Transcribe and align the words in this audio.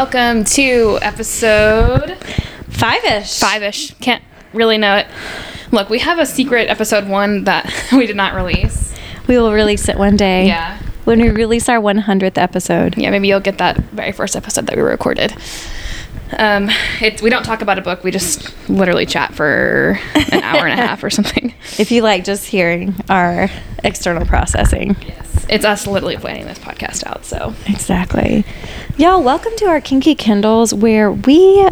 welcome 0.00 0.44
to 0.44 0.98
episode 1.02 2.16
Five 2.70 3.04
ish. 3.04 3.38
five 3.38 3.62
ish. 3.62 3.92
Can't 3.98 4.24
really 4.54 4.78
know 4.78 4.96
it. 4.96 5.06
Look, 5.72 5.90
we 5.90 5.98
have 5.98 6.18
a 6.18 6.24
secret 6.24 6.70
episode 6.70 7.06
one 7.06 7.44
that 7.44 7.70
we 7.92 8.06
did 8.06 8.16
not 8.16 8.32
release. 8.34 8.94
We 9.26 9.36
will 9.36 9.52
release 9.52 9.90
it 9.90 9.98
one 9.98 10.16
day. 10.16 10.46
Yeah. 10.46 10.78
When 11.04 11.20
we 11.20 11.28
release 11.28 11.68
our 11.68 11.76
100th 11.76 12.38
episode. 12.38 12.96
Yeah, 12.96 13.10
maybe 13.10 13.28
you'll 13.28 13.40
get 13.40 13.58
that 13.58 13.76
very 13.76 14.12
first 14.12 14.36
episode 14.36 14.66
that 14.68 14.76
we 14.76 14.80
recorded. 14.80 15.36
Um, 16.38 16.70
it, 17.00 17.20
we 17.22 17.30
don't 17.30 17.42
talk 17.42 17.60
about 17.62 17.78
a 17.78 17.82
book. 17.82 18.04
We 18.04 18.10
just 18.10 18.68
literally 18.68 19.06
chat 19.06 19.34
for 19.34 19.98
an 20.32 20.42
hour 20.42 20.66
and 20.66 20.78
a 20.78 20.82
half 20.86 21.02
or 21.02 21.10
something. 21.10 21.54
If 21.78 21.90
you 21.90 22.02
like 22.02 22.24
just 22.24 22.46
hearing 22.46 22.94
our 23.08 23.48
external 23.84 24.26
processing. 24.26 24.96
Yes, 25.06 25.46
it's 25.48 25.64
us 25.64 25.86
literally 25.86 26.16
planning 26.16 26.44
this 26.46 26.58
podcast 26.58 27.06
out. 27.06 27.24
So 27.24 27.54
Exactly. 27.66 28.44
Y'all, 28.98 29.22
welcome 29.22 29.52
to 29.56 29.66
our 29.66 29.80
Kinky 29.80 30.14
Kindles 30.14 30.74
where 30.74 31.10
we 31.10 31.66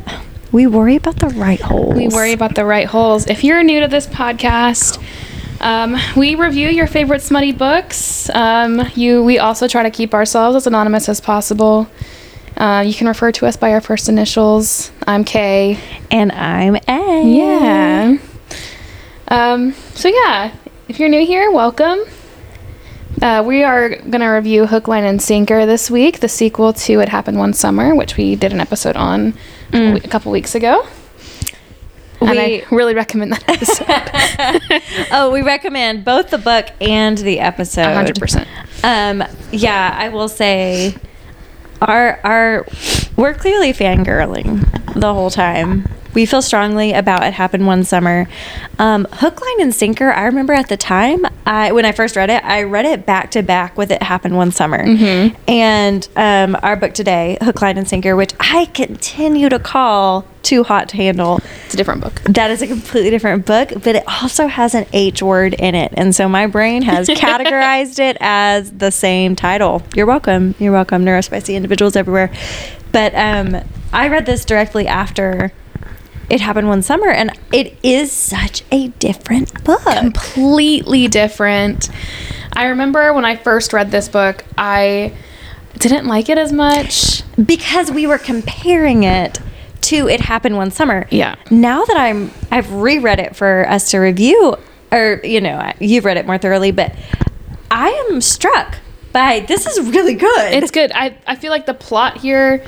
we 0.53 0.67
worry 0.67 0.97
about 0.97 1.17
the 1.17 1.29
right 1.29 1.61
holes. 1.61 1.95
we 1.97 2.09
worry 2.09 2.33
about 2.33 2.55
the 2.55 2.65
right 2.65 2.87
holes. 2.87 3.27
If 3.27 3.45
you're 3.45 3.63
new 3.63 3.81
to 3.81 3.89
this 3.89 4.07
podcast, 4.07 5.03
um, 5.61 5.97
we 6.17 6.37
review 6.37 6.69
your 6.69 6.87
favorite 6.87 7.21
smutty 7.21 7.53
books. 7.53 8.31
Um, 8.31 8.89
you, 8.95 9.23
we 9.25 9.39
also 9.39 9.69
try 9.69 9.83
to 9.83 9.91
keep 9.91 10.15
ourselves 10.15 10.57
as 10.57 10.67
anonymous 10.67 11.09
as 11.09 11.21
possible. 11.21 11.89
Uh, 12.59 12.83
you 12.85 12.93
can 12.93 13.07
refer 13.07 13.31
to 13.33 13.47
us 13.47 13.57
by 13.57 13.73
our 13.73 13.81
first 13.81 14.09
initials. 14.09 14.91
I'm 15.07 15.25
Kay. 15.25 15.79
And 16.11 16.33
I'm 16.33 16.77
A. 16.89 17.23
Yeah. 17.25 18.19
Um, 19.29 19.73
so 19.95 20.09
yeah, 20.09 20.53
if 20.89 20.99
you're 20.99 21.09
new 21.09 21.25
here, 21.25 21.51
welcome. 21.53 22.01
Uh, 23.23 23.43
we 23.47 23.63
are 23.63 23.91
going 23.97 24.21
to 24.21 24.27
review 24.27 24.67
Hook, 24.67 24.89
Line, 24.89 25.05
and 25.05 25.21
Sinker 25.23 25.67
this 25.67 25.91
week, 25.91 26.21
the 26.21 26.29
sequel 26.29 26.73
to 26.73 27.01
It 27.01 27.09
Happened 27.09 27.39
One 27.39 27.53
Summer, 27.53 27.95
which 27.95 28.17
we 28.17 28.35
did 28.37 28.53
an 28.53 28.61
episode 28.61 28.97
on 28.97 29.35
a 29.73 29.93
we- 29.95 30.01
a 30.01 30.09
couple 30.09 30.33
weeks 30.33 30.55
ago. 30.55 30.87
and 32.21 32.31
I 32.31 32.65
We- 32.71 32.77
really 32.77 32.95
recommend 32.95 33.33
that 33.33 33.45
episode. 33.49 35.09
oh, 35.13 35.31
we 35.31 35.43
recommend 35.43 36.05
both 36.05 36.31
the 36.31 36.39
book 36.39 36.67
and 36.81 37.19
the 37.19 37.39
episode. 37.41 37.83
100%. 38.07 38.47
Um, 38.85 39.23
yeah, 39.53 39.95
I 39.97 40.09
will 40.09 40.29
say 40.29 40.97
our 41.81 42.21
our 42.25 42.67
we're 43.17 43.35
clearly 43.35 43.73
fangirling 43.73 44.65
the 44.95 45.13
whole 45.13 45.31
time. 45.31 45.89
We 46.15 46.27
feel 46.27 46.43
strongly 46.43 46.93
about 46.93 47.23
it 47.23 47.33
happened 47.35 47.67
one 47.67 47.85
summer. 47.85 48.27
Um, 48.79 49.07
Hook, 49.13 49.41
line, 49.41 49.61
and 49.61 49.75
sinker. 49.75 50.11
I 50.11 50.25
remember 50.25 50.53
at 50.53 50.69
the 50.69 50.77
time, 50.77 51.27
I 51.47 51.73
when 51.73 51.85
I 51.85 51.93
first 51.93 52.17
read 52.17 52.31
it, 52.31 52.45
I 52.45 52.63
read 52.63 52.85
it 52.87 53.07
back 53.07 53.31
to 53.33 53.43
back 53.43 53.77
with 53.77 53.91
it 53.91 54.03
happened 54.03 54.37
one 54.37 54.51
summer, 54.51 54.79
and 55.47 56.09
um, 56.17 56.57
our 56.63 56.77
book 56.77 56.95
today, 56.95 57.39
Hook, 57.43 57.61
line, 57.63 57.79
and 57.79 57.89
sinker, 57.89 58.17
which 58.17 58.33
I 58.41 58.67
continue 58.67 59.49
to 59.49 59.59
call 59.59 60.27
too 60.43 60.63
hot 60.65 60.89
to 60.91 60.97
handle. 60.97 61.41
It's 61.67 61.75
a 61.75 61.77
different 61.77 62.01
book. 62.01 62.21
That 62.25 62.51
is 62.51 62.63
a 62.63 62.67
completely 62.67 63.11
different 63.11 63.45
book, 63.45 63.71
but 63.85 63.97
it 63.97 64.05
also 64.07 64.47
has 64.47 64.75
an 64.75 64.87
H 64.93 65.23
word 65.23 65.55
in 65.55 65.75
it. 65.75 65.93
And 65.95 66.15
so 66.15 66.29
my 66.29 66.47
brain 66.47 66.83
has 66.83 67.07
categorized 67.09 67.99
it 67.99 68.17
as 68.21 68.73
the 68.73 68.91
same 68.91 69.37
title. 69.37 69.83
You're 69.95 70.07
welcome. 70.07 70.55
You're 70.59 70.73
welcome, 70.73 71.05
neurospicy 71.05 71.55
individuals 71.55 71.97
everywhere. 71.97 72.33
But 72.93 73.15
um, 73.15 73.57
I 73.93 74.09
read 74.09 74.27
this 74.27 74.45
directly 74.45 74.87
after 74.87 75.53
it 76.31 76.41
happened 76.41 76.69
one 76.69 76.83
summer, 76.83 77.09
and 77.09 77.31
it 77.53 77.77
is 77.83 78.13
such 78.13 78.63
a 78.71 78.89
different 78.89 79.65
book. 79.65 79.83
Completely 79.85 81.09
different. 81.09 81.89
I 82.53 82.67
remember 82.67 83.13
when 83.13 83.25
I 83.25 83.37
first 83.37 83.73
read 83.73 83.91
this 83.91 84.09
book, 84.09 84.45
I 84.57 85.13
didn't 85.79 86.07
like 86.07 86.29
it 86.29 86.39
as 86.39 86.53
much. 86.53 87.23
because 87.43 87.91
we 87.91 88.07
were 88.07 88.19
comparing 88.19 89.05
it 89.05 89.39
to 89.81 90.09
it 90.09 90.21
happened 90.21 90.57
one 90.57 90.73
summer 90.73 91.07
Yeah. 91.09 91.37
now 91.53 91.85
that 91.85 91.97
i'm 91.97 92.33
i've 92.51 92.71
reread 92.73 93.21
it 93.21 93.37
for 93.37 93.65
us 93.69 93.93
to 93.93 93.99
review 93.99 94.57
or 94.91 95.21
you 95.23 95.41
know 95.41 95.73
you've 95.79 96.05
read 96.05 96.17
it 96.17 96.27
more 96.27 96.37
thoroughly 96.37 96.73
but 96.73 96.93
i 97.71 97.89
am 98.11 98.21
struck 98.21 98.79
by 99.13 99.41
this 99.47 99.67
is 99.69 99.81
really 99.95 100.15
good 100.15 100.53
It's 100.53 100.73
good. 100.73 100.91
I, 100.93 101.17
I 101.29 101.37
feel 101.37 101.51
like 101.53 101.65
the 101.67 101.75
plot 101.75 102.19
here 102.19 102.65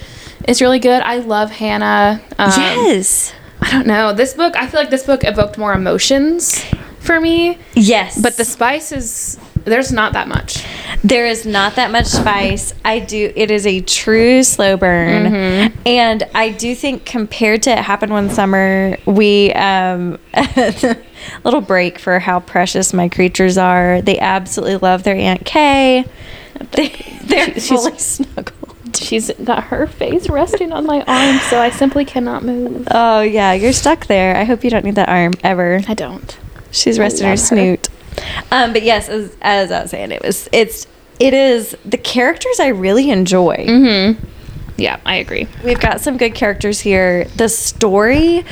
is 0.46 0.62
really 0.62 0.78
good. 0.78 1.02
I 1.02 1.16
love 1.18 1.50
Hannah. 1.50 2.20
Um, 2.38 2.50
yes 2.56 3.34
I 3.62 3.70
don't 3.70 3.86
know. 3.86 4.12
This 4.12 4.34
book, 4.34 4.56
I 4.56 4.66
feel 4.66 4.80
like 4.80 4.90
this 4.90 5.04
book 5.04 5.22
evoked 5.24 5.58
more 5.58 5.72
emotions 5.72 6.64
for 7.00 7.20
me, 7.20 7.58
yes. 7.74 8.20
But 8.20 8.36
the 8.36 8.44
spice 8.44 8.92
is 8.92 9.38
there's 9.64 9.92
not 9.92 10.14
that 10.14 10.26
much. 10.28 10.64
there 11.04 11.26
is 11.26 11.44
not 11.46 11.76
that 11.76 11.90
much 11.90 12.06
spice. 12.06 12.72
I 12.84 12.98
do 12.98 13.32
it 13.36 13.50
is 13.50 13.66
a 13.66 13.80
true 13.80 14.42
slow 14.42 14.76
burn. 14.76 15.32
Mm-hmm. 15.32 15.82
and 15.86 16.22
i 16.34 16.48
do 16.50 16.74
think 16.74 17.04
compared 17.04 17.62
to 17.64 17.70
it 17.70 17.78
happened 17.78 18.12
one 18.12 18.30
summer 18.30 18.96
we 19.06 19.52
um 19.52 20.18
little 21.44 21.60
break 21.60 21.98
for 21.98 22.18
how 22.18 22.40
precious 22.40 22.92
my 22.92 23.08
creatures 23.08 23.58
are. 23.58 24.00
They 24.02 24.18
absolutely 24.18 24.76
love 24.78 25.02
their 25.02 25.16
aunt 25.16 25.44
kay. 25.44 26.04
They, 26.72 26.88
they're 27.24 27.46
She's- 27.54 27.68
fully 27.68 27.98
snuggled 27.98 28.59
She's 28.96 29.30
got 29.44 29.64
her 29.64 29.86
face 29.86 30.28
resting 30.28 30.72
on 30.72 30.86
my 30.86 31.02
arm, 31.02 31.38
so 31.48 31.60
I 31.60 31.70
simply 31.70 32.04
cannot 32.04 32.42
move. 32.44 32.86
oh 32.90 33.20
yeah 33.20 33.52
you're 33.52 33.72
stuck 33.72 34.06
there 34.06 34.36
i 34.36 34.44
hope 34.44 34.64
you 34.64 34.70
don't 34.70 34.84
need 34.84 34.94
that 34.96 35.08
arm 35.08 35.32
ever 35.44 35.80
I 35.88 35.94
don't. 35.94 36.38
She's 36.72 36.98
resting 36.98 37.24
her 37.24 37.30
her. 37.32 37.36
snoot. 37.36 37.88
Um, 38.52 38.72
but 38.72 38.82
yes, 38.82 39.08
as, 39.08 39.36
as 39.40 39.72
I 39.72 39.82
was 39.82 39.90
saying, 39.90 40.12
it 40.12 40.22
was 40.22 40.48
it's 40.52 40.86
it 41.18 41.34
is 41.34 41.76
the 41.84 41.96
characters 41.98 42.60
I 42.60 42.68
really 42.68 43.10
enjoy. 43.10 43.56
Mm-hmm. 43.56 44.24
Yeah, 44.76 45.00
I 45.04 45.16
agree. 45.16 45.46
We've 45.64 45.80
got 45.80 46.00
some 46.00 46.16
good 46.16 46.34
characters 46.34 46.80
here. 46.80 47.24
The 47.36 47.48
story, 47.48 48.44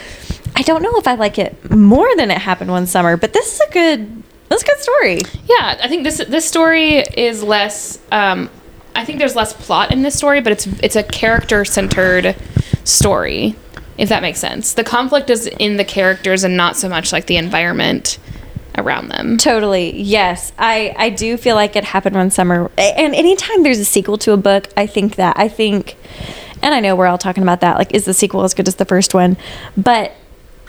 I 0.57 0.63
don't 0.63 0.83
know 0.83 0.97
if 0.97 1.07
I 1.07 1.15
like 1.15 1.39
it 1.39 1.71
more 1.71 2.09
than 2.17 2.31
it 2.31 2.39
happened 2.39 2.71
one 2.71 2.87
summer, 2.87 3.17
but 3.17 3.33
this 3.33 3.55
is 3.55 3.61
a 3.69 3.73
good 3.73 4.23
this 4.49 4.63
is 4.63 4.63
a 4.63 4.67
good 4.67 4.81
story. 4.81 5.21
Yeah, 5.47 5.79
I 5.83 5.89
think 5.89 6.05
this 6.05 6.19
this 6.19 6.47
story 6.47 6.97
is 6.99 7.43
less. 7.43 7.99
Um, 8.11 8.51
I 8.99 9.05
think 9.05 9.21
there's 9.21 9.37
less 9.37 9.53
plot 9.53 9.93
in 9.93 10.03
this 10.03 10.17
story, 10.17 10.41
but 10.41 10.53
it's 10.53 10.67
it's 10.83 10.97
a 10.97 11.05
character 11.05 11.65
centered 11.65 12.35
story. 12.83 13.55
If 13.97 14.09
that 14.09 14.23
makes 14.23 14.41
sense, 14.41 14.75
the 14.75 14.83
conflict 14.83 15.31
is 15.31 15.47
in 15.47 15.77
the 15.77 15.85
characters 15.85 16.43
and 16.43 16.57
not 16.57 16.77
so 16.77 16.89
much 16.89 17.13
like 17.13 17.27
the 17.27 17.37
environment 17.37 18.19
around 18.77 19.09
them. 19.09 19.39
Totally. 19.39 20.01
Yes. 20.01 20.53
I, 20.59 20.95
I 20.97 21.11
do 21.11 21.37
feel 21.37 21.55
like 21.55 21.77
it 21.77 21.85
happened 21.85 22.17
one 22.17 22.31
summer. 22.31 22.71
And 22.77 23.15
anytime 23.15 23.63
there's 23.63 23.79
a 23.79 23.85
sequel 23.85 24.19
to 24.19 24.33
a 24.33 24.37
book, 24.37 24.69
I 24.77 24.87
think 24.87 25.17
that. 25.17 25.39
I 25.39 25.49
think, 25.49 25.97
and 26.63 26.75
I 26.75 26.81
know 26.81 26.95
we're 26.97 27.07
all 27.07 27.19
talking 27.19 27.43
about 27.43 27.61
that. 27.61 27.77
Like, 27.77 27.95
is 27.95 28.05
the 28.05 28.15
sequel 28.15 28.45
as 28.45 28.55
good 28.55 28.69
as 28.69 28.77
the 28.77 28.85
first 28.85 29.15
one? 29.15 29.37
But 29.77 30.13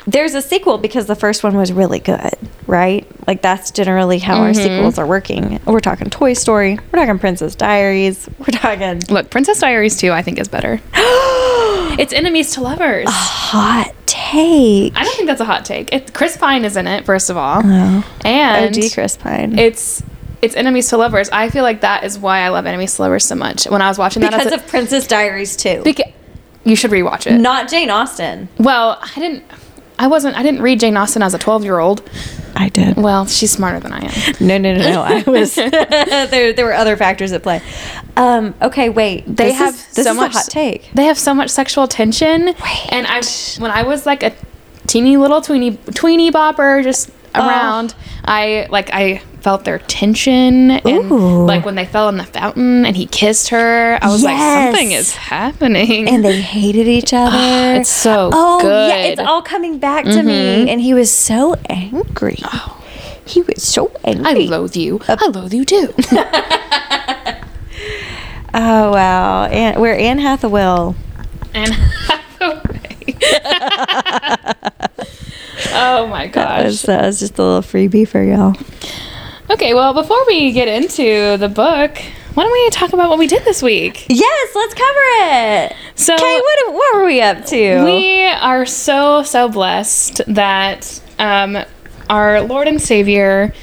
there's 0.07 0.33
a 0.33 0.41
sequel 0.41 0.77
because 0.77 1.05
the 1.05 1.15
first 1.15 1.43
one 1.43 1.55
was 1.55 1.71
really 1.71 1.99
good, 1.99 2.33
right? 2.67 3.05
Like, 3.27 3.41
that's 3.41 3.71
generally 3.71 4.19
how 4.19 4.41
our 4.41 4.51
mm-hmm. 4.51 4.61
sequels 4.61 4.97
are 4.97 5.05
working. 5.05 5.59
We're 5.65 5.79
talking 5.79 6.09
Toy 6.09 6.33
Story. 6.33 6.79
We're 6.91 6.99
talking 6.99 7.19
Princess 7.19 7.55
Diaries. 7.55 8.27
We're 8.39 8.45
talking 8.47 9.01
Look, 9.09 9.29
Princess 9.29 9.59
Diaries 9.59 9.97
2, 9.97 10.11
I 10.11 10.21
think 10.21 10.39
is 10.39 10.47
better. 10.47 10.81
it's 11.99 12.13
enemies 12.13 12.53
to 12.53 12.61
lovers. 12.61 13.07
hot 13.09 13.93
take. 14.05 14.95
I 14.95 15.03
don't 15.03 15.15
think 15.15 15.27
that's 15.27 15.41
a 15.41 15.45
hot 15.45 15.65
take. 15.65 15.93
It, 15.93 16.13
Chris 16.13 16.37
Pine 16.37 16.65
is 16.65 16.77
in 16.77 16.87
it, 16.87 17.05
first 17.05 17.29
of 17.29 17.37
all, 17.37 17.61
Oh. 17.63 18.19
and 18.25 18.77
OG 18.77 18.93
Chris 18.93 19.17
Pine. 19.17 19.57
it's 19.57 20.03
it's 20.41 20.55
enemies 20.55 20.87
to 20.89 20.97
lovers. 20.97 21.29
I 21.31 21.49
feel 21.49 21.63
like 21.63 21.81
that 21.81 22.03
is 22.05 22.17
why 22.17 22.39
I 22.39 22.49
love 22.49 22.65
enemies 22.65 22.95
to 22.95 23.01
lovers 23.01 23.25
so 23.25 23.35
much. 23.35 23.65
When 23.65 23.81
I 23.81 23.89
was 23.89 23.97
watching 23.97 24.21
that, 24.21 24.31
because 24.31 24.51
a, 24.51 24.55
of 24.55 24.67
Princess 24.67 25.05
Diaries 25.05 25.55
too. 25.57 25.83
Beca- 25.83 26.13
you 26.63 26.75
should 26.75 26.91
rewatch 26.91 27.27
it. 27.27 27.39
Not 27.39 27.69
Jane 27.69 27.89
Austen. 27.89 28.47
Well, 28.57 28.99
I 29.01 29.19
didn't. 29.19 29.43
I 29.99 30.07
wasn't. 30.07 30.35
I 30.37 30.43
didn't 30.43 30.61
read 30.61 30.79
Jane 30.79 30.97
Austen 30.97 31.21
as 31.21 31.33
a 31.33 31.37
twelve-year-old. 31.37 32.09
I 32.55 32.69
did. 32.69 32.97
Well, 32.97 33.25
she's 33.27 33.51
smarter 33.51 33.79
than 33.79 33.93
I 33.93 33.99
am. 33.99 34.35
No, 34.39 34.57
no, 34.57 34.73
no, 34.75 34.91
no. 34.91 35.01
I 35.01 35.21
was 35.27 35.53
there. 35.55 36.53
There 36.53 36.65
were 36.65 36.73
other 36.73 36.97
factors 36.97 37.31
at 37.31 37.43
play. 37.43 37.61
Um, 38.17 38.55
okay, 38.61 38.89
wait. 38.89 39.25
They 39.27 39.49
This 39.49 39.57
have 39.57 39.73
is, 39.75 39.87
this 39.93 40.05
so 40.05 40.11
is 40.11 40.17
much 40.17 40.31
a 40.33 40.37
hot 40.39 40.45
take. 40.49 40.89
They 40.93 41.03
have 41.05 41.17
so 41.19 41.33
much 41.33 41.49
sexual 41.49 41.87
tension. 41.87 42.45
Wait. 42.47 42.87
And 42.89 43.05
I, 43.07 43.21
when 43.59 43.71
I 43.71 43.83
was 43.83 44.05
like 44.05 44.23
a 44.23 44.33
teeny 44.87 45.17
little 45.17 45.41
tweeny 45.41 45.77
tweeny 45.93 46.31
bopper, 46.31 46.83
just 46.83 47.11
Oh. 47.35 47.47
around, 47.47 47.95
I 48.25 48.67
like 48.69 48.89
I 48.93 49.21
felt 49.41 49.63
their 49.63 49.79
tension 49.79 50.71
and 50.71 51.11
Ooh. 51.11 51.45
like 51.45 51.65
when 51.65 51.75
they 51.75 51.85
fell 51.85 52.09
in 52.09 52.17
the 52.17 52.25
fountain 52.25 52.85
and 52.85 52.95
he 52.95 53.05
kissed 53.05 53.49
her, 53.49 53.97
I 54.01 54.09
was 54.09 54.23
like, 54.23 54.37
something 54.37 54.91
is 54.91 55.13
happening. 55.13 56.09
And 56.09 56.25
they 56.25 56.41
hated 56.41 56.87
each 56.87 57.13
ah, 57.13 57.27
other. 57.27 57.79
it's 57.79 57.89
so 57.89 58.29
oh 58.33 58.61
good. 58.61 58.89
yeah, 58.89 59.03
it's 59.03 59.21
all 59.21 59.41
coming 59.41 59.79
back 59.79 60.05
to 60.05 60.23
me. 60.23 60.57
Mm-hmm. 60.57 60.69
And 60.69 60.81
he 60.81 60.93
was 60.93 61.11
so 61.11 61.55
angry. 61.69 62.39
Oh. 62.43 62.75
He 63.25 63.41
was 63.43 63.61
so 63.61 63.91
angry. 64.03 64.47
I 64.47 64.49
loathe 64.49 64.75
you. 64.75 64.99
Uh, 65.07 65.17
I 65.19 65.27
loathe 65.27 65.53
you 65.53 65.63
too. 65.63 65.93
oh 68.55 68.91
wow, 68.91 69.45
and 69.45 69.79
we're 69.79 69.93
Anne 69.93 70.17
Hathaway. 70.17 70.95
and 71.53 71.75
oh 75.73 76.07
my 76.07 76.27
That 76.27 76.33
gosh. 76.33 76.63
was, 76.65 76.81
that 76.83 77.05
was 77.05 77.19
just 77.19 77.37
a 77.37 77.43
little 77.43 77.61
freebie 77.61 78.07
for 78.07 78.21
y'all. 78.23 78.55
Okay, 79.49 79.73
well, 79.73 79.93
before 79.93 80.23
we 80.27 80.51
get 80.51 80.67
into 80.67 81.37
the 81.37 81.49
book, 81.49 81.97
why 82.35 82.43
don't 82.43 82.51
we 82.51 82.69
talk 82.69 82.93
about 82.93 83.09
what 83.09 83.17
we 83.17 83.25
did 83.27 83.43
this 83.45 83.61
week? 83.63 84.05
Yes, 84.09 84.55
let's 84.55 84.73
cover 84.73 84.99
it. 85.71 85.75
So 85.95 86.13
Okay, 86.13 86.39
what 86.39 86.73
what 86.73 86.95
were 86.95 87.05
we 87.05 87.21
up 87.21 87.45
to? 87.45 87.83
we 87.83 88.23
are 88.25 88.65
so 88.65 89.23
so 89.23 89.49
blessed 89.49 90.21
that 90.27 91.01
um, 91.17 91.57
our 92.09 92.41
Lord 92.41 92.67
and 92.67 92.81
Savior 92.81 93.53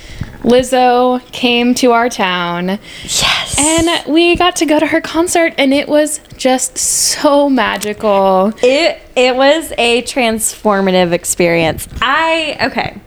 Lizzo 0.46 1.20
came 1.32 1.74
to 1.74 1.90
our 1.90 2.08
town 2.08 2.68
yes. 3.02 3.56
and 3.58 4.14
we 4.14 4.36
got 4.36 4.54
to 4.56 4.64
go 4.64 4.78
to 4.78 4.86
her 4.86 5.00
concert 5.00 5.52
and 5.58 5.74
it 5.74 5.88
was 5.88 6.20
just 6.36 6.78
so 6.78 7.50
magical. 7.50 8.52
It 8.62 9.00
it 9.16 9.34
was 9.34 9.72
a 9.76 10.02
transformative 10.02 11.10
experience. 11.10 11.88
I 12.00 12.56
okay. 12.62 13.00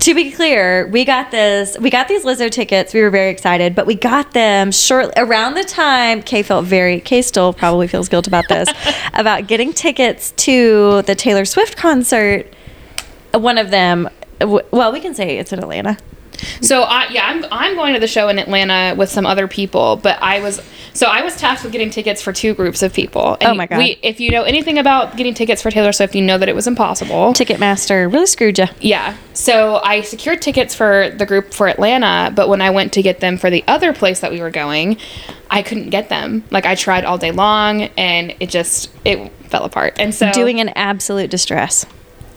To 0.00 0.12
be 0.12 0.32
clear, 0.32 0.88
we 0.88 1.04
got 1.04 1.30
this. 1.30 1.78
We 1.78 1.88
got 1.88 2.08
these 2.08 2.24
Lizzo 2.24 2.50
tickets. 2.50 2.92
We 2.92 3.00
were 3.00 3.10
very 3.10 3.30
excited, 3.30 3.76
but 3.76 3.86
we 3.86 3.94
got 3.94 4.32
them 4.32 4.72
shortly 4.72 5.12
around 5.16 5.54
the 5.54 5.62
time 5.62 6.20
Kay 6.20 6.42
felt 6.42 6.64
very. 6.64 6.98
Kay 6.98 7.22
still 7.22 7.52
probably 7.52 7.86
feels 7.86 8.08
guilt 8.08 8.26
about 8.26 8.48
this, 8.48 8.68
about 9.14 9.46
getting 9.46 9.72
tickets 9.72 10.32
to 10.32 11.02
the 11.02 11.14
Taylor 11.14 11.44
Swift 11.44 11.76
concert. 11.76 12.52
One 13.32 13.56
of 13.56 13.70
them. 13.70 14.10
Well, 14.40 14.90
we 14.90 14.98
can 14.98 15.14
say 15.14 15.38
it's 15.38 15.52
in 15.52 15.60
Atlanta. 15.60 15.96
So 16.60 16.82
I 16.82 17.08
yeah, 17.08 17.26
I'm 17.26 17.44
I'm 17.50 17.74
going 17.76 17.94
to 17.94 18.00
the 18.00 18.06
show 18.06 18.28
in 18.28 18.38
Atlanta 18.38 18.94
with 18.96 19.10
some 19.10 19.26
other 19.26 19.48
people, 19.48 19.96
but 19.96 20.20
I 20.22 20.40
was 20.40 20.60
so 20.92 21.06
I 21.06 21.22
was 21.22 21.36
tasked 21.36 21.64
with 21.64 21.72
getting 21.72 21.90
tickets 21.90 22.22
for 22.22 22.32
two 22.32 22.54
groups 22.54 22.82
of 22.82 22.92
people. 22.92 23.36
And 23.40 23.50
Oh 23.50 23.54
my 23.54 23.66
God. 23.66 23.78
We, 23.78 23.98
if 24.02 24.20
you 24.20 24.30
know 24.30 24.42
anything 24.42 24.78
about 24.78 25.16
getting 25.16 25.34
tickets 25.34 25.60
for 25.60 25.70
Taylor 25.70 25.92
Swift, 25.92 26.14
you 26.14 26.22
know 26.22 26.38
that 26.38 26.48
it 26.48 26.54
was 26.54 26.66
impossible. 26.66 27.32
Ticketmaster 27.34 28.10
really 28.12 28.26
screwed 28.26 28.58
you. 28.58 28.66
Yeah. 28.80 29.16
So 29.32 29.80
I 29.82 30.02
secured 30.02 30.40
tickets 30.40 30.74
for 30.74 31.10
the 31.10 31.26
group 31.26 31.52
for 31.52 31.68
Atlanta, 31.68 32.32
but 32.34 32.48
when 32.48 32.60
I 32.62 32.70
went 32.70 32.92
to 32.94 33.02
get 33.02 33.20
them 33.20 33.36
for 33.36 33.50
the 33.50 33.64
other 33.66 33.92
place 33.92 34.20
that 34.20 34.30
we 34.30 34.40
were 34.40 34.50
going, 34.50 34.98
I 35.50 35.62
couldn't 35.62 35.90
get 35.90 36.08
them. 36.08 36.44
Like 36.50 36.66
I 36.66 36.74
tried 36.74 37.04
all 37.04 37.18
day 37.18 37.32
long 37.32 37.82
and 37.96 38.34
it 38.40 38.50
just 38.50 38.90
it 39.04 39.32
fell 39.48 39.64
apart. 39.64 39.96
And 39.98 40.14
so 40.14 40.32
Doing 40.32 40.60
an 40.60 40.70
absolute 40.70 41.30
distress. 41.30 41.86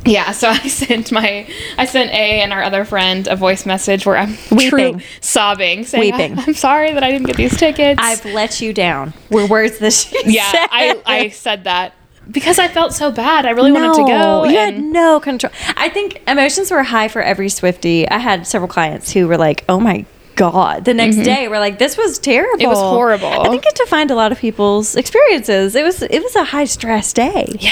Yeah, 0.08 0.32
so 0.32 0.50
I 0.52 0.68
sent 0.68 1.12
my 1.12 1.48
I 1.78 1.86
sent 1.86 2.12
A 2.12 2.42
and 2.42 2.54
our 2.54 2.64
other 2.64 2.86
friend 2.86 3.28
a 3.28 3.36
voice 3.36 3.66
message 3.66 4.06
where 4.06 4.18
I'm 4.18 4.38
Weeping. 4.52 4.70
true 4.70 5.00
sobbing, 5.22 5.86
saying 5.86 6.14
Weeping. 6.14 6.40
I'm 6.40 6.54
sorry 6.54 6.94
that 6.94 7.04
I 7.04 7.12
didn't 7.12 7.28
get 7.28 7.38
these 7.38 7.58
tickets. 7.58 8.00
I've 8.02 8.26
let 8.26 8.62
you 8.62 8.74
down. 8.74 9.14
Were 9.30 9.46
words 9.46 9.80
that 9.80 9.94
she 9.94 10.18
yeah, 10.26 10.52
said. 10.52 10.68
I 10.72 11.02
I 11.06 11.30
said 11.30 11.66
that 11.66 11.94
because 12.30 12.60
I 12.60 12.68
felt 12.68 12.94
so 12.94 13.12
bad. 13.12 13.46
I 13.46 13.52
really 13.52 13.72
wanted 13.72 13.94
to 13.96 14.06
go. 14.06 14.44
You 14.46 14.58
had 14.58 14.80
no 14.80 15.20
control. 15.20 15.52
I 15.76 15.90
think 15.90 16.22
emotions 16.28 16.72
were 16.72 16.84
high 16.84 17.08
for 17.08 17.22
every 17.22 17.50
Swifty. 17.50 18.08
I 18.10 18.18
had 18.18 18.46
several 18.46 18.70
clients 18.70 19.12
who 19.12 19.28
were 19.28 19.38
like, 19.38 19.64
"Oh 19.70 19.80
my 19.80 20.06
god!" 20.38 20.86
The 20.86 20.94
next 20.94 21.18
day, 21.18 21.48
we're 21.50 21.60
like, 21.60 21.78
"This 21.80 21.98
was 21.98 22.18
terrible. 22.20 22.54
Mm-hmm. 22.54 22.62
It 22.62 22.68
was 22.70 22.80
horrible. 22.80 23.28
I 23.28 23.50
think 23.50 23.66
it 23.66 23.76
defined 23.76 24.12
a 24.12 24.16
lot 24.16 24.32
of 24.32 24.38
people's 24.40 24.96
experiences. 24.96 25.76
It 25.76 25.84
was 25.84 26.02
it 26.02 26.24
was 26.24 26.36
a 26.36 26.46
high 26.46 26.66
stress 26.66 27.12
day. 27.12 27.48
yeah. 27.60 27.72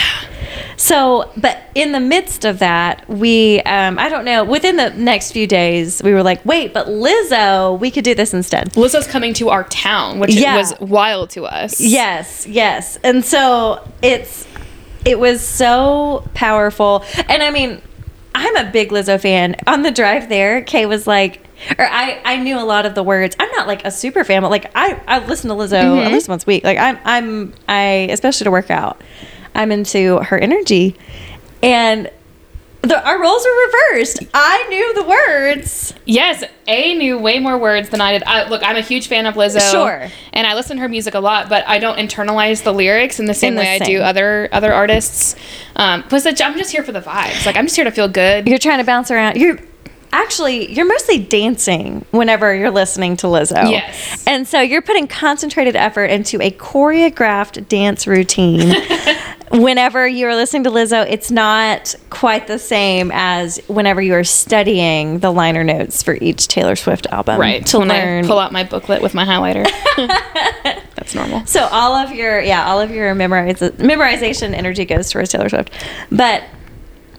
So, 0.77 1.31
but 1.37 1.57
in 1.73 1.93
the 1.93 1.99
midst 2.01 2.43
of 2.45 2.59
that, 2.59 3.07
we 3.09 3.61
um, 3.61 3.97
I 3.97 4.09
don't 4.09 4.25
know. 4.25 4.43
Within 4.43 4.75
the 4.75 4.89
next 4.91 5.31
few 5.31 5.47
days, 5.47 6.01
we 6.03 6.11
were 6.13 6.23
like, 6.23 6.43
"Wait, 6.45 6.73
but 6.73 6.87
Lizzo, 6.87 7.79
we 7.79 7.89
could 7.91 8.03
do 8.03 8.13
this 8.13 8.33
instead." 8.33 8.73
Lizzo's 8.73 9.07
coming 9.07 9.33
to 9.35 9.49
our 9.49 9.63
town, 9.65 10.19
which 10.19 10.35
Yeah. 10.35 10.57
was 10.57 10.73
wild 10.81 11.29
to 11.31 11.45
us. 11.45 11.79
Yes, 11.79 12.45
yes. 12.45 12.97
And 13.03 13.23
so 13.23 13.87
it's 14.01 14.45
it 15.05 15.19
was 15.19 15.41
so 15.45 16.27
powerful. 16.33 17.03
And 17.29 17.41
I 17.43 17.51
mean, 17.51 17.81
I'm 18.33 18.55
a 18.57 18.69
big 18.71 18.89
Lizzo 18.89 19.19
fan. 19.19 19.55
On 19.67 19.81
the 19.83 19.91
drive 19.91 20.27
there, 20.29 20.61
Kay 20.61 20.85
was 20.85 21.07
like 21.07 21.44
or 21.77 21.85
I, 21.85 22.21
I 22.25 22.37
knew 22.37 22.59
a 22.59 22.63
lot 22.63 22.85
of 22.85 22.95
the 22.95 23.03
words. 23.03 23.35
I'm 23.39 23.51
not 23.51 23.67
like 23.67 23.85
a 23.85 23.91
super 23.91 24.23
fan, 24.23 24.41
but 24.41 24.51
like 24.51 24.71
I, 24.75 24.99
I 25.07 25.25
listen 25.25 25.49
to 25.49 25.55
Lizzo 25.55 26.03
at 26.03 26.11
least 26.11 26.29
once 26.29 26.43
a 26.43 26.47
week. 26.47 26.63
Like 26.63 26.77
I'm 26.77 26.99
I'm 27.03 27.53
I 27.67 28.07
especially 28.11 28.45
to 28.45 28.51
work 28.51 28.69
out. 28.69 29.01
I'm 29.53 29.71
into 29.71 30.19
her 30.19 30.37
energy. 30.37 30.95
And 31.63 32.11
the, 32.81 33.03
our 33.03 33.19
roles 33.19 33.43
were 33.43 33.65
reversed. 33.65 34.19
I 34.33 34.65
knew 34.69 34.93
the 34.93 35.03
words. 35.03 35.93
Yes, 36.05 36.43
A 36.67 36.95
knew 36.95 37.17
way 37.17 37.39
more 37.39 37.57
words 37.57 37.89
than 37.89 37.99
I 37.99 38.11
did. 38.11 38.23
I, 38.23 38.47
look, 38.47 38.61
I'm 38.63 38.75
a 38.75 38.81
huge 38.81 39.07
fan 39.07 39.25
of 39.25 39.35
Lizzo. 39.35 39.71
Sure. 39.71 40.07
And 40.33 40.45
I 40.45 40.53
listen 40.53 40.77
to 40.77 40.81
her 40.81 40.89
music 40.89 41.15
a 41.15 41.19
lot, 41.19 41.49
but 41.49 41.67
I 41.67 41.79
don't 41.79 41.97
internalize 41.97 42.63
the 42.63 42.73
lyrics 42.73 43.19
in 43.19 43.25
the 43.25 43.33
same 43.33 43.53
In 43.53 43.55
the 43.55 43.61
way 43.61 43.75
I 43.75 43.79
do 43.79 44.01
other 44.01 44.49
other 44.51 44.71
artists. 44.73 45.35
Um, 45.75 46.03
plus, 46.03 46.25
I'm 46.25 46.57
just 46.57 46.71
here 46.71 46.83
for 46.83 46.91
the 46.91 47.01
vibes. 47.01 47.45
Like, 47.45 47.55
I'm 47.55 47.65
just 47.65 47.75
here 47.75 47.85
to 47.85 47.91
feel 47.91 48.07
good. 48.07 48.47
You're 48.47 48.59
trying 48.59 48.79
to 48.79 48.83
bounce 48.85 49.09
around. 49.09 49.37
You're 49.37 49.59
actually 50.11 50.71
you're 50.71 50.87
mostly 50.87 51.19
dancing 51.19 52.05
whenever 52.11 52.53
you're 52.55 52.71
listening 52.71 53.17
to 53.17 53.27
Lizzo. 53.27 53.69
Yes. 53.69 54.23
And 54.27 54.47
so 54.47 54.61
you're 54.61 54.81
putting 54.81 55.07
concentrated 55.07 55.75
effort 55.75 56.05
into 56.05 56.41
a 56.41 56.51
choreographed 56.51 57.67
dance 57.67 58.07
routine. 58.07 58.75
whenever 59.51 60.07
you're 60.07 60.35
listening 60.35 60.63
to 60.63 60.71
Lizzo, 60.71 61.05
it's 61.09 61.31
not 61.31 61.95
quite 62.09 62.47
the 62.47 62.59
same 62.59 63.11
as 63.13 63.57
whenever 63.67 64.01
you 64.01 64.13
are 64.13 64.23
studying 64.23 65.19
the 65.19 65.31
liner 65.31 65.63
notes 65.63 66.03
for 66.03 66.15
each 66.15 66.47
Taylor 66.47 66.75
Swift 66.75 67.07
album. 67.07 67.39
Right. 67.39 67.65
To 67.67 67.79
when 67.79 67.89
learn 67.89 68.25
I 68.25 68.27
pull 68.27 68.39
out 68.39 68.51
my 68.51 68.63
booklet 68.63 69.01
with 69.01 69.13
my 69.13 69.25
highlighter. 69.25 69.65
That's 70.95 71.13
normal. 71.13 71.45
So 71.45 71.67
all 71.71 71.93
of 71.93 72.11
your 72.11 72.41
yeah, 72.41 72.65
all 72.69 72.79
of 72.79 72.91
your 72.91 73.13
memorize, 73.15 73.59
memorization 73.59 74.53
energy 74.53 74.85
goes 74.85 75.09
towards 75.09 75.31
Taylor 75.31 75.49
Swift. 75.49 75.71
But 76.11 76.43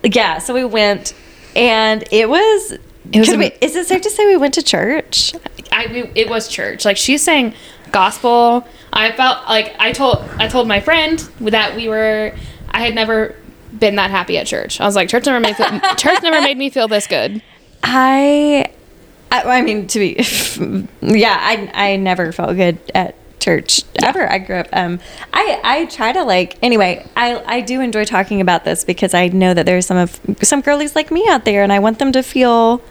yeah, 0.02 0.38
so 0.38 0.54
we 0.54 0.64
went 0.64 1.14
and 1.56 2.04
it 2.12 2.28
was 2.28 2.72
It 3.12 3.18
was 3.18 3.36
we- 3.36 3.52
is 3.60 3.74
it 3.74 3.86
safe 3.86 4.02
to 4.02 4.10
say 4.10 4.26
we 4.26 4.36
went 4.36 4.54
to 4.54 4.62
church? 4.62 5.32
I 5.72 5.86
we, 5.92 6.10
it 6.14 6.28
was 6.28 6.48
church. 6.48 6.84
Like 6.84 6.96
she's 6.96 7.22
saying 7.22 7.54
gospel. 7.92 8.66
I 8.92 9.12
felt 9.12 9.48
like 9.48 9.74
I 9.78 9.92
told 9.92 10.18
I 10.38 10.48
told 10.48 10.68
my 10.68 10.80
friend 10.80 11.18
that 11.40 11.74
we 11.76 11.88
were. 11.88 12.32
I 12.70 12.80
had 12.80 12.94
never 12.94 13.34
been 13.78 13.96
that 13.96 14.10
happy 14.10 14.38
at 14.38 14.46
church. 14.46 14.80
I 14.80 14.84
was 14.86 14.94
like, 14.96 15.08
church 15.08 15.26
never 15.26 15.40
made 15.40 15.56
feel, 15.56 15.66
church 15.96 16.22
never 16.22 16.40
made 16.40 16.56
me 16.58 16.70
feel 16.70 16.88
this 16.88 17.06
good. 17.06 17.42
I 17.82 18.66
I, 19.30 19.42
I 19.58 19.62
mean 19.62 19.86
to 19.88 19.98
be 19.98 20.14
yeah, 21.02 21.36
I 21.40 21.70
I 21.74 21.96
never 21.96 22.32
felt 22.32 22.56
good 22.56 22.78
at 22.94 23.14
church 23.40 23.82
ever. 24.02 24.30
I 24.30 24.38
grew 24.38 24.56
up 24.56 24.68
um 24.72 24.98
I 25.32 25.60
I 25.62 25.84
try 25.86 26.12
to 26.12 26.24
like 26.24 26.56
anyway, 26.62 27.06
I 27.16 27.42
I 27.46 27.60
do 27.60 27.80
enjoy 27.80 28.04
talking 28.04 28.40
about 28.40 28.64
this 28.64 28.84
because 28.84 29.14
I 29.14 29.28
know 29.28 29.54
that 29.54 29.66
there's 29.66 29.86
some 29.86 29.96
of 29.96 30.20
some 30.42 30.60
girlies 30.60 30.94
like 30.96 31.10
me 31.10 31.26
out 31.28 31.44
there 31.44 31.62
and 31.62 31.72
I 31.72 31.78
want 31.78 31.98
them 31.98 32.12
to 32.12 32.22
feel 32.22 32.82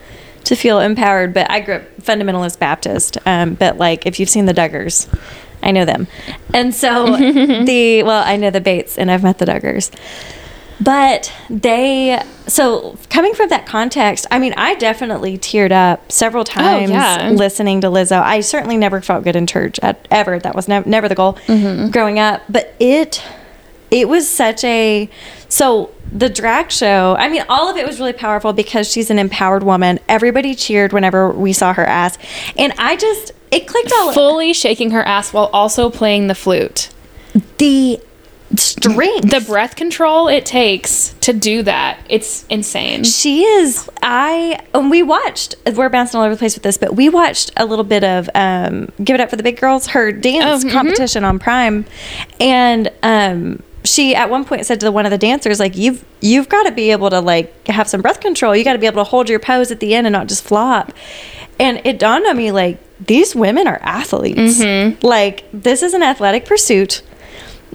to 0.46 0.56
feel 0.56 0.80
empowered, 0.80 1.34
but 1.34 1.50
I 1.50 1.60
grew 1.60 1.76
up 1.76 1.98
fundamentalist 1.98 2.60
Baptist. 2.60 3.18
Um 3.26 3.56
but 3.56 3.78
like 3.78 4.06
if 4.06 4.20
you've 4.20 4.30
seen 4.30 4.46
the 4.46 4.54
Duggars, 4.54 5.14
I 5.62 5.72
know 5.72 5.86
them. 5.86 6.08
And 6.54 6.74
so 6.74 7.06
the 7.18 8.04
well, 8.04 8.24
I 8.26 8.38
know 8.38 8.50
the 8.52 8.62
Bates 8.62 8.98
and 8.98 9.12
I've 9.12 9.24
met 9.24 9.40
the 9.40 9.46
Duggars. 9.46 9.92
But 10.80 11.34
they, 11.50 12.22
so 12.48 12.98
coming 13.10 13.34
from 13.34 13.50
that 13.50 13.66
context, 13.66 14.26
I 14.30 14.40
mean, 14.40 14.54
I 14.58 14.76
definitely 14.76 15.38
teared 15.38 15.72
up 15.72 16.12
several 16.12 16.42
oh, 16.42 16.44
times 16.44 16.90
yeah. 16.90 17.30
listening 17.30 17.82
to 17.82 17.88
Lizzo. 17.88 18.22
I 18.22 18.42
certainly 18.42 18.78
never 18.78 19.02
felt 19.02 19.24
good 19.24 19.36
in 19.36 19.48
church 19.48 19.80
at, 19.80 20.06
ever. 20.12 20.38
That 20.38 20.54
was 20.54 20.68
nev- 20.68 20.86
never 20.86 21.08
the 21.08 21.16
goal 21.16 21.34
mm-hmm. 21.48 21.92
growing 21.92 22.20
up. 22.20 22.42
But 22.50 22.76
it, 22.80 23.24
it 23.90 24.10
was 24.10 24.28
such 24.28 24.64
a, 24.66 25.10
so 25.48 25.92
the 26.12 26.30
drag 26.30 26.72
show, 26.72 27.16
I 27.18 27.30
mean, 27.30 27.46
all 27.48 27.70
of 27.70 27.78
it 27.78 27.88
was 27.88 28.00
really 28.00 28.14
powerful 28.14 28.52
because 28.52 28.92
she's 28.92 29.10
an 29.10 29.18
empowered 29.18 29.64
woman. 29.64 30.00
Everybody 30.10 30.56
cheered 30.56 30.92
whenever 30.92 31.32
we 31.32 31.54
saw 31.54 31.74
her 31.74 31.86
ass. 31.86 32.18
And 32.58 32.74
I 32.78 32.98
just, 32.98 33.32
it 33.50 33.68
clicked 33.68 33.94
all 33.96 34.12
Fully 34.12 34.54
shaking 34.54 34.92
her 34.92 35.04
ass 35.04 35.32
while 35.32 35.50
also 35.54 35.90
playing 35.90 36.28
the 36.28 36.36
flute. 36.36 36.90
the 37.60 38.02
strength. 38.56 39.30
The 39.32 39.42
breath 39.42 39.76
control 39.76 40.28
it 40.28 40.46
takes 40.46 41.14
to 41.22 41.34
do 41.34 41.64
that. 41.64 42.00
It's 42.10 42.46
insane. 42.50 43.04
She 43.04 43.44
is. 43.44 43.90
I 44.02 44.60
and 44.74 44.90
we 44.92 45.04
watched. 45.04 45.56
We're 45.76 45.90
bouncing 45.90 46.20
all 46.20 46.26
over 46.26 46.36
the 46.36 46.40
place 46.40 46.56
with 46.56 46.64
this, 46.64 46.78
but 46.78 46.96
we 46.96 47.10
watched 47.10 47.52
a 47.58 47.66
little 47.66 47.84
bit 47.86 48.04
of 48.04 48.30
um, 48.36 48.90
"Give 49.04 49.16
It 49.16 49.20
Up 49.22 49.30
for 49.30 49.36
the 49.36 49.44
Big 49.44 49.58
Girls," 49.60 49.88
her 49.88 50.12
dance 50.12 50.64
Oh, 50.64 50.68
mhm. 50.68 50.72
competition 50.72 51.24
on 51.24 51.40
Prime, 51.40 51.86
and 52.40 52.92
um, 53.04 53.64
she 53.84 54.16
at 54.16 54.30
one 54.30 54.46
point 54.46 54.66
said 54.66 54.80
to 54.82 54.92
one 54.92 55.06
of 55.06 55.12
the 55.12 55.18
dancers, 55.18 55.60
"Like 55.60 55.76
you've 55.76 56.04
you've 56.22 56.50
got 56.50 56.64
to 56.64 56.72
be 56.72 56.92
able 56.92 57.10
to 57.10 57.20
like 57.20 57.68
have 57.68 57.88
some 57.88 58.02
breath 58.02 58.20
control. 58.20 58.56
You 58.56 58.64
got 58.64 58.74
to 58.74 58.80
be 58.80 58.88
able 58.88 59.04
to 59.04 59.10
hold 59.10 59.30
your 59.30 59.40
pose 59.40 59.72
at 59.72 59.80
the 59.80 59.96
end 59.96 60.08
and 60.08 60.14
not 60.14 60.28
just 60.28 60.44
flop." 60.44 60.92
And 61.60 61.82
it 61.86 62.00
dawned 62.00 62.26
on 62.28 62.36
me 62.38 62.52
like 62.52 62.78
these 63.06 63.34
women 63.36 63.66
are 63.68 63.80
athletes. 63.82 64.60
Mm-hmm. 64.62 65.06
Like 65.06 65.46
this 65.54 65.82
is 65.84 65.94
an 65.94 66.04
athletic 66.04 66.46
pursuit. 66.46 67.02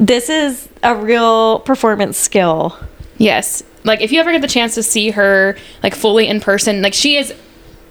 This 0.00 0.30
is 0.30 0.69
a 0.83 0.97
real 0.97 1.61
performance 1.61 2.16
skill. 2.16 2.76
Yes. 3.19 3.62
Like 3.85 4.00
if 4.00 4.11
you 4.11 4.19
ever 4.19 4.33
get 4.33 4.40
the 4.40 4.49
chance 4.49 4.75
to 4.75 4.83
see 4.83 5.11
her 5.11 5.57
like 5.83 5.95
fully 5.95 6.26
in 6.26 6.40
person, 6.40 6.80
like 6.80 6.95
she 6.95 7.16
is 7.16 7.35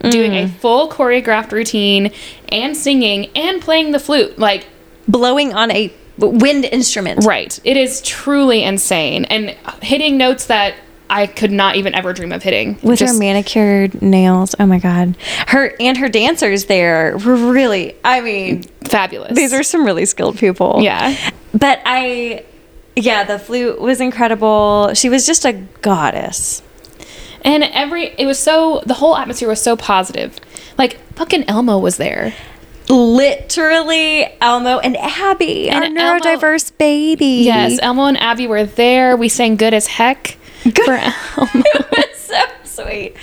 doing 0.01 0.33
a 0.33 0.47
mm. 0.47 0.55
full 0.55 0.89
choreographed 0.89 1.51
routine 1.51 2.11
and 2.49 2.75
singing 2.75 3.27
and 3.35 3.61
playing 3.61 3.91
the 3.91 3.99
flute. 3.99 4.39
Like 4.39 4.67
blowing 5.07 5.53
on 5.53 5.71
a 5.71 5.93
wind 6.17 6.65
instrument. 6.65 7.25
right. 7.25 7.57
It 7.63 7.77
is 7.77 8.01
truly 8.01 8.63
insane 8.63 9.25
and 9.25 9.51
hitting 9.81 10.17
notes 10.17 10.47
that 10.47 10.75
I 11.11 11.27
could 11.27 11.51
not 11.51 11.75
even 11.75 11.95
ever 11.95 12.13
dream 12.13 12.31
of 12.31 12.43
hitting. 12.43 12.77
with 12.83 12.99
Just 12.99 13.13
her 13.13 13.19
manicured 13.19 14.01
nails. 14.01 14.55
Oh 14.59 14.65
my 14.65 14.79
god, 14.79 15.15
her 15.47 15.75
and 15.79 15.97
her 15.97 16.09
dancers 16.09 16.65
there 16.65 17.17
were 17.17 17.35
really. 17.35 17.95
I 18.03 18.21
mean, 18.21 18.63
fabulous. 18.85 19.35
these 19.35 19.53
are 19.53 19.63
some 19.63 19.85
really 19.85 20.05
skilled 20.05 20.37
people. 20.37 20.81
yeah. 20.81 21.31
But 21.53 21.81
I, 21.85 22.45
yeah, 22.95 23.23
the 23.23 23.39
flute 23.39 23.79
was 23.79 23.99
incredible. 24.01 24.93
She 24.93 25.09
was 25.09 25.25
just 25.25 25.45
a 25.45 25.53
goddess. 25.81 26.61
And 27.43 27.63
every 27.63 28.07
it 28.17 28.25
was 28.25 28.37
so 28.37 28.81
the 28.85 28.95
whole 28.95 29.15
atmosphere 29.15 29.47
was 29.47 29.61
so 29.61 29.75
positive. 29.77 30.37
Like 30.77 30.99
fucking 31.15 31.45
Elmo 31.49 31.77
was 31.79 31.97
there. 31.97 32.33
Literally, 32.89 34.25
Elmo 34.41 34.79
and 34.79 34.97
Abby, 34.97 35.69
And 35.69 35.97
our 35.97 36.05
Elmo- 36.07 36.19
neurodiverse 36.19 36.71
baby. 36.77 37.43
Yes, 37.45 37.79
Elmo 37.81 38.05
and 38.05 38.17
Abby 38.17 38.45
were 38.47 38.65
there. 38.65 39.15
We 39.15 39.29
sang 39.29 39.55
good 39.55 39.73
as 39.73 39.87
heck 39.87 40.37
for 40.85 40.93
Elmo. 40.93 41.13
it 41.53 41.87
was 41.91 42.17
so 42.19 42.41
sweet. 42.83 43.15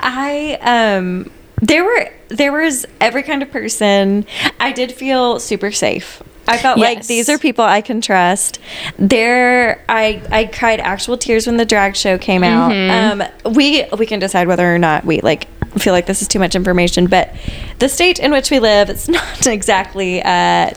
I 0.00 0.58
um 0.60 1.30
there 1.60 1.84
were 1.84 2.10
there 2.28 2.52
was 2.52 2.86
every 3.00 3.22
kind 3.22 3.42
of 3.42 3.50
person. 3.50 4.26
I 4.60 4.72
did 4.72 4.92
feel 4.92 5.40
super 5.40 5.72
safe. 5.72 6.22
I 6.48 6.58
felt 6.58 6.78
like 6.78 7.06
these 7.06 7.28
are 7.28 7.38
people 7.38 7.64
I 7.64 7.80
can 7.80 8.00
trust. 8.00 8.58
There 8.98 9.82
I 9.88 10.22
I 10.30 10.44
cried 10.46 10.80
actual 10.80 11.16
tears 11.16 11.46
when 11.46 11.56
the 11.56 11.64
drag 11.64 11.96
show 11.96 12.18
came 12.18 12.42
out. 12.44 12.72
Um 12.72 13.22
we 13.54 13.84
we 13.98 14.06
can 14.06 14.18
decide 14.20 14.46
whether 14.48 14.72
or 14.74 14.78
not 14.78 15.04
we 15.04 15.20
like 15.20 15.48
feel 15.78 15.92
like 15.92 16.06
this 16.06 16.22
is 16.22 16.28
too 16.28 16.38
much 16.38 16.54
information, 16.54 17.06
but 17.06 17.34
the 17.80 17.88
state 17.88 18.18
in 18.18 18.30
which 18.32 18.50
we 18.50 18.60
live, 18.60 18.88
it's 18.90 19.08
not 19.18 19.46
exactly 19.46 20.22
uh 20.22 20.70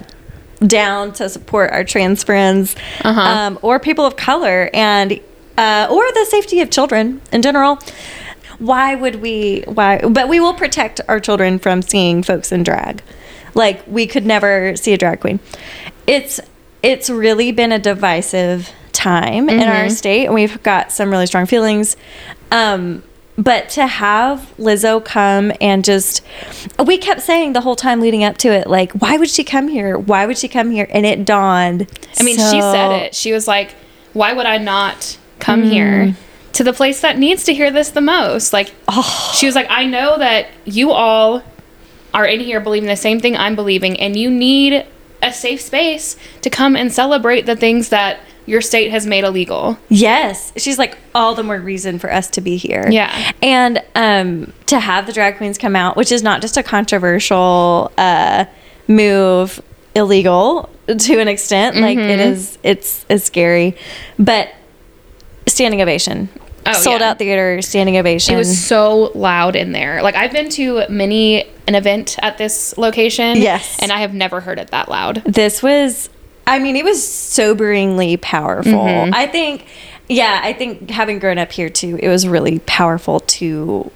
down 0.65 1.13
to 1.13 1.29
support 1.29 1.71
our 1.71 1.83
trans 1.85 2.21
friends 2.23 2.75
Uh-huh. 3.05 3.21
um, 3.21 3.59
or 3.61 3.79
people 3.79 4.05
of 4.05 4.17
color 4.17 4.69
and 4.73 5.17
uh, 5.57 5.87
or 5.89 6.03
the 6.13 6.25
safety 6.29 6.59
of 6.61 6.69
children 6.69 7.21
in 7.31 7.41
general 7.41 7.79
why 8.57 8.93
would 8.93 9.15
we 9.21 9.61
why 9.67 9.99
but 9.99 10.27
we 10.27 10.37
will 10.41 10.53
protect 10.53 10.99
our 11.07 11.19
children 11.21 11.59
from 11.59 11.81
seeing 11.81 12.21
folks 12.23 12.51
in 12.51 12.61
drag 12.63 13.01
like 13.55 13.85
we 13.87 14.07
could 14.07 14.25
never 14.25 14.75
see 14.75 14.93
a 14.93 14.97
drag 14.97 15.19
queen. 15.19 15.39
It's 16.07 16.39
it's 16.81 17.09
really 17.09 17.51
been 17.51 17.71
a 17.71 17.79
divisive 17.79 18.71
time 18.91 19.49
in 19.49 19.67
our 19.67 19.89
state 19.89 20.25
and 20.25 20.33
we've 20.33 20.61
got 20.63 20.91
some 20.91 21.09
really 21.09 21.25
strong 21.27 21.45
feelings. 21.45 21.95
Um 22.51 23.03
but 23.37 23.69
to 23.69 23.87
have 23.87 24.53
Lizzo 24.57 25.03
come 25.03 25.53
and 25.61 25.85
just 25.85 26.21
we 26.85 26.97
kept 26.97 27.21
saying 27.21 27.53
the 27.53 27.61
whole 27.61 27.77
time 27.77 28.01
leading 28.01 28.23
up 28.23 28.37
to 28.39 28.49
it 28.49 28.67
like 28.67 28.91
why 28.93 29.17
would 29.17 29.29
she 29.29 29.43
come 29.43 29.69
here? 29.69 29.97
Why 29.97 30.25
would 30.25 30.37
she 30.37 30.47
come 30.49 30.71
here? 30.71 30.87
And 30.89 31.05
it 31.05 31.23
dawned 31.23 31.87
I 32.19 32.23
mean, 32.23 32.35
she 32.35 32.61
said 32.61 32.91
it. 33.03 33.15
She 33.15 33.31
was 33.31 33.47
like, 33.47 33.75
"Why 34.13 34.33
would 34.33 34.45
I 34.45 34.57
not 34.57 35.17
come 35.39 35.63
here? 35.63 36.15
To 36.53 36.63
the 36.63 36.73
place 36.73 36.99
that 37.01 37.17
needs 37.17 37.45
to 37.45 37.53
hear 37.53 37.71
this 37.71 37.91
the 37.91 38.01
most?" 38.01 38.51
Like, 38.51 38.73
she 39.33 39.45
was 39.45 39.55
like, 39.55 39.67
"I 39.69 39.85
know 39.85 40.17
that 40.17 40.47
you 40.65 40.91
all 40.91 41.43
are 42.13 42.25
in 42.25 42.39
here 42.39 42.59
believing 42.59 42.87
the 42.87 42.95
same 42.95 43.19
thing 43.19 43.35
I'm 43.37 43.55
believing, 43.55 43.99
and 43.99 44.15
you 44.15 44.29
need 44.29 44.85
a 45.21 45.33
safe 45.33 45.61
space 45.61 46.15
to 46.41 46.49
come 46.49 46.75
and 46.75 46.91
celebrate 46.93 47.45
the 47.45 47.55
things 47.55 47.89
that 47.89 48.19
your 48.45 48.61
state 48.61 48.89
has 48.91 49.05
made 49.05 49.23
illegal." 49.23 49.77
Yes. 49.89 50.51
She's 50.57 50.77
like 50.79 50.97
all 51.13 51.35
the 51.35 51.43
more 51.43 51.59
reason 51.59 51.99
for 51.99 52.11
us 52.11 52.29
to 52.31 52.41
be 52.41 52.57
here. 52.57 52.87
Yeah. 52.89 53.31
And 53.41 53.83
um 53.95 54.53
to 54.67 54.79
have 54.79 55.05
the 55.07 55.13
drag 55.13 55.37
queens 55.37 55.57
come 55.57 55.75
out, 55.75 55.95
which 55.97 56.11
is 56.11 56.23
not 56.23 56.41
just 56.41 56.57
a 56.57 56.63
controversial 56.63 57.91
uh 57.97 58.45
move 58.87 59.61
illegal 59.95 60.69
to 60.87 61.19
an 61.19 61.27
extent, 61.27 61.75
like 61.75 61.97
it 61.97 62.01
Mm-hmm. 62.19 62.33
is 62.33 62.57
it's 62.63 63.05
it's 63.09 63.25
scary. 63.25 63.75
But 64.17 64.49
standing 65.47 65.81
ovation. 65.81 66.29
Oh, 66.75 66.81
Sold 66.81 67.01
yeah. 67.01 67.09
out 67.11 67.17
theater, 67.19 67.61
standing 67.61 67.97
ovation. 67.97 68.35
It 68.35 68.37
was 68.37 68.63
so 68.65 69.11
loud 69.15 69.55
in 69.55 69.71
there. 69.71 70.01
Like 70.01 70.15
I've 70.15 70.31
been 70.31 70.49
to 70.51 70.83
many 70.89 71.45
an 71.67 71.75
event 71.75 72.17
at 72.21 72.37
this 72.37 72.77
location, 72.77 73.37
Yes. 73.37 73.77
and 73.81 73.91
I 73.91 73.99
have 74.01 74.13
never 74.13 74.39
heard 74.41 74.59
it 74.59 74.71
that 74.71 74.89
loud. 74.89 75.23
this 75.25 75.61
was 75.63 76.09
i 76.47 76.57
mean 76.57 76.75
it 76.75 76.83
was 76.83 76.97
soberingly 76.99 78.19
powerful 78.19 78.71
Mm-hmm. 78.71 79.13
i 79.13 79.27
think 79.27 79.65
yeah 80.07 80.39
i 80.43 80.51
think 80.51 80.89
having 80.89 81.19
grown 81.19 81.37
up 81.37 81.51
here 81.51 81.69
too 81.69 81.99
it 82.01 82.07
was 82.09 82.27
really 82.27 82.57
powerful 82.59 83.19
to 83.19 83.91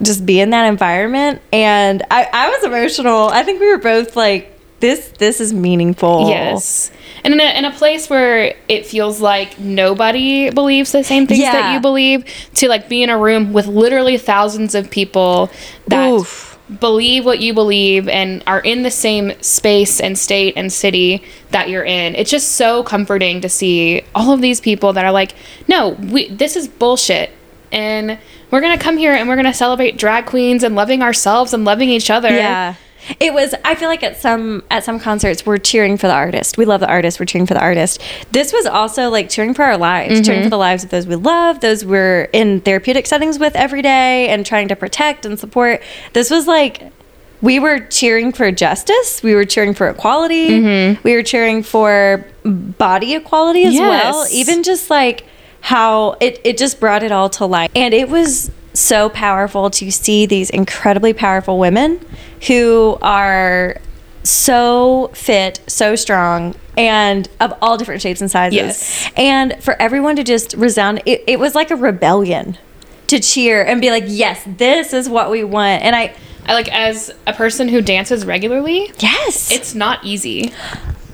just 0.00 0.24
be 0.24 0.40
in 0.40 0.48
that 0.50 0.64
environment 0.66 1.42
and 1.52 2.02
i, 2.10 2.26
I 2.32 2.48
was 2.48 2.64
emotional 2.64 3.28
i 3.28 3.42
think 3.42 3.60
we 3.60 3.68
were 3.70 3.76
both 3.78 4.16
like 4.16 4.57
this 4.80 5.08
this 5.18 5.40
is 5.40 5.52
meaningful 5.52 6.28
Yes. 6.28 6.90
And 7.24 7.34
in 7.34 7.40
a, 7.40 7.58
in 7.58 7.64
a 7.64 7.72
place 7.72 8.08
where 8.08 8.54
it 8.68 8.86
feels 8.86 9.20
like 9.20 9.58
nobody 9.58 10.50
believes 10.50 10.92
the 10.92 11.02
same 11.02 11.26
things 11.26 11.40
that 11.40 11.74
you 11.74 11.80
believe, 11.80 12.24
to 12.54 12.68
like 12.68 12.88
be 12.88 13.02
in 13.02 13.10
a 13.10 13.18
room 13.18 13.52
with 13.52 13.66
literally 13.66 14.18
thousands 14.18 14.74
of 14.74 14.90
people 14.90 15.50
that 15.88 16.10
Oof. 16.10 16.58
believe 16.78 17.24
what 17.24 17.40
you 17.40 17.54
believe 17.54 18.08
and 18.08 18.42
are 18.46 18.60
in 18.60 18.82
the 18.82 18.90
same 18.90 19.32
space 19.42 20.00
and 20.00 20.16
state 20.16 20.54
and 20.56 20.72
city 20.72 21.24
that 21.50 21.68
you're 21.68 21.84
in. 21.84 22.14
It's 22.14 22.30
just 22.30 22.52
so 22.52 22.84
comforting 22.84 23.40
to 23.40 23.48
see 23.48 24.02
all 24.14 24.32
of 24.32 24.40
these 24.40 24.60
people 24.60 24.92
that 24.92 25.04
are 25.04 25.12
like, 25.12 25.34
no, 25.66 25.90
we, 25.90 26.28
this 26.28 26.54
is 26.54 26.68
bullshit. 26.68 27.30
And 27.72 28.18
we're 28.50 28.60
going 28.60 28.78
to 28.78 28.82
come 28.82 28.96
here 28.96 29.12
and 29.12 29.28
we're 29.28 29.34
going 29.36 29.44
to 29.44 29.52
celebrate 29.52 29.98
drag 29.98 30.24
queens 30.24 30.62
and 30.62 30.74
loving 30.74 31.02
ourselves 31.02 31.52
and 31.52 31.64
loving 31.64 31.88
each 31.88 32.10
other. 32.10 32.30
yeah 32.30 32.76
it 33.20 33.32
was 33.32 33.54
i 33.64 33.74
feel 33.74 33.88
like 33.88 34.02
at 34.02 34.16
some 34.16 34.62
at 34.70 34.84
some 34.84 34.98
concerts 35.00 35.44
we're 35.46 35.58
cheering 35.58 35.96
for 35.96 36.06
the 36.06 36.14
artist. 36.14 36.58
We 36.58 36.64
love 36.64 36.80
the 36.80 36.88
artist. 36.88 37.18
We're 37.20 37.26
cheering 37.26 37.46
for 37.46 37.54
the 37.54 37.60
artist. 37.60 38.02
This 38.30 38.52
was 38.52 38.66
also 38.66 39.10
like 39.10 39.28
cheering 39.28 39.54
for 39.54 39.64
our 39.64 39.76
lives 39.76 40.14
mm-hmm. 40.14 40.22
cheering 40.22 40.42
for 40.42 40.50
the 40.50 40.58
lives 40.58 40.84
of 40.84 40.90
those 40.90 41.06
we 41.06 41.16
love 41.16 41.60
those 41.60 41.84
we're 41.84 42.24
in 42.32 42.60
therapeutic 42.60 43.06
settings 43.06 43.38
with 43.38 43.54
every 43.56 43.82
day 43.82 44.28
and 44.28 44.44
trying 44.44 44.68
to 44.68 44.76
protect 44.76 45.26
and 45.26 45.38
support. 45.38 45.82
This 46.12 46.30
was 46.30 46.46
like 46.46 46.92
we 47.40 47.60
were 47.60 47.78
cheering 47.78 48.32
for 48.32 48.50
justice. 48.50 49.22
We 49.22 49.34
were 49.34 49.44
cheering 49.44 49.72
for 49.72 49.88
equality. 49.88 50.48
Mm-hmm. 50.48 51.02
We 51.04 51.14
were 51.14 51.22
cheering 51.22 51.62
for 51.62 52.26
body 52.44 53.14
equality 53.14 53.64
as 53.64 53.74
well. 53.74 54.26
Even 54.32 54.62
just 54.62 54.90
like 54.90 55.24
how 55.60 56.16
it, 56.20 56.40
it 56.44 56.58
just 56.58 56.80
brought 56.80 57.02
it 57.02 57.12
all 57.12 57.28
to 57.28 57.44
light 57.44 57.70
and 57.74 57.92
it 57.92 58.08
was 58.08 58.50
so 58.74 59.08
powerful 59.08 59.70
to 59.70 59.90
see 59.90 60.24
these 60.24 60.50
incredibly 60.50 61.12
powerful 61.12 61.58
women 61.58 62.00
who 62.46 62.96
are 63.02 63.76
so 64.24 65.10
fit 65.14 65.60
so 65.66 65.96
strong 65.96 66.54
and 66.76 67.28
of 67.40 67.54
all 67.62 67.76
different 67.78 68.02
shapes 68.02 68.20
and 68.20 68.30
sizes 68.30 68.56
Yes. 68.56 69.10
and 69.16 69.54
for 69.62 69.80
everyone 69.80 70.16
to 70.16 70.24
just 70.24 70.54
resound 70.54 71.00
it, 71.06 71.24
it 71.26 71.38
was 71.40 71.54
like 71.54 71.70
a 71.70 71.76
rebellion 71.76 72.58
to 73.06 73.18
cheer 73.20 73.64
and 73.64 73.80
be 73.80 73.90
like 73.90 74.04
yes 74.06 74.42
this 74.46 74.92
is 74.92 75.08
what 75.08 75.30
we 75.30 75.44
want 75.44 75.82
and 75.82 75.96
i 75.96 76.14
I 76.46 76.54
like 76.54 76.72
as 76.72 77.10
a 77.26 77.34
person 77.34 77.68
who 77.68 77.82
dances 77.82 78.24
regularly, 78.24 78.90
yes 79.00 79.52
it's 79.52 79.74
not 79.74 80.02
easy. 80.02 80.50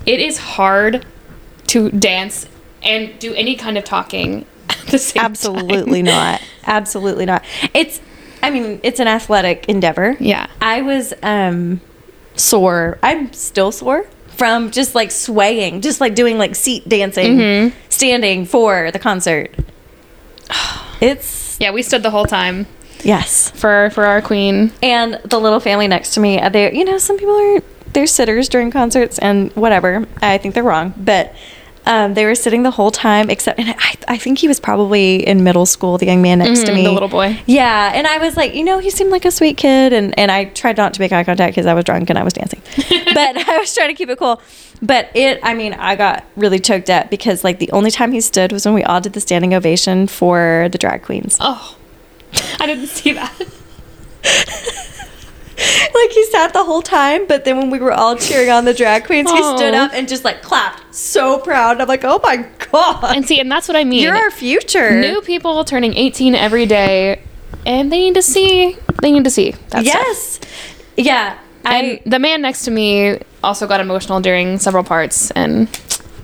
It 0.07 0.21
is 0.21 0.39
hard 0.39 1.05
to 1.69 1.91
dance 1.91 2.47
and 2.85 3.19
do 3.19 3.35
any 3.35 3.57
kind 3.57 3.77
of 3.77 3.83
talking 3.83 4.47
at 4.71 4.77
the 4.87 4.99
same 4.99 5.25
absolutely 5.25 6.05
time. 6.05 6.15
not 6.15 6.43
absolutely 6.67 7.27
not 7.27 7.43
it's 7.75 8.01
i 8.45 8.51
mean 8.51 8.81
it's 8.83 9.01
an 9.01 9.09
athletic 9.09 9.65
endeavor 9.69 10.17
Yeah. 10.21 10.47
i 10.61 10.83
was 10.83 11.13
um 11.23 11.81
sore 12.37 12.99
i'm 13.03 13.33
still 13.33 13.73
sore 13.73 14.07
from 14.29 14.71
just 14.71 14.95
like 14.95 15.11
swaying 15.11 15.81
just 15.81 16.01
like 16.01 16.15
doing 16.15 16.39
like 16.39 16.55
seat 16.55 16.89
dancing 16.89 17.37
Mm-hmm. 17.39 17.77
standing 17.89 18.45
for 18.47 18.91
the 18.91 18.99
concert 18.99 19.51
it's 21.01 21.57
Yeah, 21.61 21.71
we 21.73 21.83
stood 21.83 22.03
the 22.03 22.11
whole 22.11 22.27
time 22.27 22.67
yes 23.03 23.51
for 23.51 23.91
for 23.91 24.05
our 24.07 24.23
queen. 24.23 24.73
and 24.83 25.21
the 25.25 25.39
little 25.39 25.61
family 25.61 25.87
next 25.89 26.15
to 26.15 26.21
me 26.21 26.41
uh, 26.41 26.49
they 26.49 26.73
you 26.75 26.85
know 26.85 26.99
some 26.99 27.19
people 27.19 27.35
are 27.37 27.61
they're 27.93 28.07
sitters 28.07 28.49
during 28.49 28.71
concerts 28.71 29.19
and 29.19 29.53
whatever 29.53 30.07
i 30.23 30.39
think 30.39 30.55
they're 30.55 30.65
wrong 30.65 30.93
but 30.97 31.33
um, 31.87 32.15
they 32.15 32.25
were 32.25 32.35
sitting 32.35 32.63
the 32.63 32.71
whole 32.71 32.91
time 32.91 33.29
except 33.31 33.59
and 33.59 33.71
I, 33.79 33.95
I 34.09 34.17
think 34.19 34.39
he 34.39 34.49
was 34.49 34.59
probably 34.59 35.27
in 35.27 35.45
middle 35.45 35.67
school 35.67 35.99
the 35.99 36.07
young 36.07 36.23
man 36.23 36.39
next 36.39 36.61
to 36.65 36.73
Mhm, 36.73 36.75
me 36.75 36.83
the 36.85 36.93
little 36.93 37.09
boy. 37.09 37.39
yeah 37.47 37.93
and 37.95 38.07
i 38.07 38.19
was 38.19 38.37
like 38.37 38.55
you 38.55 38.65
know 38.65 38.79
he 38.79 38.91
seemed 38.91 39.11
like 39.11 39.25
a 39.25 39.31
sweet 39.31 39.57
kid 39.57 39.93
and, 39.93 40.19
and 40.19 40.31
i 40.31 40.45
tried 40.47 40.77
not 40.77 40.95
to 40.95 41.01
make 41.01 41.13
eye 41.13 41.25
contact 41.25 41.53
because 41.55 41.67
i 41.67 41.75
was 41.75 41.85
drunk 41.85 42.09
and 42.11 42.19
i 42.19 42.23
was 42.25 42.33
dancing 42.33 42.61
but 43.15 43.37
i 43.49 43.59
was 43.59 43.75
trying 43.75 43.89
to 43.89 43.95
keep 43.95 44.09
it 44.09 44.19
cool 44.19 44.41
but 44.83 45.11
it 45.15 45.39
i 45.43 45.53
mean 45.55 45.75
i 45.75 45.95
got 45.95 46.25
really 46.37 46.59
choked 46.59 46.89
up 46.91 47.11
because 47.11 47.45
like 47.45 47.59
the 47.59 47.71
only 47.73 47.91
time 47.91 48.13
he 48.13 48.21
stood 48.21 48.51
was 48.53 48.65
when 48.65 48.75
we 48.75 48.83
all 48.85 49.01
did 49.01 49.13
the 49.13 49.21
standing 49.21 49.53
ovation 49.55 50.07
for 50.07 50.69
the 50.73 50.79
drag 50.79 51.03
queens 51.03 51.37
Oh. 51.41 51.77
I 52.59 52.67
didn't 52.67 52.89
see 52.89 53.13
that. 53.13 53.33
like 55.95 56.11
he 56.11 56.25
sat 56.27 56.53
the 56.53 56.65
whole 56.65 56.83
time, 56.83 57.27
but 57.27 57.45
then 57.45 57.57
when 57.59 57.71
we 57.71 57.79
were 57.79 57.93
all 57.93 58.17
cheering 58.17 58.51
on 58.51 58.65
the 58.65 58.75
drag 58.75 59.05
queens, 59.05 59.31
he 59.31 59.37
stood 59.57 59.75
up 59.75 59.93
and 59.95 60.09
just 60.09 60.25
like 60.25 60.43
clapped, 60.43 60.95
so 60.95 61.39
proud. 61.39 61.81
I'm 61.81 61.89
like, 61.89 62.05
oh 62.05 62.21
my 62.23 62.47
god, 62.73 63.17
And 63.17 63.27
see, 63.27 63.39
and 63.41 63.51
that's 63.51 63.69
what 63.69 63.77
I 63.77 63.85
mean. 63.85 64.03
you're 64.03 64.17
our 64.17 64.31
future. 64.31 65.01
new 65.01 65.21
people 65.23 65.65
turning 65.65 65.95
18 65.95 66.35
every 66.35 66.67
day 66.67 67.21
and 67.67 67.91
they 67.93 67.99
need 68.01 68.15
to 68.15 68.23
see 68.23 68.77
they 69.01 69.13
need 69.13 69.25
to 69.25 69.31
see 69.31 69.53
that 69.71 69.85
stuff. 69.85 69.85
yes, 69.85 70.41
yeah. 70.97 71.39
And 71.65 71.87
I 71.99 72.03
the 72.05 72.19
man 72.19 72.43
next 72.43 72.65
to 72.67 72.71
me 72.71 73.19
also 73.43 73.67
got 73.67 73.81
emotional 73.81 74.21
during 74.21 74.59
several 74.59 74.85
parts 74.85 75.31
and 75.31 75.69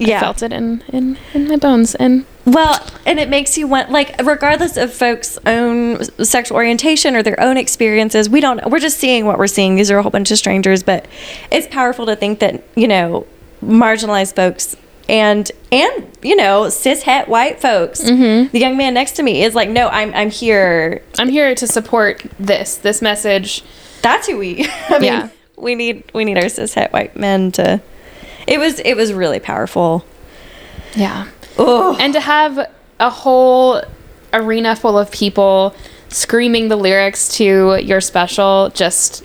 Yeah. 0.09 0.19
I 0.19 0.21
felt 0.21 0.43
it 0.43 0.53
in, 0.53 0.83
in, 0.93 1.17
in 1.35 1.49
my 1.49 1.57
bones. 1.57 1.95
And 1.95 2.25
Well, 2.47 2.85
and 3.07 3.19
it 3.19 3.29
makes 3.29 3.57
you 3.59 3.67
want 3.67 3.91
like 3.91 4.15
regardless 4.23 4.77
of 4.77 4.93
folks' 4.93 5.39
own 5.47 6.03
sexual 6.25 6.57
orientation 6.57 7.15
or 7.15 7.23
their 7.23 7.39
own 7.41 7.57
experiences, 7.57 8.29
we 8.29 8.41
don't 8.41 8.65
we're 8.71 8.79
just 8.81 8.99
seeing 8.99 9.27
what 9.27 9.39
we're 9.39 9.47
seeing. 9.47 9.75
These 9.77 9.91
are 9.91 9.99
a 9.99 10.03
whole 10.03 10.11
bunch 10.11 10.31
of 10.31 10.39
strangers, 10.39 10.83
but 10.83 11.07
it's 11.51 11.67
powerful 11.69 12.07
to 12.07 12.17
think 12.17 12.39
that, 12.41 12.63
you 12.77 12.89
know, 12.89 13.27
marginalized 13.63 14.35
folks 14.37 14.77
and 15.09 15.51
and 15.73 16.07
you 16.23 16.37
know, 16.37 16.69
cis 16.69 17.03
het 17.03 17.29
white 17.29 17.61
folks. 17.61 18.01
Mm-hmm. 18.03 18.51
The 18.53 18.59
young 18.59 18.77
man 18.77 18.95
next 18.95 19.13
to 19.13 19.23
me 19.23 19.43
is 19.43 19.55
like, 19.55 19.69
"No, 19.69 19.89
I'm 19.89 20.15
I'm 20.15 20.31
here. 20.31 21.03
I'm 21.19 21.29
here 21.29 21.55
to 21.55 21.67
support 21.67 22.25
this, 22.39 22.77
this 22.77 23.03
message. 23.03 23.63
That's 24.03 24.27
who 24.29 24.39
we 24.39 24.67
I 24.89 24.99
mean, 24.99 25.03
Yeah. 25.05 25.29
we 25.57 25.75
need 25.75 26.05
we 26.15 26.25
need 26.25 26.39
our 26.39 26.49
cis 26.49 26.75
het 26.75 26.93
white 26.93 27.17
men 27.17 27.51
to 27.53 27.81
It 28.51 28.59
was 28.59 28.81
it 28.81 28.97
was 28.97 29.13
really 29.13 29.41
powerful. 29.41 30.05
Yeah. 30.95 31.29
Oh. 31.57 31.97
And 32.01 32.13
to 32.15 32.21
have 32.21 32.71
a 32.99 33.11
whole 33.11 33.83
arena 34.33 34.77
full 34.77 34.99
of 34.99 35.11
people 35.11 35.75
screaming 36.09 36.69
the 36.69 36.77
lyrics 36.77 37.37
to 37.37 37.79
your 37.81 38.01
special 38.01 38.71
just 38.75 39.25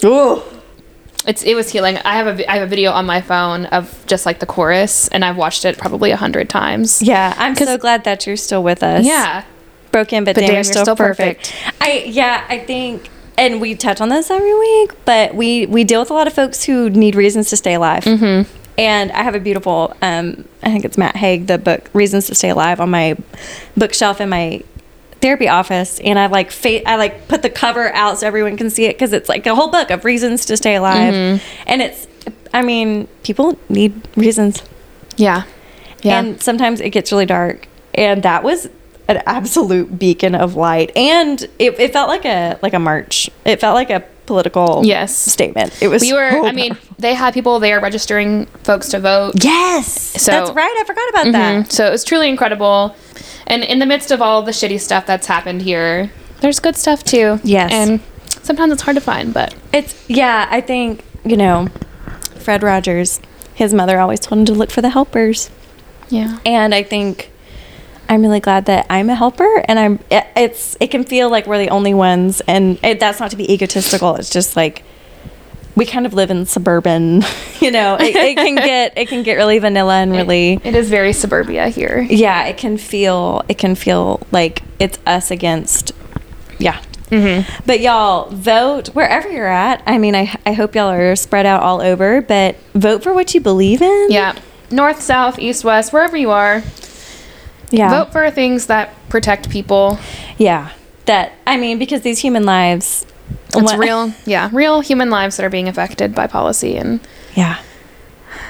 it's 1.28 1.42
it 1.44 1.56
was 1.56 1.72
healing. 1.72 1.98
I 1.98 2.16
have 2.16 2.40
a 2.40 2.52
I 2.52 2.56
have 2.58 2.64
a 2.64 2.68
video 2.68 2.92
on 2.92 3.06
my 3.08 3.22
phone 3.22 3.66
of 3.68 4.06
just 4.06 4.26
like 4.28 4.40
the 4.40 4.46
chorus 4.46 5.08
and 5.08 5.26
I've 5.26 5.38
watched 5.38 5.66
it 5.66 5.78
probably 5.78 6.12
a 6.12 6.18
hundred 6.18 6.50
times. 6.50 7.02
Yeah, 7.02 7.34
I'm 7.38 7.56
so 7.56 7.78
glad 7.78 8.04
that 8.04 8.28
you're 8.28 8.38
still 8.38 8.62
with 8.62 8.84
us. 8.84 9.06
Yeah. 9.06 9.44
broken, 9.92 10.24
but, 10.24 10.36
But 10.36 10.42
damn, 10.42 10.50
damn, 10.50 10.56
you're 10.56 10.64
still, 10.64 10.84
still 10.86 10.96
perfect. 10.96 11.56
I 11.82 12.04
yeah, 12.06 12.46
I 12.48 12.60
think, 12.60 13.10
and 13.38 13.60
we 13.60 13.74
touch 13.76 14.02
on 14.02 14.10
this 14.10 14.30
every 14.30 14.54
week, 14.54 14.92
but 15.06 15.34
we 15.34 15.66
we 15.66 15.84
deal 15.84 16.00
with 16.02 16.12
a 16.12 16.14
lot 16.14 16.28
of 16.28 16.34
folks 16.34 16.64
who 16.64 16.92
need 16.92 17.16
reasons 17.16 17.50
to 17.50 17.58
stay 17.58 17.74
alive. 17.74 18.04
Mm-hmm. 18.04 18.65
And 18.78 19.12
I 19.14 19.24
have 19.24 19.36
a 19.36 19.40
beautiful, 19.40 19.96
um, 20.02 20.46
I 20.62 20.70
think 20.72 20.84
it's 20.86 20.98
Matt 20.98 21.16
Haig, 21.16 21.48
the 21.48 21.58
book 21.58 21.90
"Reasons 21.94 22.28
to 22.28 22.36
Stay 22.36 22.50
Alive" 22.50 22.80
on 22.82 22.90
my 22.90 23.16
bookshelf 23.78 24.20
in 24.20 24.30
my 24.30 24.62
therapy 25.22 25.48
office, 25.48 26.00
and 26.02 26.20
I 26.20 26.26
like 26.28 26.52
fa- 26.52 26.88
I 26.88 26.98
like 26.98 27.28
put 27.30 27.42
the 27.42 27.50
cover 27.50 27.94
out 27.94 28.20
so 28.20 28.28
everyone 28.28 28.58
can 28.58 28.70
see 28.70 28.86
it 28.86 28.94
because 28.96 29.14
it's 29.14 29.30
like 29.30 29.48
a 29.48 29.56
whole 29.56 29.70
book 29.70 29.90
of 29.92 30.04
reasons 30.06 30.46
to 30.48 30.58
stay 30.58 30.76
alive, 30.76 31.14
and 31.66 31.82
it's, 31.82 32.08
I 32.54 32.62
mean, 32.64 33.08
people 33.24 33.58
need 33.70 34.08
reasons. 34.18 34.62
Yeah. 35.18 35.44
Yeah. 36.02 36.20
and 36.20 36.42
sometimes 36.44 36.82
it 36.82 36.90
gets 36.92 37.12
really 37.12 37.26
dark. 37.26 37.68
And 37.96 38.22
that 38.24 38.44
was 38.44 38.68
an 39.08 39.24
absolute 39.26 39.98
beacon 39.98 40.36
of 40.36 40.56
light. 40.56 40.92
And 40.96 41.42
it, 41.58 41.80
it 41.80 41.94
felt 41.94 42.10
like 42.10 42.26
a 42.26 42.60
like 42.62 42.74
a 42.74 42.80
march. 42.80 43.30
It 43.46 43.60
felt 43.62 43.74
like 43.74 43.90
a 43.90 44.04
political 44.26 44.82
Yes. 44.84 45.16
statement 45.16 45.74
it 45.82 45.88
was 45.88 46.02
we 46.02 46.14
were 46.14 46.32
so 46.32 46.46
I 46.48 46.52
mean, 46.52 46.78
they 46.98 47.14
had 47.14 47.34
people 47.34 47.60
there 47.60 47.80
registering 47.80 48.46
folks 48.64 48.90
to 48.90 49.00
vote. 49.00 49.44
yes 49.44 49.88
So- 50.22 50.32
that's 50.32 50.52
right 50.52 50.76
i 50.80 50.84
forgot 50.86 51.10
about 51.10 51.26
Mhm. 51.28 51.32
that 51.34 51.72
So 51.72 51.88
it 51.88 51.92
was 51.92 52.04
truly 52.04 52.30
incredible. 52.30 52.96
And 53.48 53.64
in 53.64 53.78
the 53.80 53.86
midst 53.86 54.10
of 54.12 54.22
all 54.22 54.42
the 54.42 54.52
shitty 54.52 54.80
stuff 54.82 55.06
that's 55.06 55.28
happened 55.28 55.62
here, 55.62 56.10
there's 56.42 56.60
good 56.60 56.76
stuff 56.76 57.04
too. 57.04 57.40
Yes. 57.44 57.70
And 57.72 58.00
sometimes 58.42 58.74
it's 58.74 58.82
hard 58.82 58.96
to 58.96 59.02
find, 59.02 59.34
but 59.34 59.54
it's 59.74 59.94
yeah 60.08 60.48
i 60.52 60.62
think 60.62 61.04
you 61.24 61.36
know 61.38 61.68
fred 62.40 62.62
rogers 62.64 63.20
his 63.54 63.74
mother 63.74 64.00
always 64.00 64.20
told 64.20 64.40
him 64.40 64.46
to 64.46 64.54
look 64.54 64.70
for 64.72 64.82
the 64.82 64.90
helpers 64.90 65.50
yeah. 66.10 66.38
and 66.46 66.74
i 66.76 66.84
think 66.84 67.32
i'm 68.10 68.22
really 68.22 68.40
glad 68.40 68.66
that 68.66 68.86
i'm 68.90 69.10
a 69.10 69.16
helper 69.16 69.64
and 69.68 69.80
i'm 69.80 70.00
it, 70.10 70.26
it's 70.36 70.76
it 70.80 70.92
can 70.92 71.04
feel 71.04 71.30
like 71.30 71.48
we're 71.48 71.58
the 71.58 71.70
only 71.70 71.94
ones 71.94 72.42
and 72.48 72.80
it, 72.84 73.00
that's 73.00 73.20
not 73.20 73.32
to 73.32 73.38
be 73.38 73.52
egotistical 73.52 74.16
it's 74.16 74.30
just 74.30 74.56
like 74.56 74.84
we 75.76 75.86
kind 75.86 76.06
of 76.06 76.14
live 76.14 76.32
in 76.32 76.46
suburban 76.46 77.22
you 77.60 77.70
know 77.72 77.96
it, 78.00 78.16
it 78.16 78.36
can 78.38 78.56
get 78.72 78.98
it 78.98 79.08
can 79.10 79.24
get 79.24 79.36
really 79.36 79.60
vanilla 79.60 79.96
and 80.02 80.12
really 80.12 80.60
It 80.64 80.76
is 80.76 80.90
very 80.90 81.14
suburbia 81.14 81.68
here. 81.70 82.02
yeah 82.10 82.46
it 82.46 82.58
can 82.58 82.78
feel 82.78 83.44
it 83.50 83.58
can 83.58 83.76
feel 83.76 84.26
like 84.32 84.64
it's 84.80 84.98
us 85.06 85.32
against 85.32 85.92
yeah 86.60 86.82
Mm-hmm. 87.12 87.48
but 87.68 87.82
y'all 87.82 88.32
vote 88.32 88.88
wherever 88.90 89.30
you're 89.32 89.46
at 89.46 89.84
i 89.86 90.00
mean 90.00 90.16
I, 90.16 90.36
I 90.44 90.54
hope 90.54 90.74
y'all 90.74 90.90
are 90.90 91.16
spread 91.16 91.46
out 91.46 91.62
all 91.62 91.80
over 91.80 92.20
but 92.20 92.56
vote 92.74 93.04
for 93.04 93.14
what 93.14 93.36
you 93.36 93.42
believe 93.42 93.84
in 93.84 94.08
Yeah. 94.10 94.34
North, 94.72 95.00
south, 95.04 95.38
east, 95.38 95.64
west, 95.64 95.94
wherever 95.94 96.18
you 96.18 96.32
are, 96.32 96.64
yeah 97.72 97.90
vote 97.90 98.12
for 98.12 98.30
things 98.32 98.68
that 98.68 98.94
protect 99.10 99.50
people. 99.50 100.00
Yeah. 100.38 100.70
That 101.06 101.34
I 101.46 101.58
mean, 101.58 101.78
because 101.80 102.02
these 102.02 102.20
human 102.20 102.46
lives 102.46 103.06
It's 103.50 103.56
what- 103.62 103.78
real, 103.80 104.14
yeah, 104.26 104.50
real 104.52 104.82
human 104.82 105.10
lives 105.10 105.38
that 105.38 105.46
are 105.46 105.50
being 105.50 105.68
affected 105.68 106.14
by 106.16 106.28
policy. 106.28 106.78
And 106.78 107.00
Yeah. 107.36 107.58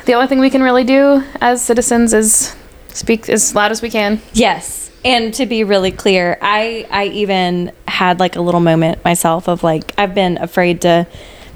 the 0.06 0.13
only 0.13 0.28
thing 0.28 0.39
we 0.39 0.49
can 0.49 0.63
really 0.63 0.84
do 0.84 1.23
as 1.41 1.62
citizens 1.62 2.13
is 2.13 2.56
speak 2.93 3.28
as 3.30 3.54
loud 3.56 3.71
as 3.71 3.82
we 3.82 3.89
can. 3.89 4.21
Yes. 4.34 4.89
And 5.04 5.34
to 5.36 5.45
be 5.45 5.63
really 5.63 5.91
clear, 5.91 6.38
I 6.41 6.86
I 6.89 7.06
even 7.06 7.71
had 7.88 8.19
like 8.19 8.36
a 8.36 8.41
little 8.41 8.62
moment 8.62 9.04
myself 9.06 9.47
of 9.47 9.63
like 9.63 9.93
I've 9.97 10.15
been 10.15 10.38
afraid 10.38 10.82
to 10.82 11.06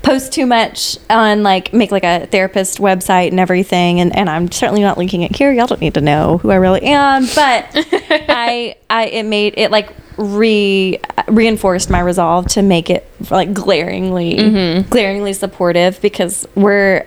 post 0.01 0.33
too 0.33 0.45
much 0.45 0.97
on 1.09 1.43
like 1.43 1.73
make 1.73 1.91
like 1.91 2.03
a 2.03 2.25
therapist 2.27 2.77
website 2.79 3.29
and 3.29 3.39
everything 3.39 3.99
and, 3.99 4.15
and 4.15 4.29
I'm 4.29 4.51
certainly 4.51 4.81
not 4.81 4.97
linking 4.97 5.21
it 5.23 5.35
here. 5.35 5.51
Y'all 5.51 5.67
don't 5.67 5.81
need 5.81 5.93
to 5.95 6.01
know 6.01 6.37
who 6.39 6.51
I 6.51 6.55
really 6.55 6.81
am, 6.83 7.23
but 7.35 7.65
I 7.75 8.75
I 8.89 9.05
it 9.07 9.23
made 9.23 9.55
it 9.57 9.71
like 9.71 9.89
re 10.17 10.99
reinforced 11.27 11.89
my 11.89 11.99
resolve 11.99 12.47
to 12.49 12.61
make 12.61 12.89
it 12.89 13.05
like 13.29 13.53
glaringly 13.53 14.83
glaringly 14.89 15.33
supportive 15.33 16.01
because 16.01 16.47
we're 16.55 17.03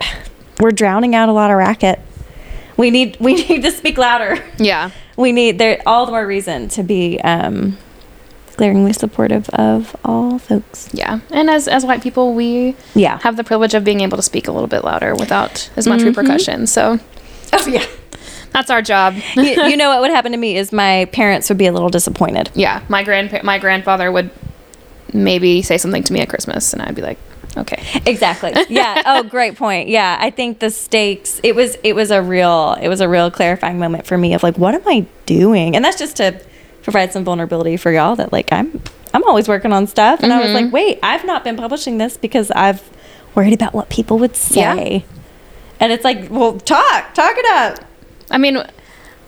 we're 0.59 0.71
drowning 0.71 1.15
out 1.15 1.29
a 1.29 1.33
lot 1.33 1.51
of 1.51 1.57
racket. 1.57 1.99
We 2.77 2.89
need 2.91 3.17
we 3.19 3.33
need 3.47 3.63
to 3.63 3.71
speak 3.71 3.97
louder 3.97 4.43
Yeah. 4.57 4.91
we 5.17 5.31
need 5.31 5.57
there 5.59 5.81
all 5.85 6.05
the 6.05 6.11
more 6.11 6.25
reason 6.25 6.69
to 6.69 6.83
be 6.83 7.19
um 7.21 7.77
glaringly 8.55 8.93
supportive 8.93 9.49
of 9.49 9.95
all 10.03 10.39
folks 10.39 10.89
Yeah. 10.93 11.19
And 11.31 11.49
as, 11.49 11.67
as 11.67 11.85
white 11.85 12.01
people, 12.01 12.33
we 12.33 12.75
yeah 12.95 13.19
have 13.21 13.37
the 13.37 13.43
privilege 13.43 13.73
of 13.73 13.83
being 13.83 14.01
able 14.01 14.17
to 14.17 14.23
speak 14.23 14.47
a 14.47 14.51
little 14.51 14.67
bit 14.67 14.83
louder 14.83 15.15
without 15.15 15.69
as 15.75 15.87
much 15.87 15.99
mm-hmm. 15.99 16.09
repercussion. 16.09 16.67
So 16.67 16.99
oh 17.53 17.67
yeah 17.67 17.85
that's 18.51 18.69
our 18.69 18.81
job. 18.81 19.15
you, 19.35 19.43
you 19.43 19.77
know 19.77 19.89
what 19.89 20.01
would 20.01 20.11
happen 20.11 20.31
to 20.31 20.37
me 20.37 20.55
is 20.57 20.71
my 20.71 21.05
parents 21.05 21.49
would 21.49 21.57
be 21.57 21.65
a 21.65 21.73
little 21.73 21.89
disappointed 21.89 22.51
yeah. 22.53 22.83
My 22.87 23.03
grandpa- 23.03 23.43
my 23.43 23.57
grandfather 23.57 24.11
would 24.11 24.29
maybe 25.11 25.61
say 25.61 25.77
something 25.77 26.03
to 26.03 26.13
me 26.13 26.21
at 26.21 26.29
Christmas, 26.29 26.73
and 26.73 26.81
I'd 26.81 26.95
be 26.95 27.01
like, 27.01 27.19
okay. 27.57 27.83
exactly 28.05 28.51
yeah 28.69 29.01
oh 29.05 29.23
great 29.23 29.55
point 29.55 29.87
yeah 29.87 30.17
i 30.19 30.29
think 30.31 30.59
the 30.59 30.69
stakes 30.71 31.39
it 31.43 31.55
was 31.55 31.77
it 31.83 31.93
was 31.93 32.09
a 32.09 32.21
real 32.21 32.75
it 32.81 32.87
was 32.87 32.99
a 33.01 33.07
real 33.07 33.29
clarifying 33.29 33.77
moment 33.77 34.05
for 34.07 34.17
me 34.17 34.33
of 34.33 34.41
like 34.41 34.57
what 34.57 34.73
am 34.73 34.81
i 34.87 35.05
doing 35.25 35.75
and 35.75 35.85
that's 35.85 35.99
just 35.99 36.17
to 36.17 36.39
provide 36.83 37.11
some 37.11 37.23
vulnerability 37.23 37.77
for 37.77 37.91
y'all 37.91 38.15
that 38.15 38.31
like 38.31 38.51
i'm 38.51 38.81
i'm 39.13 39.23
always 39.23 39.47
working 39.47 39.73
on 39.73 39.87
stuff. 39.87 40.21
And 40.21 40.31
i 40.31 40.41
was 40.41 40.51
like 40.51 40.65
mm-hmm. 40.65 40.73
wait 40.73 40.99
i've 41.01 41.25
not 41.25 41.43
been 41.43 41.57
publishing 41.57 41.97
this 41.97 42.17
because 42.17 42.51
i've 42.51 42.89
worried 43.35 43.53
about 43.53 43.73
what 43.73 43.89
people 43.89 44.19
would 44.19 44.35
say. 44.35 45.05
And 45.79 45.91
it's 45.91 46.03
like 46.03 46.29
well 46.29 46.59
talk 46.59 47.13
talk 47.13 47.35
it 47.35 47.45
up. 47.45 47.85
I 48.31 48.37
mean, 48.37 48.63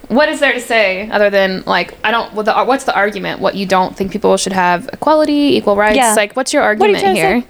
what 0.08 0.30
is 0.30 0.39
there 0.39 0.54
to 0.54 0.62
say 0.62 1.10
other 1.10 1.30
than 1.30 1.63
like 1.65 1.98
I 2.04 2.12
don't? 2.12 2.34
What 2.34 2.46
the, 2.46 2.63
what's 2.65 2.84
the 2.84 2.96
argument? 2.96 3.41
What 3.41 3.56
you 3.56 3.65
don't 3.65 3.96
think 3.96 4.12
people 4.12 4.36
should 4.38 4.54
have 4.54 4.89
equality, 4.94 5.58
equal 5.58 5.76
rights? 5.76 5.98
Yeah. 5.98 6.13
Like, 6.15 6.36
what's 6.36 6.54
your 6.54 6.63
argument 6.63 7.00
trying 7.00 7.15
to 7.15 7.22
here? 7.22 7.44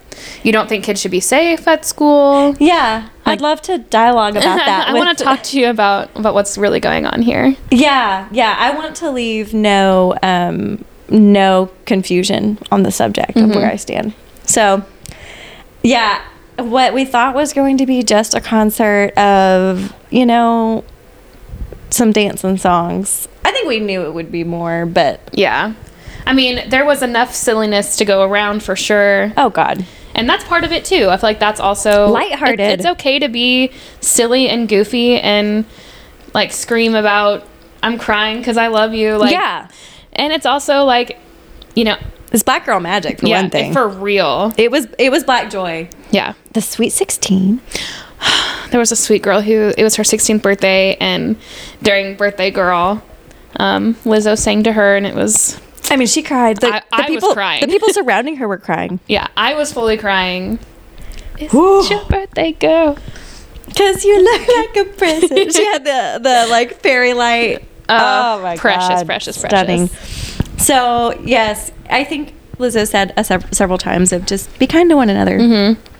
You 0.44 0.52
don't 0.52 0.70
think 0.70 0.86
kids 0.86 1.02
should 1.02 1.12
be 1.12 1.20
safe 1.20 1.68
at 1.68 1.86
school? 1.86 2.56
Yeah, 2.60 3.10
I'd 3.26 3.42
love 3.42 3.62
to 3.64 3.80
dialogue 3.80 4.36
about 4.38 4.58
that. 4.66 4.88
I 4.88 4.94
want 4.94 5.18
to 5.18 5.24
talk 5.24 5.44
to 5.44 5.60
you 5.60 5.70
about 5.70 6.16
about 6.16 6.34
what's 6.34 6.58
really 6.58 6.80
going 6.80 7.06
on 7.06 7.22
here. 7.22 7.56
Yeah, 7.72 8.28
yeah. 8.32 8.56
I 8.58 8.76
want 8.76 8.96
to 8.98 9.12
leave 9.12 9.54
no 9.54 10.18
um, 10.24 10.86
no 11.10 11.72
confusion 11.86 12.58
on 12.72 12.84
the 12.84 12.92
subject 12.92 13.38
of 13.38 13.50
where 13.50 13.70
I 13.70 13.76
stand. 13.76 14.14
So, 14.44 14.86
yeah, 15.84 16.24
what 16.58 16.94
we 16.94 17.06
thought 17.06 17.36
was 17.36 17.54
going 17.54 17.78
to 17.78 17.86
be 17.86 18.04
just 18.04 18.34
a 18.34 18.42
concert 18.42 19.18
of 19.18 19.94
you 20.10 20.26
know 20.26 20.84
some 21.90 22.12
dance 22.12 22.44
and 22.44 22.60
songs. 22.60 23.28
I 23.44 23.52
think 23.52 23.68
we 23.68 23.80
knew 23.80 24.02
it 24.04 24.14
would 24.14 24.32
be 24.32 24.44
more, 24.44 24.86
but 24.86 25.20
Yeah, 25.34 25.74
I 26.26 26.34
mean, 26.34 26.70
there 26.70 26.86
was 26.86 27.02
enough 27.04 27.34
silliness 27.34 27.98
to 27.98 28.06
go 28.06 28.24
around 28.24 28.64
for 28.64 28.76
sure. 28.76 29.32
oh 29.38 29.50
god, 29.50 29.86
And 30.14 30.28
that's 30.30 30.44
part 30.44 30.64
of 30.64 30.72
it 30.72 30.84
too. 30.86 31.10
I 31.10 31.18
feel 31.18 31.30
like 31.30 31.40
that's 31.40 31.60
also 31.60 32.08
Lighthearted. 32.10 32.60
it- 32.60 32.80
it's 32.80 32.86
okay 32.86 33.20
to 33.20 33.28
be 33.30 33.72
silly 34.02 34.50
and 34.50 34.68
goofy 34.68 35.20
and 35.20 35.66
like 36.34 36.52
scream 36.52 36.96
about 36.96 37.46
I'm 37.84 37.98
crying 38.00 38.40
because 38.40 38.58
I 38.58 38.68
love 38.68 38.94
you. 38.94 39.16
Like, 39.18 39.32
yeah, 39.32 39.68
and 40.14 40.34
it's 40.34 40.46
also 40.46 40.84
like, 40.86 41.20
you 41.76 41.84
know, 41.84 41.98
it's 42.32 42.42
Black 42.44 42.66
Girl 42.66 42.80
Magic 42.80 43.20
for 43.20 43.28
yeah, 43.28 43.42
one 43.42 43.52
thing. 43.52 43.72
for 43.74 43.88
real. 43.88 44.52
it 44.58 44.72
was 44.72 44.88
it 44.98 45.12
was 45.12 45.24
Black 45.24 45.50
Joy, 45.52 45.88
Yeah, 46.12 46.34
the 46.54 46.62
Sweet 46.62 46.90
Sixteen. 46.92 47.62
there 48.72 48.80
was 48.80 48.92
a 48.92 48.96
sweet 48.96 49.22
girl 49.22 49.42
who 49.42 49.74
it 49.78 49.84
was 49.84 49.96
her 49.96 50.04
16th 50.04 50.42
birthday, 50.42 50.96
and 50.96 51.38
during 51.84 52.16
birthday 52.16 52.52
girl, 52.52 53.04
um, 53.58 53.96
Lizzo 54.04 54.38
sang 54.38 54.64
to 54.64 54.74
her, 54.74 54.96
and 54.96 55.06
it 55.06 55.16
was 55.16 55.60
I 55.92 55.98
mean, 55.98 56.08
she 56.08 56.24
cried. 56.24 56.58
The, 56.58 56.68
I- 56.68 56.80
the 56.80 56.86
I 56.92 57.00
was 57.02 57.08
people, 57.10 57.34
crying. 57.34 57.62
The 57.62 57.68
people 57.68 57.90
surrounding 57.90 58.38
her 58.38 58.48
were 58.48 58.58
crying. 58.58 59.00
yeah, 59.08 59.28
I 59.38 59.54
was 59.54 59.72
fully 59.72 59.98
crying. 59.98 60.60
It's 61.38 61.54
your 61.90 62.06
birthday 62.06 62.54
girl. 62.54 62.98
Because 63.68 64.06
you 64.06 64.22
look 64.24 64.48
like 64.48 64.88
a 64.88 64.90
princess. 64.98 65.56
she 65.56 65.66
had 65.66 65.84
the, 65.84 66.20
the 66.22 66.48
like 66.50 66.76
fairy 66.82 67.14
light. 67.14 67.64
Oh, 67.90 68.38
oh 68.40 68.42
my 68.42 68.56
precious, 68.58 68.88
god. 68.88 69.06
precious, 69.06 69.38
precious, 69.38 69.58
Stunning. 69.60 69.88
So, 70.58 71.20
yes, 71.26 71.72
I 71.90 72.04
think 72.04 72.34
Lizzo 72.58 72.88
said 72.88 73.14
uh, 73.18 73.24
sev- 73.24 73.54
several 73.54 73.78
times 73.78 74.14
of 74.14 74.26
just 74.26 74.58
be 74.60 74.66
kind 74.68 74.90
to 74.90 74.96
one 74.96 75.10
another. 75.10 75.38
Mm-hmm. 75.38 75.95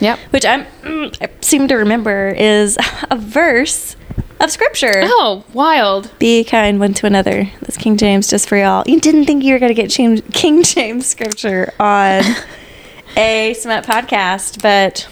Yep. 0.00 0.18
Which 0.30 0.44
I'm, 0.44 0.64
mm, 0.82 1.16
I 1.22 1.28
seem 1.40 1.68
to 1.68 1.74
remember 1.76 2.28
is 2.28 2.78
a 3.10 3.16
verse 3.16 3.96
of 4.40 4.50
scripture. 4.50 4.92
Oh, 5.02 5.44
wild. 5.52 6.10
Be 6.18 6.44
kind 6.44 6.78
one 6.80 6.94
to 6.94 7.06
another. 7.06 7.50
That's 7.60 7.76
King 7.76 7.96
James 7.96 8.28
just 8.28 8.48
for 8.48 8.56
y'all. 8.56 8.82
You 8.86 9.00
didn't 9.00 9.24
think 9.26 9.42
you 9.44 9.52
were 9.54 9.58
going 9.58 9.74
to 9.74 9.82
get 9.82 9.90
King, 9.90 10.62
James 10.62 11.06
scripture 11.06 11.72
on 11.80 12.22
a 13.16 13.54
Smut 13.54 13.84
podcast, 13.84 14.60
but 14.62 15.08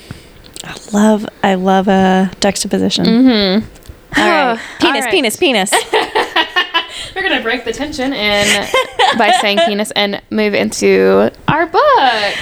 I 0.62 0.76
love, 0.92 1.26
I 1.42 1.54
love 1.54 1.88
a 1.88 2.30
juxtaposition. 2.40 3.04
Mm-hmm. 3.06 4.20
All 4.20 4.28
right. 4.28 4.50
All 4.50 4.58
Penis, 4.80 5.04
right. 5.04 5.10
penis, 5.10 5.36
penis. 5.36 5.72
We're 7.14 7.22
gonna 7.22 7.42
break 7.42 7.64
the 7.64 7.72
tension 7.72 8.12
and 8.12 8.68
by 9.18 9.30
saying 9.40 9.58
penis 9.66 9.90
and 9.92 10.20
move 10.30 10.54
into 10.54 11.30
our 11.48 11.66
book. 11.66 12.34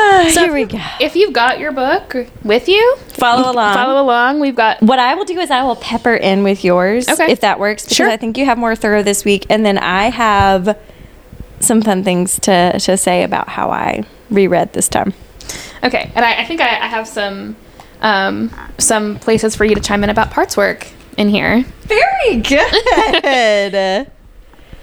Ah, 0.00 0.28
So 0.32 0.44
here 0.44 0.52
we 0.54 0.64
go. 0.64 0.78
If 1.00 1.16
you've 1.16 1.32
got 1.32 1.58
your 1.58 1.72
book 1.72 2.14
with 2.44 2.68
you, 2.68 2.96
Follow 3.08 3.50
along. 3.50 3.74
follow 3.74 4.00
along. 4.02 4.40
We've 4.40 4.54
got 4.54 4.80
What 4.82 4.98
I 4.98 5.14
will 5.14 5.24
do 5.24 5.38
is 5.38 5.50
I 5.50 5.62
will 5.64 5.76
pepper 5.76 6.14
in 6.14 6.42
with 6.44 6.64
yours, 6.64 7.08
Okay. 7.08 7.30
if 7.32 7.40
that 7.40 7.58
works, 7.58 7.84
because 7.84 7.96
Sure. 7.96 8.08
I 8.08 8.16
think 8.16 8.38
you 8.38 8.44
have 8.44 8.58
more 8.58 8.76
thorough 8.76 9.02
this 9.02 9.24
week, 9.24 9.46
and 9.50 9.64
then 9.66 9.78
I 9.78 10.10
have 10.10 10.78
some 11.60 11.82
fun 11.82 12.04
things 12.04 12.38
to 12.40 12.78
to 12.78 12.96
say 12.96 13.24
about 13.24 13.48
how 13.48 13.70
I 13.70 14.04
reread 14.30 14.72
this 14.74 14.88
time. 14.88 15.12
okay, 15.82 16.10
and 16.14 16.24
I, 16.24 16.42
I 16.42 16.44
think 16.44 16.60
I, 16.60 16.68
I 16.68 16.86
have 16.86 17.08
some 17.08 17.56
um, 18.00 18.50
some 18.78 19.18
places 19.18 19.56
for 19.56 19.64
you 19.64 19.74
to 19.74 19.80
chime 19.80 20.04
in 20.04 20.10
about 20.10 20.30
parts 20.30 20.56
work 20.56 20.86
in 21.16 21.28
here. 21.28 21.64
Very 21.82 22.36
good. 22.42 24.06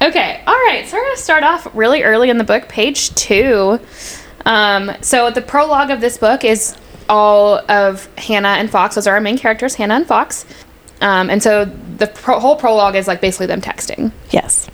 Okay, 0.01 0.43
all 0.45 0.53
right. 0.53 0.85
So 0.85 0.97
we're 0.97 1.03
going 1.03 1.15
to 1.15 1.21
start 1.21 1.43
off 1.43 1.67
really 1.73 2.03
early 2.03 2.29
in 2.29 2.37
the 2.37 2.43
book, 2.43 2.67
page 2.67 3.15
two. 3.15 3.79
Um, 4.45 4.91
so 5.01 5.31
the 5.31 5.41
prologue 5.41 5.89
of 5.89 6.01
this 6.01 6.17
book 6.17 6.43
is 6.43 6.75
all 7.09 7.59
of 7.69 8.07
Hannah 8.17 8.55
and 8.59 8.69
Fox. 8.69 8.95
Those 8.95 9.07
are 9.07 9.15
our 9.15 9.21
main 9.21 9.37
characters, 9.37 9.75
Hannah 9.75 9.95
and 9.95 10.07
Fox. 10.07 10.45
Um, 11.01 11.29
and 11.29 11.41
so 11.43 11.65
the 11.65 12.07
pro- 12.07 12.39
whole 12.39 12.55
prologue 12.55 12.95
is 12.95 13.07
like 13.07 13.21
basically 13.21 13.47
them 13.47 13.61
texting. 13.61 14.11
yes. 14.31 14.67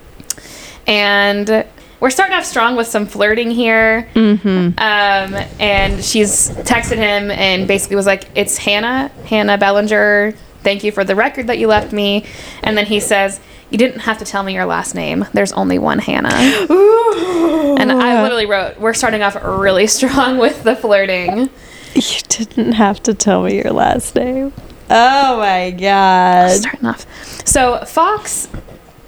And 0.88 1.65
we're 1.99 2.10
starting 2.10 2.36
off 2.36 2.45
strong 2.45 2.75
with 2.75 2.88
some 2.88 3.05
flirting 3.05 3.51
here. 3.51 4.10
Mm-hmm. 4.15 4.47
Um, 4.79 5.45
and 5.60 6.03
she's 6.03 6.49
texted 6.49 6.97
him 6.97 7.29
and 7.29 7.67
basically 7.67 7.95
was 7.95 8.07
like, 8.07 8.27
It's 8.36 8.57
Hannah, 8.57 9.10
Hannah 9.25 9.57
Bellinger. 9.57 10.34
Thank 10.63 10.84
you 10.84 10.91
for 10.91 11.03
the 11.03 11.15
record 11.15 11.47
that 11.47 11.60
you 11.60 11.67
left 11.67 11.93
me. 11.93 12.25
And 12.63 12.75
then 12.77 12.88
he 12.88 12.99
says, 12.99 13.39
You 13.71 13.77
didn't 13.77 14.01
have 14.01 14.17
to 14.17 14.25
tell 14.25 14.43
me 14.43 14.53
your 14.53 14.65
last 14.65 14.93
name. 14.95 15.25
There's 15.34 15.53
only 15.53 15.79
one 15.79 15.97
Hannah. 15.99 16.67
Ooh. 16.69 17.77
And 17.79 17.89
I 17.89 18.21
literally 18.21 18.45
wrote, 18.45 18.77
We're 18.77 18.93
starting 18.93 19.23
off 19.23 19.36
really 19.41 19.88
strong 19.88 20.38
with 20.38 20.63
the 20.63 20.75
flirting. 20.75 21.49
You 21.95 22.19
didn't 22.27 22.73
have 22.73 23.01
to 23.03 23.13
tell 23.13 23.43
me 23.43 23.55
your 23.63 23.71
last 23.71 24.15
name. 24.15 24.53
Oh 24.89 25.38
my 25.38 25.71
god. 25.71 26.51
Starting 26.51 26.86
off. 26.86 27.47
So, 27.47 27.84
Fox 27.86 28.49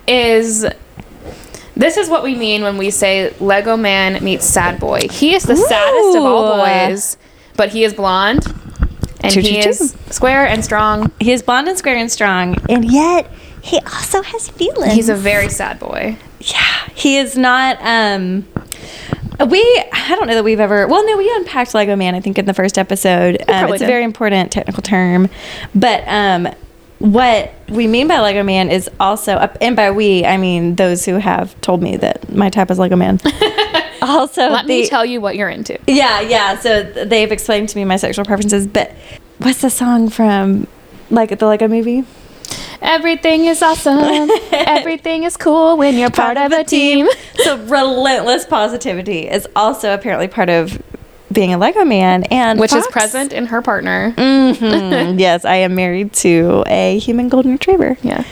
is. 0.07 0.65
This 1.75 1.97
is 1.97 2.07
what 2.07 2.23
we 2.23 2.35
mean 2.35 2.61
when 2.61 2.77
we 2.77 2.91
say 2.91 3.33
Lego 3.39 3.75
Man 3.75 4.23
meets 4.23 4.45
Sad 4.45 4.79
Boy. 4.79 5.07
He 5.09 5.33
is 5.33 5.43
the 5.43 5.55
saddest 5.55 6.17
of 6.17 6.23
all 6.23 6.57
boys, 6.57 7.17
but 7.57 7.69
he 7.69 7.83
is 7.83 7.93
blonde. 7.93 8.45
And 9.21 9.33
Choo, 9.33 9.41
he 9.41 9.61
choo, 9.63 9.69
is 9.69 9.95
square 10.09 10.45
and 10.45 10.63
strong. 10.63 11.11
He 11.19 11.31
is 11.31 11.41
blonde 11.41 11.67
and 11.69 11.77
square 11.77 11.95
and 11.95 12.11
strong, 12.11 12.57
and 12.69 12.89
yet 12.91 13.31
he 13.63 13.79
also 13.79 14.21
has 14.21 14.49
feelings. 14.49 14.93
He's 14.93 15.07
a 15.07 15.15
very 15.15 15.47
sad 15.47 15.79
boy. 15.79 16.17
Yeah, 16.41 16.89
he 16.93 17.17
is 17.17 17.37
not. 17.37 17.77
Um, 17.81 18.45
we 19.49 19.61
I 19.93 20.15
don't 20.15 20.27
know 20.27 20.35
that 20.35 20.43
we've 20.43 20.59
ever. 20.59 20.85
Well, 20.85 21.05
no, 21.07 21.15
we 21.15 21.33
unpacked 21.37 21.73
Lego 21.73 21.95
Man. 21.95 22.13
I 22.13 22.19
think 22.19 22.37
in 22.37 22.45
the 22.45 22.53
first 22.53 22.77
episode. 22.77 23.41
Um, 23.47 23.71
it's 23.71 23.81
a 23.81 23.85
very 23.85 24.03
important 24.03 24.51
technical 24.51 24.83
term, 24.83 25.29
but 25.73 26.03
um, 26.07 26.49
what 26.99 27.53
we 27.69 27.87
mean 27.87 28.09
by 28.09 28.19
Lego 28.19 28.43
Man 28.43 28.69
is 28.69 28.89
also, 28.99 29.37
and 29.61 29.77
by 29.77 29.91
we 29.91 30.25
I 30.25 30.35
mean 30.35 30.75
those 30.75 31.05
who 31.05 31.13
have 31.13 31.59
told 31.61 31.81
me 31.81 31.95
that 31.95 32.33
my 32.33 32.49
type 32.49 32.69
is 32.69 32.77
Lego 32.77 32.97
Man. 32.97 33.21
also, 34.01 34.49
Let 34.49 34.65
me 34.65 34.89
tell 34.89 35.05
you 35.05 35.21
what 35.21 35.37
you're 35.37 35.49
into. 35.49 35.79
Yeah, 35.87 36.19
yeah. 36.19 36.59
So 36.59 36.83
they've 36.83 37.31
explained 37.31 37.69
to 37.69 37.77
me 37.77 37.85
my 37.85 37.95
sexual 37.95 38.25
preferences, 38.25 38.67
but 38.67 38.91
what's 39.37 39.61
the 39.61 39.69
song 39.69 40.09
from 40.09 40.67
like 41.09 41.39
the 41.39 41.45
Lego 41.45 41.69
movie? 41.69 42.03
Everything 42.83 43.45
is 43.45 43.61
awesome. 43.61 44.29
Everything 44.51 45.23
is 45.23 45.37
cool 45.37 45.77
when 45.77 45.97
you're 45.97 46.11
part 46.11 46.37
of 46.37 46.51
a 46.51 46.63
team. 46.63 47.07
so 47.37 47.57
relentless 47.65 48.45
positivity 48.45 49.27
is 49.27 49.47
also 49.55 49.93
apparently 49.93 50.27
part 50.27 50.49
of 50.49 50.81
being 51.31 51.53
a 51.53 51.57
Lego 51.57 51.83
man, 51.83 52.23
and 52.25 52.59
Which 52.59 52.73
is 52.73 52.85
present 52.87 53.33
in 53.33 53.47
her 53.47 53.61
partner. 53.61 54.13
Mhm. 54.17 55.19
yes, 55.19 55.45
I 55.45 55.55
am 55.55 55.75
married 55.75 56.13
to 56.13 56.63
a 56.67 56.99
human 56.99 57.29
golden 57.29 57.53
retriever. 57.53 57.97
Yeah. 58.03 58.23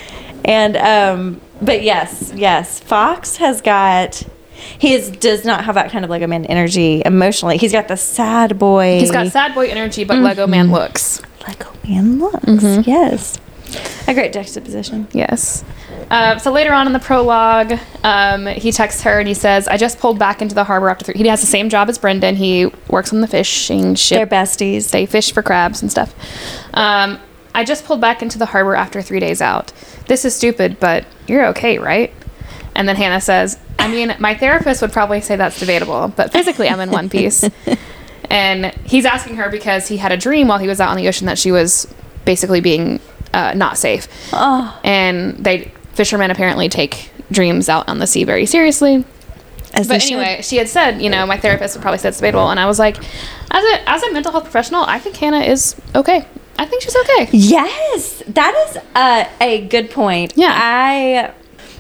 And 0.46 0.78
um, 0.78 1.42
but 1.62 1.84
yes, 1.84 2.32
yes, 2.36 2.80
Fox 2.80 3.38
has 3.38 3.62
got. 3.62 4.22
He 4.78 4.94
is, 4.94 5.10
does 5.10 5.44
not 5.44 5.64
have 5.64 5.74
that 5.74 5.90
kind 5.92 6.06
of 6.06 6.12
Lego 6.12 6.28
man 6.28 6.46
energy 6.46 7.02
emotionally. 7.04 7.58
He's 7.58 7.72
got 7.72 7.88
the 7.88 7.98
sad 7.98 8.60
boy. 8.60 9.00
He's 9.00 9.10
got 9.12 9.28
sad 9.30 9.56
boy 9.56 9.68
energy, 9.70 10.04
but 10.04 10.18
Lego 10.20 10.46
Man 10.46 10.72
looks. 10.72 11.22
Lego 11.48 11.72
man 11.88 12.20
looks. 12.20 12.46
Mm-hmm. 12.46 12.88
Yes, 12.88 13.40
a 14.08 14.14
great 14.14 14.34
juxtaposition. 14.34 15.08
Yes. 15.12 15.64
Uh, 16.10 16.38
so 16.38 16.52
later 16.52 16.74
on 16.74 16.88
in 16.88 16.94
the 16.94 17.00
prologue, 17.00 17.80
um, 18.04 18.46
he 18.48 18.72
texts 18.72 19.04
her 19.04 19.20
and 19.20 19.28
he 19.28 19.34
says, 19.34 19.68
I 19.68 19.78
just 19.78 20.00
pulled 20.00 20.20
back 20.20 20.42
into 20.42 20.54
the 20.56 20.64
harbor 20.64 20.90
after 20.90 21.06
three. 21.06 21.16
He 21.16 21.28
has 21.28 21.42
the 21.42 21.48
same 21.48 21.70
job 21.70 21.90
as 21.90 21.98
Brendan. 21.98 22.36
He 22.36 22.66
works 22.90 23.14
on 23.14 23.22
the 23.22 23.28
fishing 23.28 23.96
ship. 23.96 24.18
They're 24.18 24.46
besties. 24.46 24.92
They 24.92 25.06
fish 25.06 25.32
for 25.32 25.42
crabs 25.42 25.82
and 25.82 25.90
stuff. 25.90 26.14
Um, 26.74 27.20
I 27.54 27.64
just 27.64 27.86
pulled 27.86 28.02
back 28.02 28.22
into 28.22 28.38
the 28.38 28.46
harbor 28.46 28.76
after 28.76 29.02
three 29.02 29.20
days 29.20 29.42
out. 29.42 29.72
This 30.08 30.26
is 30.26 30.36
stupid, 30.36 30.80
but 30.80 31.06
you're 31.28 31.48
okay, 31.48 31.80
right? 31.80 32.14
And 32.76 32.88
then 32.88 32.96
Hannah 32.96 33.22
says, 33.22 33.60
I 33.78 33.88
mean, 33.88 34.16
my 34.20 34.36
therapist 34.36 34.82
would 34.82 34.92
probably 34.92 35.22
say 35.22 35.36
that's 35.36 35.60
debatable, 35.60 36.10
but 36.16 36.32
physically 36.32 36.70
I'm 36.70 36.80
in 36.80 36.92
one 36.92 37.10
piece. 37.10 37.44
and 38.30 38.74
he's 38.86 39.06
asking 39.06 39.36
her 39.38 39.50
because 39.50 39.88
he 39.88 39.98
had 39.98 40.12
a 40.12 40.18
dream 40.18 40.48
while 40.48 40.58
he 40.58 40.68
was 40.68 40.80
out 40.80 40.90
on 40.90 40.98
the 40.98 41.08
ocean 41.08 41.28
that 41.28 41.38
she 41.38 41.52
was 41.52 41.94
basically 42.26 42.62
being 42.62 43.00
uh, 43.34 43.54
not 43.56 43.78
safe. 43.78 44.08
Oh, 44.34 44.80
And 44.84 45.38
they 45.38 45.72
fishermen 45.94 46.32
apparently 46.32 46.70
take 46.70 47.12
dreams 47.32 47.70
out 47.70 47.88
on 47.88 48.00
the 48.00 48.08
sea 48.08 48.24
very 48.24 48.46
seriously. 48.46 49.06
as 49.74 49.88
But 49.88 49.94
they 49.94 50.00
should. 50.00 50.12
anyway, 50.18 50.42
she 50.42 50.58
had 50.58 50.68
said, 50.70 51.02
you 51.02 51.10
know, 51.10 51.26
my 51.26 51.38
therapist 51.38 51.76
would 51.76 51.82
probably 51.82 51.98
say 52.00 52.10
it's 52.10 52.18
debatable, 52.18 52.50
and 52.50 52.60
I 52.60 52.66
was 52.66 52.80
like, 52.80 52.98
as 53.52 53.64
a 53.64 53.90
as 53.90 54.04
a 54.04 54.12
mental 54.12 54.32
health 54.32 54.44
professional, 54.44 54.84
I 54.84 55.00
think 55.00 55.16
Hannah 55.18 55.42
is 55.42 55.76
okay. 55.96 56.26
I 56.58 56.66
think 56.66 56.84
she's 56.84 56.96
okay. 56.96 57.30
Yes, 57.32 58.22
that 58.28 58.54
is 58.70 58.78
uh, 58.96 59.26
a 59.40 59.66
good 59.68 59.90
point. 59.90 60.34
Yeah. 60.36 60.52
I 60.54 61.34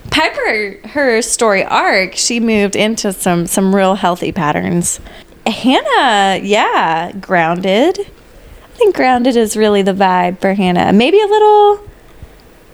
Piper 0.09 0.87
her 0.89 1.21
story 1.21 1.63
arc, 1.63 2.15
she 2.15 2.39
moved 2.39 2.75
into 2.75 3.13
some 3.13 3.45
some 3.47 3.73
real 3.75 3.95
healthy 3.95 4.31
patterns. 4.31 4.99
Hannah, 5.47 6.39
yeah, 6.43 7.11
grounded. 7.13 8.07
Think 8.81 8.95
grounded 8.95 9.35
is 9.35 9.55
really 9.55 9.83
the 9.83 9.93
vibe 9.93 10.41
for 10.41 10.55
Hannah. 10.55 10.91
Maybe 10.91 11.21
a 11.21 11.27
little 11.27 11.87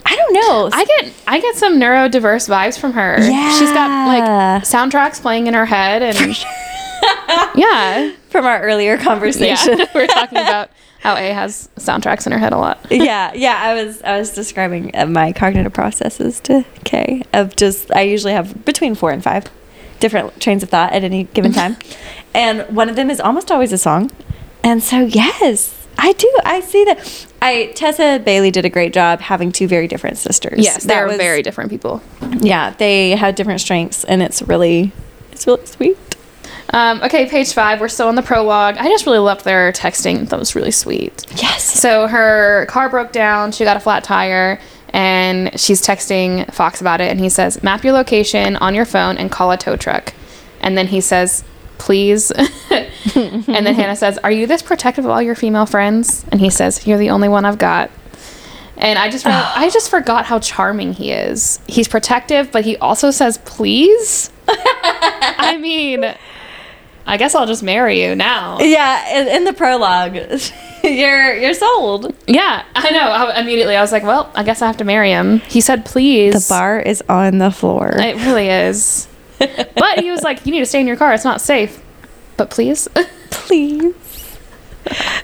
I 0.05 0.15
don't 0.15 0.33
know. 0.33 0.69
I 0.71 0.85
get 0.85 1.13
I 1.27 1.41
get 1.41 1.55
some 1.55 1.81
neurodiverse 1.81 2.47
vibes 2.47 2.79
from 2.79 2.93
her. 2.93 3.17
Yeah. 3.19 3.51
she's 3.59 3.71
got 3.71 4.07
like 4.07 4.63
soundtracks 4.63 5.21
playing 5.21 5.47
in 5.47 5.53
her 5.53 5.65
head, 5.65 6.01
and 6.01 6.17
yeah, 7.57 8.13
from 8.29 8.45
our 8.45 8.61
earlier 8.61 8.95
yeah. 8.95 9.03
conversation. 9.03 9.79
we 9.93 10.01
are 10.03 10.07
talking 10.07 10.37
about 10.37 10.69
how 11.01 11.17
A 11.17 11.33
has 11.33 11.67
soundtracks 11.75 12.25
in 12.25 12.31
her 12.31 12.39
head 12.39 12.53
a 12.53 12.57
lot. 12.57 12.79
yeah, 12.89 13.33
yeah. 13.33 13.57
I 13.61 13.73
was 13.83 14.01
I 14.01 14.17
was 14.17 14.33
describing 14.33 14.95
uh, 14.95 15.07
my 15.07 15.33
cognitive 15.33 15.73
processes 15.73 16.39
to 16.41 16.63
Kay 16.85 17.23
of 17.33 17.57
just 17.57 17.93
I 17.93 18.03
usually 18.03 18.31
have 18.31 18.63
between 18.63 18.95
four 18.95 19.11
and 19.11 19.21
five 19.21 19.51
different 19.99 20.39
trains 20.39 20.63
of 20.63 20.69
thought 20.69 20.93
at 20.93 21.03
any 21.03 21.25
given 21.25 21.51
time, 21.51 21.75
and 22.33 22.61
one 22.73 22.87
of 22.87 22.95
them 22.95 23.09
is 23.09 23.19
almost 23.19 23.51
always 23.51 23.73
a 23.73 23.77
song, 23.77 24.09
and 24.63 24.81
so 24.81 25.01
yes, 25.01 25.76
I 25.97 26.13
do. 26.13 26.31
I 26.45 26.59
see 26.61 26.83
that. 26.85 27.27
I 27.41 27.71
Tessa 27.75 28.21
Bailey 28.23 28.51
did 28.51 28.65
a 28.65 28.69
great 28.69 28.93
job 28.93 29.19
having 29.19 29.51
two 29.51 29.67
very 29.67 29.87
different 29.87 30.17
sisters. 30.17 30.59
Yes, 30.59 30.83
they're 30.83 31.07
very 31.17 31.41
different 31.41 31.69
people. 31.69 32.01
Yeah, 32.39 32.71
they 32.71 33.11
have 33.11 33.35
different 33.35 33.61
strengths, 33.61 34.03
and 34.03 34.21
it's 34.21 34.41
really 34.41 34.91
it's 35.31 35.47
really 35.47 35.65
sweet. 35.65 35.97
Um, 36.71 37.01
okay, 37.01 37.27
page 37.27 37.53
five. 37.53 37.79
We're 37.79 37.87
still 37.87 38.07
on 38.07 38.15
the 38.15 38.21
prologue. 38.21 38.77
I 38.77 38.87
just 38.89 39.05
really 39.05 39.19
loved 39.19 39.45
their 39.45 39.71
texting. 39.71 40.27
That 40.29 40.39
was 40.39 40.55
really 40.55 40.71
sweet. 40.71 41.25
Yes. 41.35 41.63
So 41.63 42.07
her 42.07 42.65
car 42.67 42.89
broke 42.89 43.11
down. 43.11 43.51
She 43.51 43.63
got 43.63 43.77
a 43.77 43.79
flat 43.79 44.03
tire, 44.03 44.59
and 44.89 45.57
she's 45.59 45.81
texting 45.81 46.51
Fox 46.53 46.81
about 46.81 47.01
it. 47.01 47.09
And 47.09 47.19
he 47.19 47.29
says, 47.29 47.63
"Map 47.63 47.83
your 47.83 47.93
location 47.93 48.55
on 48.57 48.75
your 48.75 48.85
phone 48.85 49.17
and 49.17 49.31
call 49.31 49.51
a 49.51 49.57
tow 49.57 49.75
truck." 49.75 50.13
And 50.59 50.77
then 50.77 50.87
he 50.87 51.01
says, 51.01 51.43
"Please." 51.77 52.31
and 53.15 53.65
then 53.65 53.75
Hannah 53.75 53.95
says, 53.95 54.17
"Are 54.19 54.31
you 54.31 54.47
this 54.47 54.61
protective 54.61 55.05
of 55.05 55.11
all 55.11 55.21
your 55.21 55.35
female 55.35 55.65
friends?" 55.65 56.25
And 56.31 56.41
he 56.41 56.49
says, 56.49 56.85
"You're 56.87 56.97
the 56.97 57.09
only 57.09 57.29
one 57.29 57.45
I've 57.45 57.57
got." 57.57 57.91
And 58.77 58.99
I 58.99 59.09
just 59.09 59.25
I 59.25 59.69
just 59.69 59.89
forgot 59.89 60.25
how 60.25 60.39
charming 60.39 60.93
he 60.93 61.11
is. 61.11 61.59
He's 61.67 61.87
protective, 61.87 62.51
but 62.51 62.63
he 62.63 62.77
also 62.77 63.11
says 63.11 63.39
please. 63.39 64.31
I 64.47 65.57
mean, 65.59 66.05
I 67.05 67.17
guess 67.17 67.33
I'll 67.33 67.47
just 67.47 67.63
marry 67.63 68.03
you 68.03 68.15
now. 68.15 68.59
Yeah, 68.59 69.19
in, 69.19 69.27
in 69.29 69.43
the 69.45 69.53
prologue, 69.53 70.15
you're 70.83 71.35
you're 71.35 71.53
sold. 71.53 72.13
Yeah, 72.27 72.63
I 72.75 72.91
know. 72.91 72.99
I, 72.99 73.39
immediately, 73.39 73.75
I 73.75 73.81
was 73.81 73.91
like, 73.91 74.03
"Well, 74.03 74.31
I 74.35 74.43
guess 74.43 74.61
I 74.61 74.67
have 74.67 74.77
to 74.77 74.83
marry 74.83 75.09
him." 75.09 75.39
He 75.39 75.61
said, 75.61 75.85
"Please." 75.85 76.47
The 76.47 76.53
bar 76.53 76.79
is 76.79 77.01
on 77.09 77.39
the 77.39 77.51
floor. 77.51 77.93
It 77.97 78.17
really 78.25 78.49
is. 78.49 79.07
but 79.39 79.99
he 79.99 80.11
was 80.11 80.21
like, 80.21 80.45
"You 80.45 80.51
need 80.51 80.59
to 80.59 80.65
stay 80.65 80.81
in 80.81 80.87
your 80.87 80.97
car. 80.97 81.13
It's 81.13 81.23
not 81.23 81.41
safe." 81.41 81.81
But 82.37 82.49
please. 82.49 82.87
Please. 83.29 83.93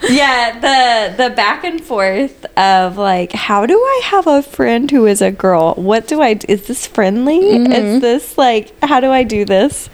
yeah, 0.08 0.58
the 0.60 1.16
the 1.16 1.30
back 1.34 1.64
and 1.64 1.82
forth 1.82 2.44
of 2.56 2.96
like, 2.98 3.32
how 3.32 3.66
do 3.66 3.78
I 3.78 4.00
have 4.04 4.26
a 4.26 4.42
friend 4.42 4.90
who 4.90 5.06
is 5.06 5.22
a 5.22 5.30
girl? 5.30 5.74
What 5.74 6.06
do 6.06 6.20
I? 6.20 6.38
Is 6.48 6.66
this 6.66 6.86
friendly? 6.86 7.38
Is 7.38 8.00
this 8.00 8.36
like? 8.36 8.72
How 8.82 9.00
do 9.00 9.10
I 9.10 9.22
do 9.22 9.44
this? 9.44 9.88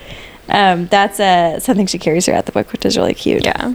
Um, 0.48 0.86
that's 0.86 1.20
uh, 1.20 1.60
something 1.60 1.86
she 1.86 1.98
carries 1.98 2.24
throughout 2.24 2.46
the 2.46 2.52
book, 2.52 2.72
which 2.72 2.84
is 2.84 2.96
really 2.96 3.14
cute. 3.14 3.44
Yeah. 3.44 3.74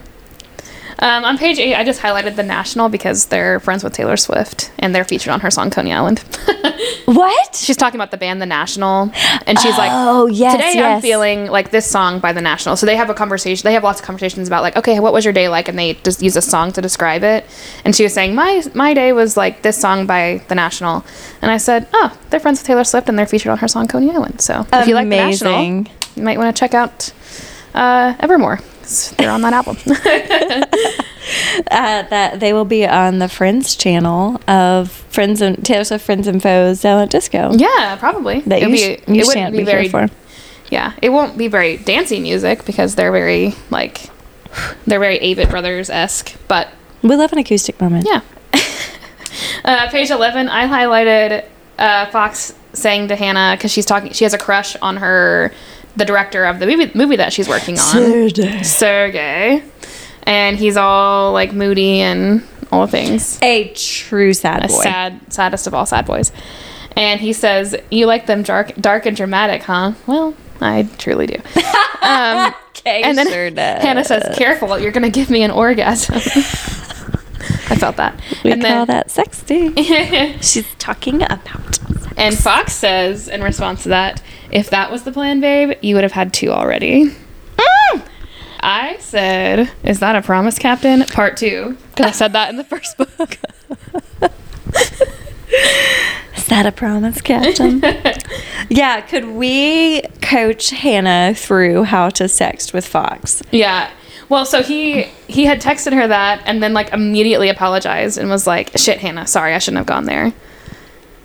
Um, 0.99 1.25
on 1.25 1.37
page 1.37 1.59
eight, 1.59 1.75
I 1.75 1.83
just 1.83 2.01
highlighted 2.01 2.35
the 2.35 2.43
National 2.43 2.89
because 2.89 3.25
they're 3.27 3.59
friends 3.59 3.83
with 3.83 3.93
Taylor 3.93 4.17
Swift 4.17 4.71
and 4.79 4.95
they're 4.95 5.03
featured 5.03 5.31
on 5.33 5.41
her 5.41 5.51
song 5.51 5.69
Coney 5.69 5.93
Island. 5.93 6.23
What? 7.05 7.55
she's 7.55 7.77
talking 7.77 7.99
about 7.99 8.09
the 8.11 8.17
band 8.17 8.41
The 8.41 8.47
National, 8.47 9.11
and 9.45 9.59
she's 9.59 9.77
like, 9.77 9.91
Oh, 9.93 10.25
yes, 10.25 10.53
today 10.53 10.81
I'm 10.83 11.01
feeling 11.01 11.45
like 11.47 11.69
this 11.69 11.89
song 11.89 12.19
by 12.19 12.33
The 12.33 12.41
National." 12.41 12.75
So 12.75 12.85
they 12.85 12.95
have 12.95 13.09
a 13.09 13.13
conversation. 13.13 13.63
They 13.63 13.73
have 13.73 13.83
lots 13.83 13.99
of 13.99 14.05
conversations 14.05 14.47
about 14.47 14.63
like, 14.63 14.75
okay, 14.75 14.99
what 14.99 15.13
was 15.13 15.23
your 15.23 15.33
day 15.33 15.47
like, 15.47 15.67
and 15.67 15.77
they 15.77 15.93
just 16.03 16.21
use 16.21 16.35
a 16.35 16.41
song 16.41 16.71
to 16.73 16.81
describe 16.81 17.23
it. 17.23 17.45
And 17.83 17.95
she 17.95 18.03
was 18.03 18.13
saying, 18.13 18.33
"My 18.33 18.63
my 18.73 18.93
day 18.93 19.13
was 19.13 19.37
like 19.37 19.61
this 19.61 19.79
song 19.79 20.07
by 20.07 20.41
The 20.47 20.55
National," 20.55 21.05
and 21.41 21.51
I 21.51 21.57
said, 21.57 21.87
"Oh, 21.93 22.17
they're 22.29 22.39
friends 22.39 22.59
with 22.59 22.67
Taylor 22.67 22.83
Swift 22.83 23.07
and 23.07 23.17
they're 23.19 23.27
featured 23.27 23.51
on 23.51 23.59
her 23.59 23.67
song 23.67 23.87
Coney 23.87 24.11
Island." 24.11 24.41
So 24.41 24.65
if 24.73 24.87
you 24.87 24.95
like 24.95 25.07
The 25.09 25.15
National, 25.17 25.63
you 26.15 26.23
might 26.23 26.39
want 26.39 26.55
to 26.55 26.59
check 26.59 26.73
out 26.73 27.13
uh, 27.75 28.15
Evermore. 28.19 28.59
They're 29.17 29.31
on 29.31 29.41
that 29.41 29.53
album. 29.53 29.77
Uh, 31.71 32.03
that 32.03 32.39
they 32.39 32.53
will 32.53 32.65
be 32.65 32.85
on 32.85 33.17
the 33.17 33.27
Friends 33.27 33.75
channel 33.75 34.39
of 34.47 34.91
Friends 34.91 35.41
and 35.41 35.65
Taylor 35.65 35.83
Swift 35.83 36.05
Friends 36.05 36.27
and 36.27 36.39
Foes 36.41 36.81
Silent 36.81 37.09
Disco. 37.09 37.51
yeah, 37.53 37.95
probably. 37.99 38.41
That 38.41 38.61
It'll 38.61 38.69
you, 38.69 38.75
be- 38.75 38.77
sh- 38.77 38.83
it 38.99 38.99
you 39.09 39.13
wouldn't 39.15 39.33
shan't 39.33 39.51
be 39.53 39.57
be 39.59 39.63
very 39.63 39.89
for. 39.89 40.07
Yeah, 40.69 40.93
it 41.01 41.09
won't 41.09 41.35
be 41.35 41.47
very 41.47 41.77
dancey 41.77 42.19
music 42.19 42.63
because 42.65 42.93
they're 42.93 43.11
very 43.11 43.55
like 43.71 44.09
they're 44.85 44.99
very 44.99 45.17
Avett 45.17 45.49
Brothers 45.49 45.89
esque. 45.89 46.35
But 46.47 46.67
We 47.01 47.15
love 47.15 47.33
an 47.33 47.39
acoustic 47.39 47.81
moment. 47.81 48.05
yeah, 48.07 48.21
uh, 49.65 49.89
page 49.89 50.11
eleven, 50.11 50.47
I 50.47 50.67
highlighted 50.67 51.45
uh, 51.79 52.05
Fox 52.11 52.53
saying 52.73 53.07
to 53.07 53.15
Hannah 53.15 53.55
because 53.57 53.71
she's 53.71 53.85
talking. 53.87 54.11
She 54.11 54.25
has 54.25 54.35
a 54.35 54.39
crush 54.39 54.75
on 54.77 54.97
her, 54.97 55.51
the 55.95 56.05
director 56.05 56.45
of 56.45 56.59
the 56.59 56.67
movie 56.67 56.91
movie 56.95 57.15
that 57.17 57.33
she's 57.33 57.47
working 57.47 57.77
on, 57.79 58.63
Sergey, 58.63 59.63
and 60.23 60.57
he's 60.57 60.77
all 60.77 61.31
like 61.33 61.53
moody 61.53 61.99
and 62.01 62.43
all 62.71 62.85
the 62.85 62.91
things. 62.91 63.39
A 63.41 63.69
true 63.73 64.33
sad 64.33 64.65
A 64.65 64.67
boy. 64.67 64.81
sad, 64.83 65.33
saddest 65.33 65.67
of 65.67 65.73
all 65.73 65.85
sad 65.85 66.05
boys. 66.05 66.31
And 66.95 67.19
he 67.19 67.33
says, 67.33 67.75
"You 67.91 68.05
like 68.05 68.25
them 68.25 68.43
dark, 68.43 68.73
dark 68.75 69.05
and 69.05 69.15
dramatic, 69.17 69.63
huh?" 69.63 69.93
Well, 70.07 70.33
I 70.61 70.87
truly 70.97 71.27
do. 71.27 71.37
Um, 72.01 72.53
Okay, 72.77 73.01
and 73.01 73.17
then 73.17 73.27
sure 73.27 73.49
does. 73.49 73.81
Hannah 73.81 74.03
says, 74.03 74.35
"Careful, 74.37 74.77
you're 74.77 74.91
gonna 74.91 75.09
give 75.09 75.31
me 75.31 75.41
an 75.41 75.49
orgasm." 75.49 76.15
I 77.67 77.75
felt 77.77 77.95
that. 77.95 78.19
We 78.43 78.51
and 78.51 78.61
call 78.61 78.85
then, 78.85 78.87
that 78.87 79.09
sexy. 79.09 79.73
She's 80.41 80.67
talking 80.77 81.23
about. 81.23 81.79
And 82.17 82.37
Fox 82.37 82.73
says 82.73 83.27
in 83.27 83.41
response 83.41 83.83
to 83.83 83.89
that, 83.89 84.21
"If 84.51 84.69
that 84.69 84.91
was 84.91 85.03
the 85.03 85.11
plan, 85.11 85.39
babe, 85.39 85.77
you 85.81 85.95
would 85.95 86.03
have 86.03 86.13
had 86.13 86.33
two 86.33 86.51
already." 86.51 87.11
Mm. 87.57 88.01
I 88.61 88.97
said, 88.99 89.69
"Is 89.83 89.99
that 89.99 90.15
a 90.15 90.21
promise, 90.21 90.57
Captain?" 90.57 91.03
Part 91.05 91.37
two, 91.37 91.77
because 91.91 92.07
I 92.07 92.11
said 92.11 92.33
that 92.33 92.49
in 92.49 92.57
the 92.57 92.63
first 92.63 92.97
book. 93.17 93.37
Is 96.35 96.49
that 96.49 96.65
a 96.67 96.71
promise, 96.71 97.21
Captain? 97.21 97.81
yeah, 98.69 99.01
could 99.01 99.25
we 99.29 100.01
coach 100.21 100.69
Hannah 100.69 101.33
through 101.35 101.83
how 101.83 102.09
to 102.09 102.25
sext 102.25 102.71
with 102.71 102.85
Fox? 102.85 103.41
Yeah. 103.51 103.89
Well, 104.29 104.45
so 104.45 104.61
he 104.61 105.03
he 105.27 105.45
had 105.45 105.59
texted 105.61 105.93
her 105.93 106.07
that 106.07 106.41
and 106.45 106.61
then 106.61 106.73
like 106.73 106.91
immediately 106.93 107.49
apologized 107.49 108.17
and 108.17 108.29
was 108.29 108.45
like, 108.45 108.77
"Shit, 108.77 108.99
Hannah, 108.99 109.27
sorry, 109.27 109.53
I 109.53 109.59
shouldn't 109.59 109.77
have 109.79 109.87
gone 109.87 110.05
there." 110.05 110.33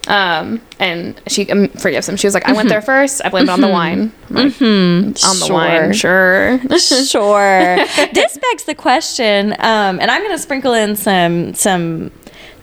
Um, 0.09 0.63
and 0.79 1.21
she 1.27 1.51
um, 1.51 1.69
forgives 1.69 2.09
him. 2.09 2.17
She 2.17 2.27
was 2.27 2.35
like, 2.35 2.49
"I 2.49 2.53
went 2.53 2.69
there 2.69 2.83
first. 2.83 3.21
I 3.25 3.29
blame 3.29 3.45
it 3.45 3.51
on 3.51 3.61
the 3.61 3.69
wine." 3.69 4.13
Like, 4.31 4.61
on 4.63 5.13
the 5.13 5.49
wine, 5.51 5.93
sure. 5.93 6.59
sure. 6.79 7.77
this 8.13 8.39
begs 8.39 8.65
the 8.65 8.75
question, 8.75 9.53
um, 9.59 10.01
and 10.01 10.11
I'm 10.11 10.23
going 10.23 10.35
to 10.35 10.43
sprinkle 10.43 10.73
in 10.73 10.97
some 10.97 11.53
some 11.55 12.11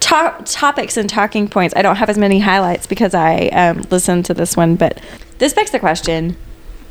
to- 0.00 0.42
topics 0.44 0.96
and 0.96 1.08
talking 1.08 1.48
points. 1.48 1.74
I 1.76 1.82
don't 1.82 1.96
have 1.96 2.10
as 2.10 2.18
many 2.18 2.40
highlights 2.40 2.86
because 2.86 3.14
I 3.14 3.46
um, 3.48 3.82
listened 3.90 4.24
to 4.26 4.34
this 4.34 4.56
one, 4.56 4.74
but 4.74 5.00
this 5.38 5.54
begs 5.54 5.70
the 5.70 5.78
question: 5.78 6.36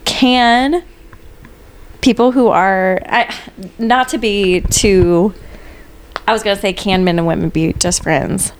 Can 0.06 0.84
people 2.00 2.32
who 2.32 2.48
are 2.48 3.02
I, 3.06 3.36
not 3.80 4.08
to 4.10 4.18
be 4.18 4.62
too 4.62 5.34
I 6.28 6.34
was 6.34 6.44
going 6.44 6.56
to 6.56 6.62
say 6.62 6.74
can 6.74 7.06
men 7.06 7.18
and 7.18 7.26
women 7.26 7.50
be 7.50 7.72
just 7.74 8.04
friends, 8.04 8.52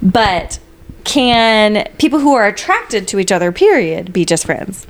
but 0.00 0.58
can 1.04 1.88
people 1.98 2.18
who 2.20 2.34
are 2.34 2.46
attracted 2.46 3.06
to 3.08 3.18
each 3.18 3.32
other 3.32 3.52
period 3.52 4.12
be 4.12 4.24
just 4.24 4.46
friends? 4.46 4.86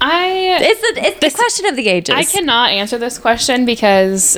I 0.00 0.58
It's 0.60 0.80
the 0.80 1.06
it's 1.06 1.20
This- 1.20 1.32
the 1.34 1.38
question 1.38 1.66
of 1.66 1.76
the 1.76 1.88
ages. 1.88 2.14
I 2.14 2.24
cannot 2.24 2.70
answer 2.70 2.98
this 2.98 3.18
question 3.18 3.64
because 3.64 4.36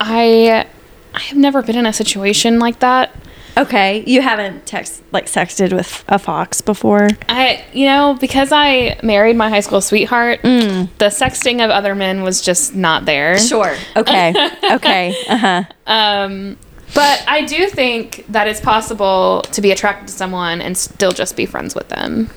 I 0.00 0.66
I 1.14 1.20
have 1.20 1.38
never 1.38 1.62
been 1.62 1.76
in 1.76 1.86
a 1.86 1.92
situation 1.92 2.58
like 2.58 2.80
that. 2.80 3.14
Okay, 3.58 4.04
you 4.06 4.20
haven't 4.20 4.66
text 4.66 5.02
like 5.12 5.26
sexted 5.26 5.72
with 5.72 6.04
a 6.08 6.18
fox 6.18 6.60
before. 6.60 7.08
I, 7.26 7.64
you 7.72 7.86
know, 7.86 8.18
because 8.20 8.52
I 8.52 9.00
married 9.02 9.34
my 9.36 9.48
high 9.48 9.60
school 9.60 9.80
sweetheart, 9.80 10.42
the 10.42 10.88
sexting 11.00 11.64
of 11.64 11.70
other 11.70 11.94
men 11.94 12.20
was 12.22 12.42
just 12.42 12.74
not 12.74 13.06
there. 13.06 13.38
Sure. 13.38 13.74
Okay. 13.96 14.34
okay. 14.72 15.14
Uh 15.26 15.36
huh. 15.38 15.62
Um, 15.86 16.58
but 16.96 17.24
I 17.28 17.42
do 17.42 17.68
think 17.68 18.24
that 18.28 18.48
it's 18.48 18.60
possible 18.60 19.42
to 19.52 19.60
be 19.60 19.70
attracted 19.70 20.08
to 20.08 20.14
someone 20.14 20.60
and 20.60 20.76
still 20.76 21.12
just 21.12 21.36
be 21.36 21.44
friends 21.44 21.74
with 21.74 21.90
them. 21.90 22.30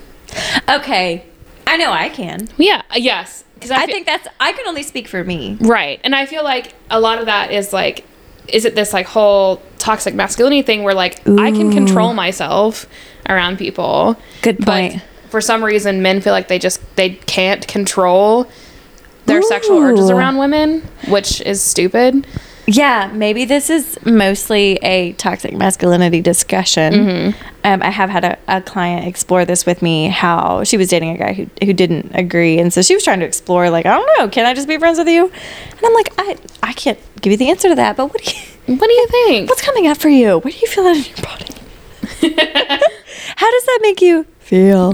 Okay. 0.70 1.26
I 1.66 1.78
know 1.78 1.92
I 1.92 2.10
can. 2.10 2.48
Yeah, 2.58 2.82
uh, 2.92 2.96
yes. 2.98 3.46
Because 3.56 3.72
I 3.72 3.86
think 3.86 4.06
that's. 4.06 4.28
I 4.40 4.54
can 4.54 4.68
only 4.68 4.84
speak 4.84 5.08
for 5.08 5.24
me. 5.24 5.58
right, 5.60 6.00
and 6.04 6.16
I 6.16 6.26
feel 6.26 6.44
like 6.44 6.74
a 6.90 7.00
lot 7.00 7.20
of 7.20 7.26
that 7.26 7.52
is 7.52 7.74
like, 7.74 8.06
is 8.48 8.66
it 8.66 8.74
this 8.76 8.94
like 8.94 9.06
whole 9.06 9.62
toxic 9.78 10.14
masculinity 10.14 10.62
thing 10.62 10.84
where 10.84 10.94
like 10.94 11.28
I 11.28 11.52
can 11.52 11.72
control 11.72 12.14
myself 12.14 12.86
around 13.28 13.58
people. 13.58 14.18
Good 14.42 14.60
point. 14.60 14.94
But 14.94 15.32
for 15.32 15.42
some 15.42 15.64
reason, 15.64 16.02
men 16.02 16.22
feel 16.22 16.34
like 16.34 16.48
they 16.48 16.60
just 16.60 16.80
they 16.96 17.12
can't 17.12 17.68
control 17.68 18.50
their 19.26 19.42
sexual 19.42 19.78
urges 19.80 20.10
around 20.10 20.38
women, 20.38 20.82
which 21.08 21.42
is 21.42 21.62
stupid. 21.62 22.26
Yeah, 22.72 23.10
maybe 23.12 23.46
this 23.46 23.72
is 23.72 23.98
mostly 24.06 24.76
a 24.84 25.14
toxic 25.14 25.56
masculinity 25.58 26.22
discussion. 26.22 27.34
Um, 27.64 27.82
I 27.82 27.90
have 27.90 28.12
had 28.12 28.24
a, 28.24 28.38
a 28.48 28.62
client 28.62 29.08
explore 29.08 29.44
this 29.44 29.66
with 29.66 29.82
me 29.82 30.08
how 30.10 30.64
she 30.64 30.78
was 30.78 30.88
dating 30.90 31.10
a 31.10 31.18
guy 31.18 31.34
who, 31.34 31.48
who 31.66 31.74
didn't 31.74 32.12
agree. 32.14 32.60
And 32.60 32.72
so 32.72 32.84
she 32.84 32.94
was 32.94 33.04
trying 33.04 33.22
to 33.22 33.26
explore, 33.26 33.72
like, 33.72 33.88
I 33.88 33.96
don't 33.98 34.20
know, 34.20 34.30
can 34.30 34.46
I 34.46 34.54
just 34.54 34.68
be 34.68 34.78
friends 34.78 35.00
with 35.00 35.08
you? 35.08 35.26
And 35.26 35.80
I'm 35.84 35.94
like, 35.96 36.10
I, 36.20 36.38
I 36.62 36.74
can't 36.74 37.00
give 37.22 37.32
you 37.32 37.38
the 37.38 37.50
answer 37.50 37.70
to 37.70 37.76
that, 37.76 37.98
but 37.98 38.06
what 38.14 38.22
do 38.24 38.32
you, 38.32 38.76
What 38.78 38.88
do 38.88 38.94
you 38.94 39.08
think? 39.08 39.50
what's 39.50 39.64
coming 39.64 39.88
up 39.88 39.98
for 39.98 40.10
you? 40.10 40.36
What 40.38 40.54
do 40.54 40.60
you 40.60 40.68
feel 40.68 40.84
that 40.84 40.96
in 40.96 41.04
your 41.04 41.16
body? 42.36 42.80
how 43.36 43.52
does 43.52 43.66
that 43.66 43.80
make 43.82 44.00
you 44.00 44.26
feel? 44.40 44.94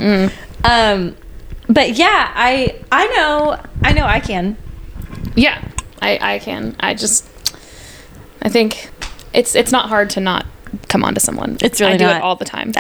Um, 0.64 1.18
but 1.68 1.98
yeah, 1.98 2.32
I, 2.36 2.80
I 2.90 3.08
know, 3.08 3.62
I 3.84 3.92
know 3.92 4.06
I 4.06 4.22
can. 4.22 4.56
Yeah, 5.36 5.62
I, 6.02 6.36
I 6.36 6.40
can. 6.40 6.76
I 6.80 6.94
just, 6.94 7.28
I 8.46 8.50
think 8.50 8.90
it's 9.34 9.56
it's 9.56 9.72
not 9.74 9.90
hard 9.90 10.10
to 10.12 10.22
not 10.22 10.46
come 10.88 11.04
on 11.04 11.14
to 11.16 11.20
someone. 11.20 11.58
It's 11.62 11.82
really 11.82 11.94
I 11.94 11.98
do 11.98 12.06
not. 12.06 12.16
it 12.18 12.22
all 12.22 12.36
the 12.38 12.46
time. 12.46 12.72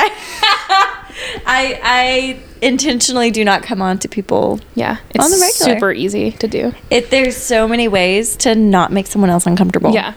I, 1.47 1.79
I 1.83 2.39
intentionally 2.61 3.31
do 3.31 3.43
not 3.45 3.63
come 3.63 3.81
on 3.81 3.97
to 3.99 4.07
people 4.09 4.59
Yeah, 4.75 4.97
it's 5.11 5.23
On 5.23 5.31
the 5.31 5.37
regular. 5.37 5.75
super 5.79 5.91
easy 5.93 6.31
to 6.33 6.47
do. 6.47 6.73
It 6.89 7.09
there's 7.09 7.37
so 7.37 7.67
many 7.67 7.87
ways 7.87 8.35
to 8.37 8.53
not 8.55 8.91
make 8.91 9.07
someone 9.07 9.29
else 9.29 9.45
uncomfortable. 9.45 9.91
Yeah, 9.91 10.13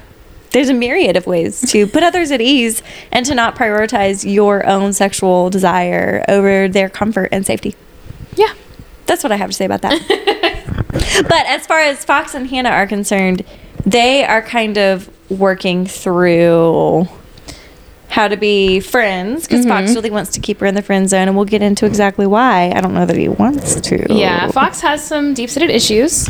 There's 0.51 0.69
a 0.69 0.75
myriad 0.75 1.17
of 1.17 1.27
ways 1.27 1.61
to 1.73 1.87
put 1.95 2.03
others 2.03 2.31
at 2.33 2.41
ease 2.41 2.83
and 3.13 3.25
to 3.27 3.35
not 3.35 3.55
prioritize 3.57 4.31
your 4.31 4.67
own 4.67 4.93
sexual 4.93 5.51
desire 5.51 6.25
over 6.29 6.69
their 6.69 6.89
comfort 6.89 7.29
and 7.33 7.47
safety. 7.47 7.75
yeah. 8.37 8.53
That's 9.07 9.23
what 9.23 9.33
I 9.33 9.37
have 9.37 9.49
to 9.49 9.57
say 9.57 9.65
about 9.65 9.81
that. 9.83 9.95
but 10.93 11.47
as 11.47 11.67
far 11.67 11.81
as 11.81 12.05
Fox 12.05 12.35
and 12.35 12.49
Hannah 12.49 12.71
are 12.71 12.87
concerned, 12.87 13.45
they 13.85 14.25
are 14.25 14.43
kind 14.43 14.79
of 14.79 15.11
working 15.31 15.87
through 15.87 17.07
how 18.09 18.27
to 18.27 18.37
be 18.37 18.81
friends 18.81 19.47
because 19.47 19.67
Fox 19.67 19.87
mm-hmm. 19.87 19.95
really 19.95 20.11
wants 20.11 20.31
to 20.33 20.41
keep 20.41 20.61
her 20.61 20.67
in 20.67 20.75
the 20.75 20.83
friend 20.83 21.09
zone, 21.09 21.29
and 21.29 21.37
we'll 21.37 21.45
get 21.45 21.63
into 21.63 21.87
exactly 21.87 22.27
why. 22.27 22.73
I 22.75 22.81
don't 22.81 22.95
know 22.95 23.07
that 23.07 23.17
he 23.17 23.29
wants 23.29 23.81
to. 23.81 24.07
Yeah, 24.13 24.51
Fox 24.51 24.81
has 24.81 25.05
some 25.05 25.35
deep 25.35 25.51
seated 25.51 25.71
issues, 25.71 26.29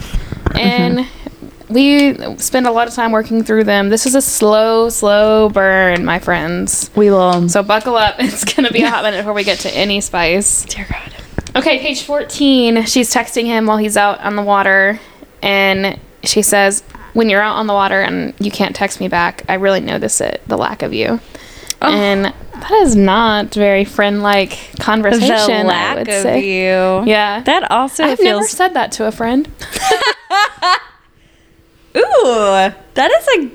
and 0.55 0.99
mm-hmm. 0.99 1.73
we 1.73 2.37
spend 2.39 2.67
a 2.67 2.73
lot 2.73 2.89
of 2.89 2.95
time 2.95 3.13
working 3.13 3.45
through 3.45 3.65
them. 3.65 3.89
This 3.91 4.07
is 4.07 4.15
a 4.15 4.23
slow, 4.23 4.89
slow 4.89 5.49
burn, 5.51 6.05
my 6.05 6.19
friends. 6.19 6.91
we 6.97 7.11
will. 7.11 7.49
So 7.49 7.63
buckle 7.63 7.97
up. 7.97 8.17
It's 8.19 8.45
going 8.45 8.67
to 8.67 8.73
be 8.73 8.83
a 8.83 8.91
hot 8.91 9.05
minute 9.05 9.19
before 9.19 9.33
we 9.33 9.45
get 9.45 9.61
to 9.61 9.71
any 9.71 10.01
spice. 10.01 10.65
dear 10.65 10.87
God. 10.91 11.18
Okay, 11.59 11.81
page 11.81 12.03
14. 12.03 12.85
She's 12.85 13.13
texting 13.13 13.47
him 13.47 13.67
while 13.67 13.79
he's 13.79 13.97
out 13.97 14.21
on 14.21 14.37
the 14.37 14.43
water, 14.43 15.01
and 15.43 15.99
she 16.23 16.41
says, 16.41 16.85
When 17.15 17.29
you're 17.29 17.43
out 17.43 17.57
on 17.57 17.67
the 17.67 17.73
water 17.73 18.01
and 18.01 18.33
you 18.39 18.53
can't 18.53 18.77
text 18.77 19.01
me 19.01 19.09
back, 19.09 19.45
I 19.49 19.55
really 19.55 19.81
notice 19.81 20.21
it, 20.21 20.41
the 20.47 20.57
lack 20.57 20.83
of 20.83 20.95
you. 20.95 21.21
Oh. 21.83 21.93
And 21.93 22.27
that 22.27 22.71
is 22.71 22.95
not 22.95 23.53
very 23.55 23.85
friend 23.85 24.23
like 24.23 24.57
conversation. 24.79 25.29
The 25.29 25.53
I 25.53 25.63
lack 25.65 25.99
would 25.99 26.09
of 26.09 26.23
say. 26.23 26.41
you. 26.45 27.05
Yeah. 27.11 27.41
That 27.43 27.69
also 27.73 28.05
I've 28.05 28.21
never 28.21 28.45
said 28.45 28.75
that 28.75 28.93
to 28.93 29.07
a 29.07 29.13
friend. 29.13 29.49
Ooh, 31.97 32.73
that 32.95 33.11
is 33.11 33.51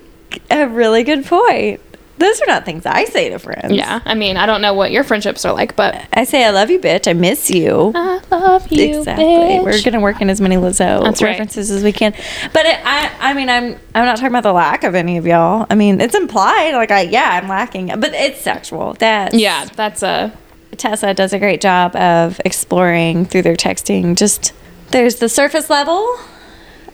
a, 0.52 0.62
a 0.64 0.68
really 0.68 1.04
good 1.04 1.26
point. 1.26 1.80
Those 2.18 2.42
are 2.42 2.46
not 2.46 2.64
things 2.64 2.86
I 2.86 3.06
say 3.06 3.30
to 3.30 3.40
friends. 3.40 3.74
Yeah. 3.74 4.00
I 4.06 4.14
mean, 4.14 4.38
I 4.38 4.46
don't 4.46 4.62
know 4.62 4.74
what 4.74 4.92
your 4.92 5.04
friendships 5.04 5.46
are 5.46 5.54
like, 5.54 5.76
but 5.76 6.00
I 6.14 6.26
say, 6.26 6.46
I 6.46 6.52
love 6.52 6.70
you, 6.70 6.80
bitch. 6.80 7.08
I 7.08 7.14
miss 7.14 7.50
you. 7.50 7.92
I 7.96 8.22
love 8.30 8.72
you. 8.72 9.00
exactly. 9.00 9.26
bitch. 9.26 9.64
We're 9.64 9.82
gonna 9.82 10.00
work 10.00 10.22
in 10.22 10.30
as 10.30 10.40
many 10.40 10.56
Lizzo 10.56 11.04
right. 11.04 11.22
references 11.22 11.72
as 11.72 11.84
we 11.84 11.92
can. 11.92 12.14
But 12.54 12.66
it, 12.66 12.80
I, 12.86 13.12
I 13.20 13.34
mean, 13.34 13.50
I'm, 13.50 13.76
I'm 13.96 14.06
not 14.06 14.18
talking 14.18 14.28
about 14.28 14.44
the 14.44 14.54
lack 14.54 14.84
of 14.84 14.94
any 14.96 15.18
of 15.18 15.26
y'all. 15.26 15.66
I 15.70 15.76
mean, 15.76 16.00
it's 16.00 16.16
implied. 16.16 16.74
Like, 16.74 16.92
I, 16.92 17.02
yeah, 17.02 17.40
I'm 17.42 17.50
lacking, 17.50 17.88
but 18.00 18.14
it's 18.14 18.42
sexual. 18.42 18.94
That's 18.94 19.36
Yeah, 19.36 19.66
that's 19.66 20.04
a. 20.04 20.32
Tessa 20.78 21.14
does 21.14 21.34
a 21.34 21.40
great 21.40 21.62
job 21.62 21.96
of 21.96 22.42
exploring 22.46 23.26
through 23.26 23.44
their 23.44 23.56
texting. 23.56 24.16
Just 24.16 24.54
there's 24.90 25.18
the 25.18 25.30
surface 25.30 25.70
level, 25.70 26.18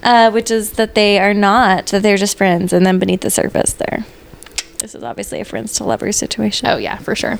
uh, 0.03 0.31
which 0.31 0.51
is 0.51 0.73
that 0.73 0.95
they 0.95 1.17
are 1.17 1.33
not 1.33 1.87
that 1.87 2.03
they're 2.03 2.17
just 2.17 2.37
friends, 2.37 2.73
and 2.73 2.85
then 2.85 2.99
beneath 2.99 3.21
the 3.21 3.29
surface, 3.29 3.73
there. 3.73 4.05
This 4.79 4.95
is 4.95 5.03
obviously 5.03 5.39
a 5.39 5.45
friends 5.45 5.73
to 5.75 5.83
lovers 5.83 6.17
situation. 6.17 6.67
Oh, 6.67 6.77
yeah, 6.77 6.97
for 6.97 7.15
sure. 7.15 7.39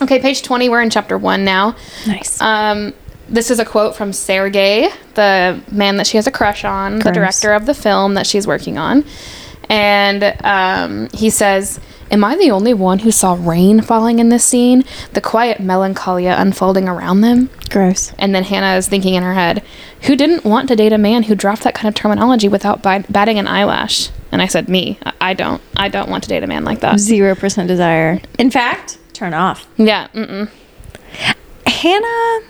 Okay, 0.00 0.20
page 0.20 0.42
20. 0.42 0.68
We're 0.68 0.82
in 0.82 0.90
chapter 0.90 1.18
one 1.18 1.44
now. 1.44 1.76
nice. 2.06 2.40
Um, 2.40 2.94
this 3.28 3.50
is 3.50 3.58
a 3.58 3.64
quote 3.64 3.94
from 3.94 4.12
Sergey, 4.12 4.88
the 5.14 5.60
man 5.70 5.96
that 5.98 6.06
she 6.06 6.16
has 6.16 6.26
a 6.26 6.30
crush 6.30 6.64
on, 6.64 6.98
the 7.00 7.10
director 7.12 7.52
of 7.52 7.66
the 7.66 7.74
film 7.74 8.14
that 8.14 8.26
she's 8.26 8.46
working 8.46 8.78
on. 8.78 9.04
And 9.68 10.24
um, 10.44 11.08
he 11.12 11.30
says, 11.30 11.78
Am 12.10 12.24
I 12.24 12.36
the 12.36 12.50
only 12.50 12.72
one 12.72 13.00
who 13.00 13.10
saw 13.10 13.36
rain 13.38 13.82
falling 13.82 14.18
in 14.18 14.30
this 14.30 14.42
scene? 14.44 14.82
The 15.12 15.20
quiet 15.20 15.60
melancholia 15.60 16.34
unfolding 16.38 16.88
around 16.88 17.20
them? 17.20 17.50
Gross. 17.68 18.14
And 18.18 18.34
then 18.34 18.44
Hannah 18.44 18.76
is 18.78 18.88
thinking 18.88 19.14
in 19.14 19.22
her 19.22 19.34
head, 19.34 19.62
Who 20.02 20.16
didn't 20.16 20.44
want 20.44 20.68
to 20.68 20.76
date 20.76 20.92
a 20.94 20.98
man 20.98 21.24
who 21.24 21.34
dropped 21.34 21.62
that 21.64 21.74
kind 21.74 21.86
of 21.88 21.94
terminology 21.94 22.48
without 22.48 22.82
bat- 22.82 23.12
batting 23.12 23.38
an 23.38 23.46
eyelash? 23.46 24.08
And 24.32 24.40
I 24.40 24.46
said, 24.46 24.68
Me. 24.68 24.98
I- 25.04 25.12
I 25.20 25.34
don't. 25.34 25.60
I 25.76 25.88
don't 25.88 26.08
want 26.08 26.22
to 26.24 26.28
date 26.30 26.42
a 26.42 26.46
man 26.46 26.64
like 26.64 26.80
that. 26.80 26.98
Zero 26.98 27.34
percent 27.34 27.68
desire. 27.68 28.20
In 28.38 28.50
fact, 28.50 28.96
turn 29.12 29.34
off. 29.34 29.66
Yeah. 29.76 30.08
Mm-mm. 30.14 30.48
Hannah. 31.66 32.40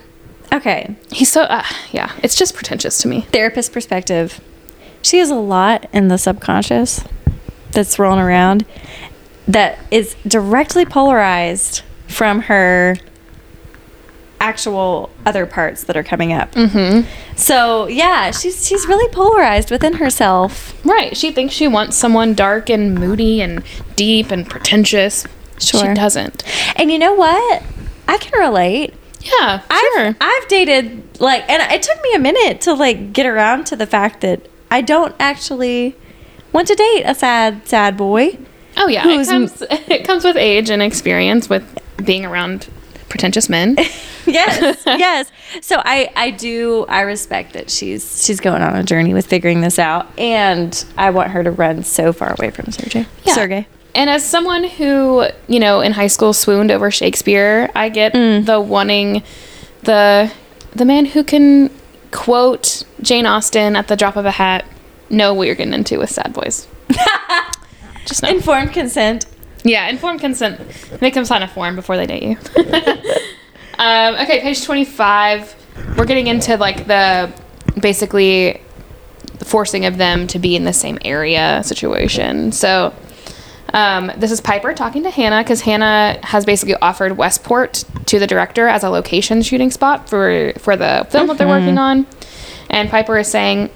Okay, 0.51 0.95
He's 1.11 1.29
so, 1.31 1.43
uh, 1.43 1.63
yeah, 1.91 2.11
it's 2.23 2.35
just 2.35 2.55
pretentious 2.55 2.97
to 2.99 3.07
me. 3.07 3.21
therapist 3.31 3.71
perspective. 3.71 4.39
She 5.01 5.19
has 5.19 5.29
a 5.29 5.35
lot 5.35 5.87
in 5.93 6.07
the 6.07 6.17
subconscious 6.17 7.03
that's 7.71 7.99
rolling 7.99 8.19
around 8.19 8.65
that 9.47 9.79
is 9.91 10.15
directly 10.27 10.85
polarized 10.85 11.83
from 12.07 12.41
her 12.41 12.97
actual 14.39 15.09
other 15.25 15.45
parts 15.45 15.83
that 15.83 15.97
are 15.97 16.03
coming 16.03 16.31
up. 16.31 16.51
Mm-hmm. 16.53 17.07
So 17.35 17.87
yeah, 17.87 18.31
she's 18.31 18.67
she's 18.67 18.87
really 18.87 19.11
polarized 19.13 19.71
within 19.71 19.93
herself. 19.93 20.73
Right. 20.85 21.15
She 21.15 21.31
thinks 21.31 21.53
she 21.53 21.67
wants 21.67 21.97
someone 21.97 22.33
dark 22.33 22.69
and 22.69 22.95
moody 22.95 23.41
and 23.41 23.63
deep 23.95 24.31
and 24.31 24.49
pretentious. 24.49 25.25
Sure. 25.59 25.81
She 25.81 25.93
doesn't. 25.93 26.43
And 26.77 26.91
you 26.91 26.99
know 26.99 27.13
what? 27.13 27.63
I 28.07 28.17
can 28.17 28.39
relate. 28.39 28.93
Yeah, 29.21 29.59
sure. 29.59 30.07
I've, 30.07 30.15
I've 30.21 30.47
dated 30.47 31.19
like, 31.19 31.47
and 31.49 31.61
it 31.73 31.83
took 31.83 32.01
me 32.01 32.13
a 32.13 32.19
minute 32.19 32.61
to 32.61 32.73
like 32.73 33.11
get 33.11 33.25
around 33.25 33.65
to 33.67 33.75
the 33.75 33.85
fact 33.85 34.21
that 34.21 34.47
I 34.71 34.81
don't 34.81 35.15
actually 35.19 35.95
want 36.53 36.67
to 36.67 36.75
date 36.75 37.03
a 37.05 37.15
sad, 37.15 37.67
sad 37.67 37.97
boy. 37.97 38.37
oh 38.77 38.87
yeah, 38.87 39.07
it 39.07 39.27
comes 39.27 39.61
it 39.69 40.05
comes 40.05 40.23
with 40.23 40.35
age 40.37 40.69
and 40.69 40.81
experience 40.81 41.49
with 41.49 41.63
being 42.05 42.25
around 42.25 42.67
pretentious 43.09 43.49
men. 43.49 43.75
yes, 44.27 44.83
yes. 44.85 45.31
So 45.61 45.81
I, 45.83 46.11
I 46.15 46.29
do, 46.31 46.85
I 46.87 47.01
respect 47.01 47.53
that 47.53 47.69
she's 47.71 48.23
she's 48.25 48.39
going 48.39 48.61
on 48.61 48.75
a 48.75 48.83
journey 48.83 49.13
with 49.13 49.25
figuring 49.25 49.61
this 49.61 49.79
out, 49.79 50.07
and 50.19 50.85
I 50.97 51.09
want 51.09 51.31
her 51.31 51.43
to 51.43 51.51
run 51.51 51.83
so 51.83 52.13
far 52.13 52.33
away 52.37 52.51
from 52.51 52.71
Sergey. 52.71 53.05
Yeah. 53.23 53.33
Sergey. 53.33 53.67
And 53.95 54.07
as 54.07 54.23
someone 54.23 54.65
who, 54.65 55.25
you 55.47 55.59
know, 55.59 55.81
in 55.81 55.93
high 55.93 56.07
school 56.07 56.31
swooned 56.33 56.69
over 56.69 56.91
Shakespeare, 56.91 57.71
I 57.75 57.89
get 57.89 58.13
Mm. 58.13 58.45
the 58.45 58.61
wanting 58.61 59.23
the 59.81 60.31
the 60.75 60.85
man 60.85 61.05
who 61.05 61.23
can 61.23 61.71
quote 62.11 62.83
Jane 63.01 63.25
Austen 63.25 63.75
at 63.75 63.87
the 63.87 63.95
drop 63.95 64.15
of 64.15 64.25
a 64.25 64.31
hat 64.31 64.65
know 65.09 65.33
what 65.33 65.47
you're 65.47 65.55
getting 65.55 65.73
into 65.73 65.99
with 65.99 66.09
sad 66.09 66.33
boys. 66.33 66.67
Just 68.05 68.23
know. 68.23 68.29
Informed 68.29 68.73
consent. 68.73 69.25
Yeah, 69.63 69.87
informed 69.87 70.19
consent. 70.21 70.59
Make 71.01 71.13
them 71.13 71.25
sign 71.25 71.43
a 71.43 71.47
form 71.47 71.75
before 71.75 71.97
they 71.97 72.05
date 72.05 72.23
you. 72.23 72.37
um, 73.77 74.15
okay, 74.15 74.41
page 74.41 74.63
25. 74.63 75.55
We're 75.97 76.05
getting 76.05 76.27
into 76.27 76.57
like 76.57 76.87
the 76.87 77.31
basically 77.79 78.61
forcing 79.43 79.85
of 79.85 79.97
them 79.97 80.27
to 80.27 80.39
be 80.39 80.55
in 80.55 80.63
the 80.63 80.73
same 80.73 80.97
area 81.03 81.61
situation. 81.63 82.51
So 82.51 82.93
um, 83.73 84.11
this 84.17 84.31
is 84.31 84.41
Piper 84.41 84.73
talking 84.73 85.03
to 85.03 85.09
Hannah 85.09 85.43
because 85.43 85.61
Hannah 85.61 86.19
has 86.23 86.45
basically 86.45 86.75
offered 86.75 87.17
Westport 87.17 87.85
to 88.05 88.19
the 88.19 88.27
director 88.27 88.67
as 88.67 88.83
a 88.83 88.89
location 88.89 89.41
shooting 89.41 89.71
spot 89.71 90.09
for 90.09 90.53
for 90.57 90.75
the 90.75 91.07
film 91.09 91.27
that 91.27 91.37
they're 91.37 91.47
working 91.47 91.77
on. 91.77 92.07
And 92.69 92.89
Piper 92.89 93.17
is 93.17 93.27
saying, 93.27 93.69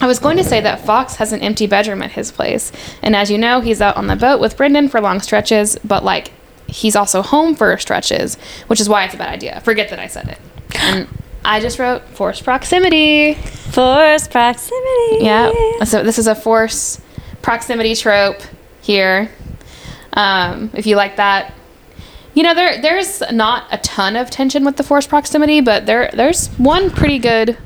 I 0.00 0.06
was 0.06 0.18
going 0.18 0.36
to 0.36 0.44
say 0.44 0.60
that 0.60 0.84
Fox 0.84 1.16
has 1.16 1.32
an 1.32 1.40
empty 1.40 1.66
bedroom 1.66 2.02
at 2.02 2.12
his 2.12 2.30
place. 2.30 2.72
And 3.02 3.16
as 3.16 3.30
you 3.30 3.38
know, 3.38 3.60
he's 3.60 3.80
out 3.80 3.96
on 3.96 4.08
the 4.08 4.16
boat 4.16 4.40
with 4.40 4.56
Brendan 4.56 4.88
for 4.88 5.00
long 5.00 5.20
stretches, 5.20 5.78
but 5.84 6.04
like 6.04 6.32
he's 6.66 6.96
also 6.96 7.22
home 7.22 7.54
for 7.54 7.76
stretches, 7.78 8.36
which 8.66 8.80
is 8.80 8.88
why 8.88 9.04
it's 9.04 9.14
a 9.14 9.18
bad 9.18 9.28
idea. 9.28 9.60
Forget 9.60 9.88
that 9.90 9.98
I 9.98 10.08
said 10.08 10.28
it. 10.28 10.38
And 10.74 11.08
I 11.44 11.60
just 11.60 11.78
wrote 11.78 12.02
force 12.08 12.42
proximity. 12.42 13.34
Force 13.34 14.28
proximity. 14.28 15.24
Yeah. 15.24 15.52
So 15.84 16.02
this 16.02 16.18
is 16.18 16.26
a 16.26 16.34
force 16.34 17.00
proximity 17.40 17.94
trope 17.94 18.42
here. 18.86 19.30
Um, 20.12 20.70
if 20.74 20.86
you 20.86 20.96
like 20.96 21.16
that. 21.16 21.52
You 22.34 22.42
know, 22.42 22.54
there 22.54 22.80
there's 22.82 23.22
not 23.32 23.64
a 23.72 23.78
ton 23.78 24.14
of 24.14 24.30
tension 24.30 24.64
with 24.64 24.76
the 24.76 24.82
force 24.82 25.06
proximity, 25.06 25.62
but 25.62 25.86
there 25.86 26.10
there's 26.12 26.48
one 26.58 26.90
pretty 26.90 27.18
good 27.18 27.56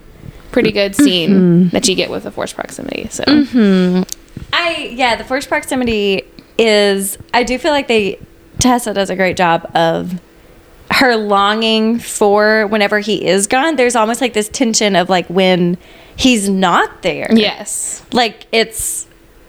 pretty 0.52 0.72
good 0.72 0.94
scene 0.96 1.68
that 1.70 1.88
you 1.88 1.94
get 1.94 2.08
with 2.10 2.22
the 2.24 2.30
force 2.30 2.52
proximity. 2.52 3.08
So 3.10 3.24
I 4.52 4.90
yeah, 4.92 5.16
the 5.16 5.24
forced 5.24 5.48
proximity 5.48 6.22
is 6.56 7.18
I 7.34 7.42
do 7.42 7.58
feel 7.58 7.72
like 7.72 7.88
they 7.88 8.18
Tessa 8.60 8.94
does 8.94 9.10
a 9.10 9.16
great 9.16 9.36
job 9.36 9.68
of 9.74 10.20
her 10.92 11.16
longing 11.16 11.98
for 11.98 12.66
whenever 12.68 13.00
he 13.00 13.24
is 13.26 13.46
gone. 13.46 13.76
There's 13.76 13.96
almost 13.96 14.20
like 14.20 14.34
this 14.34 14.48
tension 14.48 14.94
of 14.96 15.08
like 15.08 15.26
when 15.28 15.78
he's 16.16 16.48
not 16.48 17.02
there. 17.02 17.28
yes. 17.32 18.04
Like 18.12 18.46
it's 18.52 19.06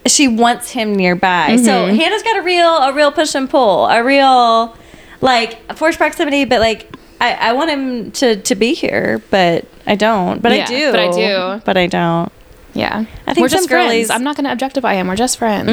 she 0.08 0.28
wants 0.28 0.72
him 0.72 0.96
nearby. 0.96 1.58
So 1.58 1.72
Mm-hmm. 1.88 1.96
Hannah's 1.96 2.24
got 2.24 2.38
a 2.38 2.42
real 2.42 2.68
a 2.78 2.94
real 2.94 3.12
push 3.12 3.36
and 3.36 3.50
pull, 3.50 3.86
a 3.88 4.04
real 4.04 4.76
like 5.22 5.74
forced 5.76 5.98
proximity, 5.98 6.46
but 6.46 6.60
like 6.60 6.94
I, 7.20 7.34
I 7.34 7.54
want 7.54 7.70
him 7.70 8.12
to 8.14 8.36
to 8.38 8.56
be 8.56 8.74
here, 8.74 9.22
but 9.30 9.66
I 9.86 9.96
don't. 9.96 10.42
But 10.42 10.54
Yeah, 10.54 10.64
I 10.64 10.68
do. 10.68 10.92
but 10.92 11.00
I 11.00 11.12
do. 11.12 11.62
But 11.66 11.78
I 11.78 11.88
don't. 11.88 12.32
Yeah. 12.74 13.06
I 13.28 13.34
think 13.34 13.44
we're 13.44 13.50
just 13.50 13.64
some 13.64 13.68
friends. 13.70 13.90
girlies- 13.92 14.10
I'm 14.10 14.24
not 14.24 14.38
going 14.38 14.46
to 14.46 14.52
objectify 14.52 14.94
him. 14.96 15.08
We're 15.08 15.16
just 15.18 15.38
friends. 15.38 15.70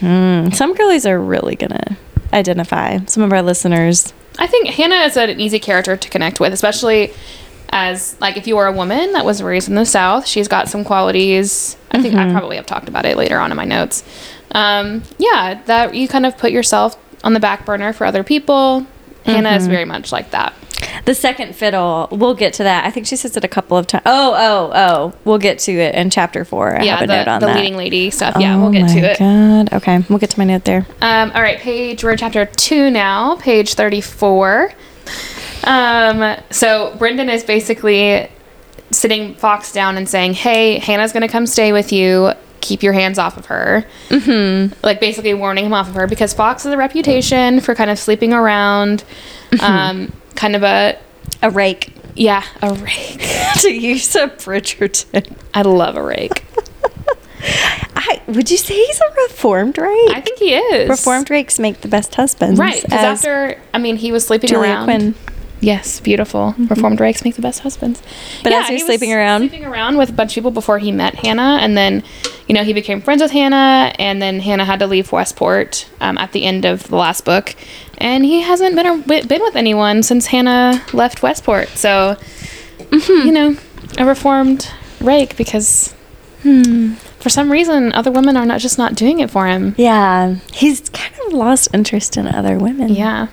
Mhm. 0.00 0.54
Some 0.54 0.74
girlies 0.74 1.04
are 1.04 1.18
really 1.20 1.56
gonna 1.56 1.96
identify. 2.32 2.98
Some 3.06 3.22
of 3.24 3.32
our 3.32 3.42
listeners. 3.42 4.12
I 4.38 4.46
think 4.46 4.68
Hannah 4.68 5.04
is 5.06 5.16
an 5.16 5.40
easy 5.40 5.58
character 5.58 5.96
to 5.96 6.08
connect 6.08 6.38
with, 6.40 6.52
especially 6.52 7.12
as 7.70 8.16
like 8.20 8.36
if 8.36 8.46
you 8.46 8.56
were 8.56 8.66
a 8.66 8.72
woman 8.72 9.12
that 9.12 9.24
was 9.24 9.42
raised 9.42 9.68
in 9.68 9.74
the 9.74 9.86
South. 9.86 10.26
She's 10.26 10.48
got 10.48 10.68
some 10.68 10.84
qualities. 10.84 11.76
I 11.90 12.00
think 12.02 12.14
I 12.14 12.30
probably 12.30 12.56
have 12.56 12.66
talked 12.66 12.88
about 12.88 13.04
it 13.06 13.16
later 13.16 13.38
on 13.38 13.50
in 13.50 13.56
my 13.56 13.64
notes. 13.64 14.04
Um, 14.52 15.02
yeah, 15.18 15.60
that 15.66 15.94
you 15.94 16.08
kind 16.08 16.26
of 16.26 16.36
put 16.38 16.52
yourself 16.52 16.96
on 17.24 17.32
the 17.32 17.40
back 17.40 17.66
burner 17.66 17.92
for 17.92 18.04
other 18.04 18.22
people. 18.22 18.86
Hannah 19.24 19.52
is 19.56 19.66
very 19.66 19.84
much 19.84 20.12
like 20.12 20.30
that. 20.30 20.54
The 21.04 21.14
second 21.14 21.54
fiddle, 21.56 22.08
we'll 22.12 22.34
get 22.34 22.52
to 22.54 22.62
that. 22.64 22.84
I 22.84 22.90
think 22.90 23.06
she 23.06 23.16
says 23.16 23.36
it 23.36 23.42
a 23.44 23.48
couple 23.48 23.76
of 23.76 23.86
times. 23.86 24.02
Oh, 24.06 24.34
oh, 24.36 24.72
oh. 24.74 25.18
We'll 25.24 25.38
get 25.38 25.58
to 25.60 25.72
it 25.72 25.94
in 25.94 26.10
chapter 26.10 26.44
four. 26.44 26.76
I 26.76 26.82
yeah, 26.84 26.96
have 26.96 27.04
a 27.04 27.06
the, 27.06 27.16
note 27.16 27.28
on 27.28 27.40
the 27.40 27.46
that. 27.46 27.56
leading 27.56 27.76
lady 27.76 28.10
stuff. 28.10 28.36
Yeah, 28.38 28.56
we'll 28.56 28.68
Oh 28.68 28.72
get 28.72 28.88
to 28.90 28.98
it. 28.98 29.18
God. 29.18 29.72
Okay, 29.72 30.04
we'll 30.08 30.18
get 30.18 30.30
to 30.30 30.38
my 30.38 30.44
note 30.44 30.64
there. 30.64 30.86
Um, 31.00 31.32
all 31.34 31.42
right, 31.42 31.58
page 31.58 32.04
we're 32.04 32.16
chapter 32.16 32.46
two 32.46 32.90
now, 32.90 33.36
page 33.36 33.74
thirty-four. 33.74 34.72
Um, 35.66 36.36
so 36.50 36.94
Brendan 36.98 37.28
is 37.28 37.44
basically 37.44 38.28
sitting 38.92 39.34
Fox 39.34 39.72
down 39.72 39.96
and 39.96 40.08
saying, 40.08 40.34
"Hey, 40.34 40.78
Hannah's 40.78 41.12
gonna 41.12 41.28
come 41.28 41.46
stay 41.46 41.72
with 41.72 41.92
you. 41.92 42.32
Keep 42.60 42.82
your 42.82 42.92
hands 42.92 43.18
off 43.18 43.36
of 43.36 43.46
her." 43.46 43.84
Mm-hmm. 44.08 44.74
Like 44.84 45.00
basically 45.00 45.34
warning 45.34 45.66
him 45.66 45.74
off 45.74 45.88
of 45.88 45.94
her 45.94 46.06
because 46.06 46.32
Fox 46.32 46.62
has 46.64 46.72
a 46.72 46.76
reputation 46.76 47.60
for 47.60 47.74
kind 47.74 47.90
of 47.90 47.98
sleeping 47.98 48.32
around, 48.32 49.04
um, 49.60 50.12
kind 50.36 50.54
of 50.56 50.62
a 50.62 50.96
A 51.42 51.50
rake. 51.50 51.92
yeah, 52.14 52.44
a 52.62 52.72
rake. 52.74 53.20
to 53.60 53.70
use 53.72 54.14
a 54.14 54.28
Bridgerton. 54.28 55.36
I 55.52 55.62
love 55.62 55.96
a 55.96 56.02
rake. 56.02 56.44
I 57.98 58.20
would 58.28 58.50
you 58.50 58.56
say 58.56 58.74
he's 58.74 59.00
a 59.00 59.14
reformed 59.28 59.78
rake? 59.78 60.10
I 60.10 60.20
think 60.20 60.38
he 60.38 60.54
is 60.54 60.88
reformed 60.88 61.30
rakes 61.30 61.58
make 61.58 61.80
the 61.80 61.88
best 61.88 62.14
husbands. 62.14 62.58
right 62.58 62.82
because 62.82 63.00
after 63.24 63.60
I 63.74 63.78
mean 63.78 63.96
he 63.96 64.10
was 64.12 64.26
sleeping 64.26 64.48
Julia 64.48 64.70
around. 64.70 64.84
Quinn. 64.84 65.14
Yes, 65.60 66.00
beautiful. 66.00 66.54
Reformed 66.58 67.00
rakes 67.00 67.24
make 67.24 67.34
the 67.34 67.42
best 67.42 67.60
husbands. 67.60 68.02
But 68.42 68.52
as 68.52 68.68
he's 68.68 68.82
he 68.82 68.84
was 68.84 68.98
sleeping 68.98 69.14
around- 69.14 69.40
sleeping 69.48 69.64
around 69.64 69.96
with 69.96 70.10
a 70.10 70.12
bunch 70.12 70.32
of 70.32 70.34
people 70.34 70.50
before 70.50 70.78
he 70.78 70.92
met 70.92 71.14
Hannah, 71.16 71.58
and 71.60 71.76
then, 71.76 72.02
you 72.46 72.54
know, 72.54 72.62
he 72.62 72.72
became 72.74 73.00
friends 73.00 73.22
with 73.22 73.30
Hannah, 73.30 73.92
and 73.98 74.20
then 74.20 74.40
Hannah 74.40 74.66
had 74.66 74.80
to 74.80 74.86
leave 74.86 75.12
Westport 75.12 75.88
um, 76.00 76.18
at 76.18 76.32
the 76.32 76.44
end 76.44 76.64
of 76.66 76.88
the 76.88 76.96
last 76.96 77.24
book, 77.24 77.54
and 77.98 78.24
he 78.24 78.42
hasn't 78.42 78.76
been 78.76 78.86
a, 78.86 78.98
been 79.26 79.40
with 79.42 79.56
anyone 79.56 80.02
since 80.02 80.26
Hannah 80.26 80.82
left 80.92 81.22
Westport. 81.22 81.68
So, 81.70 82.16
Mm-hmm. 82.78 83.26
you 83.26 83.32
know, 83.32 83.56
a 83.98 84.04
reformed 84.04 84.70
rake 85.00 85.36
because 85.36 85.92
Hmm. 86.42 86.92
for 87.18 87.30
some 87.30 87.50
reason 87.50 87.92
other 87.94 88.12
women 88.12 88.36
are 88.36 88.46
not 88.46 88.60
just 88.60 88.76
not 88.78 88.94
doing 88.94 89.18
it 89.20 89.30
for 89.30 89.46
him. 89.46 89.74
Yeah, 89.78 90.36
he's 90.52 90.80
kind 90.90 91.12
of 91.26 91.32
lost 91.32 91.68
interest 91.72 92.16
in 92.16 92.28
other 92.28 92.58
women. 92.58 92.90
Yeah. 92.94 93.28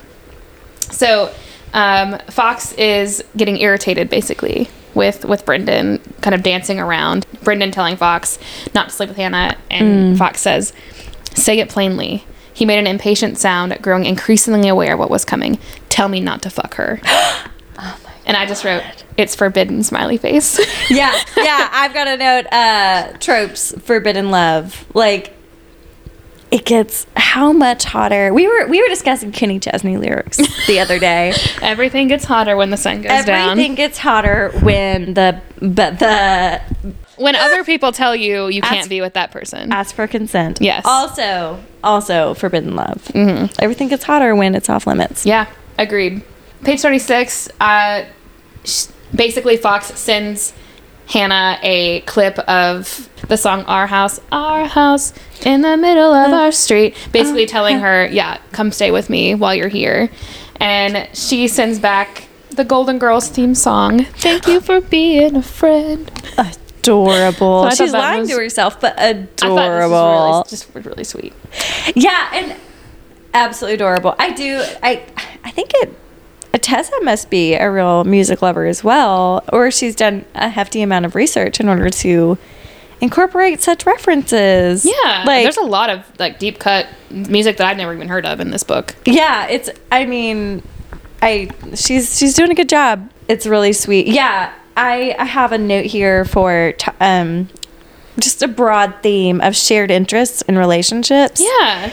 So 0.90 1.32
um, 1.74 2.20
Fox 2.30 2.74
is 2.74 3.24
getting 3.36 3.58
irritated 3.58 4.10
basically 4.10 4.70
with 4.94 5.26
with 5.26 5.46
Brendan 5.46 6.00
kind 6.22 6.34
of 6.34 6.44
dancing 6.44 6.80
around. 6.80 7.26
Brendan 7.44 7.72
telling 7.72 7.96
Fox 7.96 8.40
not 8.74 8.90
to 8.90 8.96
sleep 8.96 9.10
with 9.10 9.18
Hannah, 9.18 9.58
and 9.70 10.18
Fox 10.18 10.42
says, 10.42 10.74
"Say 11.36 11.60
it 11.60 11.70
plainly." 11.70 12.26
He 12.56 12.66
made 12.66 12.78
an 12.78 12.86
impatient 12.86 13.40
sound, 13.40 13.76
growing 13.82 14.06
increasingly 14.06 14.68
aware 14.68 14.94
of 14.94 15.00
what 15.00 15.10
was 15.10 15.26
coming. 15.26 15.58
Tell 15.90 16.08
me 16.08 16.20
not 16.20 16.44
to 16.44 16.52
fuck 16.52 16.76
her. 16.76 17.00
oh 17.06 18.00
and 18.26 18.38
I 18.38 18.46
just 18.46 18.64
wrote, 18.64 18.84
"It's 19.18 19.36
forbidden." 19.36 19.84
Smiley 19.84 20.18
face. 20.18 20.60
yeah, 20.90 21.20
yeah. 21.36 21.70
I've 21.72 21.94
got 21.94 22.08
a 22.08 22.18
note. 22.18 22.46
Uh, 22.52 23.18
tropes, 23.20 23.74
forbidden 23.82 24.32
love. 24.32 24.86
Like 24.94 25.34
it 26.54 26.66
gets 26.66 27.08
how 27.18 27.52
much 27.52 27.84
hotter. 27.84 28.32
We 28.34 28.48
were 28.48 28.68
we 28.68 28.80
were 28.82 28.88
discussing 28.88 29.32
Kenny 29.32 29.60
Chesney 29.60 29.98
lyrics 29.98 30.38
the 30.68 30.80
other 30.80 31.00
day. 31.00 31.34
Everything 31.62 32.08
gets 32.08 32.26
hotter 32.26 32.56
when 32.56 32.70
the 32.70 32.78
sun 32.78 33.02
goes 33.02 33.26
down. 33.26 33.50
Everything 33.52 33.74
gets 33.76 33.98
hotter 33.98 34.52
when 34.62 35.16
the 35.16 35.42
but 35.60 35.98
the 36.00 36.62
When 37.18 37.36
other 37.36 37.64
people 37.72 37.92
tell 37.92 38.16
you 38.16 38.48
you 38.50 38.62
can't 38.62 38.82
Ask- 38.82 38.90
be 38.90 39.02
with 39.02 39.14
that 39.16 39.32
person. 39.32 39.72
ask 39.72 39.96
for 39.96 40.06
consent. 40.08 40.60
Yes. 40.62 40.84
Also, 40.86 41.60
also 41.84 42.36
forbidden 42.36 42.76
love. 42.76 43.04
Mm-hmm. 43.14 43.54
Everything 43.60 43.88
gets 43.88 44.04
hotter 44.04 44.36
when 44.36 44.54
it's 44.56 44.70
off 44.70 44.86
limits. 44.86 45.26
Yeah, 45.26 45.48
agreed. 45.80 46.22
Page 46.64 46.82
36, 46.82 47.50
uh, 47.60 48.06
sh- 48.64 48.86
basically, 49.14 49.58
Fox 49.58 49.88
sends 50.00 50.54
Hannah 51.14 51.60
a 51.62 52.02
clip 52.02 52.40
of 52.40 53.08
the 53.28 53.38
song 53.38 53.64
Our 53.66 53.86
House, 53.86 54.20
Our 54.32 54.66
House 54.66 55.14
in 55.46 55.62
the 55.62 55.78
middle 55.78 56.12
of 56.12 56.34
our 56.34 56.52
street, 56.52 56.96
basically 57.12 57.44
oh, 57.44 57.48
telling 57.48 57.80
her, 57.80 58.08
yeah, 58.08 58.40
come 58.52 58.72
stay 58.72 58.90
with 58.90 59.12
me 59.12 59.36
while 59.36 59.54
you're 59.54 59.68
here. 59.68 60.10
And 60.56 61.08
she 61.16 61.48
sends 61.48 61.78
back 61.78 62.28
the 62.50 62.66
Golden 62.66 62.98
Girls 62.98 63.30
theme 63.30 63.54
song. 63.54 64.06
Thank 64.06 64.48
you 64.48 64.60
for 64.60 64.82
being 64.82 65.36
a 65.36 65.44
friend. 65.44 66.12
Adorable. 66.38 67.70
So 67.70 67.86
She's 67.86 67.94
lying 67.94 68.22
was- 68.22 68.30
to 68.30 68.36
herself, 68.36 68.82
but 68.82 69.00
I 69.00 69.10
adorable. 69.10 70.32
really, 70.32 70.44
just 70.50 70.68
really 70.74 71.04
sweet. 71.04 71.34
Yeah, 71.96 72.30
and 72.34 72.56
absolutely 73.36 73.76
adorable. 73.76 74.16
I 74.18 74.32
do. 74.32 74.64
I 74.82 75.04
I 75.44 75.52
think 75.52 75.72
it. 75.76 75.94
Tessa 76.60 76.94
must 77.02 77.30
be 77.30 77.54
a 77.56 77.70
real 77.72 78.04
music 78.04 78.42
lover 78.42 78.66
as 78.66 78.84
well, 78.84 79.44
or 79.52 79.72
she's 79.72 79.96
done 79.96 80.26
a 80.36 80.50
hefty 80.50 80.82
amount 80.82 81.06
of 81.06 81.16
research 81.16 81.60
in 81.60 81.68
order 81.68 81.90
to 81.90 82.38
incorporate 83.02 83.62
such 83.62 83.86
references. 83.86 84.86
Yeah, 84.86 85.24
like 85.26 85.44
there's 85.44 85.58
a 85.58 85.62
lot 85.64 85.90
of 85.90 86.06
like 86.20 86.40
deep 86.40 86.60
cut 86.60 86.88
music 87.10 87.58
that 87.58 87.68
I've 87.68 87.78
never 87.78 87.94
even 87.94 88.08
heard 88.08 88.26
of 88.26 88.40
in 88.40 88.52
this 88.52 88.64
book. 88.64 88.96
yeah. 89.06 89.48
It's. 89.48 89.70
I 89.92 90.06
mean, 90.06 90.62
I 91.22 91.50
she's 91.76 92.18
she's 92.18 92.34
doing 92.36 92.52
a 92.52 92.56
good 92.56 92.70
job. 92.70 93.10
It's 93.28 93.46
really 93.46 93.74
sweet. 93.74 94.08
Yeah, 94.08 94.54
I 94.78 95.16
I 95.18 95.26
have 95.26 95.52
a 95.52 95.58
note 95.58 95.86
here 95.86 96.24
for 96.26 96.74
t- 96.78 96.92
um 97.00 97.50
just 98.20 98.44
a 98.44 98.48
broad 98.48 98.94
theme 99.02 99.42
of 99.42 99.56
shared 99.56 99.90
interests 99.90 100.44
and 100.48 100.58
relationships. 100.58 101.42
Yeah. 101.44 101.92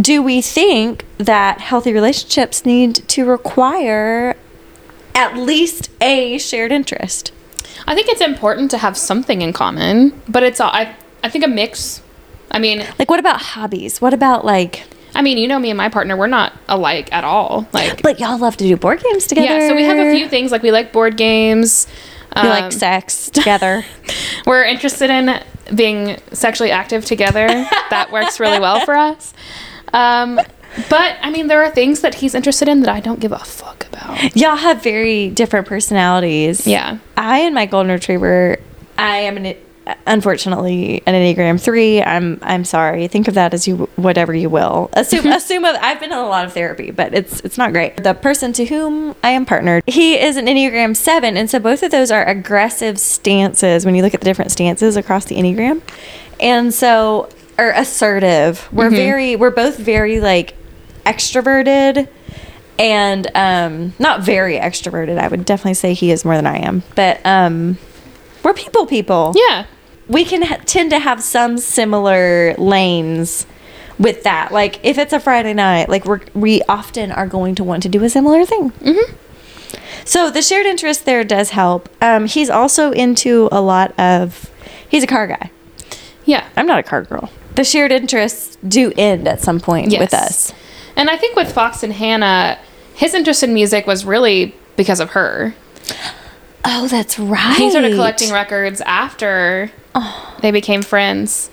Do 0.00 0.22
we 0.22 0.40
think 0.40 1.04
that 1.18 1.60
healthy 1.60 1.92
relationships 1.92 2.64
need 2.64 2.94
to 3.08 3.24
require 3.24 4.36
at 5.14 5.36
least 5.36 5.90
a 6.00 6.38
shared 6.38 6.72
interest? 6.72 7.32
I 7.86 7.94
think 7.94 8.08
it's 8.08 8.20
important 8.20 8.70
to 8.72 8.78
have 8.78 8.96
something 8.96 9.42
in 9.42 9.52
common, 9.52 10.20
but 10.28 10.42
it's 10.42 10.60
all 10.60 10.70
I 10.70 10.96
I 11.22 11.28
think 11.28 11.44
a 11.44 11.48
mix. 11.48 12.02
I 12.50 12.58
mean, 12.58 12.84
Like, 12.98 13.10
what 13.10 13.20
about 13.20 13.40
hobbies? 13.40 14.00
What 14.00 14.12
about 14.12 14.44
like, 14.44 14.84
I 15.14 15.22
mean, 15.22 15.38
you 15.38 15.46
know 15.46 15.60
me 15.60 15.70
and 15.70 15.76
my 15.76 15.88
partner, 15.88 16.16
we're 16.16 16.26
not 16.26 16.52
alike 16.68 17.08
at 17.12 17.22
all. 17.22 17.68
Like 17.72 18.02
but 18.02 18.18
y'all 18.20 18.38
love 18.38 18.56
to 18.58 18.64
do 18.64 18.76
board 18.76 19.02
games 19.02 19.26
together? 19.26 19.58
Yeah, 19.58 19.68
so 19.68 19.76
we 19.76 19.84
have 19.84 19.98
a 19.98 20.12
few 20.12 20.28
things 20.28 20.50
like 20.50 20.62
we 20.62 20.72
like 20.72 20.92
board 20.92 21.16
games. 21.16 21.86
We 22.36 22.42
um, 22.42 22.48
like 22.48 22.72
sex 22.72 23.28
together. 23.32 23.84
We're 24.46 24.64
interested 24.64 25.10
in 25.10 25.42
being 25.74 26.20
sexually 26.32 26.70
active 26.70 27.04
together. 27.04 27.46
that 27.90 28.10
works 28.12 28.38
really 28.40 28.60
well 28.60 28.84
for 28.84 28.94
us. 28.96 29.32
Um, 29.92 30.40
but 30.88 31.16
I 31.20 31.30
mean, 31.30 31.48
there 31.48 31.62
are 31.64 31.70
things 31.70 32.00
that 32.00 32.16
he's 32.16 32.34
interested 32.34 32.68
in 32.68 32.80
that 32.80 32.90
I 32.90 33.00
don't 33.00 33.20
give 33.20 33.32
a 33.32 33.38
fuck 33.38 33.86
about. 33.88 34.36
y'all 34.36 34.56
have 34.56 34.82
very 34.82 35.30
different 35.30 35.66
personalities. 35.66 36.66
Yeah. 36.66 36.98
I 37.16 37.40
and 37.40 37.54
my 37.54 37.66
golden 37.66 37.90
retriever, 37.92 38.58
I 38.96 39.18
am 39.18 39.36
an 39.36 39.56
unfortunately 40.06 41.02
an 41.06 41.14
enneagram 41.14 41.60
three. 41.60 42.02
I'm 42.02 42.38
I'm 42.42 42.64
sorry. 42.64 43.08
Think 43.08 43.28
of 43.28 43.34
that 43.34 43.54
as 43.54 43.66
you 43.66 43.88
whatever 43.96 44.34
you 44.34 44.48
will. 44.48 44.90
Assume 44.92 45.26
assume 45.32 45.64
of, 45.64 45.76
I've 45.80 46.00
been 46.00 46.12
in 46.12 46.18
a 46.18 46.28
lot 46.28 46.44
of 46.44 46.52
therapy, 46.52 46.90
but 46.90 47.14
it's 47.14 47.40
it's 47.40 47.58
not 47.58 47.72
great. 47.72 48.02
The 48.02 48.14
person 48.14 48.52
to 48.54 48.64
whom 48.64 49.14
I 49.22 49.30
am 49.30 49.46
partnered, 49.46 49.82
he 49.86 50.18
is 50.18 50.36
an 50.36 50.46
enneagram 50.46 50.96
seven, 50.96 51.36
and 51.36 51.50
so 51.50 51.58
both 51.58 51.82
of 51.82 51.90
those 51.90 52.10
are 52.10 52.24
aggressive 52.24 52.98
stances. 52.98 53.84
When 53.84 53.94
you 53.94 54.02
look 54.02 54.14
at 54.14 54.20
the 54.20 54.24
different 54.24 54.52
stances 54.52 54.96
across 54.96 55.24
the 55.24 55.36
enneagram, 55.36 55.82
and 56.38 56.72
so 56.72 57.28
or 57.60 57.70
assertive. 57.70 58.68
We're 58.72 58.90
very 58.90 59.36
we're 59.36 59.50
both 59.50 59.76
very 59.78 60.20
like 60.20 60.54
extroverted 61.04 62.08
and 62.78 63.30
um 63.36 63.92
not 63.98 64.22
very 64.22 64.54
extroverted 64.56 65.18
i 65.18 65.28
would 65.28 65.44
definitely 65.44 65.74
say 65.74 65.92
he 65.92 66.10
is 66.10 66.24
more 66.24 66.34
than 66.36 66.46
i 66.46 66.56
am 66.56 66.82
but 66.94 67.20
um 67.26 67.76
we're 68.42 68.54
people 68.54 68.86
people 68.86 69.34
Yeah. 69.36 69.66
we 70.08 70.24
can 70.24 70.42
ha- 70.42 70.60
tend 70.64 70.90
to 70.90 70.98
have 70.98 71.22
some 71.22 71.58
similar 71.58 72.54
lanes 72.56 73.46
with 73.98 74.22
that 74.24 74.50
like 74.52 74.78
if 74.82 74.96
it's 74.98 75.12
a 75.12 75.20
friday 75.20 75.52
night 75.52 75.88
like 75.90 76.04
we're 76.06 76.20
we 76.34 76.62
often 76.68 77.12
are 77.12 77.26
going 77.26 77.54
to 77.56 77.64
want 77.64 77.82
to 77.82 77.88
do 77.90 78.02
a 78.04 78.08
similar 78.08 78.46
thing 78.46 78.70
mm-hmm. 78.70 79.14
so 80.06 80.30
the 80.30 80.40
shared 80.42 80.64
interest 80.66 81.04
there 81.04 81.22
does 81.24 81.50
help 81.50 81.88
um 82.02 82.26
he's 82.26 82.48
also 82.48 82.92
into 82.92 83.48
a 83.52 83.60
lot 83.60 83.98
of 83.98 84.50
he's 84.88 85.02
a 85.02 85.06
car 85.06 85.26
guy 85.26 85.50
Yeah. 86.24 86.46
i'm 86.56 86.66
not 86.66 86.78
a 86.78 86.82
car 86.82 87.02
girl 87.02 87.30
the 87.54 87.64
shared 87.64 87.92
interests 87.92 88.56
do 88.66 88.92
end 88.96 89.26
at 89.28 89.40
some 89.40 89.60
point 89.60 89.90
with 89.98 90.14
us 90.14 90.52
And 90.96 91.08
I 91.10 91.16
think 91.16 91.36
with 91.36 91.52
Fox 91.52 91.82
and 91.82 91.92
Hannah, 91.92 92.58
his 92.94 93.14
interest 93.14 93.42
in 93.42 93.54
music 93.54 93.86
was 93.86 94.04
really 94.04 94.54
because 94.76 95.00
of 95.00 95.10
her. 95.10 95.54
oh 96.64 96.88
that's 96.88 97.18
right 97.18 97.56
He 97.56 97.70
started 97.70 97.92
collecting 97.94 98.32
records 98.32 98.80
after 98.82 99.70
oh. 99.94 100.36
they 100.40 100.50
became 100.50 100.82
friends. 100.82 101.50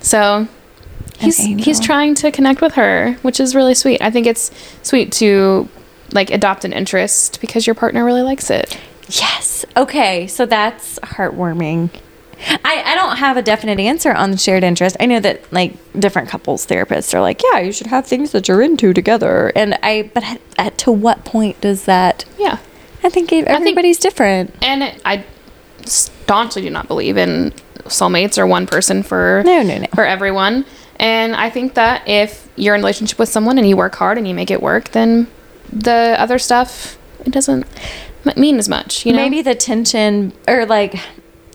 So 0.00 0.48
he's 1.18 1.38
he's 1.38 1.80
trying 1.80 2.14
to 2.16 2.30
connect 2.30 2.60
with 2.60 2.74
her, 2.74 3.14
which 3.22 3.40
is 3.40 3.54
really 3.54 3.74
sweet. 3.74 4.02
I 4.02 4.10
think 4.10 4.26
it's 4.26 4.50
sweet 4.82 5.12
to 5.12 5.68
like 6.12 6.30
adopt 6.30 6.64
an 6.64 6.72
interest 6.72 7.40
because 7.40 7.66
your 7.66 7.74
partner 7.74 8.04
really 8.04 8.22
likes 8.22 8.50
it. 8.50 8.78
Yes. 9.08 9.64
Okay, 9.76 10.26
so 10.26 10.46
that's 10.46 10.98
heartwarming. 11.00 11.90
I, 12.64 12.82
I 12.84 12.94
don't 12.94 13.16
have 13.16 13.36
a 13.36 13.42
definite 13.42 13.78
answer 13.80 14.12
on 14.12 14.30
the 14.30 14.36
shared 14.36 14.64
interest. 14.64 14.96
I 15.00 15.06
know 15.06 15.20
that 15.20 15.50
like 15.52 15.74
different 15.98 16.28
couples 16.28 16.66
therapists 16.66 17.14
are 17.14 17.20
like, 17.20 17.42
yeah, 17.42 17.60
you 17.60 17.72
should 17.72 17.86
have 17.88 18.06
things 18.06 18.32
that 18.32 18.48
you're 18.48 18.62
into 18.62 18.92
together. 18.92 19.52
And 19.54 19.78
I, 19.82 20.10
but 20.14 20.24
at, 20.24 20.40
at 20.58 20.78
to 20.78 20.92
what 20.92 21.24
point 21.24 21.60
does 21.60 21.84
that? 21.84 22.24
Yeah. 22.38 22.58
I 23.02 23.10
think 23.10 23.32
everybody's 23.32 23.98
different. 23.98 24.54
And 24.62 24.82
it, 24.82 25.00
I 25.04 25.24
staunchly 25.84 26.62
do 26.62 26.70
not 26.70 26.88
believe 26.88 27.16
in 27.16 27.52
soulmates 27.84 28.38
or 28.38 28.46
one 28.46 28.66
person 28.66 29.02
for 29.02 29.42
No, 29.44 29.62
no, 29.62 29.78
no. 29.78 29.86
for 29.94 30.04
everyone. 30.04 30.64
And 30.96 31.34
I 31.36 31.50
think 31.50 31.74
that 31.74 32.06
if 32.08 32.48
you're 32.56 32.74
in 32.74 32.80
a 32.80 32.82
relationship 32.82 33.18
with 33.18 33.28
someone 33.28 33.58
and 33.58 33.68
you 33.68 33.76
work 33.76 33.94
hard 33.96 34.16
and 34.16 34.26
you 34.26 34.34
make 34.34 34.50
it 34.50 34.62
work, 34.62 34.90
then 34.90 35.26
the 35.72 36.14
other 36.18 36.38
stuff 36.38 36.98
it 37.26 37.30
doesn't 37.30 37.66
mean 38.36 38.58
as 38.58 38.68
much. 38.68 39.04
You 39.04 39.12
know, 39.12 39.18
Maybe 39.18 39.42
the 39.42 39.54
tension 39.54 40.32
or 40.48 40.64
like 40.66 40.94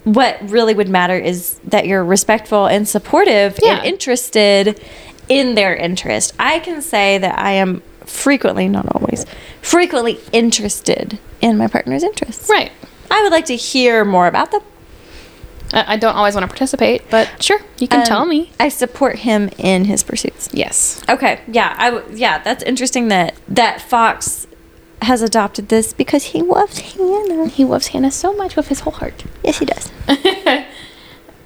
what 0.04 0.38
really 0.50 0.74
would 0.74 0.90
matter 0.90 1.18
is 1.18 1.60
that 1.66 1.86
you're 1.88 2.04
respectful 2.04 2.66
and 2.68 2.88
supportive 2.88 3.60
Yeah. 3.62 3.78
and 3.78 3.86
interested 3.86 4.80
in 5.28 5.56
their 5.56 5.76
interest. 5.76 6.34
I 6.40 6.60
can 6.60 6.82
say 6.82 7.18
that 7.20 7.38
I 7.38 7.52
am 7.52 7.82
frequently, 8.06 8.68
not 8.68 8.88
always, 8.96 9.26
frequently 9.62 10.20
interested 10.32 11.20
in 11.42 11.58
my 11.58 11.68
partner's 11.68 12.04
interests. 12.04 12.50
right? 12.50 12.72
I 13.12 13.22
would 13.24 13.32
like 13.32 13.46
to 13.46 13.56
hear 13.56 14.04
more 14.06 14.28
about 14.28 14.52
them. 14.52 14.62
I, 15.74 15.94
I 15.94 15.98
don't 15.98 16.16
always 16.16 16.34
want 16.34 16.44
to 16.44 16.48
participate, 16.48 17.10
but 17.12 17.30
sure, 17.44 17.60
you 17.78 17.88
can 17.88 18.00
Um, 18.02 18.06
tell 18.06 18.26
me. 18.26 18.52
I 18.60 18.70
support 18.70 19.20
him 19.20 19.50
in 19.60 19.86
his 19.86 20.02
pursuits. 20.04 20.50
Yes. 20.52 21.02
Okay, 21.08 21.42
yeah, 21.48 21.76
I 21.78 21.92
w- 21.92 22.16
yeah, 22.18 22.40
that's 22.40 22.64
interesting 22.64 23.10
that 23.10 23.36
that 23.48 23.82
Fox 23.82 24.48
has 25.02 25.22
adopted 25.22 25.70
this 25.70 25.94
because 25.94 26.26
he 26.26 26.42
loves 26.42 26.80
Hannah. 26.80 27.48
He 27.48 27.66
loves 27.66 27.88
Hannah 27.88 28.12
so 28.12 28.34
much 28.34 28.56
with 28.56 28.68
his 28.68 28.82
whole 28.82 28.94
heart. 28.94 29.24
Yes, 29.44 29.60
he 29.60 29.66
does. 29.66 29.92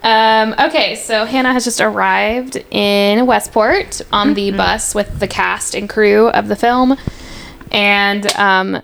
Um, 0.04 0.54
okay, 0.60 0.96
so 0.96 1.24
Hannah 1.24 1.54
has 1.54 1.64
just 1.64 1.80
arrived 1.80 2.58
in 2.72 3.26
Westport 3.26 4.02
on 4.12 4.34
the 4.34 4.52
bus 4.52 4.94
with 4.94 5.22
the 5.22 5.30
cast 5.30 5.76
and 5.76 5.90
crew 5.90 6.28
of 6.28 6.50
the 6.50 6.58
film, 6.58 6.98
and 7.72 8.28
um, 8.34 8.82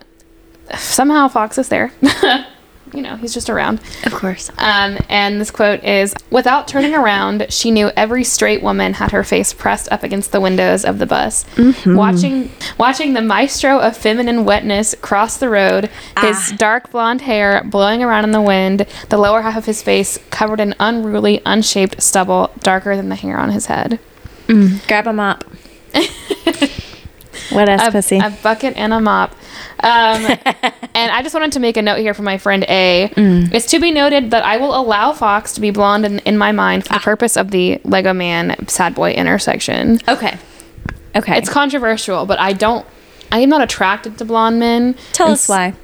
somehow 0.74 1.28
Fox 1.28 1.58
is 1.58 1.68
there. 1.68 1.92
you 2.92 3.02
know, 3.02 3.16
he's 3.16 3.34
just 3.34 3.50
around. 3.50 3.80
Of 4.04 4.12
course. 4.12 4.50
Um, 4.58 4.98
and 5.08 5.40
this 5.40 5.50
quote 5.50 5.82
is 5.84 6.14
Without 6.30 6.68
turning 6.68 6.94
around, 6.94 7.52
she 7.52 7.70
knew 7.70 7.90
every 7.96 8.24
straight 8.24 8.62
woman 8.62 8.94
had 8.94 9.12
her 9.12 9.24
face 9.24 9.52
pressed 9.52 9.90
up 9.92 10.02
against 10.02 10.32
the 10.32 10.40
windows 10.40 10.84
of 10.84 10.98
the 10.98 11.06
bus. 11.06 11.44
Mm-hmm. 11.54 11.94
Watching 11.94 12.50
watching 12.78 13.12
the 13.14 13.22
maestro 13.22 13.78
of 13.78 13.96
feminine 13.96 14.44
wetness 14.44 14.94
cross 15.00 15.36
the 15.36 15.48
road, 15.48 15.90
ah. 16.16 16.26
his 16.26 16.52
dark 16.58 16.90
blonde 16.90 17.22
hair 17.22 17.62
blowing 17.64 18.02
around 18.02 18.24
in 18.24 18.32
the 18.32 18.42
wind, 18.42 18.86
the 19.08 19.18
lower 19.18 19.42
half 19.42 19.56
of 19.56 19.66
his 19.66 19.82
face 19.82 20.18
covered 20.30 20.60
in 20.60 20.74
unruly, 20.80 21.40
unshaped 21.46 22.02
stubble 22.02 22.52
darker 22.60 22.96
than 22.96 23.08
the 23.08 23.16
hair 23.16 23.38
on 23.38 23.50
his 23.50 23.66
head. 23.66 23.98
Mm. 24.46 24.86
Grab 24.88 25.06
a 25.06 25.12
mop. 25.12 25.44
what 27.50 27.68
else, 27.68 27.82
a, 27.82 27.90
pussy? 27.90 28.18
a 28.18 28.30
bucket 28.42 28.76
and 28.76 28.92
a 28.92 29.00
mop. 29.00 29.34
Um, 29.82 30.24
and 30.94 31.10
I 31.12 31.20
just 31.22 31.34
wanted 31.34 31.52
to 31.52 31.60
make 31.60 31.76
a 31.76 31.82
note 31.82 31.98
here 31.98 32.14
for 32.14 32.22
my 32.22 32.38
friend 32.38 32.64
A. 32.68 33.10
Mm. 33.14 33.52
It's 33.54 33.66
to 33.66 33.80
be 33.80 33.90
noted 33.90 34.30
that 34.32 34.44
I 34.44 34.56
will 34.58 34.74
allow 34.78 35.12
Fox 35.12 35.52
to 35.54 35.60
be 35.60 35.70
blonde 35.70 36.04
in, 36.04 36.18
in 36.20 36.36
my 36.38 36.52
mind 36.52 36.82
Ah. 36.84 36.86
for 36.86 36.92
the 36.94 37.00
purpose 37.04 37.36
of 37.36 37.50
the 37.50 37.80
Lego 37.84 38.12
Man 38.12 38.66
sad 38.68 38.94
boy 38.94 39.12
intersection. 39.12 39.98
okay. 40.08 40.38
Okay. 41.16 41.38
It's 41.38 41.48
controversial, 41.48 42.24
but 42.26 42.38
I 42.38 42.52
don't. 42.52 42.86
I 43.32 43.40
am 43.40 43.48
not 43.48 43.62
attracted 43.62 44.18
to 44.18 44.24
blonde 44.24 44.60
men. 44.60 44.94
Tell 45.12 45.26
And 45.26 45.34
us 45.34 45.48
why. 45.48 45.74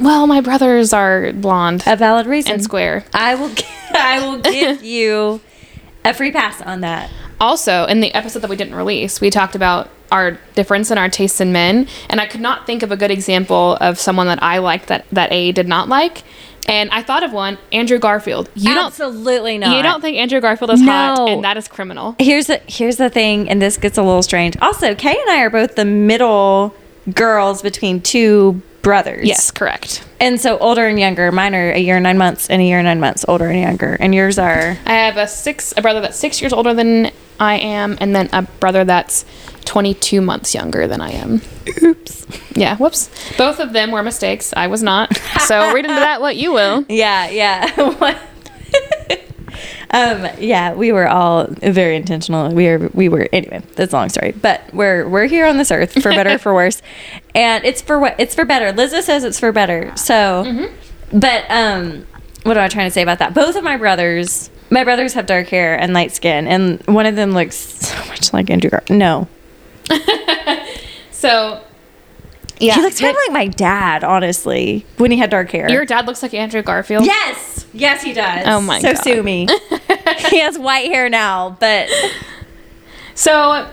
Well, 0.00 0.26
my 0.26 0.40
brothers 0.40 0.92
are 0.92 1.32
blonde 1.32 1.82
A 1.86 1.96
valid 1.96 2.26
reason. 2.26 2.52
and 2.52 2.62
square. 2.62 3.04
I 3.12 3.34
will. 3.34 3.50
I 3.94 4.20
will 4.26 4.38
give 4.40 4.82
you 4.82 5.40
a 6.04 6.14
free 6.14 6.30
pass 6.32 6.60
on 6.62 6.80
that. 6.82 7.10
Also, 7.40 7.84
in 7.86 8.00
the 8.00 8.12
episode 8.14 8.40
that 8.40 8.50
we 8.50 8.56
didn't 8.56 8.74
release, 8.74 9.20
we 9.20 9.30
talked 9.30 9.54
about 9.54 9.88
our 10.10 10.38
difference 10.54 10.90
in 10.90 10.98
our 10.98 11.08
tastes 11.08 11.40
in 11.40 11.52
men, 11.52 11.86
and 12.08 12.20
I 12.20 12.26
could 12.26 12.40
not 12.40 12.66
think 12.66 12.82
of 12.82 12.90
a 12.90 12.96
good 12.96 13.10
example 13.10 13.76
of 13.80 13.98
someone 13.98 14.26
that 14.26 14.42
I 14.42 14.58
liked 14.58 14.88
that 14.88 15.04
that 15.12 15.30
A 15.32 15.52
did 15.52 15.68
not 15.68 15.88
like. 15.88 16.24
And 16.66 16.90
I 16.90 17.02
thought 17.02 17.22
of 17.22 17.32
one, 17.32 17.56
Andrew 17.72 17.98
Garfield. 17.98 18.50
You 18.54 18.78
Absolutely 18.78 19.58
don't 19.58 19.74
you 19.76 19.82
don't 19.82 20.00
think 20.02 20.16
Andrew 20.18 20.40
Garfield 20.40 20.70
is 20.70 20.82
hot, 20.82 21.16
No. 21.16 21.26
and 21.28 21.44
that 21.44 21.56
is 21.56 21.66
criminal. 21.68 22.14
Here's 22.18 22.46
the 22.46 22.60
here's 22.66 22.96
the 22.96 23.08
thing, 23.10 23.48
and 23.48 23.60
this 23.62 23.76
gets 23.78 23.96
a 23.98 24.02
little 24.02 24.22
strange. 24.22 24.56
Also, 24.60 24.94
Kay 24.94 25.16
and 25.18 25.30
I 25.30 25.40
are 25.42 25.50
both 25.50 25.76
the 25.76 25.84
middle 25.84 26.74
girls 27.14 27.62
between 27.62 28.00
two 28.02 28.60
brothers. 28.82 29.26
Yes, 29.26 29.50
correct. 29.50 30.04
And 30.20 30.40
so 30.40 30.58
older 30.58 30.86
and 30.86 30.98
younger. 31.00 31.32
Mine 31.32 31.54
are 31.54 31.70
a 31.72 31.78
year 31.78 31.96
and 31.96 32.02
nine 32.02 32.18
months 32.18 32.48
and 32.50 32.60
a 32.60 32.64
year 32.64 32.78
and 32.78 32.86
nine 32.86 33.00
months 33.00 33.24
older 33.28 33.46
and 33.48 33.58
younger. 33.60 33.96
And 34.00 34.14
yours 34.14 34.38
are 34.38 34.76
I 34.86 34.92
have 34.92 35.16
a 35.16 35.26
six 35.26 35.72
a 35.76 35.82
brother 35.82 36.00
that's 36.00 36.18
six 36.18 36.40
years 36.40 36.52
older 36.52 36.74
than 36.74 37.10
I 37.40 37.56
am, 37.58 37.96
and 38.00 38.14
then 38.14 38.28
a 38.32 38.42
brother 38.42 38.84
that's 38.84 39.24
twenty 39.64 39.94
two 39.94 40.20
months 40.20 40.54
younger 40.54 40.86
than 40.86 41.00
I 41.00 41.10
am. 41.12 41.40
oops. 41.82 42.26
Yeah, 42.54 42.76
whoops. 42.76 43.10
Both 43.36 43.60
of 43.60 43.72
them 43.72 43.90
were 43.90 44.02
mistakes. 44.02 44.52
I 44.56 44.66
was 44.66 44.82
not. 44.82 45.16
So 45.40 45.72
read 45.72 45.84
into 45.84 45.94
that 45.94 46.20
what 46.20 46.36
you 46.36 46.52
will. 46.52 46.84
Yeah, 46.88 47.28
yeah. 47.30 48.18
Um, 49.90 50.28
yeah, 50.38 50.74
we 50.74 50.92
were 50.92 51.08
all 51.08 51.46
very 51.48 51.96
intentional. 51.96 52.52
We 52.52 52.66
were, 52.66 52.90
we 52.92 53.08
were. 53.08 53.26
Anyway, 53.32 53.62
that's 53.74 53.92
a 53.94 53.96
long 53.96 54.10
story. 54.10 54.32
But 54.32 54.62
we're 54.74 55.08
we're 55.08 55.24
here 55.24 55.46
on 55.46 55.56
this 55.56 55.70
earth 55.70 55.94
for 56.02 56.10
better 56.10 56.34
or 56.34 56.38
for 56.38 56.52
worse, 56.52 56.82
and 57.34 57.64
it's 57.64 57.80
for 57.80 57.98
what 57.98 58.14
it's 58.18 58.34
for 58.34 58.44
better. 58.44 58.70
Liza 58.72 59.00
says 59.02 59.24
it's 59.24 59.40
for 59.40 59.50
better. 59.50 59.96
So, 59.96 60.68
but 61.10 61.44
um, 61.50 62.06
what 62.42 62.58
am 62.58 62.64
I 62.64 62.68
trying 62.68 62.86
to 62.86 62.90
say 62.90 63.00
about 63.00 63.18
that? 63.20 63.32
Both 63.32 63.56
of 63.56 63.64
my 63.64 63.78
brothers, 63.78 64.50
my 64.70 64.84
brothers 64.84 65.14
have 65.14 65.26
dark 65.26 65.48
hair 65.48 65.78
and 65.78 65.92
light 65.94 66.12
skin, 66.12 66.46
and 66.46 66.80
one 66.86 67.06
of 67.06 67.16
them 67.16 67.32
looks 67.32 67.56
so 67.56 67.96
much 68.08 68.32
like 68.32 68.50
Andrew 68.50 68.70
Gar. 68.70 68.82
No, 68.90 69.28
So 71.10 71.62
yeah, 72.60 72.74
he 72.74 72.80
looks 72.82 73.00
kind 73.00 73.10
of 73.16 73.20
like 73.26 73.32
my 73.32 73.46
dad, 73.48 74.04
honestly, 74.04 74.84
when 74.96 75.10
he 75.10 75.18
had 75.18 75.30
dark 75.30 75.50
hair. 75.50 75.68
your 75.70 75.84
dad 75.84 76.06
looks 76.06 76.22
like 76.22 76.34
Andrew 76.34 76.62
Garfield. 76.62 77.04
Yes, 77.06 77.66
yes, 77.72 78.02
he 78.02 78.12
does. 78.12 78.44
Oh 78.46 78.60
my 78.60 78.80
so 78.80 78.92
God. 78.94 79.02
sue 79.02 79.22
me. 79.22 79.48
he 80.30 80.40
has 80.40 80.58
white 80.58 80.86
hair 80.86 81.08
now, 81.08 81.56
but 81.60 81.88
So 83.14 83.68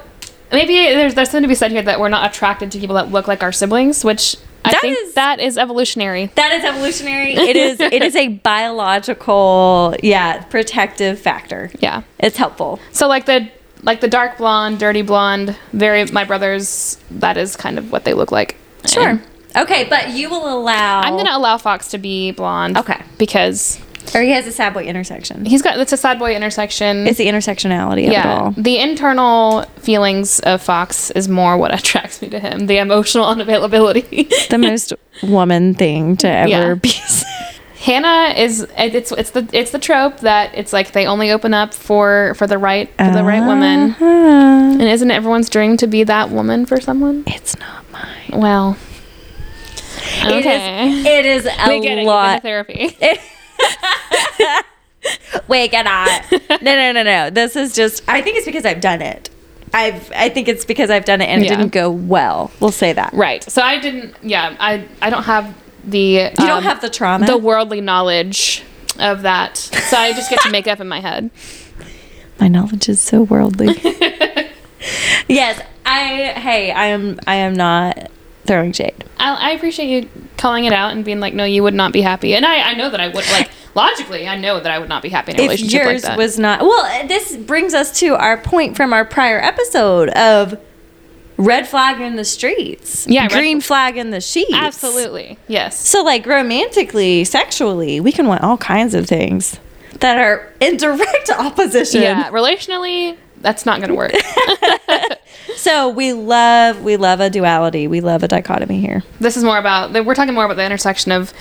maybe 0.51 0.73
there's 0.75 1.13
there's 1.15 1.29
something 1.29 1.43
to 1.43 1.47
be 1.47 1.55
said 1.55 1.71
here 1.71 1.81
that 1.83 1.99
we're 1.99 2.09
not 2.09 2.29
attracted 2.33 2.71
to 2.71 2.79
people 2.79 2.95
that 2.95 3.11
look 3.11 3.27
like 3.27 3.43
our 3.43 3.51
siblings, 3.51 4.03
which 4.03 4.35
I 4.65 4.71
That 4.71 4.81
think 4.81 4.97
is- 4.99 5.13
that 5.13 5.39
is 5.39 5.57
evolutionary. 5.57 6.31
that 6.35 6.51
is 6.51 6.63
evolutionary. 6.63 7.33
It 7.35 7.55
is. 7.55 7.79
It 7.79 8.01
is 8.03 8.15
a 8.15 8.27
biological, 8.29 9.95
yeah, 10.01 10.43
protective 10.45 11.19
factor. 11.19 11.69
Yeah. 11.79 12.01
It's 12.19 12.37
helpful. 12.37 12.79
So 12.91 13.07
like 13.07 13.25
the 13.25 13.49
like 13.83 14.01
the 14.01 14.07
dark 14.07 14.37
blonde, 14.37 14.79
dirty 14.79 15.01
blonde, 15.03 15.55
very 15.73 16.05
my 16.05 16.23
brothers. 16.23 16.97
That 17.11 17.37
is 17.37 17.55
kind 17.55 17.77
of 17.77 17.91
what 17.91 18.03
they 18.03 18.13
look 18.13 18.31
like. 18.31 18.55
And 18.97 19.21
Okay, 19.55 19.85
but 19.89 20.09
you 20.09 20.29
will 20.29 20.51
allow. 20.59 21.01
I'm 21.01 21.15
gonna 21.15 21.37
allow 21.37 21.57
Fox 21.57 21.89
to 21.91 21.97
be 21.97 22.31
blonde. 22.31 22.77
Okay. 22.77 23.01
Because 23.17 23.79
Or 24.13 24.21
he 24.21 24.31
has 24.31 24.45
a 24.45 24.51
sad 24.51 24.73
boy 24.73 24.83
intersection. 24.83 25.45
he's 25.45 25.61
got 25.61 25.79
it's 25.79 25.93
a 25.93 25.97
sad 25.97 26.19
boy 26.19 26.35
intersection. 26.35 27.07
It's 27.07 27.17
the 27.17 27.27
intersectionality 27.27 28.03
of 28.03 28.09
it 28.09 28.11
yeah, 28.13 28.39
all. 28.39 28.51
the 28.51 28.77
internal 28.77 29.63
feelings 29.79 30.39
of 30.41 30.61
Fox 30.61 31.09
is 31.11 31.27
more 31.29 31.57
what 31.57 31.73
attracts 31.79 32.21
me 32.21 32.29
to 32.29 32.39
him. 32.39 32.67
The 32.67 32.77
emotional 32.77 33.25
unavailability. 33.33 34.29
The 34.49 34.57
most 34.57 34.93
woman 35.23 35.73
thing 35.73 36.17
to 36.17 36.27
ever 36.27 36.49
Yeah. 36.49 36.73
be. 36.75 36.91
Hannah 37.79 38.33
is 38.35 38.65
it's 38.77 39.11
it's 39.11 39.29
the 39.31 39.47
it's 39.53 39.69
the 39.71 39.77
trope 39.79 40.21
that 40.21 40.49
it's 40.55 40.73
like 40.73 40.91
they 40.93 41.05
only 41.05 41.29
open 41.31 41.53
up 41.53 41.71
for 41.73 42.33
for 42.35 42.47
the 42.47 42.57
right 42.57 42.89
for 42.97 43.11
the 43.11 43.23
right 43.23 43.45
woman. 43.45 43.91
Uh-huh. 43.91 44.05
And 44.05 44.81
isn't 44.81 45.11
everyone's 45.11 45.49
dream 45.49 45.77
to 45.77 45.87
be 45.87 46.03
that 46.03 46.31
woman 46.31 46.65
for 46.65 46.81
someone? 46.81 47.23
It's 47.27 47.55
not 47.59 47.89
mine. 47.91 48.31
Well, 48.41 48.75
It 50.23 50.33
okay. 50.39 50.89
is. 50.89 51.05
It 51.05 51.25
is 51.25 51.45
a 51.45 51.49
we 51.67 51.79
get 51.79 51.83
it. 51.83 51.83
You've 51.83 51.95
been 51.97 52.05
lot. 52.07 52.41
therapy. 52.41 52.97
Wait, 55.47 55.71
get 55.71 55.85
on. 55.85 56.07
No, 56.61 56.75
no, 56.75 56.91
no, 56.91 57.03
no. 57.03 57.29
This 57.29 57.55
is 57.55 57.73
just. 57.75 58.03
I 58.07 58.21
think 58.21 58.37
it's 58.37 58.45
because 58.45 58.65
I've 58.65 58.81
done 58.81 59.01
it. 59.01 59.29
I've. 59.73 60.11
I 60.15 60.29
think 60.29 60.47
it's 60.47 60.65
because 60.65 60.89
I've 60.89 61.05
done 61.05 61.21
it 61.21 61.25
and 61.25 61.43
Yeah. 61.43 61.53
it 61.53 61.57
didn't 61.57 61.71
go 61.73 61.89
well. 61.91 62.51
We'll 62.59 62.71
say 62.71 62.93
that. 62.93 63.13
right. 63.13 63.43
So 63.43 63.61
I 63.61 63.79
didn't. 63.79 64.15
Yeah. 64.23 64.55
I 64.59 64.87
I 65.01 65.09
don't 65.09 65.23
have 65.23 65.53
the. 65.83 65.99
You 65.99 66.29
don't 66.37 66.49
um, 66.49 66.63
have 66.63 66.81
the 66.81 66.89
trauma. 66.89 67.25
the 67.27 67.37
worldly 67.37 67.81
knowledge 67.81 68.63
of 68.99 69.21
that. 69.23 69.57
So 69.57 69.97
I 69.97 70.13
just 70.13 70.29
get 70.29 70.39
to 70.41 70.49
make 70.49 70.67
up 70.67 70.79
in 70.79 70.87
my 70.87 70.99
head. 71.01 71.29
My 72.39 72.49
knowledge 72.49 72.89
is 72.89 72.99
so 72.99 73.23
worldly. 73.23 73.67
yes, 75.29 75.61
I. 75.85 76.33
Hey, 76.35 76.71
I 76.71 76.87
am. 76.87 77.17
I 77.25 77.35
am 77.35 77.53
not 77.53 78.11
throwing 78.45 78.71
shade. 78.71 79.03
I, 79.19 79.33
I 79.35 79.51
appreciate 79.51 79.87
you 79.89 80.09
calling 80.37 80.65
it 80.65 80.73
out 80.73 80.91
and 80.91 81.03
being 81.03 81.19
like, 81.19 81.33
no, 81.33 81.43
you 81.45 81.63
would 81.63 81.73
not 81.73 81.91
be 81.93 82.01
happy. 82.01 82.35
And 82.35 82.45
I, 82.45 82.71
I 82.71 82.73
know 82.75 82.89
that 82.89 82.99
I 82.99 83.07
would 83.07 83.25
like 83.31 83.49
logically. 83.75 84.27
I 84.27 84.37
know 84.37 84.59
that 84.59 84.71
I 84.71 84.79
would 84.79 84.89
not 84.89 85.01
be 85.01 85.09
happy 85.09 85.31
in 85.33 85.39
a 85.39 85.43
If 85.43 85.49
relationship 85.49 85.81
yours 85.83 86.03
like 86.03 86.11
that. 86.11 86.17
was 86.17 86.37
not 86.39 86.61
well, 86.61 87.07
this 87.07 87.35
brings 87.37 87.73
us 87.73 87.97
to 87.99 88.15
our 88.15 88.37
point 88.37 88.75
from 88.75 88.93
our 88.93 89.03
prior 89.05 89.39
episode 89.39 90.09
of 90.09 90.59
red 91.37 91.67
flag 91.67 91.99
in 91.99 92.15
the 92.15 92.23
streets, 92.23 93.05
Yeah, 93.07 93.27
green 93.27 93.59
flag 93.59 93.97
in 93.97 94.11
the 94.11 94.21
sheets. 94.21 94.53
Absolutely. 94.53 95.37
Yes. 95.49 95.77
So, 95.85 96.01
like 96.03 96.25
romantically, 96.25 97.25
sexually, 97.25 97.99
we 97.99 98.11
can 98.13 98.27
want 98.27 98.41
all 98.43 98.57
kinds 98.57 98.93
of 98.93 99.05
things. 99.07 99.59
that 99.99 100.17
are 100.17 100.53
in 100.61 100.77
direct 100.77 101.29
opposition. 101.37 102.01
Yeah, 102.01 102.29
relationally, 102.31 103.17
that's 103.41 103.65
not 103.65 103.79
going 103.81 103.89
to 103.89 103.95
work. 103.95 104.13
So 105.55 105.89
we 105.89 106.13
love 106.13 106.83
we 106.83 106.97
love 106.97 107.19
a 107.19 107.29
duality. 107.29 107.87
We 107.87 108.01
love 108.01 108.23
a 108.23 108.27
dichotomy 108.27 108.79
here. 108.79 109.03
this 109.19 109.37
is 109.37 109.43
more 109.43 109.57
about 109.57 109.93
we're 110.05 110.15
talking 110.15 110.33
more 110.33 110.45
about 110.45 110.57
the 110.57 110.65
intersection 110.65 111.11
of 111.11 111.33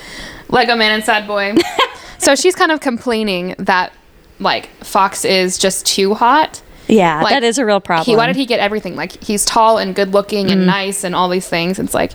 Lego 0.49 0.77
Man 0.77 0.93
and 0.93 1.05
Sad 1.05 1.27
Boy. 1.27 1.55
so 2.19 2.35
she's 2.35 2.55
kind 2.55 2.73
of 2.73 2.81
complaining 2.81 3.55
that 3.59 3.93
like 4.39 4.69
Fox 4.85 5.25
is 5.25 5.59
just 5.59 5.87
too 5.87 6.15
hot. 6.15 6.62
Yeah, 6.87 7.23
Like, 7.23 7.33
that 7.33 7.45
is 7.45 7.59
a 7.59 7.65
real 7.65 7.81
problem. 7.81 8.05
He, 8.05 8.15
why 8.15 8.27
did 8.27 8.37
he 8.37 8.45
get 8.45 8.61
everything? 8.61 8.95
Like 8.95 9.23
he's 9.23 9.45
tall 9.45 9.79
and 9.79 9.95
good 9.95 10.12
looking 10.12 10.51
and 10.51 10.62
mm. 10.62 10.67
nice 10.67 11.03
and 11.03 11.15
all 11.15 11.29
these 11.29 11.49
things. 11.49 11.79
It's 11.79 11.95
like, 11.95 12.12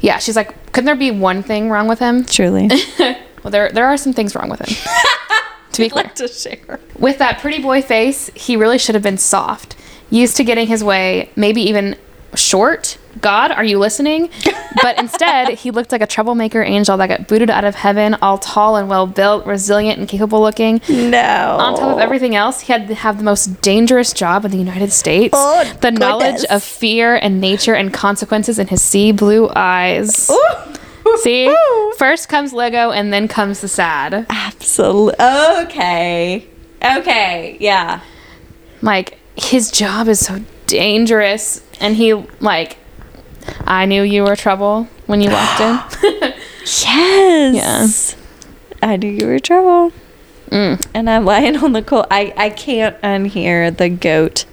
yeah, 0.00 0.18
she's 0.18 0.36
like, 0.36 0.72
couldn't 0.72 0.84
there 0.84 0.94
be 0.94 1.10
one 1.10 1.42
thing 1.42 1.70
wrong 1.70 1.88
with 1.88 1.98
him? 1.98 2.24
Truly. 2.24 2.68
well, 2.98 3.50
there 3.50 3.70
there 3.70 3.86
are 3.86 3.96
some 3.96 4.12
things 4.12 4.34
wrong 4.34 4.50
with 4.50 4.60
him. 4.60 4.76
to 5.72 5.82
be 5.82 5.88
clear, 5.88 6.04
to 6.04 6.28
share. 6.28 6.78
with 6.98 7.18
that 7.18 7.38
pretty 7.38 7.62
boy 7.62 7.80
face, 7.80 8.30
he 8.34 8.56
really 8.56 8.78
should 8.78 8.94
have 8.94 9.04
been 9.04 9.18
soft, 9.18 9.76
used 10.10 10.36
to 10.36 10.44
getting 10.44 10.66
his 10.66 10.84
way, 10.84 11.30
maybe 11.36 11.62
even 11.62 11.96
short. 12.34 12.98
God, 13.20 13.50
are 13.50 13.64
you 13.64 13.78
listening? 13.78 14.30
But 14.82 14.98
instead, 15.00 15.48
he 15.48 15.72
looked 15.72 15.90
like 15.90 16.00
a 16.00 16.06
troublemaker 16.06 16.62
angel 16.62 16.96
that 16.98 17.08
got 17.08 17.26
booted 17.26 17.50
out 17.50 17.64
of 17.64 17.74
heaven, 17.74 18.14
all 18.22 18.38
tall 18.38 18.76
and 18.76 18.88
well 18.88 19.04
built, 19.06 19.44
resilient 19.44 19.98
and 19.98 20.08
capable 20.08 20.40
looking. 20.40 20.80
No. 20.88 21.56
On 21.58 21.76
top 21.76 21.94
of 21.94 21.98
everything 21.98 22.36
else, 22.36 22.60
he 22.60 22.72
had 22.72 22.86
to 22.86 22.94
have 22.94 23.18
the 23.18 23.24
most 23.24 23.60
dangerous 23.62 24.12
job 24.12 24.44
in 24.44 24.52
the 24.52 24.56
United 24.56 24.92
States. 24.92 25.34
Oh, 25.36 25.64
the 25.80 25.90
knowledge 25.90 26.44
of 26.44 26.62
fear 26.62 27.16
and 27.16 27.40
nature 27.40 27.74
and 27.74 27.92
consequences 27.92 28.60
in 28.60 28.68
his 28.68 28.80
sea 28.80 29.10
blue 29.10 29.50
eyes. 29.56 30.30
See? 31.16 31.54
First 31.98 32.28
comes 32.28 32.52
Lego 32.52 32.92
and 32.92 33.12
then 33.12 33.26
comes 33.26 33.60
the 33.60 33.68
sad. 33.68 34.26
Absolutely. 34.30 35.14
Okay. 35.24 36.46
Okay. 36.82 37.56
Yeah. 37.58 38.00
Like, 38.82 39.18
his 39.36 39.70
job 39.70 40.08
is 40.08 40.20
so 40.20 40.40
dangerous. 40.66 41.62
And 41.80 41.96
he, 41.96 42.14
like, 42.40 42.78
I 43.60 43.86
knew 43.86 44.02
you 44.02 44.24
were 44.24 44.36
trouble 44.36 44.88
when 45.06 45.20
you 45.20 45.30
walked 45.30 45.60
in. 45.60 46.34
Yes. 47.54 48.16
I 48.82 48.96
knew 48.96 49.10
you 49.10 49.26
were 49.26 49.38
trouble. 49.38 49.92
Mm. 50.50 50.84
And 50.94 51.08
I'm 51.08 51.24
lying 51.24 51.56
on 51.56 51.72
the 51.72 51.82
cold. 51.82 52.06
I, 52.10 52.32
I 52.36 52.50
can't 52.50 53.00
unhear 53.02 53.76
the 53.76 53.88
goat 53.88 54.44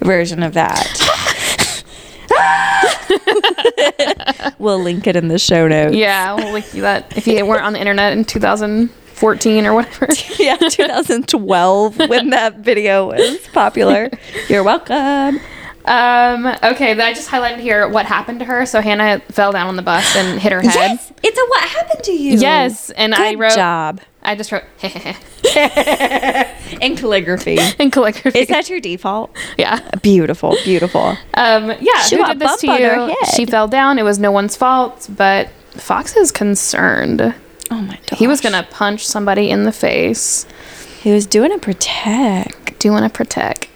version 0.00 0.42
of 0.42 0.54
that. 0.54 0.96
we'll 4.58 4.80
link 4.80 5.06
it 5.06 5.16
in 5.16 5.28
the 5.28 5.38
show 5.38 5.68
notes. 5.68 5.96
Yeah, 5.96 6.34
we'll 6.34 6.52
link 6.52 6.72
you 6.74 6.82
that 6.82 7.16
if 7.16 7.26
you 7.26 7.44
weren't 7.44 7.64
on 7.64 7.72
the 7.72 7.80
internet 7.80 8.12
in 8.12 8.24
2014 9.20 9.66
or 9.66 9.74
whatever. 9.74 10.08
yeah, 10.38 10.56
2012 10.56 11.98
when 12.08 12.30
that 12.30 12.56
video 12.58 13.08
was 13.08 13.38
popular. 13.48 14.10
You're 14.48 14.62
welcome. 14.62 15.40
Um, 15.84 16.46
okay, 16.62 16.92
I 16.92 17.12
just 17.14 17.28
highlighted 17.28 17.60
here 17.60 17.88
what 17.88 18.06
happened 18.06 18.38
to 18.40 18.44
her. 18.44 18.66
So 18.66 18.80
Hannah 18.80 19.20
fell 19.28 19.52
down 19.52 19.68
on 19.68 19.76
the 19.76 19.82
bus 19.82 20.14
and 20.16 20.40
hit 20.40 20.52
her 20.52 20.60
head. 20.60 20.74
Yes, 20.74 21.12
it's 21.22 21.38
a 21.38 21.46
what 21.46 21.64
happened 21.64 22.04
to 22.04 22.12
you. 22.12 22.38
Yes, 22.38 22.90
and 22.90 23.14
I 23.14 23.32
Good 23.32 23.40
wrote 23.40 23.54
job 23.54 24.00
I 24.22 24.34
just 24.34 24.52
wrote 24.52 24.64
in 26.82 26.96
calligraphy. 26.96 27.58
in 27.78 27.90
calligraphy. 27.90 28.40
Is 28.40 28.48
that 28.48 28.68
your 28.68 28.80
default? 28.80 29.34
yeah. 29.56 29.80
Beautiful, 30.02 30.56
beautiful. 30.64 31.16
Um, 31.34 31.70
yeah, 31.80 32.02
She 32.02 32.16
who 32.16 32.26
did 32.26 32.38
this 32.38 32.60
to 32.60 32.66
bump 32.66 32.82
on 32.82 32.90
her 32.90 33.08
you? 33.08 33.16
She 33.34 33.46
fell 33.46 33.66
down. 33.66 33.98
It 33.98 34.02
was 34.02 34.18
no 34.18 34.30
one's 34.30 34.56
fault, 34.56 35.08
but 35.16 35.48
Fox 35.70 36.16
is 36.16 36.30
concerned. 36.30 37.34
Oh 37.70 37.80
my 37.80 37.98
god. 38.06 38.18
He 38.18 38.26
was 38.26 38.40
gonna 38.40 38.66
punch 38.70 39.06
somebody 39.06 39.50
in 39.50 39.64
the 39.64 39.72
face. 39.72 40.46
He 41.00 41.12
was 41.12 41.26
doing 41.26 41.52
a 41.52 41.58
protect. 41.58 42.78
Do 42.78 42.88
you 42.88 42.92
want 42.92 43.04
to 43.04 43.16
protect? 43.16 43.68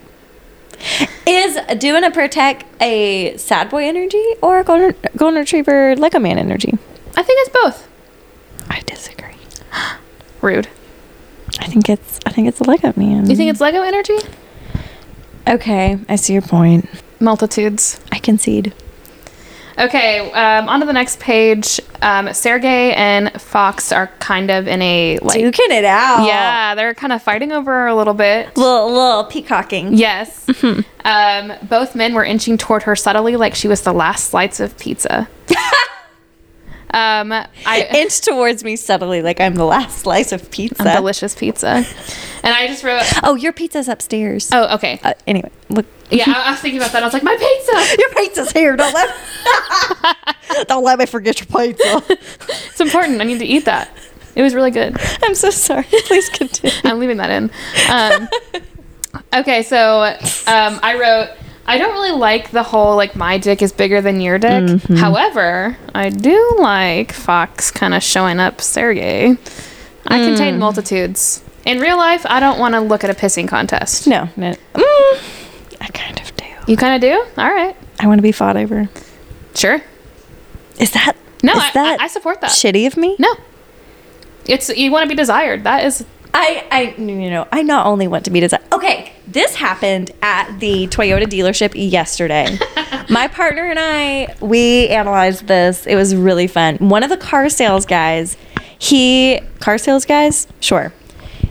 Is 1.26 1.59
doing 1.78 2.05
a 2.05 2.11
protect 2.11 2.64
a 2.82 3.36
sad 3.38 3.70
boy 3.70 3.84
energy 3.86 4.22
or 4.42 4.59
a 4.59 4.64
golden, 4.64 4.95
golden 5.16 5.40
retriever 5.40 5.97
Lego 5.97 6.18
man 6.18 6.38
energy? 6.38 6.72
I 7.16 7.22
think 7.22 7.40
it's 7.47 7.51
both. 7.51 7.88
I 8.68 8.80
disagree. 8.80 9.36
Rude. 10.42 10.68
I 11.61 11.66
think 11.66 11.88
it's 11.88 12.20
I 12.26 12.30
think 12.30 12.49
it's 12.49 12.61
a 12.61 12.64
Lego 12.64 12.92
man. 12.97 13.30
You 13.30 13.36
think 13.36 13.51
it's 13.51 13.61
Lego 13.61 13.82
energy? 13.82 14.18
okay? 15.49 15.99
I 16.09 16.16
see 16.16 16.32
your 16.32 16.42
point. 16.42 16.88
Multitudes. 17.20 18.01
I 18.12 18.18
concede. 18.18 18.74
Okay, 19.76 20.30
um, 20.32 20.68
on 20.68 20.80
to 20.80 20.86
the 20.86 20.92
next 20.92 21.18
page. 21.18 21.80
Um, 22.00 22.32
Sergey 22.32 22.92
and 22.92 23.32
Fox 23.40 23.90
are 23.90 24.06
kind 24.18 24.50
of 24.50 24.68
in 24.68 24.80
a 24.82 25.18
like. 25.20 25.40
Duking 25.40 25.70
it 25.70 25.84
out. 25.84 26.26
Yeah, 26.26 26.74
they're 26.74 26.94
kind 26.94 27.12
of 27.12 27.22
fighting 27.22 27.50
over 27.50 27.72
her 27.72 27.86
a 27.88 27.94
little 27.94 28.14
bit. 28.14 28.56
Little 28.56 28.92
little 28.92 29.24
peacocking. 29.24 29.94
Yes. 29.94 30.46
um, 31.04 31.52
both 31.62 31.94
men 31.94 32.14
were 32.14 32.24
inching 32.24 32.56
toward 32.56 32.84
her 32.84 32.94
subtly, 32.94 33.36
like 33.36 33.54
she 33.54 33.66
was 33.66 33.82
the 33.82 33.92
last 33.92 34.28
slice 34.30 34.60
of 34.60 34.78
pizza. 34.78 35.28
um, 36.90 37.32
I 37.32 37.88
Inch 37.94 38.20
towards 38.20 38.62
me 38.62 38.76
subtly, 38.76 39.22
like 39.22 39.40
I'm 39.40 39.56
the 39.56 39.64
last 39.64 39.98
slice 39.98 40.30
of 40.30 40.50
pizza. 40.52 40.82
I'm 40.82 40.96
delicious 40.96 41.34
pizza, 41.34 41.84
and 42.44 42.54
I 42.54 42.68
just 42.68 42.84
wrote. 42.84 43.02
Oh, 43.24 43.34
your 43.34 43.52
pizza's 43.52 43.88
upstairs. 43.88 44.50
Oh, 44.52 44.74
okay. 44.76 45.00
Uh, 45.02 45.14
anyway, 45.26 45.50
look. 45.68 45.86
Yeah, 46.11 46.24
I, 46.26 46.48
I 46.48 46.50
was 46.52 46.61
thinking 46.61 46.80
about 46.80 46.92
that. 46.92 47.02
I 47.02 47.07
was 47.07 47.14
like, 47.14 47.22
my 47.22 47.36
pizza. 47.36 47.96
Your 47.98 48.11
pizza's 48.11 48.52
here. 48.52 48.76
Don't 48.76 48.92
let 48.94 49.14
don't 50.68 50.84
let 50.84 50.98
me 50.98 51.07
forget 51.07 51.40
your 51.40 51.46
pizza. 51.46 52.02
It's 52.09 52.80
important. 52.80 53.20
I 53.20 53.24
need 53.24 53.38
to 53.38 53.46
eat 53.46 53.64
that. 53.64 53.90
It 54.34 54.42
was 54.42 54.55
really 54.55 54.70
good. 54.70 54.96
I'm 55.22 55.34
so 55.34 55.50
sorry. 55.50 55.84
Please 56.07 56.28
continue. 56.28 56.76
I'm 56.84 56.98
leaving 56.98 57.18
that 57.18 57.30
in. 57.30 57.50
Um, 57.90 58.28
okay, 59.32 59.62
so 59.62 60.02
um, 60.02 60.80
I 60.82 60.98
wrote. 60.98 61.36
I 61.66 61.78
don't 61.78 61.92
really 61.94 62.18
like 62.18 62.50
the 62.50 62.62
whole 62.62 62.94
like 62.94 63.16
my 63.16 63.38
dick 63.38 63.62
is 63.62 63.72
bigger 63.72 64.02
than 64.02 64.20
your 64.20 64.38
dick. 64.38 64.82
However, 64.98 65.78
I 65.94 66.11
do 66.11 66.57
like 66.59 67.11
Fox 67.12 67.70
kind 67.70 67.94
of 67.94 68.02
showing 68.02 68.38
up 68.38 68.61
Sergey. 68.61 69.38
I 70.07 70.18
contain 70.18 70.59
multitudes. 70.59 71.42
In 71.64 71.80
real 71.80 71.96
life, 71.96 72.26
I 72.28 72.38
don't 72.40 72.59
want 72.59 72.74
to 72.74 72.80
look 72.80 73.02
at 73.02 73.09
a 73.09 73.14
pissing 73.14 73.48
contest. 73.48 74.07
No, 74.07 74.28
no. 74.36 74.55
Mm, 74.74 75.20
I 75.85 75.89
kind 75.89 76.18
of 76.20 76.35
do. 76.37 76.45
You 76.66 76.76
kind 76.76 76.95
of 76.95 77.01
do? 77.01 77.41
All 77.41 77.51
right. 77.53 77.76
I 78.01 78.07
want 78.07 78.18
to 78.18 78.22
be 78.22 78.32
fought 78.32 78.57
over. 78.57 78.89
Sure. 79.55 79.80
Is 80.78 80.91
that 80.93 81.14
No, 81.43 81.53
Is 81.53 81.62
I, 81.62 81.70
that 81.74 82.01
I, 82.01 82.05
I 82.05 82.07
support 82.09 82.41
that. 82.41 82.51
shitty 82.51 82.87
of 82.87 82.97
me? 82.97 83.16
No. 83.18 83.35
It's 84.47 84.68
you 84.70 84.91
want 84.91 85.05
to 85.05 85.09
be 85.09 85.14
desired. 85.16 85.64
That 85.64 85.85
is 85.85 86.05
I, 86.37 86.66
I, 86.72 86.82
you 87.01 87.30
know, 87.30 87.47
I 87.53 87.62
not 87.62 87.87
only 87.87 88.09
want 88.09 88.24
to 88.24 88.30
be 88.32 88.41
designed. 88.41 88.64
Okay, 88.72 89.12
this 89.28 89.55
happened 89.55 90.11
at 90.20 90.59
the 90.59 90.89
Toyota 90.89 91.26
dealership 91.26 91.72
yesterday. 91.76 92.59
My 93.09 93.28
partner 93.28 93.70
and 93.70 93.78
I, 93.78 94.35
we 94.41 94.89
analyzed 94.89 95.47
this. 95.47 95.87
It 95.87 95.95
was 95.95 96.16
really 96.16 96.49
fun. 96.49 96.78
One 96.78 97.05
of 97.05 97.11
the 97.11 97.16
car 97.16 97.49
sales 97.49 97.87
guys, 97.87 98.37
he, 98.80 99.41
car 99.61 99.78
sales 99.78 100.05
guys, 100.05 100.49
sure. 100.59 100.93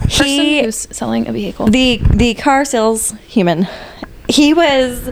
person 0.02 0.26
He, 0.26 0.64
who's 0.64 0.76
selling 0.92 1.30
a 1.30 1.32
vehicle. 1.32 1.68
the 1.68 2.02
the 2.14 2.34
car 2.34 2.66
sales 2.66 3.14
human 3.28 3.70
he 4.28 4.54
was 4.54 5.10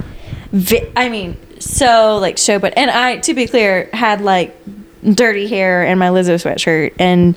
vi- 0.51 0.91
i 0.95 1.09
mean 1.09 1.37
so 1.59 2.17
like 2.17 2.35
showboat 2.37 2.73
and 2.75 2.89
i 2.91 3.17
to 3.17 3.33
be 3.33 3.47
clear 3.47 3.89
had 3.93 4.21
like 4.21 4.55
dirty 5.13 5.47
hair 5.47 5.83
and 5.83 5.99
my 5.99 6.07
lizzo 6.09 6.35
sweatshirt 6.35 6.93
and 6.99 7.35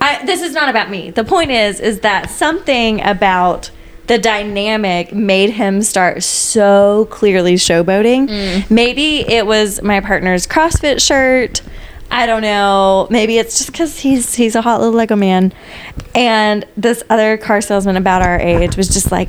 i 0.00 0.24
this 0.26 0.42
is 0.42 0.52
not 0.52 0.68
about 0.68 0.90
me. 0.90 1.10
The 1.10 1.24
point 1.24 1.50
is 1.50 1.80
is 1.80 2.00
that 2.00 2.30
something 2.30 3.00
about 3.02 3.70
the 4.06 4.18
dynamic 4.18 5.12
made 5.12 5.50
him 5.50 5.82
start 5.82 6.22
so 6.22 7.06
clearly 7.10 7.54
showboating. 7.54 8.28
Mm. 8.28 8.70
Maybe 8.70 9.20
it 9.20 9.46
was 9.46 9.82
my 9.82 10.00
partner's 10.00 10.46
crossfit 10.46 11.00
shirt. 11.00 11.62
I 12.10 12.24
don't 12.24 12.40
know. 12.40 13.06
Maybe 13.10 13.36
it's 13.36 13.58
just 13.58 13.70
because 13.70 13.98
he's 14.00 14.34
he's 14.34 14.54
a 14.54 14.62
hot 14.62 14.80
little 14.80 14.94
Lego 14.94 15.14
man, 15.16 15.52
and 16.14 16.64
this 16.76 17.02
other 17.10 17.36
car 17.36 17.60
salesman 17.60 17.96
about 17.96 18.22
our 18.22 18.38
age 18.38 18.76
was 18.76 18.88
just 18.88 19.12
like, 19.12 19.28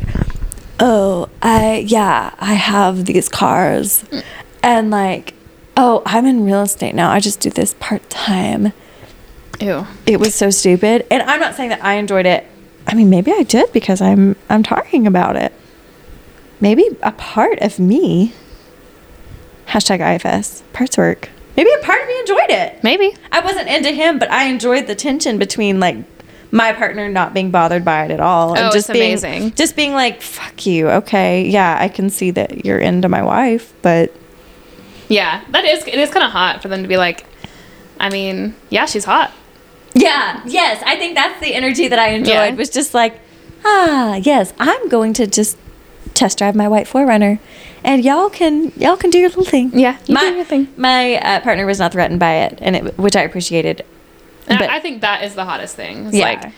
"Oh, 0.80 1.30
I 1.42 1.86
yeah, 1.88 2.34
I 2.40 2.54
have 2.54 3.06
these 3.06 3.30
cars, 3.30 4.04
and 4.64 4.90
like, 4.90 5.34
oh, 5.78 6.02
I'm 6.06 6.26
in 6.26 6.46
real 6.46 6.62
estate 6.62 6.96
now. 6.96 7.12
I 7.12 7.20
just 7.20 7.40
do 7.40 7.50
this 7.50 7.76
part 7.80 8.10
time." 8.10 8.74
Ew. 9.60 9.86
It 10.06 10.20
was 10.20 10.34
so 10.36 10.50
stupid, 10.50 11.06
and 11.12 11.22
I'm 11.24 11.40
not 11.40 11.56
saying 11.56 11.70
that 11.70 11.84
I 11.84 11.94
enjoyed 11.96 12.26
it. 12.26 12.46
I 12.88 12.96
mean, 12.96 13.10
maybe 13.10 13.32
I 13.32 13.44
did 13.44 13.72
because 13.74 14.02
I'm 14.02 14.36
I'm 14.50 14.64
talking 14.64 15.06
about 15.06 15.36
it. 15.36 15.54
Maybe 16.62 16.86
a 17.04 17.12
part 17.12 17.60
of 17.60 17.80
me. 17.80 18.34
Hashtag 19.68 20.00
IFS 20.00 20.64
parts 20.74 20.98
work. 20.98 21.30
Maybe 21.56 21.70
a 21.72 21.84
part 21.84 22.02
of 22.02 22.08
me 22.08 22.20
enjoyed 22.20 22.50
it. 22.50 22.84
Maybe. 22.84 23.16
I 23.32 23.42
wasn't 23.42 23.68
into 23.68 23.92
him, 23.92 24.18
but 24.18 24.32
I 24.32 24.46
enjoyed 24.46 24.88
the 24.88 24.96
tension 24.96 25.38
between 25.38 25.80
like 25.80 25.98
my 26.52 26.74
partner 26.74 27.08
not 27.10 27.34
being 27.34 27.52
bothered 27.52 27.86
by 27.86 28.06
it 28.06 28.12
at 28.12 28.20
all, 28.20 28.58
Oh, 28.58 28.72
just 28.72 28.92
being 28.92 29.12
amazing. 29.18 29.54
just 29.56 29.76
being 29.76 29.94
like, 29.94 30.22
"Fuck 30.22 30.66
you." 30.66 30.90
Okay, 30.90 31.48
yeah, 31.48 31.78
I 31.80 31.88
can 31.90 32.10
see 32.10 32.32
that 32.32 32.66
you're 32.66 32.80
into 32.80 33.08
my 33.10 33.22
wife, 33.22 33.74
but 33.82 34.14
Yeah, 35.08 35.42
that 35.50 35.66
is 35.66 35.86
it 35.88 35.96
is 35.96 36.10
kind 36.10 36.26
of 36.26 36.32
hot 36.32 36.62
for 36.62 36.68
them 36.68 36.82
to 36.82 36.88
be 36.88 36.98
like 36.98 37.26
I 38.00 38.10
mean, 38.10 38.56
yeah, 38.70 38.86
she's 38.86 39.04
hot. 39.06 39.32
Yeah, 39.94 40.42
yes. 40.46 40.82
I 40.86 40.96
think 40.96 41.16
that's 41.16 41.40
the 41.42 41.54
energy 41.54 41.88
that 41.90 42.00
I 42.00 42.10
enjoyed. 42.10 42.32
Yeah. 42.32 42.52
Was 42.54 42.70
just 42.70 42.94
like, 42.94 43.20
ah, 43.66 44.16
yes, 44.16 44.54
I'm 44.60 44.88
going 44.88 45.14
to 45.16 45.28
just 45.28 45.58
test 46.14 46.38
drive 46.38 46.56
my 46.56 46.68
white 46.68 46.88
4Runner, 46.88 47.40
and 47.84 48.04
y'all 48.06 48.30
can 48.30 48.72
y'all 48.78 48.96
can 48.98 49.10
do 49.10 49.18
your 49.20 49.30
little 49.30 49.44
thing. 49.44 49.72
Yeah, 49.78 49.98
you 50.06 50.14
my 50.14 50.22
do 50.30 50.36
your 50.36 50.46
thing. 50.46 50.68
my 50.78 51.16
uh, 51.16 51.40
partner 51.42 51.66
was 51.66 51.80
not 51.80 51.92
threatened 51.92 52.20
by 52.20 52.36
it, 52.36 52.60
and 52.62 52.76
it 52.78 52.98
which 52.98 53.16
I 53.16 53.22
appreciated. 53.24 53.86
And 54.50 54.60
But- 54.60 54.70
I, 54.70 54.80
think 54.80 55.02
that 55.02 55.24
is 55.24 55.36
the 55.36 55.46
hottest 55.46 55.76
thing. 55.76 56.08
It's 56.08 56.16
Yeah. 56.16 56.26
like 56.26 56.52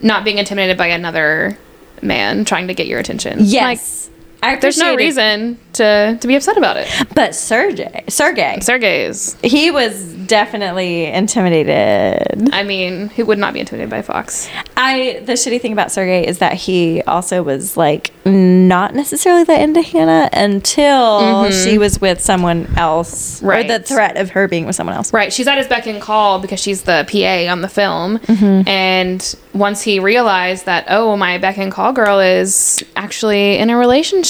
not 0.00 0.24
being 0.24 0.38
intimidated 0.38 0.76
by 0.78 0.86
another 0.86 1.58
man 2.00 2.44
trying 2.44 2.68
to 2.68 2.74
get 2.74 2.86
your 2.86 3.00
attention. 3.00 3.38
Yes, 3.40 4.08
I 4.42 4.56
there's 4.56 4.78
no 4.78 4.94
reason 4.94 5.58
to, 5.74 6.16
to 6.20 6.28
be 6.28 6.36
upset 6.36 6.56
about 6.56 6.76
it. 6.76 6.88
But 7.14 7.34
Sergey, 7.34 8.04
Sergey, 8.08 8.58
Sergey's. 8.60 9.36
he 9.42 9.70
was 9.70 10.14
definitely 10.14 11.06
intimidated. 11.06 12.54
I 12.54 12.62
mean, 12.62 13.08
who 13.10 13.24
would 13.26 13.38
not 13.38 13.52
be 13.52 13.60
intimidated 13.60 13.90
by 13.90 14.02
Fox? 14.02 14.48
I 14.76 15.22
the 15.24 15.32
shitty 15.32 15.60
thing 15.60 15.72
about 15.72 15.90
Sergey 15.90 16.26
is 16.26 16.38
that 16.38 16.54
he 16.54 17.02
also 17.02 17.42
was 17.42 17.76
like 17.76 18.12
not 18.24 18.94
necessarily 18.94 19.44
that 19.44 19.60
into 19.60 19.82
Hannah 19.82 20.28
until 20.32 21.20
mm-hmm. 21.20 21.64
she 21.64 21.78
was 21.78 22.00
with 22.00 22.20
someone 22.20 22.72
else, 22.76 23.42
or 23.42 23.64
the 23.64 23.80
threat 23.80 24.16
of 24.16 24.30
her 24.30 24.46
being 24.46 24.66
with 24.66 24.76
someone 24.76 24.94
else. 24.94 25.12
Right. 25.12 25.32
She's 25.32 25.48
at 25.48 25.58
his 25.58 25.66
beck 25.66 25.86
and 25.86 26.00
call 26.00 26.38
because 26.38 26.60
she's 26.60 26.82
the 26.82 27.06
PA 27.10 27.50
on 27.50 27.62
the 27.62 27.68
film. 27.68 28.18
Mm-hmm. 28.18 28.68
And 28.68 29.34
once 29.52 29.82
he 29.82 29.98
realized 29.98 30.66
that, 30.66 30.86
oh, 30.88 31.16
my 31.16 31.38
beck 31.38 31.58
and 31.58 31.72
call 31.72 31.92
girl 31.92 32.20
is 32.20 32.84
actually 32.94 33.58
in 33.58 33.70
a 33.70 33.76
relationship 33.76 34.27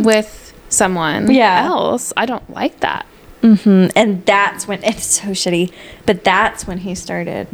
with 0.00 0.52
someone 0.68 1.30
Yeah. 1.30 1.64
else, 1.66 2.12
I 2.16 2.26
don't 2.26 2.48
like 2.50 2.80
that. 2.80 3.06
hmm 3.42 3.86
And 3.96 4.24
that's 4.26 4.66
when 4.68 4.82
it's 4.84 5.04
so 5.04 5.28
shitty. 5.28 5.72
But 6.06 6.24
that's 6.24 6.66
when 6.66 6.78
he 6.78 6.94
started 6.94 7.48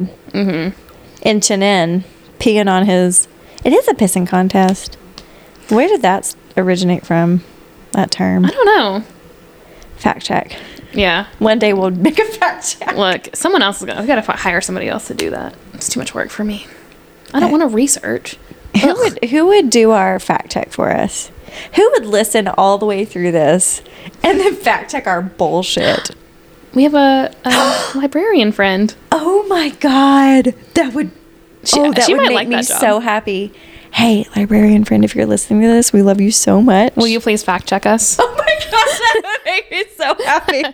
inching 1.22 1.62
in, 1.62 2.04
peeing 2.38 2.68
on 2.70 2.86
his. 2.86 3.28
It 3.64 3.72
is 3.72 3.88
a 3.88 3.94
pissing 3.94 4.26
contest. 4.28 4.96
Where 5.68 5.88
did 5.88 6.02
that 6.02 6.34
originate 6.56 7.04
from? 7.06 7.42
That 7.92 8.10
term. 8.10 8.44
I 8.44 8.50
don't 8.50 8.66
know. 8.66 9.02
Fact 9.96 10.24
check. 10.24 10.56
Yeah. 10.92 11.26
One 11.38 11.58
day 11.58 11.72
we'll 11.72 11.90
make 12.08 12.18
a 12.18 12.24
fact 12.24 12.78
check. 12.78 12.94
Look, 12.96 13.34
someone 13.34 13.62
else 13.62 13.80
is 13.80 13.86
going 13.86 13.96
to, 13.96 14.02
we 14.02 14.06
got 14.06 14.22
to 14.22 14.32
hire 14.32 14.60
somebody 14.60 14.88
else 14.88 15.08
to 15.08 15.14
do 15.14 15.30
that. 15.30 15.54
It's 15.74 15.88
too 15.88 15.98
much 16.00 16.14
work 16.14 16.30
for 16.30 16.44
me. 16.44 16.66
I 17.34 17.40
don't 17.40 17.50
want 17.50 17.62
to 17.62 17.68
research. 17.68 18.36
Who 18.80 18.94
would 18.94 19.24
who 19.30 19.46
would 19.46 19.70
do 19.70 19.90
our 19.90 20.18
fact 20.20 20.52
check 20.52 20.70
for 20.70 20.90
us? 20.92 21.30
Who 21.74 21.90
would 21.92 22.06
listen 22.06 22.48
all 22.48 22.78
the 22.78 22.86
way 22.86 23.04
through 23.04 23.32
this 23.32 23.82
and 24.22 24.38
then 24.40 24.54
fact 24.54 24.90
check 24.90 25.06
our 25.06 25.22
bullshit? 25.22 26.10
We 26.74 26.82
have 26.82 26.94
a, 26.94 27.34
a 27.46 27.92
librarian 27.98 28.52
friend. 28.52 28.94
Oh 29.10 29.46
my 29.48 29.70
god, 29.70 30.54
that 30.74 30.92
would 30.92 31.10
She- 31.64 31.80
oh 31.80 31.90
that 31.92 32.06
would 32.08 32.18
make 32.18 32.34
like 32.34 32.48
me 32.48 32.62
so 32.62 33.00
happy. 33.00 33.54
Hey, 33.92 34.26
librarian 34.36 34.84
friend, 34.84 35.02
if 35.02 35.14
you're 35.16 35.24
listening 35.24 35.62
to 35.62 35.68
this, 35.68 35.90
we 35.90 36.02
love 36.02 36.20
you 36.20 36.30
so 36.30 36.60
much. 36.60 36.94
Will 36.94 37.06
you 37.06 37.18
please 37.20 37.42
fact 37.42 37.66
check 37.66 37.86
us? 37.86 38.18
Oh 38.20 38.34
my 38.36 38.54
gosh, 38.70 38.70
that 38.98 39.22
would 39.24 39.44
make 39.46 39.70
me 39.70 39.84
so 39.96 40.14
happy. 40.24 40.64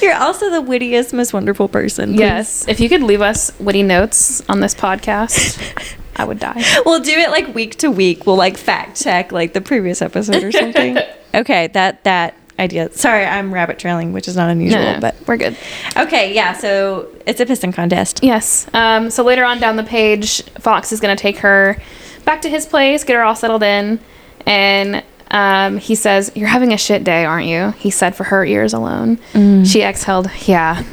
you're 0.02 0.14
also 0.16 0.50
the 0.50 0.60
wittiest, 0.60 1.14
most 1.14 1.32
wonderful 1.32 1.68
person. 1.68 2.10
Please. 2.10 2.20
Yes. 2.20 2.68
If 2.68 2.80
you 2.80 2.88
could 2.90 3.02
leave 3.02 3.22
us 3.22 3.50
witty 3.58 3.82
notes 3.82 4.42
on 4.48 4.60
this 4.60 4.74
podcast, 4.74 5.58
I 6.16 6.24
would 6.24 6.38
die. 6.38 6.62
We'll 6.86 7.00
do 7.00 7.12
it 7.12 7.30
like 7.30 7.54
week 7.54 7.76
to 7.76 7.90
week. 7.90 8.26
We'll 8.26 8.36
like 8.36 8.56
fact 8.56 9.02
check 9.02 9.32
like 9.32 9.52
the 9.52 9.60
previous 9.60 10.00
episode 10.02 10.42
or 10.44 10.52
something. 10.52 10.98
okay, 11.34 11.68
that 11.68 12.04
that 12.04 12.34
idea. 12.58 12.90
Sorry, 12.92 13.24
I'm 13.24 13.52
rabbit 13.52 13.78
trailing, 13.80 14.12
which 14.12 14.28
is 14.28 14.36
not 14.36 14.48
unusual, 14.48 14.80
No, 14.80 14.92
no, 14.94 15.00
but 15.00 15.16
we're 15.26 15.36
good. 15.36 15.56
okay, 15.96 16.32
yeah. 16.34 16.52
So 16.52 17.08
it's 17.26 17.40
a 17.40 17.46
piston 17.46 17.72
contest. 17.72 18.20
Yes. 18.22 18.66
Um, 18.72 19.10
so 19.10 19.24
later 19.24 19.44
on 19.44 19.58
down 19.58 19.76
the 19.76 19.82
page, 19.84 20.42
Fox 20.60 20.92
is 20.92 21.00
going 21.00 21.16
to 21.16 21.20
take 21.20 21.38
her 21.38 21.76
back 22.24 22.42
to 22.42 22.48
his 22.48 22.64
place, 22.64 23.02
get 23.04 23.16
her 23.16 23.22
all 23.22 23.34
settled 23.34 23.62
in, 23.64 23.98
and 24.46 25.02
um, 25.32 25.78
he 25.78 25.94
says, 25.96 26.30
"You're 26.36 26.48
having 26.48 26.72
a 26.72 26.78
shit 26.78 27.02
day, 27.02 27.24
aren't 27.24 27.46
you?" 27.48 27.70
He 27.72 27.90
said 27.90 28.14
for 28.14 28.24
her 28.24 28.44
ears 28.44 28.72
alone. 28.72 29.18
She 29.64 29.82
exhaled, 29.82 30.30
"Yeah." 30.46 30.84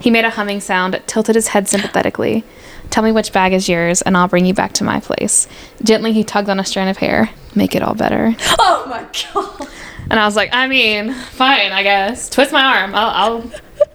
He 0.00 0.10
made 0.12 0.24
a 0.24 0.30
humming 0.30 0.60
sound, 0.60 1.00
tilted 1.08 1.34
his 1.34 1.48
head 1.48 1.68
sympathetically. 1.68 2.44
Tell 2.90 3.02
me 3.04 3.12
which 3.12 3.32
bag 3.32 3.52
is 3.52 3.68
yours, 3.68 4.02
and 4.02 4.16
I'll 4.16 4.28
bring 4.28 4.46
you 4.46 4.54
back 4.54 4.72
to 4.74 4.84
my 4.84 4.98
place. 5.00 5.46
Gently, 5.82 6.12
he 6.12 6.24
tugged 6.24 6.48
on 6.48 6.58
a 6.58 6.64
strand 6.64 6.90
of 6.90 6.96
hair. 6.96 7.30
Make 7.54 7.74
it 7.74 7.82
all 7.82 7.94
better. 7.94 8.34
Oh 8.58 8.86
my 8.88 9.04
god. 9.34 9.68
And 10.10 10.18
I 10.18 10.24
was 10.24 10.34
like, 10.34 10.48
I 10.54 10.66
mean, 10.68 11.12
fine, 11.12 11.70
I 11.72 11.82
guess. 11.82 12.30
Twist 12.30 12.50
my 12.52 12.62
arm. 12.80 12.94
I'll, 12.94 13.10
I'll 13.10 13.40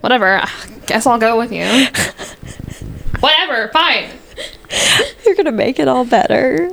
whatever. 0.00 0.36
I 0.42 0.48
guess 0.86 1.06
I'll 1.06 1.18
go 1.18 1.36
with 1.36 1.50
you. 1.52 1.64
whatever, 3.20 3.68
fine. 3.72 4.10
You're 5.26 5.34
gonna 5.34 5.50
make 5.52 5.78
it 5.80 5.88
all 5.88 6.04
better. 6.04 6.70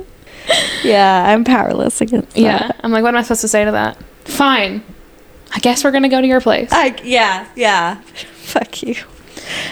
Yeah, 0.84 1.24
I'm 1.26 1.42
powerless 1.44 2.00
against 2.00 2.36
Yeah. 2.36 2.58
that. 2.58 2.80
I'm 2.84 2.92
like, 2.92 3.02
what 3.02 3.14
am 3.14 3.16
I 3.18 3.22
supposed 3.22 3.40
to 3.42 3.48
say 3.48 3.64
to 3.64 3.72
that? 3.72 3.98
Fine. 4.24 4.82
I 5.54 5.58
guess 5.58 5.82
we're 5.84 5.90
gonna 5.92 6.08
go 6.08 6.20
to 6.20 6.26
your 6.26 6.40
place. 6.40 6.68
I 6.72 6.96
yeah 7.02 7.46
yeah. 7.56 8.00
Fuck 8.42 8.82
you. 8.82 8.94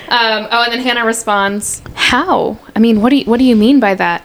Um, 0.08 0.48
oh, 0.50 0.64
and 0.64 0.72
then 0.72 0.80
Hannah 0.80 1.04
responds, 1.04 1.82
"How? 1.94 2.58
I 2.74 2.78
mean, 2.78 3.00
what 3.00 3.10
do 3.10 3.16
you, 3.16 3.24
what 3.24 3.38
do 3.38 3.44
you 3.44 3.56
mean 3.56 3.80
by 3.80 3.94
that? 3.94 4.24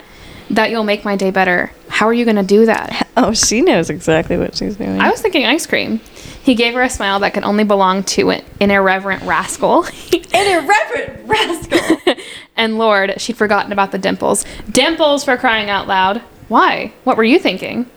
That 0.49 0.69
you'll 0.71 0.83
make 0.83 1.03
my 1.05 1.15
day 1.15 1.31
better? 1.31 1.71
How 1.89 2.07
are 2.07 2.13
you 2.13 2.25
gonna 2.25 2.43
do 2.43 2.65
that?" 2.65 3.07
Oh, 3.17 3.33
she 3.33 3.61
knows 3.61 3.89
exactly 3.89 4.37
what 4.37 4.57
she's 4.57 4.75
doing. 4.75 4.99
I 4.99 5.09
was 5.09 5.21
thinking 5.21 5.45
ice 5.45 5.65
cream. 5.65 6.01
He 6.43 6.53
gave 6.53 6.73
her 6.73 6.81
a 6.81 6.89
smile 6.89 7.21
that 7.21 7.33
could 7.33 7.45
only 7.45 7.63
belong 7.63 8.03
to 8.03 8.29
an, 8.29 8.43
an 8.59 8.71
irreverent 8.71 9.23
rascal. 9.23 9.85
an 9.85 10.23
irreverent 10.33 11.25
rascal. 11.25 12.13
and 12.57 12.77
Lord, 12.77 13.21
she'd 13.21 13.37
forgotten 13.37 13.71
about 13.71 13.93
the 13.93 13.97
dimples. 13.97 14.43
Dimples 14.69 15.23
for 15.23 15.37
crying 15.37 15.69
out 15.69 15.87
loud. 15.87 16.21
Why? 16.49 16.91
What 17.05 17.15
were 17.15 17.23
you 17.23 17.39
thinking? 17.39 17.89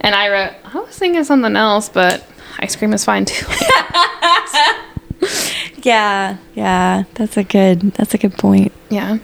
And 0.00 0.14
I 0.14 0.28
wrote, 0.30 0.52
I 0.64 0.78
was 0.78 0.96
thinking 0.96 1.24
something 1.24 1.56
else, 1.56 1.88
but 1.88 2.24
ice 2.60 2.76
cream 2.76 2.92
is 2.92 3.04
fine 3.04 3.24
too. 3.24 3.44
yeah, 5.82 6.36
yeah. 6.54 7.04
That's 7.14 7.36
a 7.36 7.44
good. 7.44 7.92
That's 7.92 8.14
a 8.14 8.18
good 8.18 8.34
point. 8.34 8.72
yeah. 8.90 9.18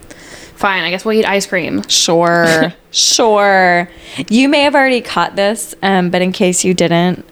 Fine, 0.54 0.82
I 0.82 0.90
guess 0.90 1.04
we'll 1.04 1.16
eat 1.16 1.24
ice 1.24 1.46
cream. 1.46 1.86
Sure, 1.88 2.74
sure. 2.90 3.88
You 4.28 4.48
may 4.48 4.62
have 4.62 4.74
already 4.74 5.00
caught 5.00 5.36
this, 5.36 5.72
um, 5.84 6.10
but 6.10 6.20
in 6.20 6.32
case 6.32 6.64
you 6.64 6.74
didn't, 6.74 7.24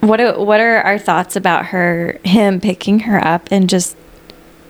what 0.00 0.20
are, 0.20 0.38
what 0.38 0.60
are 0.60 0.76
our 0.82 0.98
thoughts 0.98 1.36
about 1.36 1.66
her, 1.66 2.20
him 2.24 2.60
picking 2.60 3.00
her 3.00 3.18
up 3.26 3.48
and 3.50 3.66
just 3.66 3.96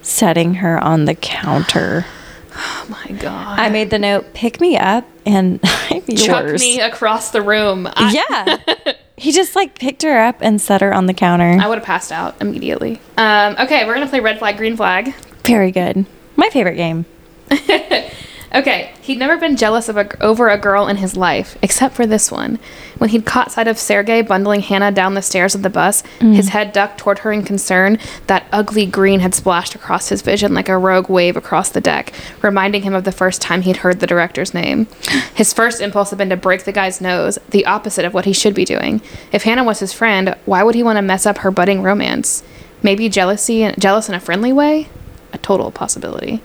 setting 0.03 0.55
her 0.55 0.79
on 0.79 1.07
the 1.07 1.17
counter? 1.17 2.07
Oh 2.55 2.87
my 2.89 3.17
god. 3.17 3.59
I 3.59 3.69
made 3.71 3.91
the 3.91 3.99
note, 3.99 4.35
pick 4.35 4.61
me 4.61 4.77
up 4.79 5.05
and 5.27 5.59
I'm 5.65 6.03
Chuck 6.17 6.61
me 6.61 6.81
across 6.81 7.33
the 7.33 7.43
room. 7.43 7.89
I, 7.93 8.13
Yeah. 8.13 8.93
He 9.19 9.33
just 9.33 9.57
like 9.57 9.79
picked 9.79 10.03
her 10.03 10.19
up 10.19 10.37
and 10.41 10.61
set 10.61 10.81
her 10.81 10.95
on 10.95 11.07
the 11.07 11.15
counter. 11.15 11.59
I 11.61 11.69
would 11.69 11.79
have 11.79 11.85
passed 11.87 12.13
out 12.13 12.41
immediately. 12.41 13.01
Um, 13.17 13.57
okay, 13.59 13.85
we're 13.87 13.95
gonna 13.95 14.07
play 14.09 14.21
red 14.21 14.39
flag, 14.39 14.57
green 14.57 14.77
flag. 14.77 15.15
Very 15.45 15.71
good. 15.73 16.07
My 16.37 16.49
favorite 16.51 16.77
game. 16.77 17.05
Okay, 18.55 18.95
he'd 19.03 19.19
never 19.19 19.37
been 19.37 19.57
jealous 19.57 19.91
of 19.91 19.99
a, 19.99 20.23
over 20.23 20.49
a 20.49 20.57
girl 20.57 20.87
in 20.89 20.97
his 20.97 21.17
life, 21.17 21.59
except 21.61 21.95
for 21.95 22.07
this 22.07 22.33
one. 22.33 22.59
When 22.97 23.11
he'd 23.11 23.27
caught 23.27 23.53
sight 23.53 23.69
of 23.69 23.79
Sergei 23.79 24.23
bundling 24.23 24.63
Hannah 24.63 24.91
down 24.91 25.13
the 25.13 25.23
stairs 25.23 25.55
of 25.55 25.63
the 25.63 25.69
bus, 25.69 26.03
mm. 26.19 26.35
his 26.35 26.49
head 26.49 26.73
ducked 26.73 26.99
toward 26.99 27.21
her 27.21 27.33
in 27.33 27.43
concern, 27.43 27.99
that 28.27 28.47
ugly 28.51 28.87
green 28.87 29.21
had 29.21 29.35
splashed 29.35 29.75
across 29.75 30.09
his 30.09 30.23
vision 30.23 30.55
like 30.55 30.71
a 30.71 30.79
rogue 30.79 31.11
wave 31.11 31.37
across 31.37 31.69
the 31.69 31.81
deck, 31.81 32.13
reminding 32.41 32.83
him 32.83 32.95
of 32.95 33.05
the 33.05 33.13
first 33.13 33.43
time 33.43 33.63
he'd 33.63 33.79
heard 33.79 34.01
the 34.01 34.07
director's 34.07 34.55
name. 34.55 34.87
His 35.35 35.53
first 35.53 35.83
impulse 35.83 36.09
had 36.09 36.19
been 36.19 36.31
to 36.31 36.37
break 36.37 36.65
the 36.65 36.73
guy's 36.73 37.03
nose, 37.03 37.39
the 37.51 37.67
opposite 37.67 38.07
of 38.07 38.15
what 38.15 38.25
he 38.25 38.33
should 38.33 38.55
be 38.55 38.65
doing. 38.65 39.03
If 39.31 39.43
Hannah 39.43 39.65
was 39.65 39.81
his 39.81 39.93
friend, 39.93 40.35
why 40.47 40.63
would 40.63 40.75
he 40.75 40.83
want 40.83 40.97
to 40.97 41.03
mess 41.03 41.27
up 41.27 41.39
her 41.39 41.51
budding 41.51 41.83
romance? 41.83 42.43
Maybe 42.83 43.11
jealousy, 43.11 43.71
jealous 43.79 44.09
in 44.09 44.15
a 44.15 44.21
friendly 44.21 44.55
way? 44.55 44.89
A 45.35 45.39
total 45.39 45.71
possibility. 45.71 46.43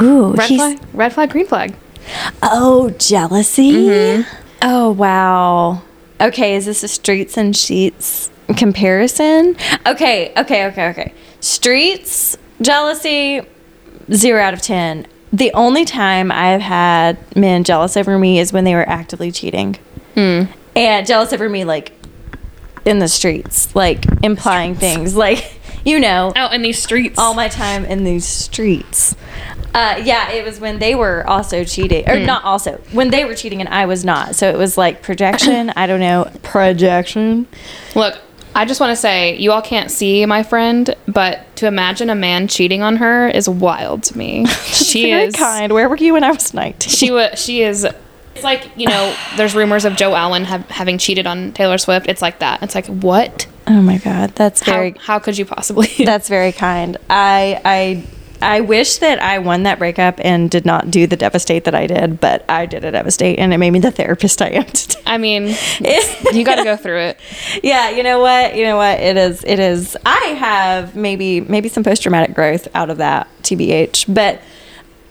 Ooh, 0.00 0.32
Red 0.34 0.46
flag, 0.48 0.78
red 0.92 1.12
flag, 1.12 1.30
green 1.30 1.46
flag. 1.46 1.74
Oh, 2.42 2.90
jealousy? 2.98 3.72
Mm-hmm. 3.72 4.44
Oh, 4.62 4.90
wow. 4.92 5.82
Okay, 6.20 6.54
is 6.56 6.66
this 6.66 6.82
a 6.82 6.88
streets 6.88 7.36
and 7.36 7.56
sheets 7.56 8.30
comparison? 8.56 9.56
Okay, 9.86 10.32
okay, 10.36 10.66
okay, 10.66 10.88
okay. 10.88 11.14
Streets, 11.40 12.36
jealousy, 12.60 13.42
zero 14.12 14.40
out 14.42 14.54
of 14.54 14.62
10. 14.62 15.06
The 15.32 15.52
only 15.52 15.84
time 15.84 16.32
I've 16.32 16.60
had 16.62 17.18
men 17.36 17.62
jealous 17.64 17.96
over 17.96 18.18
me 18.18 18.38
is 18.38 18.52
when 18.52 18.64
they 18.64 18.74
were 18.74 18.88
actively 18.88 19.30
cheating. 19.30 19.74
Hmm. 20.14 20.44
And 20.74 21.06
jealous 21.06 21.32
over 21.32 21.48
me, 21.48 21.64
like, 21.64 21.92
in 22.84 22.98
the 23.00 23.08
streets, 23.08 23.74
like, 23.76 24.04
implying 24.22 24.74
things, 24.74 25.14
like, 25.14 25.60
you 25.84 25.98
know, 26.00 26.32
Out 26.34 26.54
in 26.54 26.62
these 26.62 26.82
streets. 26.82 27.18
all 27.18 27.34
my 27.34 27.48
time 27.48 27.84
in 27.84 28.04
these 28.04 28.24
streets. 28.26 29.14
Uh, 29.74 30.00
yeah, 30.02 30.30
it 30.30 30.44
was 30.44 30.58
when 30.58 30.78
they 30.78 30.94
were 30.94 31.26
also 31.26 31.64
cheating, 31.64 32.08
or 32.08 32.18
not 32.18 32.44
also 32.44 32.80
when 32.92 33.10
they 33.10 33.24
were 33.24 33.34
cheating 33.34 33.60
and 33.60 33.68
I 33.68 33.86
was 33.86 34.04
not. 34.04 34.34
So 34.34 34.48
it 34.48 34.56
was 34.56 34.76
like 34.78 35.02
projection. 35.02 35.70
I 35.76 35.86
don't 35.86 36.00
know 36.00 36.30
projection. 36.42 37.46
Look, 37.94 38.18
I 38.54 38.64
just 38.64 38.80
want 38.80 38.90
to 38.90 38.96
say, 38.96 39.36
you 39.36 39.52
all 39.52 39.62
can't 39.62 39.90
see 39.90 40.24
my 40.26 40.42
friend, 40.42 40.94
but 41.06 41.44
to 41.56 41.66
imagine 41.66 42.10
a 42.10 42.14
man 42.14 42.48
cheating 42.48 42.82
on 42.82 42.96
her 42.96 43.28
is 43.28 43.48
wild 43.48 44.02
to 44.04 44.18
me. 44.18 44.46
She 44.78 45.10
Very 45.10 45.24
is 45.24 45.36
kind. 45.36 45.72
Where 45.72 45.88
were 45.88 45.96
you 45.96 46.14
when 46.14 46.24
I 46.24 46.30
was 46.30 46.54
19? 46.54 46.90
She 46.90 47.10
was. 47.10 47.38
She 47.38 47.62
is. 47.62 47.84
It's 47.84 48.44
like 48.44 48.70
you 48.76 48.86
know, 48.86 49.14
there's 49.36 49.54
rumors 49.54 49.84
of 49.84 49.96
Joe 49.96 50.14
Alwyn 50.14 50.44
have, 50.44 50.66
having 50.70 50.96
cheated 50.96 51.26
on 51.26 51.52
Taylor 51.52 51.76
Swift. 51.76 52.08
It's 52.08 52.22
like 52.22 52.38
that. 52.38 52.62
It's 52.62 52.74
like 52.74 52.86
what? 52.86 53.46
oh 53.68 53.82
my 53.82 53.98
god, 53.98 54.34
that's 54.34 54.62
How, 54.62 54.72
very 54.72 54.94
how 54.98 55.18
could 55.18 55.36
you 55.38 55.44
possibly? 55.44 55.88
That's 56.04 56.28
very 56.28 56.52
kind. 56.52 56.96
I 57.08 57.60
I 57.64 58.04
I 58.40 58.60
wish 58.60 58.98
that 58.98 59.20
I 59.20 59.38
won 59.38 59.64
that 59.64 59.78
breakup 59.78 60.20
and 60.22 60.50
did 60.50 60.64
not 60.64 60.90
do 60.90 61.06
the 61.06 61.16
devastate 61.16 61.64
that 61.64 61.74
I 61.74 61.86
did, 61.86 62.20
but 62.20 62.44
I 62.48 62.66
did 62.66 62.84
a 62.84 62.90
devastate 62.90 63.38
and 63.38 63.52
it 63.52 63.58
made 63.58 63.70
me 63.70 63.80
the 63.80 63.90
therapist 63.90 64.40
I 64.40 64.48
am 64.48 64.64
today. 64.64 65.00
I 65.06 65.18
mean, 65.18 65.48
you 66.32 66.44
got 66.44 66.56
to 66.56 66.64
go 66.64 66.76
through 66.76 67.00
it. 67.00 67.20
yeah, 67.62 67.90
you 67.90 68.02
know 68.02 68.20
what? 68.20 68.56
You 68.56 68.64
know 68.64 68.76
what? 68.76 69.00
It 69.00 69.16
is 69.16 69.44
it 69.44 69.58
is 69.58 69.96
I 70.06 70.36
have 70.38 70.94
maybe 70.94 71.40
maybe 71.40 71.68
some 71.68 71.82
post 71.84 72.02
traumatic 72.02 72.34
growth 72.34 72.68
out 72.74 72.90
of 72.90 72.98
that, 72.98 73.28
TBH. 73.42 74.12
But 74.12 74.40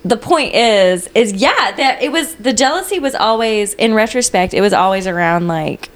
the 0.06 0.18
point 0.18 0.54
is 0.54 1.10
is 1.16 1.34
yeah, 1.34 1.72
that 1.72 2.02
it 2.02 2.12
was 2.12 2.36
the 2.36 2.54
jealousy 2.54 3.00
was 3.00 3.16
always 3.16 3.74
in 3.74 3.94
retrospect, 3.94 4.54
it 4.54 4.62
was 4.62 4.74
always 4.74 5.08
around 5.08 5.48
like 5.48 5.90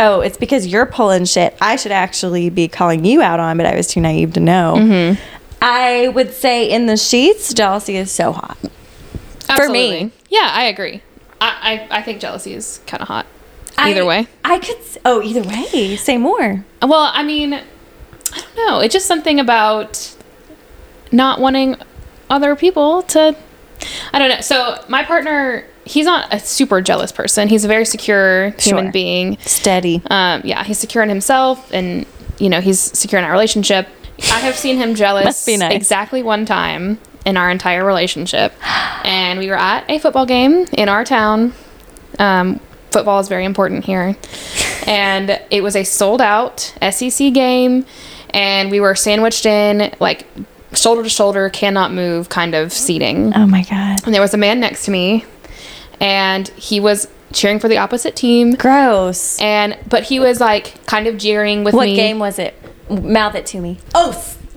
Oh, 0.00 0.20
it's 0.20 0.36
because 0.36 0.64
you're 0.68 0.86
pulling 0.86 1.24
shit. 1.24 1.56
I 1.60 1.74
should 1.74 1.90
actually 1.90 2.50
be 2.50 2.68
calling 2.68 3.04
you 3.04 3.20
out 3.20 3.40
on, 3.40 3.56
but 3.56 3.66
I 3.66 3.74
was 3.74 3.88
too 3.88 4.00
naive 4.00 4.32
to 4.34 4.40
know. 4.40 4.76
Mm-hmm. 4.78 5.37
I 5.60 6.08
would 6.08 6.32
say 6.32 6.68
in 6.70 6.86
the 6.86 6.96
sheets, 6.96 7.52
jealousy 7.52 7.96
is 7.96 8.10
so 8.10 8.32
hot. 8.32 8.56
For 9.56 9.68
me. 9.68 10.12
Yeah, 10.28 10.50
I 10.52 10.64
agree. 10.64 11.02
I, 11.40 11.86
I, 11.90 11.98
I 11.98 12.02
think 12.02 12.20
jealousy 12.20 12.52
is 12.54 12.80
kind 12.86 13.00
of 13.02 13.08
hot. 13.08 13.26
Either 13.76 14.02
I- 14.02 14.06
way. 14.06 14.26
I 14.44 14.58
could. 14.58 14.76
Oh, 15.04 15.22
either 15.22 15.42
way. 15.42 15.96
Say 15.96 16.18
more. 16.18 16.64
Well, 16.82 17.10
I 17.12 17.22
mean, 17.22 17.54
I 17.54 17.62
don't 18.32 18.56
know. 18.56 18.80
It's 18.80 18.92
just 18.92 19.06
something 19.06 19.40
about 19.40 20.14
not 21.12 21.40
wanting 21.40 21.76
other 22.30 22.54
people 22.56 23.02
to. 23.04 23.36
I 24.12 24.18
don't 24.18 24.28
know. 24.28 24.40
So 24.40 24.82
my 24.88 25.04
partner, 25.04 25.64
he's 25.84 26.04
not 26.06 26.32
a 26.34 26.40
super 26.40 26.80
jealous 26.80 27.12
person. 27.12 27.48
He's 27.48 27.64
a 27.64 27.68
very 27.68 27.84
secure 27.84 28.50
human 28.58 28.86
Sure. 28.86 28.92
being. 28.92 29.38
Steady. 29.40 30.02
Um, 30.10 30.42
yeah, 30.44 30.64
he's 30.64 30.78
secure 30.78 31.02
in 31.02 31.08
himself, 31.08 31.72
and 31.72 32.04
you 32.38 32.48
know 32.50 32.60
he's 32.60 32.80
secure 32.80 33.18
in 33.18 33.24
our 33.24 33.32
relationship. 33.32 33.88
I 34.20 34.40
have 34.40 34.56
seen 34.56 34.76
him 34.76 34.94
jealous 34.94 35.46
nice. 35.46 35.72
exactly 35.72 36.22
one 36.22 36.44
time 36.44 36.98
in 37.24 37.36
our 37.36 37.50
entire 37.50 37.84
relationship, 37.84 38.52
and 39.04 39.38
we 39.38 39.48
were 39.48 39.58
at 39.58 39.88
a 39.90 39.98
football 39.98 40.26
game 40.26 40.66
in 40.72 40.88
our 40.88 41.04
town. 41.04 41.52
Um, 42.18 42.60
football 42.90 43.20
is 43.20 43.28
very 43.28 43.44
important 43.44 43.84
here, 43.84 44.16
and 44.86 45.40
it 45.50 45.62
was 45.62 45.76
a 45.76 45.84
sold 45.84 46.20
out 46.20 46.74
SEC 46.90 47.32
game, 47.32 47.86
and 48.30 48.70
we 48.70 48.80
were 48.80 48.94
sandwiched 48.94 49.46
in 49.46 49.94
like 50.00 50.26
shoulder 50.74 51.02
to 51.02 51.08
shoulder, 51.08 51.48
cannot 51.48 51.92
move 51.92 52.28
kind 52.28 52.54
of 52.54 52.72
seating. 52.72 53.32
Oh 53.34 53.46
my 53.46 53.62
god. 53.62 54.04
And 54.04 54.14
there 54.14 54.20
was 54.20 54.34
a 54.34 54.38
man 54.38 54.60
next 54.60 54.84
to 54.86 54.90
me, 54.90 55.24
and 56.00 56.48
he 56.48 56.80
was 56.80 57.08
cheering 57.32 57.58
for 57.58 57.68
the 57.68 57.78
opposite 57.78 58.16
team. 58.16 58.54
Gross. 58.54 59.40
And 59.40 59.78
but 59.88 60.04
he 60.04 60.20
was 60.20 60.40
like 60.40 60.84
kind 60.86 61.06
of 61.06 61.16
jeering 61.18 61.64
with 61.64 61.74
What 61.74 61.86
me. 61.86 61.92
What 61.92 61.96
game 61.96 62.18
was 62.18 62.38
it? 62.38 62.54
Mouth 62.90 63.34
it 63.34 63.46
to 63.46 63.60
me. 63.60 63.78
Oh. 63.94 64.12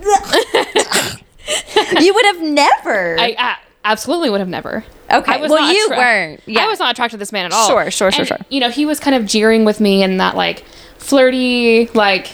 you 2.00 2.14
would 2.14 2.24
have 2.26 2.40
never. 2.40 3.18
I, 3.18 3.34
I 3.38 3.56
absolutely 3.84 4.30
would 4.30 4.40
have 4.40 4.48
never. 4.48 4.84
Okay, 5.12 5.40
well, 5.40 5.48
not 5.60 5.74
you 5.74 5.84
attra- 5.84 5.96
weren't. 5.96 6.40
Yeah. 6.46 6.64
I 6.64 6.68
was 6.68 6.78
not 6.78 6.92
attracted 6.92 7.16
to 7.16 7.18
this 7.18 7.32
man 7.32 7.44
at 7.46 7.52
all. 7.52 7.68
Sure, 7.68 7.90
sure, 7.90 8.10
sure, 8.10 8.20
And, 8.20 8.28
sure. 8.28 8.38
You 8.48 8.60
know, 8.60 8.70
he 8.70 8.86
was 8.86 8.98
kind 9.00 9.14
of 9.14 9.26
jeering 9.26 9.64
with 9.64 9.80
me 9.80 10.02
in 10.02 10.16
that 10.18 10.34
like 10.36 10.64
flirty, 10.98 11.86
like 11.88 12.30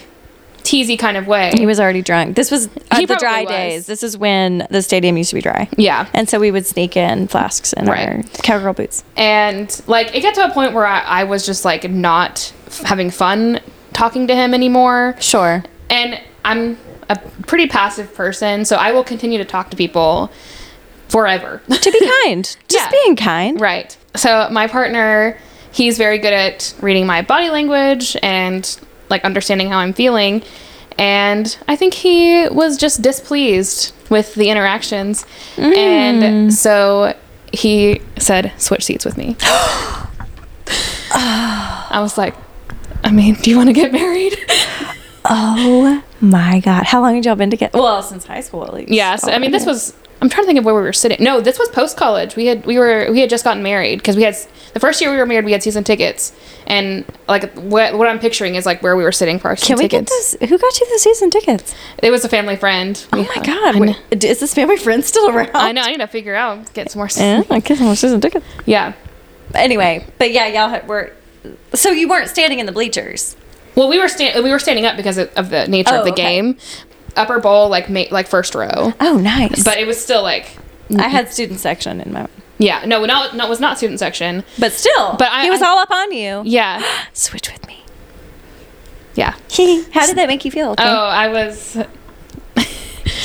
teasy 0.59 0.99
kind 0.99 1.16
of 1.16 1.26
way. 1.26 1.51
he 1.57 1.66
was 1.66 1.80
already 1.80 2.03
drunk. 2.03 2.36
This 2.36 2.51
was 2.51 2.68
uh, 2.90 2.96
He 2.99 3.07
the 3.07 3.16
dry 3.16 3.40
was. 3.42 3.49
days. 3.51 3.86
This 3.86 4.03
is 4.03 4.16
when 4.16 4.66
the 4.70 4.82
stadium 4.82 5.16
used 5.16 5.30
to 5.30 5.34
be 5.36 5.40
dry. 5.42 5.68
Yeah. 5.76 6.09
And 6.12 6.28
so 6.28 6.38
we 6.38 6.51
would 6.51 6.66
sneak 6.66 6.96
in 6.96 7.26
flasks 7.26 7.72
in 7.72 7.86
Right. 7.86 8.07
our 8.09 8.22
cowgirl 8.42 8.74
boots. 8.74 9.03
and 9.16 9.80
like 9.86 10.14
it 10.14 10.20
got 10.20 10.34
to 10.34 10.44
a 10.44 10.51
point 10.53 10.74
where 10.74 10.86
I, 10.86 11.01
I 11.01 11.24
was 11.24 11.44
just 11.46 11.64
like 11.64 11.90
not 11.90 12.53
f- 12.66 12.80
having 12.82 13.11
fun 13.11 13.61
talking 13.94 14.26
to 14.28 14.34
him 14.36 14.53
anymore. 14.55 15.16
Sure. 15.20 15.64
And 15.91 16.20
I'm 16.45 16.78
a 17.09 17.16
pretty 17.47 17.66
passive 17.66 18.14
person, 18.14 18.64
so 18.64 18.76
I 18.76 18.93
will 18.93 19.05
continue 19.05 19.39
to 19.39 19.45
talk 19.45 19.70
to 19.70 19.76
people 19.76 20.30
forever. 21.09 21.62
To 21.68 21.91
be 21.91 22.11
kind. 22.24 22.45
Just 22.68 22.84
Yeah. 22.84 22.91
being 22.91 23.16
kind. 23.16 23.61
Right. 23.61 23.97
So 24.14 24.49
my 24.51 24.66
partner, 24.66 25.39
he's 25.72 25.97
very 25.99 26.18
good 26.18 26.32
at 26.32 26.74
reading 26.80 27.07
my 27.07 27.22
body 27.22 27.51
language 27.51 28.16
and 28.22 28.78
like 29.09 29.24
understanding 29.24 29.70
how 29.70 29.78
I'm 29.78 29.93
feeling. 29.93 30.43
And 30.99 31.57
I 31.68 31.76
think 31.76 31.95
he 31.95 32.49
was 32.49 32.76
just 32.76 33.03
displeased 33.03 33.93
with 34.11 34.34
the 34.34 34.51
interactions. 34.51 35.24
And 35.57 36.22
mm. 36.22 36.53
so 36.53 37.14
he 37.53 38.03
said, 38.18 38.53
switch 38.59 38.84
seats 38.84 39.05
with 39.05 39.16
me. 39.16 39.36
I 41.11 42.01
was 42.01 42.18
like, 42.18 42.34
I 43.05 43.11
mean, 43.12 43.34
do 43.34 43.51
you 43.51 43.57
want 43.57 43.68
to 43.68 43.72
get 43.72 43.93
married? 43.93 44.36
Oh 45.31 46.03
my 46.20 46.61
god. 46.61 46.85
How 46.85 47.01
long 47.01 47.14
had 47.14 47.24
y'all 47.24 47.37
been 47.37 47.51
together? 47.51 47.79
Well, 47.79 48.03
since 48.03 48.24
high 48.24 48.41
school 48.41 48.64
at 48.64 48.74
least. 48.74 48.91
Yes, 48.91 49.24
I 49.26 49.39
mean 49.39 49.51
this 49.51 49.66
was. 49.66 49.95
I'm 50.20 50.29
trying 50.29 50.43
to 50.43 50.47
think 50.49 50.59
of 50.59 50.64
where 50.64 50.74
we 50.74 50.81
were 50.81 50.93
sitting. 50.93 51.22
No, 51.22 51.41
this 51.41 51.61
was 51.61 51.68
post 51.68 51.97
college. 51.97 52.35
We 52.35 52.47
had 52.47 52.66
we 52.66 52.76
were 52.76 53.07
we 53.12 53.20
had 53.20 53.31
just 53.31 53.45
gotten 53.45 53.62
married 53.62 54.01
because 54.01 54.16
we 54.16 54.24
had 54.24 54.37
the 54.74 54.81
first 54.81 55.01
year 55.01 55.12
we 55.12 55.16
were 55.16 55.26
married. 55.26 55.45
We 55.45 55.53
had 55.53 55.62
season 55.62 55.85
tickets, 55.85 56.33
and 56.66 57.05
like 57.29 57.53
what 57.55 57.97
what 57.97 58.09
I'm 58.09 58.18
picturing 58.18 58.57
is 58.57 58.66
like 58.66 58.83
where 58.83 58.97
we 58.97 59.05
were 59.05 59.12
sitting 59.12 59.39
for 59.39 59.49
our 59.49 59.57
season 59.57 59.76
Can 59.76 59.85
we 59.85 59.89
get 59.89 60.09
tickets. 60.09 60.33
this? 60.41 60.51
Who 60.51 60.59
got 60.59 60.81
you 60.81 60.89
the 60.93 60.99
season 60.99 61.31
tickets? 61.31 61.72
It 62.03 62.11
was 62.11 62.24
a 62.24 62.29
family 62.29 62.57
friend. 62.57 63.05
Oh 63.12 63.18
my 63.18 63.33
had- 63.33 63.47
god. 63.47 63.76
Wait, 63.76 64.24
is 64.24 64.41
this 64.41 64.55
family 64.55 64.76
friend 64.76 65.05
still 65.05 65.29
around? 65.29 65.51
I 65.55 65.70
know. 65.70 65.83
I 65.83 65.93
need 65.93 65.99
to 66.01 66.09
figure 66.09 66.35
out 66.35 66.72
get 66.74 66.91
some 66.91 66.99
more. 66.99 67.09
Yeah, 67.16 67.43
I 67.49 67.61
guess 67.61 67.79
more 67.79 67.95
season 67.95 68.20
tickets. 68.20 68.45
Yeah. 68.66 68.95
Anyway, 69.55 70.05
but 70.18 70.33
yeah, 70.33 70.47
y'all 70.49 70.68
had, 70.68 70.89
were. 70.89 71.12
So 71.74 71.91
you 71.91 72.09
weren't 72.09 72.29
standing 72.29 72.59
in 72.59 72.66
the 72.66 72.72
bleachers. 72.72 73.37
Well, 73.79 73.89
we 73.89 73.99
were 73.99 74.09
stand 74.09 74.43
we 74.45 74.51
were 74.51 74.59
standing 74.59 74.85
up 74.87 74.97
because 74.97 75.16
of, 75.18 75.31
of 75.37 75.51
the 75.51 75.66
nature 75.68 75.95
Oh, 75.95 76.01
of 76.01 76.05
the 76.05 76.11
oh, 76.11 76.14
okay. 76.14 76.22
game. 76.41 76.59
Upper 77.16 77.39
bowl, 77.39 77.68
like 77.68 77.89
ma- 77.89 78.05
like 78.11 78.26
first 78.29 78.55
row, 78.55 78.93
Oh, 79.01 79.16
nice. 79.18 79.64
but 79.64 79.79
it 79.79 79.87
was 79.87 80.01
still 80.03 80.22
like 80.22 80.57
I 80.97 81.09
had 81.09 81.33
student 81.33 81.61
section 81.61 82.01
in 82.01 82.12
my. 82.12 82.26
yeah. 82.59 82.85
No, 82.87 83.05
no, 83.05 83.31
no. 83.33 83.47
It 83.47 83.49
was 83.49 83.61
not 83.61 83.76
student 83.79 83.99
section. 83.99 84.43
But 84.59 84.72
still, 84.72 85.16
But 85.18 85.31
I- 85.33 85.45
he 85.45 85.51
was 85.51 85.62
I- 85.62 85.68
all 85.68 85.79
up 85.79 85.91
on 85.91 86.12
you. 86.12 86.43
Yeah. 86.45 86.83
Switch 87.12 87.51
with 87.53 87.66
me. 87.66 87.83
Yeah. 89.14 89.31
How 89.93 90.07
did 90.07 90.16
that 90.16 90.26
make 90.29 90.45
you 90.45 90.51
feel? 90.51 90.74
Oh, 90.79 90.85
I 91.07 91.29
was. 91.29 91.76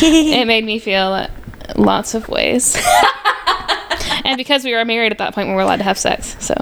it 0.02 0.48
made 0.48 0.66
me 0.66 0.80
feel 0.80 1.28
lots 1.76 2.16
of 2.16 2.28
ways. 2.30 2.76
and 4.26 4.38
because 4.38 4.64
we 4.64 4.74
were 4.74 4.84
married 4.86 5.12
at 5.12 5.18
that 5.20 5.34
point, 5.36 5.50
we 5.50 5.54
were 5.56 5.62
allowed 5.62 5.78
to 5.78 5.84
have 5.84 5.98
sex. 5.98 6.36
So 6.40 6.56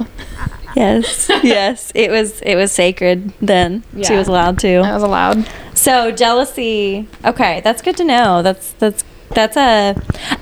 yes, 0.75 1.29
yes. 1.43 1.91
It 1.95 2.11
was 2.11 2.41
it 2.41 2.55
was 2.55 2.71
sacred 2.71 3.33
then. 3.41 3.83
She 4.03 4.13
was 4.15 4.27
allowed 4.27 4.55
I 4.55 4.61
to. 4.61 4.79
was 4.81 5.03
allowed. 5.03 5.49
So 5.73 6.11
jealousy. 6.11 7.07
Okay, 7.25 7.61
that's 7.61 7.81
good 7.81 7.97
to 7.97 8.03
know. 8.03 8.41
That's 8.41 8.73
that's 8.73 9.03
that's 9.29 9.57
a 9.57 9.95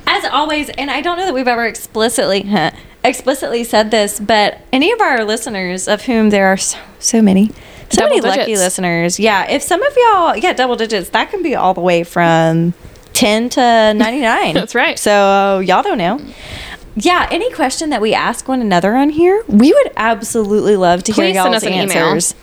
as 0.07 0.25
always. 0.32 0.69
And 0.69 0.89
I 0.91 1.01
don't 1.01 1.17
know 1.17 1.25
that 1.25 1.34
we've 1.34 1.47
ever 1.47 1.65
explicitly 1.65 2.41
huh, 2.43 2.71
explicitly 3.03 3.63
said 3.63 3.91
this, 3.91 4.19
but 4.19 4.59
any 4.71 4.91
of 4.91 5.01
our 5.01 5.23
listeners, 5.23 5.88
of 5.88 6.03
whom 6.03 6.30
there 6.30 6.47
are 6.47 6.57
so 6.57 6.80
so 6.99 7.21
many. 7.21 7.51
So 7.89 8.01
Double 8.03 8.17
many 8.17 8.38
lucky 8.38 8.55
listeners. 8.55 9.19
Yeah. 9.19 9.49
If 9.49 9.63
some 9.63 9.82
of 9.82 9.93
y'all, 9.97 10.38
yeah, 10.38 10.53
double 10.53 10.75
digits, 10.75 11.09
that 11.09 11.32
can 11.32 11.41
be 11.41 11.55
all 11.55 11.73
the 11.73 11.82
way 11.82 12.03
from 12.03 12.75
10 13.13 13.49
to 13.49 13.93
99. 13.95 14.53
That's 14.53 14.75
right. 14.75 14.99
So 14.99 15.59
y'all 15.59 15.82
don't 15.82 15.97
know. 15.97 16.21
Yeah, 16.96 17.28
any 17.32 17.52
question 17.54 17.90
that 17.92 18.02
we 18.02 18.14
ask 18.14 18.48
one 18.48 18.62
another 18.62 18.96
on 18.96 19.10
here, 19.10 19.44
we 19.48 19.72
would 19.72 19.92
absolutely 19.96 20.76
love 20.76 21.04
to 21.04 21.14
Please 21.14 21.34
hear 21.34 21.44
send 21.44 21.54
y'all's 21.54 21.64
us 21.64 21.64
an 21.64 21.74
email. 21.74 21.98
answers. 22.08 22.36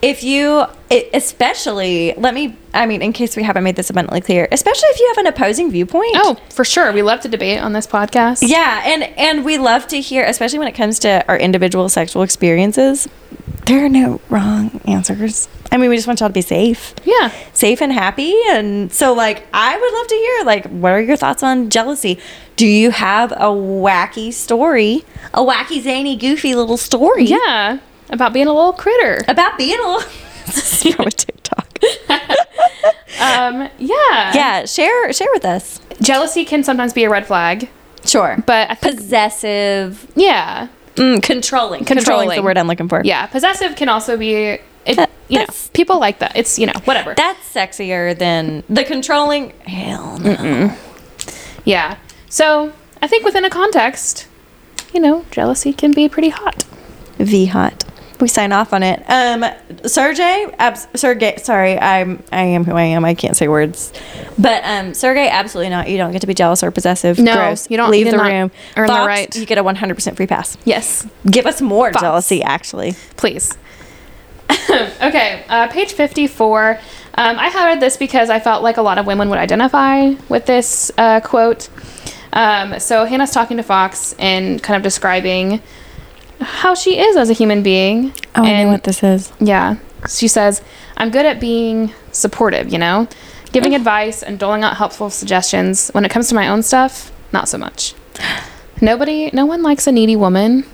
If 0.00 0.22
you, 0.22 0.64
especially, 1.12 2.14
let 2.16 2.34
me, 2.34 2.56
I 2.72 2.86
mean, 2.86 3.02
in 3.02 3.12
case 3.12 3.36
we 3.36 3.42
haven't 3.42 3.64
made 3.64 3.76
this 3.76 3.90
abundantly 3.90 4.20
clear, 4.20 4.46
especially 4.52 4.88
if 4.90 5.00
you 5.00 5.06
have 5.16 5.18
an 5.18 5.26
opposing 5.26 5.70
viewpoint. 5.70 6.12
Oh, 6.16 6.36
for 6.50 6.64
sure. 6.64 6.92
We 6.92 7.02
love 7.02 7.20
to 7.20 7.28
debate 7.28 7.60
on 7.60 7.72
this 7.72 7.86
podcast. 7.86 8.46
Yeah, 8.46 8.82
and 8.84 9.02
and 9.18 9.44
we 9.44 9.58
love 9.58 9.86
to 9.88 10.00
hear, 10.00 10.24
especially 10.24 10.58
when 10.60 10.68
it 10.68 10.74
comes 10.74 10.98
to 11.00 11.26
our 11.28 11.36
individual 11.38 11.88
sexual 11.88 12.22
experiences. 12.22 13.08
There 13.66 13.84
are 13.84 13.88
no 13.88 14.20
wrong 14.30 14.80
answers. 14.86 15.48
I 15.72 15.76
mean, 15.78 15.90
we 15.90 15.96
just 15.96 16.06
want 16.06 16.20
y'all 16.20 16.28
to 16.28 16.32
be 16.32 16.40
safe 16.42 16.94
Yeah. 17.04 17.32
safe 17.52 17.80
and 17.82 17.92
happy 17.92 18.34
and 18.50 18.92
so 18.92 19.12
like 19.12 19.46
i 19.52 19.76
would 19.78 19.92
love 19.92 20.06
to 20.06 20.14
hear 20.14 20.44
like 20.44 20.66
what 20.68 20.92
are 20.92 21.00
your 21.00 21.16
thoughts 21.16 21.42
on 21.42 21.68
jealousy 21.70 22.18
do 22.54 22.66
you 22.66 22.90
have 22.92 23.32
a 23.32 23.50
wacky 23.50 24.32
story 24.32 25.04
a 25.34 25.40
wacky 25.44 25.80
zany 25.82 26.16
goofy 26.16 26.54
little 26.54 26.76
story 26.76 27.24
Yeah. 27.24 27.78
About 28.10 28.32
being 28.32 28.46
a 28.46 28.52
little 28.54 28.72
critter. 28.72 29.24
about 29.28 29.58
being 29.58 29.78
a 29.78 29.82
little 29.82 30.08
this 30.46 30.84
is 30.86 30.94
from 30.94 31.06
a 31.08 31.10
tiktok 31.10 31.78
Um, 33.20 33.68
yeah. 33.78 34.32
yeah 34.34 34.64
share 34.66 35.12
share 35.12 35.28
with 35.32 35.44
us 35.44 35.80
Jealousy 36.00 36.44
can 36.44 36.62
sometimes 36.62 36.92
be 36.92 37.04
a 37.04 37.10
red 37.10 37.26
flag, 37.26 37.68
sure 38.04 38.42
but 38.46 38.68
think, 38.78 38.98
possessive 38.98 40.06
yeah. 40.14 40.68
Mm, 40.96 41.22
controlling 41.22 41.84
controlling 41.84 42.30
is 42.30 42.36
the 42.36 42.42
word 42.42 42.58
i'm 42.58 42.66
looking 42.66 42.88
for 42.88 43.00
Yeah. 43.04 43.26
Possessive 43.26 43.76
can 43.76 43.88
also 43.88 44.16
be 44.16 44.34
it, 44.34 44.96
That- 44.96 45.10
you 45.28 45.40
know, 45.40 45.46
people 45.72 45.98
like 45.98 46.20
that. 46.20 46.36
It's 46.36 46.56
you 46.58 46.66
know 46.66 46.72
whatever. 46.84 47.14
That's 47.16 47.52
sexier 47.52 48.16
than 48.16 48.62
the 48.68 48.84
controlling. 48.84 49.50
Hell 49.66 50.18
no. 50.18 50.72
yeah. 51.64 51.98
So 52.28 52.72
I 53.02 53.08
think 53.08 53.24
within 53.24 53.44
a 53.44 53.50
context, 53.50 54.28
you 54.94 55.00
know, 55.00 55.24
jealousy 55.32 55.72
can 55.72 55.92
be 55.92 56.08
pretty 56.08 56.28
hot. 56.28 56.62
V 57.18 57.46
hot. 57.46 57.84
We 58.20 58.28
sign 58.28 58.52
off 58.52 58.72
on 58.72 58.82
it. 58.82 59.02
Um, 59.08 59.44
Sergey, 59.86 60.46
abs- 60.58 60.88
Sergey. 60.94 61.36
Sorry, 61.38 61.78
I'm 61.78 62.22
I 62.32 62.42
am 62.42 62.64
who 62.64 62.72
I 62.74 62.82
am. 62.82 63.04
I 63.04 63.14
can't 63.14 63.36
say 63.36 63.46
words, 63.48 63.92
but 64.38 64.62
um, 64.64 64.94
Sergey, 64.94 65.28
absolutely 65.28 65.70
not. 65.70 65.88
You 65.88 65.98
don't 65.98 66.12
get 66.12 66.20
to 66.22 66.26
be 66.26 66.32
jealous 66.34 66.62
or 66.62 66.70
possessive. 66.70 67.18
No, 67.18 67.34
Gross. 67.34 67.70
you 67.70 67.76
don't- 67.76 67.90
leave 67.90 68.10
the 68.10 68.18
room. 68.18 68.50
earn 68.76 68.86
the 68.86 68.92
right. 68.94 69.34
You 69.36 69.44
get 69.44 69.58
a 69.58 69.62
100 69.62 69.94
percent 69.94 70.16
free 70.16 70.26
pass. 70.26 70.56
Yes, 70.64 71.06
Give 71.30 71.44
us 71.46 71.60
more 71.60 71.92
Fox. 71.92 72.02
jealousy, 72.02 72.42
actually. 72.42 72.94
please. 73.16 73.56
okay, 74.70 75.44
uh, 75.48 75.68
page 75.68 75.92
54. 75.92 76.78
Um, 77.18 77.38
I 77.38 77.50
highlighted 77.50 77.80
this 77.80 77.96
because 77.96 78.30
I 78.30 78.38
felt 78.40 78.62
like 78.62 78.76
a 78.76 78.82
lot 78.82 78.98
of 78.98 79.06
women 79.06 79.28
would 79.30 79.38
identify 79.38 80.10
with 80.28 80.46
this 80.46 80.90
uh, 80.98 81.20
quote. 81.20 81.68
Um, 82.32 82.78
so 82.78 83.04
Hannah's 83.06 83.30
talking 83.32 83.56
to 83.56 83.62
Fox 83.62 84.14
and 84.18 84.62
kind 84.62 84.76
of 84.76 84.82
describing 84.82 85.62
how 86.40 86.74
she 86.74 86.98
is 86.98 87.16
as 87.16 87.30
a 87.30 87.32
human 87.32 87.62
being. 87.62 88.12
Oh, 88.34 88.42
I 88.44 88.62
know 88.64 88.70
what 88.72 88.84
this 88.84 89.02
is. 89.02 89.32
Yeah. 89.40 89.76
She 90.08 90.28
says, 90.28 90.62
I'm 90.96 91.10
good 91.10 91.26
at 91.26 91.40
being 91.40 91.92
supportive, 92.12 92.72
you 92.72 92.78
know? 92.78 93.08
Giving 93.52 93.74
advice 93.74 94.22
and 94.22 94.38
doling 94.38 94.62
out 94.64 94.76
helpful 94.76 95.08
suggestions. 95.10 95.90
When 95.90 96.04
it 96.04 96.10
comes 96.10 96.28
to 96.28 96.34
my 96.34 96.48
own 96.48 96.62
stuff, 96.62 97.10
not 97.32 97.48
so 97.48 97.58
much. 97.58 97.94
Nobody, 98.80 99.30
no 99.32 99.46
one 99.46 99.62
likes 99.62 99.86
a 99.86 99.92
needy 99.92 100.16
woman. 100.16 100.64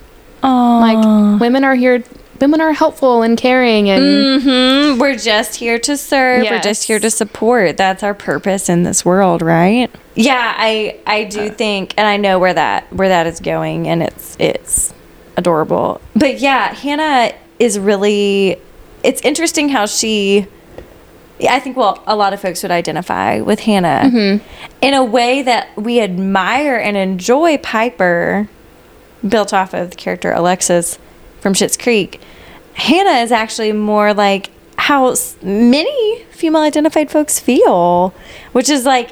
Oh, 0.42 0.80
Like, 0.82 1.40
women 1.40 1.62
are 1.64 1.76
here, 1.76 2.02
women 2.40 2.60
are 2.60 2.72
helpful 2.72 3.22
and 3.22 3.38
caring 3.38 3.88
and. 3.88 4.42
hmm 4.42 4.98
we're 5.00 5.16
just 5.16 5.54
here 5.56 5.78
to 5.78 5.96
serve. 5.96 6.42
We're 6.42 6.60
just 6.60 6.84
here 6.84 6.98
to 6.98 7.10
support. 7.10 7.76
That's 7.76 8.02
our 8.02 8.14
purpose 8.14 8.68
in 8.68 8.82
this 8.82 9.04
world, 9.04 9.40
right? 9.42 9.90
Yeah, 10.14 10.54
I 10.56 10.98
I 11.06 11.24
do 11.24 11.48
think, 11.50 11.94
and 11.96 12.06
I 12.06 12.16
know 12.18 12.38
where 12.38 12.52
that 12.52 12.92
where 12.92 13.08
that 13.08 13.26
is 13.26 13.40
going, 13.40 13.88
and 13.88 14.02
it's 14.02 14.36
it's 14.38 14.92
adorable. 15.36 16.00
But 16.14 16.40
yeah, 16.40 16.74
Hannah 16.74 17.32
is 17.58 17.78
really. 17.78 18.56
It's 19.02 19.20
interesting 19.22 19.68
how 19.68 19.86
she. 19.86 20.46
I 21.48 21.58
think 21.58 21.76
well, 21.76 22.02
a 22.06 22.14
lot 22.14 22.32
of 22.32 22.40
folks 22.40 22.62
would 22.62 22.70
identify 22.70 23.40
with 23.40 23.60
Hannah 23.60 24.02
mm-hmm. 24.04 24.46
in 24.80 24.94
a 24.94 25.02
way 25.02 25.42
that 25.42 25.76
we 25.76 26.00
admire 26.00 26.76
and 26.76 26.96
enjoy 26.96 27.58
Piper, 27.58 28.48
built 29.26 29.52
off 29.52 29.74
of 29.74 29.90
the 29.90 29.96
character 29.96 30.30
Alexis 30.30 30.98
from 31.40 31.52
Schitt's 31.52 31.76
Creek. 31.76 32.20
Hannah 32.74 33.20
is 33.22 33.32
actually 33.32 33.72
more 33.72 34.14
like 34.14 34.50
how 34.76 35.14
many 35.42 36.24
female 36.30 36.62
identified 36.62 37.10
folks 37.10 37.38
feel, 37.38 38.14
which 38.52 38.70
is 38.70 38.84
like, 38.84 39.10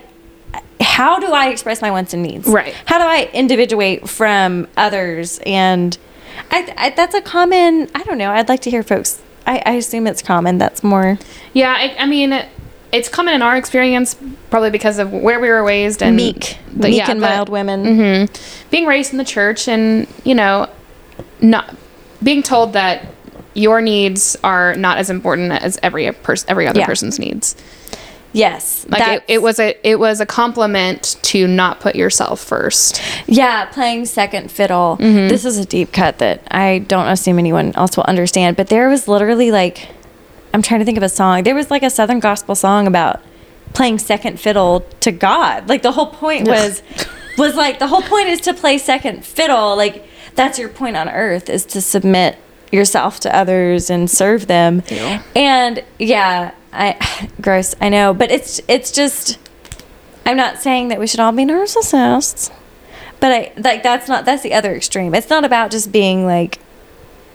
how 0.81 1.19
do 1.19 1.27
I 1.33 1.49
express 1.49 1.83
my 1.83 1.91
wants 1.91 2.15
and 2.15 2.23
needs? 2.23 2.49
Right. 2.49 2.75
How 2.87 2.99
do 2.99 3.05
I 3.05 3.31
individuate 3.33 4.09
from 4.09 4.67
others? 4.77 5.41
And 5.45 5.97
I, 6.51 6.73
I 6.77 6.91
that's 6.91 7.15
a 7.15 7.21
common, 7.21 7.89
I 7.95 8.03
don't 8.05 8.19
know, 8.19 8.31
I'd 8.31 8.49
like 8.49 8.61
to 8.63 8.71
hear 8.71 8.83
folks. 8.83 9.21
I, 9.47 9.63
I 9.67 9.73
assume 9.73 10.07
it's 10.07 10.23
common. 10.23 10.59
That's 10.59 10.83
more 10.85 11.19
Yeah, 11.55 11.73
I, 11.77 11.97
I 11.99 12.07
mean, 12.07 12.33
it, 12.33 12.49
it's 12.93 13.09
common 13.09 13.35
in 13.35 13.43
our 13.43 13.57
experience, 13.57 14.17
probably 14.51 14.71
because 14.71 14.99
of 14.99 15.13
where 15.13 15.41
we 15.41 15.49
were 15.49 15.63
raised 15.65 16.03
and 16.03 16.15
meek, 16.17 16.59
the- 16.75 16.89
meek 16.89 16.99
yeah, 16.99 17.11
and 17.11 17.21
the- 17.23 17.27
mild 17.27 17.49
women. 17.49 18.27
hmm 18.29 18.35
Being 18.71 18.87
raised 18.87 19.13
in 19.13 19.19
the 19.19 19.25
church 19.25 19.67
and, 19.69 20.07
you 20.25 20.35
know, 20.35 20.69
not 21.41 21.75
being 22.23 22.43
told 22.43 22.75
that 22.75 23.07
your 23.55 23.81
needs 23.81 24.37
are 24.45 24.75
not 24.77 24.99
as 24.99 25.09
important 25.11 25.53
as 25.53 25.79
every 25.83 26.11
person, 26.13 26.49
every 26.51 26.67
other 26.69 26.81
Yeah. 26.81 26.87
person's 26.87 27.19
needs. 27.19 27.57
Yes, 28.33 28.87
Like 28.89 29.23
it, 29.23 29.25
it 29.27 29.43
was 29.43 29.59
a 29.59 29.77
it 29.87 29.99
was 29.99 30.21
a 30.21 30.27
compliment 30.27 31.17
to 31.23 31.49
not 31.49 31.81
put 31.81 31.97
yourself 31.97 32.41
first. 32.41 33.03
Yeah, 33.27 33.65
playing 33.67 34.05
second 34.05 34.51
fiddle. 34.53 34.99
Mm-hmm. 35.01 35.29
This 35.29 35.45
is 35.45 35.59
a 35.59 35.65
deep 35.65 35.93
cut 35.93 36.19
that 36.19 36.43
I 36.51 36.79
don't 36.79 37.09
assume 37.09 37.39
anyone 37.39 37.73
else 37.75 37.97
will 37.97 38.05
understand. 38.05 38.57
But 38.57 38.69
there 38.69 38.89
was 38.89 39.09
literally 39.09 39.51
like, 39.51 39.89
I'm 40.55 40.63
trying 40.63 40.81
to 40.81 40.85
think 40.85 40.97
of 40.97 41.03
a 41.03 41.09
song. 41.09 41.43
There 41.43 41.57
was 41.57 41.71
like 41.71 41.83
a 41.83 41.91
Southern 41.91 42.21
gospel 42.21 42.55
song 42.55 42.87
about 42.87 43.21
playing 43.73 43.99
second 43.99 44.39
fiddle 44.39 44.81
to 45.01 45.11
God. 45.11 45.69
Like 45.69 45.83
the 45.83 45.93
whole 45.93 46.07
point 46.07 46.47
was, 46.47 46.83
was 47.37 47.57
like 47.57 47.79
the 47.81 47.89
whole 47.89 48.03
point 48.03 48.29
is 48.29 48.41
to 48.43 48.55
play 48.55 48.79
second 48.79 49.25
fiddle. 49.25 49.77
Like 49.77 50.07
that's 50.37 50.59
your 50.59 50.69
point 50.69 50.97
on 50.97 51.09
earth 51.09 51.49
is 51.49 51.65
to 51.67 51.81
submit 51.81 52.39
yourself 52.71 53.19
to 53.21 53.37
others 53.37 53.91
and 53.91 54.09
serve 54.09 54.47
them. 54.47 54.83
Ew. 54.89 55.19
And 55.35 55.83
yeah, 55.99 56.53
I 56.73 57.29
gross. 57.41 57.75
I 57.81 57.89
know, 57.89 58.15
but 58.15 58.31
it's 58.31 58.61
it's 58.69 58.91
just. 58.91 59.39
I'm 60.27 60.37
not 60.37 60.59
saying 60.59 60.89
that 60.89 61.01
we 61.01 61.07
should 61.07 61.19
all 61.19 61.33
be 61.33 61.45
narcissists, 61.45 62.53
but 63.19 63.33
I 63.33 63.53
like 63.57 63.83
that's 63.83 64.09
not 64.09 64.25
that's 64.25 64.43
the 64.43 64.55
other 64.55 64.75
extreme. 64.75 65.15
It's 65.15 65.31
not 65.31 65.45
about 65.45 65.71
just 65.71 65.91
being 65.91 66.27
like 66.27 66.59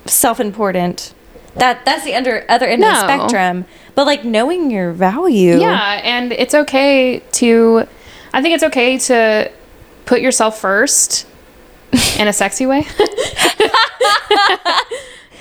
self-important. 0.06 1.14
That 1.56 1.84
that's 1.86 2.04
the 2.04 2.14
under 2.14 2.46
other 2.50 2.68
end 2.68 2.84
of 2.84 2.90
the 2.90 3.02
spectrum. 3.02 3.66
But 3.96 4.06
like 4.06 4.24
knowing 4.24 4.72
your 4.72 4.92
value. 4.92 5.60
Yeah, 5.60 6.02
and 6.04 6.32
it's 6.32 6.54
okay 6.54 7.20
to 7.34 7.88
I 8.34 8.42
think 8.42 8.56
it's 8.56 8.64
okay 8.64 8.98
to 8.98 9.52
put 10.06 10.22
yourself 10.22 10.60
first 10.60 11.26
in 12.20 12.28
a 12.28 12.34
sexy 12.34 12.66
way. 12.66 12.86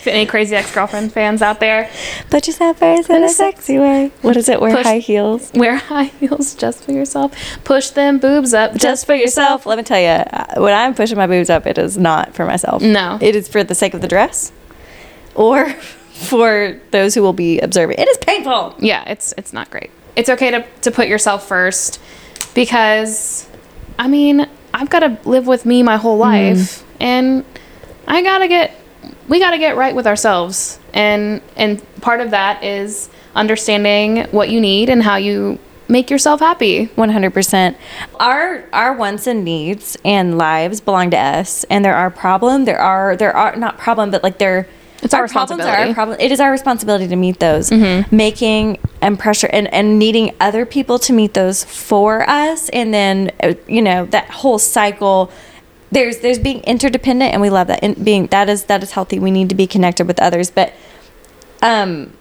Any 0.07 0.27
crazy 0.27 0.55
ex-girlfriend 0.57 1.13
fans 1.13 1.43
out 1.43 1.61
there? 1.61 1.91
But 2.31 2.43
just 2.43 2.59
have 2.59 2.77
first 2.79 3.09
in 3.11 3.23
a 3.23 3.29
sexy 3.29 3.79
way. 3.79 4.13
What 4.23 4.37
is 4.37 4.49
it? 4.49 4.61
Wear 4.61 4.75
Push- 4.77 4.87
high 4.87 4.99
heels. 4.99 5.51
Wear 5.55 5.77
high 5.77 6.05
heels 6.21 6.55
just 6.55 6.85
for 6.85 6.93
yourself. 6.93 7.33
Push 7.65 7.91
them 7.91 8.19
boobs 8.19 8.53
up 8.55 8.75
Just 8.77 9.07
for 9.07 9.15
yourself. 9.15 9.67
Let 9.67 9.79
me 9.79 9.85
tell 9.85 10.01
you, 10.01 10.07
uh, 10.09 10.55
when 10.61 10.75
I'm 10.75 10.95
pushing 10.95 11.17
my 11.17 11.27
boobs 11.27 11.51
up, 11.51 11.67
it 11.67 11.79
is 11.79 11.97
not 11.99 12.35
for 12.35 12.45
myself. 12.47 12.83
No. 12.83 13.19
It 13.21 13.35
is 13.37 13.49
for 13.49 13.65
the 13.65 13.75
sake 13.75 13.95
of 13.95 14.01
the 14.01 14.09
dress 14.09 14.53
or 15.35 15.71
for 16.15 16.81
those 16.91 17.15
who 17.15 17.23
will 17.23 17.33
be 17.33 17.59
observing. 17.61 17.97
It 17.99 18.09
is 18.09 18.19
painful. 18.19 18.75
yeah, 18.79 19.05
it's 19.09 19.35
it's 19.37 19.53
not 19.53 19.71
great. 19.71 19.91
It's 20.17 20.29
okay 20.29 20.51
to 20.53 20.65
to 20.83 20.91
put 20.91 21.09
yourself 21.09 21.47
first 21.49 22.01
because 22.55 23.49
I 23.99 24.09
mean, 24.09 24.49
I've 24.73 24.91
got 24.91 25.01
to 25.01 25.19
live 25.29 25.47
with 25.47 25.65
me 25.67 25.83
my 25.83 25.97
whole 25.97 26.17
life 26.19 26.85
and 27.01 27.45
I 28.07 28.23
got 28.23 28.39
to 28.39 28.49
get 28.49 28.75
we 29.29 29.39
got 29.39 29.51
to 29.53 29.59
get 29.59 29.77
right 29.77 29.95
with 29.95 30.07
ourselves. 30.07 30.79
And 30.93 31.41
and 31.57 31.83
part 32.01 32.21
of 32.21 32.31
that 32.31 32.63
is 32.63 33.09
understanding 33.35 34.25
what 34.31 34.49
you 34.49 34.61
need 34.61 34.89
and 34.89 35.03
how 35.03 35.17
you 35.17 35.59
make 35.89 36.09
yourself 36.11 36.41
happy. 36.41 36.87
100%. 36.87 37.77
Our 38.21 38.65
our 38.73 38.93
wants 38.95 39.27
and 39.27 39.45
needs 39.45 39.97
and 40.05 40.39
lives 40.39 40.81
belong 40.81 41.11
to 41.11 41.19
us 41.19 41.65
and 41.65 41.85
there 41.85 41.95
are 41.97 42.11
problem 42.11 42.65
there 42.65 42.79
are 42.81 43.17
there 43.17 43.37
are 43.37 43.57
not 43.57 43.79
problem 43.79 44.11
but 44.11 44.23
like 44.23 44.39
there 44.39 44.67
It's 45.03 45.13
our 45.13 45.29
problems 45.29 45.63
are 45.65 45.77
our 45.89 45.95
problem 45.95 46.17
it 46.21 46.33
is 46.33 46.41
our 46.41 46.51
responsibility 46.51 47.07
to 47.09 47.17
meet 47.17 47.39
those 47.39 47.71
making 48.11 48.79
and 49.03 49.19
pressure 49.19 49.49
and 49.53 49.73
and 49.75 49.99
needing 49.99 50.35
other 50.41 50.65
people 50.65 50.99
to 51.01 51.13
meet 51.13 51.35
those 51.35 51.65
for 51.65 52.29
us 52.29 52.69
and 52.71 52.95
then 52.95 53.31
uh, 53.43 53.53
you 53.69 53.83
know 53.83 54.07
that 54.07 54.31
whole 54.31 54.59
cycle 54.59 55.31
there's 55.93 56.19
there's 56.19 56.39
being 56.39 56.61
interdependent 56.65 57.33
and 57.33 57.41
we 57.43 57.51
love 57.51 57.67
that 57.69 57.81
and 57.83 58.05
being 58.05 58.27
that 58.29 58.49
is 58.49 58.65
that 58.65 58.83
is 58.83 58.93
healthy 58.93 59.19
we 59.19 59.31
need 59.31 59.49
to 59.49 59.55
be 59.55 59.67
connected 59.67 60.07
with 60.07 60.21
others 60.21 60.51
but 60.51 60.73
um 61.63 62.13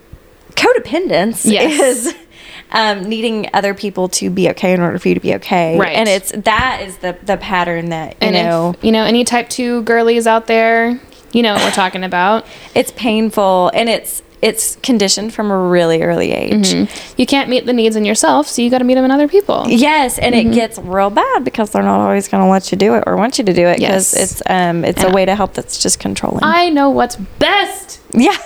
codependence 0.52 1.50
Yes. 1.52 2.06
is 2.06 2.16
um, 2.72 3.04
needing 3.10 3.50
other 3.54 3.74
people 3.74 4.08
to 4.10 4.30
be 4.30 4.50
okay 4.52 4.74
in 4.74 4.82
order 4.82 4.98
for 5.00 5.08
you 5.08 5.14
to 5.16 5.20
be 5.20 5.36
okay. 5.36 5.78
Right. 5.78 5.96
And 5.96 6.08
it's 6.10 6.32
that 6.32 6.82
is 6.84 6.98
the 6.98 7.18
the 7.24 7.38
pattern 7.38 7.90
that 7.90 8.14
you 8.14 8.18
And 8.28 8.36
know 8.36 8.74
if, 8.78 8.84
you 8.84 8.92
know, 8.92 9.04
any 9.04 9.24
type 9.24 9.50
2 9.50 9.84
girlies 9.84 10.26
out 10.28 10.48
there, 10.48 11.00
you 11.32 11.42
know 11.44 11.54
what 11.54 11.64
we're 11.64 11.72
talking 11.72 12.04
about. 12.04 12.46
it's 12.76 12.92
painful 12.92 13.72
and 13.74 13.90
it's 13.90 14.22
it's 14.44 14.76
conditioned 14.84 15.34
from 15.34 15.50
a 15.52 15.58
really 15.58 16.02
early 16.04 16.32
age. 16.32 16.74
You 17.18 17.26
can't 17.26 17.50
meet 17.50 17.66
the 17.66 17.74
needs 17.74 17.96
in 17.96 18.04
yourself, 18.06 18.48
so 18.48 18.62
you 18.62 18.70
got 18.70 18.80
to 18.80 18.84
meet 18.84 18.96
them 18.96 19.06
in 19.06 19.12
other 19.12 19.28
people. 19.28 19.66
Yes, 19.68 20.20
and 20.20 20.36
Mm-hmm. 20.36 20.52
it 20.52 20.56
gets 20.56 20.78
real 20.80 21.10
bad 21.10 21.44
because 21.46 21.72
they're 21.72 21.82
not 21.84 22.00
always 22.02 22.28
going 22.28 22.44
to 22.44 22.50
let 22.50 22.72
you 22.72 22.78
do 22.78 22.96
it 22.96 23.04
or 23.08 23.16
want 23.16 23.38
you 23.38 23.44
to 23.46 23.54
do 23.54 23.66
it 23.68 23.78
because 23.78 24.14
Yes. 24.14 24.24
it's 24.34 24.42
um 24.50 24.84
it's 24.84 25.04
a 25.04 25.10
way 25.12 25.24
to 25.26 25.36
help 25.36 25.54
that's 25.54 25.82
just 25.82 26.00
controlling. 26.00 26.44
I 26.44 26.70
know 26.70 26.90
what's 26.90 27.16
best. 27.16 28.02
yeah. 28.12 28.38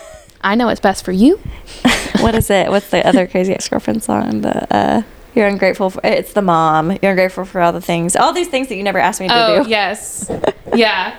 I 0.41 0.53
know 0.55 0.67
what's 0.67 0.79
best 0.79 1.03
for 1.03 1.11
you. 1.11 1.39
what 2.21 2.35
is 2.35 2.49
it? 2.51 2.69
What's 2.69 2.89
the 2.91 3.05
other 3.05 3.25
crazy 3.33 3.53
ex-girlfriend 3.53 4.03
song? 4.03 4.41
The 4.41 4.55
uh 4.75 5.01
you're 5.38 5.47
ungrateful 5.47 5.89
for 5.91 6.01
it's 6.03 6.33
the 6.33 6.41
mom. 6.41 6.91
You're 7.01 7.11
ungrateful 7.11 7.45
for 7.45 7.61
all 7.61 7.71
the 7.71 7.81
things. 7.81 8.15
All 8.15 8.33
these 8.33 8.47
things 8.47 8.67
that 8.69 8.75
you 8.75 8.83
never 8.83 8.97
asked 8.99 9.19
me 9.21 9.27
to 9.27 9.33
Oh, 9.35 9.63
do. 9.63 9.69
yes. 9.69 10.29
Yeah. 10.75 11.15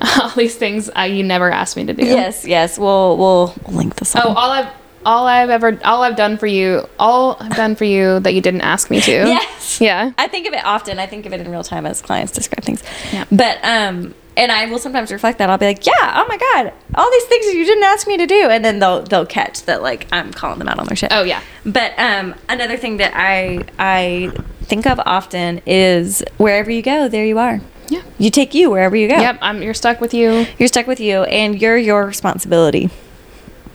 All 0.00 0.30
these 0.30 0.56
things 0.56 0.90
uh, 0.96 1.02
you 1.02 1.22
never 1.22 1.50
asked 1.52 1.76
me 1.76 1.84
to 1.84 1.92
do. 1.92 2.04
Yes, 2.04 2.44
yes. 2.46 2.78
We'll 2.78 3.16
we'll 3.16 3.54
link 3.68 4.02
song. 4.04 4.22
Oh, 4.24 4.28
all 4.34 4.50
I've 4.50 4.68
all 5.04 5.26
I've 5.26 5.50
ever 5.50 5.78
all 5.84 6.02
I've 6.02 6.16
done 6.16 6.36
for 6.38 6.46
you, 6.46 6.88
all 6.98 7.36
I've 7.38 7.54
done 7.54 7.76
for 7.76 7.84
you 7.84 8.18
that 8.20 8.32
you 8.34 8.40
didn't 8.40 8.62
ask 8.62 8.90
me 8.90 9.00
to. 9.02 9.12
Yes. 9.26 9.80
Yeah. 9.80 10.12
I 10.18 10.26
think 10.28 10.46
of 10.48 10.54
it 10.54 10.64
often. 10.64 10.98
I 10.98 11.06
think 11.06 11.26
of 11.26 11.32
it 11.34 11.40
in 11.40 11.50
real 11.50 11.62
time 11.62 11.84
as 11.86 12.00
clients 12.02 12.32
describe 12.32 12.64
things. 12.64 12.82
Yeah. 13.12 13.24
But 13.30 13.58
um 13.62 14.14
and 14.36 14.52
I 14.52 14.66
will 14.66 14.78
sometimes 14.78 15.10
reflect 15.10 15.38
that. 15.38 15.48
I'll 15.48 15.58
be 15.58 15.66
like, 15.66 15.86
yeah, 15.86 16.14
oh 16.16 16.26
my 16.28 16.36
god, 16.36 16.72
all 16.94 17.10
these 17.10 17.24
things 17.24 17.46
you 17.46 17.64
didn't 17.64 17.84
ask 17.84 18.06
me 18.06 18.16
to 18.18 18.26
do, 18.26 18.48
and 18.50 18.64
then 18.64 18.78
they'll 18.78 19.02
they'll 19.02 19.26
catch 19.26 19.62
that 19.62 19.82
like 19.82 20.06
I'm 20.12 20.32
calling 20.32 20.58
them 20.58 20.68
out 20.68 20.78
on 20.78 20.86
their 20.86 20.96
shit. 20.96 21.12
Oh 21.12 21.22
yeah. 21.22 21.42
But 21.64 21.98
um, 21.98 22.34
another 22.48 22.76
thing 22.76 22.98
that 22.98 23.12
I 23.14 23.64
I 23.78 24.32
think 24.62 24.86
of 24.86 25.00
often 25.06 25.62
is 25.66 26.22
wherever 26.36 26.70
you 26.70 26.82
go, 26.82 27.08
there 27.08 27.24
you 27.24 27.38
are. 27.38 27.60
Yeah. 27.88 28.02
You 28.18 28.30
take 28.30 28.52
you 28.52 28.70
wherever 28.70 28.96
you 28.96 29.08
go. 29.08 29.16
Yep. 29.16 29.38
I'm. 29.40 29.62
You're 29.62 29.74
stuck 29.74 30.00
with 30.00 30.12
you. 30.12 30.46
You're 30.58 30.68
stuck 30.68 30.86
with 30.86 31.00
you, 31.00 31.22
and 31.24 31.60
you're 31.60 31.78
your 31.78 32.04
responsibility. 32.04 32.90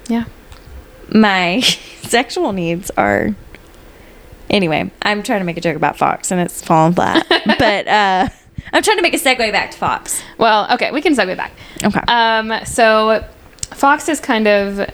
Yeah. 0.08 0.26
My 1.14 1.60
sexual 2.04 2.52
needs 2.52 2.92
are. 2.92 3.36
Anyway, 4.50 4.92
I'm 5.02 5.24
trying 5.24 5.40
to 5.40 5.46
make 5.46 5.56
a 5.56 5.62
joke 5.62 5.78
about 5.78 5.98
Fox, 5.98 6.30
and 6.30 6.42
it's 6.42 6.62
fallen 6.62 6.94
flat. 6.94 7.26
but 7.58 7.88
uh, 7.88 8.28
I'm 8.74 8.84
trying 8.84 8.98
to 8.98 9.04
make 9.04 9.14
a 9.14 9.18
segue 9.18 9.52
back 9.52 9.72
to 9.72 9.78
Fox. 9.78 10.22
Well, 10.38 10.68
okay, 10.74 10.92
we 10.92 11.02
can 11.02 11.14
segue 11.14 11.36
back. 11.36 11.52
Okay. 11.84 12.00
Um, 12.08 12.54
so 12.66 13.24
Fox 13.72 14.08
is 14.10 14.20
kind 14.20 14.48
of 14.48 14.90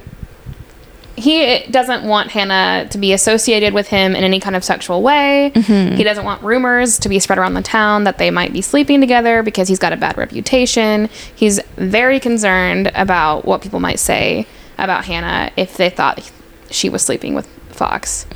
he 1.15 1.63
doesn't 1.71 2.03
want 2.03 2.29
Hannah 2.29 2.87
to 2.91 2.97
be 2.99 3.11
associated 3.11 3.73
with 3.73 3.87
him 3.87 4.15
in 4.15 4.23
any 4.23 4.39
kind 4.39 4.55
of 4.55 4.63
sexual 4.63 5.01
way. 5.01 5.51
He 5.95 6.03
doesn't 6.03 6.23
want 6.23 6.43
rumors 6.43 6.99
to 6.99 7.09
be 7.09 7.17
spread 7.19 7.39
around 7.39 7.55
the 7.55 7.63
town 7.63 8.03
that 8.03 8.19
they 8.19 8.29
might 8.29 8.53
be 8.53 8.61
sleeping 8.61 9.01
together 9.01 9.41
because 9.41 9.67
he's 9.67 9.79
got 9.79 9.93
a 9.93 9.97
bad 9.97 10.15
reputation. 10.15 11.09
He's 11.35 11.59
very 11.75 12.19
concerned 12.19 12.91
about 12.93 13.45
what 13.45 13.61
people 13.63 13.79
might 13.79 13.97
say 13.99 14.45
about 14.77 15.05
Hannah 15.05 15.51
if 15.57 15.75
they 15.75 15.89
thought 15.89 16.31
she 16.69 16.87
was 16.87 17.01
sleeping 17.01 17.33
with 17.33 17.47
Fox. 17.71 18.27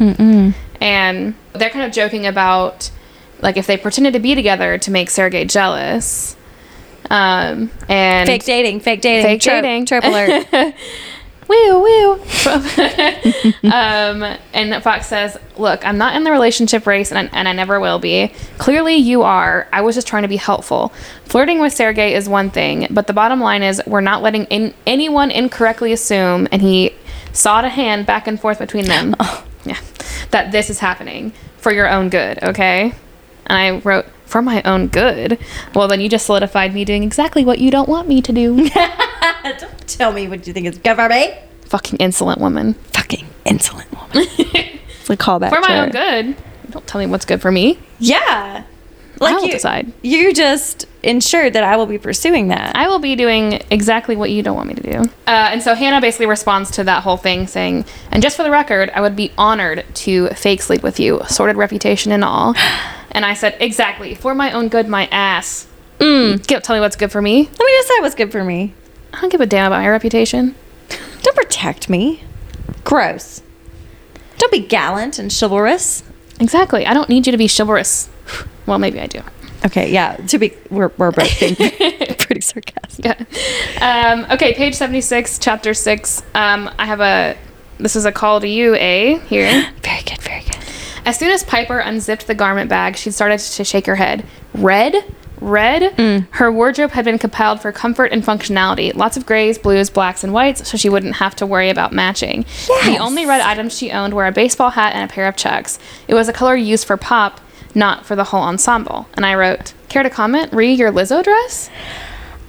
And 0.82 1.36
they're 1.54 1.70
kind 1.70 1.86
of 1.86 1.92
joking 1.92 2.26
about 2.26 2.90
like 3.42 3.58
if 3.58 3.68
they 3.68 3.78
pretended 3.78 4.14
to 4.14 4.20
be 4.20 4.36
together 4.36 4.78
to 4.80 4.92
make 4.92 5.10
Sergey 5.10 5.46
jealous. 5.46 6.36
Um, 7.10 7.72
and 7.90 8.28
fake 8.28 8.46
dating, 8.46 8.80
fake 8.82 9.02
dating, 9.02 9.26
Fake 9.26 9.42
trope- 9.42 9.64
dating. 9.64 9.86
trope 9.86 10.04
alert. 10.06 10.46
woo 11.48 11.82
woo. 11.82 12.14
um, 13.72 14.24
and 14.54 14.82
Fox 14.84 15.08
says, 15.08 15.38
"Look, 15.58 15.86
I'm 15.86 15.98
not 15.98 16.16
in 16.16 16.24
the 16.24 16.32
relationship 16.32 16.88
race, 16.88 17.12
and 17.12 17.20
I, 17.28 17.38
and 17.38 17.48
I 17.48 17.54
never 17.54 17.80
will 17.80 18.00
be. 18.00 18.32
Clearly, 18.58 18.96
you 18.96 19.24
are. 19.24 19.68
I 19.74 19.82
was 19.82 19.96
just 19.96 20.08
trying 20.08 20.22
to 20.24 20.30
be 20.30 20.38
helpful. 20.38 20.94
Flirting 21.26 21.60
with 21.60 21.74
Sergey 21.74 22.14
is 22.14 22.30
one 22.30 22.50
thing, 22.50 22.88
but 22.90 23.08
the 23.08 23.14
bottom 23.14 23.42
line 23.42 23.64
is 23.64 23.82
we're 23.86 24.02
not 24.02 24.22
letting 24.22 24.46
in, 24.46 24.74
anyone 24.88 25.32
incorrectly 25.32 25.92
assume." 25.92 26.48
And 26.52 26.62
he 26.62 26.94
sawed 27.34 27.66
a 27.66 27.70
hand 27.70 28.06
back 28.06 28.28
and 28.28 28.40
forth 28.40 28.60
between 28.60 28.86
them. 28.86 29.16
Yeah, 29.66 29.80
that 30.32 30.52
this 30.52 30.70
is 30.70 30.80
happening 30.80 31.34
for 31.58 31.72
your 31.72 31.90
own 31.90 32.10
good. 32.10 32.42
Okay. 32.44 32.94
And 33.52 33.58
I 33.58 33.80
wrote. 33.80 34.06
For 34.26 34.42
my 34.42 34.62
own 34.64 34.88
good. 34.88 35.38
Well, 35.76 35.90
then 35.90 36.00
you 36.00 36.08
just 36.08 36.26
solidified 36.26 36.74
me 36.74 36.86
doing 36.86 37.04
exactly 37.04 37.44
what 37.44 37.60
you 37.60 37.70
don't 37.70 37.90
want 37.90 38.08
me 38.08 38.22
to 38.22 38.32
do. 38.32 38.70
Don't 39.44 39.88
tell 39.90 40.14
me 40.14 40.30
what 40.30 40.48
you 40.48 40.54
think 40.54 40.68
is 40.68 40.78
good 40.78 40.96
for 40.96 41.10
me. 41.10 41.38
Fucking 41.66 42.00
insolent 42.00 42.40
woman. 42.40 42.76
Fucking 42.94 43.28
insolent 43.44 43.92
woman. 43.92 44.10
it's 44.38 45.10
a 45.10 45.18
callback. 45.18 45.50
for 45.50 45.60
my 45.60 45.80
own 45.80 45.90
good. 45.90 46.38
Don't 46.70 46.88
tell 46.88 47.02
me 47.02 47.08
what's 47.08 47.26
good 47.26 47.42
for 47.42 47.52
me. 47.52 47.78
Yeah. 48.00 48.64
I 49.20 49.34
will 49.34 49.46
you, 49.48 49.52
decide. 49.52 49.92
You 50.02 50.34
just 50.34 50.86
ensured 51.04 51.52
that 51.52 51.66
I 51.66 51.76
will 51.76 51.86
be 51.86 51.98
pursuing 51.98 52.48
that. 52.48 52.74
I 52.74 52.88
will 52.88 53.00
be 53.00 53.18
doing 53.18 53.62
exactly 53.70 54.16
what 54.16 54.32
you 54.32 54.44
don't 54.44 54.56
want 54.56 54.70
me 54.70 54.76
to 54.76 54.92
do. 54.94 54.98
Uh, 55.28 55.50
and 55.52 55.62
so 55.62 55.76
Hannah 55.76 56.00
basically 56.00 56.28
responds 56.28 56.72
to 56.72 56.86
that 56.86 57.04
whole 57.04 57.18
thing 57.18 57.48
saying, 57.48 57.84
and 58.12 58.24
just 58.24 58.38
for 58.38 58.44
the 58.44 58.52
record, 58.52 58.90
I 58.96 59.02
would 59.02 59.18
be 59.18 59.34
honored 59.38 59.84
to 59.96 60.30
fake 60.30 60.62
sleep 60.62 60.84
with 60.84 61.02
you, 61.02 61.20
sordid 61.28 61.58
reputation 61.58 62.14
and 62.14 62.24
all. 62.24 62.56
And 63.12 63.26
I 63.26 63.34
said, 63.34 63.58
exactly, 63.60 64.16
for 64.16 64.34
my 64.34 64.52
own 64.52 64.70
good, 64.70 64.88
my 64.88 65.08
ass. 65.08 65.68
Mm. 66.00 66.46
Get, 66.48 66.64
tell 66.64 66.76
me 66.76 66.80
what's 66.80 66.96
good 66.96 67.12
for 67.12 67.22
me. 67.22 67.44
Let 67.44 67.60
me 67.60 67.78
decide 67.82 68.02
what's 68.02 68.16
good 68.16 68.32
for 68.32 68.44
me. 68.44 68.74
I 69.14 69.22
don't 69.22 69.30
give 69.30 69.42
a 69.42 69.46
damn 69.46 69.68
about 69.68 69.80
my 69.80 69.90
reputation. 69.90 70.56
Don't 71.22 71.36
protect 71.36 71.90
me. 71.90 72.24
Gross. 72.84 73.42
Don't 74.38 74.52
be 74.52 74.60
gallant 74.60 75.20
and 75.20 75.32
chivalrous. 75.32 76.04
Exactly. 76.40 76.88
I 76.88 76.94
don't 76.94 77.10
need 77.10 77.28
you 77.28 77.32
to 77.32 77.38
be 77.38 77.48
chivalrous. 77.48 78.10
Well, 78.68 78.78
maybe 78.78 79.00
I 79.00 79.08
do. 79.08 79.22
Okay, 79.66 79.92
yeah. 79.92 80.16
To 80.18 80.38
be, 80.38 80.54
we're, 80.70 80.92
we're 80.98 81.12
both 81.12 81.40
being 81.40 81.56
pretty 82.18 82.42
sarcastic. 82.42 83.06
Yeah. 83.06 84.14
Um, 84.14 84.32
okay, 84.32 84.54
page 84.54 84.76
76, 84.76 85.40
chapter 85.40 85.74
6. 85.74 86.22
Um, 86.36 86.70
I 86.78 86.86
have 86.86 87.02
a, 87.02 87.36
this 87.80 87.96
is 87.96 88.06
a 88.06 88.12
call 88.12 88.40
to 88.40 88.48
you, 88.48 88.76
A, 88.76 89.18
here. 89.28 89.50
Very 89.82 90.04
good, 90.04 90.20
very 90.22 90.44
good. 90.44 90.58
As 91.06 91.18
soon 91.18 91.32
as 91.32 91.44
Piper 91.44 91.80
unzipped 91.80 92.28
the 92.28 92.36
garment 92.36 92.70
bag, 92.70 92.96
she 92.96 93.12
started 93.12 93.40
to 93.40 93.64
shake 93.64 93.86
her 93.88 93.96
head. 93.96 94.26
Red? 94.54 94.96
Red? 95.40 95.98
Mm. 95.98 96.28
Her 96.32 96.52
wardrobe 96.52 96.92
had 96.92 97.06
been 97.06 97.18
compiled 97.18 97.62
for 97.62 97.72
comfort 97.72 98.12
and 98.12 98.24
functionality. 98.24 98.94
Lots 98.94 99.18
of 99.18 99.26
grays, 99.26 99.58
blues, 99.58 99.90
blacks, 99.90 100.24
and 100.24 100.32
whites, 100.32 100.70
so 100.70 100.78
she 100.78 100.90
wouldn't 100.90 101.16
have 101.16 101.36
to 101.38 101.48
worry 101.48 101.70
about 101.70 101.92
matching. 101.92 102.46
The 102.86 102.98
only 103.00 103.26
red 103.26 103.42
items 103.42 103.76
she 103.76 103.92
owned 103.92 104.14
were 104.14 104.28
a 104.28 104.32
baseball 104.32 104.70
hat 104.70 104.94
and 104.94 105.10
a 105.10 105.12
pair 105.12 105.28
of 105.28 105.36
chucks. 105.36 105.80
It 106.08 106.14
was 106.14 106.30
a 106.30 106.34
color 106.34 106.56
used 106.56 106.86
for 106.86 106.96
pop, 106.96 107.42
not 107.74 108.06
for 108.06 108.16
the 108.16 108.26
whole 108.26 108.44
ensemble. 108.44 109.08
And 109.16 109.26
I 109.26 109.34
wrote, 109.34 109.74
Care 109.90 110.04
to 110.04 110.10
comment? 110.12 110.54
Re 110.54 110.72
your 110.72 110.92
Lizzo 110.92 111.24
dress? 111.24 111.70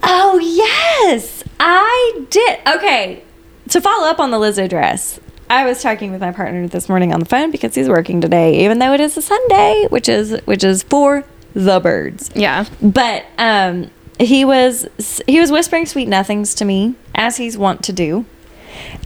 Oh, 0.03 0.39
yes. 0.39 1.43
I 1.59 2.27
did. 2.29 2.59
Okay. 2.67 3.23
To 3.71 3.81
follow 3.81 4.07
up 4.09 4.21
on 4.21 4.31
the 4.31 4.39
Lizzo 4.39 4.69
dress, 4.69 5.19
I 5.53 5.67
was 5.67 5.83
talking 5.83 6.13
with 6.13 6.23
my 6.23 6.33
partner 6.33 6.67
this 6.67 6.89
morning 6.89 7.13
on 7.13 7.21
the 7.21 7.27
phone 7.27 7.51
because 7.51 7.75
he's 7.75 7.87
working 7.87 8.23
today, 8.23 8.65
even 8.65 8.79
though 8.79 8.95
it 8.95 9.01
is 9.01 9.19
a 9.19 9.23
Sunday, 9.23 9.87
which 9.91 10.09
is 10.09 10.41
which 10.47 10.65
is 10.65 10.83
for 10.83 11.25
the 11.53 11.79
birds. 11.79 12.31
Yeah. 12.35 12.65
But 12.81 13.27
um, 13.37 13.91
he 14.19 14.47
was 14.47 14.89
he 15.27 15.39
was 15.41 15.53
whispering 15.53 15.85
sweet 15.85 16.09
nothings 16.09 16.55
to 16.55 16.65
me 16.65 16.95
as 17.15 17.37
he's 17.37 17.59
wont 17.59 17.85
to 17.85 17.93
do, 17.93 18.25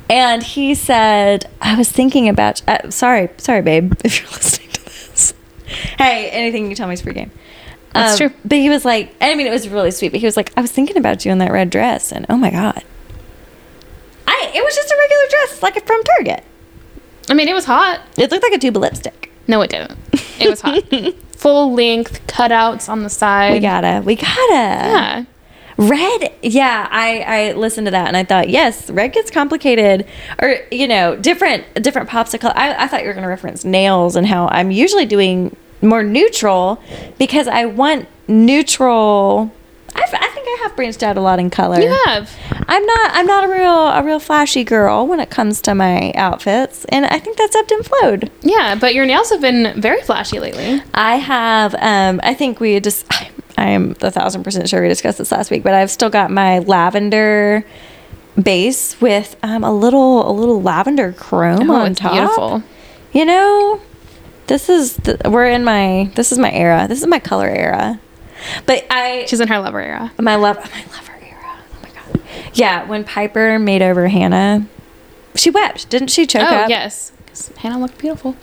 and 0.09 0.41
he 0.41 0.77
said, 0.77 1.51
"I 1.61 1.77
was 1.77 1.91
thinking 1.91 2.29
about. 2.29 2.63
Uh, 2.69 2.91
sorry, 2.91 3.29
sorry, 3.39 3.63
babe, 3.63 3.95
if 4.05 4.21
you're 4.21 4.31
listening 4.31 4.71
to 4.71 4.85
this. 4.85 5.35
Hey, 5.99 6.31
anything 6.31 6.69
you 6.71 6.77
tell 6.77 6.87
me 6.87 6.95
is 6.95 7.03
free 7.03 7.13
game." 7.15 7.33
That's 7.93 8.21
Um, 8.21 8.29
true. 8.29 8.37
But 8.45 8.59
he 8.59 8.69
was 8.71 8.85
like, 8.85 9.13
I 9.21 9.35
mean, 9.35 9.49
it 9.49 9.51
was 9.51 9.69
really 9.69 9.91
sweet. 9.91 10.11
But 10.13 10.21
he 10.21 10.27
was 10.27 10.37
like, 10.37 10.53
I 10.57 10.61
was 10.61 10.71
thinking 10.71 10.97
about 10.97 11.25
you 11.25 11.33
in 11.33 11.39
that 11.39 11.51
red 11.51 11.71
dress, 11.71 12.13
and 12.13 12.25
oh 12.29 12.37
my 12.37 12.51
god, 12.53 12.85
I 14.27 14.53
it 14.55 14.65
was 14.65 14.75
just 14.75 14.91
a 14.91 14.97
regular 14.99 15.25
dress, 15.31 15.63
like 15.63 15.87
from 15.87 16.03
Target. 16.03 16.45
I 17.29 17.35
mean, 17.35 17.49
it 17.49 17.55
was 17.55 17.65
hot. 17.65 18.01
It 18.17 18.31
looked 18.31 18.43
like 18.43 18.53
a 18.53 18.59
tube 18.59 18.77
of 18.77 18.83
lipstick. 18.83 19.31
No, 19.49 19.61
it 19.63 19.71
didn't. 19.71 19.99
It 20.39 20.49
was 20.51 20.61
hot. 20.61 20.83
Full 21.37 21.75
length 21.75 22.27
cutouts 22.27 22.89
on 22.89 23.03
the 23.03 23.11
side. 23.11 23.53
We 23.55 23.61
gotta, 23.61 24.03
we 24.05 24.17
gotta. 24.17 24.53
Yeah. 24.53 25.25
Red, 25.79 26.33
yeah, 26.43 26.89
I 26.91 27.21
I 27.21 27.53
listened 27.53 27.87
to 27.87 27.91
that 27.91 28.09
and 28.09 28.17
I 28.17 28.25
thought, 28.25 28.49
yes, 28.49 28.89
red 28.89 29.13
gets 29.13 29.31
complicated, 29.31 30.07
or 30.41 30.57
you 30.71 30.89
know, 30.89 31.17
different 31.17 31.65
different 31.83 32.09
popsicle. 32.09 32.51
I, 32.57 32.85
I 32.85 32.89
thought 32.89 33.03
you 33.03 33.09
were 33.09 33.13
going 33.13 33.25
to 33.25 33.29
reference 33.29 33.63
nails 33.63 34.17
and 34.17 34.27
how 34.27 34.49
I'm 34.49 34.71
usually 34.71 35.05
doing 35.05 35.55
more 35.83 36.03
neutral 36.03 36.83
because 37.19 37.47
I 37.47 37.67
want 37.67 38.09
neutral. 38.27 39.53
I, 39.95 40.03
I 40.13 40.29
I 40.49 40.59
have 40.63 40.77
branched 40.77 41.03
out 41.03 41.17
a 41.17 41.21
lot 41.21 41.39
in 41.39 41.51
color. 41.51 41.81
You 41.81 41.97
have. 42.07 42.31
I'm 42.69 42.85
not 42.87 43.11
I'm 43.15 43.27
not 43.27 43.45
a 43.45 43.49
real 43.49 43.89
a 43.89 44.03
real 44.03 44.19
flashy 44.21 44.65
girl 44.65 45.07
when 45.07 45.21
it 45.21 45.31
comes 45.31 45.61
to 45.63 45.75
my 45.75 46.13
outfits, 46.15 46.85
and 46.87 47.05
I 47.07 47.19
think 47.19 47.37
that's 47.37 47.55
ebbed 47.57 47.73
and 47.73 47.85
flowed. 47.85 48.31
Yeah, 48.43 48.75
but 48.75 48.95
your 48.95 49.07
nails 49.07 49.31
have 49.31 49.41
been 49.41 49.81
very 49.81 50.01
flashy 50.03 50.41
lately. 50.41 50.83
I 50.95 51.17
have. 51.17 51.75
Um, 51.79 52.21
I 52.23 52.35
think 52.35 52.61
we 52.61 52.79
just. 52.81 53.07
I, 53.13 53.31
I 53.59 53.71
am 53.71 53.97
a 54.03 54.11
thousand 54.11 54.45
percent 54.45 54.69
sure 54.69 54.83
we 54.83 54.89
discussed 54.89 55.17
this 55.19 55.33
last 55.33 55.51
week, 55.51 55.63
but 55.63 55.73
I've 55.75 55.91
still 55.91 56.11
got 56.11 56.31
my 56.31 56.59
lavender 56.59 57.65
base 58.41 59.01
with 59.01 59.35
um, 59.43 59.65
a 59.65 59.73
little 59.73 60.31
a 60.31 60.33
little 60.33 60.61
lavender 60.61 61.13
chrome 61.13 61.71
Oh, 61.71 61.77
on 61.77 61.93
it's 61.93 62.01
top. 62.01 62.13
beautiful. 62.13 62.63
You 63.13 63.25
know, 63.25 63.81
this 64.47 64.69
is 64.69 64.97
the, 64.97 65.19
we're 65.31 65.47
in 65.49 65.65
my 65.65 66.11
this 66.17 66.33
is 66.33 66.39
my 66.39 66.53
era. 66.53 66.87
This 66.89 67.01
is 67.01 67.07
my 67.07 67.19
color 67.19 67.49
era. 67.49 67.99
But 68.67 68.87
I 68.91 69.25
She's 69.29 69.41
in 69.41 69.49
her 69.49 69.59
lover 69.59 69.81
era. 69.81 70.13
my 70.21 70.37
love 70.37 70.57
my 70.57 70.85
lover 70.97 71.19
era. 71.23 71.59
Oh 71.73 71.79
my 71.83 71.89
god. 71.91 72.21
Yeah, 72.55 72.85
when 72.85 73.05
Piper 73.05 73.59
made 73.59 73.83
over 73.83 74.09
Hannah, 74.09 74.67
she 75.35 75.51
wept, 75.51 75.89
didn't 75.91 76.09
she? 76.09 76.27
Choke 76.27 76.43
Oh, 76.51 76.55
up. 76.57 76.69
yes. 76.71 77.13
'Cause 77.27 77.51
Hannah 77.59 77.79
looked 77.79 77.99
beautiful. 77.99 78.37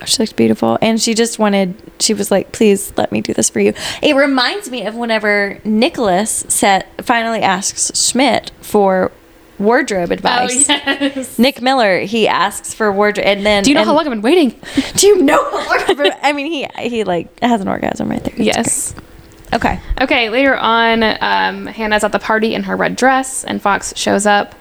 Oh, 0.00 0.04
she 0.04 0.22
looked 0.22 0.36
beautiful. 0.36 0.78
And 0.80 1.00
she 1.00 1.12
just 1.12 1.38
wanted, 1.40 1.74
she 1.98 2.14
was 2.14 2.30
like, 2.30 2.52
please 2.52 2.92
let 2.96 3.10
me 3.10 3.20
do 3.20 3.34
this 3.34 3.50
for 3.50 3.58
you. 3.58 3.74
It 4.00 4.14
reminds 4.14 4.70
me 4.70 4.86
of 4.86 4.94
whenever 4.94 5.58
Nicholas 5.64 6.44
set, 6.48 6.86
finally 7.04 7.40
asks 7.42 7.90
Schmidt 8.00 8.52
for 8.60 9.10
wardrobe 9.58 10.10
oh, 10.10 10.14
advice. 10.14 10.70
Oh, 10.70 10.72
yes. 11.00 11.36
Nick 11.38 11.60
Miller, 11.60 11.98
he 12.00 12.28
asks 12.28 12.72
for 12.72 12.92
wardrobe. 12.92 13.26
And 13.26 13.44
then. 13.44 13.64
Do 13.64 13.70
you 13.70 13.74
know 13.74 13.80
and- 13.80 13.88
how 13.88 13.94
long 13.96 14.04
I've 14.06 14.12
been 14.12 14.22
waiting? 14.22 14.50
Do 14.94 15.06
you 15.08 15.20
know 15.22 15.42
how 15.50 15.56
long? 15.56 15.84
I've 15.88 15.96
been- 15.98 16.12
I 16.22 16.32
mean, 16.32 16.46
he, 16.46 16.88
he 16.88 17.02
like 17.02 17.40
has 17.40 17.60
an 17.60 17.66
orgasm 17.66 18.08
right 18.08 18.22
there. 18.22 18.34
It's 18.36 18.44
yes. 18.46 18.92
great. 18.92 19.04
Okay. 19.52 19.80
Okay, 20.00 20.28
later 20.30 20.56
on, 20.56 21.02
um, 21.02 21.66
Hannah's 21.66 22.04
at 22.04 22.12
the 22.12 22.18
party 22.18 22.54
in 22.54 22.64
her 22.64 22.76
red 22.76 22.96
dress, 22.96 23.44
and 23.44 23.60
Fox 23.60 23.94
shows 23.96 24.26
up. 24.26 24.54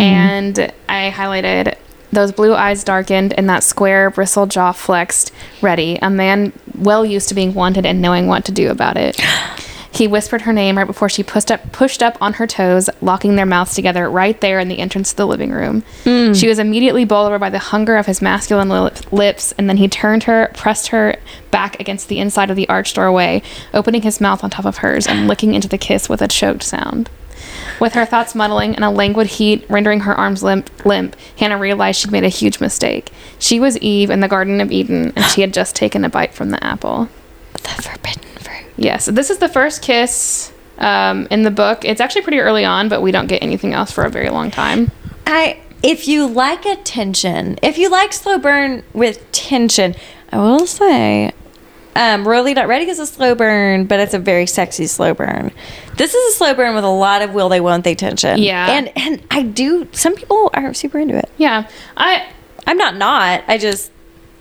And 0.00 0.72
I 0.88 1.10
highlighted 1.14 1.76
those 2.10 2.32
blue 2.32 2.54
eyes 2.54 2.84
darkened 2.84 3.34
and 3.34 3.48
that 3.50 3.62
square 3.62 4.10
bristle 4.10 4.46
jaw 4.46 4.72
flexed, 4.72 5.32
ready. 5.60 5.98
A 6.00 6.08
man 6.08 6.52
well 6.74 7.04
used 7.04 7.28
to 7.28 7.34
being 7.34 7.52
wanted 7.52 7.84
and 7.84 8.00
knowing 8.00 8.26
what 8.26 8.44
to 8.46 8.52
do 8.52 8.70
about 8.70 8.96
it. 8.96 9.20
He 9.90 10.06
whispered 10.06 10.42
her 10.42 10.52
name 10.52 10.76
right 10.76 10.86
before 10.86 11.08
she 11.08 11.22
pushed 11.22 11.50
up 11.50 11.72
pushed 11.72 12.02
up 12.02 12.18
on 12.20 12.34
her 12.34 12.46
toes, 12.46 12.90
locking 13.00 13.36
their 13.36 13.46
mouths 13.46 13.74
together 13.74 14.08
right 14.08 14.38
there 14.40 14.58
in 14.58 14.68
the 14.68 14.78
entrance 14.78 15.10
to 15.10 15.16
the 15.16 15.26
living 15.26 15.50
room. 15.50 15.82
Mm. 16.04 16.38
She 16.38 16.48
was 16.48 16.58
immediately 16.58 17.04
bowled 17.04 17.28
over 17.28 17.38
by 17.38 17.50
the 17.50 17.58
hunger 17.58 17.96
of 17.96 18.06
his 18.06 18.20
masculine 18.22 18.68
lip- 18.68 19.12
lips, 19.12 19.52
and 19.52 19.68
then 19.68 19.78
he 19.78 19.88
turned 19.88 20.24
her, 20.24 20.50
pressed 20.54 20.88
her 20.88 21.16
back 21.50 21.80
against 21.80 22.08
the 22.08 22.18
inside 22.18 22.50
of 22.50 22.56
the 22.56 22.68
arched 22.68 22.96
doorway, 22.96 23.42
opening 23.72 24.02
his 24.02 24.20
mouth 24.20 24.44
on 24.44 24.50
top 24.50 24.66
of 24.66 24.78
hers 24.78 25.06
and 25.06 25.26
licking 25.26 25.54
into 25.54 25.68
the 25.68 25.78
kiss 25.78 26.08
with 26.08 26.22
a 26.22 26.28
choked 26.28 26.62
sound. 26.62 27.08
With 27.80 27.94
her 27.94 28.04
thoughts 28.04 28.34
muddling 28.34 28.74
and 28.74 28.84
a 28.84 28.90
languid 28.90 29.28
heat 29.28 29.64
rendering 29.68 30.00
her 30.00 30.14
arms 30.14 30.42
limp, 30.42 30.70
limp, 30.84 31.16
Hannah 31.38 31.58
realized 31.58 32.00
she'd 32.00 32.10
made 32.10 32.24
a 32.24 32.28
huge 32.28 32.60
mistake. 32.60 33.10
She 33.38 33.60
was 33.60 33.78
Eve 33.78 34.10
in 34.10 34.20
the 34.20 34.28
Garden 34.28 34.60
of 34.60 34.72
Eden, 34.72 35.12
and 35.14 35.24
she 35.26 35.40
had 35.40 35.54
just 35.54 35.76
taken 35.76 36.04
a 36.04 36.08
bite 36.08 36.34
from 36.34 36.50
the 36.50 36.62
apple. 36.62 37.08
The 37.54 37.82
forbidden. 37.82 38.27
Yes, 38.78 39.06
this 39.06 39.28
is 39.28 39.38
the 39.38 39.48
first 39.48 39.82
kiss 39.82 40.52
um, 40.78 41.26
in 41.30 41.42
the 41.42 41.50
book. 41.50 41.84
It's 41.84 42.00
actually 42.00 42.22
pretty 42.22 42.38
early 42.38 42.64
on, 42.64 42.88
but 42.88 43.02
we 43.02 43.10
don't 43.10 43.26
get 43.26 43.42
anything 43.42 43.74
else 43.74 43.90
for 43.90 44.04
a 44.04 44.10
very 44.10 44.30
long 44.30 44.50
time. 44.50 44.90
I 45.26 45.60
if 45.82 46.08
you 46.08 46.26
like 46.26 46.64
a 46.64 46.76
tension, 46.76 47.58
if 47.62 47.78
you 47.78 47.90
like 47.90 48.12
slow 48.12 48.38
burn 48.38 48.82
with 48.92 49.30
tension, 49.32 49.94
I 50.32 50.38
will 50.38 50.66
say 50.66 51.32
um, 51.94 52.26
Really 52.26 52.54
Not 52.54 52.68
Ready 52.68 52.88
is 52.88 52.98
a 52.98 53.06
slow 53.06 53.34
burn, 53.34 53.86
but 53.86 54.00
it's 54.00 54.14
a 54.14 54.18
very 54.18 54.46
sexy 54.46 54.86
slow 54.86 55.14
burn. 55.14 55.52
This 55.96 56.14
is 56.14 56.34
a 56.34 56.36
slow 56.36 56.54
burn 56.54 56.74
with 56.74 56.84
a 56.84 56.88
lot 56.88 57.22
of 57.22 57.34
will 57.34 57.48
they, 57.48 57.60
won't 57.60 57.84
they 57.84 57.94
tension. 57.94 58.38
Yeah. 58.38 58.70
And 58.70 58.92
and 58.96 59.22
I 59.30 59.42
do, 59.42 59.88
some 59.92 60.14
people 60.14 60.50
are 60.54 60.72
super 60.74 60.98
into 60.98 61.16
it. 61.16 61.30
Yeah, 61.36 61.68
I 61.96 62.28
I'm 62.66 62.76
not 62.76 62.96
not. 62.96 63.42
I 63.48 63.58
just 63.58 63.90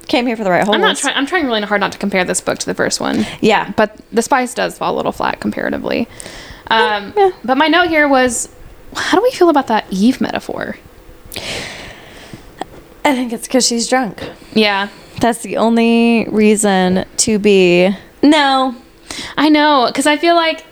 came 0.07 0.25
here 0.27 0.35
for 0.37 0.43
the 0.43 0.49
right 0.49 0.63
holes. 0.63 0.75
I'm 0.75 0.81
not 0.81 0.97
trying. 0.97 1.15
I'm 1.15 1.25
trying 1.25 1.45
really 1.45 1.61
hard 1.61 1.81
not 1.81 1.91
to 1.93 1.97
compare 1.97 2.23
this 2.25 2.41
book 2.41 2.57
to 2.59 2.65
the 2.65 2.73
first 2.73 2.99
one. 2.99 3.25
Yeah. 3.41 3.71
but 3.77 3.97
the 4.11 4.21
spice 4.21 4.53
does 4.53 4.77
fall 4.77 4.93
a 4.93 4.97
little 4.97 5.11
flat 5.11 5.39
comparatively. 5.39 6.07
Um, 6.67 7.13
Yeah. 7.15 7.31
But 7.43 7.57
my 7.57 7.67
note 7.67 7.87
here 7.89 8.07
was, 8.07 8.49
how 8.95 9.17
do 9.17 9.23
we 9.23 9.31
feel 9.31 9.49
about 9.49 9.67
that 9.67 9.85
Eve 9.91 10.19
metaphor? 10.21 10.75
I 13.05 13.15
think 13.15 13.31
it's 13.31 13.47
because 13.47 13.65
she's 13.65 13.87
drunk. 13.87 14.21
Yeah, 14.53 14.89
That's 15.21 15.39
the 15.43 15.57
only 15.57 16.25
reason 16.29 17.05
to 17.17 17.39
be. 17.39 17.95
No. 18.21 18.75
I 19.37 19.49
know, 19.49 19.85
because 19.87 20.05
I 20.07 20.17
feel 20.17 20.35
like, 20.35 20.65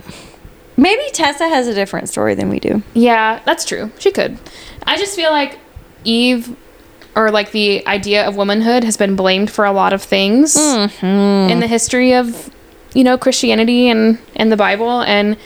Maybe 0.78 1.04
Tessa 1.14 1.48
has 1.48 1.70
a 1.70 1.74
different 1.74 2.10
story 2.10 2.36
than 2.36 2.50
we 2.50 2.60
do. 2.60 2.84
yeah, 2.94 3.40
that's 3.46 3.64
true. 3.64 3.92
She 3.98 4.12
could. 4.12 4.38
I 4.86 4.98
just 4.98 5.16
feel 5.16 5.32
like 5.32 5.58
Eve, 6.04 6.54
or 7.16 7.32
like 7.32 7.52
the 7.52 7.86
idea 7.88 8.28
of 8.28 8.36
womanhood, 8.36 8.84
has 8.84 8.98
been 8.98 9.16
blamed 9.16 9.50
for 9.50 9.66
a 9.66 9.72
lot 9.72 9.94
of 9.94 10.04
things 10.04 10.56
in 10.56 11.60
the 11.60 11.68
history 11.68 12.14
of, 12.14 12.50
you 12.94 13.04
know, 13.04 13.18
Christianity 13.18 13.90
and 13.90 14.20
and 14.36 14.52
the 14.52 14.58
Bible, 14.58 15.02
and 15.02 15.38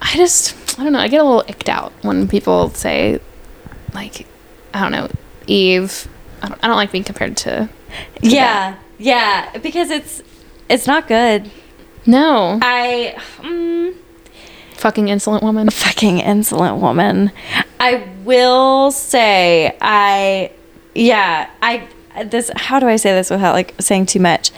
I 0.00 0.14
just, 0.16 0.78
I 0.78 0.84
don't 0.84 0.92
know, 0.92 1.00
I 1.00 1.08
get 1.08 1.20
a 1.20 1.24
little 1.24 1.44
icked 1.48 1.68
out 1.68 1.92
when 2.02 2.28
people 2.28 2.70
say, 2.70 3.20
like, 3.94 4.26
I 4.74 4.82
don't 4.82 4.92
know, 4.92 5.10
Eve. 5.46 6.08
I 6.42 6.48
don't, 6.48 6.60
I 6.62 6.68
don't 6.68 6.76
like 6.76 6.92
being 6.92 7.04
compared 7.04 7.36
to. 7.38 7.68
Yeah, 8.22 8.76
yeah, 8.98 9.56
because 9.58 9.90
it's 9.90 10.22
it's 10.68 10.86
not 10.86 11.08
good. 11.08 11.50
No, 12.06 12.58
I 12.62 13.14
mm, 13.38 13.94
fucking 14.74 15.08
insolent 15.08 15.42
woman. 15.42 15.68
fucking 15.70 16.18
insolent 16.18 16.80
woman. 16.80 17.32
I 17.80 18.08
will 18.24 18.90
say 18.90 19.76
I 19.80 20.52
yeah, 20.98 21.48
I 21.62 21.88
this 22.26 22.50
how 22.56 22.80
do 22.80 22.86
I 22.88 22.96
say 22.96 23.12
this 23.12 23.30
without 23.30 23.52
like 23.54 23.74
saying 23.78 24.06
too 24.06 24.20
much? 24.20 24.50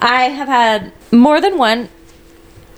I 0.00 0.24
have 0.24 0.48
had 0.48 0.92
more 1.12 1.40
than 1.40 1.58
one 1.58 1.88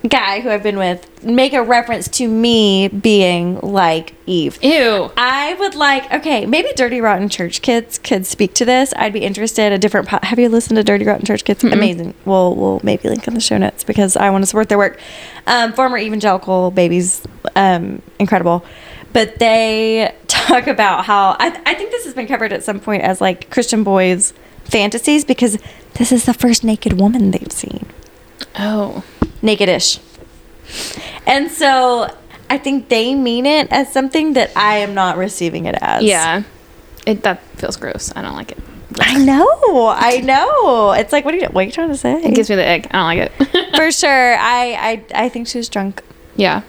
guy 0.09 0.39
who 0.41 0.51
I've 0.51 0.63
been 0.63 0.79
with 0.79 1.05
make 1.25 1.53
a 1.53 1.63
reference 1.63 2.07
to 2.07 2.29
me 2.29 2.87
being 2.87 3.59
like 3.61 4.15
Eve. 4.27 4.63
Ew. 4.63 5.11
I 5.17 5.55
would 5.55 5.75
like 5.75 6.13
okay, 6.13 6.47
maybe 6.47 6.69
Dirty 6.77 7.01
Rotten 7.01 7.29
Church 7.29 7.63
Kids 7.63 7.99
could 7.99 8.27
speak 8.27 8.55
to 8.55 8.65
this. 8.65 8.93
I'd 8.97 9.13
be 9.13 9.21
interested. 9.21 9.73
A 9.73 9.79
different. 9.79 10.09
Po- 10.09 10.21
Have 10.23 10.39
you 10.39 10.49
listened 10.49 10.77
to 10.77 10.85
Dirty 10.85 11.05
Rotten 11.05 11.25
Church 11.25 11.45
Kids? 11.45 11.65
Amazing. 11.65 12.15
We'll 12.25 12.55
we'll 12.55 12.81
maybe 12.83 13.09
link 13.09 13.27
in 13.27 13.35
the 13.35 13.41
show 13.41 13.59
notes 13.59 13.83
because 13.85 14.17
I 14.17 14.31
want 14.31 14.43
to 14.43 14.47
support 14.47 14.69
their 14.69 14.79
work. 14.79 15.01
Um, 15.47 15.73
former 15.73 15.99
evangelical 15.99 16.71
babies, 16.71 17.23
um, 17.57 18.03
incredible. 18.19 18.65
But 19.13 19.39
they 19.39 20.15
talk 20.29 20.67
about 20.67 21.05
how 21.07 21.37
I 21.39 21.59
I 21.65 21.75
think 21.75 21.91
this 21.91 22.05
has 22.05 22.15
been 22.15 22.27
covered 22.27 22.53
at 22.53 22.63
some 22.65 22.81
point 22.81 23.03
as 23.03 23.21
like 23.21 23.51
Christian 23.51 23.83
boys 23.85 24.33
fantasies 24.65 25.25
because 25.25 25.59
this 25.95 26.13
is 26.13 26.25
the 26.27 26.35
first 26.35 26.65
naked 26.65 26.95
woman 27.01 27.31
they've 27.31 27.53
seen 27.53 27.87
Oh. 28.59 29.03
naked-ish. 29.43 29.99
And 31.27 31.51
so 31.51 32.13
I 32.51 32.59
think 32.59 32.89
they 32.89 33.15
mean 33.15 33.47
it 33.47 33.69
as 33.71 33.93
something 33.93 34.33
that 34.35 34.51
I 34.57 34.79
am 34.79 34.95
not 34.95 35.17
receiving 35.17 35.67
it 35.67 35.77
as. 35.81 36.03
Yeah. 36.03 36.43
It 37.07 37.23
that 37.23 37.41
feels 37.57 37.77
gross. 37.77 38.13
I 38.17 38.23
don't 38.23 38.35
like 38.35 38.53
it. 38.53 38.59
I 39.01 39.19
know. 39.19 39.89
I 39.95 40.21
know. 40.21 40.93
It's 40.93 41.13
like, 41.13 41.25
what 41.25 41.35
are 41.35 41.39
you, 41.39 41.47
what 41.49 41.63
are 41.63 41.65
you 41.65 41.73
trying 41.73 41.89
to 41.91 41.97
say? 41.97 42.15
It 42.23 42.35
gives 42.35 42.49
me 42.51 42.57
the 42.57 42.69
ick. 42.69 42.87
I 42.95 42.99
don't 42.99 43.05
like 43.05 43.31
it. 43.41 43.77
For 43.77 43.91
sure. 44.03 44.37
I, 44.39 45.03
I, 45.15 45.25
I 45.25 45.29
think 45.29 45.49
she 45.49 45.59
was 45.59 45.69
drunk. 45.69 46.03
yeah. 46.37 46.63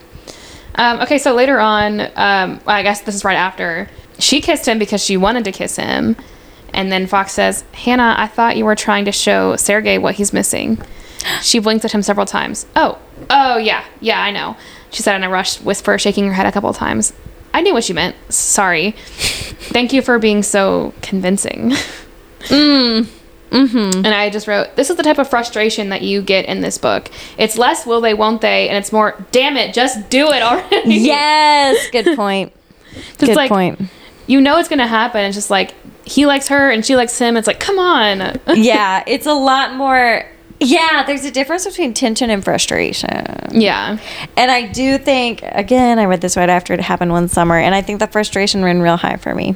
Um, 0.78 1.00
okay, 1.02 1.18
so 1.18 1.34
later 1.34 1.60
on, 1.60 2.02
um, 2.16 2.60
I 2.68 2.84
guess 2.84 3.02
this 3.02 3.16
is 3.16 3.26
right 3.26 3.38
after, 3.38 3.90
she 4.20 4.42
kissed 4.42 4.68
him 4.68 4.80
because 4.80 5.04
she 5.04 5.18
wanted 5.18 5.44
to 5.46 5.52
kiss 5.52 5.76
him. 5.76 6.16
And 6.74 6.92
then 6.92 7.08
Fox 7.08 7.32
says, 7.34 7.64
Hannah, 7.74 8.16
I 8.18 8.28
thought 8.28 8.58
you 8.58 8.66
were 8.66 8.76
trying 8.76 9.06
to 9.06 9.12
show 9.12 9.56
Sergey 9.56 9.98
what 9.98 10.16
he's 10.16 10.34
missing. 10.34 10.80
She 11.42 11.60
blinked 11.60 11.84
at 11.86 11.92
him 11.92 12.04
several 12.04 12.26
times. 12.26 12.66
Oh, 12.76 13.00
oh, 13.30 13.58
yeah, 13.58 13.84
yeah, 14.00 14.22
I 14.22 14.32
know. 14.32 14.56
She 14.92 15.02
said 15.02 15.16
in 15.16 15.24
a 15.24 15.30
rushed 15.30 15.64
whisper, 15.64 15.98
shaking 15.98 16.26
her 16.28 16.34
head 16.34 16.46
a 16.46 16.52
couple 16.52 16.70
of 16.70 16.78
times. 16.78 17.14
I 17.54 17.62
knew 17.62 17.74
what 17.74 17.84
she 17.84 17.94
meant. 17.94 18.16
Sorry. 18.32 18.92
Thank 18.92 19.94
you 19.94 20.02
for 20.02 20.20
being 20.20 20.44
so 20.44 20.94
convincing. 21.02 21.74
Mm. 22.48 23.10
Mm-hmm. 23.52 24.06
And 24.06 24.08
I 24.08 24.30
just 24.30 24.48
wrote, 24.48 24.76
this 24.76 24.90
is 24.90 24.98
the 24.98 25.04
type 25.04 25.18
of 25.18 25.30
frustration 25.30 25.90
that 25.90 26.02
you 26.02 26.22
get 26.22 26.46
in 26.46 26.62
this 26.62 26.78
book. 26.78 27.10
It's 27.38 27.58
less 27.58 27.86
will 27.86 28.02
they, 28.02 28.14
won't 28.14 28.42
they, 28.42 28.68
and 28.68 28.78
it's 28.78 28.92
more, 28.92 29.24
damn 29.32 29.58
it, 29.58 29.74
just 29.74 30.10
do 30.10 30.28
it 30.32 30.42
already. 30.42 30.96
Yes. 31.08 31.90
Good 31.92 32.16
point. 32.16 32.52
Just 32.94 33.20
Good 33.20 33.36
like, 33.36 33.50
point. 33.50 33.80
You 34.26 34.42
know 34.42 34.58
it's 34.58 34.68
going 34.68 34.80
to 34.80 34.88
happen. 34.88 35.24
It's 35.24 35.36
just 35.36 35.50
like, 35.50 35.74
he 36.06 36.26
likes 36.26 36.48
her 36.50 36.70
and 36.70 36.86
she 36.86 36.96
likes 36.96 37.18
him. 37.18 37.38
It's 37.38 37.48
like, 37.48 37.60
come 37.60 37.80
on. 37.80 38.40
yeah. 38.56 39.04
It's 39.08 39.26
a 39.26 39.34
lot 39.34 39.76
more. 39.76 40.26
Yeah. 40.60 41.04
There's 41.06 41.24
a 41.26 41.32
difference 41.32 41.66
between 41.66 41.94
tension 41.94 42.30
and 42.30 42.44
frustration. 42.44 43.10
yeah. 43.52 43.98
And 44.36 44.52
I 44.52 44.68
do 44.68 44.98
think, 44.98 45.42
again, 45.44 46.00
I 46.00 46.06
read 46.06 46.22
this 46.22 46.36
right 46.36 46.50
after 46.50 46.74
it 46.74 46.80
happened 46.82 47.12
one 47.12 47.28
summer, 47.28 47.58
and 47.58 47.76
I 47.76 47.82
think 47.82 48.00
the 48.00 48.08
frustration 48.08 48.64
ran 48.64 48.82
real 48.82 48.98
high 48.98 49.18
for 49.18 49.36
me. 49.36 49.56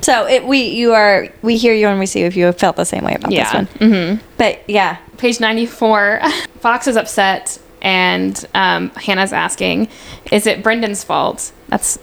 So 0.00 0.26
it, 0.26 0.44
we, 0.46 0.62
you 0.64 0.92
are, 0.94 1.28
we 1.42 1.56
hear 1.56 1.74
you 1.74 1.88
and 1.88 1.98
we 1.98 2.06
see 2.06 2.22
if 2.22 2.36
you 2.36 2.44
have 2.46 2.58
felt 2.58 2.76
the 2.76 2.84
same 2.84 3.04
way 3.04 3.14
about 3.14 3.32
Yeah. 3.32 3.44
this 3.44 3.54
one. 3.54 3.66
Mm-hmm. 3.90 4.24
But 4.36 4.68
yeah, 4.68 4.98
Page 5.16 5.40
94. 5.40 6.20
Fox 6.60 6.86
is 6.86 6.96
upset 6.96 7.58
and 7.82 8.44
um, 8.54 8.90
Hannah's 8.90 9.32
asking, 9.32 9.88
is 10.32 10.46
it 10.46 10.62
Brendan's 10.62 11.04
fault? 11.04 11.52
That's, 11.68 11.98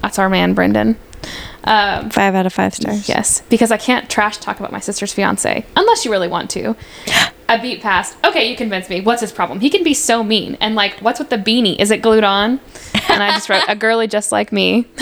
that's 0.00 0.18
our 0.18 0.28
man, 0.28 0.54
Brendan. 0.54 0.96
Um, 1.64 2.10
five 2.10 2.34
out 2.34 2.44
of 2.46 2.52
five 2.52 2.74
stars. 2.74 3.08
Yes, 3.08 3.42
because 3.48 3.70
I 3.70 3.76
can't 3.76 4.10
trash 4.10 4.38
talk 4.38 4.58
about 4.58 4.72
my 4.72 4.80
sister's 4.80 5.12
fiance 5.12 5.64
unless 5.76 6.04
you 6.04 6.10
really 6.10 6.26
want 6.28 6.50
to. 6.50 6.74
A 7.48 7.60
beat 7.60 7.82
past. 7.82 8.16
Okay, 8.24 8.50
you 8.50 8.56
convinced 8.56 8.88
me. 8.88 9.00
What's 9.02 9.20
his 9.20 9.30
problem? 9.30 9.60
He 9.60 9.68
can 9.68 9.84
be 9.84 9.92
so 9.94 10.24
mean. 10.24 10.56
And 10.60 10.74
like, 10.74 10.98
what's 11.00 11.18
with 11.18 11.28
the 11.28 11.36
beanie? 11.36 11.78
Is 11.78 11.90
it 11.90 12.00
glued 12.00 12.24
on? 12.24 12.60
And 13.08 13.22
I 13.22 13.30
just 13.32 13.48
wrote 13.50 13.64
a 13.68 13.76
girly 13.76 14.06
just 14.06 14.32
like 14.32 14.52
me. 14.52 14.86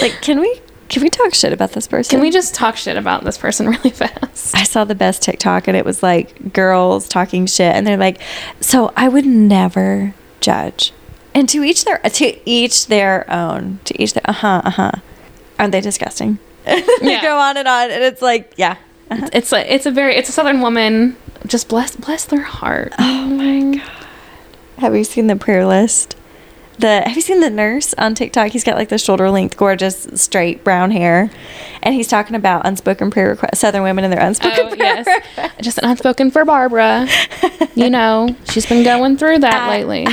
Like, 0.00 0.20
can 0.22 0.38
we, 0.40 0.60
can 0.90 1.02
we 1.02 1.08
talk 1.08 1.34
shit 1.34 1.52
about 1.52 1.72
this 1.72 1.86
person? 1.86 2.10
Can 2.10 2.20
we 2.20 2.30
just 2.30 2.54
talk 2.54 2.76
shit 2.76 2.96
about 2.96 3.24
this 3.24 3.38
person 3.38 3.66
really 3.70 3.90
fast? 3.90 4.54
I 4.54 4.64
saw 4.64 4.84
the 4.84 4.94
best 4.94 5.22
TikTok 5.22 5.66
and 5.68 5.76
it 5.76 5.84
was 5.84 6.02
like 6.02 6.52
girls 6.52 7.08
talking 7.08 7.46
shit 7.46 7.74
and 7.74 7.86
they're 7.86 7.96
like, 7.96 8.20
so 8.60 8.92
I 8.96 9.08
would 9.08 9.24
never 9.24 10.14
judge. 10.40 10.92
And 11.32 11.48
to 11.48 11.62
each 11.62 11.84
their 11.84 11.98
to 11.98 12.48
each 12.50 12.88
their 12.88 13.24
own. 13.32 13.78
To 13.84 14.02
each 14.02 14.12
their 14.14 14.22
uh 14.28 14.32
huh 14.32 14.62
uh 14.64 14.70
huh. 14.70 14.92
Aren't 15.58 15.72
they 15.72 15.80
disgusting? 15.80 16.38
they 16.64 16.82
Yeah. 17.00 17.22
go 17.22 17.38
on 17.38 17.56
and 17.56 17.68
on 17.68 17.90
and 17.90 18.02
it's 18.02 18.20
like 18.20 18.52
yeah. 18.56 18.76
Uh-huh. 19.10 19.28
It's 19.32 19.52
like 19.52 19.66
it's 19.68 19.86
a 19.86 19.90
very 19.90 20.16
it's 20.16 20.28
a 20.28 20.32
southern 20.32 20.60
woman. 20.60 21.16
Just 21.46 21.68
bless 21.68 21.94
bless 21.96 22.24
their 22.24 22.42
heart. 22.42 22.92
Oh 22.98 23.26
my 23.26 23.78
god. 23.78 23.92
Have 24.78 24.96
you 24.96 25.04
seen 25.04 25.26
the 25.28 25.36
prayer 25.36 25.64
list? 25.66 26.16
The 26.80 27.02
have 27.06 27.14
you 27.14 27.20
seen 27.22 27.40
the 27.40 27.50
nurse 27.50 27.92
on 27.98 28.14
TikTok? 28.14 28.48
He's 28.52 28.64
got 28.64 28.76
like 28.76 28.88
the 28.88 28.96
shoulder 28.98 29.30
length, 29.30 29.56
gorgeous, 29.56 30.08
straight 30.14 30.64
brown 30.64 30.90
hair, 30.90 31.30
and 31.82 31.94
he's 31.94 32.08
talking 32.08 32.34
about 32.36 32.66
unspoken 32.66 33.10
prayer 33.10 33.28
requests, 33.28 33.58
Southern 33.60 33.82
women 33.82 34.04
and 34.04 34.12
their 34.12 34.20
unspoken 34.20 34.66
Oh 34.66 34.76
prayer. 34.76 35.04
yes, 35.06 35.52
just 35.60 35.78
an 35.78 35.84
unspoken 35.90 36.30
for 36.30 36.44
Barbara. 36.44 37.06
You 37.74 37.90
know, 37.96 38.34
she's 38.50 38.64
been 38.66 38.82
going 38.82 39.16
through 39.18 39.40
that 39.40 39.62
I- 39.62 39.68
lately. 39.68 40.06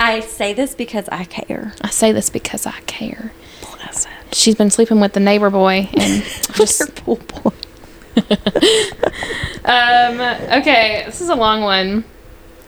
I 0.00 0.20
say 0.20 0.52
this 0.52 0.76
because 0.76 1.08
I 1.10 1.24
care. 1.24 1.72
I 1.82 1.90
say 1.90 2.12
this 2.12 2.30
because 2.30 2.64
I 2.66 2.78
care. 2.86 3.32
Bless 3.60 4.06
it. 4.06 4.12
She's 4.32 4.54
been 4.54 4.70
sleeping 4.70 5.00
with 5.00 5.14
the 5.14 5.20
neighbor 5.20 5.50
boy 5.50 5.88
and 5.94 6.22
just 6.54 6.78
Her 6.80 6.86
pool 6.92 7.16
boy. 7.42 7.50
Um, 9.64 10.20
okay, 10.60 11.02
this 11.06 11.20
is 11.20 11.28
a 11.28 11.34
long 11.34 11.60
one. 11.62 12.04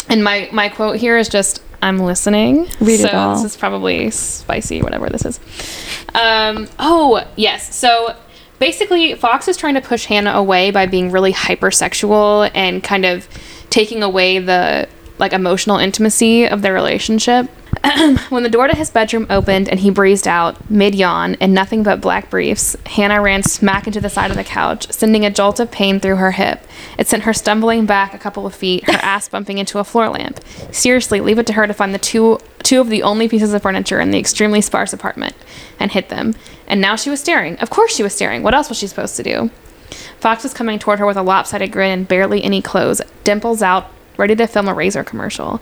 And 0.09 0.23
my 0.25 0.49
my 0.53 0.69
quote 0.69 0.97
here 0.97 1.17
is 1.17 1.29
just 1.29 1.63
I'm 1.83 1.99
listening. 1.99 2.69
Read 2.81 3.01
so 3.01 3.07
it 3.07 3.15
all. 3.15 3.35
this 3.35 3.45
is 3.45 3.57
probably 3.57 4.11
spicy, 4.11 4.83
whatever 4.83 5.09
this 5.09 5.25
is. 5.25 5.41
Um, 6.15 6.69
oh 6.79 7.27
yes. 7.37 7.75
So 7.75 8.17
basically, 8.59 9.15
Fox 9.15 9.49
is 9.49 9.57
trying 9.57 9.75
to 9.75 9.81
push 9.81 10.05
Hannah 10.05 10.33
away 10.33 10.71
by 10.71 10.87
being 10.87 11.11
really 11.11 11.33
hypersexual 11.33 12.51
and 12.55 12.83
kind 12.83 13.05
of 13.05 13.29
taking 13.71 14.03
away 14.03 14.39
the 14.39 14.89
like 15.19 15.33
emotional 15.33 15.79
intimacy 15.79 16.47
of 16.47 16.63
their 16.63 16.75
relationship. 16.75 17.51
when 18.29 18.43
the 18.43 18.49
door 18.49 18.67
to 18.67 18.77
his 18.77 18.91
bedroom 18.91 19.27
opened 19.31 19.69
and 19.69 19.81
he 19.81 19.91
breezed 19.91 20.27
out 20.27 20.71
mid 20.71 20.95
yawn 20.95 21.35
in 21.35 21.55
nothing 21.55 21.83
but 21.83 22.01
black 22.01 22.31
briefs, 22.31 22.77
Hannah 22.87 23.21
ran 23.21 23.43
smack 23.43 23.87
into 23.87 24.01
the 24.01 24.11
side 24.11 24.31
of 24.31 24.37
the 24.37 24.45
couch, 24.45 24.91
sending 24.93 25.25
a 25.25 25.31
jolt 25.31 25.61
of 25.61 25.71
pain 25.71 26.01
through 26.01 26.17
her 26.17 26.33
hip. 26.33 26.65
It 26.99 27.09
sent 27.09 27.23
her 27.25 27.33
stumbling 27.33 27.87
back 27.87 28.13
a 28.13 28.19
couple 28.19 28.47
of 28.47 28.55
feet, 28.55 28.85
her 28.85 28.99
ass 29.03 29.29
bumping 29.31 29.59
into 29.59 29.79
a 29.79 29.85
floor 29.85 30.09
lamp. 30.09 30.41
Seriously, 30.71 31.21
leave 31.21 31.39
it 31.39 31.47
to 31.47 31.55
her 31.55 31.67
to 31.67 31.75
find 31.75 31.95
the 31.95 31.99
two 31.99 32.39
two 32.63 32.81
of 32.81 32.89
the 32.89 33.03
only 33.03 33.29
pieces 33.29 33.53
of 33.55 33.63
furniture 33.63 34.01
in 34.01 34.11
the 34.11 34.19
extremely 34.19 34.61
sparse 34.61 34.93
apartment 34.93 35.35
and 35.79 35.93
hit 35.93 36.09
them. 36.09 36.35
And 36.67 36.81
now 36.81 36.95
she 36.95 37.11
was 37.11 37.21
staring. 37.21 37.57
Of 37.57 37.71
course 37.71 37.95
she 37.95 38.03
was 38.03 38.15
staring. 38.15 38.43
What 38.43 38.55
else 38.55 38.69
was 38.69 38.79
she 38.79 38.87
supposed 38.87 39.17
to 39.17 39.23
do? 39.23 39.51
Fox 40.21 40.43
was 40.43 40.55
coming 40.55 40.79
toward 40.79 40.99
her 40.99 41.07
with 41.07 41.17
a 41.17 41.23
lopsided 41.23 41.73
grin 41.73 41.91
and 41.91 42.09
barely 42.09 42.45
any 42.45 42.63
clothes, 42.63 43.01
dimples 43.25 43.63
out, 43.63 43.91
ready 44.21 44.37
to 44.37 44.47
film 44.47 44.69
a 44.69 44.75
razor 44.75 45.03
commercial. 45.03 45.59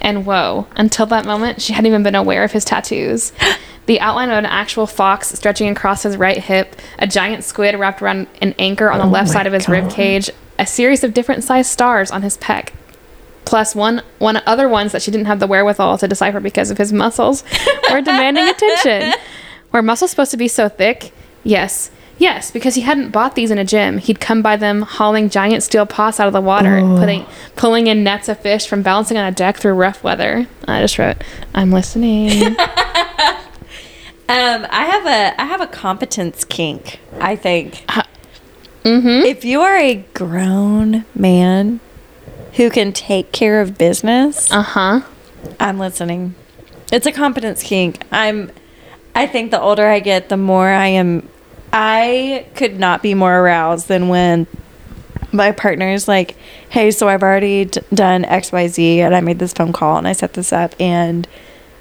And 0.00 0.26
whoa, 0.26 0.66
until 0.76 1.06
that 1.06 1.24
moment, 1.24 1.60
she 1.62 1.72
hadn't 1.74 1.86
even 1.86 2.02
been 2.02 2.14
aware 2.14 2.42
of 2.42 2.52
his 2.52 2.64
tattoos. 2.64 3.32
The 3.86 4.00
outline 4.00 4.28
of 4.28 4.36
an 4.36 4.44
actual 4.44 4.86
fox 4.86 5.28
stretching 5.28 5.66
across 5.70 6.02
his 6.02 6.18
right 6.18 6.36
hip, 6.36 6.76
a 6.98 7.06
giant 7.06 7.42
squid 7.42 7.74
wrapped 7.74 8.02
around 8.02 8.26
an 8.42 8.54
anchor 8.58 8.90
on 8.90 8.98
the 8.98 9.06
left 9.06 9.30
side 9.30 9.46
of 9.46 9.54
his 9.54 9.66
rib 9.66 9.90
cage, 9.90 10.28
a 10.58 10.66
series 10.66 11.02
of 11.04 11.14
different 11.14 11.42
sized 11.42 11.70
stars 11.70 12.10
on 12.10 12.20
his 12.20 12.36
pec, 12.36 12.74
plus 13.46 13.74
one 13.74 14.02
one 14.18 14.42
other 14.44 14.68
ones 14.68 14.92
that 14.92 15.00
she 15.00 15.10
didn't 15.10 15.26
have 15.26 15.40
the 15.40 15.46
wherewithal 15.46 15.96
to 15.96 16.06
decipher 16.06 16.38
because 16.38 16.70
of 16.70 16.76
his 16.76 16.92
muscles 16.92 17.42
were 17.90 18.02
demanding 18.02 18.46
attention. 18.46 19.14
Were 19.72 19.80
muscles 19.80 20.10
supposed 20.10 20.32
to 20.32 20.36
be 20.36 20.48
so 20.48 20.68
thick? 20.68 21.12
Yes. 21.42 21.90
Yes, 22.18 22.50
because 22.50 22.74
he 22.74 22.80
hadn't 22.80 23.10
bought 23.10 23.36
these 23.36 23.50
in 23.50 23.58
a 23.58 23.64
gym. 23.64 23.98
He'd 23.98 24.20
come 24.20 24.42
by 24.42 24.56
them 24.56 24.82
hauling 24.82 25.30
giant 25.30 25.62
steel 25.62 25.86
pots 25.86 26.18
out 26.18 26.26
of 26.26 26.32
the 26.32 26.40
water, 26.40 26.80
putting 26.98 27.24
pulling 27.54 27.86
in 27.86 28.02
nets 28.02 28.28
of 28.28 28.40
fish 28.40 28.66
from 28.66 28.82
balancing 28.82 29.16
on 29.16 29.24
a 29.24 29.32
deck 29.32 29.56
through 29.58 29.74
rough 29.74 30.02
weather. 30.02 30.48
I 30.66 30.80
just 30.80 30.98
wrote, 30.98 31.16
"I'm 31.54 31.70
listening." 31.70 32.56
Um, 34.30 34.66
I 34.68 34.84
have 34.84 35.06
a 35.06 35.40
I 35.40 35.46
have 35.46 35.62
a 35.62 35.66
competence 35.66 36.44
kink. 36.44 37.00
I 37.18 37.34
think 37.34 37.76
mm-hmm. 38.84 39.24
if 39.24 39.42
you 39.42 39.62
are 39.62 39.74
a 39.74 40.04
grown 40.12 41.06
man 41.14 41.80
who 42.52 42.68
can 42.68 42.92
take 42.92 43.32
care 43.32 43.62
of 43.62 43.78
business, 43.78 44.52
Uh 44.52 44.60
huh. 44.60 45.00
I'm 45.58 45.78
listening. 45.78 46.34
It's 46.92 47.06
a 47.06 47.12
competence 47.12 47.62
kink. 47.62 48.04
I'm. 48.12 48.52
I 49.14 49.26
think 49.26 49.50
the 49.50 49.60
older 49.60 49.86
I 49.86 50.00
get, 50.00 50.28
the 50.28 50.36
more 50.36 50.68
I 50.68 50.88
am. 50.88 51.26
I 51.72 52.46
could 52.54 52.78
not 52.78 53.02
be 53.02 53.14
more 53.14 53.38
aroused 53.40 53.88
than 53.88 54.08
when 54.08 54.46
my 55.32 55.52
partner's 55.52 56.08
like, 56.08 56.36
"Hey, 56.70 56.90
so 56.90 57.08
I've 57.08 57.22
already 57.22 57.66
d- 57.66 57.80
done 57.92 58.24
X, 58.24 58.50
Y, 58.52 58.66
Z, 58.68 59.00
and 59.00 59.14
I 59.14 59.20
made 59.20 59.38
this 59.38 59.52
phone 59.52 59.72
call 59.72 59.98
and 59.98 60.08
I 60.08 60.12
set 60.12 60.32
this 60.32 60.52
up, 60.52 60.74
and 60.80 61.28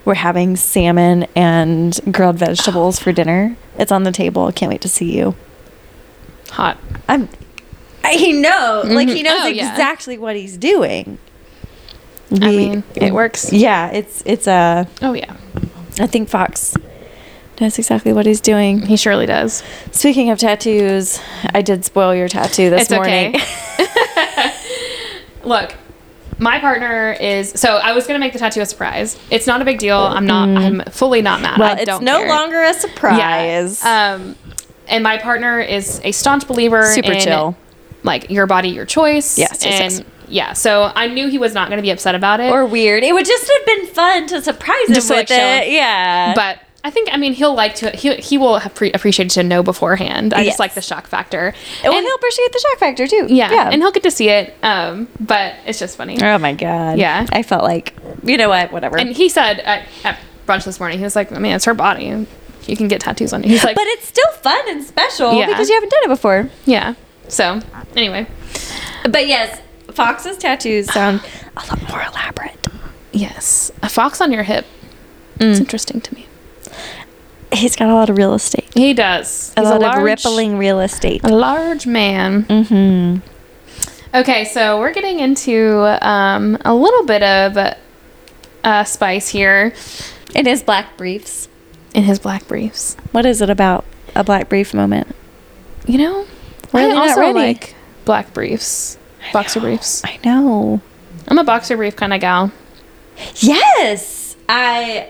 we're 0.04 0.16
having 0.16 0.56
salmon 0.58 1.26
and 1.36 1.98
grilled 2.12 2.38
vegetables 2.38 3.00
for 3.00 3.12
dinner. 3.12 3.56
It's 3.78 3.92
on 3.92 4.04
the 4.04 4.12
table. 4.12 4.52
Can't 4.52 4.70
wait 4.70 4.82
to 4.82 4.90
see 4.90 5.16
you." 5.18 5.36
Hot. 6.52 6.78
I'm. 7.08 7.30
I 8.04 8.14
he 8.14 8.32
know, 8.34 8.84
like 8.86 9.10
he 9.10 9.22
Mhm. 9.22 9.26
knows 9.26 9.40
Oh, 9.44 9.48
yeah. 9.48 9.70
exactly 9.72 10.18
what 10.18 10.36
he's 10.38 10.56
doing. 10.58 11.18
I 12.32 12.48
We- 12.50 12.58
mean, 12.58 12.84
it 12.96 13.14
works. 13.14 13.52
Yeah, 13.54 13.90
it's 13.92 14.24
it's 14.26 14.48
a. 14.48 14.88
Oh 15.02 15.14
yeah, 15.14 15.34
I 16.00 16.08
think 16.08 16.28
Fox 16.30 16.74
knows 17.62 17.78
exactly 17.78 18.14
what 18.14 18.26
he's 18.26 18.42
doing. 18.42 18.82
he 18.82 18.98
surely 18.98 19.26
does. 19.26 19.64
Speaking 19.92 20.30
of 20.30 20.40
tattoos, 20.40 21.20
I 21.54 21.62
did 21.62 21.86
spoil 21.86 22.14
your 22.16 22.28
tattoo 22.28 22.70
this 22.70 22.84
It's 22.84 22.92
morning. 22.92 23.36
okay. 23.36 24.54
Look, 25.44 25.74
my 26.40 26.60
partner 26.60 27.14
is 27.14 27.52
so 27.52 27.78
I 27.78 27.94
was 27.94 28.06
gonna 28.06 28.20
make 28.20 28.34
the 28.34 28.40
tattoo 28.40 28.62
a 28.62 28.66
surprise. 28.66 29.18
It's 29.32 29.48
not 29.48 29.62
a 29.62 29.66
big 29.66 29.80
deal. 29.80 29.98
I'm 29.98 30.26
not. 30.28 30.50
I'm 30.50 30.82
fully 30.92 31.22
not 31.22 31.42
mad. 31.42 31.60
Well, 31.60 31.76
I 31.76 31.80
it's 31.80 32.02
no 32.02 32.20
care. 32.20 32.30
longer 32.30 32.64
a 32.64 32.74
surprise. 32.74 33.82
Yeah. 33.84 34.14
Um, 34.16 34.36
and 34.88 35.04
my 35.04 35.18
partner 35.18 35.60
is 35.60 36.00
a 36.04 36.12
staunch 36.12 36.48
believer. 36.48 36.86
Super 36.92 37.14
in, 37.14 37.22
chill. 37.22 37.58
Like 38.04 38.30
your 38.30 38.46
body, 38.46 38.70
your 38.70 38.86
choice. 38.86 39.38
Yes, 39.38 39.66
yes, 39.66 39.66
and 39.66 39.92
yes. 39.94 40.04
yeah. 40.28 40.54
So 40.54 40.92
I 40.96 41.08
knew 41.08 41.28
he 41.28 41.38
was 41.40 41.54
not 41.54 41.70
going 41.70 41.78
to 41.78 41.82
be 41.84 41.90
upset 41.92 42.16
about 42.16 42.40
it. 42.40 42.52
or 42.52 42.66
weird. 42.66 43.04
It 43.04 43.14
would 43.14 43.26
just 43.26 43.50
have 43.52 43.66
been 43.66 43.88
fun 43.88 44.28
to 44.28 44.42
surprise 44.42 44.88
him 44.88 44.96
Just 44.96 45.10
with 45.10 45.30
like, 45.30 45.32
it. 45.32 45.72
Yeah. 45.72 46.34
but 46.36 46.60
I 46.88 46.90
think 46.90 47.10
I 47.12 47.18
mean 47.18 47.34
he'll 47.34 47.54
like 47.54 47.76
to 47.76 47.90
he 47.92 48.16
he 48.16 48.38
will 48.38 48.60
have 48.60 48.74
pre- 48.74 48.92
appreciate 48.94 49.30
to 49.32 49.44
know 49.44 49.62
beforehand. 49.62 50.34
I 50.34 50.38
Yes. 50.40 50.48
just 50.52 50.60
like 50.60 50.74
the 50.74 50.82
shock 50.82 51.06
factor. 51.08 51.54
well, 51.84 51.94
And- 51.94 52.06
he'll 52.06 52.16
appreciate 52.16 52.52
the 52.54 52.60
shock 52.60 52.80
factor 52.80 53.06
too. 53.08 53.26
yeah, 53.30 53.70
and 53.72 53.82
he'll 53.82 53.92
get 53.92 54.04
to 54.04 54.12
see 54.12 54.30
it. 54.30 54.56
Um, 54.64 55.08
but 55.20 55.56
it's 55.66 55.80
just 55.80 55.98
funny. 55.98 56.18
oh 56.24 56.38
my 56.38 56.54
god. 56.54 56.98
Yeah. 56.98 57.26
I 57.32 57.44
felt 57.44 57.64
like 57.64 57.94
you 58.24 58.38
know 58.38 58.48
what, 58.50 58.72
whatever. 58.72 58.98
And 58.98 59.10
he 59.12 59.28
said 59.28 59.60
at, 59.60 59.86
at 60.06 60.18
brunch 60.48 60.64
this 60.64 60.80
morning, 60.80 60.98
he 60.98 61.04
was 61.04 61.16
like, 61.16 61.32
I 61.34 61.40
mean, 61.40 61.52
it's 61.54 61.66
her 61.66 61.74
body. 61.74 62.06
You 62.68 62.76
can 62.78 62.88
get 62.88 63.02
tattoos 63.02 63.34
on 63.34 63.44
it. 63.44 63.48
He's 63.50 63.64
like, 63.66 63.76
but 63.76 63.86
it's 63.88 64.08
still 64.08 64.32
fun 64.42 64.60
and 64.70 64.84
special 64.84 65.34
Yeah. 65.34 65.48
because 65.48 65.68
you 65.70 65.76
haven't 65.76 65.90
done 65.92 66.04
it 66.04 66.10
before. 66.10 66.50
yeah. 66.66 66.94
So 67.28 67.60
anyway, 67.96 68.28
But 69.04 69.28
yes, 69.28 69.60
Fox's 69.92 70.38
tattoos 70.38 70.92
sound 70.94 71.22
a 71.58 71.66
lot 71.68 71.90
more 71.90 72.02
elaborate. 72.02 72.66
yes, 73.12 73.72
a 73.84 73.90
fox 73.90 74.22
on 74.22 74.32
your 74.32 74.44
hip. 74.44 74.66
Mm. 75.40 75.52
It's 75.52 75.60
interesting 75.60 76.00
to 76.02 76.16
me. 76.16 76.26
He's 77.54 77.76
got 77.76 77.90
a 77.90 77.94
lot 77.94 78.10
of 78.10 78.18
real 78.18 78.34
estate. 78.34 78.70
He 78.74 78.94
does. 78.94 79.54
A 79.58 79.62
He's 79.62 79.70
lot 79.70 79.82
large, 79.82 79.98
of 79.98 80.04
rippling 80.04 80.58
real 80.58 80.80
estate. 80.80 81.22
a 81.24 81.30
large 81.30 81.88
man. 81.88 82.44
Mm-hmm. 82.46 84.18
Okay, 84.18 84.46
so 84.46 84.80
we're 84.80 84.94
getting 84.94 85.20
into 85.20 85.82
um, 86.06 86.58
a 86.66 86.74
little 86.74 87.06
bit 87.06 87.24
of 87.24 87.76
uh, 88.64 88.84
spice 88.84 89.30
here 89.30 89.74
In 90.36 90.46
his 90.46 90.64
black 90.64 90.98
briefs. 90.98 91.48
in 91.94 92.04
his 92.04 92.20
black 92.20 92.48
briefs. 92.48 92.96
What 93.12 93.26
is 93.26 93.42
it 93.42 93.50
about 93.50 93.86
a 94.16 94.24
black 94.24 94.50
brief 94.50 94.74
moment? 94.74 95.16
You 95.86 96.00
know, 96.00 96.26
Really 96.74 96.92
I 96.94 96.96
also 97.10 97.20
ready. 97.22 97.34
like 97.40 97.76
black 98.06 98.34
briefs, 98.34 98.98
boxer 99.32 99.60
briefs. 99.62 100.04
I 100.06 100.20
know. 100.24 100.82
I'm 101.28 101.38
a 101.38 101.44
boxer 101.44 101.78
brief 101.78 101.96
kind 101.96 102.14
of 102.14 102.20
gal. 102.22 102.52
Yes, 103.38 104.36
I. 104.50 105.10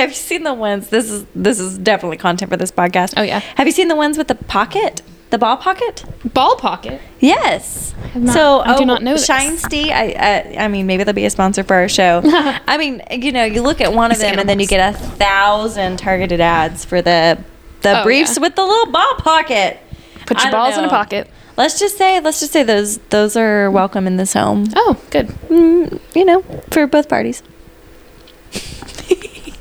Have 0.00 0.10
you 0.10 0.16
seen 0.16 0.42
the 0.44 0.54
ones? 0.54 0.88
This 0.88 1.10
is 1.10 1.24
this 1.34 1.60
is 1.60 1.78
definitely 1.78 2.16
content 2.16 2.50
for 2.50 2.56
this 2.56 2.72
podcast. 2.72 3.14
Oh, 3.16 3.22
yeah. 3.22 3.40
Have 3.56 3.66
you 3.66 3.72
seen 3.72 3.88
the 3.88 3.96
ones 3.96 4.16
with 4.16 4.28
the 4.28 4.34
pocket, 4.34 5.02
the 5.30 5.36
ball 5.38 5.56
pocket? 5.58 6.04
Ball 6.32 6.56
pocket. 6.56 7.00
Yes. 7.20 7.94
not- 8.14 8.32
so 8.34 8.60
I 8.60 8.76
do 8.76 8.82
oh, 8.82 8.86
not 8.86 9.02
know 9.02 9.12
this. 9.12 9.28
Shinesty. 9.28 9.90
I, 9.90 10.12
I 10.58 10.64
I 10.64 10.68
mean 10.68 10.86
maybe 10.86 11.04
they'll 11.04 11.14
be 11.14 11.26
a 11.26 11.30
sponsor 11.30 11.62
for 11.64 11.74
our 11.76 11.88
show. 11.88 12.22
I 12.24 12.78
mean 12.78 13.02
you 13.10 13.30
know 13.32 13.44
you 13.44 13.62
look 13.62 13.80
at 13.80 13.92
one 13.92 14.10
of 14.10 14.16
These 14.18 14.22
them 14.30 14.38
and 14.38 14.48
then 14.48 14.58
you 14.58 14.66
get 14.66 14.94
a 14.94 14.98
thousand 14.98 15.98
targeted 15.98 16.40
ads 16.40 16.84
for 16.84 17.02
the 17.02 17.38
the 17.82 18.00
Oh, 18.00 18.02
briefs 18.02 18.36
yeah. 18.36 18.42
with 18.42 18.56
the 18.56 18.64
little 18.64 18.92
ball 18.92 19.14
pocket. 19.18 19.78
Put 20.26 20.42
your 20.42 20.52
balls 20.52 20.76
in 20.78 20.84
a 20.84 20.88
pocket. 20.88 21.28
Let's 21.56 21.78
just 21.78 21.98
say 21.98 22.20
let's 22.20 22.40
just 22.40 22.52
say 22.52 22.62
those 22.62 22.96
those 23.10 23.36
are 23.36 23.70
welcome 23.70 24.06
in 24.06 24.16
this 24.16 24.32
home. 24.32 24.66
Oh, 24.74 24.96
good. 25.10 25.26
Mm, 25.48 26.00
you 26.14 26.24
know 26.24 26.40
for 26.70 26.86
both 26.86 27.08
parties. 27.08 27.42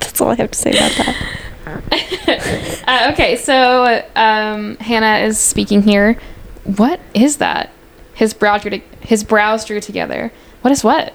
That's 0.10 0.22
all 0.22 0.30
I 0.32 0.36
have 0.36 0.50
to 0.52 0.58
say 0.58 0.72
about 0.72 0.92
that. 0.92 1.16
Uh, 2.88 3.12
okay, 3.14 3.36
so 3.36 4.04
um, 4.16 4.76
Hannah 4.78 5.24
is 5.26 5.38
speaking 5.38 5.84
here. 5.84 6.18
What 6.64 7.00
is 7.14 7.38
that? 7.38 7.70
His 8.16 8.34
brow 8.34 8.58
drew 8.58 8.72
to, 8.72 8.80
his 9.02 9.24
brows 9.24 9.66
drew 9.66 9.80
together. 9.80 10.32
What 10.62 10.72
is 10.72 10.84
what? 10.84 11.14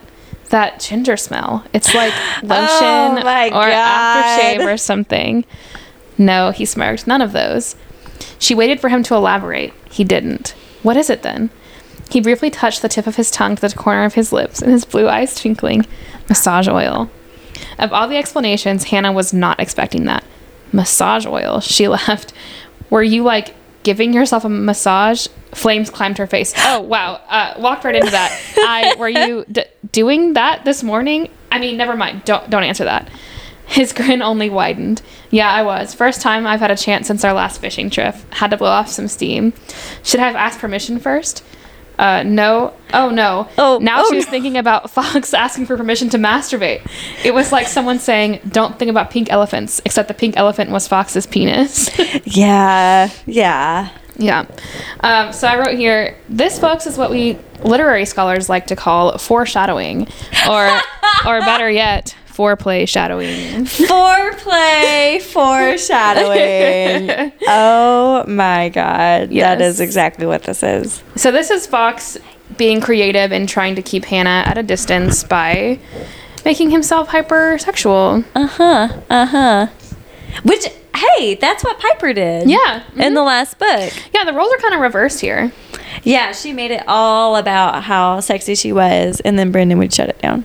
That 0.50 0.78
ginger 0.78 1.16
smell. 1.16 1.64
It's 1.72 1.92
like 1.92 2.12
lotion 2.42 3.18
Oh 3.18 3.48
or 3.48 3.68
God. 3.68 4.38
aftershave 4.38 4.72
or 4.72 4.76
something. 4.76 5.44
No, 6.16 6.50
he 6.52 6.64
smirked. 6.64 7.08
None 7.08 7.20
of 7.22 7.32
those. 7.32 7.74
She 8.38 8.54
waited 8.54 8.80
for 8.80 8.88
him 8.88 9.02
to 9.04 9.14
elaborate. 9.16 9.72
He 9.90 10.04
didn't. 10.04 10.50
What 10.84 10.96
is 10.96 11.10
it 11.10 11.22
then? 11.22 11.50
He 12.10 12.20
briefly 12.20 12.50
touched 12.50 12.82
the 12.82 12.88
tip 12.88 13.08
of 13.08 13.16
his 13.16 13.30
tongue 13.32 13.56
to 13.56 13.62
the 13.68 13.74
corner 13.74 14.04
of 14.04 14.14
his 14.14 14.32
lips, 14.32 14.62
and 14.62 14.70
his 14.70 14.84
blue 14.84 15.08
eyes 15.08 15.34
twinkling. 15.40 15.84
Massage 16.28 16.68
oil. 16.68 17.10
Of 17.78 17.92
all 17.92 18.08
the 18.08 18.16
explanations, 18.16 18.84
Hannah 18.84 19.12
was 19.12 19.32
not 19.32 19.60
expecting 19.60 20.04
that. 20.04 20.24
Massage 20.72 21.26
oil. 21.26 21.60
She 21.74 21.88
laughed. 21.88 22.32
Were 22.90 23.02
you 23.02 23.22
like 23.22 23.54
giving 23.82 24.12
yourself 24.12 24.44
a 24.44 24.48
massage? 24.48 25.26
Flames 25.52 25.88
climbed 25.90 26.18
her 26.18 26.26
face. 26.26 26.52
Oh 26.58 26.80
wow! 26.80 27.20
Uh, 27.28 27.54
walked 27.58 27.84
right 27.84 27.94
into 27.94 28.10
that. 28.10 28.40
I 28.56 28.94
were 28.98 29.08
you 29.08 29.44
d- 29.50 29.64
doing 29.92 30.32
that 30.34 30.64
this 30.64 30.82
morning? 30.82 31.28
I 31.52 31.58
mean, 31.60 31.76
never 31.76 31.96
mind. 31.96 32.24
Don't 32.24 32.50
don't 32.50 32.64
answer 32.64 32.84
that. 32.84 33.08
His 33.66 33.92
grin 33.92 34.20
only 34.20 34.50
widened. 34.50 35.00
Yeah, 35.30 35.50
I 35.50 35.62
was. 35.62 35.94
First 35.94 36.20
time 36.20 36.46
I've 36.46 36.60
had 36.60 36.70
a 36.70 36.76
chance 36.76 37.06
since 37.06 37.24
our 37.24 37.32
last 37.32 37.60
fishing 37.60 37.88
trip. 37.88 38.14
Had 38.34 38.50
to 38.50 38.56
blow 38.56 38.68
off 38.70 38.88
some 38.88 39.08
steam. 39.08 39.52
Should 40.02 40.20
I 40.20 40.26
have 40.26 40.36
asked 40.36 40.58
permission 40.58 40.98
first? 40.98 41.42
Uh, 41.98 42.22
no. 42.24 42.74
Oh 42.92 43.10
no. 43.10 43.48
Oh, 43.58 43.78
Now 43.80 44.02
oh, 44.02 44.10
she 44.10 44.16
was 44.16 44.26
no. 44.26 44.30
thinking 44.30 44.56
about 44.56 44.90
Fox 44.96 45.32
asking 45.34 45.66
for 45.66 45.76
permission 45.76 46.08
to 46.10 46.18
masturbate. 46.18 46.86
It 47.24 47.32
was 47.34 47.52
like 47.52 47.66
someone 47.68 47.98
saying, 47.98 48.40
"Don't 48.48 48.78
think 48.78 48.90
about 48.90 49.10
pink 49.10 49.30
elephants," 49.30 49.80
except 49.84 50.08
the 50.08 50.14
pink 50.14 50.36
elephant 50.36 50.70
was 50.70 50.88
Fox's 50.88 51.26
penis. 51.26 51.90
Yeah. 52.24 53.10
Yeah. 53.26 53.90
yeah. 54.16 54.46
Um, 55.00 55.32
so 55.32 55.46
I 55.46 55.58
wrote 55.58 55.76
here. 55.76 56.16
This, 56.28 56.58
folks, 56.58 56.86
is 56.86 56.96
what 56.96 57.10
we 57.10 57.38
literary 57.62 58.04
scholars 58.06 58.48
like 58.48 58.66
to 58.68 58.76
call 58.76 59.18
foreshadowing, 59.18 60.08
or, 60.48 60.80
or 61.26 61.40
better 61.40 61.68
yet, 61.70 62.14
foreplay 62.34 62.88
shadowing. 62.88 63.64
Foreplay, 63.64 65.20
foreshadowing. 65.22 67.32
oh 67.48 68.24
my 68.26 68.68
god. 68.70 69.28
That 69.28 69.32
Yes. 69.32 69.60
is 69.60 69.80
exactly 69.80 70.26
what 70.26 70.42
this 70.44 70.62
is. 70.62 71.02
So 71.16 71.30
this 71.30 71.50
is 71.50 71.66
Fox 71.66 72.16
being 72.56 72.80
creative 72.80 73.32
and 73.32 73.48
trying 73.48 73.74
to 73.76 73.82
keep 73.82 74.04
Hannah 74.04 74.44
at 74.46 74.58
a 74.58 74.62
distance 74.62 75.24
by 75.24 75.78
making 76.44 76.70
himself 76.70 77.08
hypersexual. 77.08 78.24
Uh-huh. 78.34 78.88
Uh-huh. 79.10 79.66
Which 80.42 80.66
hey, 80.96 81.34
that's 81.36 81.64
what 81.64 81.78
Piper 81.80 82.12
did. 82.12 82.48
Yeah. 82.48 82.82
In 82.96 83.14
the 83.14 83.22
last 83.22 83.58
book. 83.58 83.92
Yeah, 84.14 84.24
the 84.24 84.32
roles 84.32 84.52
are 84.52 84.58
kind 84.58 84.74
of 84.74 84.80
reversed 84.80 85.20
here. 85.20 85.52
Yeah, 86.02 86.32
she 86.32 86.52
made 86.52 86.70
it 86.70 86.82
all 86.86 87.36
about 87.36 87.84
how 87.84 88.20
sexy 88.20 88.54
she 88.54 88.72
was 88.72 89.20
and 89.20 89.38
then 89.38 89.52
Brendan 89.52 89.78
would 89.78 89.92
shut 89.92 90.08
it 90.08 90.18
down. 90.20 90.44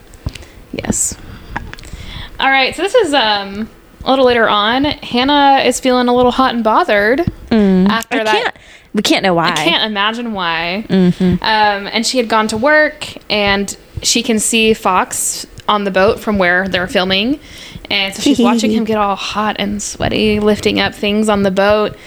Yes. 0.72 1.16
All 2.40 2.50
right, 2.50 2.76
so 2.76 2.82
this 2.82 2.96
is 2.96 3.14
um 3.14 3.70
a 4.04 4.10
little 4.10 4.26
later 4.26 4.48
on. 4.48 4.86
Hannah 4.86 5.62
is 5.66 5.80
feeling 5.80 6.08
a 6.08 6.16
little 6.16 6.32
hot 6.32 6.56
and 6.56 6.64
bothered 6.64 7.20
after 7.52 8.20
I 8.20 8.24
that. 8.24 8.32
can't 8.32 8.56
we 8.94 9.02
can't 9.02 9.24
know 9.24 9.34
why. 9.34 9.50
I 9.50 9.56
can't 9.56 9.84
imagine 9.84 10.34
why. 10.34 10.86
Mm-hmm. 10.88 11.44
Um, 11.44 11.88
and 11.92 12.06
she 12.06 12.18
had 12.18 12.28
gone 12.28 12.48
to 12.48 12.58
work, 12.58 13.08
and 13.30 13.76
she 14.02 14.24
can 14.24 14.40
see 14.40 14.74
Fox 14.74 15.46
on 15.68 15.84
the 15.84 15.92
boat 15.92 16.20
from 16.20 16.38
where 16.38 16.68
they're 16.68 16.88
filming. 16.88 17.40
And 17.92 18.14
so 18.16 18.22
she's 18.22 18.40
watching 18.40 18.72
him 18.72 18.84
get 18.86 18.98
all 18.98 19.16
hot 19.16 19.58
and 19.60 19.82
sweaty, 19.82 20.40
lifting 20.40 20.80
up 20.80 20.96
things 20.96 21.30
on 21.30 21.44
the 21.44 21.52
boat. 21.52 21.98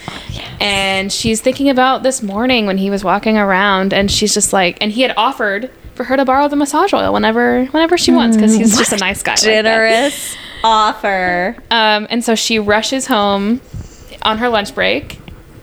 And 0.61 1.13
she's 1.13 1.41
thinking 1.41 1.69
about 1.71 2.03
this 2.03 2.23
morning 2.23 2.67
when 2.67 2.79
he 2.79 2.91
was 2.91 3.05
walking 3.05 3.37
around, 3.37 3.93
and 3.93 4.11
she's 4.11 4.35
just 4.35 4.53
like, 4.53 4.79
and 4.81 4.93
he 4.93 5.03
had 5.03 5.15
offered 5.17 5.71
for 6.03 6.09
her 6.09 6.17
to 6.17 6.25
borrow 6.25 6.49
the 6.49 6.57
massage 6.57 6.93
oil 6.93 7.13
whenever, 7.13 7.65
whenever 7.67 7.97
she 7.97 8.11
wants, 8.11 8.37
because 8.37 8.55
he's 8.57 8.77
just 8.77 8.93
a 8.93 8.97
nice 8.97 9.23
guy. 9.23 9.33
like. 9.33 9.41
Generous 9.41 10.37
offer. 10.65 11.57
Um, 11.71 12.07
and 12.11 12.25
so 12.25 12.35
she 12.35 12.59
rushes 12.59 13.07
home 13.07 13.61
on 14.23 14.39
her 14.39 14.49
lunch 14.49 14.75
break 14.75 15.19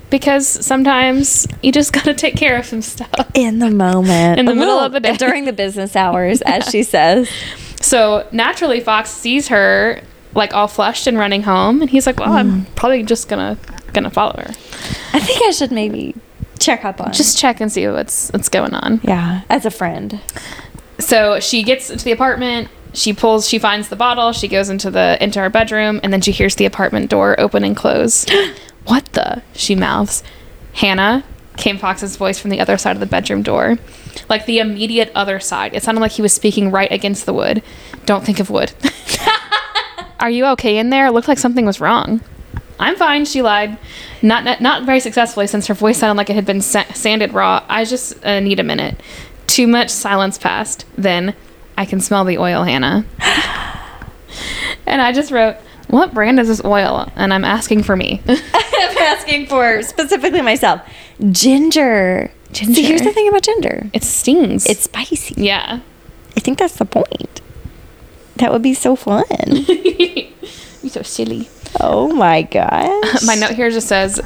because 0.09 0.47
sometimes 0.47 1.45
you 1.61 1.71
just 1.71 1.93
gotta 1.93 2.13
take 2.13 2.35
care 2.35 2.57
of 2.57 2.65
some 2.65 2.81
stuff. 2.81 3.09
In 3.33 3.59
the 3.59 3.69
moment. 3.69 4.39
In 4.39 4.45
the 4.45 4.55
middle 4.55 4.79
of 4.79 4.93
the 4.93 4.99
day. 4.99 5.15
During 5.17 5.45
the 5.45 5.53
business 5.53 5.95
hours, 5.97 6.41
as 6.43 6.69
she 6.69 6.83
says. 6.83 7.29
So 7.81 8.27
naturally, 8.31 8.79
Fox 8.79 9.09
sees 9.09 9.49
her 9.49 10.01
like 10.35 10.53
all 10.53 10.67
flushed 10.67 11.07
and 11.07 11.17
running 11.17 11.43
home, 11.43 11.81
and 11.81 11.89
he's 11.89 12.05
like, 12.05 12.19
"Well, 12.19 12.31
I'm 12.31 12.65
probably 12.75 13.03
just 13.03 13.27
gonna 13.29 13.57
gonna 13.93 14.09
follow 14.09 14.35
her. 14.37 14.49
I 15.13 15.19
think 15.19 15.41
I 15.43 15.51
should 15.51 15.71
maybe 15.71 16.15
check 16.59 16.85
up 16.85 17.01
on 17.01 17.11
Just 17.13 17.37
check 17.37 17.59
and 17.59 17.71
see 17.71 17.87
what's 17.87 18.29
what's 18.31 18.49
going 18.49 18.73
on." 18.73 19.01
Yeah. 19.03 19.41
As 19.49 19.65
a 19.65 19.71
friend. 19.71 20.19
So 20.99 21.39
she 21.39 21.63
gets 21.63 21.87
to 21.87 21.97
the 21.97 22.11
apartment. 22.11 22.69
She 22.93 23.13
pulls. 23.13 23.47
She 23.47 23.59
finds 23.59 23.89
the 23.89 23.95
bottle. 23.95 24.31
She 24.31 24.47
goes 24.47 24.69
into 24.69 24.91
the 24.91 25.17
into 25.21 25.39
her 25.39 25.49
bedroom, 25.49 25.99
and 26.03 26.11
then 26.11 26.21
she 26.21 26.31
hears 26.31 26.55
the 26.55 26.65
apartment 26.65 27.09
door 27.09 27.39
open 27.39 27.63
and 27.63 27.75
close. 27.75 28.25
what 28.85 29.05
the? 29.13 29.41
She 29.53 29.75
mouths. 29.75 30.23
Hannah 30.73 31.23
came 31.57 31.77
Fox's 31.77 32.15
voice 32.15 32.39
from 32.39 32.51
the 32.51 32.59
other 32.59 32.77
side 32.77 32.95
of 32.95 32.99
the 32.99 33.05
bedroom 33.05 33.43
door, 33.43 33.77
like 34.29 34.45
the 34.45 34.59
immediate 34.59 35.11
other 35.13 35.39
side. 35.39 35.73
It 35.73 35.83
sounded 35.83 36.01
like 36.01 36.13
he 36.13 36.21
was 36.21 36.33
speaking 36.33 36.71
right 36.71 36.91
against 36.91 37.25
the 37.25 37.33
wood. 37.33 37.61
Don't 38.05 38.25
think 38.25 38.39
of 38.39 38.49
wood. 38.49 38.71
Are 40.19 40.29
you 40.29 40.45
okay 40.47 40.77
in 40.77 40.89
there? 40.89 41.07
It 41.07 41.11
looked 41.11 41.27
like 41.27 41.37
something 41.37 41.65
was 41.65 41.79
wrong. 41.79 42.21
I'm 42.79 42.95
fine. 42.95 43.25
She 43.25 43.41
lied, 43.41 43.77
not 44.21 44.43
not, 44.43 44.61
not 44.61 44.83
very 44.85 44.99
successfully 44.99 45.47
since 45.47 45.67
her 45.67 45.73
voice 45.73 45.97
sounded 45.97 46.17
like 46.17 46.29
it 46.29 46.35
had 46.35 46.45
been 46.45 46.61
sa- 46.61 46.91
sanded 46.93 47.33
raw. 47.33 47.63
I 47.67 47.83
just 47.85 48.23
uh, 48.25 48.39
need 48.39 48.59
a 48.59 48.63
minute. 48.63 48.99
Too 49.47 49.67
much 49.67 49.89
silence 49.89 50.37
passed. 50.37 50.85
Then 50.97 51.35
I 51.77 51.85
can 51.85 51.99
smell 51.99 52.23
the 52.25 52.37
oil, 52.37 52.63
Hannah. 52.63 53.05
and 54.85 55.01
I 55.01 55.11
just 55.11 55.31
wrote, 55.31 55.57
"What 55.87 56.13
brand 56.13 56.39
is 56.39 56.47
this 56.47 56.63
oil?" 56.63 57.11
And 57.15 57.33
I'm 57.33 57.43
asking 57.45 57.83
for 57.83 57.95
me. 57.95 58.21
I'm 58.27 58.97
asking 58.97 59.47
for 59.47 59.81
specifically 59.83 60.41
myself. 60.41 60.81
Ginger. 61.31 62.31
Ginger. 62.51 62.73
See, 62.73 62.83
here's 62.83 63.01
the 63.01 63.11
thing 63.11 63.27
about 63.27 63.43
ginger. 63.43 63.89
it 63.93 64.03
stings. 64.03 64.65
It's 64.67 64.83
spicy. 64.83 65.35
yeah. 65.37 65.81
I 66.37 66.39
think 66.39 66.57
that's 66.59 66.77
the 66.77 66.85
point. 66.85 67.41
That 68.37 68.51
would 68.53 68.61
be 68.61 68.73
so 68.73 68.95
fun. 68.95 69.25
You're 70.81 70.89
so 70.91 71.01
silly. 71.03 71.49
oh 71.79 72.13
my 72.13 72.41
gosh. 72.57 73.23
My 73.25 73.35
note 73.35 73.51
here 73.51 73.69
just 73.69 73.87
says, 73.87 74.19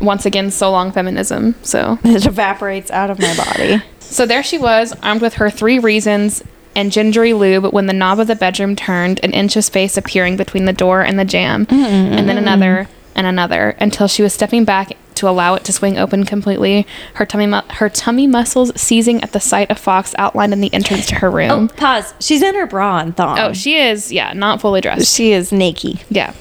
once 0.00 0.26
again, 0.26 0.50
so 0.50 0.70
long 0.70 0.92
feminism. 0.92 1.54
So 1.62 1.98
It 2.04 2.26
evaporates 2.26 2.90
out 2.90 3.10
of 3.10 3.18
my 3.18 3.34
body. 3.36 3.82
So 4.00 4.26
there 4.26 4.42
she 4.42 4.58
was, 4.58 4.94
armed 5.02 5.22
with 5.22 5.34
her 5.34 5.50
three 5.50 5.78
reasons 5.78 6.42
and 6.74 6.92
gingery 6.92 7.32
lube 7.32 7.72
when 7.72 7.86
the 7.86 7.92
knob 7.94 8.20
of 8.20 8.26
the 8.26 8.36
bedroom 8.36 8.76
turned, 8.76 9.18
an 9.22 9.32
inch 9.32 9.56
of 9.56 9.64
space 9.64 9.96
appearing 9.96 10.36
between 10.36 10.66
the 10.66 10.72
door 10.74 11.00
and 11.00 11.18
the 11.18 11.24
jam, 11.24 11.66
and 11.70 12.28
then 12.28 12.36
another 12.36 12.86
and 13.14 13.26
another 13.26 13.74
until 13.80 14.06
she 14.06 14.22
was 14.22 14.34
stepping 14.34 14.64
back 14.66 14.92
to 15.16 15.28
allow 15.28 15.54
it 15.54 15.64
to 15.64 15.72
swing 15.72 15.98
open 15.98 16.24
completely, 16.24 16.86
her 17.14 17.26
tummy 17.26 17.46
mu- 17.46 17.60
her 17.70 17.88
tummy 17.88 18.26
muscles 18.26 18.72
seizing 18.80 19.22
at 19.22 19.32
the 19.32 19.40
sight 19.40 19.70
of 19.70 19.78
Fox 19.78 20.14
outlined 20.18 20.52
in 20.52 20.60
the 20.60 20.72
entrance 20.72 21.06
to 21.06 21.16
her 21.16 21.28
Oh, 21.28 21.30
room. 21.32 21.68
pause. 21.68 22.14
She's 22.20 22.42
in 22.42 22.54
her 22.54 22.66
bra 22.66 22.98
and 22.98 23.16
thong. 23.16 23.38
Oh, 23.38 23.52
she 23.52 23.76
is, 23.76 24.12
yeah, 24.12 24.32
not 24.32 24.60
fully 24.60 24.80
dressed. 24.80 25.14
she 25.14 25.32
is 25.32 25.52
naked. 25.52 26.00
Yeah. 26.08 26.32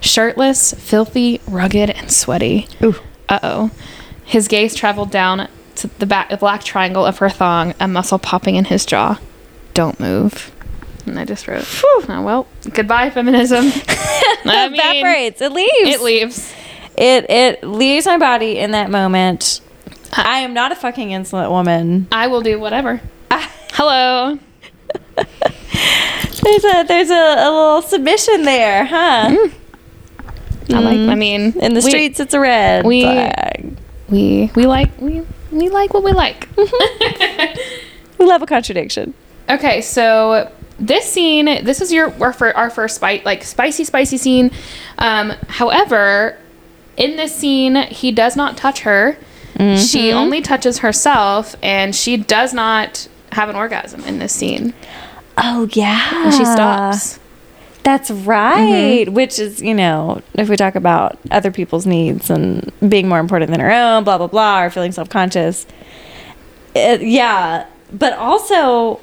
Shirtless, 0.00 0.74
filthy, 0.74 1.40
rugged, 1.46 1.90
and 1.90 2.10
sweaty. 2.10 2.66
Ooh. 2.82 2.94
Uh 3.28 3.38
oh. 3.42 3.70
His 4.24 4.48
gaze 4.48 4.74
traveled 4.74 5.10
down 5.10 5.48
to 5.76 5.86
the 5.98 6.06
back, 6.06 6.28
the 6.30 6.36
black 6.36 6.64
triangle 6.64 7.04
of 7.06 7.18
her 7.18 7.28
thong, 7.30 7.74
a 7.80 7.86
muscle 7.88 8.18
popping 8.18 8.56
in 8.56 8.66
his 8.66 8.84
jaw. 8.86 9.18
Don't 9.74 9.98
move. 10.00 10.50
And 11.06 11.18
I 11.18 11.24
just 11.24 11.48
wrote, 11.48 11.64
oh, 11.84 12.04
well, 12.22 12.46
goodbye, 12.72 13.10
feminism. 13.10 13.64
I 13.88 14.68
mean, 14.68 14.78
evaporates. 14.80 15.40
It 15.40 15.52
leaves. 15.52 15.72
It 15.88 16.00
leaves. 16.00 16.54
It 16.96 17.26
it 17.30 17.64
leaves 17.64 18.06
my 18.06 18.18
body 18.18 18.58
in 18.58 18.72
that 18.72 18.90
moment. 18.90 19.60
I 20.12 20.40
am 20.40 20.52
not 20.52 20.72
a 20.72 20.74
fucking 20.74 21.10
insolent 21.10 21.50
woman. 21.50 22.06
I 22.12 22.26
will 22.26 22.42
do 22.42 22.58
whatever. 22.60 23.00
Hello. 23.30 24.38
There's 25.16 26.64
a 26.64 26.84
there's 26.86 27.10
a, 27.10 27.14
a 27.14 27.50
little 27.50 27.82
submission 27.82 28.42
there, 28.42 28.84
huh? 28.84 29.28
Mm. 29.30 29.52
I 30.70 30.78
like. 30.80 30.92
I 30.92 31.14
mm. 31.14 31.18
mean, 31.18 31.40
In 31.60 31.74
the 31.74 31.80
we- 31.82 31.90
streets, 31.90 32.20
it's 32.20 32.34
a 32.34 32.40
red 32.40 32.84
we- 32.84 33.02
flag. 33.02 33.76
we 34.08 34.50
we 34.54 34.66
like 34.66 34.90
we 35.00 35.22
we 35.50 35.68
like 35.68 35.94
what 35.94 36.02
we 36.04 36.12
like. 36.12 36.48
Mm-hmm. 36.54 37.58
We 38.18 38.28
love 38.28 38.40
a 38.40 38.46
contradiction. 38.46 39.14
Okay, 39.50 39.80
so 39.80 40.52
this 40.78 41.10
scene, 41.10 41.46
this 41.64 41.80
is 41.80 41.92
your 41.92 42.12
our, 42.22 42.54
our 42.54 42.70
first 42.70 42.94
spice, 42.94 43.24
like 43.24 43.42
spicy, 43.42 43.82
spicy 43.82 44.16
scene. 44.16 44.52
Um, 44.98 45.30
however, 45.48 46.38
in 47.02 47.16
this 47.16 47.34
scene, 47.34 47.74
he 47.88 48.12
does 48.12 48.36
not 48.36 48.56
touch 48.56 48.80
her. 48.80 49.16
She 49.58 50.08
mm-hmm. 50.08 50.16
only 50.16 50.40
touches 50.40 50.78
herself, 50.78 51.54
and 51.62 51.94
she 51.94 52.16
does 52.16 52.54
not 52.54 53.06
have 53.32 53.48
an 53.48 53.56
orgasm 53.56 54.02
in 54.04 54.18
this 54.18 54.32
scene. 54.32 54.74
Oh 55.36 55.68
yeah, 55.72 56.30
She 56.30 56.44
stops. 56.44 57.20
That's 57.82 58.10
right. 58.10 59.06
Mm-hmm. 59.06 59.14
Which 59.14 59.38
is, 59.38 59.60
you 59.60 59.74
know, 59.74 60.22
if 60.34 60.48
we 60.48 60.56
talk 60.56 60.74
about 60.74 61.18
other 61.30 61.50
people's 61.50 61.86
needs 61.86 62.30
and 62.30 62.72
being 62.88 63.08
more 63.08 63.18
important 63.18 63.50
than 63.50 63.60
our 63.60 63.70
own, 63.70 64.04
blah 64.04 64.18
blah 64.18 64.26
blah, 64.26 64.62
or 64.62 64.70
feeling 64.70 64.92
self 64.92 65.08
conscious. 65.08 65.66
Uh, 66.74 66.98
yeah, 67.00 67.66
but 67.92 68.14
also, 68.14 69.00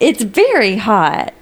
it's 0.00 0.22
very 0.22 0.76
hot. 0.76 1.34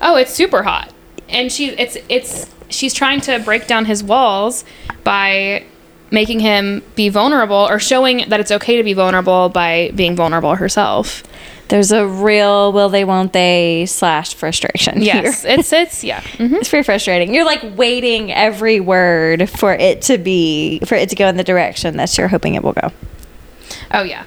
Oh, 0.00 0.16
it's 0.16 0.32
super 0.32 0.62
hot, 0.62 0.92
and 1.32 1.50
she 1.50 1.70
it's 1.70 1.96
it's 2.08 2.50
she's 2.68 2.94
trying 2.94 3.20
to 3.22 3.38
break 3.40 3.66
down 3.66 3.84
his 3.84 4.02
walls 4.02 4.64
by 5.04 5.64
making 6.10 6.40
him 6.40 6.82
be 6.94 7.08
vulnerable 7.08 7.56
or 7.56 7.78
showing 7.78 8.28
that 8.28 8.38
it's 8.38 8.50
okay 8.50 8.76
to 8.76 8.84
be 8.84 8.92
vulnerable 8.92 9.48
by 9.48 9.90
being 9.94 10.14
vulnerable 10.14 10.54
herself. 10.54 11.22
There's 11.68 11.90
a 11.90 12.06
real 12.06 12.70
will 12.72 12.90
they 12.90 13.04
won't 13.04 13.32
they 13.32 13.86
slash 13.86 14.34
frustration. 14.34 15.00
Yes, 15.00 15.42
here. 15.42 15.58
it's 15.58 15.72
it's 15.72 16.04
yeah. 16.04 16.20
mhm. 16.36 16.52
It's 16.54 16.68
very 16.68 16.82
frustrating. 16.82 17.32
You're 17.34 17.46
like 17.46 17.62
waiting 17.76 18.30
every 18.30 18.78
word 18.78 19.48
for 19.48 19.72
it 19.72 20.02
to 20.02 20.18
be 20.18 20.80
for 20.80 20.96
it 20.96 21.08
to 21.08 21.16
go 21.16 21.28
in 21.28 21.38
the 21.38 21.44
direction 21.44 21.96
that 21.96 22.16
you're 22.18 22.28
hoping 22.28 22.54
it 22.56 22.62
will 22.62 22.74
go. 22.74 22.90
Oh 23.90 24.02
yeah. 24.02 24.24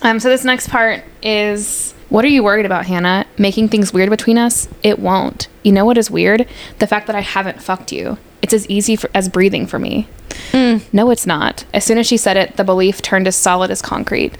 Um, 0.00 0.18
so 0.20 0.28
this 0.30 0.44
next 0.44 0.70
part 0.70 1.04
is 1.22 1.94
What 2.12 2.26
are 2.26 2.28
you 2.28 2.44
worried 2.44 2.66
about, 2.66 2.84
Hannah? 2.84 3.24
Making 3.38 3.70
things 3.70 3.94
weird 3.94 4.10
between 4.10 4.36
us? 4.36 4.68
It 4.82 4.98
won't. 4.98 5.48
You 5.62 5.72
know 5.72 5.86
what 5.86 5.96
is 5.96 6.10
weird? 6.10 6.46
The 6.78 6.86
fact 6.86 7.06
that 7.06 7.16
I 7.16 7.20
haven't 7.20 7.62
fucked 7.62 7.90
you. 7.90 8.18
It's 8.42 8.52
as 8.52 8.68
easy 8.68 8.96
for, 8.96 9.08
as 9.14 9.30
breathing 9.30 9.66
for 9.66 9.78
me. 9.78 10.08
Mm. 10.50 10.82
No, 10.92 11.08
it's 11.08 11.26
not. 11.26 11.64
As 11.72 11.84
soon 11.84 11.96
as 11.96 12.06
she 12.06 12.18
said 12.18 12.36
it, 12.36 12.58
the 12.58 12.64
belief 12.64 13.00
turned 13.00 13.26
as 13.26 13.34
solid 13.34 13.70
as 13.70 13.80
concrete. 13.80 14.36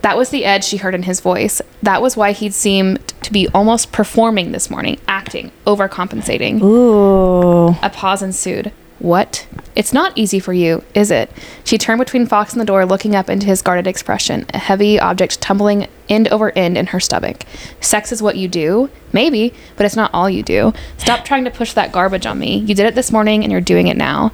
That 0.00 0.16
was 0.16 0.30
the 0.30 0.44
edge 0.44 0.64
she 0.64 0.78
heard 0.78 0.96
in 0.96 1.04
his 1.04 1.20
voice. 1.20 1.62
That 1.84 2.02
was 2.02 2.16
why 2.16 2.32
he'd 2.32 2.52
seemed 2.52 3.06
to 3.22 3.32
be 3.32 3.46
almost 3.54 3.92
performing 3.92 4.50
this 4.50 4.68
morning, 4.68 4.98
acting, 5.06 5.52
overcompensating. 5.64 6.60
Ooh. 6.64 7.76
A 7.80 7.90
pause 7.90 8.22
ensued. 8.22 8.72
What? 8.98 9.46
It's 9.74 9.92
not 9.92 10.16
easy 10.16 10.38
for 10.38 10.52
you, 10.52 10.84
is 10.94 11.10
it? 11.10 11.30
She 11.64 11.78
turned 11.78 11.98
between 11.98 12.26
Fox 12.26 12.52
and 12.52 12.60
the 12.60 12.66
door, 12.66 12.84
looking 12.84 13.14
up 13.14 13.30
into 13.30 13.46
his 13.46 13.62
guarded 13.62 13.86
expression, 13.86 14.46
a 14.52 14.58
heavy 14.58 15.00
object 15.00 15.40
tumbling 15.40 15.88
end 16.08 16.28
over 16.28 16.50
end 16.50 16.76
in 16.76 16.88
her 16.88 17.00
stomach. 17.00 17.44
Sex 17.80 18.12
is 18.12 18.22
what 18.22 18.36
you 18.36 18.48
do? 18.48 18.90
Maybe, 19.12 19.54
but 19.76 19.86
it's 19.86 19.96
not 19.96 20.12
all 20.12 20.28
you 20.28 20.42
do. 20.42 20.74
Stop 20.98 21.24
trying 21.24 21.44
to 21.44 21.50
push 21.50 21.72
that 21.72 21.92
garbage 21.92 22.26
on 22.26 22.38
me. 22.38 22.58
You 22.58 22.74
did 22.74 22.86
it 22.86 22.94
this 22.94 23.10
morning 23.10 23.42
and 23.42 23.50
you're 23.50 23.60
doing 23.60 23.86
it 23.86 23.96
now. 23.96 24.32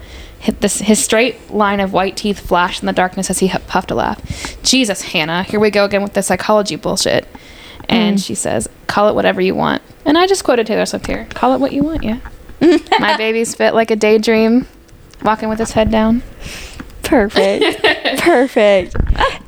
This, 0.61 0.81
his 0.81 1.03
straight 1.03 1.51
line 1.51 1.81
of 1.81 1.93
white 1.93 2.17
teeth 2.17 2.41
flashed 2.41 2.83
in 2.83 2.87
the 2.87 2.93
darkness 2.93 3.31
as 3.31 3.41
he 3.41 3.49
puffed 3.49 3.91
a 3.91 3.95
laugh. 3.95 4.63
Jesus, 4.63 5.03
Hannah, 5.03 5.43
here 5.43 5.61
we 5.61 5.71
go 5.71 5.85
again 5.85 6.03
with 6.03 6.15
the 6.15 6.23
psychology 6.23 6.77
bullshit. 6.77 7.27
And 7.89 8.19
mm. 8.19 8.25
she 8.25 8.35
says, 8.35 8.69
Call 8.87 9.09
it 9.09 9.15
whatever 9.15 9.41
you 9.41 9.55
want. 9.55 9.83
And 10.05 10.17
I 10.17 10.27
just 10.27 10.45
quoted 10.45 10.67
Taylor 10.67 10.87
Swift 10.87 11.07
here. 11.07 11.27
Call 11.31 11.55
it 11.55 11.61
what 11.61 11.73
you 11.73 11.83
want, 11.83 12.03
yeah. 12.03 12.21
My 12.99 13.17
babies 13.17 13.55
fit 13.55 13.75
like 13.75 13.91
a 13.91 13.97
daydream, 13.97 14.67
walking 15.23 15.49
with 15.49 15.59
his 15.59 15.73
head 15.73 15.91
down. 15.91 16.23
Perfect. 17.03 17.83
Perfect. 18.19 18.95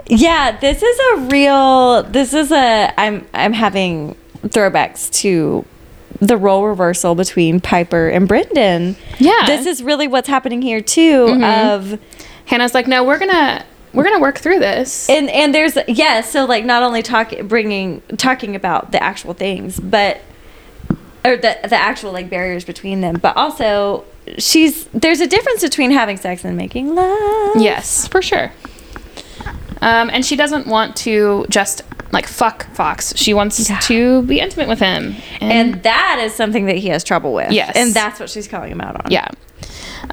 Yeah, 0.06 0.58
this 0.58 0.82
is 0.82 0.98
a 1.12 1.16
real 1.28 2.02
this 2.04 2.32
is 2.34 2.50
a 2.50 2.92
I'm 2.98 3.26
I'm 3.34 3.52
having 3.52 4.16
throwbacks 4.44 5.10
to 5.20 5.64
the 6.20 6.36
role 6.36 6.64
reversal 6.66 7.14
between 7.14 7.60
Piper 7.60 8.08
and 8.08 8.26
Brendan. 8.26 8.96
Yeah. 9.18 9.44
This 9.46 9.66
is 9.66 9.82
really 9.82 10.08
what's 10.08 10.28
happening 10.28 10.62
here 10.62 10.80
too 10.80 11.26
Mm-hmm. 11.26 11.44
of 11.94 12.00
Hannah's 12.46 12.74
like, 12.74 12.86
no, 12.86 13.04
we're 13.04 13.18
gonna 13.18 13.64
we're 13.92 14.04
gonna 14.04 14.20
work 14.20 14.38
through 14.38 14.58
this. 14.58 15.08
and 15.10 15.28
and 15.30 15.54
there's 15.54 15.76
yeah, 15.86 16.22
so 16.22 16.46
like 16.46 16.64
not 16.64 16.82
only 16.82 17.02
talk 17.02 17.32
bringing 17.44 18.00
talking 18.16 18.56
about 18.56 18.92
the 18.92 19.02
actual 19.02 19.34
things, 19.34 19.78
but 19.78 20.20
or 21.24 21.36
the 21.36 21.58
the 21.68 21.76
actual 21.76 22.12
like 22.12 22.30
barriers 22.30 22.64
between 22.64 23.02
them, 23.02 23.16
but 23.20 23.36
also 23.36 24.04
she's 24.38 24.84
there's 24.86 25.20
a 25.20 25.26
difference 25.26 25.62
between 25.62 25.90
having 25.90 26.16
sex 26.16 26.44
and 26.44 26.56
making 26.56 26.94
love. 26.94 27.56
yes, 27.56 28.06
for 28.08 28.22
sure. 28.22 28.52
Um, 29.82 30.10
and 30.10 30.24
she 30.24 30.36
doesn't 30.36 30.66
want 30.66 30.96
to 30.98 31.46
just 31.48 31.82
like 32.12 32.26
fuck 32.26 32.66
Fox. 32.74 33.14
She 33.16 33.32
wants 33.34 33.68
Yeah. 33.70 33.78
to 33.80 34.22
be 34.22 34.40
intimate 34.40 34.68
with 34.68 34.80
him. 34.80 35.16
And 35.40 35.82
that 35.84 36.18
is 36.20 36.34
something 36.34 36.66
that 36.66 36.76
he 36.76 36.88
has 36.88 37.04
trouble 37.04 37.32
with. 37.32 37.52
Yes. 37.52 37.72
And 37.76 37.94
that's 37.94 38.18
what 38.20 38.28
she's 38.30 38.48
calling 38.48 38.72
him 38.72 38.80
out 38.80 38.96
on. 39.04 39.10
Yeah. 39.10 39.28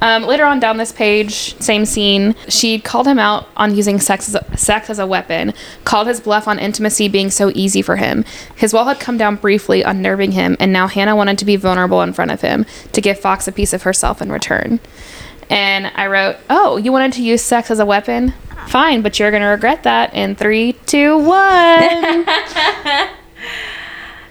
Um, 0.00 0.22
later 0.24 0.44
on 0.44 0.60
down 0.60 0.76
this 0.76 0.92
page, 0.92 1.58
same 1.60 1.84
scene, 1.84 2.36
she 2.48 2.78
called 2.78 3.06
him 3.08 3.18
out 3.18 3.48
on 3.56 3.74
using 3.74 3.98
sex 3.98 4.28
as, 4.28 4.34
a, 4.36 4.56
sex 4.56 4.90
as 4.90 4.98
a 4.98 5.06
weapon, 5.06 5.52
called 5.84 6.06
his 6.06 6.20
bluff 6.20 6.46
on 6.46 6.58
intimacy 6.58 7.08
being 7.08 7.30
so 7.30 7.50
easy 7.54 7.82
for 7.82 7.96
him. 7.96 8.24
His 8.54 8.72
wall 8.72 8.84
had 8.84 9.00
come 9.00 9.16
down 9.18 9.36
briefly, 9.36 9.82
unnerving 9.82 10.32
him, 10.32 10.56
and 10.60 10.72
now 10.72 10.86
Hannah 10.86 11.16
wanted 11.16 11.38
to 11.38 11.44
be 11.44 11.56
vulnerable 11.56 12.02
in 12.02 12.12
front 12.12 12.30
of 12.30 12.42
him 12.42 12.64
to 12.92 13.00
give 13.00 13.18
Fox 13.18 13.48
a 13.48 13.52
piece 13.52 13.72
of 13.72 13.82
herself 13.82 14.22
in 14.22 14.30
return. 14.30 14.78
And 15.50 15.86
I 15.94 16.06
wrote, 16.06 16.36
Oh, 16.50 16.76
you 16.76 16.92
wanted 16.92 17.12
to 17.14 17.22
use 17.22 17.42
sex 17.42 17.70
as 17.70 17.78
a 17.78 17.86
weapon? 17.86 18.34
Fine, 18.66 19.02
but 19.02 19.18
you're 19.18 19.30
going 19.30 19.42
to 19.42 19.48
regret 19.48 19.84
that 19.84 20.12
in 20.14 20.34
three, 20.36 20.74
two, 20.86 21.18
one. 21.18 22.26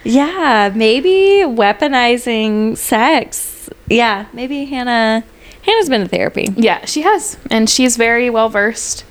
Yeah, 0.04 0.72
maybe 0.74 1.44
weaponizing 1.44 2.78
sex. 2.78 3.70
Yeah, 3.90 4.28
maybe 4.32 4.64
Hannah 4.64 5.24
Hannah's 5.64 5.90
been 5.90 6.02
to 6.02 6.08
therapy. 6.08 6.48
yeah, 6.56 6.86
she 6.86 7.02
has. 7.02 7.38
And 7.52 7.70
she's 7.70 7.98
very 7.98 8.30
well 8.30 8.48
versed 8.48 9.04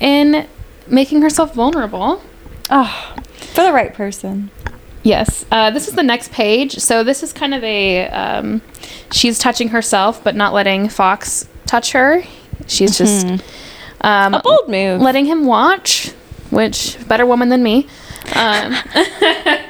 in 0.00 0.48
making 0.88 1.22
herself 1.22 1.54
vulnerable. 1.54 2.20
Oh, 2.68 3.14
for 3.54 3.62
the 3.62 3.72
right 3.72 3.94
person. 3.94 4.50
Yes. 5.04 5.46
Uh, 5.52 5.70
this 5.70 5.86
is 5.86 5.94
the 5.94 6.02
next 6.02 6.32
page. 6.32 6.78
So 6.78 7.04
this 7.04 7.22
is 7.22 7.32
kind 7.32 7.54
of 7.54 7.62
a 7.62 8.08
um, 8.08 8.60
she's 9.12 9.38
touching 9.38 9.68
herself, 9.68 10.22
but 10.24 10.34
not 10.34 10.52
letting 10.52 10.88
Fox 10.88 11.48
touch 11.70 11.92
her. 11.92 12.22
She's 12.66 12.98
just 12.98 13.26
um, 14.02 14.34
A 14.34 14.40
bold 14.42 14.68
move. 14.68 15.00
letting 15.00 15.26
him 15.26 15.44
watch, 15.46 16.10
which 16.50 16.96
better 17.08 17.24
woman 17.26 17.48
than 17.48 17.62
me. 17.62 17.86
Um, 18.34 18.74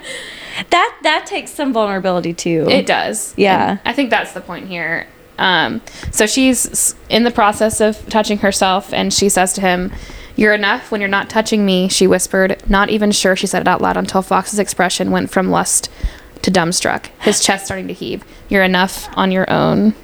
That 0.70 0.94
that 1.02 1.24
takes 1.26 1.50
some 1.52 1.72
vulnerability 1.72 2.34
too. 2.34 2.66
it 2.68 2.86
does. 2.86 3.32
Yeah. 3.36 3.70
And 3.70 3.80
I 3.86 3.92
think 3.94 4.10
that's 4.10 4.32
the 4.32 4.42
point 4.42 4.68
here. 4.68 5.06
Um, 5.38 5.80
so 6.12 6.26
she's 6.26 6.94
in 7.08 7.24
the 7.24 7.30
process 7.30 7.80
of 7.80 8.06
touching 8.10 8.38
herself, 8.38 8.92
and 8.92 9.10
she 9.12 9.30
says 9.30 9.54
to 9.54 9.62
him, 9.62 9.90
"You're 10.36 10.52
enough 10.52 10.90
when 10.92 11.00
you're 11.00 11.08
not 11.08 11.30
touching 11.30 11.64
me." 11.64 11.88
She 11.88 12.06
whispered, 12.06 12.62
not 12.68 12.90
even 12.90 13.10
sure 13.10 13.36
she 13.36 13.46
said 13.46 13.62
it 13.62 13.68
out 13.68 13.80
loud 13.80 13.96
until 13.96 14.20
Fox's 14.20 14.58
expression 14.58 15.10
went 15.10 15.30
from 15.30 15.50
lust 15.50 15.88
to 16.42 16.50
dumbstruck, 16.50 17.06
his 17.20 17.40
chest 17.42 17.64
starting 17.64 17.88
to 17.88 17.94
heave. 17.94 18.22
"You're 18.50 18.64
enough 18.64 19.08
on 19.16 19.32
your 19.32 19.50
own." 19.50 19.94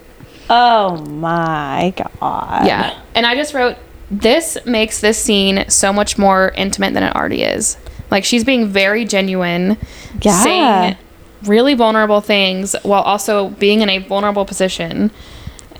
Oh 0.50 0.96
my 1.06 1.92
god. 1.96 2.66
Yeah. 2.66 2.98
And 3.14 3.26
I 3.26 3.34
just 3.34 3.54
wrote, 3.54 3.76
this 4.10 4.56
makes 4.64 5.00
this 5.00 5.18
scene 5.22 5.64
so 5.68 5.92
much 5.92 6.16
more 6.18 6.50
intimate 6.56 6.94
than 6.94 7.02
it 7.02 7.14
already 7.16 7.42
is. 7.42 7.76
Like 8.10 8.24
she's 8.24 8.44
being 8.44 8.68
very 8.68 9.04
genuine, 9.04 9.76
Yeah. 10.20 10.42
saying 10.42 10.96
really 11.44 11.74
vulnerable 11.74 12.20
things 12.20 12.74
while 12.82 13.02
also 13.02 13.50
being 13.50 13.80
in 13.80 13.88
a 13.90 13.98
vulnerable 13.98 14.44
position. 14.44 15.10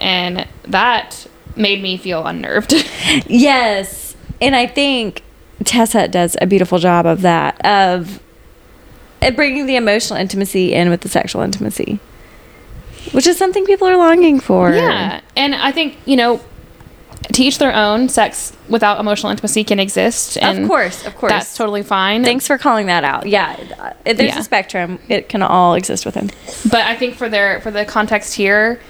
And 0.01 0.47
that 0.65 1.27
made 1.57 1.83
me 1.83 1.97
feel 1.97 2.27
unnerved. 2.27 2.75
Yes. 3.29 4.15
And 4.41 4.55
I 4.55 4.67
think 4.67 5.23
Tessa 5.65 6.09
does 6.09 6.37
a 6.41 6.47
beautiful 6.47 6.79
job 6.79 7.07
of 7.07 7.23
that, 7.23 7.65
of 7.65 8.21
bringing 9.35 9.67
the 9.67 9.77
emotional 9.77 10.19
intimacy 10.19 10.75
in 10.75 10.91
with 10.91 11.01
the 11.01 11.09
sexual 11.09 11.41
intimacy, 11.43 11.99
which 13.13 13.27
is 13.27 13.37
something 13.37 13.65
people 13.67 13.87
are 13.89 13.97
longing 13.97 14.41
for. 14.41 14.73
yeah. 14.73 15.21
And 15.37 15.55
I 15.55 15.73
think, 15.73 15.97
you 16.05 16.17
know, 16.17 16.41
to 17.33 17.43
each 17.43 17.59
their 17.59 17.75
own, 17.75 18.09
sex 18.09 18.53
without 18.69 19.01
emotional 19.01 19.31
intimacy 19.31 19.65
can 19.65 19.79
exist. 19.81 20.39
And 20.41 20.61
Of 20.63 20.69
course, 20.69 21.05
of 21.07 21.17
course. 21.17 21.31
That's 21.33 21.57
totally 21.57 21.83
fine. 21.83 22.25
Thanks 22.25 22.47
for 22.47 22.57
calling 22.57 22.87
that 22.87 23.05
out. 23.05 23.27
Yeah. 23.27 23.57
There's 24.05 24.19
Yeah. 24.21 24.39
a 24.39 24.43
spectrum. 24.43 24.99
It 25.09 25.29
can 25.29 25.43
all 25.43 25.75
exist 25.75 26.07
within. 26.07 26.31
But 26.71 26.83
I 26.83 26.95
think 26.97 27.17
for 27.17 27.29
their 27.29 27.61
for 27.61 27.71
the 27.71 27.85
context 27.85 28.35
here, 28.35 28.81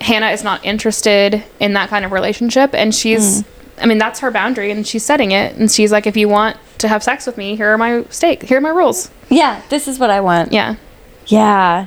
Hannah 0.00 0.30
is 0.30 0.42
not 0.44 0.64
interested 0.64 1.42
in 1.60 1.72
that 1.74 1.88
kind 1.88 2.04
of 2.04 2.12
relationship, 2.12 2.70
and 2.74 2.94
she's. 2.94 3.40
Hmm. 3.42 3.48
I 3.80 3.86
mean, 3.86 3.98
that's 3.98 4.18
her 4.20 4.32
boundary, 4.32 4.72
and 4.72 4.84
she's 4.84 5.04
setting 5.04 5.30
it. 5.30 5.54
And 5.54 5.70
she's 5.70 5.92
like, 5.92 6.04
if 6.08 6.16
you 6.16 6.28
want 6.28 6.56
to 6.78 6.88
have 6.88 7.00
sex 7.04 7.26
with 7.26 7.36
me, 7.38 7.54
here 7.54 7.68
are 7.72 7.78
my 7.78 8.02
stake. 8.10 8.42
Here 8.42 8.58
are 8.58 8.60
my 8.60 8.70
rules. 8.70 9.08
Yeah, 9.28 9.60
this 9.68 9.86
is 9.86 10.00
what 10.00 10.10
I 10.10 10.20
want. 10.20 10.52
Yeah, 10.52 10.74
Yeah. 11.26 11.86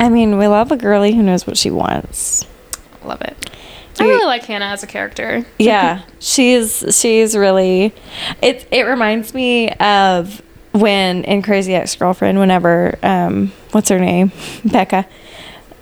I 0.00 0.08
mean, 0.08 0.38
we 0.38 0.46
love 0.46 0.70
a 0.70 0.76
girly 0.76 1.14
who 1.14 1.22
knows 1.22 1.46
what 1.46 1.56
she 1.56 1.70
wants. 1.70 2.46
love 3.04 3.20
it. 3.22 3.50
I 4.00 4.04
really 4.04 4.26
like 4.26 4.44
Hannah 4.44 4.66
as 4.66 4.82
a 4.82 4.86
character. 4.86 5.44
Yeah, 5.58 6.02
she's 6.20 6.84
she's 6.96 7.36
really. 7.36 7.92
It 8.40 8.68
it 8.70 8.82
reminds 8.82 9.34
me 9.34 9.70
of 9.72 10.40
when 10.72 11.24
in 11.24 11.42
Crazy 11.42 11.74
Ex 11.74 11.96
Girlfriend, 11.96 12.38
whenever 12.38 12.98
um, 13.02 13.52
what's 13.72 13.88
her 13.88 13.98
name, 13.98 14.30
Becca. 14.64 15.06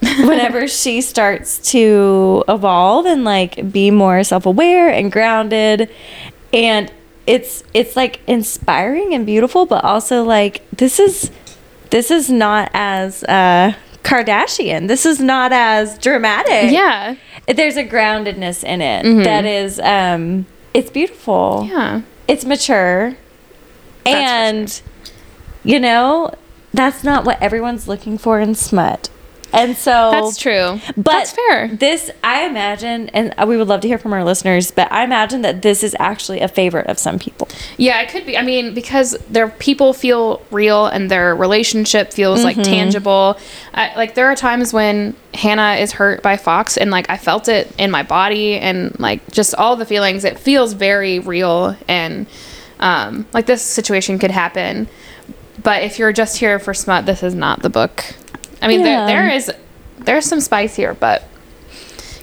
Whenever 0.01 0.67
she 0.83 1.01
starts 1.01 1.59
to 1.73 2.45
evolve 2.49 3.07
and 3.07 3.25
like 3.25 3.71
be 3.71 3.91
more 3.91 4.25
self 4.25 4.47
aware 4.47 4.89
and 4.89 5.13
grounded, 5.13 5.91
and 6.55 6.91
it's 7.27 7.65
it's 7.75 7.97
like 7.97 8.21
inspiring 8.27 9.13
and 9.13 9.27
beautiful, 9.27 9.67
but 9.67 9.85
also 9.85 10.23
like 10.25 10.63
this 10.71 10.99
is 10.99 11.31
this 11.91 12.11
is 12.11 12.31
not 12.31 12.71
as 12.73 13.23
uh, 13.25 13.75
Kardashian. 14.07 14.89
This 14.89 15.05
is 15.05 15.19
not 15.21 15.53
as 15.53 15.99
dramatic. 15.99 16.71
Yeah, 16.73 17.17
there's 17.49 17.77
a 17.77 17.85
groundedness 17.85 18.63
in 18.65 18.81
it 18.81 19.05
Mhm. 19.05 19.25
that 19.25 19.45
is 19.45 19.81
um 19.81 20.47
it's 20.75 20.91
beautiful. 20.91 21.67
Yeah, 21.71 22.03
it's 22.29 22.45
mature. 22.45 23.17
For 24.05 24.09
and 24.11 24.81
you 25.65 25.81
know 25.81 26.31
that's 26.73 27.03
not 27.03 27.25
what 27.25 27.43
everyone's 27.43 27.89
looking 27.89 28.17
for 28.19 28.39
in 28.41 28.55
smut 28.55 29.09
and 29.57 29.77
so 29.77 30.11
that's 30.11 30.37
true. 30.37 30.81
but 30.97 31.05
that's 31.05 31.33
fair. 31.33 31.69
this 31.69 32.11
i 32.23 32.45
imagine 32.47 33.09
and 33.11 33.35
we 33.49 33.57
would 33.57 33.69
love 33.69 33.81
to 33.81 33.89
hear 33.89 33.99
from 33.99 34.13
our 34.13 34.25
listeners 34.25 34.71
but 34.71 34.91
i 34.93 35.03
imagine 35.05 35.43
that 35.43 35.63
this 35.63 35.83
is 35.83 35.97
actually 35.99 36.41
a 36.41 36.49
favorite 36.49 36.87
of 36.87 36.99
some 36.99 37.19
people 37.19 37.49
Yeah, 37.79 38.01
it 38.03 38.09
could 38.11 38.27
be. 38.27 38.37
I 38.37 38.43
mean, 38.43 38.75
because 38.75 39.13
their 39.31 39.49
people 39.49 39.93
feel 39.93 40.43
real 40.51 40.87
and 40.87 41.11
their 41.11 41.35
relationship 41.35 42.13
feels 42.13 42.43
like 42.45 42.57
tangible. 42.57 43.39
I, 43.75 43.95
like 43.97 44.15
there 44.15 44.27
are 44.27 44.37
times 44.37 44.73
when 44.73 45.15
Hannah 45.35 45.75
is 45.81 45.93
hurt 45.93 46.23
by 46.23 46.37
Fox, 46.37 46.77
and 46.77 46.91
like 46.91 47.09
I 47.11 47.17
felt 47.17 47.49
it 47.49 47.73
in 47.79 47.91
my 47.91 48.03
body, 48.03 48.59
and 48.59 48.99
like 48.99 49.21
just 49.31 49.55
all 49.55 49.77
the 49.77 49.87
feelings. 49.87 50.25
It 50.25 50.39
feels 50.39 50.73
very 50.75 51.19
real, 51.19 51.77
and 51.89 52.27
um, 52.81 53.27
like 53.33 53.47
this 53.47 53.63
situation 53.63 54.19
could 54.19 54.31
happen. 54.31 54.89
but 55.63 55.83
if 55.83 55.99
you're 55.99 56.13
just 56.13 56.37
here 56.39 56.59
for 56.59 56.75
smut, 56.75 57.07
this 57.07 57.23
is 57.23 57.35
not 57.35 57.63
the 57.63 57.71
book. 57.71 58.05
I 58.63 58.69
mean, 58.69 58.81
Yeah. 58.81 59.07
there, 59.07 59.27
there 59.27 59.29
is 59.37 59.51
there's 59.99 60.25
some 60.27 60.41
spice 60.41 60.75
here, 60.77 60.95
but 60.95 61.25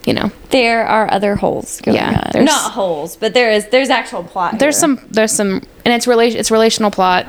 you 0.05 0.13
know, 0.13 0.31
There 0.49 0.85
are 0.85 1.11
other 1.11 1.35
holes 1.37 1.79
going 1.81 1.95
Yeah, 1.95 2.09
on. 2.25 2.29
there's- 2.33 2.45
Not 2.45 2.71
holes, 2.73 3.15
but 3.15 3.33
there 3.33 3.51
is 3.51 3.67
there's 3.67 3.89
actual 3.89 4.23
plot. 4.23 4.59
there's 4.59 4.75
here. 4.75 4.79
some 4.97 4.99
there's 5.11 5.31
some 5.31 5.61
and 5.85 5.93
it's 5.93 6.07
relation 6.07 6.39
it's 6.39 6.51
relational 6.51 6.91
plot. 6.91 7.25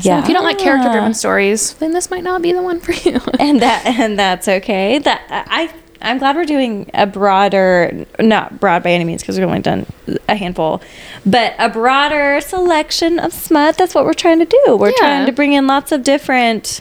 So 0.00 0.16
if 0.18 0.26
you 0.26 0.32
don't 0.34 0.44
like 0.44 0.56
character 0.58 0.90
driven 0.90 1.12
stories, 1.12 1.74
then 1.74 1.92
this 1.92 2.10
might 2.10 2.22
not 2.24 2.40
be 2.40 2.52
the 2.52 2.62
one 2.62 2.80
for 2.80 2.92
you. 2.92 3.20
and 3.38 3.60
that 3.60 3.84
and 3.84 4.18
that's 4.18 4.48
okay. 4.48 4.98
That 4.98 5.20
I 5.30 5.70
I'm 6.00 6.18
glad 6.18 6.34
we're 6.34 6.46
doing 6.46 6.90
a 6.94 7.06
broader, 7.06 8.06
not 8.18 8.58
broad 8.58 8.82
by 8.82 8.90
any 8.90 9.04
means 9.04 9.20
because 9.22 9.38
we've 9.38 9.46
only 9.46 9.60
done 9.60 9.86
a 10.28 10.34
handful, 10.34 10.80
but 11.26 11.54
a 11.58 11.68
broader 11.68 12.40
selection 12.40 13.18
of 13.20 13.32
smut. 13.34 13.76
That's 13.76 13.94
what 13.94 14.04
we're 14.06 14.14
trying 14.14 14.38
to 14.40 14.46
do. 14.46 14.76
We're 14.76 14.88
Yeah. 14.88 14.96
trying 14.98 15.26
to 15.26 15.32
bring 15.32 15.52
in 15.52 15.66
lots 15.68 15.92
of 15.92 16.02
different, 16.02 16.80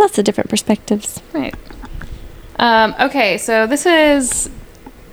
lots 0.00 0.18
of 0.18 0.24
different 0.24 0.50
perspectives. 0.50 1.20
Right. 1.32 1.54
Um, 2.58 2.94
okay, 3.00 3.38
so 3.38 3.66
this 3.66 3.86
is 3.86 4.50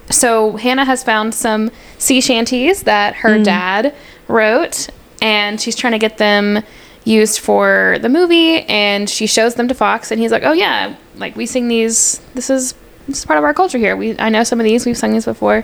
so 0.09 0.57
Hannah 0.57 0.85
has 0.85 1.03
found 1.03 1.33
some 1.33 1.71
sea 1.97 2.21
shanties 2.21 2.83
that 2.83 3.15
her 3.15 3.41
dad 3.43 3.93
wrote, 4.27 4.89
and 5.21 5.59
she's 5.59 5.75
trying 5.75 5.93
to 5.93 5.99
get 5.99 6.17
them 6.17 6.63
used 7.03 7.39
for 7.39 7.97
the 8.01 8.09
movie. 8.09 8.61
And 8.63 9.09
she 9.09 9.27
shows 9.27 9.55
them 9.55 9.67
to 9.67 9.73
Fox, 9.73 10.11
and 10.11 10.19
he's 10.19 10.31
like, 10.31 10.43
"Oh 10.43 10.53
yeah, 10.53 10.95
like 11.15 11.35
we 11.35 11.45
sing 11.45 11.67
these. 11.67 12.19
This 12.33 12.49
is 12.49 12.73
this 13.07 13.19
is 13.19 13.25
part 13.25 13.37
of 13.37 13.45
our 13.45 13.53
culture 13.53 13.77
here. 13.77 13.95
We 13.95 14.17
I 14.19 14.29
know 14.29 14.43
some 14.43 14.59
of 14.59 14.63
these. 14.65 14.85
We've 14.85 14.97
sung 14.97 15.13
these 15.13 15.25
before." 15.25 15.63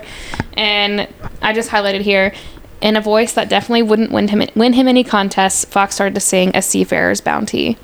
And 0.54 1.08
I 1.42 1.52
just 1.52 1.70
highlighted 1.70 2.00
here. 2.00 2.32
In 2.80 2.96
a 2.96 3.00
voice 3.00 3.32
that 3.32 3.48
definitely 3.48 3.82
wouldn't 3.82 4.10
win 4.10 4.28
him 4.28 4.42
win 4.54 4.74
him 4.74 4.88
any 4.88 5.04
contests, 5.04 5.64
Fox 5.64 5.94
started 5.94 6.14
to 6.14 6.20
sing 6.20 6.50
"A 6.54 6.60
Seafarer's 6.60 7.20
Bounty." 7.20 7.78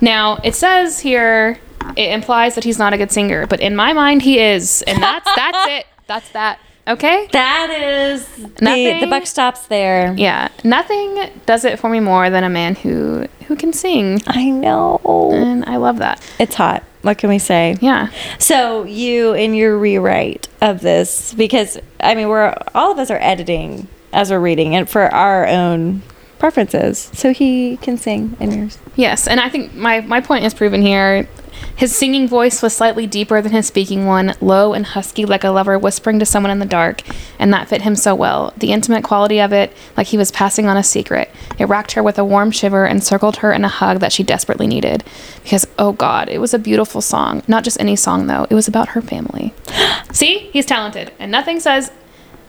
Now 0.00 0.38
it 0.44 0.54
says 0.54 1.00
here 1.00 1.58
it 1.96 2.10
implies 2.12 2.54
that 2.56 2.64
he's 2.64 2.78
not 2.78 2.92
a 2.92 2.96
good 2.98 3.12
singer, 3.12 3.46
but 3.46 3.60
in 3.60 3.76
my 3.76 3.92
mind 3.92 4.22
he 4.22 4.38
is, 4.40 4.82
and 4.82 5.02
that's 5.02 5.28
that's 5.36 5.70
it. 5.70 5.86
That's 6.06 6.28
that. 6.30 6.58
Okay. 6.88 7.28
That 7.32 7.68
is 7.70 8.24
the, 8.36 8.64
Nothing- 8.64 9.00
the 9.00 9.06
buck 9.08 9.26
stops 9.26 9.66
there. 9.66 10.14
Yeah. 10.16 10.48
Nothing 10.62 11.30
does 11.44 11.64
it 11.64 11.80
for 11.80 11.90
me 11.90 11.98
more 11.98 12.30
than 12.30 12.44
a 12.44 12.48
man 12.50 12.76
who 12.76 13.26
who 13.48 13.56
can 13.56 13.72
sing, 13.72 14.20
I 14.26 14.50
know. 14.50 15.00
and 15.32 15.64
I 15.64 15.76
love 15.76 15.98
that. 15.98 16.20
It's 16.38 16.54
hot. 16.54 16.82
What 17.02 17.18
can 17.18 17.28
we 17.28 17.38
say? 17.38 17.76
Yeah. 17.80 18.08
So 18.38 18.82
you 18.84 19.32
in 19.34 19.54
your 19.54 19.78
rewrite 19.78 20.48
of 20.60 20.80
this, 20.80 21.34
because 21.34 21.78
I 22.00 22.14
mean, 22.14 22.28
we're 22.28 22.54
all 22.74 22.92
of 22.92 22.98
us 22.98 23.10
are 23.10 23.18
editing 23.20 23.88
as 24.12 24.30
we're 24.30 24.40
reading 24.40 24.74
and 24.76 24.88
for 24.88 25.02
our 25.14 25.46
own 25.46 26.02
preferences. 26.50 27.10
So 27.12 27.32
he 27.32 27.76
can 27.78 27.98
sing 27.98 28.36
in 28.38 28.52
yours. 28.52 28.78
Yes, 28.94 29.26
and 29.26 29.40
I 29.40 29.48
think 29.48 29.74
my 29.74 30.00
my 30.02 30.20
point 30.20 30.44
is 30.44 30.54
proven 30.54 30.80
here. 30.80 31.28
His 31.74 31.94
singing 31.96 32.28
voice 32.28 32.62
was 32.62 32.72
slightly 32.72 33.06
deeper 33.06 33.42
than 33.42 33.50
his 33.50 33.66
speaking 33.66 34.06
one, 34.06 34.34
low 34.40 34.72
and 34.72 34.86
husky 34.86 35.24
like 35.24 35.42
a 35.42 35.50
lover 35.50 35.76
whispering 35.76 36.20
to 36.20 36.26
someone 36.26 36.52
in 36.52 36.60
the 36.60 36.66
dark, 36.66 37.02
and 37.40 37.52
that 37.52 37.68
fit 37.68 37.82
him 37.82 37.96
so 37.96 38.14
well. 38.14 38.52
The 38.56 38.72
intimate 38.72 39.02
quality 39.02 39.40
of 39.40 39.52
it, 39.52 39.72
like 39.96 40.06
he 40.06 40.18
was 40.18 40.30
passing 40.30 40.66
on 40.68 40.76
a 40.76 40.84
secret. 40.84 41.30
It 41.58 41.64
racked 41.64 41.92
her 41.92 42.02
with 42.02 42.18
a 42.18 42.24
warm 42.24 42.52
shiver 42.52 42.84
and 42.84 43.02
circled 43.02 43.38
her 43.38 43.52
in 43.52 43.64
a 43.64 43.68
hug 43.68 43.98
that 43.98 44.12
she 44.12 44.22
desperately 44.22 44.68
needed. 44.68 45.02
Because, 45.42 45.66
oh 45.78 45.92
God, 45.92 46.28
it 46.28 46.38
was 46.38 46.54
a 46.54 46.58
beautiful 46.60 47.00
song. 47.00 47.42
Not 47.48 47.64
just 47.64 47.80
any 47.80 47.96
song, 47.96 48.28
though, 48.28 48.46
it 48.48 48.54
was 48.54 48.68
about 48.68 48.90
her 48.90 49.02
family. 49.02 49.52
See? 50.12 50.50
He's 50.52 50.66
talented, 50.66 51.12
and 51.18 51.32
nothing 51.32 51.58
says 51.58 51.90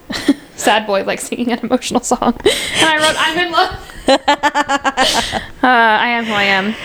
sad 0.57 0.85
boy 0.85 1.03
like 1.03 1.19
singing 1.21 1.51
an 1.51 1.59
emotional 1.59 2.01
song. 2.01 2.35
And 2.43 2.85
I 2.85 2.97
wrote, 2.97 3.15
I'm 3.17 3.37
in 3.37 3.51
love. 3.51 3.93
uh, 5.63 5.67
I 5.67 6.07
am 6.09 6.25
who 6.25 6.33
I 6.33 6.43
am. 6.43 6.75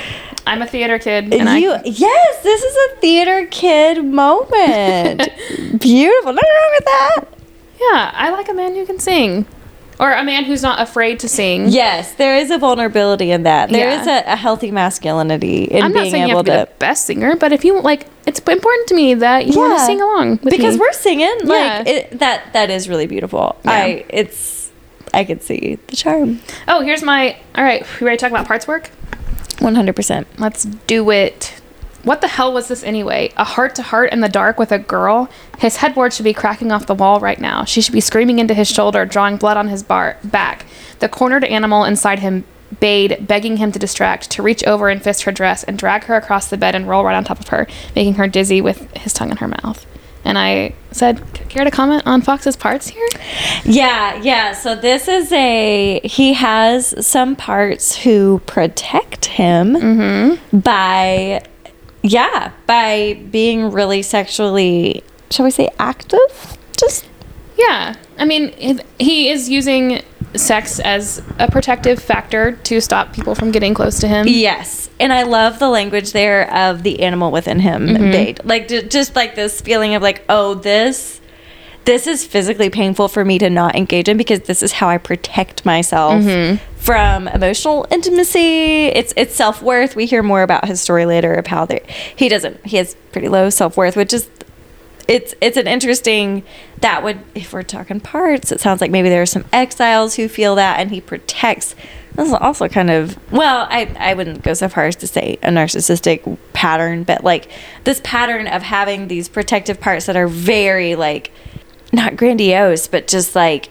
I'm 0.45 0.61
a 0.61 0.67
theater 0.67 0.99
kid, 0.99 1.33
and 1.33 1.63
you, 1.63 1.71
I 1.73 1.83
yes, 1.85 2.43
this 2.43 2.63
is 2.63 2.75
a 2.75 2.97
theater 2.97 3.47
kid 3.47 4.05
moment. 4.05 5.21
Beautiful. 5.79 6.33
Nothing 6.33 6.51
wrong 6.51 6.73
with 6.75 6.85
that. 6.85 7.25
yeah, 7.81 8.11
I 8.13 8.31
like 8.33 8.49
a 8.49 8.55
man 8.55 8.75
who 8.75 8.85
can 8.85 8.99
sing, 8.99 9.47
or 10.01 10.11
a 10.13 10.25
man 10.25 10.45
who's 10.45 10.63
not 10.63 10.81
afraid 10.81 11.21
to 11.21 11.29
sing. 11.29 11.69
Yes, 11.69 12.15
there 12.15 12.37
is 12.37 12.51
a 12.51 12.59
vulnerability 12.59 13.31
in 13.31 13.43
that. 13.45 13.71
There 13.71 13.89
Yeah. 13.91 14.01
is 14.01 14.07
a, 14.07 14.33
a 14.33 14.37
healthy 14.37 14.71
masculinity 14.71 15.65
in 15.65 15.83
I'm 15.83 15.93
not 15.93 16.01
being 16.03 16.11
saying 16.13 16.23
you 16.29 16.31
able 16.31 16.39
have 16.39 16.47
to 16.47 16.53
be 16.67 16.73
the 16.73 16.79
best 16.79 17.05
singer, 17.07 17.37
but 17.37 17.53
if 17.53 17.65
you 17.65 17.81
like, 17.81 18.07
it's 18.27 18.39
important 18.41 18.89
to 18.89 18.95
me 18.95 19.15
that 19.15 19.47
you 19.47 19.59
want 19.59 19.79
to 19.79 19.85
sing 19.85 20.01
along 20.01 20.31
with 20.43 20.51
because 20.51 20.75
me. 20.75 20.81
we're 20.81 20.93
singing 20.93 21.35
like 21.45 21.49
Yeah. 21.49 21.83
it, 21.87 22.19
that 22.19 22.53
that 22.53 22.71
is 22.71 22.89
really 22.89 23.07
beautiful 23.07 23.57
Yeah. 23.65 23.71
i 23.73 24.05
it's 24.09 24.71
i 25.15 25.25
could 25.25 25.43
see 25.43 25.79
the 25.89 25.97
charm 25.97 26.41
Oh, 26.69 26.81
here's 26.81 27.03
my. 27.03 27.37
All 27.55 27.65
right, 27.65 27.85
we 28.01 28.07
ready 28.07 28.17
to 28.17 28.21
talk 28.23 28.31
about 28.31 28.47
parts 28.47 28.67
work? 28.67 28.91
100% 29.59 30.27
Let's 30.39 30.65
do 30.65 31.11
it. 31.11 31.61
What 32.05 32.21
the 32.21 32.29
hell 32.29 32.53
was 32.53 32.69
this 32.69 32.83
anyway? 32.83 33.33
A 33.37 33.45
heart 33.45 33.75
to 33.77 33.83
heart 33.83 34.13
in 34.13 34.21
the 34.21 34.29
dark 34.29 34.59
with 34.59 34.73
a 34.73 34.79
girl? 34.79 35.29
His 35.59 35.77
headboard 35.77 36.13
should 36.13 36.25
be 36.25 36.33
cracking 36.35 36.73
off 36.73 36.87
the 36.87 36.95
wall 36.95 37.21
right 37.21 37.41
now. 37.41 37.65
She 37.65 37.81
should 37.81 37.93
be 37.95 38.01
screaming 38.01 38.39
into 38.41 38.55
his 38.55 38.69
shoulder, 38.69 39.07
drawing 39.07 39.37
blood 39.37 39.57
on 39.57 39.69
his 39.69 39.83
bar- 39.85 40.17
back. 40.25 40.67
The 40.99 41.09
cornered 41.09 41.45
animal 41.45 41.85
inside 41.85 42.19
him 42.19 42.45
bayed, 42.81 43.27
begging 43.29 43.59
him 43.59 43.71
to 43.71 43.79
distract, 43.79 44.31
to 44.33 44.43
reach 44.43 44.65
over 44.65 44.89
and 44.89 45.03
fist 45.03 45.23
her 45.25 45.33
dress 45.33 45.63
and 45.63 45.79
drag 45.79 46.05
her 46.05 46.17
across 46.17 46.49
the 46.49 46.57
bed 46.57 46.75
and 46.75 46.89
roll 46.89 47.05
right 47.05 47.15
on 47.15 47.23
top 47.23 47.39
of 47.39 47.49
her, 47.49 47.67
making 47.95 48.15
her 48.15 48.27
dizzy 48.27 48.61
with 48.61 48.91
his 48.97 49.13
tongue 49.13 49.31
in 49.31 49.37
her 49.37 49.49
mouth. 49.49 49.85
And 50.25 50.39
I 50.39 50.75
said, 50.93 51.21
care 51.49 51.65
to 51.65 51.71
comment 51.71 52.05
on 52.07 52.23
Fox's 52.23 52.57
parts 52.57 52.89
here? 52.89 53.07
yeah 53.65 54.21
yeah 54.23 54.53
so 54.53 54.75
this 54.77 55.07
is 55.09 55.31
a 55.33 56.01
he 56.05 56.33
has 56.35 57.07
some 57.07 57.35
parts 57.37 57.97
who 57.97 58.41
protect 58.47 59.27
him 59.27 59.75
Mm-hmm. 59.75 60.59
by 60.61 61.43
yeah 62.03 62.51
by 62.67 63.15
being 63.31 63.71
really 63.71 64.03
sexually 64.03 65.03
shall 65.31 65.45
we 65.45 65.51
say 65.51 65.69
active 65.79 66.57
just 66.79 67.07
Yeah. 67.57 67.95
I 68.19 68.25
mean, 68.25 68.81
he 68.99 69.29
is 69.31 69.49
using 69.49 70.03
sex 70.35 70.81
as 70.81 71.23
a 71.39 71.51
protective 71.51 72.03
factor 72.03 72.53
to 72.53 72.81
stop 72.81 73.13
people 73.13 73.35
from 73.35 73.51
getting 73.53 73.75
close 73.75 73.99
to 74.01 74.09
him. 74.09 74.27
Yes, 74.29 74.89
and 75.01 75.13
I 75.13 75.23
love 75.25 75.59
the 75.59 75.69
language 75.69 76.13
there 76.13 76.53
of 76.53 76.83
the 76.83 77.03
animal 77.03 77.31
within 77.31 77.59
him, 77.61 77.87
Mm-hmm. 77.89 78.11
bait. 78.11 78.45
Like 78.45 78.69
ju- 78.69 78.83
just 78.83 79.15
like 79.17 79.35
this 79.35 79.61
feeling 79.61 79.95
of 79.95 80.03
like, 80.03 80.23
oh, 80.29 80.55
this, 80.55 81.21
this 81.85 82.07
is 82.07 82.25
physically 82.25 82.71
painful 82.71 83.09
for 83.09 83.25
me 83.25 83.39
to 83.39 83.51
not 83.51 83.75
engage 83.75 84.09
in 84.09 84.17
because 84.17 84.41
this 84.41 84.63
is 84.63 84.73
how 84.73 84.89
I 84.89 84.99
protect 84.99 85.65
myself 85.67 86.23
Mm-hmm. 86.23 86.57
from 86.77 87.29
emotional 87.29 87.87
intimacy. 87.91 88.87
It's 88.87 89.13
it's 89.17 89.35
self 89.35 89.63
worth. 89.63 89.97
We 89.97 90.07
hear 90.07 90.23
more 90.23 90.43
about 90.43 90.67
his 90.67 90.81
story 90.81 91.07
later 91.07 91.35
of 91.35 91.47
how 91.47 91.67
he 92.17 92.29
doesn't 92.29 92.65
he 92.67 92.77
has 92.77 92.95
pretty 93.13 93.29
low 93.29 93.51
self 93.51 93.77
worth, 93.77 93.97
which 93.97 94.13
is 94.13 94.29
it's 95.09 95.35
it's 95.41 95.57
an 95.57 95.67
interesting 95.67 96.45
that 96.81 97.03
would 97.03 97.19
if 97.35 97.53
we're 97.53 97.63
talking 97.65 97.99
parts 98.01 98.53
it 98.53 98.61
sounds 98.61 98.81
like 98.81 98.91
maybe 98.91 99.09
there 99.09 99.21
are 99.23 99.27
some 99.27 99.45
exiles 99.53 100.15
who 100.15 100.29
feel 100.29 100.55
that 100.55 100.79
and 100.79 100.93
he 100.93 101.01
protects 101.01 101.75
this 102.15 102.29
is 102.29 102.35
also 102.35 102.69
kind 102.69 102.89
of 102.89 103.19
well 103.33 103.67
i 103.69 103.93
i 103.99 104.15
wouldn't 104.15 104.43
go 104.45 104.55
so 104.55 104.69
far 104.69 104.85
as 104.87 104.95
to 104.95 105.09
say 105.09 105.39
a 105.43 105.49
narcissistic 105.49 106.39
pattern 106.53 107.03
but 107.03 107.25
like 107.25 107.49
this 107.83 108.01
pattern 108.05 108.47
of 108.47 108.63
having 108.63 109.09
these 109.09 109.29
protective 109.29 109.81
parts 109.81 110.07
that 110.07 110.17
are 110.17 110.29
very 110.29 110.95
like 110.95 111.33
not 111.93 112.17
grandiose 112.17 112.89
but 112.89 113.07
just 113.07 113.37
like 113.37 113.69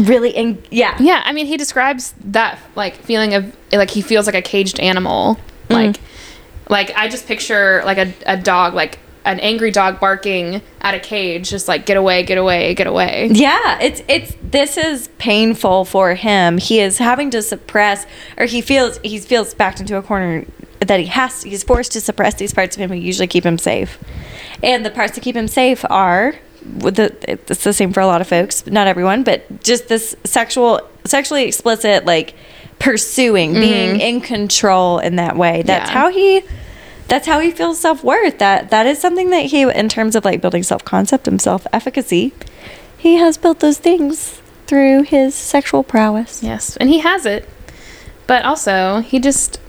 really 0.00 0.30
in 0.30 0.62
yeah 0.70 0.96
Yeah, 1.00 1.22
I 1.24 1.32
mean, 1.32 1.46
he 1.46 1.56
describes 1.56 2.14
that 2.24 2.58
like 2.76 2.96
feeling 2.96 3.34
of 3.34 3.56
like 3.72 3.90
he 3.90 4.02
feels 4.02 4.26
like 4.26 4.34
a 4.34 4.42
caged 4.42 4.80
animal. 4.80 5.36
Mm-hmm. 5.68 5.74
Like, 5.74 6.00
like 6.68 6.96
I 6.96 7.08
just 7.08 7.26
picture 7.26 7.82
like 7.84 7.98
a, 7.98 8.12
a 8.26 8.36
dog, 8.36 8.74
like 8.74 8.98
an 9.24 9.38
angry 9.40 9.70
dog 9.70 10.00
barking 10.00 10.62
at 10.80 10.94
a 10.94 11.00
cage, 11.00 11.50
just 11.50 11.68
like 11.68 11.86
get 11.86 11.96
away, 11.96 12.22
get 12.22 12.38
away, 12.38 12.74
get 12.74 12.86
away. 12.86 13.28
Yeah, 13.32 13.78
it's 13.80 14.02
it's 14.08 14.36
this 14.42 14.76
is 14.76 15.08
painful 15.18 15.84
for 15.84 16.14
him. 16.14 16.58
He 16.58 16.80
is 16.80 16.98
having 16.98 17.30
to 17.30 17.42
suppress 17.42 18.06
or 18.36 18.46
he 18.46 18.60
feels 18.60 18.98
he 19.02 19.18
feels 19.18 19.54
backed 19.54 19.80
into 19.80 19.96
a 19.96 20.02
corner 20.02 20.44
that 20.80 20.98
he 20.98 21.06
has 21.06 21.42
he's 21.42 21.62
forced 21.62 21.92
to 21.92 22.00
suppress 22.00 22.34
these 22.34 22.52
parts 22.52 22.76
of 22.76 22.82
him 22.82 22.90
who 22.90 22.96
usually 22.96 23.26
keep 23.26 23.44
him 23.44 23.58
safe. 23.58 23.98
And 24.62 24.86
the 24.86 24.90
parts 24.90 25.14
that 25.14 25.22
keep 25.22 25.36
him 25.36 25.48
safe 25.48 25.84
are 25.90 26.36
the 26.64 27.14
it's 27.28 27.64
the 27.64 27.72
same 27.72 27.92
for 27.92 28.00
a 28.00 28.06
lot 28.06 28.20
of 28.20 28.28
folks, 28.28 28.66
not 28.66 28.86
everyone, 28.86 29.22
but 29.24 29.62
just 29.62 29.88
this 29.88 30.14
sexual 30.24 30.80
sexually 31.04 31.44
explicit 31.44 32.04
like 32.04 32.34
pursuing, 32.78 33.54
being 33.54 34.00
in 34.00 34.20
control 34.20 34.98
in 34.98 35.16
that 35.16 35.36
way. 35.36 35.62
That's 35.62 35.88
Mm-hmm. 35.90 35.96
Yeah. 35.96 36.02
how 36.02 36.10
he 36.10 36.42
that's 37.08 37.26
how 37.26 37.40
he 37.40 37.50
feels 37.50 37.78
self-worth 37.78 38.38
that 38.38 38.70
that 38.70 38.86
is 38.86 38.98
something 39.00 39.30
that 39.30 39.46
he 39.46 39.62
in 39.62 39.88
terms 39.88 40.16
of 40.16 40.24
like 40.24 40.40
building 40.40 40.62
self-concept 40.62 41.28
and 41.28 41.40
self-efficacy 41.42 42.32
he 42.96 43.16
has 43.16 43.36
built 43.36 43.60
those 43.60 43.78
things 43.78 44.40
through 44.66 45.02
his 45.02 45.34
sexual 45.34 45.82
prowess 45.82 46.42
Yes, 46.42 46.76
and 46.78 46.88
he 46.88 47.00
has 47.00 47.26
it, 47.26 47.48
but 48.26 48.44
also 48.44 49.00
he 49.00 49.18
just 49.18 49.60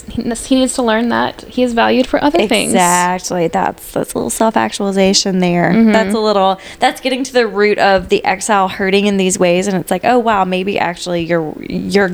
he 0.00 0.54
needs 0.54 0.74
to 0.74 0.82
learn 0.82 1.08
that 1.10 1.42
he 1.42 1.62
is 1.62 1.72
valued 1.72 2.06
for 2.06 2.22
other 2.22 2.46
things. 2.48 2.72
exactly 2.72 3.48
that's 3.48 3.92
that's 3.92 4.12
a 4.14 4.16
little 4.18 4.30
self-actualization 4.30 5.38
there 5.40 5.70
Mm-hmm. 5.72 5.92
that's 5.92 6.14
a 6.14 6.18
little 6.18 6.58
that's 6.78 7.00
getting 7.00 7.24
to 7.24 7.32
the 7.32 7.46
root 7.46 7.78
of 7.78 8.08
the 8.08 8.24
exile 8.24 8.68
hurting 8.68 9.06
in 9.06 9.16
these 9.16 9.38
ways 9.38 9.66
and 9.66 9.76
it's 9.76 9.90
like 9.90 10.04
oh 10.04 10.18
wow 10.18 10.44
maybe 10.44 10.78
actually 10.78 11.22
you're 11.22 11.54
you're 11.62 12.10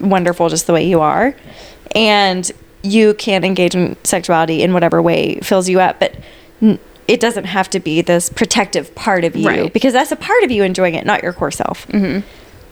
wonderful 0.00 0.48
just 0.48 0.66
the 0.66 0.72
way 0.72 0.84
you 0.86 1.00
are, 1.00 1.34
and 1.94 2.50
you 2.82 3.14
can 3.14 3.44
engage 3.44 3.74
in 3.74 3.96
sexuality 4.04 4.62
in 4.62 4.72
whatever 4.72 5.00
way 5.00 5.38
fills 5.42 5.68
you 5.68 5.80
up, 5.80 6.00
but. 6.00 6.16
n- 6.60 6.78
It 7.08 7.20
doesn't 7.20 7.44
have 7.46 7.68
to 7.70 7.80
be 7.80 8.00
this 8.00 8.30
protective 8.30 8.94
part 8.94 9.24
of 9.24 9.34
you 9.36 9.46
Right. 9.48 9.72
because 9.72 9.92
that's 9.92 10.12
a 10.12 10.16
part 10.16 10.44
of 10.44 10.50
you 10.52 10.62
enjoying 10.62 10.94
it, 10.94 11.04
not 11.04 11.22
your 11.22 11.32
core 11.32 11.50
self. 11.50 11.86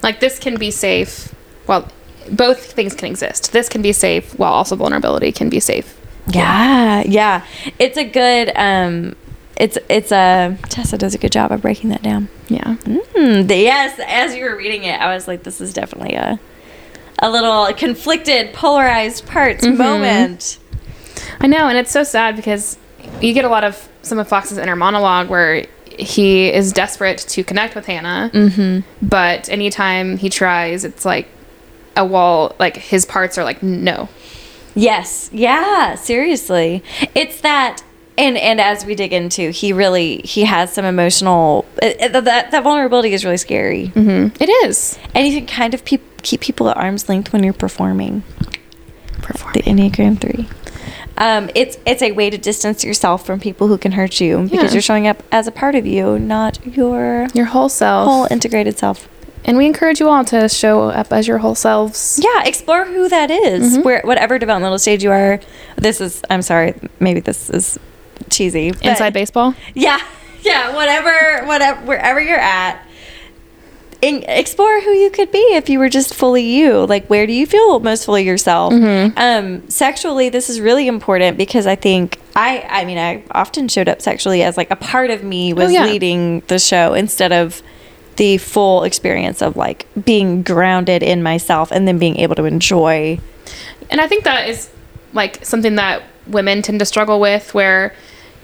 Like 0.03 0.21
this 0.21 0.39
can 0.39 0.57
be 0.57 0.71
safe. 0.71 1.35
Well, 1.67 1.89
both 2.31 2.73
things 2.73 2.95
can 2.95 3.09
exist. 3.09 3.53
This 3.53 3.69
can 3.69 3.83
be 3.83 3.93
safe 3.93 4.39
while 4.39 4.53
also 4.53 4.77
vulnerability 4.77 5.33
can 5.33 5.49
be 5.49 5.61
safe. 5.61 5.99
Yeah, 6.29 7.03
yeah. 7.07 7.45
It's 7.79 7.97
a 7.97 8.05
good. 8.05 8.53
Um, 8.55 9.17
it's 9.57 9.77
it's 9.89 10.11
a 10.11 10.57
Tessa 10.69 10.97
does 10.97 11.15
a 11.15 11.19
good 11.19 11.33
job 11.33 11.53
of 11.53 11.63
breaking 11.63 11.91
that 11.91 12.03
down. 12.03 12.29
Yeah. 12.49 12.77
Mm, 12.85 13.47
the- 13.47 13.57
yes, 13.57 14.01
as 14.07 14.35
you 14.35 14.45
were 14.45 14.57
reading 14.57 14.85
it, 14.85 15.01
I 15.01 15.15
was 15.15 15.29
like, 15.29 15.43
this 15.43 15.61
is 15.61 15.73
definitely 15.73 16.15
a 16.15 16.39
a 17.19 17.31
little 17.31 17.73
conflicted, 17.75 18.55
polarized 18.55 19.27
parts 19.27 19.67
moment. 19.67 20.59
I 21.41 21.47
know, 21.47 21.69
and 21.69 21.77
it's 21.77 21.91
so 21.91 22.03
sad 22.03 22.37
because 22.37 22.79
you 23.21 23.35
get 23.35 23.45
a 23.45 23.49
lot 23.49 23.65
of 23.65 23.89
some 24.03 24.19
of 24.19 24.29
Fox's 24.29 24.57
inner 24.57 24.77
monologue 24.77 25.29
where 25.29 25.67
he 25.99 26.51
is 26.51 26.73
desperate 26.73 27.19
to 27.19 27.45
connect 27.45 27.75
with 27.75 27.85
Hannah, 27.87 28.31
mm-hmm. 28.33 29.07
but 29.07 29.49
anytime 29.51 30.17
he 30.17 30.31
tries, 30.31 30.85
it's 30.85 31.05
like 31.05 31.29
a 31.97 32.05
wall. 32.05 32.55
Like 32.59 32.77
his 32.77 33.05
parts 33.07 33.39
are 33.39 33.45
like 33.45 33.63
no. 33.63 34.09
Yes, 34.75 35.29
yeah, 35.33 35.95
seriously, 35.97 36.83
it's 37.15 37.41
that. 37.41 37.83
And, 38.19 38.37
and 38.37 38.61
as 38.61 38.85
we 38.85 38.95
dig 38.95 39.13
into, 39.15 39.51
he 39.51 39.73
really 39.73 40.19
he 40.19 40.45
has 40.45 40.73
some 40.75 40.85
emotional 40.85 41.65
it, 41.83 41.97
it- 42.01 42.13
that 42.13 42.51
that 42.51 42.63
vulnerability 42.63 43.13
is 43.15 43.25
really 43.25 43.39
scary, 43.39 43.89
Mm, 43.95 44.37
It 44.41 44.49
is. 44.67 44.99
and 45.15 45.27
you 45.27 45.39
can 45.39 45.47
kind 45.47 45.73
of 45.75 45.85
peop, 45.87 46.03
keep 46.23 46.41
people 46.43 46.69
at 46.69 46.77
arm's 46.77 47.09
length 47.09 47.33
when 47.33 47.43
you're 47.43 47.53
performing. 47.55 48.23
Perform. 49.23 49.53
the 49.55 49.63
Enneagram 49.63 50.21
Three. 50.21 50.49
Um, 51.19 51.51
it's 51.55 51.79
it's 51.87 52.03
a 52.03 52.13
way 52.13 52.31
to 52.31 52.37
distance 52.39 52.85
yourself 52.85 53.25
from 53.27 53.41
people 53.41 53.69
who 53.69 53.79
can 53.79 53.93
hurt 53.93 54.21
you 54.21 54.43
because 54.45 54.65
Yeah. 54.65 54.73
you're 54.73 54.83
showing 54.83 55.07
up 55.07 55.23
as 55.33 55.47
a 55.47 55.53
part 55.53 55.75
of 55.75 55.87
you, 55.87 56.19
not 56.19 56.59
your 56.67 57.27
Your 57.35 57.47
whole 57.47 57.69
self. 57.69 58.07
whole 58.09 58.27
integrated 58.31 58.79
self. 58.79 59.09
And 59.45 59.57
we 59.57 59.67
encourage 59.67 60.01
you 60.01 60.09
all 60.09 60.25
to 60.27 60.49
show 60.49 60.91
up 60.91 61.13
as 61.13 61.27
your 61.29 61.39
whole 61.39 61.55
selves. 61.55 62.21
Yeah, 62.23 62.45
explore 62.45 62.85
who 62.85 63.09
that 63.09 63.31
is. 63.31 63.75
Mm-hmm. 63.75 63.83
Where 63.83 64.01
whatever 64.03 64.39
developmental 64.39 64.79
stage 64.79 65.03
you 65.03 65.11
are. 65.11 65.41
This 65.77 66.01
is. 66.01 66.23
I'm 66.31 66.43
sorry. 66.43 66.75
Maybe 67.01 67.21
this 67.21 67.51
is 67.51 67.79
cheesy. 68.29 68.69
Inside 68.83 69.13
baseball. 69.13 69.55
Yeah, 69.75 69.99
yeah. 70.43 70.75
Whatever, 70.75 71.47
whatever, 71.47 71.81
wherever 71.87 72.21
you're 72.21 72.39
at. 72.39 72.87
In, 74.03 74.23
explore 74.23 74.81
who 74.81 74.93
you 74.93 75.11
could 75.11 75.31
be 75.31 75.39
if 75.53 75.69
you 75.69 75.79
were 75.79 75.91
just 75.91 76.15
fully 76.15 76.43
you. 76.43 76.87
Like, 76.87 77.07
where 77.09 77.27
do 77.27 77.35
you 77.35 77.47
feel 77.47 77.81
most 77.81 78.07
fully 78.07 78.25
yourself? 78.25 78.73
Mm-hmm. 78.73 79.19
Um, 79.19 79.69
sexually, 79.69 80.31
this 80.31 80.49
is 80.49 80.59
really 80.59 80.87
important 80.89 81.37
because 81.37 81.67
I 81.67 81.75
think 81.77 82.19
I, 82.35 82.67
I 82.67 82.85
mean, 82.87 82.97
I 82.97 83.23
often 83.33 83.69
showed 83.69 83.91
up 83.91 84.01
sexually 84.01 84.43
as 84.43 84.57
like 84.57 84.71
a 84.71 84.77
part 84.77 85.11
of 85.11 85.23
me 85.23 85.53
was 85.53 85.67
Oh, 85.67 85.69
yeah. 85.69 85.85
leading 85.85 86.41
the 86.47 86.59
show 86.59 86.95
instead 86.95 87.31
of 87.31 87.63
the 88.21 88.37
full 88.37 88.85
experience 88.85 89.41
of 89.41 89.57
like 89.57 89.87
being 90.05 90.43
grounded 90.43 91.03
in 91.03 91.23
myself 91.23 91.71
and 91.71 91.89
then 91.89 91.99
being 91.99 92.19
able 92.19 92.35
to 92.35 92.45
enjoy. 92.45 93.19
And 93.89 93.99
I 93.99 94.07
think 94.07 94.25
that 94.25 94.47
is 94.47 94.69
like 95.15 95.43
something 95.43 95.77
that 95.77 96.03
women 96.27 96.61
tend 96.61 96.81
to 96.81 96.85
struggle 96.85 97.19
with 97.19 97.55
where 97.55 97.95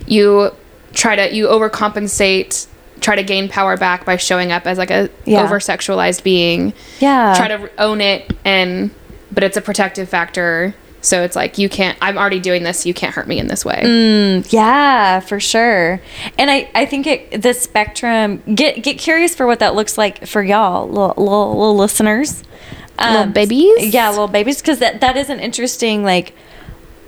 you 0.06 0.50
try 0.94 1.14
to 1.14 1.34
you 1.34 1.46
overcompensate 1.48 2.66
try 3.02 3.16
to 3.16 3.22
gain 3.22 3.50
power 3.50 3.76
back 3.76 4.06
by 4.06 4.16
showing 4.16 4.50
up 4.50 4.66
as 4.66 4.78
like 4.78 4.90
a 4.90 5.10
Yeah. 5.26 5.42
over 5.42 5.58
sexualized 5.58 6.22
being 6.22 6.72
Yeah. 6.98 7.34
try 7.36 7.48
to 7.48 7.70
own 7.78 8.00
it 8.00 8.32
and 8.46 8.90
but 9.30 9.44
it's 9.44 9.58
a 9.58 9.60
protective 9.60 10.08
factor 10.08 10.74
so 11.06 11.22
it's 11.22 11.36
like 11.36 11.56
you 11.58 11.68
can't 11.68 11.96
i'm 12.02 12.18
already 12.18 12.40
doing 12.40 12.62
this 12.62 12.84
you 12.84 12.92
can't 12.92 13.14
hurt 13.14 13.28
me 13.28 13.38
in 13.38 13.46
this 13.46 13.64
way 13.64 13.82
Mm, 13.86 14.52
yeah, 14.52 15.20
for 15.20 15.40
sure. 15.40 16.00
And 16.38 16.50
I, 16.50 16.68
I 16.74 16.86
think 16.86 17.06
it, 17.06 17.42
the 17.42 17.54
spectrum, 17.54 18.42
get, 18.54 18.82
get 18.82 18.98
curious 18.98 19.34
for 19.34 19.46
what 19.46 19.60
that 19.60 19.74
looks 19.74 19.96
like 19.96 20.26
for 20.26 20.42
y'all, 20.42 20.88
little, 20.88 21.14
little, 21.16 21.50
little 21.50 21.76
listeners. 21.76 22.42
Little 22.98 23.26
babies? 23.26 23.94
Yeah, 23.94 24.10
little 24.10 24.28
babies. 24.28 24.60
Because 24.60 24.78
that, 24.80 25.00
that 25.00 25.16
is 25.16 25.30
an 25.30 25.38
interesting, 25.38 26.02
like, 26.02 26.34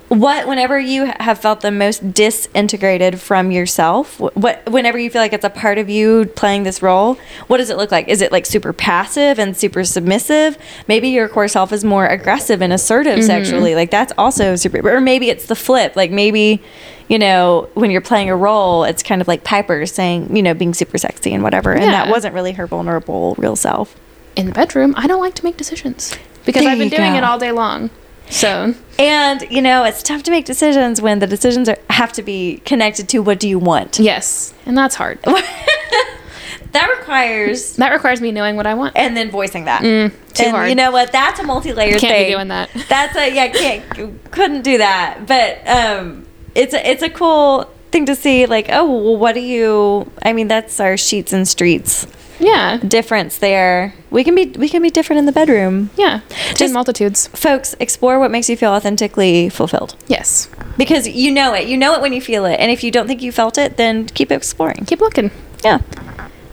what, 0.09 0.49
whenever 0.49 0.79
you 0.79 1.13
have 1.21 1.39
felt 1.39 1.61
the 1.61 1.71
most 1.71 2.13
disintegrated 2.13 3.21
from 3.21 3.51
yourself, 3.51 4.19
what, 4.19 4.69
whenever 4.71 4.99
you 4.99 5.11
feel 5.11 5.21
like 5.21 5.33
it's 5.33 5.45
a 5.45 5.51
part 5.51 5.79
of 5.79 5.89
you 5.89 6.27
playing 6.37 6.63
this 6.63 6.83
role, 6.83 7.19
what 7.47 7.59
does 7.59 7.71
it 7.71 7.77
look 7.77 7.91
like? 7.91 8.09
Is 8.09 8.21
it 8.21 8.33
like 8.33 8.47
super 8.47 8.73
passive 8.73 9.39
and 9.39 9.57
super 9.57 9.85
submissive? 9.85 10.57
Maybe 10.87 11.09
your 11.09 11.29
core 11.29 11.49
self 11.49 11.73
is 11.73 11.85
more 11.85 12.07
aggressive 12.07 12.63
and 12.63 12.73
assertive 12.73 13.19
mm-hmm. 13.19 13.27
sexually. 13.27 13.75
Like 13.75 13.91
that's 13.91 14.13
also 14.19 14.57
super, 14.57 14.87
or 14.89 15.01
maybe 15.01 15.29
it's 15.29 15.47
the 15.47 15.57
flip. 15.57 15.95
Like 15.95 16.11
maybe, 16.11 16.63
you 17.09 17.19
know, 17.19 17.69
when 17.75 17.91
you're 17.91 18.01
playing 18.01 18.31
a 18.31 18.37
role, 18.37 18.85
it's 18.85 19.03
kind 19.03 19.21
of 19.21 19.29
like 19.29 19.45
Piper 19.45 19.85
saying, 19.87 20.35
you 20.35 20.43
know, 20.43 20.55
being 20.55 20.75
super 20.75 20.99
sexy 20.99 21.35
and 21.35 21.43
whatever. 21.43 21.73
And 21.73 21.85
that 21.93 22.09
wasn't 22.09 22.35
really 22.35 22.53
her 22.53 22.67
vulnerable 22.67 23.35
real 23.39 23.57
self. 23.57 23.95
in 24.37 24.47
the 24.47 24.53
bedroom 24.53 24.95
i 24.97 25.07
don't 25.07 25.21
like 25.21 25.35
to 25.35 25.45
make 25.45 25.57
decisions 25.57 26.17
because 26.45 26.63
There 26.63 26.71
i've 26.71 26.79
been 26.79 26.89
doing 26.89 27.13
go. 27.13 27.19
it 27.19 27.25
all 27.25 27.39
day 27.39 27.51
long 27.51 27.91
so 28.31 28.75
And, 28.99 29.43
you 29.51 29.63
know, 29.63 29.85
it's 29.85 30.03
tough 30.03 30.23
to 30.25 30.31
make 30.31 30.45
decisions 30.45 31.01
when 31.01 31.19
the 31.21 31.27
decisions 31.27 31.69
are, 31.69 31.79
have 31.91 32.13
to 32.15 32.23
be 32.23 32.61
connected 32.65 33.09
to 33.11 33.21
what 33.21 33.39
do 33.41 33.49
you 33.49 33.59
want. 33.59 33.99
yes 33.99 34.53
and 34.67 34.77
that's 34.77 34.95
hard 34.97 35.19
that 36.73 36.87
requires 36.99 37.77
that 37.77 37.93
requires 37.93 38.21
me 38.21 38.31
knowing 38.31 38.55
what 38.57 38.67
i 38.67 38.75
want 38.75 38.95
and 38.97 39.17
then 39.17 39.31
voicing 39.31 39.65
that. 39.65 39.83
Mm, 39.83 40.11
too 40.35 40.45
and 40.45 40.51
hard. 40.57 40.69
you 40.69 40.75
know 40.75 40.91
what? 40.91 41.11
That's 41.13 41.41
a 41.41 41.43
multi-layered 41.43 41.99
Can't 41.99 42.13
be 42.13 42.25
thing. 42.25 42.33
doing 42.33 42.49
that. 42.49 42.69
That's 42.89 43.17
a 43.17 43.35
yeah, 43.35 43.49
can't 43.49 44.31
couldn't 44.31 44.63
do 44.63 44.79
that. 44.79 45.27
But 45.27 45.67
um, 45.67 46.27
it's 46.55 46.75
a, 46.75 46.89
it's 46.91 47.03
a 47.03 47.09
cool 47.11 47.69
thing 47.91 48.05
to 48.07 48.15
see. 48.15 48.47
Like, 48.47 48.67
oh, 48.69 48.85
well, 48.85 49.17
what 49.17 49.33
do 49.35 49.41
you? 49.41 50.11
I 50.23 50.33
mean, 50.33 50.47
that's 50.49 50.79
our 50.79 50.97
sheets 50.97 51.33
and 51.33 51.49
streets 51.49 52.07
yeah 52.39 52.77
difference 52.79 53.39
there. 53.39 53.95
We 54.11 54.25
can 54.25 54.35
be 54.35 54.47
we 54.59 54.69
can 54.69 54.83
be 54.83 54.91
different 54.91 55.19
in 55.19 55.27
the 55.27 55.33
bedroom. 55.33 55.91
yeah 55.97 56.21
Just- 56.51 56.61
in 56.63 56.73
multitudes 56.73 57.29
Folks, 57.29 57.75
explore 57.81 58.19
what 58.19 58.31
makes 58.31 58.49
you 58.49 58.57
feel 58.57 58.71
authentically 58.71 59.49
fulfilled 59.49 59.97
yes 60.07 60.49
because 60.77 61.09
you 61.09 61.31
know 61.33 61.55
it. 61.55 61.67
You 61.69 61.77
know 61.77 61.95
it 61.95 62.01
when 62.01 62.13
you 62.13 62.21
feel 62.21 62.45
it, 62.47 62.55
and 62.61 62.71
if 62.71 62.83
you 62.85 62.91
don't 62.91 63.07
think 63.07 63.21
you 63.23 63.33
felt 63.33 63.59
it, 63.59 63.77
then 63.77 64.07
keep 64.07 64.31
exploring. 64.31 64.85
keep 64.87 65.01
looking 65.01 65.31
Yeah. 65.65 65.81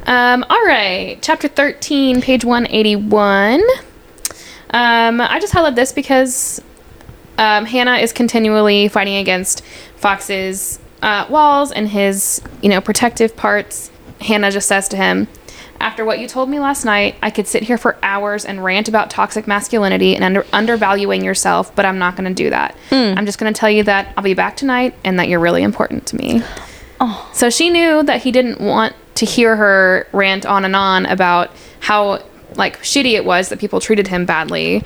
Um, 0.07 0.45
all 0.49 0.63
right, 0.65 1.17
chapter 1.21 1.47
13, 1.47 2.21
page 2.21 2.45
181. 2.45 3.59
Um, 4.71 5.21
I 5.21 5.39
just 5.39 5.53
highlighted 5.53 5.75
this 5.75 5.93
because 5.93 6.61
um, 7.39 7.65
Hannah 7.65 7.95
is 7.97 8.13
continually 8.13 8.87
fighting 8.87 9.15
against 9.15 9.63
Fox's 9.95 10.79
uh, 11.01 11.25
walls 11.29 11.71
and 11.71 11.89
his, 11.89 12.41
you 12.61 12.69
know, 12.69 12.81
protective 12.81 13.35
parts. 13.35 13.89
Hannah 14.21 14.51
just 14.51 14.67
says 14.67 14.87
to 14.89 14.97
him, 14.97 15.27
After 15.79 16.03
what 16.05 16.19
you 16.19 16.27
told 16.27 16.49
me 16.49 16.59
last 16.59 16.85
night, 16.85 17.15
I 17.21 17.29
could 17.29 17.47
sit 17.47 17.63
here 17.63 17.77
for 17.77 17.97
hours 18.01 18.45
and 18.45 18.63
rant 18.63 18.87
about 18.87 19.09
toxic 19.09 19.47
masculinity 19.47 20.15
and 20.15 20.23
under- 20.23 20.45
undervaluing 20.51 21.23
yourself, 21.23 21.73
but 21.75 21.85
I'm 21.85 21.99
not 21.99 22.15
going 22.15 22.27
to 22.27 22.43
do 22.43 22.49
that. 22.49 22.75
I'm 23.17 23.25
just 23.25 23.37
going 23.37 23.53
to 23.53 23.57
tell 23.59 23.69
you 23.69 23.83
that 23.83 24.13
I'll 24.17 24.23
be 24.23 24.33
back 24.33 24.57
tonight 24.57 24.95
and 25.03 25.19
that 25.19 25.27
you're 25.29 25.39
really 25.39 25.63
important 25.63 26.05
to 26.07 26.15
me. 26.15 26.41
So 27.33 27.49
she 27.49 27.69
knew 27.69 28.03
that 28.03 28.23
he 28.23 28.31
didn't 28.31 28.61
want 28.61 28.95
to 29.15 29.25
hear 29.25 29.55
her 29.55 30.07
rant 30.11 30.45
on 30.45 30.65
and 30.65 30.75
on 30.75 31.05
about 31.05 31.51
how 31.81 32.23
like 32.55 32.79
shitty 32.81 33.13
it 33.13 33.25
was 33.25 33.49
that 33.49 33.59
people 33.59 33.79
treated 33.79 34.07
him 34.07 34.25
badly. 34.25 34.83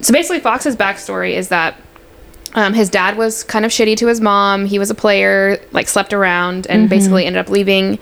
So 0.00 0.12
basically, 0.12 0.40
Fox's 0.40 0.76
backstory 0.76 1.32
is 1.32 1.48
that 1.48 1.76
um, 2.54 2.74
his 2.74 2.88
dad 2.90 3.16
was 3.16 3.44
kind 3.44 3.64
of 3.64 3.70
shitty 3.70 3.96
to 3.98 4.06
his 4.08 4.20
mom. 4.20 4.64
He 4.66 4.78
was 4.78 4.90
a 4.90 4.94
player, 4.94 5.58
like 5.72 5.88
slept 5.88 6.12
around, 6.12 6.66
and 6.68 6.88
basically 6.88 7.24
ended 7.24 7.40
up 7.40 7.48
leaving, 7.50 7.98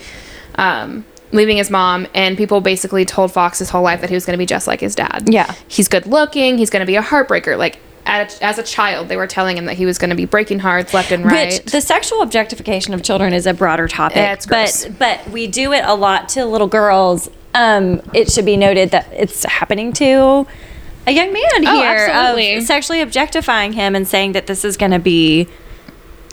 um, 0.56 1.04
leaving 1.36 1.56
his 1.56 1.70
mom. 1.70 2.06
And 2.14 2.36
people 2.36 2.60
basically 2.60 3.04
told 3.04 3.32
Fox 3.32 3.58
his 3.58 3.70
whole 3.70 3.82
life 3.82 4.00
that 4.00 4.10
he 4.10 4.14
was 4.14 4.24
going 4.26 4.34
to 4.34 4.38
be 4.38 4.46
just 4.46 4.66
like 4.66 4.80
his 4.80 4.94
dad. 4.94 5.28
Yeah. 5.28 5.54
he's 5.68 5.88
good 5.88 6.06
looking. 6.06 6.58
He's 6.58 6.70
going 6.70 6.80
to 6.80 6.86
be 6.86 6.96
a 6.96 7.02
heartbreaker. 7.02 7.56
Like 7.56 7.78
a, 8.06 8.28
as 8.40 8.58
a 8.58 8.62
child, 8.62 9.08
they 9.08 9.16
were 9.16 9.26
telling 9.26 9.56
him 9.56 9.66
that 9.66 9.74
he 9.74 9.86
was 9.86 9.98
going 9.98 10.10
to 10.10 10.16
be 10.16 10.24
breaking 10.24 10.60
hearts 10.60 10.94
left 10.94 11.12
and 11.12 11.24
right. 11.24 11.52
Which 11.52 11.72
the 11.72 11.80
sexual 11.80 12.22
objectification 12.22 12.94
of 12.94 13.02
children 13.02 13.32
is 13.32 13.46
a 13.46 13.54
broader 13.54 13.88
topic. 13.88 14.16
Yeah, 14.16 14.36
but 14.48 14.90
but 14.98 15.28
we 15.30 15.46
do 15.46 15.72
it 15.72 15.84
a 15.84 15.94
lot 15.94 16.28
to 16.30 16.44
little 16.44 16.68
girls. 16.68 17.28
Um, 17.54 18.02
it 18.12 18.30
should 18.30 18.44
be 18.44 18.56
noted 18.56 18.90
that 18.90 19.08
it's 19.12 19.44
happening 19.44 19.92
to 19.94 20.46
a 21.06 21.12
young 21.12 21.32
man 21.32 21.44
Oh, 21.66 21.76
here 21.80 22.06
of 22.06 22.10
sexually 22.64 23.00
objectifying 23.00 23.72
him 23.72 23.94
and 23.94 24.06
saying 24.06 24.32
that 24.32 24.46
this 24.46 24.64
is 24.64 24.76
going 24.76 24.90
to 24.92 24.98
be, 24.98 25.48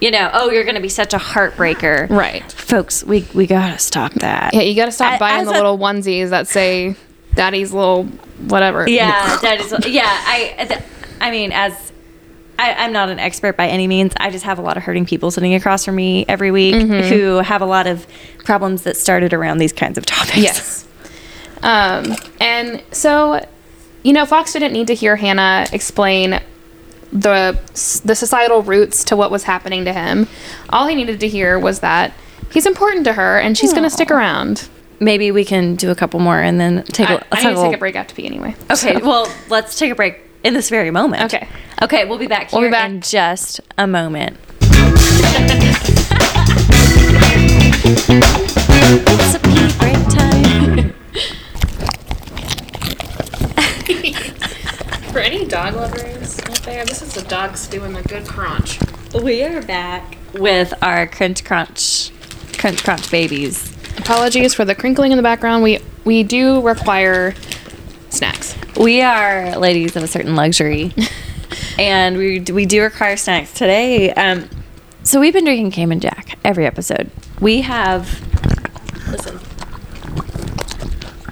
you 0.01 0.11
know, 0.11 0.29
oh, 0.33 0.49
you're 0.51 0.63
going 0.63 0.75
to 0.75 0.81
be 0.81 0.89
such 0.89 1.13
a 1.13 1.17
heartbreaker, 1.17 2.09
Right. 2.09 2.49
Folks, 2.51 3.03
we 3.03 3.25
we 3.33 3.47
gotta 3.47 3.77
stop 3.79 4.13
that. 4.15 4.53
Yeah, 4.53 4.61
you 4.61 4.75
got 4.75 4.85
to 4.85 4.91
stop 4.91 5.13
I- 5.13 5.17
buying 5.19 5.45
the 5.45 5.51
a- 5.51 5.53
little 5.53 5.77
onesies 5.77 6.29
that 6.29 6.47
say 6.47 6.95
"Daddy's 7.35 7.71
little 7.71 8.05
whatever." 8.47 8.87
Yeah, 8.89 9.35
is. 9.55 9.71
Yeah, 9.87 10.03
I. 10.05 10.65
th- 10.67 10.79
I 11.21 11.31
mean, 11.31 11.51
as 11.53 11.91
I, 12.59 12.73
I'm 12.73 12.91
not 12.91 13.09
an 13.09 13.19
expert 13.19 13.55
by 13.55 13.67
any 13.67 13.87
means. 13.87 14.11
I 14.17 14.29
just 14.29 14.43
have 14.45 14.59
a 14.59 14.61
lot 14.61 14.75
of 14.77 14.83
hurting 14.83 15.05
people 15.05 15.31
sitting 15.31 15.53
across 15.53 15.85
from 15.85 15.95
me 15.95 16.25
every 16.27 16.51
week 16.51 16.75
Mm-hmm. 16.75 17.09
who 17.09 17.35
have 17.37 17.61
a 17.61 17.65
lot 17.65 17.87
of 17.87 18.05
problems 18.43 18.83
that 18.83 18.97
started 18.97 19.33
around 19.33 19.59
these 19.59 19.71
kinds 19.73 19.97
of 19.97 20.05
topics. 20.05 20.37
Yes. 20.37 20.87
Um, 21.61 22.15
and 22.41 22.83
so 22.91 23.45
you 24.03 24.11
know, 24.11 24.25
Fox 24.25 24.51
didn't 24.51 24.73
need 24.73 24.87
to 24.87 24.95
hear 24.95 25.15
Hannah 25.15 25.65
explain 25.71 26.41
the 27.13 27.57
the 28.03 28.15
societal 28.15 28.63
roots 28.63 29.03
to 29.05 29.15
what 29.15 29.31
was 29.31 29.43
happening 29.43 29.85
to 29.85 29.93
him. 29.93 30.27
All 30.69 30.87
he 30.87 30.95
needed 30.95 31.19
to 31.21 31.27
hear 31.27 31.57
was 31.59 31.79
that 31.81 32.11
he's 32.51 32.65
important 32.65 33.05
to 33.05 33.13
her 33.13 33.39
and 33.39 33.57
she's 33.57 33.71
going 33.71 33.83
to 33.83 33.89
stick 33.89 34.11
around. 34.11 34.67
Maybe 34.99 35.31
we 35.31 35.45
can 35.45 35.75
do 35.75 35.91
a 35.91 35.95
couple 35.95 36.19
more 36.19 36.39
and 36.39 36.59
then 36.59 36.83
take 36.85 37.09
a, 37.09 37.13
I, 37.13 37.25
let's 37.31 37.45
I 37.45 37.49
need 37.49 37.55
to 37.55 37.61
take 37.63 37.75
a 37.75 37.77
break. 37.77 37.95
Have 37.95 38.07
to 38.07 38.15
pee 38.15 38.25
anyway. 38.25 38.55
Okay, 38.71 38.95
So- 38.99 39.05
well, 39.05 39.33
let's 39.49 39.77
take 39.77 39.91
a 39.91 39.95
break 39.95 40.19
in 40.43 40.53
this 40.53 40.69
very 40.69 40.91
moment. 40.91 41.23
Okay. 41.33 41.47
Okay, 41.81 42.05
we'll 42.05 42.17
be 42.17 42.27
back 42.27 42.49
here 42.51 42.59
We'll 42.59 42.69
be 42.69 42.71
back. 42.71 42.89
in 42.89 43.01
just 43.01 43.59
a 43.77 43.85
moment. 43.87 44.37
it's 47.95 49.35
a 49.35 49.39
pee 49.39 49.67
break 49.77 49.93
time. 50.09 50.93
For 55.11 55.19
any 55.19 55.45
dog 55.45 55.75
lovers 55.75 56.22
out 56.22 56.22
there, 56.63 56.85
this 56.85 57.01
is 57.01 57.13
the 57.13 57.21
dogs 57.23 57.67
doing 57.67 57.95
a 57.95 58.01
good 58.03 58.25
crunch. 58.25 58.79
we 59.21 59.43
are 59.43 59.61
back 59.61 60.17
with 60.33 60.73
our 60.81 61.05
crunch 61.05 61.43
crunch, 61.43 62.11
crunch 62.57 62.83
crunch 62.83 63.11
babies. 63.11 63.71
Apologies 63.97 64.53
for 64.53 64.63
the 64.63 64.73
crinkling 64.73 65.11
in 65.11 65.17
the 65.17 65.23
background. 65.23 65.61
We 65.61 65.79
we 66.05 66.23
do 66.23 66.61
require 66.61 67.35
snacks. 68.09 68.55
We 68.77 69.01
are 69.01 69.57
ladies 69.57 69.95
of 69.97 70.03
a 70.03 70.07
certain 70.07 70.35
luxury, 70.35 70.93
and 71.77 72.17
we 72.17 72.39
we 72.39 72.65
do 72.65 72.81
require 72.81 73.17
snacks 73.17 73.53
today. 73.53 74.13
Um, 74.13 74.49
so 75.03 75.19
we've 75.19 75.33
been 75.33 75.45
drinking 75.45 75.71
Cayman 75.71 75.99
Jack 75.99 76.39
every 76.45 76.65
episode. 76.65 77.11
We 77.41 77.61
have 77.61 78.21
listen, 79.11 79.37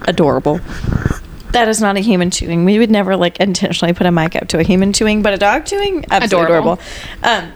adorable. 0.02 0.60
That 1.52 1.68
is 1.68 1.82
not 1.82 1.98
a 1.98 2.00
human 2.00 2.32
chewing. 2.32 2.64
We 2.66 2.80
would 2.80 2.90
never 2.92 3.16
like 3.16 3.40
intentionally 3.40 3.94
put 3.94 4.08
a 4.08 4.12
mic 4.12 4.36
up 4.36 4.48
to 4.50 4.60
a 4.60 4.64
human 4.64 4.94
chewing, 4.94 5.22
but 5.22 5.34
a 5.34 5.38
dog 5.38 5.66
chewing, 5.66 6.06
absolutely 6.10 6.46
Adorable. 6.56 6.80
adorable. 7.22 7.48
Um, 7.48 7.54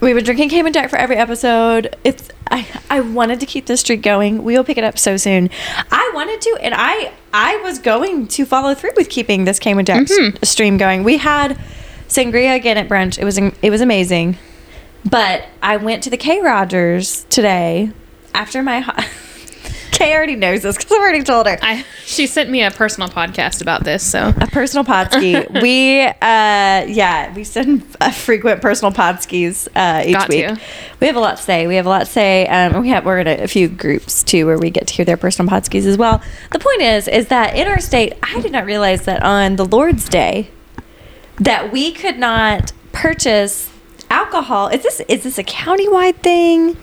we've 0.00 0.14
been 0.14 0.24
drinking 0.24 0.50
Cayman 0.50 0.72
Jack 0.74 0.90
for 0.90 0.96
every 0.96 1.16
episode. 1.16 1.96
It's 2.04 2.28
I 2.50 2.66
I 2.90 3.00
wanted 3.00 3.40
to 3.40 3.46
keep 3.46 3.66
this 3.66 3.80
streak 3.80 4.02
going. 4.02 4.44
We 4.44 4.56
will 4.56 4.64
pick 4.64 4.76
it 4.78 4.84
up 4.84 4.98
so 4.98 5.16
soon. 5.16 5.48
I 5.90 6.10
wanted 6.14 6.40
to, 6.42 6.58
and 6.60 6.74
I 6.76 7.12
I 7.32 7.56
was 7.58 7.78
going 7.78 8.26
to 8.28 8.44
follow 8.44 8.74
through 8.74 8.92
with 8.96 9.08
keeping 9.08 9.44
this 9.46 9.58
Cayman 9.58 9.86
Jack 9.86 10.10
s- 10.10 10.18
stream 10.48 10.76
going. 10.76 11.02
We 11.02 11.16
had 11.16 11.58
sangria 12.08 12.54
again 12.54 12.76
at 12.76 12.86
brunch. 12.88 13.18
It 13.18 13.24
was 13.24 13.38
it 13.38 13.70
was 13.70 13.80
amazing, 13.80 14.36
but 15.08 15.44
I 15.62 15.78
went 15.78 16.02
to 16.02 16.10
the 16.10 16.18
Krogers 16.18 17.26
today 17.30 17.90
after 18.34 18.62
my. 18.62 18.80
Ho- 18.80 18.92
Kay 19.90 20.14
already 20.14 20.36
knows 20.36 20.62
this 20.62 20.76
because 20.76 20.92
I've 20.92 20.98
already 21.00 21.22
told 21.22 21.46
her 21.46 21.58
I 21.62 21.84
she 22.04 22.26
sent 22.26 22.50
me 22.50 22.62
a 22.62 22.70
personal 22.70 23.08
podcast 23.08 23.62
about 23.62 23.84
this, 23.84 24.02
so 24.02 24.32
a 24.40 24.46
personal 24.46 24.84
podski. 24.84 25.60
we, 25.62 26.02
uh, 26.02 26.12
yeah, 26.20 27.34
we 27.34 27.44
send 27.44 27.84
uh, 28.00 28.10
frequent 28.10 28.62
personal 28.62 28.92
podskis 28.92 29.68
uh, 29.74 30.04
each 30.06 30.14
Got 30.14 30.28
week. 30.28 30.46
to. 30.46 30.60
We 31.00 31.06
have 31.06 31.16
a 31.16 31.20
lot 31.20 31.36
to 31.38 31.42
say. 31.42 31.66
We 31.66 31.76
have 31.76 31.86
a 31.86 31.88
lot 31.88 32.00
to 32.00 32.06
say. 32.06 32.46
Um, 32.46 32.80
we 32.82 32.88
have 32.90 33.04
we're 33.04 33.20
in 33.20 33.26
a, 33.26 33.44
a 33.44 33.48
few 33.48 33.68
groups 33.68 34.22
too 34.22 34.46
where 34.46 34.58
we 34.58 34.70
get 34.70 34.86
to 34.88 34.94
hear 34.94 35.04
their 35.04 35.16
personal 35.16 35.50
podskis 35.50 35.86
as 35.86 35.96
well. 35.96 36.22
The 36.52 36.58
point 36.58 36.82
is, 36.82 37.08
is 37.08 37.28
that 37.28 37.56
in 37.56 37.66
our 37.68 37.80
state, 37.80 38.14
I 38.22 38.40
did 38.40 38.52
not 38.52 38.64
realize 38.64 39.04
that 39.04 39.22
on 39.22 39.56
the 39.56 39.64
Lord's 39.64 40.08
Day, 40.08 40.50
that 41.38 41.72
we 41.72 41.92
could 41.92 42.18
not 42.18 42.72
purchase 42.92 43.70
alcohol. 44.10 44.68
Is 44.68 44.82
this 44.82 45.00
is 45.08 45.24
this 45.24 45.38
a 45.38 45.44
countywide 45.44 46.16
thing? 46.16 46.76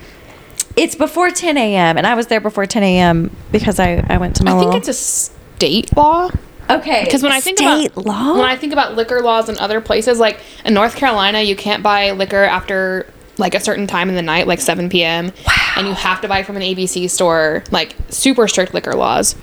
It's 0.76 0.96
before 0.96 1.30
10 1.30 1.58
a.m. 1.58 1.98
and 1.98 2.08
I 2.08 2.16
was 2.16 2.28
there 2.28 2.42
before 2.42 2.66
10 2.66 2.84
a.m. 2.84 3.36
because 3.52 3.80
I, 3.80 4.04
I 4.10 4.18
went 4.18 4.36
to 4.38 4.44
my 4.44 4.56
I 4.56 4.60
think 4.60 4.76
it's 4.76 4.88
a 4.88 4.94
state 4.94 5.96
law. 5.96 6.30
okay 6.70 7.04
Because 7.06 7.22
when 7.24 7.32
I 7.32 7.40
think 7.40 7.58
state 7.60 7.92
about 7.92 8.06
law 8.06 8.34
when 8.34 8.46
I 8.46 8.56
think 8.56 8.74
about 8.74 8.96
liquor 8.96 9.22
laws 9.22 9.50
in 9.50 9.58
other 9.60 9.82
places, 9.82 10.20
like 10.20 10.40
in 10.66 10.74
North 10.74 10.96
Carolina, 10.96 11.42
you 11.42 11.56
can't 11.56 11.84
buy 11.84 12.12
liquor 12.12 12.44
after 12.44 13.06
like 13.38 13.56
a 13.56 13.60
certain 13.60 13.88
time 13.88 14.10
in 14.10 14.16
the 14.16 14.22
night, 14.22 14.46
like 14.46 14.62
7 14.62 14.90
p.m. 14.90 15.32
Wow. 15.48 15.74
And 15.78 15.88
you 15.88 15.94
have 15.94 16.22
to 16.22 16.28
buy 16.28 16.44
from 16.44 16.56
an 16.56 16.62
ABC 16.62 17.10
store, 17.10 17.64
like 17.72 17.96
super 18.10 18.48
strict 18.48 18.76
liquor 18.76 18.94
laws. 18.94 19.34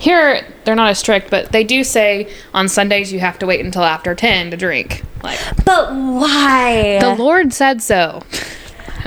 Here, 0.00 0.44
they're 0.64 0.74
not 0.74 0.90
as 0.90 0.98
strict, 0.98 1.30
but 1.30 1.50
they 1.50 1.64
do 1.64 1.82
say 1.82 2.30
on 2.52 2.68
Sundays 2.68 3.10
you 3.10 3.20
have 3.20 3.38
to 3.38 3.46
wait 3.46 3.64
until 3.64 3.84
after 3.84 4.14
10 4.14 4.50
to 4.50 4.56
drink. 4.58 5.02
Like 5.22 5.38
But 5.64 5.94
why? 5.94 6.98
the 7.00 7.14
Lord 7.14 7.54
said 7.54 7.80
so. 7.82 8.22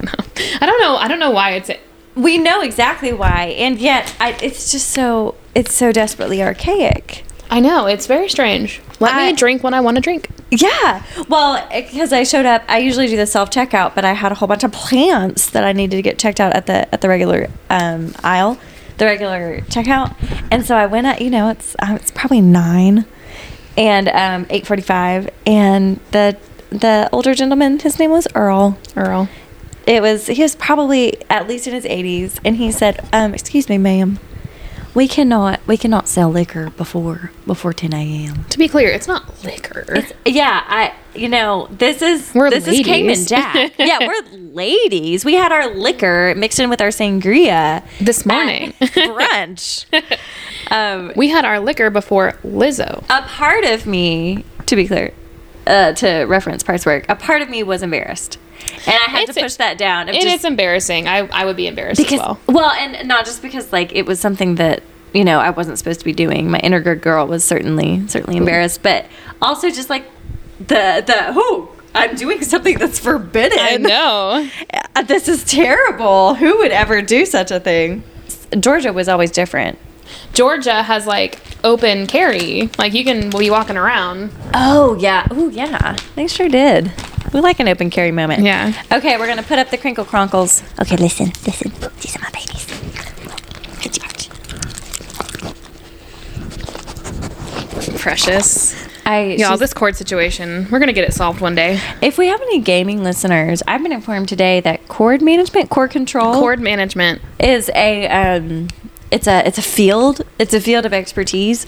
I 0.02 0.06
don't 0.06 0.40
know. 0.41 0.56
I 0.61 0.68
don't 0.68 0.80
know. 0.82 0.95
I 0.98 1.07
don't 1.07 1.19
know 1.19 1.32
why 1.32 1.52
it's. 1.52 1.69
we 2.15 2.38
know 2.38 2.61
exactly 2.61 3.14
why, 3.14 3.56
and 3.57 3.80
yet 3.80 4.15
I, 4.19 4.32
it's 4.41 4.72
just 4.72 4.90
so 4.91 5.36
it's 5.56 5.73
so 5.73 5.91
desperately 5.91 6.41
archaic. 6.41 7.23
I 7.49 7.60
know 7.60 7.86
it's 7.86 8.07
very 8.07 8.30
strange. 8.30 8.82
Let 8.99 9.14
I- 9.15 9.28
me 9.32 9.34
drink 9.34 9.64
when 9.64 9.73
I 9.73 9.82
want 9.82 9.95
to 9.98 10.02
drink. 10.02 10.30
Yeah, 10.53 11.03
well, 11.30 11.65
because 11.73 12.11
I 12.11 12.23
showed 12.23 12.45
up, 12.45 12.64
I 12.68 12.80
usually 12.80 13.07
do 13.07 13.15
the 13.15 13.26
self 13.26 13.49
checkout, 13.49 13.95
but 13.95 14.03
I 14.03 14.11
had 14.11 14.34
a 14.34 14.36
whole 14.36 14.49
bunch 14.49 14.65
of 14.65 14.73
plants 14.73 15.49
that 15.52 15.64
I 15.64 15.72
needed 15.72 15.95
to 15.95 16.02
get 16.02 16.19
checked 16.19 16.41
out 16.41 16.53
at 16.53 16.65
the 16.65 16.94
at 16.94 16.99
the 16.99 17.07
regular 17.07 17.48
um, 17.69 18.14
aisle, 18.22 18.57
the 18.98 19.06
regular 19.06 19.61
checkout, 19.69 20.14
and 20.52 20.65
so 20.65 20.76
I 20.76 20.88
went 20.88 21.07
at 21.07 21.22
you 21.22 21.30
know 21.30 21.48
it's 21.49 21.73
um, 21.80 21.95
it's 21.95 22.11
probably 22.11 22.41
nine, 22.41 23.06
and 23.78 24.10
um, 24.10 24.45
eight 24.49 24.68
forty 24.68 24.82
five, 24.82 25.30
and 25.45 26.02
the 26.11 26.36
the 26.69 27.07
older 27.14 27.34
gentleman, 27.34 27.80
his 27.80 27.98
name 27.98 28.11
was 28.11 28.28
Earl. 28.36 28.78
Earl. 28.98 29.30
It 29.88 30.02
was 30.02 30.28
he 30.28 30.41
was 30.41 30.56
probably 30.56 31.22
at 31.30 31.48
least 31.48 31.68
in 31.68 31.74
his 31.74 31.86
80s 31.86 32.40
and 32.45 32.56
he 32.58 32.72
said 32.72 32.99
um 33.14 33.34
excuse 33.34 33.68
me 33.70 33.78
ma'am 33.78 34.20
we 34.94 35.08
cannot 35.08 35.60
we 35.68 35.78
cannot 35.78 36.08
sell 36.08 36.30
liquor 36.30 36.70
before 36.72 37.32
before 37.48 37.72
10 37.74 37.94
a.m 37.94 38.44
To 38.49 38.58
be 38.58 38.68
clear, 38.68 38.90
it's 38.90 39.08
not 39.08 39.44
liquor. 39.44 39.86
it's, 39.90 40.12
yeah 40.26 40.64
i 40.68 40.94
you 41.16 41.30
know 41.30 41.68
this 41.72 42.02
is 42.02 42.32
We're 42.36 42.49
this 42.49 42.68
is 42.68 42.80
cayman 42.86 43.08
ladies. 43.08 43.26
jack 43.28 43.74
yeah 43.80 43.99
we're 44.06 44.38
ladies 44.38 45.24
we 45.26 45.34
had 45.36 45.52
our 45.52 45.74
liquor 45.74 46.34
mixed 46.36 46.60
in 46.60 46.70
with 46.70 46.82
our 46.82 46.90
sangria 46.90 47.84
this 47.99 48.26
morning. 48.26 48.74
brunch 48.82 49.86
um 50.72 51.12
we 51.16 51.30
had 51.30 51.45
our 51.45 51.60
liquor 51.60 51.90
before 51.90 52.34
Lizzo. 52.44 53.03
a 53.10 53.22
part 53.24 53.64
of 53.64 53.86
me 53.88 54.44
to 54.66 54.76
be 54.76 54.88
clear 54.88 55.14
uh, 55.68 55.94
to 55.94 56.24
reference 56.26 56.64
parts 56.64 56.86
work 56.86 57.06
a 57.08 57.16
part 57.16 57.41
of 57.41 57.49
me 57.49 57.62
was 57.64 57.82
embarrassed 57.84 58.38
and 58.88 58.96
i 59.08 59.10
had 59.10 59.22
It's- 59.24 59.36
to 59.36 59.42
push 59.42 59.56
that 59.56 59.78
down 59.78 60.10
It 60.10 60.16
is 60.16 60.24
just- 60.24 60.46
embarrassing. 60.46 61.08
I, 61.08 61.20
I 61.28 61.46
would 61.46 61.56
be 61.56 61.68
embarrassed 61.68 61.98
because 62.02 62.20
as 62.20 62.26
well. 62.26 62.40
well. 62.48 62.72
and 62.72 63.08
not 63.08 63.26
just 63.26 63.42
because 63.42 63.72
like 63.72 63.94
it 63.96 64.06
was 64.06 64.20
something 64.20 64.56
that 64.56 64.84
you 65.14 65.24
know 65.26 65.40
I 65.40 65.50
wasn't 65.50 65.78
supposed 65.78 66.00
to 66.00 66.06
be 66.06 66.14
doing. 66.14 66.50
My 66.50 66.60
inner 66.60 66.80
good 66.80 67.02
girl 67.02 67.28
was 67.28 67.44
certainly 67.44 68.08
certainly 68.08 68.38
embarrassed, 68.38 68.82
but 68.82 69.06
also 69.42 69.70
just 69.70 69.90
like 69.90 70.06
the 70.60 71.04
the 71.06 71.34
oh 71.36 71.76
I'm 71.94 72.16
doing 72.16 72.42
something 72.44 72.78
that's 72.78 73.00
forbidden. 73.00 73.60
I 73.60 73.78
know. 73.78 74.50
Uh, 74.96 75.04
This 75.04 75.28
is 75.30 75.44
terrible. 75.46 76.36
Who 76.36 76.58
would 76.60 76.72
ever 76.72 77.02
do 77.02 77.26
such 77.26 77.50
a 77.52 77.60
thing? 77.62 78.04
Georgia 78.60 78.92
was 78.92 79.08
always 79.08 79.32
different. 79.32 79.78
Georgia 80.34 80.84
has 80.84 81.06
like 81.08 81.40
open 81.64 82.08
carry. 82.08 82.70
Like 82.78 82.94
you 82.94 83.04
can 83.06 83.30
be 83.30 83.50
walking 83.50 83.78
around. 83.78 84.32
Oh 84.54 84.98
yeah. 85.00 85.28
Oh 85.32 85.48
yeah. 85.50 85.96
They 86.16 86.28
sure 86.28 86.50
did. 86.50 86.92
We 87.34 87.40
like 87.40 87.60
an 87.60 87.68
open 87.70 87.90
carry 87.90 88.12
moment. 88.12 88.44
Yeah. 88.44 88.74
Okay, 88.91 89.18
we're 89.18 89.28
gonna 89.28 89.44
put 89.44 89.58
up 89.60 89.70
the 89.70 89.78
crinkle 89.78 90.06
cronkles. 90.06 90.64
Okay, 90.82 90.98
listen, 90.98 91.28
listen. 91.45 91.72
These 92.02 92.16
are 92.18 92.20
my 92.22 92.30
babies. 92.32 92.68
Precious. 97.99 98.76
I 99.06 99.36
Y'all, 99.38 99.58
this 99.58 99.74
cord 99.74 99.95
situation, 99.95 100.68
we're 100.70 100.80
gonna 100.80 100.94
get 100.94 101.08
it 101.08 101.14
solved 101.14 101.41
one 101.41 101.56
day. 101.56 101.80
If 102.02 102.18
we 102.18 102.28
have 102.28 102.41
any 102.41 102.60
gaming 102.60 103.03
listeners, 103.03 103.64
I've 103.68 103.82
been 103.82 103.91
informed 103.91 104.30
today 104.30 104.60
that 104.62 104.88
cord 104.88 105.22
management, 105.22 105.70
cord 105.70 105.91
control, 105.91 106.34
Cord 106.34 106.60
management. 106.60 107.22
is 107.40 107.70
a 107.76 108.08
um, 108.08 108.68
it's 109.10 109.28
a 109.28 109.45
it's 109.48 109.58
a 109.58 109.62
field. 109.64 110.22
It's 110.40 110.53
a 110.53 110.62
field 110.62 110.86
of 110.86 110.94
expertise. 110.94 111.66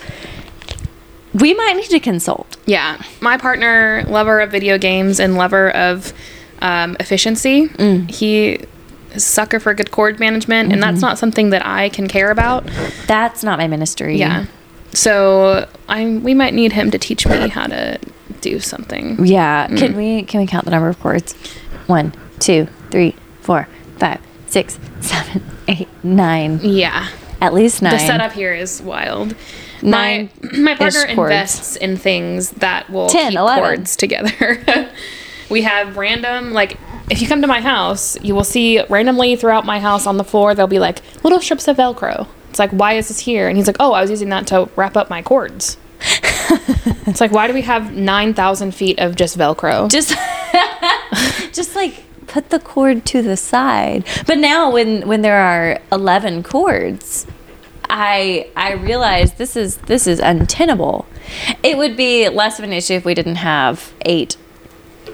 We 1.33 1.53
might 1.53 1.75
need 1.75 1.89
to 1.89 1.99
consult. 1.99 2.57
Yeah. 2.65 3.01
My 3.21 3.37
partner, 3.37 4.03
lover 4.07 4.39
of 4.39 4.51
video 4.51 4.77
games 4.77 5.19
and 5.19 5.35
lover 5.35 5.71
of 5.71 6.13
um, 6.59 6.95
efficiency, 6.99 7.67
mm. 7.67 8.09
he 8.09 8.49
is 8.49 8.67
a 9.15 9.19
sucker 9.19 9.59
for 9.59 9.73
good 9.73 9.91
cord 9.91 10.19
management, 10.19 10.71
and 10.71 10.81
that's 10.81 10.97
mm-hmm. 10.97 11.01
not 11.01 11.19
something 11.19 11.49
that 11.51 11.65
I 11.65 11.89
can 11.89 12.07
care 12.07 12.31
about. 12.31 12.67
That's 13.07 13.43
not 13.43 13.59
my 13.59 13.67
ministry. 13.67 14.17
Yeah. 14.17 14.45
So 14.91 15.67
I 15.89 16.17
we 16.17 16.33
might 16.33 16.53
need 16.53 16.73
him 16.73 16.91
to 16.91 16.99
teach 16.99 17.25
me 17.27 17.47
how 17.47 17.67
to 17.67 17.99
do 18.41 18.59
something. 18.59 19.25
Yeah. 19.25 19.67
Mm. 19.67 19.77
Can 19.77 19.97
we 19.97 20.23
can 20.23 20.39
we 20.39 20.47
count 20.47 20.65
the 20.65 20.71
number 20.71 20.89
of 20.89 20.99
cords? 20.99 21.33
One, 21.87 22.13
two, 22.39 22.67
three, 22.91 23.15
four, 23.41 23.67
five, 23.97 24.19
six, 24.47 24.79
seven, 25.01 25.43
eight, 25.67 25.87
nine. 26.03 26.59
Yeah. 26.61 27.09
At 27.41 27.53
least 27.53 27.81
nine. 27.81 27.93
The 27.93 27.99
setup 27.99 28.31
here 28.31 28.53
is 28.53 28.81
wild. 28.81 29.35
Nine 29.83 30.29
my 30.41 30.59
my 30.59 30.75
partner 30.75 31.05
invests 31.05 31.75
in 31.75 31.97
things 31.97 32.51
that 32.51 32.89
will 32.89 33.09
10, 33.09 33.31
keep 33.31 33.39
11. 33.39 33.63
cords 33.63 33.95
together. 33.95 34.89
we 35.49 35.61
have 35.63 35.97
random 35.97 36.53
like 36.53 36.77
if 37.09 37.21
you 37.21 37.27
come 37.27 37.41
to 37.41 37.47
my 37.47 37.61
house, 37.61 38.19
you 38.21 38.33
will 38.33 38.45
see 38.45 38.83
randomly 38.89 39.35
throughout 39.35 39.65
my 39.65 39.79
house 39.79 40.07
on 40.07 40.17
the 40.17 40.23
floor 40.23 40.55
there'll 40.55 40.67
be 40.67 40.79
like 40.79 41.01
little 41.23 41.41
strips 41.41 41.67
of 41.67 41.77
velcro. 41.77 42.27
It's 42.49 42.59
like 42.59 42.71
why 42.71 42.93
is 42.93 43.07
this 43.07 43.19
here? 43.19 43.47
And 43.47 43.57
he's 43.57 43.67
like, 43.67 43.77
"Oh, 43.79 43.93
I 43.93 44.01
was 44.01 44.09
using 44.09 44.29
that 44.29 44.47
to 44.47 44.69
wrap 44.75 44.95
up 44.95 45.09
my 45.09 45.21
cords." 45.21 45.77
it's 47.07 47.21
like, 47.21 47.31
why 47.31 47.47
do 47.47 47.53
we 47.53 47.61
have 47.61 47.93
9,000 47.95 48.73
feet 48.75 48.99
of 48.99 49.15
just 49.15 49.37
Velcro? 49.37 49.89
just 49.89 50.09
just 51.53 51.75
like 51.75 52.03
put 52.27 52.49
the 52.49 52.59
cord 52.59 53.05
to 53.05 53.21
the 53.21 53.37
side 53.37 54.03
but 54.25 54.37
now 54.37 54.71
when 54.71 55.07
when 55.07 55.21
there 55.21 55.37
are 55.37 55.79
11 55.91 56.41
cords 56.43 57.27
i 57.93 58.49
i 58.55 58.73
realize 58.73 59.33
this 59.33 59.55
is 59.55 59.77
this 59.77 60.07
is 60.07 60.19
untenable 60.19 61.05
it 61.61 61.77
would 61.77 61.95
be 61.95 62.27
less 62.29 62.59
of 62.59 62.65
an 62.65 62.73
issue 62.73 62.93
if 62.93 63.05
we 63.05 63.13
didn't 63.13 63.35
have 63.35 63.93
eight 64.01 64.35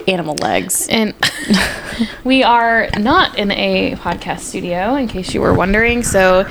animal 0.07 0.35
legs 0.35 0.88
And 0.89 1.14
we 2.23 2.43
are 2.43 2.89
not 2.97 3.38
in 3.38 3.51
a 3.51 3.95
podcast 3.95 4.39
studio, 4.41 4.95
in 4.95 5.07
case 5.07 5.34
you 5.34 5.41
were 5.41 5.53
wondering. 5.53 6.03
So, 6.03 6.47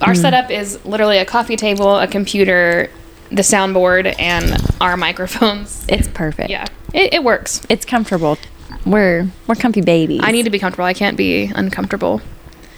our 0.00 0.14
hmm. 0.14 0.20
setup 0.20 0.50
is 0.50 0.84
literally 0.84 1.18
a 1.18 1.24
coffee 1.24 1.56
table, 1.56 1.98
a 1.98 2.06
computer, 2.06 2.90
the 3.30 3.42
soundboard, 3.42 4.14
and 4.18 4.56
our 4.80 4.96
microphones. 4.96 5.84
it's 5.88 6.08
perfect 6.08 6.50
Yeah, 6.50 6.66
it, 6.92 7.14
it 7.14 7.24
works. 7.24 7.62
it's 7.68 7.84
comfortable 7.84 8.36
we're 8.84 9.28
we're 9.46 9.54
comfy 9.54 9.80
babies 9.80 10.20
I 10.22 10.32
need 10.32 10.44
to 10.44 10.50
be 10.50 10.58
comfortable. 10.58 10.84
I 10.84 10.94
can't 10.94 11.16
be 11.16 11.50
uncomfortable. 11.54 12.20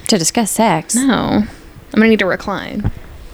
to 0.08 0.18
discuss 0.18 0.50
sex 0.50 0.94
No, 0.94 1.44
I'm 1.92 2.00
gonna 2.00 2.08
need 2.08 2.18
to 2.20 2.26
recline. 2.26 2.90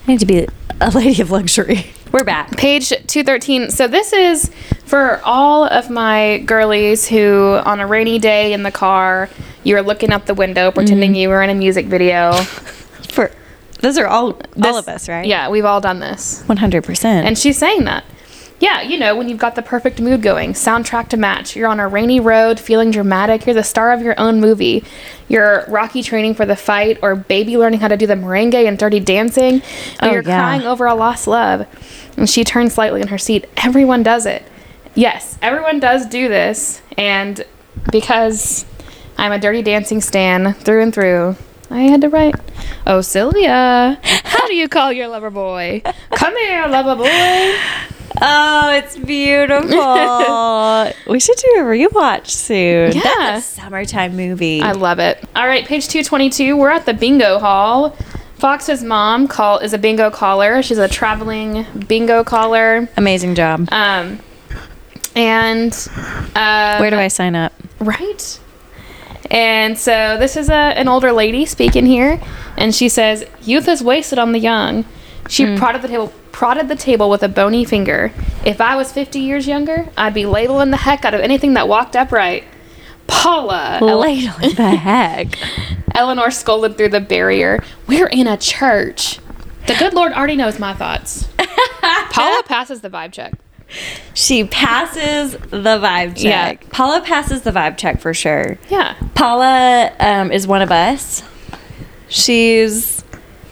I 0.07 0.11
need 0.11 0.21
to 0.21 0.27
be 0.27 0.47
a 0.81 0.91
lady 0.91 1.23
of 1.23 1.31
luxury 1.31 1.93
we're 2.17 2.25
back 2.25 2.57
Page 2.57 2.89
213. 2.89 3.71
So, 3.71 3.87
this 3.89 4.13
is 4.13 4.51
for 4.85 5.21
all 5.23 5.65
of 5.65 5.91
my 5.91 6.39
girlies 6.47 7.07
who, 7.07 7.61
on 7.65 7.81
a 7.81 7.87
rainy 7.87 8.19
day 8.19 8.53
in 8.53 8.63
the 8.63 8.71
car, 8.71 9.29
you're 9.65 9.83
looking 9.83 10.13
out 10.13 10.27
the 10.27 10.35
window 10.35 10.71
pretending 10.71 11.11
mm-hmm. 11.11 11.21
you 11.21 11.29
were 11.29 11.43
in 11.43 11.51
a 11.51 11.55
music 11.55 11.87
video. 11.87 12.33
for 13.09 13.31
those 13.81 13.99
are 13.99 14.07
all 14.07 14.41
all 14.63 14.79
of 14.79 14.89
us 14.89 15.09
right 15.09 15.27
Yeah, 15.27 15.51
we've 15.51 15.65
all 15.65 15.81
done 15.81 16.01
this. 16.01 16.43
100% 16.45 17.05
And 17.05 17.37
she's 17.37 17.59
saying 17.59 17.85
that. 17.85 18.05
Yeah, 18.59 18.81
you 18.81 18.99
know, 18.99 19.15
when 19.15 19.29
you've 19.29 19.39
got 19.39 19.55
the 19.55 19.61
perfect 19.63 20.01
mood 20.01 20.23
going, 20.23 20.55
soundtrack 20.55 21.09
to 21.11 21.19
match. 21.19 21.55
You're 21.55 21.69
on 21.69 21.79
a 21.79 21.87
rainy 21.89 22.21
road, 22.21 22.59
feeling 22.59 22.91
dramatic. 22.91 23.45
You're 23.45 23.55
the 23.55 23.63
star 23.63 23.93
of 23.93 24.01
your 24.01 24.19
own 24.19 24.41
movie. 24.41 24.83
You're 25.29 25.67
Rocky 25.69 26.03
training 26.03 26.35
for 26.37 26.47
the 26.47 26.57
fight, 26.57 26.99
or 27.03 27.15
baby 27.15 27.59
learning 27.59 27.81
how 27.81 27.89
to 27.89 27.99
do 27.99 28.07
the 28.07 28.15
merengue 28.15 28.67
and 28.67 28.79
dirty 28.79 28.99
dancing. 28.99 29.57
Or 30.01 30.09
Oh, 30.09 30.13
you're 30.13 30.23
yeah. 30.23 30.39
crying 30.39 30.63
over 30.63 30.87
a 30.87 30.95
lost 30.95 31.27
love. 31.27 31.67
And 32.17 32.31
she 32.31 32.45
turns 32.45 32.73
slightly 32.73 33.03
in 33.03 33.09
her 33.09 33.19
seat. 33.19 33.47
Everyone 33.59 34.03
does 34.03 34.25
it. 34.25 34.43
Yes, 34.95 35.37
everyone 35.43 35.79
does 35.79 36.07
do 36.07 36.29
this. 36.29 36.81
And 36.97 37.45
because 37.93 38.65
I'm 39.19 39.33
a 39.33 39.39
dirty 39.39 39.61
dancing 39.61 40.01
stan 40.01 40.55
through 40.55 40.81
and 40.83 40.95
through, 40.95 41.37
I 41.71 41.81
had 41.83 42.01
to 42.01 42.09
write, 42.09 42.37
Oh, 42.87 43.03
Sylvia, 43.03 44.01
how 44.03 44.47
do 44.47 44.55
you 44.55 44.67
call 44.67 44.93
your 44.93 45.09
lover 45.09 45.29
boy? 45.31 45.83
Come 46.13 46.35
here, 46.39 46.67
lover 46.69 46.97
boy. 46.97 47.55
Oh, 48.21 48.71
it's 48.75 48.97
beautiful. 48.97 49.69
we 51.13 51.21
should 51.21 51.37
do 51.37 51.49
a 51.59 51.63
rewatch 51.63 52.29
soon. 52.29 52.93
Yeah. 52.93 53.03
That's 53.03 53.59
a 53.59 53.61
summertime 53.61 54.17
movie. 54.17 54.63
I 54.63 54.73
love 54.73 54.99
it. 54.99 55.23
All 55.35 55.47
right, 55.47 55.65
page 55.67 55.89
222. 55.89 56.57
We're 56.57 56.71
at 56.71 56.87
the 56.87 56.95
bingo 56.95 57.39
hall. 57.39 57.97
Fox's 58.39 58.83
mom 58.83 59.29
call 59.29 59.59
is 59.59 59.73
a 59.73 59.79
bingo 59.79 60.11
caller. 60.11 60.63
She's 60.63 60.79
a 60.79 60.89
traveling 60.89 61.65
bingo 61.87 62.23
caller. 62.23 62.89
Amazing 62.97 63.35
job. 63.35 63.69
Um, 63.73 64.21
and 65.15 65.73
uh, 66.35 66.77
Where 66.79 66.91
do 66.91 66.97
I 66.97 67.09
sign 67.09 67.35
up? 67.35 67.53
Right. 67.81 68.39
And 69.31 69.79
so 69.79 70.17
this 70.19 70.37
is 70.37 70.49
a, 70.51 70.55
an 70.55 70.89
older 70.89 71.13
lady 71.13 71.47
speaking 71.47 71.87
here, 71.87 72.21
and 72.57 72.75
she 72.75 72.89
says, 72.89 73.25
"Youth 73.43 73.67
is 73.67 73.83
wasted 73.83 74.19
on 74.19 74.33
the 74.33 74.39
young." 74.39 74.85
She 75.29 75.57
prodded 75.57 75.83
the 75.83 75.89
table, 75.89 76.13
prodded 76.37 76.69
the 76.69 76.77
table 76.77 77.09
with 77.09 77.23
a 77.23 77.29
bony 77.31 77.65
finger. 77.65 78.13
If 78.45 78.61
I 78.61 78.77
was 78.77 78.93
50 78.93 79.21
years 79.21 79.49
younger, 79.49 79.89
I'd 79.97 80.13
be 80.13 80.27
labeling 80.27 80.71
the 80.71 80.77
heck 80.77 81.07
out 81.07 81.15
of 81.15 81.23
anything 81.23 81.55
that 81.55 81.67
walked 81.67 81.97
upright. 81.97 82.45
Paula, 83.07 83.79
Ladle 83.81 84.55
the 84.55 84.77
heck. 84.77 85.29
Eleanor 85.95 86.31
scolded 86.31 86.77
through 86.77 86.91
the 86.91 87.01
barrier. 87.01 87.65
We're 87.87 88.09
in 88.09 88.27
a 88.27 88.37
church. 88.37 89.19
The 89.67 89.77
good 89.79 89.95
Lord 89.95 90.13
already 90.13 90.37
knows 90.37 90.59
my 90.59 90.75
thoughts. 90.75 91.27
Paula 92.11 92.43
passes 92.45 92.83
the 92.83 92.91
vibe 92.91 93.13
check. 93.13 93.33
She 94.13 94.45
passes 94.45 95.33
the 95.33 95.79
vibe 95.79 96.17
check. 96.17 96.25
Yeah. 96.25 96.49
check. 96.49 96.69
Paula 96.69 97.01
passes 97.01 97.43
the 97.43 97.51
vibe 97.51 97.79
check 97.79 97.99
for 97.99 98.13
sure. 98.13 98.59
Yeah. 98.69 98.95
Paula 99.15 99.91
um, 99.99 100.31
is 100.31 100.47
one 100.47 100.61
of 100.61 100.71
us. 100.71 101.23
She's 102.09 103.03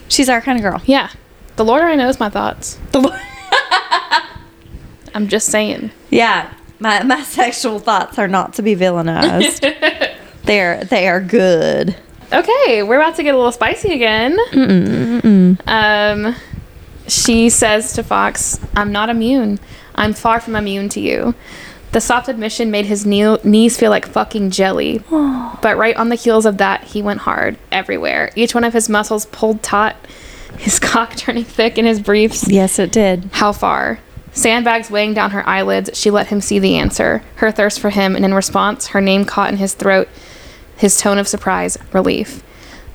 she's 0.09 0.28
our 0.28 0.43
kind 0.43 0.59
of 0.59 0.62
girl. 0.62 0.82
Yeah. 0.85 1.09
The 1.56 1.64
Lord 1.64 1.82
already 1.82 1.98
knows 1.98 2.18
my 2.20 2.28
thoughts. 2.28 2.78
The 2.93 3.01
Lord- 3.01 3.20
I'm 5.14 5.28
just 5.28 5.48
saying. 5.48 5.90
yeah, 6.10 6.52
my 6.81 7.02
my 7.05 7.22
sexual 7.40 7.78
thoughts 7.78 8.18
are 8.18 8.26
not 8.28 8.55
to 8.55 8.62
be 8.62 8.74
villainized. 8.74 9.60
They're 10.44 10.85
they 10.85 11.06
are 11.09 11.20
good. 11.20 11.97
Okay, 12.32 12.82
we're 12.82 12.97
about 13.01 13.14
to 13.16 13.22
get 13.22 13.35
a 13.35 13.36
little 13.36 13.52
spicy 13.52 13.93
again. 13.93 14.36
Um, 15.68 16.35
she 17.06 17.48
says 17.51 17.93
to 17.93 18.02
Fox, 18.02 18.59
I'm 18.74 18.90
not 18.90 19.09
immune. 19.09 19.60
I'm 19.94 20.14
far 20.14 20.40
from 20.40 20.56
immune 20.56 20.89
to 20.90 21.01
you. 21.01 21.35
The 21.93 22.01
soft 22.01 22.28
admission 22.28 22.72
made 22.72 22.86
his 22.86 23.06
knee- 23.06 23.39
knees 23.44 23.78
feel 23.78 23.90
like 23.90 24.06
fucking 24.06 24.51
jelly. 24.51 25.02
But 25.62 25.78
right 25.78 25.97
on 25.97 26.09
the 26.10 26.14
heels 26.16 26.44
of 26.44 26.59
that, 26.59 26.82
he 26.85 27.01
went 27.01 27.20
hard 27.20 27.56
everywhere. 27.72 28.31
Each 28.35 28.55
one 28.55 28.64
of 28.64 28.72
his 28.74 28.89
muscles 28.89 29.24
pulled 29.26 29.62
taut, 29.62 29.97
his 30.59 30.78
cock 30.81 31.16
turning 31.16 31.44
thick 31.44 31.78
in 31.78 31.85
his 31.85 32.01
briefs. 32.01 32.48
Yes, 32.48 32.78
it 32.78 32.93
did. 32.93 33.28
How 33.32 33.52
far? 33.52 34.01
Sandbags 34.32 34.90
weighing 34.90 35.14
down 35.14 35.31
her 35.31 35.48
eyelids, 35.48 35.90
she 35.97 36.10
let 36.10 36.26
him 36.26 36.40
see 36.40 36.59
the 36.59 36.76
answer. 36.76 37.22
Her 37.36 37.52
thirst 37.52 37.78
for 37.78 37.90
him, 37.90 38.16
and 38.16 38.24
in 38.24 38.35
response, 38.35 38.89
her 38.89 39.01
name 39.01 39.24
caught 39.24 39.51
in 39.51 39.59
his 39.59 39.74
throat, 39.74 40.09
his 40.76 40.98
tone 40.98 41.18
of 41.18 41.28
surprise, 41.28 41.78
relief. 41.93 42.43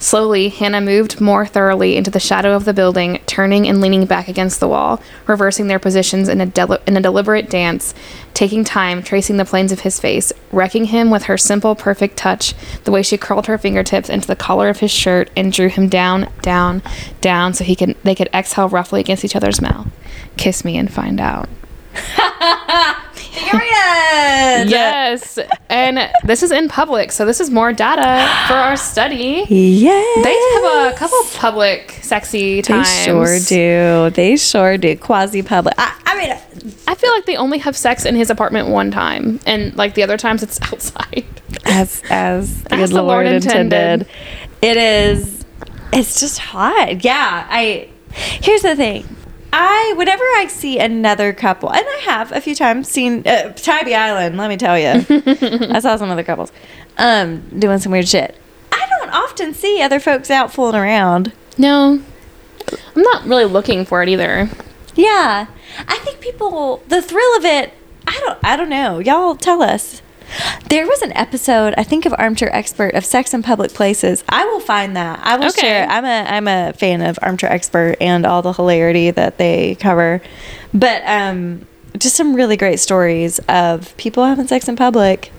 Slowly, 0.02 0.48
Hannah 0.48 0.80
moved 0.80 1.20
more 1.20 1.46
thoroughly 1.46 1.98
into 1.98 2.10
the 2.10 2.22
shadow 2.22 2.56
of 2.56 2.64
the 2.64 2.74
building, 2.74 3.20
turning 3.26 3.68
and 3.68 3.82
leaning 3.82 4.06
back 4.06 4.30
against 4.30 4.62
the 4.62 4.68
wall, 4.68 5.02
reversing 5.28 5.68
their 5.68 5.78
positions 5.78 6.30
in 6.30 6.40
a, 6.40 6.46
deli- 6.46 6.80
in 6.88 6.96
a 6.96 7.02
deliberate 7.02 7.50
dance, 7.50 7.94
taking 8.34 8.64
time, 8.64 9.04
tracing 9.04 9.36
the 9.36 9.44
planes 9.44 9.74
of 9.74 9.82
his 9.82 10.00
face, 10.00 10.32
wrecking 10.54 10.86
him 10.86 11.12
with 11.12 11.24
her 11.24 11.38
simple, 11.38 11.76
perfect 11.76 12.16
touch, 12.16 12.54
the 12.86 12.92
way 12.92 13.02
she 13.02 13.18
curled 13.18 13.48
her 13.48 13.58
fingertips 13.58 14.08
into 14.10 14.26
the 14.26 14.38
collar 14.38 14.70
of 14.70 14.80
his 14.80 14.90
shirt 14.90 15.30
and 15.36 15.52
drew 15.52 15.68
him 15.68 15.90
down, 15.90 16.32
down, 16.42 16.82
down, 17.20 17.54
so 17.54 17.66
he 17.66 17.76
could 17.76 17.98
they 18.04 18.16
could 18.16 18.30
exhale 18.34 18.70
roughly 18.70 19.02
against 19.02 19.26
each 19.26 19.36
other's 19.36 19.62
mouth. 19.62 19.88
Kiss 20.38 20.64
me 20.64 20.78
and 20.78 20.90
find 20.92 21.20
out. 21.20 21.50
Period. 23.32 24.70
Yes, 24.70 25.38
and 25.70 26.12
this 26.24 26.44
is 26.44 26.52
in 26.52 26.68
public, 26.70 27.12
so 27.12 27.26
this 27.26 27.40
is 27.40 27.50
more 27.50 27.72
data 27.74 28.02
for 28.48 28.54
our 28.56 28.76
study. 28.76 29.46
Yes. 29.50 30.24
They 30.24 30.34
have 30.34 30.94
a 30.94 30.98
couple 30.98 31.18
public 31.36 31.92
sexy 32.02 32.62
times. 32.62 32.88
They 32.88 33.06
sure 33.06 33.40
do. 33.40 34.10
They 34.16 34.36
sure 34.38 34.78
do. 34.78 34.96
Quasi 34.98 35.42
public. 35.44 35.76
I, 35.78 35.94
I 36.06 36.18
mean, 36.18 36.74
I 36.88 36.96
feel 36.96 37.12
like 37.12 37.26
they 37.26 37.36
only 37.38 37.60
have 37.60 37.78
sex 37.78 38.06
in 38.06 38.16
his 38.16 38.30
apartment 38.30 38.68
one 38.70 38.92
time, 38.92 39.40
and 39.46 39.76
like 39.78 39.94
the 39.94 40.04
other 40.04 40.18
times 40.18 40.44
it's 40.44 40.60
outside. 40.74 41.26
as 41.66 42.02
as 42.10 42.64
the 42.64 42.76
As 42.76 42.90
the 42.90 43.02
Lord, 43.02 43.26
Lord 43.26 43.28
intended. 43.28 43.74
intended. 44.02 44.08
It 44.62 44.78
is. 44.78 45.46
It's 45.94 46.20
just 46.20 46.40
hot. 46.40 47.04
Yeah. 47.04 47.48
I. 47.50 47.90
Here's 48.12 48.64
the 48.64 48.76
thing. 48.76 49.06
I 49.52 49.94
whenever 49.98 50.24
I 50.24 50.48
see 50.48 50.80
another 50.80 51.34
couple, 51.34 51.72
and 51.72 51.84
I 51.86 52.02
have 52.06 52.32
a 52.32 52.42
few 52.42 52.56
times 52.56 52.88
seen 52.90 53.28
uh, 53.28 53.54
Tybee 53.54 53.96
Island. 53.96 54.38
Let 54.38 54.50
me 54.50 54.58
tell 54.58 54.78
you, 54.78 55.06
I 55.74 55.80
saw 55.80 55.96
some 55.96 56.10
other 56.10 56.24
couples 56.24 56.52
um, 56.98 57.42
doing 57.58 57.80
some 57.80 57.92
weird 57.92 58.08
shit. 58.08 58.36
I 58.72 58.86
don't 58.90 59.10
often 59.10 59.54
see 59.54 59.82
other 59.82 60.00
folks 60.00 60.30
out 60.30 60.54
fooling 60.54 60.76
around. 60.76 61.34
No, 61.58 62.02
I'm 62.96 63.02
not 63.02 63.26
really 63.26 63.46
looking 63.46 63.86
for 63.86 64.04
it 64.04 64.10
either. 64.10 64.50
Yeah, 64.96 65.48
I 65.88 65.98
think 66.00 66.20
people 66.20 66.84
the 66.88 67.02
thrill 67.02 67.38
of 67.38 67.46
it. 67.46 67.74
I 68.08 68.20
don't. 68.26 68.40
I 68.44 68.56
don't 68.56 68.70
know. 68.70 69.00
Y'all 69.00 69.36
tell 69.36 69.62
us. 69.62 70.02
There 70.70 70.86
was 70.86 71.02
an 71.02 71.12
episode 71.14 71.74
I 71.78 71.84
think 71.84 72.06
of 72.06 72.14
Armchair 72.18 72.54
Expert 72.56 72.94
of 72.94 73.04
Sex 73.06 73.34
in 73.34 73.42
Public 73.44 73.74
Places. 73.74 74.24
I 74.30 74.46
will 74.46 74.60
find 74.60 74.96
that. 74.96 75.20
I 75.24 75.38
will 75.38 75.48
Okay. 75.48 75.62
share. 75.62 75.88
I'm 75.90 76.06
a 76.06 76.24
I'm 76.30 76.48
a 76.48 76.74
fan 76.74 77.02
of 77.02 77.18
Armchair 77.22 77.52
Expert 77.52 77.96
and 78.00 78.26
all 78.26 78.42
the 78.42 78.54
hilarity 78.54 79.12
that 79.12 79.38
they 79.38 79.76
cover, 79.76 80.22
but 80.74 81.02
um, 81.06 81.66
just 81.98 82.16
some 82.16 82.36
really 82.36 82.58
great 82.58 82.80
stories 82.80 83.40
of 83.50 83.96
people 83.98 84.24
having 84.26 84.48
sex 84.48 84.68
in 84.68 84.76
public, 84.76 85.32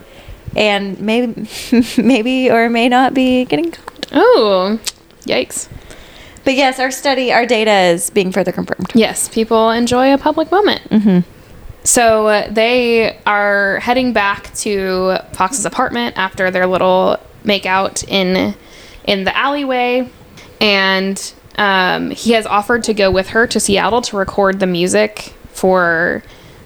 and 0.55 0.99
maybe 0.99 1.47
maybe 1.97 2.49
or 2.51 2.69
may 2.69 2.89
not 2.89 3.13
be 3.13 3.45
getting 3.45 3.71
caught. 3.71 4.07
Oh, 4.11 4.79
yikes. 5.25 5.69
But 6.43 6.55
yes, 6.55 6.79
our 6.79 6.89
study, 6.91 7.31
our 7.31 7.45
data 7.45 7.71
is 7.93 8.09
being 8.09 8.31
further 8.31 8.51
confirmed. 8.51 8.91
Yes, 8.95 9.29
people 9.29 9.69
enjoy 9.69 10.11
a 10.13 10.17
public 10.17 10.51
moment. 10.51 10.81
Mm-hmm. 10.89 11.19
So 11.83 12.27
uh, 12.27 12.51
they 12.51 13.19
are 13.25 13.79
heading 13.79 14.13
back 14.13 14.53
to 14.55 15.17
Fox's 15.33 15.65
apartment 15.65 16.17
after 16.17 16.51
their 16.51 16.67
little 16.67 17.17
makeout 17.43 18.07
in 18.07 18.55
in 19.05 19.23
the 19.23 19.35
alleyway, 19.35 20.07
and 20.59 21.33
um, 21.57 22.11
he 22.11 22.33
has 22.33 22.45
offered 22.45 22.83
to 22.83 22.93
go 22.93 23.09
with 23.09 23.29
her 23.29 23.47
to 23.47 23.59
Seattle 23.59 24.01
to 24.03 24.17
record 24.17 24.59
the 24.59 24.67
music 24.67 25.33
for 25.51 26.23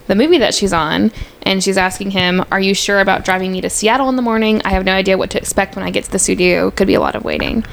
the 0.07 0.15
movie 0.15 0.37
that 0.37 0.53
she's 0.53 0.73
on. 0.73 1.11
And 1.45 1.63
she's 1.63 1.77
asking 1.77 2.11
him, 2.11 2.43
Are 2.51 2.59
you 2.59 2.73
sure 2.73 2.99
about 2.99 3.23
driving 3.23 3.51
me 3.51 3.61
to 3.61 3.69
Seattle 3.69 4.09
in 4.09 4.15
the 4.15 4.21
morning? 4.21 4.61
I 4.65 4.71
have 4.71 4.83
no 4.83 4.93
idea 4.93 5.17
what 5.17 5.29
to 5.31 5.37
expect 5.37 5.75
when 5.75 5.85
I 5.85 5.91
get 5.91 6.03
to 6.05 6.11
the 6.11 6.19
studio. 6.19 6.71
Could 6.71 6.87
be 6.87 6.95
a 6.95 6.99
lot 6.99 7.15
of 7.15 7.23
waiting. 7.23 7.63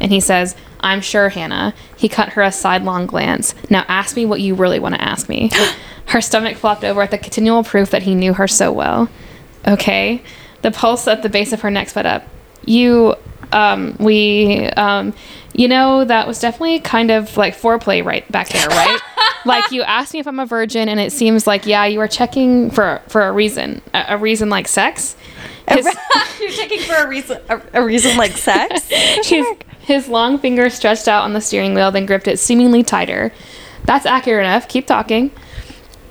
And 0.00 0.12
he 0.12 0.20
says, 0.20 0.54
I'm 0.80 1.00
sure, 1.00 1.30
Hannah. 1.30 1.74
He 1.96 2.08
cut 2.08 2.30
her 2.30 2.42
a 2.42 2.52
sidelong 2.52 3.06
glance. 3.06 3.54
Now 3.70 3.84
ask 3.88 4.16
me 4.16 4.26
what 4.26 4.40
you 4.40 4.54
really 4.54 4.78
want 4.78 4.94
to 4.96 5.02
ask 5.02 5.28
me. 5.28 5.50
her 6.06 6.20
stomach 6.20 6.56
flopped 6.56 6.84
over 6.84 7.00
at 7.02 7.10
the 7.10 7.18
continual 7.18 7.64
proof 7.64 7.90
that 7.90 8.02
he 8.02 8.14
knew 8.14 8.34
her 8.34 8.46
so 8.46 8.70
well. 8.70 9.08
Okay. 9.66 10.22
The 10.60 10.70
pulse 10.70 11.08
at 11.08 11.22
the 11.22 11.28
base 11.28 11.52
of 11.52 11.62
her 11.62 11.70
neck 11.70 11.88
sped 11.88 12.06
up. 12.06 12.26
You, 12.64 13.16
um, 13.52 13.96
we, 13.98 14.66
um, 14.70 15.14
you 15.52 15.68
know, 15.68 16.04
that 16.04 16.26
was 16.26 16.38
definitely 16.40 16.80
kind 16.80 17.10
of 17.10 17.36
like 17.36 17.56
foreplay 17.56 18.04
right 18.04 18.30
back 18.30 18.48
there, 18.48 18.66
right? 18.68 19.00
like 19.44 19.70
you 19.70 19.82
asked 19.82 20.14
me 20.14 20.20
if 20.20 20.26
I'm 20.26 20.38
a 20.38 20.46
virgin, 20.46 20.88
and 20.88 20.98
it 20.98 21.12
seems 21.12 21.46
like 21.46 21.66
yeah, 21.66 21.84
you 21.84 22.00
are 22.00 22.08
checking 22.08 22.70
for 22.70 23.02
for 23.08 23.26
a 23.26 23.32
reason, 23.32 23.82
a, 23.94 24.04
a 24.08 24.18
reason 24.18 24.48
like 24.48 24.68
sex. 24.68 25.16
His, 25.68 25.86
You're 26.40 26.50
checking 26.50 26.80
for 26.80 26.94
a 26.94 27.08
reason, 27.08 27.40
a, 27.48 27.62
a 27.74 27.84
reason 27.84 28.16
like 28.16 28.32
sex. 28.32 28.88
his, 28.88 29.46
his 29.80 30.08
long 30.08 30.38
finger 30.38 30.70
stretched 30.70 31.08
out 31.08 31.24
on 31.24 31.32
the 31.32 31.40
steering 31.40 31.74
wheel, 31.74 31.90
then 31.90 32.06
gripped 32.06 32.28
it 32.28 32.38
seemingly 32.38 32.82
tighter. 32.82 33.32
That's 33.84 34.06
accurate 34.06 34.44
enough. 34.44 34.68
Keep 34.68 34.86
talking. 34.86 35.30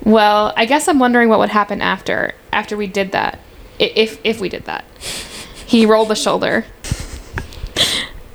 Well, 0.04 0.52
I 0.56 0.64
guess 0.64 0.88
I'm 0.88 0.98
wondering 0.98 1.28
what 1.28 1.38
would 1.38 1.50
happen 1.50 1.80
after 1.80 2.34
after 2.52 2.76
we 2.76 2.86
did 2.86 3.12
that. 3.12 3.38
If 3.78 4.20
if 4.24 4.40
we 4.40 4.48
did 4.48 4.64
that. 4.64 4.84
He 5.66 5.86
rolled 5.86 6.08
the 6.08 6.14
shoulder. 6.14 6.66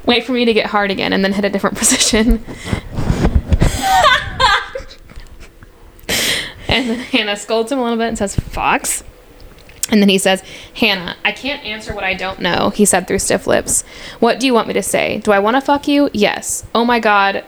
Wait 0.08 0.24
for 0.24 0.32
me 0.32 0.46
to 0.46 0.54
get 0.54 0.68
hard 0.68 0.90
again 0.90 1.12
and 1.14 1.24
then 1.24 1.34
hit 1.34 1.46
a 1.46 1.50
different 1.50 1.78
position. 1.78 2.44
and 6.70 6.90
then 6.90 7.00
Hannah 7.00 7.36
scolds 7.36 7.72
him 7.72 7.78
a 7.78 7.84
little 7.84 7.98
bit 7.98 8.08
and 8.08 8.18
says, 8.18 8.36
Fox. 8.36 9.04
And 9.92 10.02
then 10.02 10.10
he 10.10 10.18
says, 10.18 10.42
Hannah, 10.76 11.18
I 11.24 11.34
can't 11.34 11.64
answer 11.64 11.94
what 11.94 12.04
I 12.04 12.14
don't 12.14 12.40
know, 12.40 12.70
he 12.72 12.86
said 12.86 13.08
through 13.08 13.20
stiff 13.20 13.48
lips. 13.48 13.84
What 14.20 14.40
do 14.40 14.46
you 14.46 14.54
want 14.54 14.68
me 14.70 14.74
to 14.74 14.84
say? 14.84 15.20
Do 15.20 15.32
I 15.32 15.40
want 15.40 15.56
to 15.56 15.62
fuck 15.62 15.88
you? 15.88 16.10
Yes. 16.14 16.66
Oh 16.74 16.86
my 16.86 17.00
god. 17.00 17.44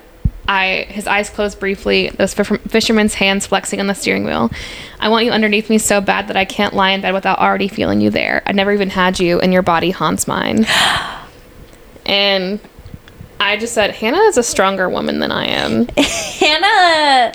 I 0.48 0.88
his 0.90 1.06
eyes 1.06 1.30
closed 1.30 1.60
briefly, 1.60 2.10
those 2.10 2.34
fi- 2.34 2.58
fisherman's 2.58 3.14
hands 3.14 3.46
flexing 3.46 3.80
on 3.80 3.86
the 3.88 3.94
steering 3.94 4.26
wheel. 4.26 4.50
I 5.00 5.10
want 5.10 5.26
you 5.26 5.32
underneath 5.32 5.70
me 5.70 5.78
so 5.78 6.02
bad 6.02 6.28
that 6.28 6.36
I 6.36 6.44
can't 6.44 6.74
lie 6.74 6.90
in 6.90 7.02
bed 7.02 7.14
without 7.14 7.38
already 7.38 7.68
feeling 7.68 8.02
you 8.02 8.10
there. 8.10 8.42
I 8.48 8.52
never 8.52 8.72
even 8.72 8.90
had 8.90 9.20
you, 9.20 9.40
and 9.40 9.54
your 9.54 9.62
body 9.62 9.92
haunts 9.92 10.28
mine. 10.28 10.66
and 12.10 12.60
I 13.40 13.56
just 13.58 13.74
said, 13.74 13.92
Hannah 13.92 14.18
is 14.24 14.38
a 14.38 14.44
stronger 14.44 14.90
woman 14.90 15.20
than 15.20 15.32
I 15.32 15.46
am. 15.46 15.88
Hannah, 15.98 17.34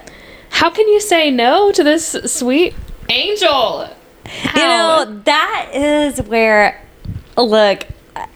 How 0.51 0.69
can 0.71 0.87
you 0.89 1.01
say 1.01 1.31
no 1.31 1.73
to 1.73 1.83
this 1.83 2.09
sweet 2.27 2.75
angel? 3.09 3.89
you 4.55 4.61
know 4.63 5.21
that 5.25 5.71
is 5.75 6.21
where. 6.23 6.81
Look, 7.37 7.85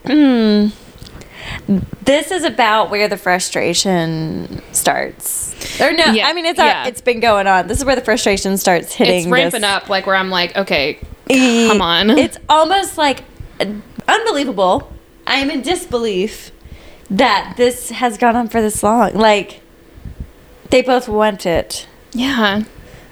mm, 0.03 0.71
this 2.03 2.31
is 2.31 2.43
about 2.43 2.89
where 2.89 3.07
the 3.07 3.17
frustration 3.17 4.61
starts. 4.73 5.79
Or 5.79 5.91
no, 5.93 6.05
Yeah, 6.05 6.27
I 6.27 6.33
mean 6.33 6.45
it's 6.45 6.59
yeah. 6.59 6.85
it's 6.87 7.01
been 7.01 7.19
going 7.19 7.47
on. 7.47 7.67
This 7.67 7.77
is 7.77 7.85
where 7.85 7.95
the 7.95 8.03
frustration 8.03 8.57
starts 8.57 8.93
hitting. 8.93 9.19
it's 9.19 9.27
ramping 9.27 9.61
this- 9.61 9.69
up, 9.69 9.89
like 9.89 10.05
where 10.05 10.15
I'm 10.15 10.29
like, 10.29 10.55
okay, 10.57 10.99
come 11.29 11.81
on. 11.81 12.09
It's 12.11 12.37
almost 12.49 12.97
like 12.97 13.23
uh, 13.61 13.65
unbelievable. 14.07 14.91
I 15.29 15.35
am 15.37 15.49
in 15.49 15.61
disbelief 15.61 16.51
that 17.09 17.53
this 17.57 17.89
has 17.91 18.17
gone 18.17 18.35
on 18.35 18.49
for 18.49 18.61
this 18.61 18.83
long. 18.83 19.13
Like 19.13 19.61
they 20.69 20.81
both 20.81 21.07
want 21.07 21.45
it. 21.45 21.87
yeah, 22.13 22.63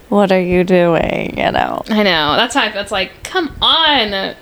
What 0.09 0.31
are 0.31 0.39
you 0.41 0.63
doing? 0.63 1.37
You 1.37 1.51
know. 1.51 1.81
I 1.89 2.03
know. 2.03 2.35
That's 2.35 2.53
how 2.55 2.63
I 2.63 2.71
feel. 2.71 2.81
It's 2.81 2.91
like, 2.91 3.23
come 3.23 3.55
on. 3.61 4.35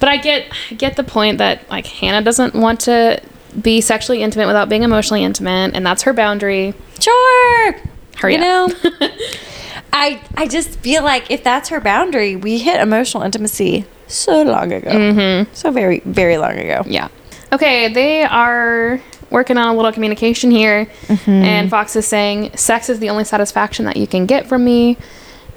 But 0.00 0.08
I 0.08 0.16
get, 0.16 0.52
I 0.70 0.74
get 0.74 0.96
the 0.96 1.04
point 1.04 1.38
that 1.38 1.68
like 1.70 1.86
Hannah 1.86 2.22
doesn't 2.22 2.54
want 2.54 2.80
to 2.80 3.20
be 3.60 3.80
sexually 3.80 4.22
intimate 4.22 4.46
without 4.46 4.68
being 4.68 4.82
emotionally 4.82 5.22
intimate, 5.24 5.74
and 5.76 5.84
that's 5.86 6.02
her 6.02 6.12
boundary. 6.12 6.74
Sure. 6.98 7.76
Hurry 8.16 8.36
you 8.36 8.40
up. 8.42 8.70
know. 8.82 9.08
I 9.92 10.22
I 10.36 10.48
just 10.48 10.78
feel 10.80 11.02
like 11.04 11.30
if 11.30 11.44
that's 11.44 11.68
her 11.68 11.80
boundary, 11.80 12.34
we 12.34 12.58
hit 12.58 12.80
emotional 12.80 13.22
intimacy 13.22 13.84
so 14.12 14.42
long 14.42 14.72
ago. 14.72 14.90
Mm-hmm. 14.90 15.52
So 15.54 15.70
very 15.70 16.00
very 16.04 16.36
long 16.38 16.58
ago. 16.58 16.82
Yeah. 16.86 17.08
Okay, 17.52 17.92
they 17.92 18.22
are 18.22 19.00
working 19.30 19.56
on 19.58 19.68
a 19.68 19.74
little 19.76 19.92
communication 19.92 20.50
here, 20.50 20.86
Mm-hmm. 21.08 21.30
and 21.30 21.70
Fox 21.70 21.96
is 21.96 22.06
saying, 22.06 22.56
"Sex 22.56 22.88
is 22.88 22.98
the 22.98 23.10
only 23.10 23.24
satisfaction 23.24 23.84
that 23.86 23.96
you 23.96 24.06
can 24.06 24.26
get 24.26 24.46
from 24.46 24.64
me," 24.64 24.96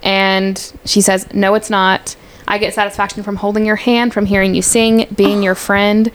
and 0.04 0.74
she 0.86 1.02
says, 1.02 1.32
"No, 1.34 1.56
it's 1.56 1.70
not. 1.70 2.16
I 2.48 2.58
get 2.58 2.74
satisfaction 2.74 3.24
from 3.24 3.38
holding 3.38 3.66
your 3.66 3.76
hand, 3.78 4.14
from 4.14 4.26
hearing 4.28 4.54
you 4.56 4.62
sing, 4.62 5.08
being 5.16 5.42
your 5.44 5.56
friend." 5.56 6.12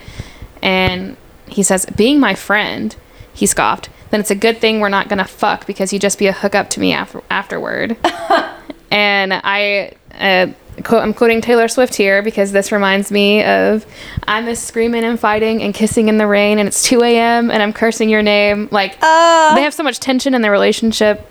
And 0.62 1.16
he 1.48 1.62
says, 1.62 1.86
"Being 1.96 2.20
my 2.20 2.34
friend," 2.34 2.94
he 3.32 3.46
scoffed. 3.46 3.88
Then 4.10 4.20
it's 4.20 4.30
a 4.30 4.34
good 4.34 4.58
thing 4.58 4.80
we're 4.80 4.88
not 4.88 5.08
gonna 5.08 5.24
fuck 5.24 5.66
because 5.66 5.92
you'd 5.92 6.02
just 6.02 6.18
be 6.18 6.26
a 6.26 6.32
hookup 6.32 6.68
to 6.70 6.80
me 6.80 6.92
after 6.92 7.22
afterward. 7.30 7.96
and 8.90 9.32
I, 9.32 9.92
uh, 10.18 10.48
quote, 10.82 11.02
I'm 11.02 11.15
quoting 11.15 11.40
Taylor 11.40 11.69
Swift 11.69 11.94
here 11.94 12.23
because 12.23 12.52
this 12.52 12.73
reminds 12.73 13.11
me 13.11 13.43
of 13.44 13.86
I 14.27 14.40
miss 14.40 14.62
screaming 14.62 15.05
and 15.05 15.19
fighting 15.19 15.62
and 15.62 15.74
kissing 15.74 16.09
in 16.09 16.19
the 16.19 16.27
rain, 16.27 16.59
and 16.59 16.69
it's 16.69 16.82
2 16.85 17.02
a.m. 17.02 17.51
and 17.51 17.62
I'm 17.62 17.73
cursing 17.73 18.09
your 18.09 18.23
name. 18.23 18.69
Like 18.70 18.97
Uh, 19.02 19.55
they 19.55 19.62
have 19.62 19.74
so 19.74 19.82
much 19.82 20.01
tension 20.01 20.35
in 20.35 20.43
their 20.43 20.52
relationship. 20.52 21.27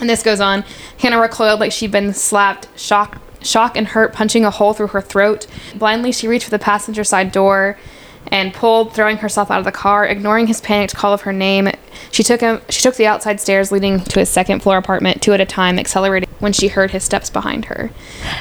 And 0.00 0.08
this 0.08 0.22
goes 0.22 0.40
on. 0.40 0.64
Hannah 0.98 1.20
recoiled 1.20 1.58
like 1.60 1.72
she'd 1.72 1.90
been 1.90 2.14
slapped, 2.14 2.68
shock, 2.78 3.20
shock 3.42 3.76
and 3.76 3.88
hurt, 3.88 4.12
punching 4.12 4.44
a 4.44 4.50
hole 4.50 4.72
through 4.72 4.88
her 4.88 5.00
throat. 5.00 5.46
Blindly, 5.74 6.12
she 6.12 6.28
reached 6.28 6.44
for 6.44 6.50
the 6.50 6.58
passenger 6.58 7.02
side 7.02 7.32
door 7.32 7.76
and 8.30 8.54
pulled, 8.54 8.92
throwing 8.92 9.18
herself 9.18 9.50
out 9.50 9.58
of 9.58 9.64
the 9.64 9.72
car, 9.72 10.06
ignoring 10.06 10.46
his 10.46 10.60
panicked 10.60 10.94
call 10.94 11.12
of 11.12 11.22
her 11.22 11.32
name. 11.32 11.70
She 12.10 12.22
took 12.22 12.40
him. 12.40 12.60
She 12.68 12.82
took 12.82 12.96
the 12.96 13.06
outside 13.06 13.40
stairs 13.40 13.72
leading 13.72 14.00
to 14.00 14.20
his 14.20 14.28
second 14.28 14.60
floor 14.60 14.78
apartment, 14.78 15.22
two 15.22 15.32
at 15.32 15.40
a 15.40 15.46
time, 15.46 15.78
accelerating 15.78 16.28
when 16.38 16.52
she 16.52 16.68
heard 16.68 16.92
his 16.92 17.04
steps 17.04 17.30
behind 17.30 17.66
her. 17.66 17.90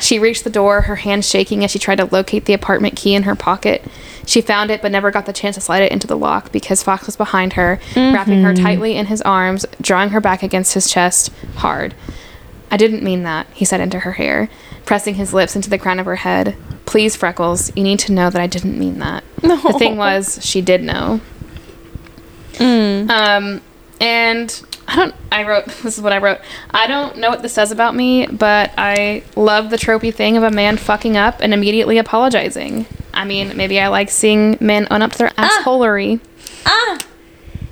She 0.02 0.20
reached 0.20 0.44
the 0.44 0.50
door, 0.50 0.82
her 0.82 0.98
hands 0.98 1.28
shaking 1.28 1.64
as 1.64 1.72
she 1.72 1.80
tried 1.80 1.98
to 1.98 2.06
locate 2.06 2.46
the 2.46 2.54
apartment 2.54 2.96
key 2.96 3.16
in 3.16 3.24
her 3.24 3.36
pocket. 3.36 3.84
She 4.26 4.42
found 4.42 4.72
it, 4.72 4.82
but 4.82 4.92
never 4.92 5.10
got 5.10 5.26
the 5.26 5.34
chance 5.34 5.56
to 5.56 5.62
slide 5.62 5.84
it 5.84 5.92
into 5.92 6.06
the 6.06 6.18
lock 6.18 6.52
because 6.52 6.84
Fox 6.84 7.06
was 7.06 7.16
behind 7.16 7.54
her, 7.54 7.80
wrapping 7.96 8.42
her 8.42 8.54
mm-hmm. 8.54 8.64
tightly 8.64 8.96
in 8.96 9.06
his 9.08 9.22
arms, 9.22 9.66
drawing 9.82 10.10
her 10.10 10.20
back 10.20 10.44
against 10.44 10.74
his 10.74 10.92
chest 10.92 11.32
hard. 11.56 11.94
I 12.70 12.78
didn't 12.78 13.04
mean 13.04 13.24
that, 13.24 13.48
he 13.54 13.64
said 13.64 13.80
into 13.80 14.00
her 14.00 14.14
hair, 14.14 14.50
pressing 14.88 15.16
his 15.16 15.34
lips 15.34 15.56
into 15.56 15.70
the 15.70 15.78
crown 15.78 16.00
of 16.00 16.06
her 16.08 16.16
head. 16.16 16.56
Please, 16.86 17.16
Freckles, 17.16 17.76
you 17.76 17.84
need 17.84 18.00
to 18.00 18.14
know 18.14 18.30
that 18.30 18.42
I 18.42 18.48
didn't 18.48 18.80
mean 18.80 18.98
that. 19.00 19.24
No. 19.44 19.58
The 19.58 19.74
thing 19.74 19.98
was, 19.98 20.40
she 20.44 20.62
did 20.62 20.82
know. 20.82 21.22
Um, 22.60 23.62
and 24.02 24.64
I 24.88 24.96
don't, 24.96 25.16
I 25.32 25.48
wrote, 25.48 25.66
this 25.84 25.98
is 25.98 26.02
what 26.02 26.14
I 26.14 26.18
wrote. 26.18 26.40
I 26.72 26.88
don't 26.88 27.18
know 27.18 27.30
what 27.30 27.42
this 27.42 27.54
says 27.54 27.72
about 27.72 27.94
me, 27.94 28.26
but 28.28 28.72
I 28.78 29.24
love 29.36 29.70
the 29.70 29.78
tropey 29.78 30.14
thing 30.14 30.38
of 30.38 30.44
a 30.44 30.52
man 30.52 30.78
fucking 30.78 31.18
up 31.18 31.40
and 31.42 31.54
immediately 31.54 31.98
apologizing. 31.98 32.86
I 33.14 33.26
mean, 33.26 33.56
maybe 33.58 33.80
I 33.80 33.90
like 33.90 34.10
seeing 34.10 34.58
men 34.60 34.88
own 34.90 35.02
up 35.02 35.12
to 35.12 35.18
their 35.18 35.30
assholery. 35.30 36.20
ah. 36.66 36.98
ah. 37.00 37.08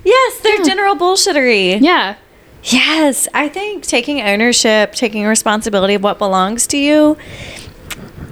Yes, 0.04 0.40
they're 0.42 0.64
general 0.64 0.96
bullshittery. 0.96 1.82
Yeah. 1.82 2.16
Yes, 2.66 3.28
I 3.34 3.48
think 3.48 3.84
taking 3.84 4.22
ownership, 4.22 4.94
taking 4.94 5.26
responsibility 5.26 5.94
of 5.94 6.04
what 6.04 6.18
belongs 6.18 6.66
to 6.68 6.78
you, 6.78 7.16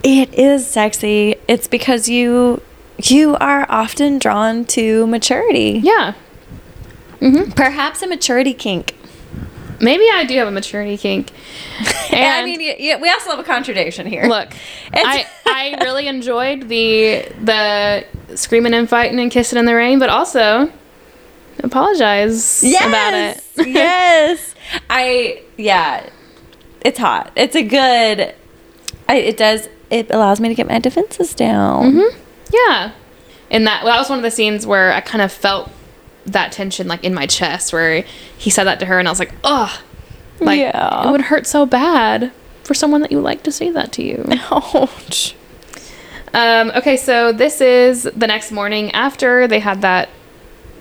it 0.03 0.33
is 0.33 0.65
sexy. 0.67 1.35
It's 1.47 1.67
because 1.67 2.09
you 2.09 2.61
you 2.97 3.35
are 3.35 3.65
often 3.69 4.17
drawn 4.17 4.65
to 4.65 5.05
maturity. 5.07 5.81
Yeah. 5.83 6.15
Mm-hmm. 7.19 7.51
Perhaps 7.51 8.01
a 8.01 8.07
maturity 8.07 8.53
kink. 8.53 8.95
Maybe 9.79 10.05
I 10.11 10.23
do 10.23 10.35
have 10.37 10.47
a 10.47 10.51
maturity 10.51 10.97
kink. 10.97 11.31
And 12.11 12.23
I 12.23 12.43
mean, 12.45 12.59
we 13.01 13.09
also 13.09 13.31
have 13.31 13.39
a 13.39 13.43
contradiction 13.43 14.05
here. 14.05 14.25
Look, 14.25 14.53
I 14.93 15.25
I 15.47 15.77
really 15.81 16.07
enjoyed 16.07 16.69
the 16.69 17.27
the 17.41 18.05
screaming 18.35 18.75
and 18.75 18.87
fighting 18.87 19.19
and 19.19 19.31
kissing 19.31 19.57
in 19.57 19.65
the 19.65 19.73
rain, 19.73 19.97
but 19.97 20.09
also 20.09 20.71
apologize 21.59 22.63
about 22.63 23.13
it. 23.13 23.43
yes. 23.67 24.55
I 24.89 25.41
yeah. 25.57 26.09
It's 26.81 26.99
hot. 26.99 27.31
It's 27.35 27.55
a 27.55 27.63
good. 27.63 28.33
I, 29.07 29.15
it 29.15 29.37
does. 29.37 29.67
It 29.89 30.09
allows 30.11 30.39
me 30.39 30.49
to 30.49 30.55
get 30.55 30.67
my 30.67 30.79
defenses 30.79 31.33
down. 31.33 32.01
Yeah. 32.51 32.91
And 33.51 33.67
that 33.67 33.83
well, 33.83 33.93
that 33.93 33.99
was 33.99 34.09
one 34.09 34.19
of 34.19 34.23
the 34.23 34.31
scenes 34.31 34.65
where 34.65 34.91
I 34.93 35.01
kind 35.01 35.21
of 35.21 35.31
felt 35.31 35.69
that 36.25 36.51
tension 36.51 36.87
like 36.87 37.03
in 37.03 37.13
my 37.13 37.25
chest 37.27 37.73
where 37.73 38.03
he 38.37 38.49
said 38.49 38.63
that 38.63 38.79
to 38.79 38.85
her 38.85 38.97
and 38.99 39.07
I 39.07 39.11
was 39.11 39.19
like, 39.19 39.33
ugh. 39.43 39.69
Like 40.39 40.59
Yeah. 40.59 41.07
it 41.07 41.11
would 41.11 41.21
hurt 41.21 41.45
so 41.45 41.65
bad 41.65 42.31
for 42.63 42.73
someone 42.73 43.01
that 43.01 43.11
you 43.11 43.19
like 43.19 43.43
to 43.43 43.51
say 43.51 43.69
that 43.71 43.91
to 43.93 44.03
you. 44.03 44.25
Ouch. 44.51 45.35
Um, 46.33 46.71
okay, 46.75 46.97
so 46.97 47.31
this 47.31 47.61
is 47.61 48.03
the 48.03 48.25
next 48.25 48.51
morning 48.51 48.91
after 48.91 49.47
they 49.47 49.59
had 49.59 49.81
that 49.81 50.09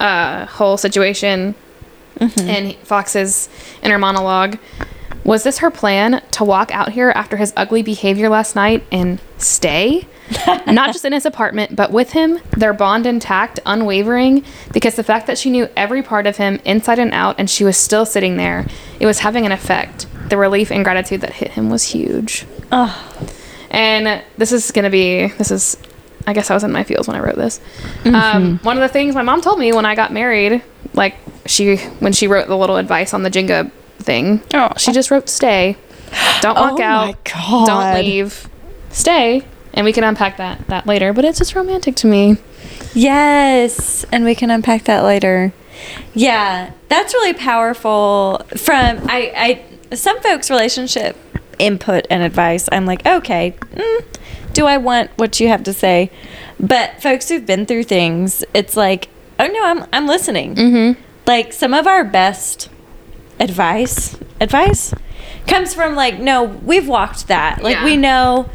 uh, 0.02 0.46
whole 0.46 0.76
situation 0.76 1.54
and 2.36 2.74
Fox's 2.84 3.48
inner 3.82 3.98
monologue. 3.98 4.58
Was 5.24 5.44
this 5.44 5.58
her 5.58 5.70
plan 5.70 6.22
to 6.32 6.44
walk 6.44 6.72
out 6.72 6.92
here 6.92 7.10
after 7.14 7.36
his 7.36 7.52
ugly 7.56 7.82
behavior 7.82 8.28
last 8.28 8.56
night 8.56 8.84
and 8.90 9.20
stay? 9.38 10.06
Not 10.66 10.92
just 10.92 11.04
in 11.04 11.12
his 11.12 11.26
apartment, 11.26 11.76
but 11.76 11.92
with 11.92 12.12
him, 12.12 12.40
their 12.56 12.72
bond 12.72 13.06
intact, 13.06 13.60
unwavering, 13.66 14.44
because 14.72 14.96
the 14.96 15.04
fact 15.04 15.26
that 15.26 15.38
she 15.38 15.50
knew 15.50 15.68
every 15.76 16.02
part 16.02 16.26
of 16.26 16.36
him 16.38 16.60
inside 16.64 16.98
and 16.98 17.12
out 17.12 17.36
and 17.38 17.48
she 17.48 17.64
was 17.64 17.76
still 17.76 18.06
sitting 18.06 18.36
there, 18.36 18.66
it 18.98 19.06
was 19.06 19.20
having 19.20 19.46
an 19.46 19.52
effect. 19.52 20.06
The 20.28 20.36
relief 20.36 20.70
and 20.70 20.84
gratitude 20.84 21.20
that 21.20 21.34
hit 21.34 21.52
him 21.52 21.70
was 21.70 21.82
huge. 21.84 22.46
Oh, 22.70 22.94
And 23.70 24.22
this 24.38 24.52
is 24.52 24.70
going 24.70 24.84
to 24.84 24.90
be, 24.90 25.28
this 25.38 25.50
is, 25.50 25.76
I 26.26 26.32
guess 26.32 26.50
I 26.50 26.54
was 26.54 26.64
in 26.64 26.72
my 26.72 26.84
feels 26.84 27.08
when 27.08 27.16
I 27.16 27.20
wrote 27.20 27.36
this. 27.36 27.60
Um, 28.04 28.58
one 28.62 28.76
of 28.76 28.82
the 28.82 28.88
things 28.88 29.14
my 29.14 29.22
mom 29.22 29.40
told 29.40 29.58
me 29.58 29.72
when 29.72 29.84
I 29.86 29.94
got 29.94 30.12
married, 30.12 30.62
like 30.94 31.16
she, 31.46 31.76
when 31.76 32.12
she 32.12 32.26
wrote 32.28 32.48
the 32.48 32.56
little 32.56 32.76
advice 32.76 33.12
on 33.14 33.22
the 33.22 33.30
Jenga 33.30 33.70
thing, 33.98 34.40
Oh. 34.54 34.70
she 34.76 34.92
just 34.92 35.10
wrote 35.10 35.28
stay. 35.28 35.76
Don't 36.40 36.56
walk 36.56 36.78
Oh 36.78 36.82
out. 36.82 37.06
my 37.06 37.16
God. 37.24 37.66
Don't 37.66 38.04
leave. 38.04 38.48
Stay. 38.90 39.42
And 39.74 39.84
we 39.86 39.92
can 39.92 40.04
unpack 40.04 40.36
that 40.36 40.66
that 40.68 40.86
later, 40.86 41.12
but 41.14 41.24
it's 41.24 41.38
just 41.38 41.54
romantic 41.54 41.94
to 41.96 42.06
me. 42.06 42.36
Yes, 42.94 44.04
and 44.12 44.24
we 44.24 44.34
can 44.34 44.50
unpack 44.50 44.84
that 44.84 45.02
later. 45.02 45.52
Yeah, 46.14 46.70
that's 46.88 47.14
really 47.14 47.32
powerful. 47.32 48.42
From 48.56 49.00
I, 49.08 49.64
I 49.90 49.94
some 49.96 50.20
folks' 50.20 50.50
relationship 50.50 51.16
input 51.58 52.06
and 52.10 52.22
advice. 52.22 52.68
I'm 52.70 52.84
like, 52.86 53.04
okay, 53.06 53.54
mm, 53.72 54.04
do 54.52 54.66
I 54.66 54.76
want 54.76 55.10
what 55.16 55.38
you 55.40 55.48
have 55.48 55.62
to 55.64 55.72
say? 55.72 56.10
But 56.60 57.02
folks 57.02 57.28
who've 57.28 57.44
been 57.46 57.66
through 57.66 57.84
things, 57.84 58.44
it's 58.54 58.76
like, 58.76 59.08
oh 59.38 59.46
no, 59.46 59.64
I'm 59.64 59.86
I'm 59.92 60.06
listening. 60.06 60.54
Mm-hmm. 60.54 61.00
Like 61.26 61.52
some 61.52 61.72
of 61.74 61.86
our 61.86 62.04
best 62.04 62.68
advice, 63.40 64.16
advice 64.40 64.94
comes 65.46 65.74
from 65.74 65.94
like, 65.94 66.18
no, 66.18 66.44
we've 66.44 66.88
walked 66.88 67.28
that. 67.28 67.62
Like 67.62 67.76
Yeah. 67.76 67.84
we 67.84 67.96
know 67.96 68.48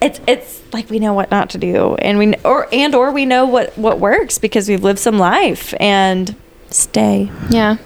it's 0.00 0.20
it's 0.26 0.62
like 0.72 0.90
we 0.90 0.98
know 0.98 1.14
what 1.14 1.30
not 1.30 1.48
to 1.50 1.58
do 1.58 1.94
and 1.96 2.18
we 2.18 2.34
or 2.44 2.68
and 2.70 2.94
or 2.94 3.10
we 3.10 3.24
know 3.24 3.46
what 3.46 3.76
what 3.78 3.98
works 3.98 4.36
because 4.38 4.68
we've 4.68 4.82
lived 4.84 4.98
some 4.98 5.18
life 5.18 5.72
and 5.80 6.34
stay 6.70 7.30
Yeah. 7.48 7.76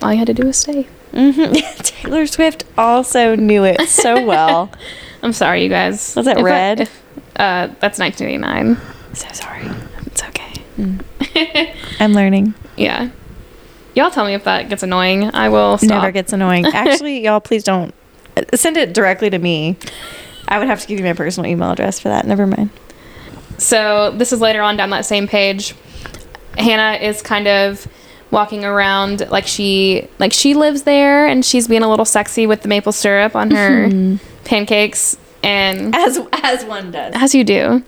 All 0.00 0.10
you 0.12 0.18
had 0.18 0.28
to 0.28 0.34
do 0.34 0.46
was 0.46 0.56
stay. 0.56 0.86
hmm 1.12 1.52
taylor 1.82 2.26
swift 2.26 2.64
also 2.78 3.36
knew 3.36 3.64
it 3.64 3.86
so 3.86 4.24
well 4.32 4.72
I'm 5.22 5.32
sorry, 5.32 5.62
you 5.62 5.68
guys. 5.68 6.14
Was 6.16 6.26
it 6.26 6.32
If 6.32 6.38
I- 6.38 6.42
red? 6.42 6.80
if- 6.80 7.02
uh, 7.36 7.68
that's 7.80 7.98
1989. 7.98 8.76
so 9.14 9.26
sorry 9.32 9.68
It's 10.06 10.22
okay. 10.24 11.74
i'm 12.00 12.12
learning 12.14 12.54
Yeah. 12.76 13.10
Y'all 13.94 14.10
tell 14.10 14.24
me 14.24 14.32
if 14.34 14.44
that 14.44 14.68
gets 14.70 14.82
annoying. 14.82 15.30
I 15.34 15.48
will 15.50 15.76
stop. 15.78 15.88
never 15.90 16.10
gets 16.12 16.32
annoying 16.32 16.64
actually 16.74 17.20
y'all 17.24 17.40
please 17.40 17.62
don't 17.64 17.94
send 18.54 18.76
it 18.78 18.94
directly 18.94 19.28
to 19.30 19.38
me 19.38 19.76
i 20.48 20.58
would 20.58 20.66
have 20.66 20.80
to 20.80 20.86
give 20.86 20.98
you 20.98 21.04
my 21.04 21.12
personal 21.12 21.50
email 21.50 21.70
address 21.72 22.00
for 22.00 22.08
that 22.08 22.26
never 22.26 22.46
mind 22.46 22.70
So 23.58 24.10
this 24.12 24.32
is 24.32 24.40
later 24.40 24.60
on 24.62 24.76
down 24.76 24.90
that 24.90 25.04
same 25.06 25.28
page. 25.28 25.74
Hannah 26.58 26.98
is 27.02 27.22
kind 27.22 27.46
of 27.46 27.86
walking 28.32 28.64
around 28.64 29.28
like 29.30 29.46
she 29.46 30.08
like 30.18 30.32
she 30.32 30.54
lives 30.54 30.82
there 30.82 31.26
and 31.26 31.44
she's 31.44 31.68
being 31.68 31.82
a 31.82 31.88
little 31.88 32.06
sexy 32.06 32.46
with 32.46 32.62
the 32.62 32.68
maple 32.68 32.90
syrup 32.90 33.36
on 33.36 33.50
her 33.52 33.88
mm-hmm. 33.88 34.16
pancakes 34.44 35.16
and 35.44 35.94
as 35.94 36.18
as 36.42 36.64
one 36.64 36.90
does 36.90 37.12
as 37.14 37.34
you 37.34 37.44
do. 37.44 37.84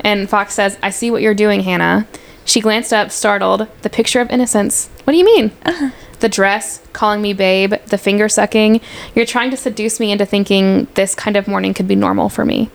And 0.00 0.28
Fox 0.28 0.54
says, 0.54 0.78
"I 0.82 0.90
see 0.90 1.10
what 1.10 1.22
you're 1.22 1.34
doing, 1.34 1.60
Hannah." 1.60 2.06
She 2.44 2.60
glanced 2.60 2.92
up, 2.92 3.10
startled. 3.10 3.66
The 3.82 3.90
picture 3.90 4.20
of 4.20 4.30
innocence. 4.30 4.88
What 5.02 5.12
do 5.12 5.18
you 5.18 5.24
mean? 5.24 5.50
Uh-huh. 5.64 5.90
The 6.20 6.28
dress, 6.28 6.80
calling 6.92 7.20
me 7.20 7.32
babe, 7.32 7.74
the 7.86 7.98
finger 7.98 8.28
sucking. 8.28 8.80
You're 9.14 9.26
trying 9.26 9.50
to 9.50 9.56
seduce 9.56 9.98
me 9.98 10.12
into 10.12 10.24
thinking 10.24 10.86
this 10.94 11.14
kind 11.14 11.36
of 11.36 11.48
morning 11.48 11.74
could 11.74 11.88
be 11.88 11.96
normal 11.96 12.28
for 12.28 12.44
me. 12.44 12.70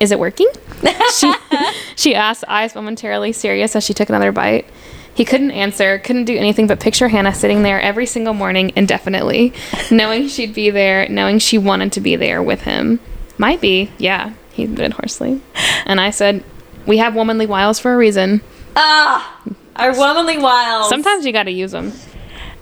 Is 0.00 0.10
it 0.10 0.18
working? 0.18 0.48
she, 1.16 1.32
she 1.96 2.14
asked, 2.16 2.44
eyes 2.48 2.74
momentarily 2.74 3.32
serious 3.32 3.76
as 3.76 3.84
she 3.84 3.94
took 3.94 4.08
another 4.08 4.32
bite. 4.32 4.66
He 5.14 5.24
couldn't 5.24 5.50
answer, 5.50 5.98
couldn't 5.98 6.24
do 6.24 6.36
anything 6.36 6.66
but 6.66 6.80
picture 6.80 7.08
Hannah 7.08 7.34
sitting 7.34 7.62
there 7.62 7.80
every 7.80 8.06
single 8.06 8.32
morning 8.34 8.72
indefinitely, 8.76 9.52
knowing 9.90 10.28
she'd 10.28 10.54
be 10.54 10.70
there, 10.70 11.08
knowing 11.08 11.38
she 11.38 11.58
wanted 11.58 11.92
to 11.92 12.00
be 12.00 12.16
there 12.16 12.42
with 12.42 12.62
him. 12.62 12.98
Might 13.38 13.60
be, 13.60 13.90
yeah, 13.98 14.32
he 14.52 14.64
admitted 14.64 14.94
hoarsely. 14.94 15.40
And 15.84 16.00
I 16.00 16.10
said, 16.10 16.44
We 16.86 16.98
have 16.98 17.14
womanly 17.14 17.46
wiles 17.46 17.78
for 17.78 17.92
a 17.92 17.96
reason. 17.96 18.40
ah 18.76 19.40
our 19.76 19.96
womanly 19.96 20.36
wiles 20.38 20.90
Sometimes 20.90 21.24
you 21.24 21.32
gotta 21.32 21.50
use 21.50 21.72
them. 21.72 21.92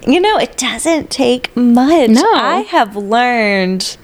You 0.07 0.21
know, 0.21 0.39
it 0.39 0.57
doesn't 0.57 1.11
take 1.11 1.55
much. 1.57 2.11
No. 2.11 2.33
I 2.33 2.61
have 2.69 2.97
learned 2.97 3.97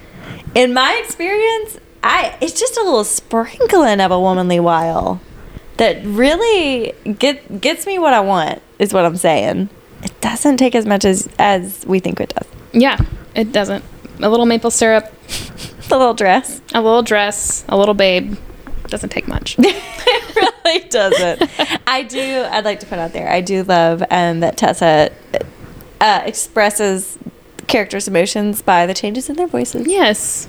in 0.54 0.72
my 0.74 1.00
experience, 1.04 1.78
I 2.02 2.36
it's 2.40 2.58
just 2.58 2.76
a 2.76 2.82
little 2.82 3.04
sprinkling 3.04 4.00
of 4.00 4.10
a 4.10 4.18
womanly 4.20 4.60
wile 4.60 5.20
that 5.76 6.04
really 6.04 6.92
get 7.18 7.60
gets 7.60 7.86
me 7.86 7.98
what 7.98 8.12
I 8.12 8.20
want, 8.20 8.62
is 8.78 8.92
what 8.92 9.04
I'm 9.04 9.16
saying. 9.16 9.68
It 10.02 10.20
doesn't 10.20 10.56
take 10.58 10.74
as 10.74 10.86
much 10.86 11.04
as 11.04 11.28
as 11.38 11.84
we 11.86 12.00
think 12.00 12.20
it 12.20 12.34
does. 12.34 12.46
Yeah, 12.72 12.98
it 13.34 13.52
doesn't. 13.52 13.84
A 14.20 14.28
little 14.30 14.46
maple 14.46 14.70
syrup, 14.70 15.12
The 15.88 15.96
little 15.98 16.14
dress. 16.14 16.60
a 16.74 16.80
little 16.80 17.02
dress, 17.02 17.64
a 17.68 17.76
little 17.76 17.94
babe. 17.94 18.36
Doesn't 18.88 19.10
take 19.10 19.26
much. 19.26 19.56
it 19.58 20.36
really 20.36 20.88
doesn't. 20.88 21.50
I 21.88 22.02
do. 22.04 22.46
I'd 22.50 22.64
like 22.64 22.80
to 22.80 22.86
put 22.86 22.98
out 22.98 23.12
there. 23.12 23.28
I 23.28 23.40
do 23.40 23.62
love 23.64 24.02
um, 24.10 24.40
that 24.40 24.56
Tessa 24.56 25.10
uh, 26.00 26.22
expresses 26.24 27.18
characters' 27.66 28.06
emotions 28.06 28.62
by 28.62 28.86
the 28.86 28.94
changes 28.94 29.28
in 29.28 29.34
their 29.36 29.48
voices. 29.48 29.86
yes. 29.88 30.46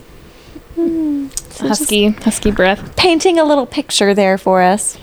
Husky, 1.59 2.09
husky 2.09 2.51
breath. 2.51 2.95
Painting 2.95 3.39
a 3.39 3.43
little 3.43 3.65
picture 3.65 4.13
there 4.13 4.37
for 4.37 4.61
us. 4.61 4.97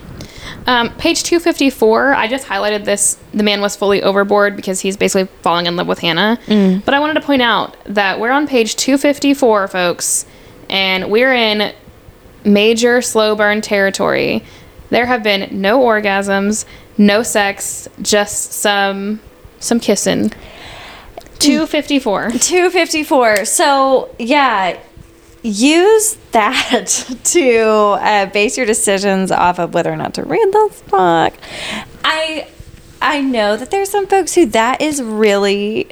Um, 0.66 0.90
page 0.96 1.22
254, 1.24 2.14
I 2.14 2.26
just 2.28 2.46
highlighted 2.46 2.84
this. 2.84 3.18
The 3.32 3.42
man 3.42 3.60
was 3.60 3.76
fully 3.76 4.02
overboard 4.02 4.56
because 4.56 4.80
he's 4.80 4.96
basically 4.96 5.26
falling 5.42 5.66
in 5.66 5.76
love 5.76 5.86
with 5.86 5.98
Hannah. 6.00 6.38
But 6.84 6.94
I 6.94 7.00
wanted 7.00 7.14
to 7.14 7.20
point 7.22 7.42
out 7.42 7.76
that 7.86 8.18
we're 8.20 8.30
on 8.30 8.46
page 8.46 8.76
254, 8.76 9.68
folks, 9.68 10.26
and 10.70 11.10
we're 11.10 11.34
in 11.34 11.74
major 12.44 13.00
slow 13.02 13.34
burn 13.34 13.60
territory. 13.60 14.42
There 14.90 15.06
have 15.06 15.22
been 15.22 15.60
no 15.60 15.80
orgasms, 15.80 16.64
no 16.98 17.22
sex, 17.22 17.88
just 18.02 18.52
some 18.52 19.20
some 19.60 19.80
kissing. 19.80 20.30
254. 21.38 22.30
254. 22.32 23.44
So, 23.44 24.14
yeah, 24.18 24.78
use 25.44 26.16
that 26.32 26.86
to 27.24 27.60
uh, 27.60 28.26
base 28.26 28.56
your 28.56 28.66
decisions 28.66 29.30
off 29.30 29.60
of 29.60 29.74
whether 29.74 29.92
or 29.92 29.96
not 29.96 30.14
to 30.14 30.24
read 30.24 30.52
this 30.52 30.82
book. 30.82 31.34
I 32.04 32.48
I 33.00 33.20
know 33.20 33.56
that 33.56 33.70
there's 33.70 33.90
some 33.90 34.06
folks 34.06 34.34
who 34.34 34.46
that 34.46 34.80
is 34.80 35.02
really 35.02 35.90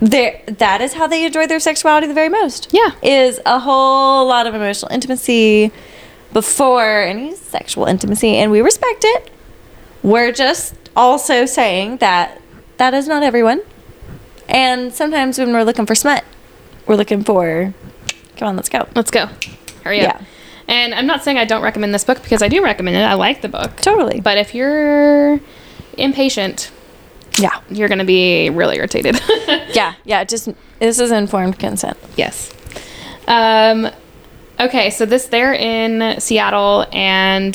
there 0.00 0.42
that 0.46 0.80
is 0.80 0.92
how 0.92 1.06
they 1.06 1.24
enjoy 1.24 1.46
their 1.46 1.60
sexuality 1.60 2.06
the 2.06 2.14
very 2.14 2.28
most. 2.28 2.68
Yeah. 2.72 2.92
Is 3.02 3.40
a 3.46 3.58
whole 3.58 4.26
lot 4.26 4.46
of 4.46 4.54
emotional 4.54 4.92
intimacy 4.92 5.72
before 6.32 7.02
any 7.02 7.34
sexual 7.34 7.86
intimacy 7.86 8.36
and 8.36 8.52
we 8.52 8.60
respect 8.60 9.04
it. 9.04 9.30
We're 10.02 10.32
just 10.32 10.74
also 10.94 11.46
saying 11.46 11.98
that 11.98 12.40
that 12.76 12.94
is 12.94 13.08
not 13.08 13.22
everyone. 13.22 13.62
And 14.48 14.92
sometimes 14.92 15.38
when 15.38 15.52
we're 15.52 15.64
looking 15.64 15.86
for 15.86 15.94
smut, 15.94 16.24
we're 16.86 16.96
looking 16.96 17.22
for, 17.22 17.72
come 18.40 18.48
on, 18.48 18.56
let's 18.56 18.68
go. 18.68 18.88
Let's 18.96 19.12
go. 19.12 19.26
Hurry 19.84 20.00
up. 20.00 20.16
Yeah. 20.20 20.24
And 20.66 20.94
I'm 20.94 21.06
not 21.06 21.22
saying 21.22 21.38
I 21.38 21.44
don't 21.44 21.62
recommend 21.62 21.94
this 21.94 22.04
book 22.04 22.20
because 22.22 22.42
I 22.42 22.48
do 22.48 22.62
recommend 22.64 22.96
it. 22.96 23.00
I 23.02 23.14
like 23.14 23.42
the 23.42 23.48
book. 23.48 23.76
Totally. 23.76 24.20
But 24.20 24.38
if 24.38 24.54
you're 24.54 25.38
impatient, 25.98 26.70
Yeah. 27.38 27.60
you're 27.70 27.88
going 27.88 27.98
to 28.00 28.04
be 28.04 28.50
really 28.50 28.76
irritated. 28.76 29.20
Yeah. 29.72 29.94
Yeah. 30.04 30.24
Just, 30.24 30.48
this 30.80 30.98
is 30.98 31.12
informed 31.12 31.58
consent. 31.60 31.96
yes. 32.16 32.52
Um, 33.28 33.88
okay, 34.58 34.90
so 34.90 35.06
this 35.06 35.26
they're 35.26 35.54
in 35.54 36.18
Seattle, 36.20 36.86
and 36.92 37.54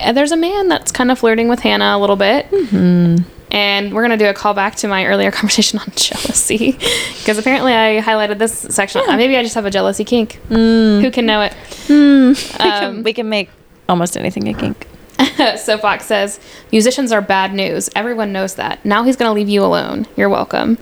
uh, 0.00 0.12
there's 0.12 0.32
a 0.32 0.36
man 0.38 0.68
that's 0.68 0.90
kind 0.90 1.10
of 1.10 1.18
flirting 1.18 1.48
with 1.48 1.60
Hannah 1.60 1.94
a 1.96 1.98
little 1.98 2.16
bit. 2.16 2.50
Mm-hmm. 2.50 3.28
And 3.50 3.92
we're 3.94 4.02
gonna 4.02 4.16
do 4.16 4.26
a 4.26 4.34
callback 4.34 4.74
to 4.76 4.88
my 4.88 5.06
earlier 5.06 5.30
conversation 5.40 5.78
on 5.78 5.86
jealousy, 5.96 6.72
because 7.18 7.38
apparently 7.38 7.72
I 7.72 8.00
highlighted 8.00 8.38
this 8.38 8.52
section. 8.58 9.02
Uh, 9.08 9.16
Maybe 9.16 9.36
I 9.36 9.42
just 9.42 9.54
have 9.54 9.66
a 9.66 9.70
jealousy 9.70 10.04
kink. 10.04 10.34
Who 10.48 11.10
can 11.12 11.26
know 11.26 11.42
it? 11.42 11.54
we, 11.88 11.94
Um, 11.94 12.34
can, 12.60 13.02
we 13.02 13.12
can 13.12 13.28
make 13.28 13.50
almost 13.88 14.16
anything 14.16 14.48
a 14.48 14.54
kink. 14.54 14.86
so 15.58 15.78
Fox 15.78 16.06
says, 16.06 16.40
musicians 16.72 17.12
are 17.12 17.20
bad 17.20 17.54
news. 17.54 17.88
Everyone 17.94 18.32
knows 18.32 18.54
that. 18.56 18.84
Now 18.84 19.04
he's 19.04 19.16
going 19.16 19.28
to 19.28 19.32
leave 19.32 19.48
you 19.48 19.62
alone. 19.64 20.06
You're 20.16 20.28
welcome. 20.28 20.76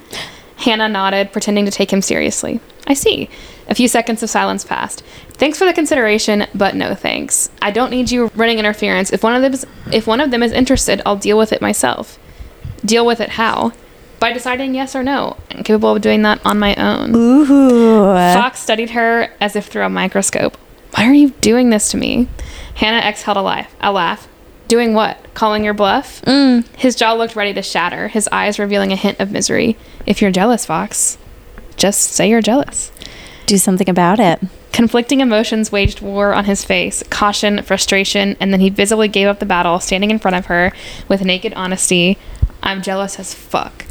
Hannah 0.57 0.89
nodded, 0.89 1.33
pretending 1.33 1.65
to 1.67 1.71
take 1.71 1.93
him 1.93 2.01
seriously. 2.01 2.61
I 2.87 2.95
see. 2.95 3.29
A 3.69 3.75
few 3.75 3.89
seconds 3.89 4.23
of 4.23 4.31
silence 4.31 4.65
passed. 4.65 5.03
Thanks 5.35 5.59
for 5.59 5.65
the 5.67 5.73
consideration, 5.73 6.47
but 6.55 6.75
no 6.75 6.95
thanks. 6.95 7.51
I 7.61 7.71
don't 7.71 7.91
need 7.91 8.11
you 8.11 8.31
running 8.35 8.59
interference. 8.59 9.13
If 9.13 9.23
one 9.23 9.35
of 9.35 9.43
them 9.43 9.53
is, 9.53 9.67
if 9.93 10.07
one 10.07 10.21
of 10.21 10.31
them 10.31 10.43
is 10.43 10.53
interested, 10.53 11.03
I'll 11.05 11.17
deal 11.17 11.37
with 11.37 11.53
it 11.53 11.61
myself. 11.61 12.19
Deal 12.85 13.07
with 13.07 13.21
it 13.21 13.31
how? 13.31 13.73
by 14.23 14.33
deciding 14.33 14.73
yes 14.73 14.95
or 14.95 15.03
no. 15.03 15.37
I'm 15.51 15.65
capable 15.65 15.97
of 15.97 16.01
doing 16.01 16.23
that 16.23 16.41
on 16.47 16.61
my 16.61 16.77
own. 16.77 17.13
Ooh. 17.13 18.15
Fox 18.15 18.61
studied 18.61 18.91
her 18.91 19.33
as 19.41 19.57
if 19.57 19.67
through 19.67 19.83
a 19.83 19.89
microscope. 19.89 20.57
Why 20.95 21.09
are 21.09 21.13
you 21.13 21.31
doing 21.41 21.71
this 21.71 21.91
to 21.91 21.97
me? 21.97 22.29
Hannah 22.77 23.05
exhaled 23.05 23.37
a 23.37 23.43
laugh. 23.43 23.75
A 23.81 23.91
laugh. 23.91 24.29
Doing 24.69 24.95
what? 24.95 25.19
Calling 25.35 25.65
your 25.65 25.75
bluff? 25.75 26.23
Mm. 26.23 26.65
His 26.77 26.95
jaw 26.95 27.15
looked 27.15 27.35
ready 27.35 27.53
to 27.55 27.63
shatter, 27.63 28.07
his 28.07 28.29
eyes 28.31 28.61
revealing 28.61 28.93
a 28.93 28.97
hint 28.97 29.19
of 29.19 29.33
misery. 29.33 29.77
If 30.07 30.23
you're 30.23 30.31
jealous, 30.31 30.67
Fox, 30.67 31.19
just 31.77 32.13
say 32.13 32.31
you're 32.31 32.41
jealous. 32.41 32.93
Do 33.47 33.59
something 33.59 33.91
about 33.91 34.21
it. 34.21 34.41
Conflicting 34.71 35.21
emotions 35.21 35.73
waged 35.73 36.01
war 36.01 36.33
on 36.33 36.45
his 36.45 36.65
face 36.65 37.03
caution, 37.11 37.61
frustration, 37.63 38.37
and 38.39 38.53
then 38.53 38.61
he 38.61 38.71
visibly 38.71 39.09
gave 39.09 39.27
up 39.27 39.41
the 39.41 39.47
battle, 39.47 39.81
standing 39.81 40.13
in 40.13 40.21
front 40.21 40.37
of 40.37 40.47
her 40.47 40.73
with 41.09 41.25
naked 41.25 41.53
honesty. 41.55 42.19
I'm 42.63 42.83
jealous 42.83 43.19
as 43.19 43.35
fuck. 43.35 43.85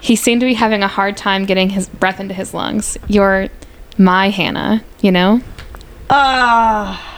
he 0.00 0.16
seemed 0.16 0.40
to 0.40 0.46
be 0.46 0.54
having 0.54 0.82
a 0.82 0.88
hard 0.88 1.16
time 1.16 1.44
getting 1.44 1.70
his 1.70 1.88
breath 1.88 2.20
into 2.20 2.34
his 2.34 2.52
lungs. 2.54 2.98
You're 3.08 3.48
my 3.98 4.30
Hannah, 4.30 4.84
you 5.00 5.10
know? 5.12 5.40
Ah. 6.10 7.10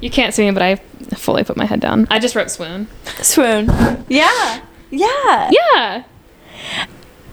You 0.00 0.10
can't 0.10 0.34
see 0.34 0.44
me, 0.44 0.50
but 0.50 0.62
I 0.62 0.76
fully 1.16 1.44
put 1.44 1.56
my 1.56 1.64
head 1.64 1.80
down. 1.80 2.06
I 2.10 2.18
just 2.18 2.34
wrote 2.34 2.50
swoon. 2.50 2.88
Swoon. 3.22 3.66
Yeah. 4.08 4.62
Yeah. 4.90 5.50
Yeah. 5.52 6.04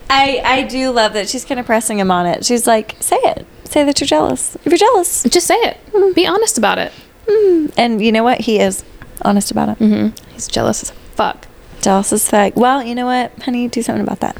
I 0.09 0.41
I 0.43 0.63
do 0.63 0.91
love 0.91 1.13
that 1.13 1.27
she's 1.27 1.43
kind 1.43 1.59
of 1.59 1.65
pressing 1.65 1.99
him 1.99 2.11
on 2.11 2.25
it. 2.25 2.45
She's 2.45 2.65
like, 2.65 2.95
say 2.99 3.17
it. 3.17 3.45
Say 3.65 3.83
that 3.83 3.99
you're 3.99 4.07
jealous. 4.07 4.55
If 4.55 4.67
you're 4.67 4.77
jealous. 4.77 5.23
Just 5.23 5.47
say 5.47 5.55
it. 5.55 6.15
Be 6.15 6.25
honest 6.25 6.57
about 6.57 6.77
it. 6.77 6.93
Mm. 7.25 7.73
And 7.77 8.01
you 8.01 8.11
know 8.11 8.23
what? 8.23 8.41
He 8.41 8.59
is 8.59 8.83
honest 9.23 9.51
about 9.51 9.69
it. 9.69 9.77
hmm 9.77 10.07
He's 10.31 10.47
jealous 10.47 10.83
as 10.83 10.91
fuck. 11.15 11.46
Jealous 11.87 12.11
as 12.11 12.29
fuck. 12.29 12.57
Well, 12.57 12.83
you 12.83 12.93
know 12.93 13.05
what, 13.05 13.31
honey? 13.43 13.69
Do 13.69 13.81
something 13.81 14.03
about 14.03 14.19
that. 14.19 14.35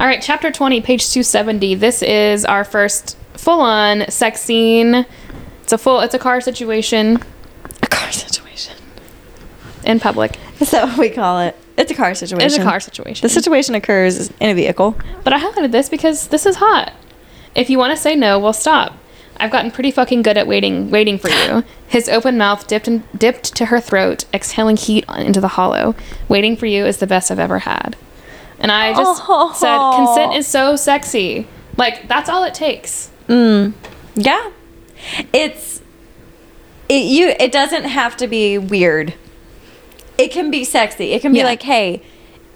All 0.00 0.06
right, 0.06 0.22
chapter 0.22 0.50
20, 0.50 0.80
page 0.80 1.10
270. 1.10 1.74
This 1.74 2.00
is 2.00 2.46
our 2.46 2.64
first 2.64 3.18
full 3.34 3.60
on 3.60 4.10
sex 4.10 4.40
scene. 4.40 5.04
It's 5.62 5.72
a 5.74 5.76
full, 5.76 6.00
it's 6.00 6.14
a 6.14 6.18
car 6.18 6.40
situation 6.40 7.18
A 7.82 7.86
car 7.88 8.10
situation. 8.10 8.74
in 9.84 10.00
public. 10.00 10.38
Is 10.60 10.70
that 10.70 10.88
what 10.88 10.96
we 10.96 11.10
call 11.10 11.40
it? 11.40 11.54
It's 11.76 11.90
a 11.90 11.94
car 11.94 12.14
situation. 12.14 12.46
It's 12.46 12.56
a 12.56 12.62
car 12.62 12.80
situation. 12.80 13.22
The 13.22 13.28
situation 13.28 13.74
occurs 13.74 14.30
in 14.40 14.48
a 14.48 14.54
vehicle. 14.54 14.96
But 15.24 15.34
I 15.34 15.40
highlighted 15.40 15.72
this 15.72 15.90
because 15.90 16.28
this 16.28 16.46
is 16.46 16.56
hot. 16.56 16.94
If 17.54 17.68
you 17.68 17.76
want 17.76 17.90
to 17.90 17.98
say 17.98 18.16
no, 18.16 18.38
we'll 18.38 18.54
stop. 18.54 18.96
I've 19.40 19.50
gotten 19.50 19.70
pretty 19.70 19.90
fucking 19.90 20.22
good 20.22 20.36
at 20.36 20.46
waiting, 20.46 20.90
waiting 20.90 21.18
for 21.18 21.28
you. 21.30 21.64
His 21.86 22.08
open 22.08 22.36
mouth 22.38 22.66
dipped 22.66 22.88
in, 22.88 23.04
dipped 23.16 23.54
to 23.56 23.66
her 23.66 23.80
throat, 23.80 24.24
exhaling 24.34 24.76
heat 24.76 25.04
into 25.16 25.40
the 25.40 25.48
hollow. 25.48 25.94
Waiting 26.28 26.56
for 26.56 26.66
you 26.66 26.84
is 26.86 26.98
the 26.98 27.06
best 27.06 27.30
I've 27.30 27.38
ever 27.38 27.60
had. 27.60 27.96
And 28.58 28.72
I 28.72 28.92
just 28.94 29.22
Oh. 29.28 29.52
said, 29.56 29.96
consent 29.96 30.34
is 30.34 30.46
so 30.46 30.74
sexy. 30.76 31.46
Like 31.76 32.08
that's 32.08 32.28
all 32.28 32.42
it 32.44 32.54
takes. 32.54 33.10
Mm. 33.28 33.72
Yeah. 34.16 34.50
It's 35.32 35.80
it 36.88 37.04
you 37.04 37.28
it 37.38 37.52
doesn't 37.52 37.84
have 37.84 38.16
to 38.16 38.26
be 38.26 38.58
weird. 38.58 39.14
It 40.16 40.32
can 40.32 40.50
be 40.50 40.64
sexy. 40.64 41.12
It 41.12 41.22
can 41.22 41.32
be 41.32 41.38
Yeah. 41.38 41.44
like, 41.44 41.62
hey, 41.62 42.02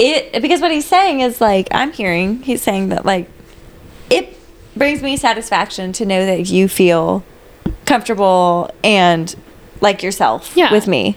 it 0.01 0.43
because 0.43 0.61
what 0.61 0.73
he's 0.73 0.87
saying 0.87 1.21
is 1.21 1.41
like 1.41 1.69
I'm 1.71 1.93
hearing 1.93 2.43
he's 2.43 2.63
saying 2.63 2.89
that 2.89 3.05
like 3.07 3.29
it 4.11 4.37
brings 4.77 5.03
me 5.03 5.17
satisfaction 5.17 5.93
to 5.95 6.07
know 6.07 6.25
that 6.27 6.49
you 6.49 6.69
feel 6.69 7.25
comfortable 7.85 8.71
and 8.83 9.35
like 9.81 10.03
yourself 10.03 10.53
Yeah. 10.55 10.73
with 10.73 10.87
me. 10.87 11.17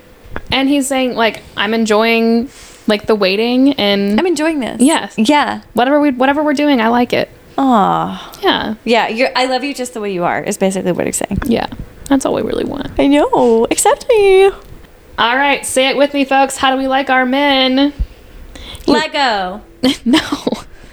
And 0.51 0.67
he's 0.69 0.87
saying 0.87 1.15
like 1.15 1.41
I'm 1.55 1.73
enjoying 1.73 2.49
like 2.87 3.05
the 3.07 3.15
waiting 3.15 3.73
and 3.73 4.19
I'm 4.19 4.27
enjoying 4.27 4.59
this. 4.59 4.81
Yes. 4.81 5.15
Yeah. 5.17 5.61
whatever 5.73 5.99
we 5.99 6.11
whatever 6.11 6.43
we're 6.43 6.53
doing, 6.53 6.81
I 6.81 6.89
like 6.89 7.13
it. 7.13 7.29
Aw. 7.57 8.39
Yeah. 8.43 8.75
Yeah, 8.83 9.31
I 9.35 9.45
love 9.45 9.63
you 9.63 9.73
just 9.73 9.93
the 9.93 10.01
way 10.01 10.11
you 10.13 10.23
are, 10.25 10.43
is 10.43 10.57
basically 10.57 10.91
what 10.91 11.05
he's 11.05 11.17
saying. 11.17 11.39
Yeah. 11.45 11.67
That's 12.09 12.25
all 12.25 12.33
we 12.33 12.41
really 12.41 12.65
want. 12.65 12.91
I 12.99 13.07
know. 13.07 13.65
Accept 13.71 14.05
me. 14.09 14.45
All 15.17 15.37
right, 15.37 15.65
say 15.65 15.87
it 15.87 15.95
with 15.95 16.13
me, 16.13 16.25
folks. 16.25 16.57
How 16.57 16.71
do 16.71 16.77
we 16.77 16.87
like 16.87 17.09
our 17.09 17.25
men? 17.25 17.93
Lego. 18.85 19.61
no. 20.05 20.19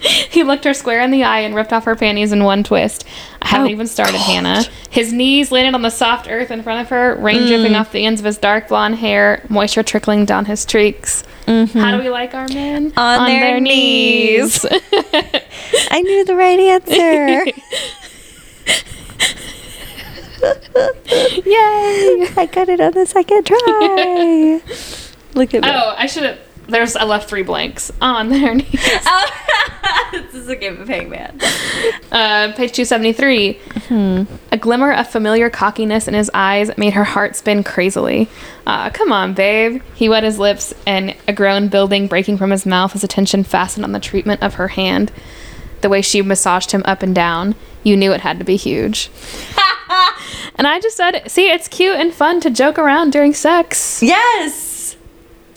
He 0.02 0.42
looked 0.42 0.64
her 0.64 0.74
square 0.74 1.00
in 1.00 1.10
the 1.12 1.22
eye 1.24 1.40
and 1.40 1.54
ripped 1.54 1.72
off 1.72 1.84
her 1.84 1.94
panties 1.94 2.32
in 2.32 2.42
one 2.44 2.64
twist. 2.64 3.04
I 3.40 3.48
haven't 3.48 3.68
Oh, 3.68 3.70
even 3.70 3.86
started, 3.86 4.14
God. 4.14 4.20
Hannah. 4.22 4.64
His 4.90 5.12
knees 5.12 5.52
landed 5.52 5.74
on 5.74 5.82
the 5.82 5.90
soft 5.90 6.28
earth 6.28 6.50
in 6.50 6.62
front 6.62 6.80
of 6.80 6.88
her, 6.88 7.14
rain 7.16 7.42
Mm. 7.42 7.46
dripping 7.48 7.74
off 7.76 7.92
the 7.92 8.04
ends 8.04 8.20
of 8.20 8.24
his 8.24 8.36
dark 8.38 8.68
blonde 8.68 8.96
hair, 8.96 9.44
moisture 9.48 9.82
trickling 9.84 10.24
down 10.24 10.46
his 10.46 10.64
cheeks. 10.64 11.22
How 11.46 11.96
do 11.96 11.98
we 12.02 12.08
like 12.08 12.34
our 12.34 12.48
men? 12.48 12.90
Mm-hmm. 12.90 12.98
On 12.98 13.26
their 13.28 13.60
knees. 13.60 14.64
I 15.90 16.00
knew 16.02 16.24
the 16.24 16.34
right 16.36 16.58
answer. 16.58 17.44
Yay! 21.44 22.26
I 22.36 22.48
got 22.50 22.68
it 22.68 22.80
on 22.80 22.92
the 22.92 23.06
second 23.06 23.44
try. 23.46 24.60
Look 25.34 25.54
at 25.54 25.62
me. 25.62 25.68
Oh, 25.70 25.94
I 25.96 26.06
should 26.06 26.24
have. 26.24 26.38
There's 26.68 26.96
I 26.96 27.04
left 27.04 27.28
three 27.28 27.42
blanks 27.42 27.90
on 28.00 28.28
their 28.28 28.54
knees. 28.54 28.66
this 30.12 30.34
is 30.34 30.48
a 30.48 30.56
game 30.56 30.80
of 30.80 30.88
hangman. 30.88 31.38
Uh, 32.10 32.52
page 32.54 32.72
273. 32.72 33.58
A 34.50 34.56
glimmer 34.56 34.92
of 34.92 35.08
familiar 35.08 35.50
cockiness 35.50 36.08
in 36.08 36.14
his 36.14 36.30
eyes 36.34 36.70
made 36.76 36.92
her 36.94 37.04
heart 37.04 37.36
spin 37.36 37.62
crazily. 37.64 38.28
Ah, 38.66 38.90
come 38.92 39.12
on, 39.12 39.34
babe. 39.34 39.82
He 39.94 40.08
wet 40.08 40.22
his 40.22 40.38
lips, 40.38 40.74
and 40.86 41.14
a 41.26 41.32
groan 41.32 41.68
building 41.68 42.06
breaking 42.06 42.38
from 42.38 42.50
his 42.50 42.66
mouth, 42.66 42.92
his 42.92 43.04
attention 43.04 43.44
fastened 43.44 43.84
on 43.84 43.92
the 43.92 44.00
treatment 44.00 44.42
of 44.42 44.54
her 44.54 44.68
hand. 44.68 45.12
The 45.80 45.88
way 45.88 46.02
she 46.02 46.22
massaged 46.22 46.70
him 46.70 46.82
up 46.84 47.02
and 47.02 47.14
down, 47.14 47.54
you 47.82 47.96
knew 47.96 48.12
it 48.12 48.20
had 48.20 48.38
to 48.38 48.44
be 48.44 48.56
huge. 48.56 49.10
and 50.56 50.66
I 50.66 50.78
just 50.80 50.96
said, 50.96 51.22
see, 51.28 51.50
it's 51.50 51.68
cute 51.68 51.96
and 51.96 52.14
fun 52.14 52.40
to 52.40 52.50
joke 52.50 52.78
around 52.78 53.10
during 53.10 53.34
sex. 53.34 54.02
Yes. 54.02 54.71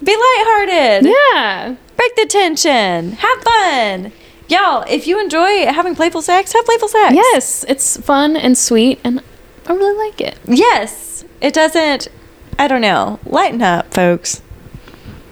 Be 0.03 0.15
lighthearted. 0.15 1.11
Yeah. 1.11 1.75
Break 1.95 2.15
the 2.15 2.25
tension. 2.27 3.13
Have 3.13 3.41
fun. 3.43 4.11
Y'all, 4.47 4.83
if 4.87 5.07
you 5.07 5.19
enjoy 5.19 5.65
having 5.65 5.95
playful 5.95 6.21
sex, 6.21 6.53
have 6.53 6.65
playful 6.65 6.87
sex. 6.87 7.15
Yes, 7.15 7.65
it's 7.67 7.97
fun 7.97 8.35
and 8.37 8.57
sweet, 8.57 8.99
and 9.03 9.21
I 9.65 9.73
really 9.73 9.97
like 10.07 10.21
it. 10.21 10.37
Yes. 10.45 11.25
It 11.41 11.53
doesn't, 11.53 12.09
I 12.59 12.67
don't 12.67 12.81
know, 12.81 13.19
lighten 13.25 13.61
up, 13.61 13.93
folks. 13.93 14.41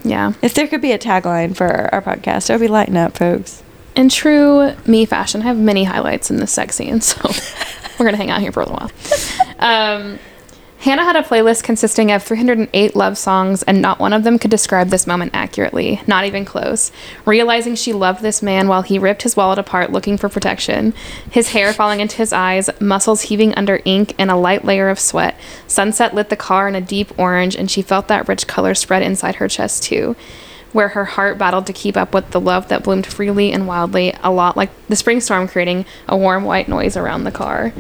Yeah. 0.04 0.34
If 0.42 0.54
there 0.54 0.68
could 0.68 0.82
be 0.82 0.92
a 0.92 1.00
tagline 1.00 1.56
for 1.56 1.94
our 1.94 2.02
podcast, 2.02 2.50
it 2.50 2.54
would 2.54 2.62
be 2.62 2.68
lighten 2.68 2.98
up, 2.98 3.16
folks. 3.18 3.62
In 3.96 4.10
true 4.10 4.74
me 4.88 5.06
fashion, 5.06 5.42
I 5.42 5.46
have 5.46 5.58
many 5.58 5.84
highlights 5.84 6.32
in 6.32 6.38
this 6.38 6.52
sex 6.52 6.76
scene, 6.76 7.00
so 7.02 7.22
we're 8.00 8.06
gonna 8.06 8.18
hang 8.18 8.32
out 8.32 8.42
here 8.42 8.52
for 8.52 8.62
a 8.62 8.66
little 8.66 8.80
while. 8.80 8.92
Um, 9.60 10.20
Hannah 10.84 11.06
had 11.06 11.16
a 11.16 11.24
playlist 11.24 11.64
consisting 11.64 12.12
of 12.12 12.22
308 12.24 12.94
love 12.94 13.18
songs, 13.18 13.64
and 13.64 13.82
not 13.82 14.00
one 14.00 14.12
of 14.12 14.26
them 14.26 14.38
could 14.38 14.52
describe 14.52 14.90
this 14.90 15.08
moment 15.08 15.32
accurately, 15.34 16.02
not 16.08 16.26
even 16.26 16.44
close. 16.44 16.92
Realizing 17.26 17.76
she 17.76 17.94
loved 17.94 18.22
this 18.22 18.42
man 18.42 18.68
while 18.68 18.82
he 18.82 19.00
ripped 19.00 19.24
his 19.24 19.38
wallet 19.38 19.58
apart 19.58 19.94
looking 19.94 20.18
for 20.18 20.28
protection, 20.28 20.94
his 21.32 21.52
hair 21.52 21.72
falling 21.72 22.02
into 22.02 22.18
his 22.18 22.34
eyes, 22.34 22.70
muscles 22.82 23.22
heaving 23.22 23.56
under 23.56 23.80
ink, 23.86 24.14
and 24.20 24.30
a 24.30 24.36
light 24.36 24.66
layer 24.66 24.90
of 24.90 25.00
sweat, 25.00 25.40
sunset 25.68 26.14
lit 26.14 26.28
the 26.28 26.36
car 26.36 26.68
in 26.68 26.76
a 26.76 26.82
deep 26.82 27.18
orange, 27.18 27.56
and 27.56 27.72
she 27.72 27.82
felt 27.82 28.10
that 28.10 28.28
rich 28.28 28.46
color 28.46 28.76
spread 28.76 29.04
inside 29.04 29.36
her 29.36 29.48
chest 29.48 29.84
too 29.84 30.18
where 30.74 30.90
her 30.90 31.06
heart 31.06 31.38
battled 31.38 31.68
to 31.68 31.72
keep 31.72 31.96
up 31.96 32.16
with 32.16 32.32
the 32.32 32.42
love 32.42 32.68
that 32.68 32.84
bloomed 32.84 33.06
freely 33.06 33.52
and 33.52 33.68
wildly, 33.68 34.12
a 34.24 34.32
lot 34.32 34.58
like 34.58 34.72
the 34.88 34.96
spring 34.96 35.22
storm 35.22 35.48
creating 35.48 35.86
a 36.10 36.18
warm 36.18 36.44
white 36.44 36.68
noise 36.68 36.98
around 36.98 37.24
the 37.24 37.32
car. 37.32 37.72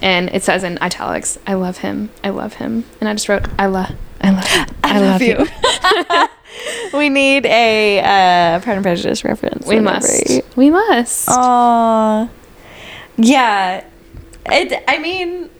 And 0.00 0.28
it 0.30 0.42
says 0.42 0.64
in 0.64 0.78
italics, 0.80 1.38
I 1.46 1.54
love 1.54 1.78
him, 1.78 2.10
I 2.22 2.30
love 2.30 2.54
him. 2.54 2.84
And 3.00 3.08
I 3.08 3.12
just 3.14 3.28
wrote, 3.28 3.46
I 3.58 3.66
love, 3.66 3.92
I 4.20 4.30
love, 4.30 4.50
you, 4.52 4.64
I, 4.84 4.98
love, 5.00 5.22
you. 5.22 5.46
we 6.98 7.08
need 7.08 7.46
a 7.46 7.98
uh, 8.00 8.60
Pride 8.60 8.74
and 8.74 8.82
Prejudice 8.84 9.24
reference. 9.24 9.66
we 9.66 9.80
must. 9.80 10.40
We 10.56 10.70
must. 10.70 11.28
Aw. 11.28 12.28
Yeah. 13.16 13.84
It, 14.46 14.84
I 14.86 14.98
mean, 14.98 15.50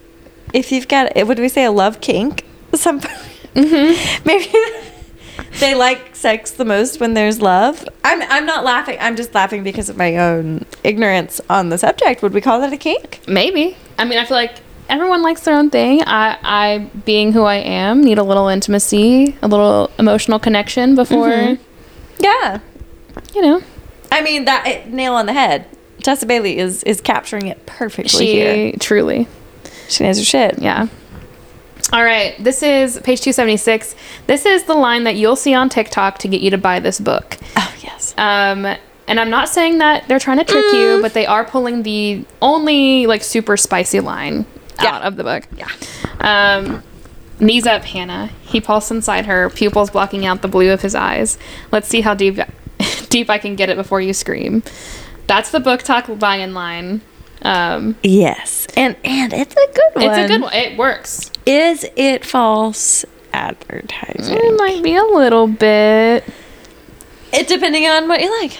if 0.53 0.71
you've 0.71 0.87
got, 0.87 1.11
would 1.15 1.39
we 1.39 1.49
say 1.49 1.65
a 1.65 1.71
love 1.71 2.01
kink? 2.01 2.45
Some, 2.73 3.01
Mm-hmm. 3.55 4.23
maybe 4.25 4.51
they 5.59 5.75
like 5.75 6.15
sex 6.15 6.51
the 6.51 6.65
most 6.65 6.99
when 6.99 7.13
there's 7.13 7.41
love. 7.41 7.87
I'm, 8.03 8.21
I'm 8.23 8.45
not 8.45 8.63
laughing. 8.63 8.97
I'm 8.99 9.15
just 9.15 9.33
laughing 9.35 9.63
because 9.63 9.89
of 9.89 9.97
my 9.97 10.17
own 10.17 10.65
ignorance 10.83 11.39
on 11.49 11.69
the 11.69 11.77
subject. 11.77 12.21
Would 12.21 12.33
we 12.33 12.41
call 12.41 12.59
that 12.61 12.71
a 12.73 12.77
kink? 12.77 13.21
Maybe. 13.27 13.77
I 13.97 14.05
mean, 14.05 14.17
I 14.19 14.25
feel 14.25 14.37
like 14.37 14.55
everyone 14.89 15.21
likes 15.21 15.41
their 15.41 15.55
own 15.55 15.69
thing. 15.69 16.01
I, 16.05 16.37
I, 16.43 16.89
being 17.05 17.33
who 17.33 17.43
I 17.43 17.55
am, 17.55 18.03
need 18.03 18.17
a 18.17 18.23
little 18.23 18.47
intimacy, 18.47 19.37
a 19.41 19.47
little 19.47 19.91
emotional 19.99 20.39
connection 20.39 20.95
before, 20.95 21.27
Mhm. 21.29 21.59
Yeah. 22.19 22.59
you 23.35 23.41
know, 23.41 23.61
I 24.11 24.21
mean, 24.21 24.45
that 24.45 24.67
it, 24.67 24.87
nail 24.87 25.13
on 25.13 25.25
the 25.25 25.33
head. 25.33 25.65
Tessa 26.01 26.25
Bailey 26.25 26.57
is 26.57 26.81
is 26.83 27.01
capturing 27.01 27.47
it 27.47 27.65
perfectly 27.65 28.25
she 28.25 28.31
here. 28.33 28.71
truly. 28.79 29.27
She 29.89 30.03
knows 30.03 30.17
her 30.17 30.23
shit. 30.23 30.59
Yeah. 30.59 30.87
All 31.91 32.03
right. 32.03 32.35
This 32.43 32.61
is 32.61 32.95
page 33.03 33.21
276. 33.21 33.95
This 34.27 34.45
is 34.45 34.63
the 34.63 34.75
line 34.75 35.05
that 35.05 35.15
you'll 35.15 35.35
see 35.35 35.53
on 35.53 35.69
TikTok 35.69 36.19
to 36.19 36.27
get 36.27 36.41
you 36.41 36.51
to 36.51 36.57
buy 36.57 36.79
this 36.79 36.99
book. 36.99 37.37
Oh 37.57 37.75
yes. 37.81 38.13
Um, 38.17 38.65
and 39.07 39.19
I'm 39.19 39.31
not 39.31 39.49
saying 39.49 39.79
that 39.79 40.07
they're 40.07 40.19
trying 40.19 40.37
to 40.37 40.43
trick 40.43 40.65
you, 40.73 40.99
but 41.01 41.13
they 41.15 41.25
are 41.25 41.43
pulling 41.43 41.81
the 41.83 42.25
only 42.43 43.07
like 43.07 43.23
super 43.23 43.57
spicy 43.57 44.01
line 44.01 44.45
Yeah. 44.81 44.95
out 44.97 45.01
of 45.01 45.15
the 45.15 45.23
book. 45.23 45.45
Yeah. 45.57 45.67
Um, 46.19 46.83
knees 47.39 47.65
up, 47.65 47.83
Hannah. 47.85 48.27
He 48.43 48.61
pulsed 48.61 48.91
inside 48.91 49.25
her, 49.25 49.49
pupils 49.49 49.89
blocking 49.89 50.27
out 50.27 50.43
the 50.43 50.47
blue 50.47 50.71
of 50.71 50.81
his 50.83 50.93
eyes. 50.93 51.39
Let's 51.71 51.87
see 51.87 52.01
how 52.01 52.13
deep 52.13 52.37
deep 53.09 53.31
I 53.31 53.39
can 53.39 53.55
get 53.55 53.69
it 53.69 53.77
before 53.77 53.99
you 53.99 54.13
scream. 54.13 54.61
That's 55.25 55.49
the 55.49 55.59
BookTok 55.59 56.19
buy-in 56.19 56.53
line. 56.53 57.01
Um, 57.41 57.95
Yes. 58.03 58.67
And 58.75 58.95
and 59.03 59.33
it's 59.33 59.53
a 59.53 59.67
good 59.73 59.95
one. 59.95 60.03
it's 60.05 60.17
a 60.17 60.27
good 60.27 60.41
one. 60.41 60.53
It 60.53 60.77
works. 60.77 61.31
Is 61.45 61.85
it 61.95 62.25
false 62.25 63.05
advertising? 63.33 64.37
It 64.37 64.57
might 64.57 64.83
be 64.83 64.95
a 64.95 65.03
little 65.03 65.47
bit. 65.47 66.23
It 67.31 67.47
depending 67.47 67.85
on 67.87 68.07
what 68.07 68.21
you 68.21 68.29
like. 68.41 68.57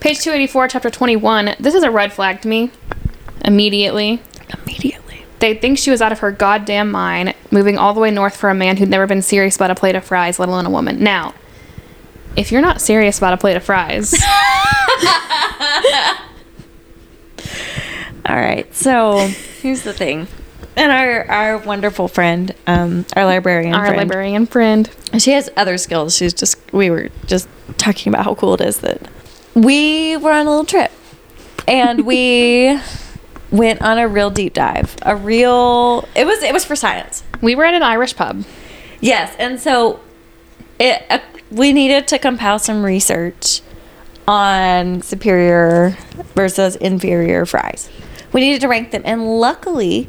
Page 0.00 0.18
284, 0.20 0.68
chapter 0.68 0.90
21. 0.90 1.54
This 1.60 1.74
is 1.74 1.82
a 1.82 1.90
red 1.90 2.12
flag 2.12 2.40
to 2.42 2.48
me. 2.48 2.70
Immediately. 3.44 4.20
Immediately. 4.64 5.24
They 5.38 5.54
think 5.54 5.78
she 5.78 5.90
was 5.90 6.00
out 6.02 6.12
of 6.12 6.20
her 6.20 6.30
goddamn 6.30 6.90
mind, 6.90 7.34
moving 7.50 7.78
all 7.78 7.94
the 7.94 8.00
way 8.00 8.10
north 8.10 8.36
for 8.36 8.48
a 8.50 8.54
man 8.54 8.76
who'd 8.76 8.88
never 8.88 9.06
been 9.06 9.22
serious 9.22 9.56
about 9.56 9.70
a 9.70 9.74
plate 9.74 9.94
of 9.96 10.04
fries, 10.04 10.38
let 10.38 10.48
alone 10.48 10.66
a 10.66 10.70
woman. 10.70 11.02
Now, 11.02 11.34
if 12.36 12.52
you're 12.52 12.60
not 12.60 12.80
serious 12.80 13.18
about 13.18 13.32
a 13.32 13.36
plate 13.36 13.56
of 13.56 13.64
fries, 13.64 14.12
All 18.26 18.36
right. 18.36 18.72
So 18.74 19.26
here's 19.60 19.82
the 19.82 19.92
thing. 19.92 20.28
And 20.76 20.90
our, 20.90 21.30
our 21.30 21.58
wonderful 21.58 22.08
friend, 22.08 22.54
um, 22.66 23.04
our 23.14 23.26
librarian 23.26 23.74
our 23.74 23.86
friend, 23.86 23.98
librarian 23.98 24.46
friend, 24.46 24.88
she 25.18 25.32
has 25.32 25.50
other 25.56 25.76
skills. 25.76 26.16
She's 26.16 26.32
just 26.32 26.58
we 26.72 26.88
were 26.88 27.10
just 27.26 27.48
talking 27.76 28.12
about 28.12 28.24
how 28.24 28.34
cool 28.34 28.54
it 28.54 28.60
is 28.62 28.78
that 28.78 29.02
we 29.54 30.16
were 30.16 30.30
on 30.32 30.46
a 30.46 30.50
little 30.50 30.64
trip 30.64 30.90
and 31.68 32.06
we 32.06 32.78
went 33.50 33.82
on 33.82 33.98
a 33.98 34.08
real 34.08 34.30
deep 34.30 34.54
dive. 34.54 34.96
A 35.02 35.14
real 35.14 36.08
it 36.14 36.24
was 36.26 36.42
it 36.42 36.52
was 36.52 36.64
for 36.64 36.76
science. 36.76 37.22
we 37.42 37.54
were 37.54 37.64
at 37.64 37.74
an 37.74 37.82
Irish 37.82 38.16
pub. 38.16 38.44
Yes, 39.00 39.34
and 39.38 39.60
so 39.60 40.00
it 40.78 41.02
uh, 41.10 41.18
we 41.50 41.72
needed 41.72 42.08
to 42.08 42.18
compile 42.18 42.58
some 42.58 42.82
research 42.82 43.60
on 44.26 45.02
superior 45.02 45.98
versus 46.34 46.76
inferior 46.76 47.44
fries. 47.44 47.90
We 48.32 48.40
needed 48.40 48.60
to 48.62 48.68
rank 48.68 48.90
them, 48.90 49.02
and 49.04 49.40
luckily, 49.40 50.08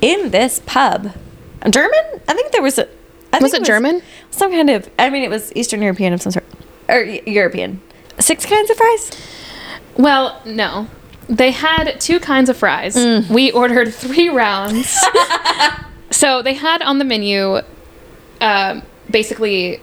in 0.00 0.30
this 0.30 0.60
pub, 0.66 1.12
German. 1.70 2.20
I 2.28 2.34
think 2.34 2.52
there 2.52 2.62
was 2.62 2.78
a. 2.78 2.88
I 3.32 3.38
Was 3.38 3.50
think 3.50 3.54
it 3.54 3.60
was 3.60 3.68
German? 3.68 4.02
Some 4.30 4.50
kind 4.52 4.70
of. 4.70 4.88
I 4.98 5.10
mean, 5.10 5.22
it 5.24 5.30
was 5.30 5.52
Eastern 5.56 5.82
European 5.82 6.12
of 6.12 6.22
some 6.22 6.32
sort, 6.32 6.44
or 6.88 7.02
European. 7.02 7.80
Six 8.18 8.46
kinds 8.46 8.70
of 8.70 8.76
fries. 8.76 9.10
Well, 9.96 10.40
no. 10.44 10.88
They 11.28 11.50
had 11.50 12.00
two 12.00 12.20
kinds 12.20 12.48
of 12.48 12.56
fries. 12.56 12.94
We 13.28 13.50
ordered 13.50 13.92
three 13.92 14.28
rounds. 14.28 14.96
so 16.10 16.40
they 16.40 16.54
had 16.54 16.82
on 16.82 16.98
the 16.98 17.04
menu, 17.04 17.60
um, 18.40 18.82
basically, 19.10 19.80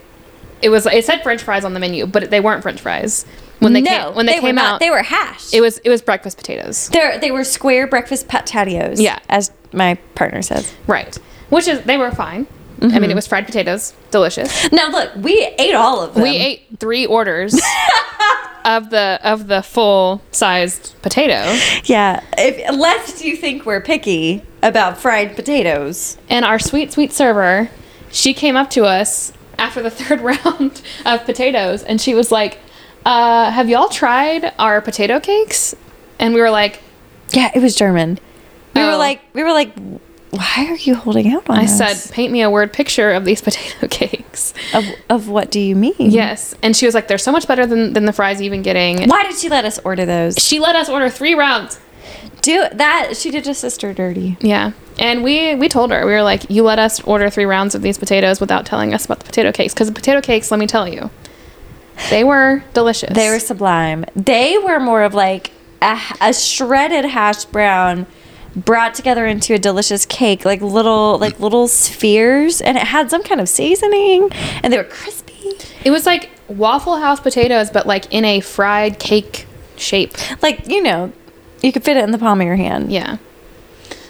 it 0.61 0.69
was 0.69 0.85
it 0.85 1.03
said 1.03 1.21
French 1.21 1.43
fries 1.43 1.65
on 1.65 1.73
the 1.73 1.81
menu, 1.81 2.05
but 2.07 2.29
they 2.29 2.39
weren't 2.39 2.61
French 2.63 2.79
fries 2.79 3.25
when 3.63 3.73
they 3.73 3.81
no, 3.81 3.89
came 4.07 4.15
when 4.15 4.25
they, 4.25 4.35
were 4.35 4.41
came 4.41 4.55
not. 4.55 4.75
out. 4.75 4.79
They 4.79 4.89
were 4.89 5.03
hashed. 5.03 5.53
it 5.53 5.61
was 5.61 5.79
it 5.79 5.89
was 5.89 6.01
breakfast 6.01 6.37
potatoes, 6.37 6.89
They're, 6.89 7.17
they 7.19 7.31
were 7.31 7.43
square 7.43 7.87
breakfast 7.87 8.27
patatios. 8.27 8.99
Yeah. 8.99 9.19
as 9.29 9.51
my 9.71 9.95
partner 10.15 10.41
says. 10.41 10.73
right? 10.87 11.15
Which 11.49 11.67
is 11.67 11.81
they 11.81 11.97
were 11.97 12.11
fine. 12.11 12.47
I 12.81 12.85
mean, 12.85 12.95
it 12.95 13.07
mm-hmm. 13.07 13.15
was 13.15 13.27
fried 13.27 13.45
potatoes, 13.45 13.93
delicious. 14.11 14.69
Now 14.71 14.89
look, 14.89 15.15
we 15.15 15.53
ate 15.57 15.73
all 15.73 16.01
of 16.01 16.15
them. 16.15 16.23
We 16.23 16.31
ate 16.31 16.63
three 16.79 17.05
orders 17.05 17.53
of 18.65 18.89
the 18.89 19.19
of 19.23 19.47
the 19.47 19.61
full 19.63 20.21
sized 20.31 21.01
potato. 21.01 21.57
Yeah, 21.85 22.21
if 22.37 22.75
lest 22.75 23.23
you 23.23 23.37
think 23.37 23.65
we're 23.65 23.81
picky 23.81 24.43
about 24.63 24.97
fried 24.97 25.35
potatoes. 25.35 26.17
And 26.29 26.43
our 26.45 26.57
sweet, 26.57 26.91
sweet 26.91 27.11
server, 27.11 27.69
she 28.11 28.33
came 28.33 28.55
up 28.55 28.69
to 28.71 28.85
us 28.85 29.33
after 29.59 29.81
the 29.81 29.89
third 29.91 30.21
round 30.21 30.81
of 31.05 31.25
potatoes 31.25 31.83
and 31.83 32.01
she 32.01 32.15
was 32.15 32.31
like, 32.31 32.59
uh, 33.05 33.51
Have 33.51 33.69
y'all 33.69 33.89
tried 33.89 34.53
our 34.59 34.81
potato 34.81 35.19
cakes? 35.19 35.75
And 36.19 36.33
we 36.33 36.41
were 36.41 36.51
like, 36.51 36.81
Yeah, 37.31 37.51
it 37.53 37.61
was 37.61 37.75
German. 37.75 38.19
We 38.75 38.81
Oh. 38.81 38.91
were 38.91 38.97
like, 38.97 39.21
we 39.33 39.43
were 39.43 39.51
like, 39.51 39.73
why 40.31 40.65
are 40.67 40.75
you 40.77 40.95
holding 40.95 41.31
out 41.31 41.47
on 41.47 41.59
us? 41.59 41.79
I 41.79 41.85
us? 41.91 42.03
said, 42.05 42.13
Paint 42.13 42.33
me 42.33 42.41
a 42.41 42.49
word 42.49 42.73
picture 42.73 43.11
of 43.11 43.23
these 43.23 43.39
potato 43.47 43.87
cakes. 43.87 44.53
of, 44.73 44.83
of 45.09 45.29
what 45.29 45.51
do 45.51 45.59
you 45.59 45.75
mean? 45.75 45.93
Yes. 45.99 46.55
And 46.63 46.75
she 46.75 46.85
was 46.87 46.95
like, 46.95 47.07
They're 47.07 47.17
so 47.19 47.31
much 47.31 47.47
better 47.47 47.65
than, 47.67 47.93
than 47.93 48.05
the 48.05 48.13
fries 48.13 48.41
you've 48.41 48.51
been 48.51 48.63
getting. 48.63 49.07
Why 49.07 49.23
did 49.23 49.35
she 49.37 49.49
let 49.49 49.63
us 49.65 49.79
order 49.83 50.05
those? 50.05 50.35
She 50.37 50.59
let 50.59 50.75
us 50.75 50.89
order 50.89 51.09
three 51.09 51.35
rounds. 51.35 51.79
Do 52.41 52.65
that. 52.73 53.15
She 53.15 53.31
did 53.31 53.47
a 53.47 53.53
sister 53.53 53.93
dirty. 53.93 54.37
Yeah. 54.41 54.71
And 54.99 55.23
we 55.23 55.55
we 55.55 55.69
told 55.69 55.91
her, 55.91 56.05
we 56.05 56.11
were 56.11 56.23
like, 56.23 56.49
You 56.49 56.63
let 56.63 56.79
us 56.79 56.99
order 57.01 57.29
three 57.29 57.45
rounds 57.45 57.75
of 57.75 57.81
these 57.83 57.97
potatoes 57.97 58.39
without 58.41 58.65
telling 58.65 58.93
us 58.93 59.05
about 59.05 59.19
the 59.19 59.25
potato 59.25 59.51
cakes. 59.51 59.73
Because 59.73 59.87
the 59.87 59.93
potato 59.93 60.19
cakes, 60.19 60.49
let 60.51 60.59
me 60.59 60.67
tell 60.67 60.87
you, 60.87 61.09
they 62.09 62.23
were 62.23 62.63
delicious. 62.73 63.13
They 63.13 63.29
were 63.29 63.39
sublime. 63.39 64.05
They 64.15 64.57
were 64.57 64.79
more 64.79 65.03
of 65.03 65.13
like 65.13 65.51
a, 65.81 65.99
a 66.21 66.33
shredded 66.33 67.05
hash 67.05 67.45
brown 67.45 68.05
brought 68.55 68.93
together 68.93 69.25
into 69.25 69.53
a 69.53 69.57
delicious 69.59 70.05
cake, 70.05 70.45
like 70.45 70.61
little 70.61 71.17
like 71.19 71.39
little 71.39 71.67
spheres, 71.67 72.61
and 72.61 72.77
it 72.77 72.83
had 72.83 73.09
some 73.09 73.23
kind 73.23 73.41
of 73.41 73.49
seasoning, 73.49 74.29
and 74.63 74.71
they 74.71 74.77
were 74.77 74.83
crispy. 74.83 75.33
It 75.83 75.91
was 75.91 76.05
like 76.05 76.29
Waffle 76.47 76.97
House 76.97 77.19
potatoes, 77.19 77.69
but 77.71 77.85
like 77.87 78.11
in 78.13 78.25
a 78.25 78.39
fried 78.41 78.99
cake 78.99 79.47
shape. 79.75 80.13
Like 80.41 80.67
you 80.67 80.81
know, 80.83 81.11
you 81.61 81.71
could 81.71 81.83
fit 81.83 81.97
it 81.97 82.03
in 82.03 82.11
the 82.11 82.17
palm 82.19 82.41
of 82.41 82.47
your 82.47 82.55
hand. 82.55 82.91
Yeah. 82.91 83.17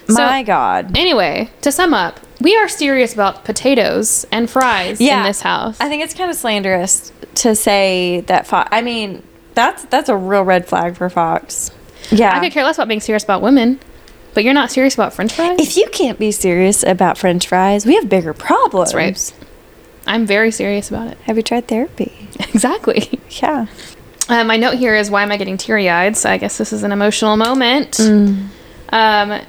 My 0.08 0.42
So- 0.42 0.46
God. 0.46 0.96
Anyway, 0.98 1.50
to 1.62 1.72
sum 1.72 1.94
up, 1.94 2.20
we 2.40 2.56
are 2.56 2.68
serious 2.68 3.14
about 3.14 3.44
potatoes 3.44 4.26
and 4.30 4.50
fries 4.50 5.00
in 5.00 5.22
this 5.22 5.40
house. 5.40 5.80
I 5.80 5.88
think 5.88 6.02
it's 6.02 6.14
kind 6.14 6.30
of 6.30 6.36
slanderous 6.36 7.12
to 7.36 7.54
say 7.54 8.20
that 8.26 8.46
Fox. 8.46 8.68
I 8.72 8.82
mean, 8.82 9.22
that's 9.54 9.84
that's 9.86 10.08
a 10.08 10.16
real 10.16 10.42
red 10.42 10.66
flag 10.66 10.96
for 10.96 11.08
Fox. 11.08 11.70
Yeah. 12.10 12.36
I 12.36 12.40
could 12.40 12.52
care 12.52 12.64
less 12.64 12.76
about 12.76 12.88
being 12.88 13.00
serious 13.00 13.24
about 13.24 13.40
women, 13.40 13.80
but 14.34 14.44
you're 14.44 14.54
not 14.54 14.70
serious 14.70 14.94
about 14.94 15.14
French 15.14 15.32
fries. 15.32 15.58
if 15.58 15.76
you 15.76 15.88
can't 15.90 16.18
be 16.18 16.30
serious 16.30 16.82
about 16.82 17.16
French 17.18 17.46
fries, 17.48 17.86
we 17.86 17.94
have 17.94 18.08
bigger 18.08 18.34
problems. 18.34 18.92
That's 18.92 18.94
right. 18.94 19.48
I'm 20.06 20.26
very 20.26 20.50
serious 20.50 20.90
about 20.90 21.08
it. 21.08 21.18
Have 21.22 21.36
you 21.36 21.42
tried 21.42 21.66
therapy? 21.66 22.28
exactly. 22.40 23.20
Yeah. 23.40 23.66
Uh, 24.28 24.44
my 24.44 24.56
note 24.56 24.74
here 24.74 24.94
is 24.94 25.10
why 25.10 25.22
am 25.22 25.32
I 25.32 25.36
getting 25.36 25.56
teary 25.56 25.88
eyed? 25.88 26.16
So 26.16 26.30
I 26.30 26.36
guess 26.38 26.58
this 26.58 26.72
is 26.72 26.82
an 26.82 26.92
emotional 26.92 27.36
moment. 27.36 27.98
Um, 28.00 29.40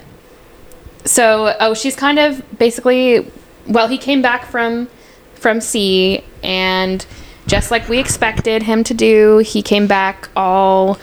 so 1.06 1.56
oh, 1.60 1.74
she's 1.74 1.96
kind 1.96 2.18
of 2.18 2.42
basically 2.58 3.30
well, 3.66 3.88
he 3.88 3.98
came 3.98 4.22
back 4.22 4.46
from 4.46 4.88
from 5.34 5.60
sea, 5.60 6.24
and 6.42 7.04
just 7.46 7.70
like 7.70 7.88
we 7.88 7.98
expected 7.98 8.62
him 8.62 8.84
to 8.84 8.94
do, 8.94 9.38
he 9.38 9.62
came 9.62 9.86
back 9.86 10.28
all 10.36 10.98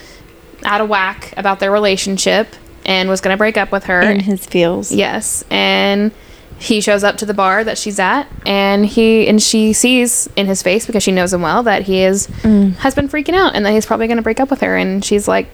out 0.65 0.81
of 0.81 0.89
whack 0.89 1.33
about 1.37 1.59
their 1.59 1.71
relationship 1.71 2.47
and 2.85 3.09
was 3.09 3.21
going 3.21 3.33
to 3.33 3.37
break 3.37 3.57
up 3.57 3.71
with 3.71 3.85
her. 3.85 4.01
In 4.01 4.19
his 4.19 4.45
feels. 4.45 4.91
Yes, 4.91 5.43
and 5.49 6.11
he 6.59 6.81
shows 6.81 7.03
up 7.03 7.17
to 7.17 7.25
the 7.25 7.33
bar 7.33 7.63
that 7.63 7.77
she's 7.77 7.99
at, 7.99 8.27
and 8.45 8.85
he 8.85 9.27
and 9.27 9.41
she 9.41 9.73
sees 9.73 10.29
in 10.35 10.47
his 10.47 10.61
face 10.61 10.85
because 10.85 11.03
she 11.03 11.11
knows 11.11 11.33
him 11.33 11.41
well 11.41 11.63
that 11.63 11.83
he 11.83 12.01
is 12.01 12.27
mm. 12.27 12.73
has 12.77 12.95
been 12.95 13.09
freaking 13.09 13.33
out, 13.33 13.55
and 13.55 13.65
that 13.65 13.71
he's 13.71 13.85
probably 13.85 14.07
going 14.07 14.17
to 14.17 14.23
break 14.23 14.39
up 14.39 14.49
with 14.49 14.61
her. 14.61 14.75
And 14.75 15.03
she's 15.03 15.27
like, 15.27 15.47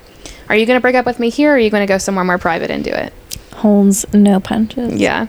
"Are 0.47 0.55
you 0.55 0.65
going 0.65 0.77
to 0.77 0.81
break 0.81 0.95
up 0.95 1.05
with 1.05 1.19
me 1.19 1.29
here, 1.29 1.51
or 1.51 1.55
are 1.55 1.59
you 1.59 1.69
going 1.69 1.85
to 1.85 1.91
go 1.91 1.97
somewhere 1.97 2.25
more 2.25 2.37
private 2.37 2.71
and 2.71 2.83
do 2.83 2.91
it?" 2.91 3.13
Holds 3.59 4.05
no 4.13 4.39
punches. 4.39 4.99
Yeah. 4.99 5.27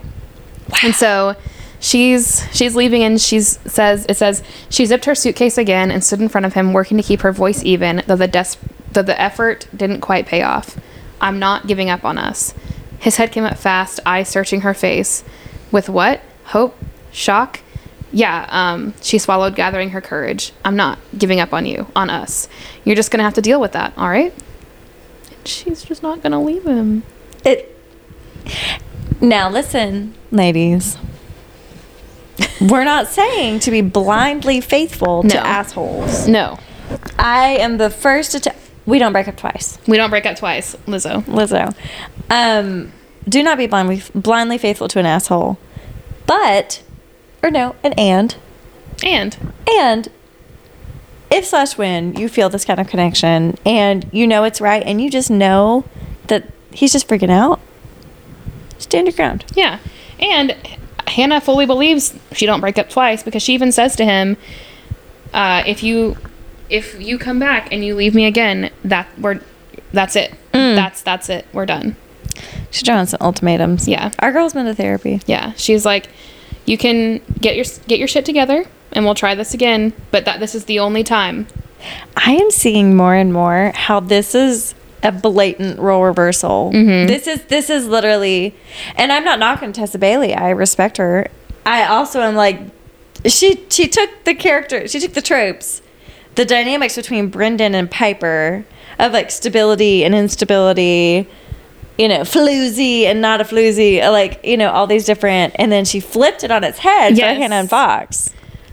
And 0.82 0.94
so 0.94 1.36
she's 1.80 2.46
she's 2.54 2.76
leaving 2.76 3.02
and 3.02 3.20
she 3.20 3.40
says 3.40 4.06
it 4.08 4.16
says 4.16 4.42
she 4.68 4.86
zipped 4.86 5.04
her 5.06 5.14
suitcase 5.14 5.58
again 5.58 5.90
and 5.90 6.04
stood 6.04 6.20
in 6.20 6.28
front 6.28 6.46
of 6.46 6.52
him 6.52 6.72
working 6.72 6.96
to 6.96 7.02
keep 7.02 7.22
her 7.22 7.32
voice 7.32 7.64
even 7.64 8.02
though 8.06 8.16
the 8.16 8.28
des- 8.28 8.58
though 8.92 9.02
the 9.02 9.20
effort 9.20 9.66
didn't 9.74 10.00
quite 10.00 10.26
pay 10.26 10.42
off. 10.42 10.78
I'm 11.20 11.38
not 11.38 11.66
giving 11.66 11.90
up 11.90 12.04
on 12.04 12.18
us. 12.18 12.54
His 12.98 13.16
head 13.16 13.32
came 13.32 13.44
up 13.44 13.58
fast, 13.58 13.98
eyes 14.06 14.28
searching 14.28 14.60
her 14.60 14.74
face. 14.74 15.24
With 15.72 15.88
what? 15.88 16.20
Hope? 16.46 16.76
Shock? 17.12 17.60
Yeah, 18.12 18.46
um, 18.50 18.94
she 19.00 19.18
swallowed, 19.18 19.54
gathering 19.54 19.90
her 19.90 20.00
courage. 20.00 20.52
I'm 20.64 20.76
not 20.76 20.98
giving 21.16 21.40
up 21.40 21.52
on 21.52 21.64
you, 21.64 21.86
on 21.94 22.10
us. 22.10 22.48
You're 22.84 22.96
just 22.96 23.10
gonna 23.10 23.22
have 23.22 23.34
to 23.34 23.42
deal 23.42 23.60
with 23.60 23.72
that, 23.72 23.92
all 23.96 24.08
right? 24.08 24.34
And 25.30 25.48
she's 25.48 25.82
just 25.82 26.02
not 26.02 26.22
gonna 26.22 26.42
leave 26.42 26.64
him. 26.64 27.04
It. 27.44 27.76
Now 29.20 29.50
listen, 29.50 30.14
ladies. 30.30 30.96
We're 32.60 32.84
not 32.84 33.06
saying 33.08 33.60
to 33.60 33.70
be 33.70 33.80
blindly 33.82 34.60
faithful 34.60 35.22
No. 35.22 35.28
to 35.30 35.38
assholes. 35.46 36.26
No, 36.26 36.58
I 37.18 37.56
am 37.60 37.76
the 37.78 37.90
first 37.90 38.32
to. 38.32 38.40
T- 38.40 38.50
we 38.86 38.98
don't 38.98 39.12
break 39.12 39.28
up 39.28 39.36
twice, 39.36 39.78
we 39.86 39.96
don't 39.96 40.10
break 40.10 40.24
up 40.26 40.36
twice, 40.36 40.74
Lizzo. 40.86 41.22
Lizzo. 41.24 41.74
Um, 42.30 42.92
do 43.28 43.42
not 43.42 43.58
be 43.58 43.66
blindly 43.66 44.02
blindly 44.14 44.56
faithful 44.58 44.88
to 44.88 44.98
an 44.98 45.06
asshole, 45.06 45.58
but, 46.26 46.82
or 47.42 47.50
no, 47.50 47.74
an 47.82 47.92
and 47.94 48.36
And 49.04 49.36
and 49.70 50.08
if 51.30 51.44
slash 51.44 51.76
when 51.78 52.14
you 52.16 52.28
feel 52.28 52.48
this 52.48 52.64
kind 52.64 52.80
of 52.80 52.88
connection 52.88 53.56
and 53.64 54.08
you 54.12 54.26
know 54.26 54.44
it's 54.44 54.60
right 54.60 54.82
and 54.84 55.00
you 55.00 55.10
just 55.10 55.30
know 55.30 55.84
that 56.28 56.44
he's 56.72 56.92
just 56.92 57.06
freaking 57.06 57.30
out, 57.30 57.60
stand 58.90 59.06
your 59.06 59.14
ground. 59.14 59.44
Yeah. 59.54 59.78
And 60.18 60.56
Hannah 61.06 61.40
fully 61.40 61.66
believes 61.66 62.14
she 62.32 62.46
don't 62.46 62.60
break 62.60 62.78
up 62.78 62.90
twice 62.90 63.22
because 63.22 63.42
she 63.42 63.54
even 63.54 63.72
says 63.72 63.96
to 63.96 64.04
him, 64.04 64.36
uh, 65.32 65.62
if 65.66 65.82
you 65.82 66.16
if 66.68 67.00
you 67.00 67.18
come 67.18 67.38
back 67.38 67.72
and 67.72 67.84
you 67.84 67.94
leave 67.94 68.14
me 68.14 68.26
again, 68.26 68.70
that 68.84 69.08
we're 69.18 69.40
that's 69.92 70.16
it. 70.16 70.34
That's 70.52 71.02
that's 71.02 71.28
it. 71.28 71.46
We're 71.52 71.66
done. 71.66 71.96
She's 72.70 72.82
drawing 72.82 73.06
some 73.06 73.18
ultimatums. 73.20 73.88
Yeah. 73.88 74.12
Our 74.18 74.32
girl's 74.32 74.52
been 74.52 74.66
to 74.66 74.74
therapy. 74.74 75.20
Yeah. 75.26 75.52
She's 75.56 75.84
like, 75.84 76.08
you 76.66 76.78
can 76.78 77.20
get 77.40 77.56
your 77.56 77.64
get 77.86 77.98
your 77.98 78.08
shit 78.08 78.24
together 78.24 78.66
and 78.92 79.04
we'll 79.04 79.14
try 79.14 79.34
this 79.34 79.54
again, 79.54 79.92
but 80.10 80.24
that 80.24 80.40
this 80.40 80.54
is 80.54 80.64
the 80.66 80.78
only 80.78 81.04
time. 81.04 81.46
I 82.16 82.32
am 82.32 82.50
seeing 82.50 82.96
more 82.96 83.14
and 83.14 83.32
more 83.32 83.72
how 83.74 84.00
this 84.00 84.34
is 84.34 84.74
a 85.02 85.12
blatant 85.12 85.78
role 85.78 86.02
reversal. 86.02 86.70
Mm-hmm. 86.72 87.06
This 87.06 87.26
is 87.26 87.44
this 87.44 87.70
is 87.70 87.86
literally, 87.86 88.54
and 88.96 89.12
I'm 89.12 89.24
not 89.24 89.38
knocking 89.38 89.72
Tessa 89.72 89.98
Bailey. 89.98 90.34
I 90.34 90.50
respect 90.50 90.96
her. 90.98 91.28
I 91.64 91.84
also 91.84 92.20
am 92.20 92.34
like, 92.34 92.60
she 93.26 93.64
she 93.70 93.88
took 93.88 94.10
the 94.24 94.34
character, 94.34 94.88
she 94.88 95.00
took 95.00 95.14
the 95.14 95.22
tropes, 95.22 95.82
the 96.34 96.44
dynamics 96.44 96.96
between 96.96 97.28
Brendan 97.28 97.74
and 97.74 97.90
Piper 97.90 98.64
of 98.98 99.12
like 99.12 99.30
stability 99.30 100.04
and 100.04 100.14
instability. 100.14 101.28
You 101.98 102.08
know, 102.08 102.20
floozy 102.20 103.02
and 103.02 103.20
not 103.20 103.42
a 103.42 103.44
floozy, 103.44 104.00
like 104.10 104.40
you 104.42 104.56
know 104.56 104.70
all 104.70 104.86
these 104.86 105.04
different, 105.04 105.54
and 105.58 105.70
then 105.70 105.84
she 105.84 106.00
flipped 106.00 106.42
it 106.44 106.50
on 106.50 106.64
its 106.64 106.78
head 106.78 107.14
for 107.14 107.26
Hannah 107.26 107.56
and 107.56 107.68
Fox. 107.68 108.30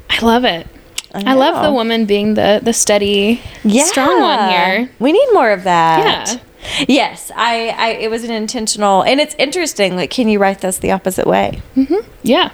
I 0.10 0.26
love 0.26 0.45
it. 0.45 0.66
I, 1.13 1.34
love 1.34 1.63
the 1.63 1.71
woman 1.71 2.05
being 2.05 2.34
the 2.35 2.59
the 2.61 2.73
steady, 2.73 3.41
strong 3.85 4.21
one 4.21 4.49
here. 4.49 4.89
We 4.99 5.11
need 5.11 5.27
more 5.34 5.51
of 5.51 5.63
that. 5.63 6.29
Yeah. 6.29 6.39
Yes, 6.88 7.31
I, 7.35 7.69
I. 7.69 7.88
It 7.91 8.09
was 8.09 8.23
an 8.23 8.31
intentional, 8.31 9.03
and 9.03 9.19
it's 9.21 9.35
interesting. 9.39 9.95
Like, 9.95 10.09
can 10.09 10.27
you 10.27 10.38
write 10.39 10.59
this 10.61 10.77
the 10.79 10.91
opposite 10.91 11.25
way, 11.25 11.61
Mm-hmm. 11.75 12.07
Yeah. 12.23 12.51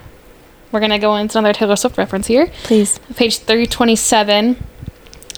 We're 0.72 0.80
gonna 0.80 1.00
go 1.00 1.16
into 1.16 1.38
another 1.38 1.54
Taylor 1.54 1.76
Swift 1.76 1.98
reference 1.98 2.28
here. 2.28 2.48
please? 2.64 3.00
Page 3.16 3.38
327. 3.40 4.58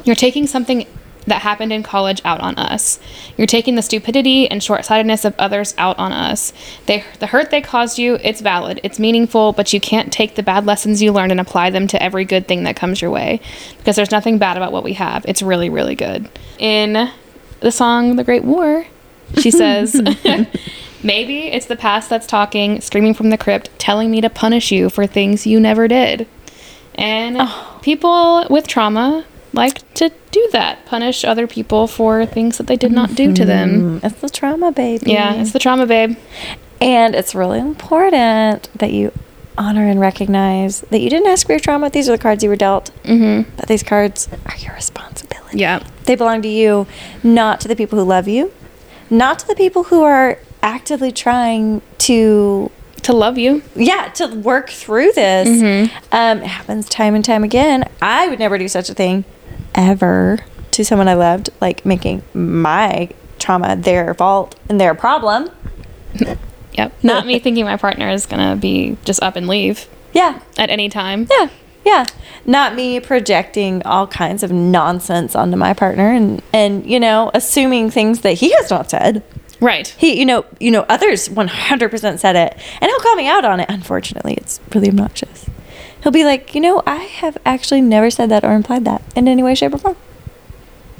You're 0.04 0.16
taking 0.16 0.48
something 0.48 0.88
that 1.28 1.42
happened 1.42 1.74
in 1.74 1.84
college 1.84 2.22
out 2.24 2.40
on 2.42 2.56
us. 2.58 3.00
You're 3.38 3.48
taking 3.48 3.76
the 3.76 3.82
stupidity 3.82 4.50
and 4.50 4.64
short 4.64 4.86
sightedness 4.86 5.26
of 5.26 5.36
others 5.40 5.74
out 5.78 5.98
on 5.98 6.12
us. 6.12 6.54
They, 6.86 7.04
the 7.20 7.28
hurt 7.28 7.52
they 7.52 7.62
caused 7.62 7.98
you, 7.98 8.18
it's 8.24 8.42
valid, 8.42 8.80
it's 8.84 9.00
meaningful, 9.00 9.54
but 9.54 9.74
you 9.74 9.80
can't 9.80 10.14
take 10.14 10.36
the 10.36 10.44
bad 10.44 10.66
lessons 10.66 11.02
you 11.02 11.12
learned 11.12 11.32
and 11.32 11.42
apply 11.42 11.70
them 11.70 11.88
to 11.88 12.02
every 12.02 12.26
good 12.26 12.48
thing 12.48 12.64
that 12.64 12.76
comes 12.76 13.02
your 13.02 13.12
way. 13.12 13.42
Because 13.78 13.96
there's 13.96 14.12
nothing 14.12 14.38
bad 14.38 14.58
about 14.58 14.72
what 14.72 14.84
we 14.84 14.94
have. 14.94 15.26
It's 15.28 15.42
really, 15.42 15.70
really 15.70 15.96
good. 15.96 16.30
In 16.60 17.12
the 17.60 17.72
song 17.72 18.16
The 18.16 18.24
Great 18.24 18.44
War, 18.44 18.86
she 19.40 19.52
says, 19.52 20.00
Maybe 21.04 21.44
it's 21.44 21.68
the 21.68 21.76
past 21.76 22.10
that's 22.10 22.26
talking, 22.26 22.82
screaming 22.82 23.14
from 23.14 23.30
the 23.30 23.38
crypt, 23.38 23.70
telling 23.78 24.10
me 24.10 24.22
to 24.22 24.30
punish 24.30 24.72
you 24.72 24.90
for 24.90 25.06
things 25.06 25.46
you 25.46 25.60
never 25.60 25.88
did. 25.88 26.28
And 26.96 27.38
oh. 27.40 27.80
people 27.84 28.48
with 28.50 28.68
trauma 28.68 29.24
like 29.56 29.94
to 29.96 30.12
do 30.32 30.50
that, 30.52 30.86
punish 30.86 31.24
other 31.24 31.48
people 31.48 31.88
for 31.88 32.26
things 32.26 32.58
that 32.58 32.68
they 32.68 32.76
did 32.76 32.92
not 32.92 33.16
do 33.16 33.34
to 33.34 33.46
them. 33.46 34.00
Mm, 34.00 34.04
It's 34.04 34.22
the 34.22 34.30
trauma, 34.30 34.72
babe. 34.72 35.02
Yeah, 35.06 35.34
it's 35.36 35.52
the 35.54 35.60
trauma, 35.60 35.86
babe. 35.86 36.18
and 36.82 37.16
it's 37.16 37.34
really 37.34 37.60
important 37.60 38.70
that 38.78 38.92
you 38.92 39.12
honor 39.58 39.88
and 39.88 40.00
recognize 40.00 40.82
that 40.82 41.00
you 41.00 41.10
didn't 41.10 41.28
ask 41.28 41.46
for 41.48 41.54
your 41.54 41.60
trauma. 41.60 41.90
These 41.90 42.10
are 42.10 42.12
the 42.12 42.22
cards 42.22 42.44
you 42.44 42.50
were 42.50 42.58
dealt. 42.58 42.92
Mm-hmm. 43.06 43.50
But 43.56 43.68
these 43.68 43.84
cards 43.84 44.28
are 44.46 44.58
your 44.58 44.74
responsibility. 44.74 45.60
Yeah. 45.60 45.82
They 46.04 46.16
belong 46.16 46.42
to 46.42 46.50
you, 46.50 46.86
not 47.24 47.62
to 47.62 47.68
the 47.70 47.76
people 47.76 47.98
who 47.98 48.04
love 48.06 48.28
you, 48.28 48.52
not 49.10 49.40
to 49.40 49.48
the 49.48 49.56
people 49.56 49.84
who 49.86 50.04
are 50.04 50.38
actively 50.62 51.12
trying 51.14 51.82
to 52.00 52.70
To 53.04 53.14
love 53.14 53.38
you. 53.38 53.62
yeah 53.76 54.10
to 54.16 54.28
work 54.36 54.70
through 54.72 55.12
this 55.14 55.48
um, 56.12 56.40
it 56.42 56.48
happens 56.48 56.90
time 56.90 57.14
and 57.14 57.24
time 57.24 57.44
again 57.44 57.88
i 58.02 58.28
would 58.28 58.40
never 58.40 58.58
do 58.58 58.68
such 58.68 58.90
a 58.90 58.96
thing 58.96 59.24
ever 59.76 60.40
to 60.72 60.84
someone 60.84 61.08
i 61.08 61.14
loved 61.14 61.50
like 61.62 61.86
making 61.86 62.22
my 62.34 63.10
trauma 63.46 63.76
their 63.76 64.14
fault 64.14 64.56
and 64.70 64.80
their 64.82 64.96
problem. 64.96 65.50
Yep. 66.78 66.92
Not 67.04 67.26
me 67.26 67.40
thinking 67.40 67.64
my 67.64 67.78
partner 67.78 68.10
is 68.10 68.26
gonna 68.26 68.58
be 68.58 68.98
just 69.06 69.24
up 69.24 69.38
and 69.38 69.48
leave 69.48 69.88
yeah. 70.12 70.42
at 70.58 70.70
any 70.70 70.90
time. 70.90 71.26
yeah. 71.32 71.48
Yeah. 71.86 72.04
Not 72.46 72.76
me 72.76 73.00
projecting 73.00 73.82
all 73.84 74.08
kinds 74.08 74.44
of 74.44 74.52
nonsense 74.52 75.38
onto 75.38 75.56
my 75.56 75.74
partner 75.74 76.12
and 76.12 76.42
and 76.52 76.86
you 76.86 77.00
know 77.00 77.32
assuming 77.34 77.92
things 77.92 78.24
that 78.24 78.34
he 78.34 78.52
has 78.56 78.70
not 78.70 78.90
said. 78.90 79.24
Right. 79.62 79.88
he 79.88 80.20
you 80.20 80.26
know 80.26 80.44
you 80.60 80.70
know 80.70 80.82
others 80.90 81.30
100% 81.30 82.20
said 82.20 82.36
it. 82.36 82.58
And 82.82 82.90
he'll 82.90 83.00
call 83.00 83.16
me 83.16 83.30
out 83.30 83.46
on 83.46 83.62
it. 83.62 83.70
Unfortunately 83.70 84.34
it's 84.34 84.60
really 84.74 84.90
obnoxious 84.90 85.50
he'll 86.06 86.12
be 86.12 86.24
like 86.24 86.54
you 86.54 86.62
know 86.62 86.84
i 86.86 86.98
have 86.98 87.36
actually 87.48 87.82
never 87.82 88.12
said 88.12 88.30
that 88.30 88.44
or 88.46 88.54
implied 88.54 88.86
that 88.86 89.02
in 89.16 89.28
any 89.28 89.42
way 89.42 89.56
shape 89.56 89.74
or 89.74 89.80
form 89.80 89.96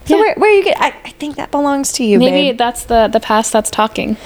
so 0.06 0.16
Yeah. 0.16 0.22
where, 0.22 0.36
where 0.36 0.52
you 0.52 0.64
get 0.64 0.82
I, 0.82 0.88
I 1.06 1.12
think 1.12 1.36
that 1.36 1.52
belongs 1.52 1.92
to 1.94 2.04
you 2.04 2.18
Maybe 2.18 2.50
babe. 2.50 2.58
that's 2.58 2.84
the 2.86 3.08
the 3.08 3.20
past 3.20 3.54
that's 3.54 3.70
talking. 3.70 4.18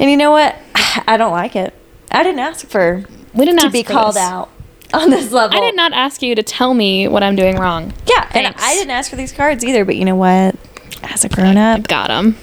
and 0.00 0.10
you 0.10 0.16
know 0.16 0.32
what 0.32 0.56
i 1.06 1.16
don't 1.16 1.30
like 1.32 1.54
it 1.54 1.72
i 2.10 2.24
didn't 2.24 2.40
ask 2.40 2.66
for 2.66 3.04
We 3.32 3.44
didn't 3.44 3.60
to 3.60 3.70
be 3.70 3.84
called 3.84 4.16
this. 4.16 4.22
out 4.22 4.50
on 4.92 5.10
this 5.10 5.30
level 5.30 5.56
I 5.56 5.60
did 5.60 5.76
not 5.76 5.92
ask 5.92 6.20
you 6.20 6.34
to 6.34 6.42
tell 6.42 6.74
me 6.74 7.06
what 7.08 7.22
I'm 7.22 7.36
doing 7.36 7.56
wrong. 7.56 7.92
yeah 8.08 8.28
and 8.34 8.52
i 8.58 8.74
didn't 8.74 8.90
ask 8.90 9.08
for 9.10 9.16
these 9.16 9.30
cards 9.32 9.64
either 9.64 9.84
but 9.84 9.94
you 9.96 10.04
know 10.04 10.16
what 10.16 10.56
as 11.04 11.24
a 11.24 11.28
grown-up 11.28 11.86
Got 11.86 12.10
him. 12.10 12.36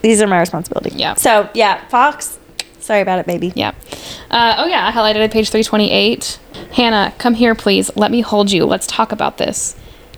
these 0.00 0.22
are 0.22 0.26
my 0.26 0.40
responsibility 0.40 0.96
Yeah. 0.96 1.12
so 1.14 1.48
yeah 1.52 1.86
fox 1.88 2.37
sorry 2.88 3.02
about 3.02 3.18
it 3.20 3.26
baby 3.26 3.52
Yeah. 3.54 3.72
Uh, 4.30 4.56
oh, 4.58 4.66
yeah. 4.66 4.88
I 4.88 4.90
highlighted 4.90 5.22
at 5.22 5.30
page 5.30 5.50
328. 5.50 6.38
Hannah, 6.72 7.14
come 7.18 7.34
here, 7.34 7.54
please. 7.54 7.90
Let 7.96 8.10
me 8.10 8.20
hold 8.20 8.50
you. 8.50 8.64
Let's 8.64 8.86
talk 8.86 9.12
about 9.12 9.38
this. 9.38 9.76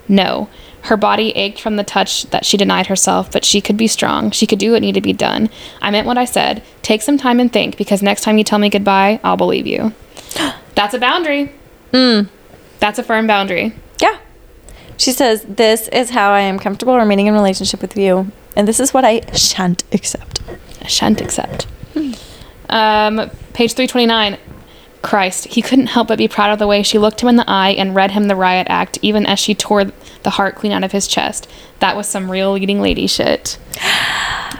No. 0.09 0.48
Her 0.82 0.97
body 0.97 1.30
ached 1.32 1.60
from 1.60 1.76
the 1.76 1.84
touch 1.84 2.24
that 2.30 2.47
she 2.47 2.56
denied 2.56 2.86
herself, 2.86 3.30
but 3.30 3.44
she 3.44 3.60
could 3.60 3.76
be 3.76 3.86
strong. 3.86 4.30
She 4.30 4.47
could 4.47 4.59
do 4.59 4.72
what 4.72 4.80
needed 4.80 5.01
to 5.01 5.06
be 5.06 5.12
done. 5.12 5.51
I 5.82 5.90
meant 5.90 6.06
what 6.06 6.16
I 6.16 6.24
said. 6.24 6.62
Take 6.82 7.02
some 7.02 7.18
time 7.18 7.38
and 7.38 7.52
think, 7.52 7.76
because 7.76 8.02
next 8.02 8.22
time 8.22 8.38
you 8.38 8.44
tell 8.44 8.59
me 8.59 8.70
goodbye, 8.70 9.20
I'll 9.22 9.36
believe 9.36 9.66
you. 9.66 9.92
That's 10.74 10.94
a 10.94 10.98
boundary. 10.98 11.52
Mm. 11.92 12.28
That's 12.78 12.98
a 12.98 13.02
firm 13.02 13.26
boundary. 13.26 13.74
Yeah. 14.01 14.18
She 14.97 15.12
says, 15.12 15.44
This 15.48 15.88
is 15.88 16.10
how 16.10 16.32
I 16.32 16.40
am 16.40 16.59
comfortable 16.59 16.97
remaining 16.97 17.26
in 17.26 17.34
relationship 17.34 17.82
with 17.82 17.97
you. 17.97 18.32
And 18.56 18.66
this 18.66 18.80
is 18.80 18.94
what 18.94 19.05
I 19.05 19.20
shan't 19.34 19.84
accept. 19.92 20.40
I 20.80 20.86
shan't 20.86 21.20
accept. 21.20 21.66
Um, 22.70 23.30
page 23.52 23.74
329. 23.74 24.38
Christ, 25.02 25.47
he 25.47 25.62
couldn't 25.62 25.86
help 25.86 26.09
but 26.09 26.18
be 26.18 26.28
proud 26.28 26.52
of 26.52 26.59
the 26.59 26.66
way 26.66 26.82
she 26.82 26.98
looked 26.98 27.22
him 27.22 27.28
in 27.30 27.36
the 27.36 27.48
eye 27.48 27.70
and 27.70 27.94
read 27.94 28.10
him 28.10 28.28
the 28.28 28.36
riot 28.36 28.66
act, 28.68 28.98
even 29.01 29.24
as 29.24 29.38
she 29.38 29.55
tore 29.55 29.86
the 30.22 30.30
heart 30.30 30.56
clean 30.56 30.72
out 30.72 30.84
of 30.84 30.92
his 30.92 31.06
chest. 31.06 31.48
That 31.78 31.97
was 31.97 32.06
some 32.06 32.30
real 32.30 32.52
leading 32.52 32.80
lady 32.80 33.06
shit. 33.06 33.59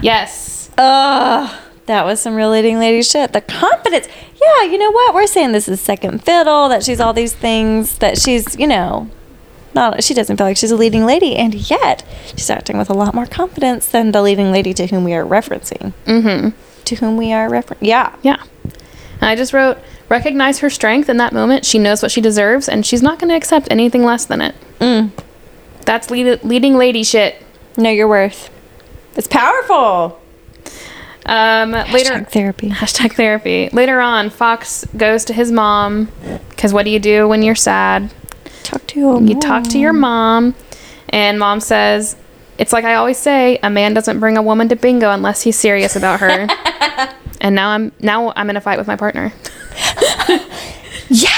Yes. 0.03 0.71
Ugh. 0.79 1.61
That 1.85 2.07
was 2.07 2.21
some 2.21 2.35
real 2.35 2.51
leading 2.51 2.79
lady 2.79 3.03
shit. 3.03 3.35
The 3.35 3.43
confidence. 3.43 4.09
Yeah, 4.41 4.63
you 4.63 4.79
know 4.79 4.91
what? 4.91 5.13
We're 5.13 5.27
saying 5.27 5.53
this 5.53 5.69
is 5.69 5.79
second 5.81 6.25
fiddle, 6.25 6.71
that 6.71 6.85
she's 6.85 7.01
all 7.01 7.13
these 7.13 7.35
things, 7.35 7.99
that 7.99 8.17
she's, 8.17 8.57
you 8.57 8.67
know, 8.67 9.11
not, 9.75 10.03
she 10.03 10.15
doesn't 10.15 10.37
feel 10.37 10.47
like 10.47 10.57
she's 10.57 10.71
a 10.71 10.77
leading 10.77 11.05
lady. 11.05 11.37
And 11.37 11.55
yet, 11.55 12.03
she's 12.31 12.49
acting 12.49 12.79
with 12.79 12.89
a 12.89 12.95
lot 12.95 13.13
more 13.13 13.27
confidence 13.27 13.89
than 13.89 14.13
the 14.13 14.23
leading 14.23 14.53
lady 14.53 14.73
to 14.73 14.87
whom 14.87 15.05
we 15.05 15.13
are 15.13 15.27
referencing. 15.27 15.93
Mm-hmm. 16.07 16.57
To 16.91 16.97
whom 16.97 17.17
we 17.17 17.33
are 17.33 17.49
referring. 17.49 17.79
Yeah. 17.85 18.17
Yeah. 18.23 18.43
I 19.21 19.37
just 19.37 19.53
wrote, 19.53 19.79
recognize 20.09 20.59
her 20.59 20.69
strength 20.69 21.09
in 21.09 21.19
that 21.19 21.33
moment. 21.33 21.65
She 21.65 21.79
knows 21.79 22.03
what 22.03 22.11
she 22.11 22.21
deserves, 22.21 22.69
and 22.69 22.85
she's 22.85 23.01
not 23.01 23.21
going 23.21 23.29
to 23.29 23.37
accept 23.37 23.69
anything 23.71 24.03
less 24.03 24.25
than 24.25 24.41
it. 24.41 24.57
Mm. 24.81 25.13
That's 25.85 26.11
lead- 26.11 26.43
leading 26.43 26.77
lady 26.77 27.05
shit. 27.05 27.41
Know 27.77 27.91
your 27.91 28.09
worth. 28.09 28.51
It's 29.15 29.29
powerful. 29.29 30.21
Um, 31.27 31.71
later, 31.71 32.25
therapy. 32.25 32.71
Hashtag 32.71 33.13
therapy. 33.13 33.69
Later 33.73 34.01
on, 34.01 34.31
Fox 34.31 34.85
goes 34.97 35.25
to 35.27 35.33
his 35.33 35.53
mom 35.53 36.09
because 36.49 36.73
what 36.73 36.85
do 36.85 36.91
you 36.91 36.99
do 36.99 37.29
when 37.29 37.43
you're 37.43 37.55
sad? 37.55 38.13
Talk 38.65 38.85
to 38.89 38.99
your 38.99 39.23
You 39.23 39.39
talk 39.39 39.63
to 39.69 39.79
your 39.79 39.93
mom, 39.93 40.57
and 41.11 41.39
mom 41.39 41.61
says, 41.61 42.17
"It's 42.61 42.73
like 42.73 42.85
I 42.85 42.95
always 42.95 43.19
say: 43.19 43.59
a 43.63 43.71
man 43.71 43.95
doesn't 43.95 44.21
bring 44.21 44.37
a 44.37 44.43
woman 44.43 44.69
to 44.69 44.77
bingo 44.77 45.11
unless 45.11 45.43
he's 45.43 45.59
serious 45.59 45.97
about 45.97 46.21
her." 46.21 46.47
and 47.41 47.55
now 47.55 47.71
I'm 47.71 47.91
now 48.01 48.33
I'm 48.37 48.49
in 48.51 48.57
a 48.57 48.61
fight 48.61 48.79
with 48.79 48.87
my 48.87 48.97
partner. 48.97 49.33
Yeah. 51.09 51.29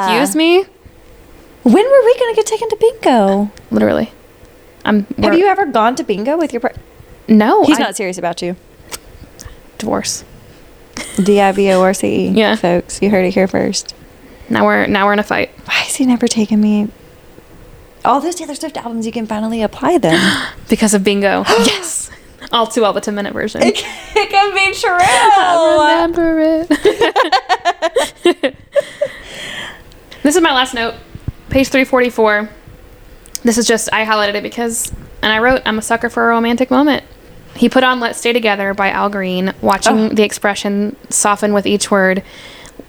Excuse 0.00 0.34
me, 0.34 0.64
When 1.62 1.84
were 1.84 2.04
we 2.04 2.18
gonna 2.18 2.34
get 2.34 2.46
taken 2.46 2.68
to 2.68 2.76
bingo? 2.76 3.50
literally. 3.70 4.12
I'm. 4.84 5.06
Have 5.22 5.34
you 5.38 5.46
ever 5.46 5.64
gone 5.66 5.94
to 5.96 6.04
bingo 6.04 6.36
with 6.36 6.52
your 6.52 6.60
partner? 6.60 6.82
No, 7.28 7.64
He's 7.64 7.78
I- 7.78 7.82
not 7.84 7.96
serious 7.96 8.18
about 8.18 8.42
you. 8.42 8.56
divorce. 9.78 10.24
D 11.16 11.40
I 11.40 11.52
V 11.52 11.70
O 11.72 11.80
R 11.82 11.94
C 11.94 12.06
E. 12.08 12.28
Yeah. 12.28 12.56
folks, 12.56 13.00
you 13.02 13.10
heard 13.10 13.24
it 13.24 13.34
here 13.34 13.48
first. 13.48 13.94
Now 14.50 14.64
we're 14.64 14.86
now 14.86 15.06
we're 15.06 15.12
in 15.14 15.18
a 15.18 15.22
fight. 15.24 15.50
Why 15.64 15.74
has 15.74 15.96
he 15.96 16.06
never 16.06 16.26
taken 16.28 16.60
me 16.60 16.88
all 18.04 18.20
those 18.20 18.34
Taylor 18.34 18.54
Swift 18.54 18.76
albums, 18.76 19.06
you 19.06 19.12
can 19.12 19.26
finally 19.26 19.62
apply 19.62 19.98
them. 19.98 20.18
Because 20.68 20.94
of 20.94 21.04
bingo. 21.04 21.44
yes. 21.48 22.10
All 22.52 22.66
too 22.66 22.82
well 22.82 22.92
the 22.92 23.00
10 23.00 23.14
minute 23.14 23.32
version. 23.32 23.62
it 23.62 23.74
can 23.76 24.54
be 24.54 24.78
true. 24.78 24.90
I 25.00 26.02
remember 26.02 26.38
it. 26.40 26.68
this 30.22 30.36
is 30.36 30.42
my 30.42 30.52
last 30.52 30.74
note, 30.74 30.94
page 31.50 31.68
344. 31.68 32.48
This 33.42 33.58
is 33.58 33.66
just, 33.66 33.92
I 33.92 34.04
highlighted 34.04 34.34
it 34.36 34.42
because, 34.42 34.90
and 35.22 35.32
I 35.32 35.38
wrote, 35.38 35.62
I'm 35.66 35.78
a 35.78 35.82
sucker 35.82 36.08
for 36.08 36.24
a 36.24 36.28
romantic 36.28 36.70
moment. 36.70 37.04
He 37.54 37.68
put 37.68 37.84
on 37.84 38.00
Let's 38.00 38.18
Stay 38.18 38.32
Together 38.32 38.74
by 38.74 38.90
Al 38.90 39.08
Green, 39.10 39.54
watching 39.60 39.96
Oh. 39.96 40.08
the 40.08 40.22
expression 40.24 40.96
soften 41.10 41.52
with 41.52 41.66
each 41.66 41.90
word. 41.90 42.22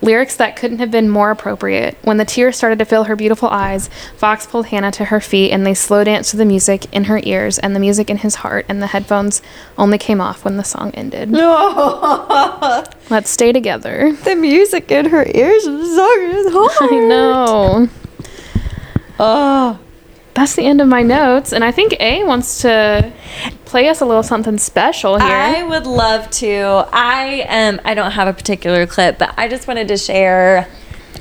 Lyrics 0.02 0.36
that 0.36 0.56
couldn't 0.56 0.80
have 0.80 0.92
been 0.92 1.10
more 1.10 1.32
appropriate. 1.32 1.98
When 2.04 2.18
the 2.18 2.26
tears 2.26 2.58
started 2.58 2.80
to 2.80 2.86
fill 2.86 3.06
her 3.06 3.16
beautiful 3.16 3.50
eyes, 3.50 3.90
Fox 4.18 4.46
pulled 4.46 4.68
Hannah 4.68 4.92
to 4.94 5.06
her 5.06 5.20
feet 5.22 5.52
and 5.52 5.66
they 5.66 5.74
slow 5.74 6.04
danced 6.04 6.32
to 6.32 6.38
the 6.38 6.46
music 6.46 6.86
in 6.94 7.06
her 7.06 7.20
ears 7.24 7.58
and 7.60 7.76
the 7.76 7.80
music 7.80 8.10
in 8.10 8.18
his 8.18 8.36
heart, 8.36 8.66
and 8.70 8.82
the 8.82 8.88
headphones 8.88 9.42
only 9.78 9.98
came 9.98 10.20
off 10.22 10.44
when 10.46 10.58
the 10.58 10.64
song 10.64 10.92
ended. 10.92 11.30
No. 11.30 12.84
Let's 13.10 13.30
stay 13.30 13.52
together. 13.52 14.12
the 14.24 14.36
music 14.36 14.92
in 14.92 15.06
her 15.10 15.26
ears 15.34 15.66
and 15.66 15.80
the 15.80 15.96
song 15.96 16.18
is 16.32 16.54
hard. 16.54 16.92
I 16.94 17.08
know. 17.08 17.90
Oh. 19.20 19.80
That's 20.36 20.56
the 20.56 20.66
end 20.66 20.82
of 20.82 20.88
my 20.88 21.02
notes, 21.02 21.54
and 21.54 21.64
I 21.64 21.72
think 21.72 21.96
A 22.00 22.24
wants 22.26 22.62
to 22.62 23.12
play 23.64 23.88
us 23.90 24.02
a 24.02 24.06
little 24.06 24.22
something 24.22 24.58
special 24.58 25.18
here. 25.18 25.28
I 25.28 25.64
would 25.64 25.88
love 25.88 26.30
to. 26.32 26.86
I 26.92 27.42
um 27.50 27.80
I 27.86 27.94
don't 27.94 28.12
have 28.12 28.28
a 28.28 28.34
particular 28.34 28.86
clip, 28.86 29.18
but 29.18 29.34
I 29.38 29.48
just 29.48 29.68
wanted 29.68 29.88
to 29.88 29.98
share. 29.98 30.68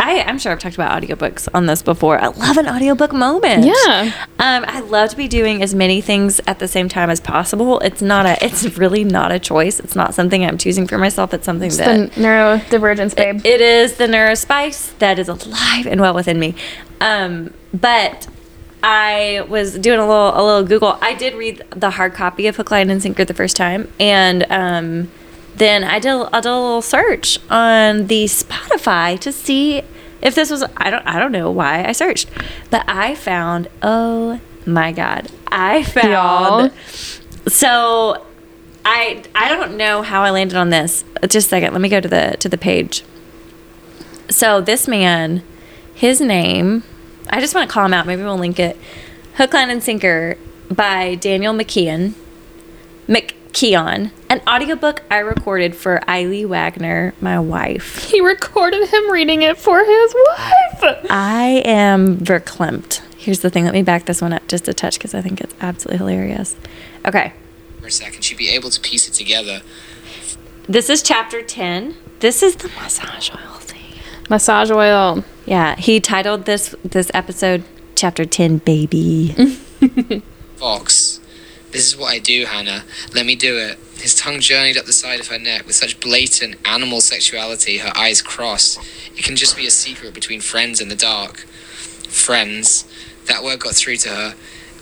I, 0.01 0.23
I'm 0.23 0.39
sure 0.41 0.51
I've 0.51 0.59
talked 0.59 0.74
about 0.74 1.01
audiobooks 1.01 1.47
on 1.55 1.66
this 1.66 1.81
before. 1.81 2.19
I 2.19 2.27
love 2.27 2.57
an 2.57 2.66
audiobook 2.69 3.12
moment. 3.12 3.65
Yeah. 3.65 4.12
Um, 4.41 4.65
I 4.66 4.81
love 4.81 5.11
to 5.11 5.16
be 5.16 5.28
doing 5.28 5.62
as 5.62 5.73
many 5.73 6.01
things 6.01 6.41
at 6.49 6.59
the 6.59 6.66
same 6.66 6.89
time 6.89 7.11
as 7.11 7.20
possible. 7.20 7.78
It's 7.78 8.03
not 8.03 8.27
a. 8.27 8.45
It's 8.45 8.77
really 8.77 9.05
not 9.05 9.31
a 9.31 9.39
choice. 9.39 9.78
It's 9.78 9.95
not 9.95 10.12
something 10.12 10.45
I'm 10.45 10.59
choosing 10.59 10.89
for 10.89 10.99
myself. 10.99 11.32
It's 11.32 11.45
something 11.47 11.69
It's 11.69 11.77
that 11.77 12.12
the 12.12 12.20
neurodivergence, 12.20 13.15
babe. 13.15 13.47
it 13.47 13.61
is 13.61 13.95
the 13.95 14.09
neurospice 14.09 14.99
that 14.99 15.20
is 15.20 15.28
alive 15.28 15.86
and 15.86 16.01
well 16.01 16.15
within 16.15 16.41
me. 16.41 16.57
Um, 17.01 17.55
but 17.73 18.27
I 18.86 19.47
was 19.48 19.78
doing 19.78 19.98
a 19.98 20.06
little 20.06 20.39
a 20.39 20.44
little 20.44 20.62
Google. 20.62 20.98
I 21.01 21.15
did 21.15 21.35
read 21.35 21.62
the 21.70 21.89
hard 21.89 22.12
copy 22.12 22.47
of 22.48 22.56
Hook, 22.56 22.70
Line, 22.70 22.90
and 22.90 23.01
Sinker 23.01 23.24
the 23.24 23.32
first 23.32 23.56
time, 23.56 23.90
and 23.98 24.44
um, 24.51 25.11
then 25.56 25.85
I 25.85 25.98
did 25.98 26.11
I 26.11 26.40
did 26.43 26.51
a 26.51 26.61
little 26.61 26.82
search 26.82 27.39
on 27.48 28.09
the 28.09 28.27
Spotify 28.27 29.19
to 29.20 29.32
see 29.32 29.81
if 30.20 30.35
this 30.35 30.51
was. 30.51 30.62
I 30.77 30.90
don't 30.90 31.06
I 31.06 31.19
don't 31.19 31.32
know 31.32 31.51
why 31.51 31.82
I 31.82 31.93
searched, 31.93 32.28
but 32.70 32.85
I 32.86 33.15
found. 33.15 33.69
Oh 33.81 34.39
my 34.66 34.93
god! 34.93 35.28
I 35.48 35.82
found. 35.82 36.11
Y'all. 36.11 36.70
So 37.48 38.23
I 38.85 39.23
I 39.35 39.48
don't 39.48 39.78
know 39.78 40.02
how 40.02 40.23
I 40.23 40.31
landed 40.31 40.59
on 40.59 40.69
this. 40.69 41.05
Just 41.23 41.47
a 41.47 41.51
second. 41.51 41.73
Let 41.73 41.81
me 41.81 41.89
go 41.89 42.01
to 42.01 42.09
the 42.09 42.36
to 42.39 42.51
the 42.51 42.59
page. 42.59 43.02
So 44.28 44.61
this 44.61 44.86
man, 44.86 45.43
his 45.94 46.20
name, 46.20 46.82
I 47.35 47.40
just 47.40 47.52
want 47.52 47.69
to 47.69 47.73
call 47.74 47.85
him 47.85 47.93
out. 47.93 48.06
Maybe 48.06 48.23
we'll 48.23 48.39
link 48.39 48.61
it. 48.61 48.77
Hook, 49.39 49.52
Line, 49.55 49.69
and 49.69 49.82
Sinker 49.82 50.39
by 50.70 51.16
Daniel 51.16 51.52
McKeon. 51.52 52.15
McKeon. 53.09 54.12
An 54.31 54.40
audiobook 54.48 55.02
I 55.11 55.19
recorded 55.19 55.74
for 55.74 56.01
Eileen 56.09 56.48
Wagner, 56.48 57.12
my 57.20 57.40
wife. 57.40 58.09
he 58.09 58.20
recorded 58.20 58.89
him 58.89 59.11
reading 59.11 59.43
it 59.43 59.59
for 59.59 59.81
his 59.85 60.15
wife. 60.15 61.06
I 61.11 61.61
am 61.65 62.19
verklempt. 62.19 63.01
Here's 63.16 63.40
the 63.40 63.51
thing. 63.51 63.65
Let 63.65 63.74
me 63.74 63.82
back 63.82 64.05
this 64.05 64.23
one 64.23 64.32
up 64.32 64.47
just 64.47 64.69
a 64.69 64.73
touch 64.73 64.97
because 64.97 65.12
I 65.12 65.20
think 65.20 65.40
it's 65.40 65.56
absolutely 65.61 65.98
hilarious. 65.98 66.55
Okay. 67.05 67.32
for 67.81 67.89
a 67.89 67.90
second, 67.90 68.23
she'd 68.23 68.39
be 68.39 68.51
able 68.51 68.70
to 68.70 68.81
piece 68.81 69.09
it 69.09 69.12
together. 69.12 69.62
This 70.69 70.89
is 70.89 71.02
chapter 71.02 71.43
10. 71.43 71.97
This 72.20 72.44
is 72.44 72.55
the 72.55 72.69
massage 72.69 73.31
oil 73.32 73.59
thing. 73.59 73.98
Massage 74.31 74.70
oil. 74.70 75.24
Yeah, 75.47 75.77
he 75.77 76.01
titled 76.01 76.47
this 76.47 76.75
this 76.83 77.11
episode 77.12 77.65
chapter 77.95 78.25
10 78.25 78.59
baby. 78.59 79.29
Fox, 80.57 81.21
this 81.71 81.87
is 81.87 81.97
what 81.97 82.12
I 82.12 82.19
do, 82.19 82.47
Hannah. 82.47 82.85
Let 83.15 83.27
me 83.27 83.35
do 83.35 83.59
it. 83.59 83.79
His 83.99 84.15
tongue 84.15 84.41
journeyed 84.41 84.77
up 84.77 84.87
the 84.87 84.93
side 84.93 85.21
of 85.21 85.29
her 85.29 85.39
neck 85.39 85.66
with 85.66 85.75
such 85.75 86.01
blatant 86.01 86.57
animal 86.66 87.01
sexuality, 87.01 87.79
her 87.79 87.93
eyes 87.97 88.23
crossed. 88.23 88.81
It 89.16 89.25
can 89.25 89.37
just 89.37 89.57
be 89.57 89.66
a 89.66 89.71
secret 89.71 90.15
between 90.15 90.41
friends 90.41 90.81
in 90.81 90.89
the 90.89 90.97
dark. 90.97 91.39
Friends. 92.09 92.87
That 93.27 93.43
word 93.43 93.61
got 93.61 93.75
through 93.75 93.97
to 93.99 94.11
her. 94.11 94.35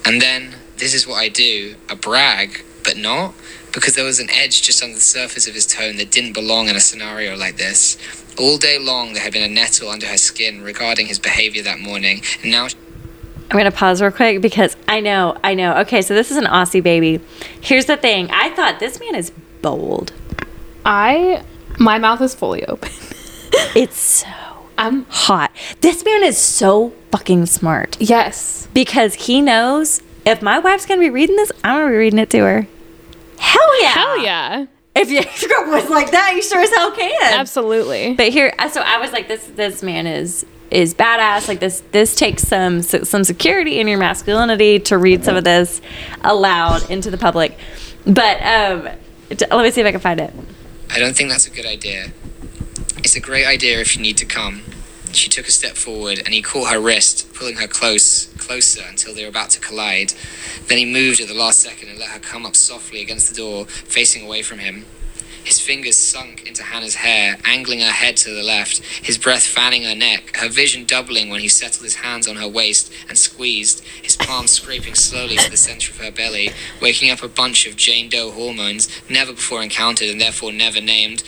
And 0.04 0.20
then, 0.20 0.56
this 0.78 0.94
is 0.94 1.06
what 1.06 1.16
I 1.16 1.28
do. 1.28 1.76
A 1.88 1.94
brag, 1.96 2.64
but 2.82 2.96
not. 2.96 3.34
Because 3.72 3.94
there 3.94 4.04
was 4.04 4.20
an 4.20 4.30
edge 4.30 4.62
just 4.62 4.82
on 4.82 4.92
the 4.92 5.00
surface 5.00 5.46
of 5.46 5.54
his 5.54 5.66
tone 5.66 5.96
that 5.96 6.10
didn't 6.10 6.34
belong 6.34 6.68
in 6.68 6.76
a 6.76 6.80
scenario 6.80 7.36
like 7.36 7.56
this. 7.56 7.96
All 8.38 8.58
day 8.58 8.78
long, 8.78 9.14
there 9.14 9.22
had 9.22 9.32
been 9.32 9.42
a 9.42 9.52
nettle 9.52 9.88
under 9.88 10.06
her 10.06 10.16
skin 10.16 10.62
regarding 10.62 11.06
his 11.06 11.18
behavior 11.18 11.62
that 11.62 11.78
morning, 11.78 12.22
and 12.42 12.50
now 12.50 12.64
I'm 12.64 13.58
going 13.58 13.70
to 13.70 13.70
pause 13.70 14.00
real 14.00 14.10
quick 14.10 14.40
because 14.40 14.76
I 14.88 15.00
know, 15.00 15.36
I 15.44 15.52
know. 15.52 15.76
Okay, 15.80 16.00
so 16.00 16.14
this 16.14 16.30
is 16.30 16.38
an 16.38 16.44
Aussie 16.44 16.82
baby. 16.82 17.20
Here's 17.60 17.84
the 17.84 17.98
thing. 17.98 18.30
I 18.30 18.48
thought 18.50 18.80
this 18.80 18.98
man 18.98 19.14
is 19.14 19.30
bold. 19.60 20.12
I, 20.86 21.44
my 21.78 21.98
mouth 21.98 22.22
is 22.22 22.34
fully 22.34 22.64
open. 22.66 22.90
It's 23.74 23.98
so 23.98 24.28
I'm, 24.78 25.04
hot. 25.10 25.52
This 25.82 26.04
man 26.04 26.24
is 26.24 26.38
so 26.38 26.94
fucking 27.10 27.46
smart 27.46 27.98
yes. 28.00 28.66
because 28.72 29.14
he 29.14 29.42
knows 29.42 30.00
if 30.24 30.40
my 30.40 30.58
wife's 30.58 30.86
going 30.86 30.98
to 30.98 31.04
be 31.04 31.10
reading 31.10 31.36
this, 31.36 31.52
I'm 31.62 31.76
going 31.76 31.86
to 31.88 31.92
be 31.92 31.98
reading 31.98 32.18
it 32.18 32.30
to 32.30 32.38
her. 32.38 32.66
Hell 33.42 33.82
yeah. 33.82 33.88
Hell 33.88 34.18
yeah. 34.18 34.66
If 34.94 35.10
you 35.10 35.18
if 35.20 35.42
your 35.42 35.50
girl 35.50 35.72
was 35.72 35.90
like 35.90 36.10
that, 36.12 36.32
you 36.34 36.42
sure 36.42 36.60
as 36.60 36.70
hell 36.70 36.92
can. 36.92 37.34
Absolutely. 37.34 38.14
But 38.14 38.28
here, 38.28 38.54
so 38.70 38.80
I 38.80 38.98
was 38.98 39.12
like, 39.12 39.28
this 39.28 39.44
this 39.46 39.82
man 39.82 40.06
is 40.06 40.46
is 40.70 40.94
badass. 40.94 41.48
Like 41.48 41.60
this 41.60 41.82
this 41.92 42.14
takes 42.14 42.42
some 42.42 42.82
some 42.82 43.24
security 43.24 43.80
in 43.80 43.88
your 43.88 43.98
masculinity 43.98 44.78
to 44.80 44.96
read 44.98 45.24
some 45.24 45.36
of 45.36 45.44
this 45.44 45.80
aloud 46.22 46.88
into 46.90 47.10
the 47.10 47.18
public. 47.18 47.58
But 48.06 48.42
um, 48.42 48.88
t- 49.28 49.46
let 49.50 49.62
me 49.62 49.70
see 49.70 49.80
if 49.80 49.86
I 49.86 49.92
can 49.92 50.00
find 50.00 50.20
it. 50.20 50.32
I 50.90 50.98
don't 50.98 51.16
think 51.16 51.30
that's 51.30 51.46
a 51.46 51.50
good 51.50 51.66
idea. 51.66 52.12
It's 52.98 53.16
a 53.16 53.20
great 53.20 53.46
idea 53.46 53.80
if 53.80 53.96
you 53.96 54.02
need 54.02 54.16
to 54.18 54.26
come. 54.26 54.62
She 55.12 55.28
took 55.28 55.46
a 55.46 55.52
step 55.52 55.76
forward 55.76 56.18
and 56.18 56.34
he 56.34 56.42
caught 56.42 56.72
her 56.72 56.80
wrist, 56.80 57.32
pulling 57.34 57.56
her 57.56 57.66
close, 57.66 58.26
closer 58.38 58.82
until 58.88 59.14
they 59.14 59.22
were 59.22 59.28
about 59.28 59.50
to 59.50 59.60
collide. 59.60 60.14
Then 60.66 60.78
he 60.78 60.84
moved 60.84 61.20
at 61.20 61.28
the 61.28 61.34
last 61.34 61.60
second 61.60 61.90
and 61.90 61.98
let 61.98 62.10
her 62.10 62.18
come 62.20 62.46
up 62.46 62.56
softly 62.56 63.02
against 63.02 63.28
the 63.28 63.36
door, 63.36 63.66
facing 63.66 64.24
away 64.24 64.42
from 64.42 64.58
him. 64.58 64.86
His 65.44 65.60
fingers 65.60 65.96
sunk 65.96 66.46
into 66.46 66.62
Hannah's 66.62 66.94
hair, 66.94 67.36
angling 67.44 67.80
her 67.80 67.90
head 67.90 68.16
to 68.18 68.32
the 68.32 68.44
left, 68.44 68.78
his 68.78 69.18
breath 69.18 69.42
fanning 69.42 69.82
her 69.82 69.94
neck, 69.94 70.36
her 70.36 70.48
vision 70.48 70.84
doubling 70.84 71.30
when 71.30 71.40
he 71.40 71.48
settled 71.48 71.82
his 71.82 71.96
hands 71.96 72.28
on 72.28 72.36
her 72.36 72.46
waist 72.46 72.92
and 73.08 73.18
squeezed, 73.18 73.84
his 74.02 74.16
palms 74.16 74.52
scraping 74.52 74.94
slowly 74.94 75.36
to 75.36 75.50
the 75.50 75.56
center 75.56 75.90
of 75.90 75.98
her 75.98 76.12
belly, 76.12 76.50
waking 76.80 77.10
up 77.10 77.24
a 77.24 77.28
bunch 77.28 77.66
of 77.66 77.76
Jane 77.76 78.08
Doe 78.08 78.30
hormones 78.30 78.88
never 79.10 79.32
before 79.32 79.62
encountered 79.62 80.08
and 80.08 80.20
therefore 80.20 80.52
never 80.52 80.80
named. 80.80 81.24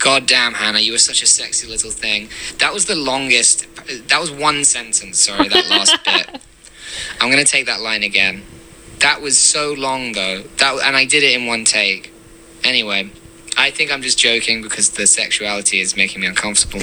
God 0.00 0.26
damn, 0.26 0.54
Hannah, 0.54 0.80
you 0.80 0.92
were 0.92 0.98
such 0.98 1.22
a 1.22 1.26
sexy 1.26 1.68
little 1.68 1.90
thing. 1.90 2.30
That 2.58 2.72
was 2.72 2.86
the 2.86 2.96
longest. 2.96 3.66
That 4.08 4.18
was 4.18 4.30
one 4.30 4.64
sentence. 4.64 5.20
Sorry, 5.20 5.46
that 5.48 5.68
last 5.68 6.02
bit. 6.04 6.40
I'm 7.20 7.30
gonna 7.30 7.44
take 7.44 7.66
that 7.66 7.80
line 7.80 8.02
again. 8.02 8.42
That 9.00 9.20
was 9.20 9.36
so 9.38 9.74
long 9.76 10.12
though. 10.12 10.42
That 10.56 10.80
and 10.84 10.96
I 10.96 11.04
did 11.04 11.22
it 11.22 11.38
in 11.38 11.46
one 11.46 11.64
take. 11.64 12.12
Anyway, 12.64 13.10
I 13.58 13.70
think 13.70 13.92
I'm 13.92 14.00
just 14.00 14.18
joking 14.18 14.62
because 14.62 14.90
the 14.90 15.06
sexuality 15.06 15.80
is 15.80 15.96
making 15.96 16.22
me 16.22 16.26
uncomfortable. 16.26 16.80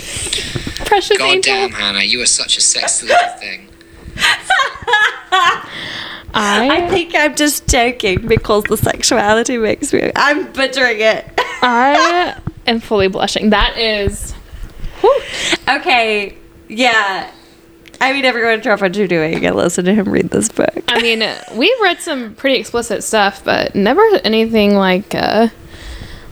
Precious 0.85 1.17
God 1.17 1.35
angel. 1.37 1.53
damn, 1.53 1.71
Hannah, 1.71 2.03
you 2.03 2.21
are 2.21 2.27
such 2.27 2.57
a 2.57 2.61
sexy 2.61 3.07
little 3.07 3.29
thing. 3.39 3.67
I 6.33 6.83
I, 6.83 6.87
think 6.89 7.15
I'm 7.15 7.35
just 7.35 7.67
joking 7.67 8.27
because 8.27 8.63
the 8.65 8.77
sexuality 8.77 9.57
makes 9.57 9.91
me. 9.91 10.11
I'm 10.15 10.51
butchering 10.51 10.99
it. 10.99 11.25
I 11.39 12.39
am 12.67 12.79
fully 12.79 13.07
blushing. 13.07 13.49
That 13.51 13.77
is. 13.77 14.33
whew. 15.01 15.21
okay, 15.67 16.37
yeah. 16.67 17.31
I 17.99 18.13
mean, 18.13 18.25
everyone, 18.25 18.59
drop 18.59 18.81
what 18.81 18.95
you're 18.95 19.07
doing 19.07 19.43
and 19.43 19.55
listen 19.55 19.85
to 19.85 19.93
him 19.93 20.11
read 20.11 20.29
this 20.29 20.49
book. 20.49 20.83
I 20.87 21.01
mean, 21.01 21.27
we've 21.55 21.79
read 21.81 21.99
some 21.99 22.35
pretty 22.35 22.57
explicit 22.59 23.03
stuff, 23.03 23.43
but 23.43 23.73
never 23.73 24.01
anything 24.23 24.75
like 24.75 25.15
uh, 25.15 25.47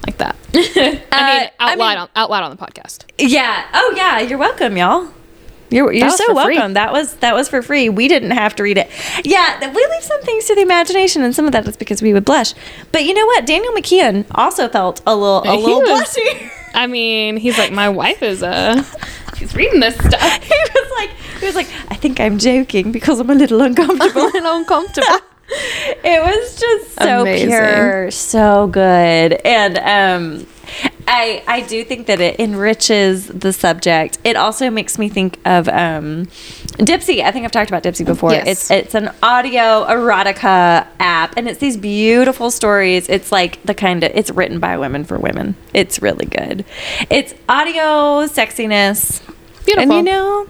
like 0.06 0.18
that. 0.20 0.36
I 0.54 0.60
mean, 0.76 1.04
Uh, 1.12 1.48
out 1.60 1.72
I 1.72 1.76
loud 1.76 1.90
mean- 1.90 1.98
on, 1.98 2.10
out 2.16 2.30
loud 2.30 2.44
on 2.44 2.52
the 2.52 2.58
podcast. 2.58 3.06
Yeah. 3.18 3.66
Oh 3.74 3.94
yeah. 3.98 4.20
You're 4.20 4.38
welcome, 4.38 4.78
y'all. 4.78 5.08
You're 5.76 5.92
you're 5.92 6.10
so 6.10 6.26
for 6.34 6.44
free. 6.46 6.56
welcome. 6.56 6.74
That 6.74 6.92
was 6.94 7.14
that 7.18 7.34
was 7.36 7.50
for 7.50 7.62
free. 7.62 7.90
We 7.90 8.08
didn't 8.08 8.32
have 8.32 8.56
to 8.56 8.64
read 8.64 8.78
it. 8.78 8.90
Yeah, 9.24 9.60
we 9.60 9.86
leave 9.92 10.04
some 10.04 10.22
things 10.22 10.46
to 10.46 10.56
the 10.56 10.62
imagination, 10.62 11.22
and 11.24 11.36
some 11.36 11.46
of 11.46 11.52
that 11.52 11.68
is 11.68 11.76
because 11.78 12.02
we 12.02 12.14
would 12.14 12.24
blush. 12.26 12.54
But 12.92 13.04
you 13.06 13.14
know 13.14 13.26
what? 13.26 13.46
Daniel 13.46 13.74
McKeon 13.74 14.26
also 14.34 14.70
felt 14.70 15.02
a 15.06 15.16
little 15.16 15.44
a 15.44 15.52
He 15.52 15.64
little 15.64 15.82
was- 15.82 16.02
blushy. 16.16 16.50
I 16.76 16.88
mean, 16.88 17.38
he's 17.38 17.58
like, 17.58 17.72
my 17.72 17.88
wife 17.88 18.22
is 18.22 18.44
uh, 18.44 18.84
she's 19.38 19.56
reading 19.56 19.80
this 19.80 19.96
stuff. 19.96 20.44
he 20.44 20.54
was 20.54 20.92
like, 20.98 21.10
he 21.40 21.46
was 21.46 21.56
like, 21.56 21.68
I 21.90 21.96
think 21.96 22.20
I'm 22.20 22.38
joking 22.38 22.92
because 22.92 23.20
I'm 23.20 23.30
a 23.30 23.36
little 23.36 23.62
uncomfortable. 23.62 24.22
a 24.22 24.28
little 24.34 24.58
uncomfortable. 24.58 25.20
it 25.48 26.22
was 26.22 26.60
just 26.60 26.96
so 26.96 27.22
Amazing. 27.22 27.48
pure, 27.50 28.12
so 28.12 28.68
good, 28.68 29.34
and 29.46 29.78
um, 29.80 30.48
I 31.08 31.44
I 31.48 31.62
do 31.62 31.84
think 31.84 32.08
that 32.08 32.20
it 32.20 32.40
enriches 32.40 33.28
the 33.28 33.54
subject. 33.54 34.18
It 34.24 34.36
also 34.36 34.70
makes 34.70 34.98
me 34.98 35.10
think 35.10 35.40
of 35.46 35.68
um, 35.70 36.26
Dipsea. 36.78 37.24
I 37.24 37.32
think 37.32 37.46
I've 37.46 37.52
talked 37.52 37.70
about 37.70 37.84
Dipsea 37.84 38.06
before. 38.06 38.32
Yes. 38.32 38.48
It's 38.48 38.72
it's 38.72 38.96
an 38.96 39.12
audio 39.22 39.86
erotica 39.86 40.88
app, 41.00 41.38
and 41.38 41.48
it's 41.48 41.60
these 41.60 41.78
beautiful 41.78 42.50
stories. 42.52 43.08
It's 43.08 43.32
like 43.32 43.62
the 43.64 43.74
kind 43.74 44.04
of 44.04 44.12
it's 44.16 44.32
written 44.32 44.60
by 44.60 44.78
women 44.78 45.04
for 45.04 45.18
women. 45.18 45.56
It's 45.74 46.02
really 46.02 46.26
good. 46.26 46.66
It's 47.10 47.34
audio 47.48 48.26
sexiness, 48.28 49.22
Beautiful. 49.66 49.98
and 49.98 50.08
you 50.08 50.14
know. 50.14 50.48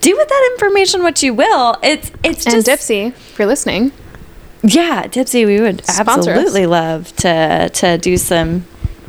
Do 0.00 0.16
with 0.16 0.28
that 0.28 0.50
information 0.54 1.02
what 1.02 1.24
you 1.24 1.34
will. 1.34 1.76
It's 1.82 2.12
it's 2.22 2.46
and 2.46 2.64
just 2.64 2.68
Dipsea, 2.68 3.08
if 3.08 3.36
you're 3.36 3.48
listening, 3.48 3.90
yeah, 4.62 5.04
Dipsea, 5.08 5.44
we 5.44 5.60
would 5.60 5.84
Sponsor 5.84 6.30
us. 6.30 6.36
absolutely 6.38 6.66
love 6.66 7.14
to 7.16 7.68
to 7.68 7.98
do 7.98 8.16
some 8.16 8.64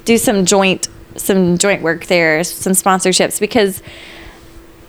do 0.09 0.17
some 0.17 0.43
joint 0.43 0.89
some 1.15 1.57
joint 1.59 1.83
work 1.83 2.05
there, 2.07 2.43
some 2.43 2.73
sponsorships 2.73 3.39
because 3.39 3.83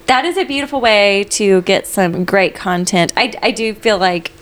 that 0.07 0.25
is 0.25 0.39
a 0.39 0.45
beautiful 0.45 0.81
way 0.81 1.25
to 1.25 1.61
get 1.63 1.87
some 1.87 2.25
great 2.25 2.55
content. 2.55 3.13
I 3.19 3.35
I 3.43 3.51
do 3.51 3.75
feel 3.75 3.99
like 3.99 4.33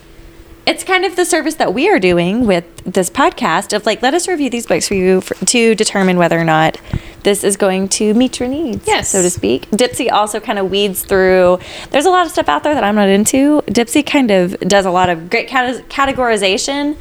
it's 0.66 0.84
kind 0.84 1.04
of 1.04 1.16
the 1.16 1.24
service 1.24 1.56
that 1.56 1.74
we 1.74 1.88
are 1.88 1.98
doing 1.98 2.46
with 2.46 2.64
this 2.84 3.10
podcast 3.10 3.72
of 3.74 3.86
like 3.86 4.02
let 4.02 4.14
us 4.14 4.28
review 4.28 4.50
these 4.50 4.66
books 4.66 4.86
for 4.86 4.94
you 4.94 5.20
for, 5.20 5.34
to 5.46 5.74
determine 5.74 6.16
whether 6.16 6.38
or 6.38 6.44
not 6.44 6.80
this 7.24 7.42
is 7.42 7.56
going 7.56 7.88
to 7.88 8.14
meet 8.14 8.38
your 8.38 8.48
needs 8.48 8.86
Yes. 8.86 9.08
so 9.08 9.22
to 9.22 9.30
speak 9.30 9.68
Dipsea 9.70 10.12
also 10.12 10.38
kind 10.40 10.58
of 10.58 10.70
weeds 10.70 11.02
through 11.02 11.58
there's 11.90 12.04
a 12.06 12.10
lot 12.10 12.26
of 12.26 12.32
stuff 12.32 12.48
out 12.50 12.64
there 12.64 12.74
that 12.74 12.84
i'm 12.84 12.94
not 12.96 13.08
into 13.08 13.62
Dipsea 13.62 14.04
kind 14.06 14.30
of 14.30 14.58
does 14.60 14.84
a 14.84 14.90
lot 14.90 15.08
of 15.08 15.30
great 15.30 15.48
categorization 15.48 16.96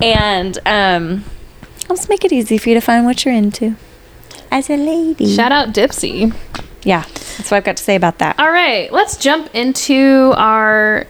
and 0.00 0.58
um 0.64 1.24
i'll 2.00 2.06
make 2.08 2.24
it 2.24 2.32
easy 2.32 2.56
for 2.58 2.68
you 2.70 2.74
to 2.74 2.80
find 2.80 3.04
what 3.04 3.24
you're 3.24 3.34
into 3.34 3.76
As 4.50 4.70
a 4.70 4.76
lady. 4.76 5.34
shout 5.34 5.52
out 5.52 5.68
Dipsea. 5.74 6.34
yeah 6.82 7.02
that's 7.02 7.50
what 7.50 7.54
i've 7.58 7.64
got 7.64 7.76
to 7.76 7.82
say 7.82 7.96
about 7.96 8.18
that 8.18 8.38
All 8.38 8.50
right, 8.50 8.90
let's 8.92 9.16
jump 9.16 9.54
into 9.54 10.32
our 10.36 11.06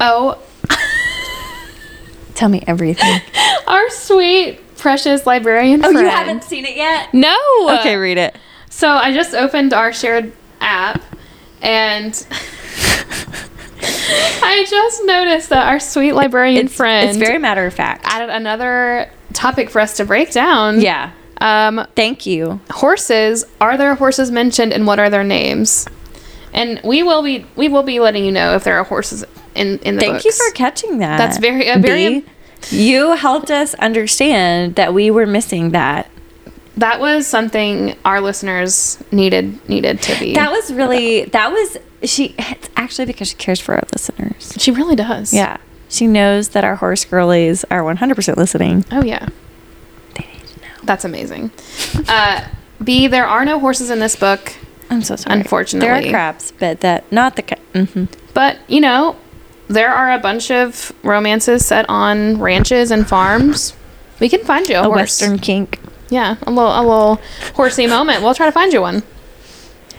oh, 0.00 0.42
tell 2.34 2.48
me 2.48 2.62
everything 2.66 3.20
our 3.68 3.88
sweet 3.90 4.60
precious 4.76 5.24
librarian 5.26 5.84
oh 5.84 5.90
friend. 5.92 6.04
you 6.06 6.10
haven't 6.10 6.44
seen 6.44 6.64
it 6.64 6.76
yet 6.76 7.12
No. 7.14 7.36
okay 7.80 7.96
read 7.96 8.18
it 8.18 8.36
So 8.70 8.88
I 8.88 9.12
just 9.14 9.34
opened 9.34 9.72
our 9.72 9.92
shared 9.92 10.32
app 10.60 11.00
and 11.62 12.12
I 14.42 14.66
just 14.68 15.04
noticed 15.04 15.48
that 15.50 15.66
our 15.68 15.80
sweet 15.80 16.12
librarian 16.12 16.66
it's, 16.66 16.74
friend 16.74 17.08
it's 17.08 17.18
very 17.18 17.38
matter 17.38 17.66
of 17.66 17.74
fact 17.74 18.04
added 18.06 18.30
another 18.30 19.10
topic 19.32 19.70
for 19.70 19.80
us 19.80 19.96
to 19.96 20.04
break 20.04 20.30
down. 20.32 20.80
yeah 20.80 21.10
Um, 21.40 21.86
thank 21.96 22.26
you 22.26 22.60
horses. 22.70 23.44
Are 23.60 23.76
there 23.76 23.94
horses 23.96 24.30
mentioned 24.30 24.72
and 24.72 24.86
what 24.86 24.98
are 24.98 25.10
their 25.10 25.24
names? 25.24 25.86
And 26.52 26.80
we 26.84 27.02
will 27.02 27.22
be 27.22 27.44
we 27.56 27.68
will 27.68 27.82
be 27.82 27.98
letting 28.00 28.24
you 28.24 28.30
know 28.32 28.54
if 28.54 28.62
there 28.64 28.78
are 28.78 28.84
horses 28.84 29.24
in 29.54 29.78
in 29.80 29.96
the 29.96 30.00
Thank 30.00 30.24
you 30.24 30.32
for 30.32 30.50
catching 30.54 30.98
that. 30.98 31.18
That's 31.18 31.38
very- 31.38 31.68
a 31.68 31.78
very- 31.78 32.20
B. 32.20 32.26
You 32.70 33.12
helped 33.16 33.50
us 33.50 33.74
understand 33.74 34.76
that 34.76 34.94
we 34.94 35.10
were 35.10 35.26
missing 35.26 35.70
that. 35.72 36.08
That 36.76 37.00
was 37.00 37.26
something 37.26 37.96
our 38.04 38.20
listeners 38.20 38.98
needed 39.12 39.68
needed 39.68 40.02
to 40.02 40.18
be. 40.18 40.34
That 40.34 40.50
was 40.50 40.72
really 40.72 41.24
that 41.26 41.50
was 41.52 41.76
she. 42.02 42.34
It's 42.38 42.68
actually 42.76 43.06
because 43.06 43.28
she 43.28 43.36
cares 43.36 43.60
for 43.60 43.74
our 43.74 43.82
listeners. 43.92 44.54
she 44.58 44.70
really 44.70 44.96
does. 44.96 45.32
Yeah, 45.32 45.58
she 45.88 46.06
knows 46.06 46.50
that 46.50 46.64
our 46.64 46.76
horse 46.76 47.04
girlies 47.04 47.64
are 47.70 47.84
one 47.84 47.96
hundred 47.98 48.16
percent 48.16 48.38
listening. 48.38 48.84
Oh 48.90 49.02
yeah. 49.04 49.28
They 50.14 50.26
need 50.32 50.46
to 50.46 50.60
know. 50.60 50.66
That's 50.82 51.04
amazing. 51.04 51.50
Uh, 52.08 52.46
B, 52.82 53.06
there 53.06 53.26
are 53.26 53.44
no 53.44 53.58
horses 53.60 53.88
in 53.90 54.00
this 54.00 54.16
book, 54.16 54.54
I'm 54.90 55.02
so 55.02 55.16
sorry. 55.16 55.38
Unfortunately. 55.40 55.88
there 55.88 55.96
are 56.08 56.10
crabs, 56.10 56.52
but 56.58 56.80
that 56.80 57.10
not 57.12 57.36
the. 57.36 57.42
ca- 57.42 57.56
mhm. 57.72 58.08
but 58.34 58.58
you 58.68 58.80
know, 58.80 59.16
there 59.68 59.92
are 59.94 60.12
a 60.12 60.18
bunch 60.18 60.50
of 60.50 60.92
romances 61.04 61.64
set 61.64 61.86
on 61.88 62.40
ranches 62.40 62.90
and 62.90 63.06
farms. 63.08 63.74
We 64.20 64.28
can 64.28 64.44
find 64.44 64.68
you 64.68 64.76
a, 64.76 64.80
A 64.80 64.84
horse. 64.84 64.96
western 65.20 65.38
kink. 65.38 65.78
Yeah, 66.14 66.36
a 66.42 66.50
little 66.50 66.70
a 66.70 66.80
little 66.80 67.20
horsey 67.56 67.88
moment. 67.88 68.22
We'll 68.22 68.36
try 68.36 68.46
to 68.46 68.52
find 68.52 68.72
you 68.72 68.80
one. 68.80 69.02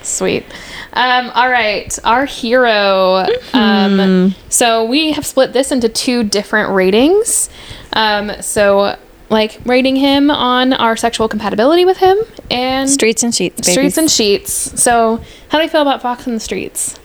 Sweet. 0.01 0.45
Um, 0.93 1.29
all 1.31 1.49
right, 1.49 1.97
our 2.05 2.23
hero. 2.25 3.25
Um, 3.53 4.33
so 4.47 4.85
we 4.85 5.11
have 5.11 5.25
split 5.25 5.51
this 5.51 5.73
into 5.73 5.89
two 5.89 6.23
different 6.23 6.73
ratings. 6.73 7.49
Um, 7.91 8.31
so 8.41 8.97
like 9.29 9.59
rating 9.65 9.97
him 9.97 10.31
on 10.31 10.71
our 10.71 10.95
sexual 10.95 11.27
compatibility 11.27 11.83
with 11.83 11.97
him 11.97 12.17
and 12.49 12.89
Streets 12.89 13.23
and 13.23 13.35
sheets. 13.35 13.55
Babies. 13.59 13.71
streets 13.73 13.97
and 13.97 14.09
sheets. 14.09 14.53
So 14.81 15.21
how 15.49 15.57
do 15.57 15.65
you 15.65 15.69
feel 15.69 15.81
about 15.81 16.01
Fox 16.01 16.27
in 16.27 16.33
the 16.33 16.39
Streets? 16.39 16.97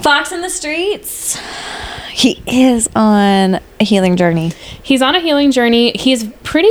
Fox 0.00 0.32
in 0.32 0.40
the 0.40 0.48
streets. 0.50 1.38
He 2.20 2.42
is 2.46 2.86
on 2.94 3.60
a 3.80 3.84
healing 3.84 4.14
journey. 4.14 4.52
He's 4.82 5.00
on 5.00 5.14
a 5.14 5.20
healing 5.20 5.52
journey. 5.52 5.92
He's 5.92 6.24
pretty 6.42 6.68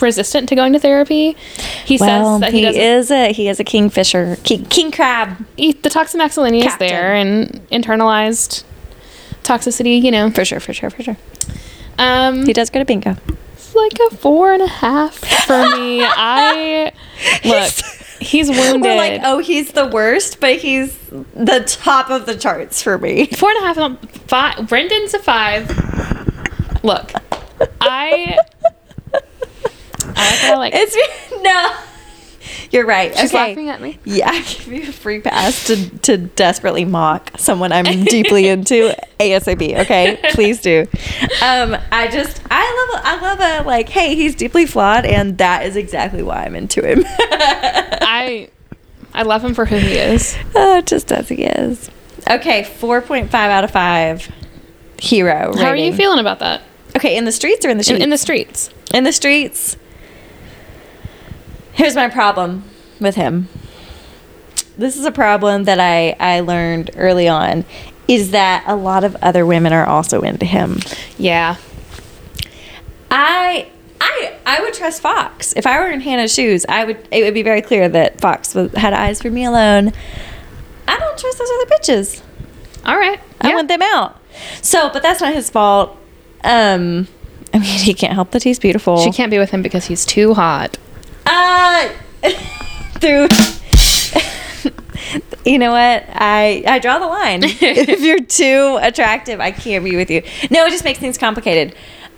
resistant 0.00 0.48
to 0.48 0.56
going 0.56 0.72
to 0.72 0.80
therapy. 0.80 1.36
He 1.84 1.98
well, 1.98 2.40
says 2.40 2.40
that 2.40 2.52
he, 2.52 2.66
he, 2.66 2.80
is 2.80 3.12
a 3.12 3.32
he 3.32 3.48
is 3.48 3.60
a 3.60 3.64
kingfisher, 3.64 4.38
king, 4.42 4.64
king 4.64 4.90
crab. 4.90 5.46
eat 5.56 5.84
the 5.84 5.88
toxamaxillin 5.88 6.66
is 6.66 6.76
there 6.78 7.14
and 7.14 7.64
internalized 7.70 8.64
toxicity, 9.44 10.02
you 10.02 10.10
know. 10.10 10.32
For 10.32 10.44
sure, 10.44 10.58
for 10.58 10.72
sure, 10.72 10.90
for 10.90 11.04
sure. 11.04 11.16
Um, 11.96 12.44
He 12.44 12.52
does 12.52 12.68
go 12.68 12.80
to 12.80 12.84
bingo. 12.84 13.16
it's 13.52 13.76
like 13.76 13.96
a 14.10 14.16
four 14.16 14.52
and 14.52 14.62
a 14.62 14.66
half 14.66 15.14
for 15.14 15.62
me. 15.76 16.02
I 16.04 16.90
look, 17.44 17.72
he's 18.20 18.48
wounded. 18.48 18.82
We're 18.82 18.96
like, 18.96 19.20
oh, 19.24 19.38
he's 19.38 19.72
the 19.72 19.86
worst, 19.86 20.40
but 20.40 20.56
he's 20.56 20.96
the 21.08 21.64
top 21.66 22.10
of 22.10 22.26
the 22.26 22.36
charts 22.36 22.82
for 22.82 22.98
me. 22.98 23.26
Four 23.26 23.50
and 23.50 23.58
a 23.58 23.74
half, 23.74 24.08
five. 24.26 24.68
Brendan's 24.68 25.14
a 25.14 25.18
five. 25.18 25.68
Look, 26.84 27.12
I, 27.80 28.38
I 30.16 30.54
like. 30.56 30.72
It's 30.74 30.96
no. 31.42 31.76
You're 32.70 32.86
right. 32.86 33.16
She's 33.16 33.30
okay. 33.30 33.48
laughing 33.48 33.68
at 33.70 33.80
me. 33.80 33.98
Yeah, 34.04 34.28
I 34.32 34.42
give 34.42 34.66
you 34.68 34.82
a 34.88 34.92
free 34.92 35.20
pass 35.20 35.66
to, 35.68 35.98
to 36.00 36.16
desperately 36.18 36.84
mock 36.84 37.30
someone 37.38 37.72
I'm 37.72 37.84
deeply 38.04 38.48
into 38.48 38.94
ASAP. 39.18 39.78
Okay, 39.80 40.18
please 40.32 40.60
do. 40.60 40.86
Um, 41.42 41.76
I 41.90 42.08
just 42.12 42.42
I 42.50 42.90
love 42.92 43.02
I 43.04 43.20
love 43.20 43.40
a 43.40 43.66
like, 43.66 43.88
hey, 43.88 44.14
he's 44.14 44.34
deeply 44.34 44.66
flawed, 44.66 45.06
and 45.06 45.38
that 45.38 45.64
is 45.64 45.76
exactly 45.76 46.22
why 46.22 46.44
I'm 46.44 46.54
into 46.54 46.82
him. 46.86 47.04
I, 47.06 48.50
I 49.14 49.22
love 49.22 49.42
him 49.44 49.54
for 49.54 49.64
who 49.64 49.76
he 49.78 49.94
is. 49.96 50.36
oh, 50.54 50.80
just 50.82 51.10
as 51.10 51.28
he 51.28 51.44
is. 51.44 51.90
Okay, 52.28 52.64
four 52.64 53.00
point 53.00 53.30
five 53.30 53.50
out 53.50 53.64
of 53.64 53.70
five. 53.70 54.30
Hero. 55.00 55.56
How 55.56 55.68
are 55.68 55.76
you 55.76 55.92
feeling 55.92 56.18
about 56.18 56.40
that? 56.40 56.62
Okay, 56.96 57.16
in 57.16 57.24
the 57.24 57.30
streets 57.32 57.64
or 57.64 57.68
in 57.70 57.78
the 57.78 57.82
In, 57.82 57.84
streets? 57.84 58.02
in 58.04 58.10
the 58.10 58.18
streets. 58.18 58.70
in 58.92 59.04
the 59.04 59.12
streets. 59.12 59.76
Here's 61.78 61.94
my 61.94 62.08
problem 62.08 62.64
with 63.00 63.14
him. 63.14 63.48
This 64.76 64.96
is 64.96 65.04
a 65.04 65.12
problem 65.12 65.62
that 65.64 65.78
I, 65.78 66.16
I 66.18 66.40
learned 66.40 66.90
early 66.96 67.28
on 67.28 67.64
is 68.08 68.32
that 68.32 68.64
a 68.66 68.74
lot 68.74 69.04
of 69.04 69.14
other 69.22 69.46
women 69.46 69.72
are 69.72 69.86
also 69.86 70.22
into 70.22 70.44
him. 70.44 70.80
Yeah. 71.18 71.54
I 73.10 73.68
I 74.00 74.34
I 74.46 74.60
would 74.60 74.74
trust 74.74 75.02
Fox. 75.02 75.52
If 75.54 75.66
I 75.66 75.78
were 75.80 75.88
in 75.90 76.00
Hannah's 76.00 76.34
shoes, 76.34 76.66
I 76.68 76.84
would 76.84 77.06
it 77.10 77.22
would 77.22 77.34
be 77.34 77.42
very 77.42 77.62
clear 77.62 77.88
that 77.88 78.20
Fox 78.20 78.54
was, 78.54 78.72
had 78.72 78.92
eyes 78.92 79.22
for 79.22 79.30
me 79.30 79.44
alone. 79.44 79.92
I 80.88 80.98
don't 80.98 81.18
trust 81.18 81.38
those 81.38 81.48
other 81.50 81.66
bitches. 81.66 82.22
All 82.84 82.96
right. 82.98 83.20
I 83.40 83.48
Yeah. 83.50 83.54
want 83.54 83.68
them 83.68 83.82
out. 83.82 84.20
So, 84.62 84.90
but 84.92 85.02
that's 85.02 85.20
not 85.20 85.32
his 85.32 85.48
fault. 85.48 85.96
Um 86.44 87.06
I 87.54 87.58
mean, 87.58 87.78
he 87.78 87.94
can't 87.94 88.12
help 88.14 88.32
that 88.32 88.42
he's 88.42 88.58
beautiful. 88.58 88.98
She 89.02 89.10
can't 89.12 89.30
be 89.30 89.38
with 89.38 89.50
him 89.50 89.62
because 89.62 89.86
he's 89.86 90.04
too 90.04 90.34
hot. 90.34 90.76
Uh, 91.30 91.88
through. 93.00 93.28
you 95.44 95.58
know 95.58 95.70
what? 95.72 96.04
I 96.08 96.62
I 96.66 96.78
draw 96.78 96.98
the 96.98 97.06
line. 97.06 97.40
if 97.44 98.00
you're 98.00 98.20
too 98.20 98.78
attractive, 98.80 99.40
I 99.40 99.50
can't 99.50 99.84
be 99.84 99.96
with 99.96 100.10
you. 100.10 100.22
No, 100.50 100.64
it 100.66 100.70
just 100.70 100.84
makes 100.84 100.98
things 100.98 101.18
complicated. 101.18 101.74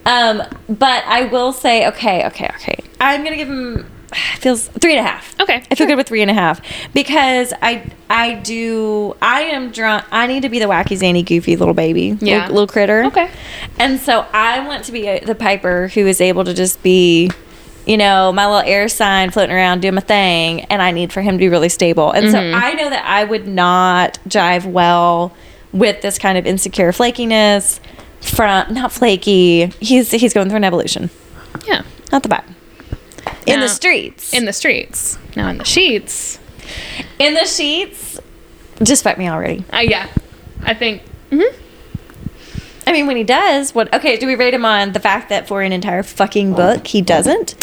Um, 0.06 0.42
but 0.68 1.05
I 1.06 1.24
will 1.26 1.52
say, 1.52 1.86
okay, 1.89 2.26
okay, 2.28 2.48
okay. 2.56 2.76
I'm 3.00 3.22
gonna 3.22 3.36
give 3.36 3.48
him 3.48 3.90
feels 4.39 4.68
three 4.68 4.97
and 4.97 5.06
a 5.06 5.08
half. 5.08 5.39
Okay, 5.40 5.62
I 5.70 5.74
feel 5.74 5.86
good 5.86 5.97
with 5.97 6.06
three 6.08 6.22
and 6.22 6.30
a 6.30 6.34
half 6.34 6.60
because 6.94 7.52
I 7.60 7.82
I 8.08 8.34
do 8.34 9.16
I 9.20 9.42
am 9.42 9.70
drawn. 9.72 10.02
I 10.10 10.26
need 10.26 10.42
to 10.42 10.48
be 10.48 10.58
the 10.58 10.66
wacky, 10.66 10.97
zany, 10.97 11.22
goofy 11.22 11.56
little 11.56 11.74
baby, 11.74 12.16
Yeah. 12.20 12.42
little, 12.42 12.55
little 12.55 12.66
critter. 12.68 13.05
Okay. 13.06 13.28
And 13.78 14.00
so 14.00 14.24
I 14.32 14.66
want 14.66 14.84
to 14.84 14.92
be 14.92 15.06
a, 15.06 15.20
the 15.24 15.34
Piper 15.34 15.89
who 15.89 16.06
is 16.06 16.20
able 16.20 16.44
to 16.44 16.55
just 16.55 16.82
be 16.82 17.30
you 17.86 17.97
know, 17.97 18.33
my 18.33 18.47
little 18.47 18.68
air 18.70 18.89
sign 18.89 19.31
floating 19.31 19.55
around 19.55 19.81
doing 19.81 19.94
my 19.94 20.00
thing, 20.00 20.62
and 20.65 20.81
I 20.83 20.91
need 20.91 21.12
for 21.12 21.20
him 21.23 21.34
to 21.34 21.39
be 21.39 21.49
really 21.49 21.68
stable. 21.68 22.10
And 22.12 22.31
so 22.31 22.39
I 22.39 22.75
know 22.75 22.91
that 22.91 23.05
I 23.07 23.25
would 23.25 23.47
not 23.49 24.18
jive 24.28 24.65
well 24.70 25.33
with 25.73 26.00
this 26.02 26.18
kind 26.18 26.36
of 26.39 26.47
insecure 26.47 26.92
flakiness 26.92 27.81
from 28.20 28.75
not 28.75 28.92
flaky. 28.92 29.67
He's 29.81 30.10
he's 30.10 30.34
going 30.34 30.49
through 30.49 30.59
an 30.59 30.65
evolution. 30.65 31.10
Yeah. 31.67 31.83
Not 32.12 32.23
the. 32.23 32.42
In 33.47 33.60
Now- 33.60 33.67
the 33.67 33.68
streets. 33.68 34.33
In 34.34 34.44
the 34.44 34.52
streets. 34.52 35.18
Now 35.36 35.49
in 35.49 35.59
the 35.59 35.65
sheets. 35.65 36.39
In 37.18 37.34
the 37.34 37.47
sheets. 37.47 38.18
Just 38.83 39.02
fuck 39.05 39.18
me 39.18 39.28
already. 39.28 39.65
Uh, 39.73 39.78
yeah. 39.78 40.09
I 40.62 40.75
think. 40.75 41.02
I 42.90 42.92
mean, 42.92 43.06
when 43.06 43.16
he 43.16 43.22
does, 43.22 43.72
what? 43.72 43.94
Okay, 43.94 44.16
do 44.16 44.26
we 44.26 44.34
rate 44.34 44.52
him 44.52 44.64
on 44.64 44.90
the 44.90 44.98
fact 44.98 45.28
that 45.28 45.46
for 45.46 45.62
an 45.62 45.70
entire 45.70 46.02
fucking 46.02 46.54
oh. 46.54 46.56
book 46.56 46.88
he 46.88 47.00
doesn't, 47.00 47.54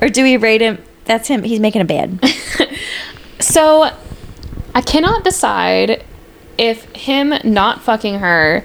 or 0.00 0.08
do 0.08 0.22
we 0.22 0.38
rate 0.38 0.62
him? 0.62 0.82
That's 1.04 1.28
him. 1.28 1.42
He's 1.42 1.60
making 1.60 1.82
a 1.82 1.84
bed. 1.84 2.18
So, 3.40 3.90
I 4.74 4.82
cannot 4.82 5.24
decide 5.24 6.04
if 6.58 6.84
him 6.94 7.32
not 7.42 7.80
fucking 7.80 8.18
her 8.18 8.64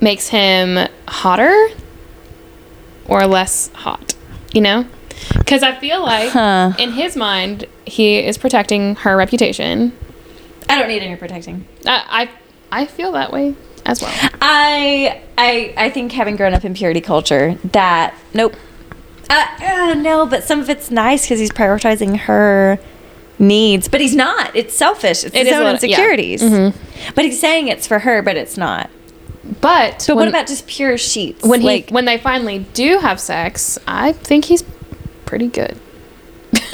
makes 0.00 0.28
him 0.28 0.88
hotter 1.06 1.68
or 3.06 3.26
less 3.28 3.68
hot. 3.68 4.14
You 4.52 4.60
know? 4.60 4.86
Because 5.38 5.62
I 5.62 5.76
feel 5.76 6.02
like 6.02 6.30
Huh. 6.30 6.72
in 6.78 6.92
his 6.92 7.16
mind, 7.16 7.66
he 7.86 8.18
is 8.18 8.38
protecting 8.38 8.96
her 8.96 9.16
reputation. 9.16 9.96
I 10.68 10.78
don't 10.80 10.88
need 10.88 11.02
any 11.02 11.14
protecting. 11.14 11.64
I, 11.86 12.28
I, 12.72 12.82
I 12.82 12.86
feel 12.86 13.12
that 13.12 13.32
way 13.32 13.54
as 13.86 14.02
well. 14.02 14.12
I 14.40 15.20
I 15.38 15.74
I 15.76 15.90
think 15.90 16.12
having 16.12 16.36
grown 16.36 16.54
up 16.54 16.64
in 16.64 16.74
purity 16.74 17.00
culture, 17.00 17.56
that 17.72 18.14
nope. 18.34 18.54
Uh, 19.30 19.46
uh, 19.62 19.94
no, 19.94 20.26
but 20.26 20.44
some 20.44 20.60
of 20.60 20.68
it's 20.68 20.90
nice 20.90 21.22
because 21.24 21.38
he's 21.40 21.50
prioritizing 21.52 22.18
her 22.20 22.78
needs, 23.38 23.88
but 23.88 24.00
he's 24.00 24.14
not. 24.14 24.54
It's 24.54 24.74
selfish. 24.74 25.24
It's 25.24 25.34
It 25.34 25.46
his 25.46 25.48
is 25.48 25.52
own 25.54 25.64
little- 25.72 25.88
yeah. 25.88 25.96
insecurities. 25.96 26.42
But 27.14 27.24
he's 27.24 27.40
saying 27.40 27.68
it's 27.68 27.86
for 27.86 28.00
her, 28.00 28.20
but 28.20 28.36
it's 28.36 28.56
not. 28.58 28.90
But 29.60 30.02
So 30.02 30.14
when, 30.14 30.26
what 30.26 30.28
about 30.28 30.46
just 30.48 30.66
pure 30.66 30.98
sheets? 30.98 31.42
when 31.44 31.62
like, 31.62 31.88
he 31.88 31.94
when 31.94 32.04
they 32.04 32.18
finally 32.18 32.60
do 32.74 32.98
have 32.98 33.18
sex? 33.18 33.78
I 33.88 34.12
think 34.12 34.44
he's 34.46 34.62
pretty 35.24 35.48
good. 35.48 35.78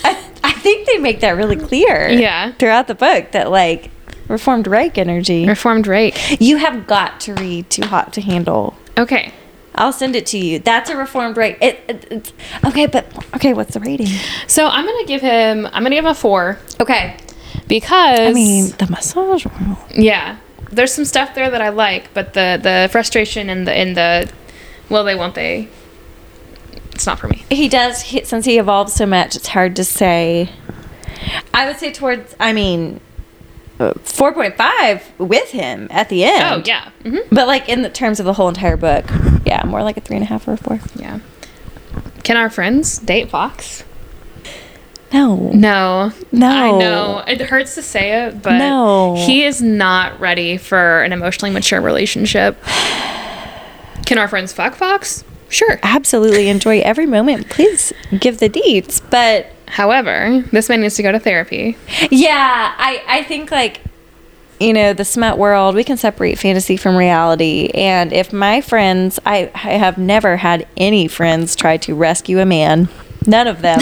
I, 0.04 0.24
I 0.44 0.52
think 0.52 0.86
they 0.88 0.98
make 0.98 1.20
that 1.20 1.30
really 1.36 1.56
clear. 1.56 2.08
Yeah. 2.08 2.52
Throughout 2.52 2.88
the 2.88 2.94
book, 2.94 3.30
that 3.32 3.50
like 3.52 3.90
reformed 4.28 4.66
rake 4.66 4.98
energy. 4.98 5.46
Reformed 5.46 5.86
rake. 5.86 6.40
You 6.40 6.56
have 6.58 6.86
got 6.86 7.20
to 7.20 7.34
read 7.34 7.68
Too 7.70 7.86
Hot 7.86 8.12
to 8.14 8.20
Handle. 8.20 8.76
Okay. 8.96 9.32
I'll 9.74 9.92
send 9.92 10.16
it 10.16 10.26
to 10.26 10.38
you. 10.38 10.58
That's 10.58 10.90
a 10.90 10.96
reformed 10.96 11.36
rake. 11.36 11.56
It, 11.60 11.80
it, 11.88 12.06
it's 12.10 12.32
okay, 12.64 12.86
but 12.86 13.06
okay, 13.36 13.54
what's 13.54 13.74
the 13.74 13.80
rating? 13.80 14.08
So 14.48 14.66
I'm 14.66 14.84
gonna 14.84 15.06
give 15.06 15.20
him. 15.20 15.66
I'm 15.66 15.84
gonna 15.84 15.94
give 15.94 16.04
him 16.04 16.10
a 16.10 16.14
four 16.14 16.58
Okay. 16.80 17.16
because 17.68 18.18
I 18.18 18.32
mean, 18.32 18.70
the 18.78 18.88
massage 18.88 19.46
room. 19.46 19.76
yeah, 19.94 20.38
there's 20.72 20.92
some 20.92 21.04
stuff 21.04 21.34
there 21.36 21.48
that 21.48 21.62
I 21.62 21.68
like, 21.68 22.12
but 22.12 22.34
the 22.34 22.58
the 22.60 22.88
frustration 22.90 23.48
and 23.48 23.68
the 23.68 23.72
and 23.72 23.96
the 23.96 24.32
will 24.88 25.04
they 25.04 25.14
won't 25.14 25.36
they. 25.36 25.68
It's 26.92 27.06
not 27.06 27.20
for 27.20 27.28
me. 27.28 27.44
He 27.48 27.68
does, 27.68 28.02
he, 28.02 28.24
since 28.24 28.44
he 28.44 28.58
evolves 28.58 28.92
so 28.94 29.06
much, 29.06 29.36
it's 29.36 29.46
hard 29.46 29.76
to 29.76 29.84
say. 29.84 30.50
I 31.54 31.66
would 31.68 31.76
say 31.76 31.92
towards, 31.92 32.34
I 32.40 32.52
mean, 32.52 33.00
4.5 33.78 35.18
with 35.18 35.50
him 35.50 35.86
at 35.90 36.08
the 36.08 36.24
end. 36.24 36.42
Oh 36.42 36.62
yeah. 36.66 36.90
hmm 37.02 37.18
But 37.30 37.46
like 37.46 37.68
in 37.68 37.82
the 37.82 37.88
terms 37.90 38.18
of 38.20 38.26
the 38.26 38.32
whole 38.32 38.48
entire 38.48 38.76
book, 38.76 39.04
yeah, 39.46 39.62
more 39.64 39.82
like 39.82 39.96
a 39.96 40.00
three 40.00 40.16
and 40.16 40.24
a 40.24 40.28
half 40.28 40.46
or 40.48 40.52
a 40.52 40.56
four. 40.56 40.80
Yeah. 40.96 41.20
Can 42.24 42.36
our 42.36 42.50
friends 42.50 42.98
date 42.98 43.30
Fox? 43.30 43.84
No. 45.12 45.36
No. 45.54 46.12
No. 46.32 46.48
I 46.48 46.78
know. 46.78 47.24
It 47.26 47.40
hurts 47.40 47.74
to 47.76 47.82
say 47.82 48.24
it, 48.26 48.42
but 48.42 48.58
No. 48.58 49.14
he 49.16 49.44
is 49.44 49.62
not 49.62 50.20
ready 50.20 50.58
for 50.58 51.02
an 51.02 51.12
emotionally 51.12 51.50
mature 51.52 51.80
relationship. 51.80 52.62
Can 54.04 54.18
our 54.18 54.28
friends 54.28 54.52
fuck 54.52 54.74
Fox? 54.74 55.24
Sure. 55.48 55.78
Absolutely 55.82 56.48
enjoy 56.48 56.80
every 56.80 57.06
moment. 57.06 57.48
Please 57.48 57.92
give 58.18 58.38
the 58.38 58.48
deets. 58.48 59.00
But 59.10 59.52
However, 59.68 60.42
this 60.50 60.68
man 60.68 60.80
needs 60.80 60.96
to 60.96 61.02
go 61.02 61.12
to 61.12 61.18
therapy. 61.18 61.76
yeah, 62.10 62.74
I, 62.76 63.02
I 63.06 63.22
think 63.24 63.50
like, 63.50 63.80
you 64.58 64.72
know, 64.72 64.92
the 64.92 65.04
smut 65.04 65.38
world, 65.38 65.74
we 65.74 65.84
can 65.84 65.96
separate 65.96 66.38
fantasy 66.38 66.76
from 66.76 66.96
reality. 66.96 67.70
And 67.74 68.12
if 68.12 68.32
my 68.32 68.60
friends, 68.60 69.20
I, 69.26 69.50
I 69.54 69.72
have 69.72 69.98
never 69.98 70.36
had 70.36 70.66
any 70.76 71.06
friends 71.06 71.54
try 71.54 71.76
to 71.78 71.94
rescue 71.94 72.40
a 72.40 72.46
man, 72.46 72.88
none 73.26 73.46
of 73.46 73.62
them, 73.62 73.80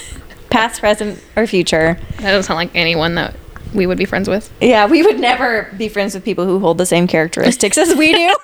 past, 0.50 0.80
present, 0.80 1.18
or 1.34 1.46
future. 1.46 1.98
That 2.18 2.22
doesn't 2.22 2.42
sound 2.44 2.58
like 2.58 2.70
anyone 2.74 3.14
that 3.16 3.34
we 3.74 3.86
would 3.86 3.98
be 3.98 4.04
friends 4.04 4.28
with. 4.28 4.50
Yeah, 4.60 4.86
we 4.86 5.02
would 5.02 5.18
never 5.20 5.72
be 5.76 5.88
friends 5.88 6.14
with 6.14 6.24
people 6.24 6.44
who 6.44 6.58
hold 6.58 6.78
the 6.78 6.86
same 6.86 7.06
characteristics 7.06 7.76
as 7.78 7.94
we 7.94 8.12
do, 8.12 8.36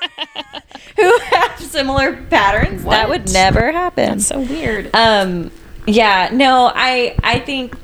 who 0.97 1.19
have 1.19 1.59
similar 1.61 2.17
patterns. 2.25 2.85
That 2.85 3.09
would 3.09 3.33
never 3.33 3.73
happen. 3.73 4.09
That's 4.11 4.27
so 4.27 4.41
weird. 4.41 4.91
Um, 4.95 5.51
yeah, 5.87 6.31
no, 6.33 6.71
I 6.75 7.17
I 7.23 7.41
think 7.41 7.75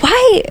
why. 0.00 0.42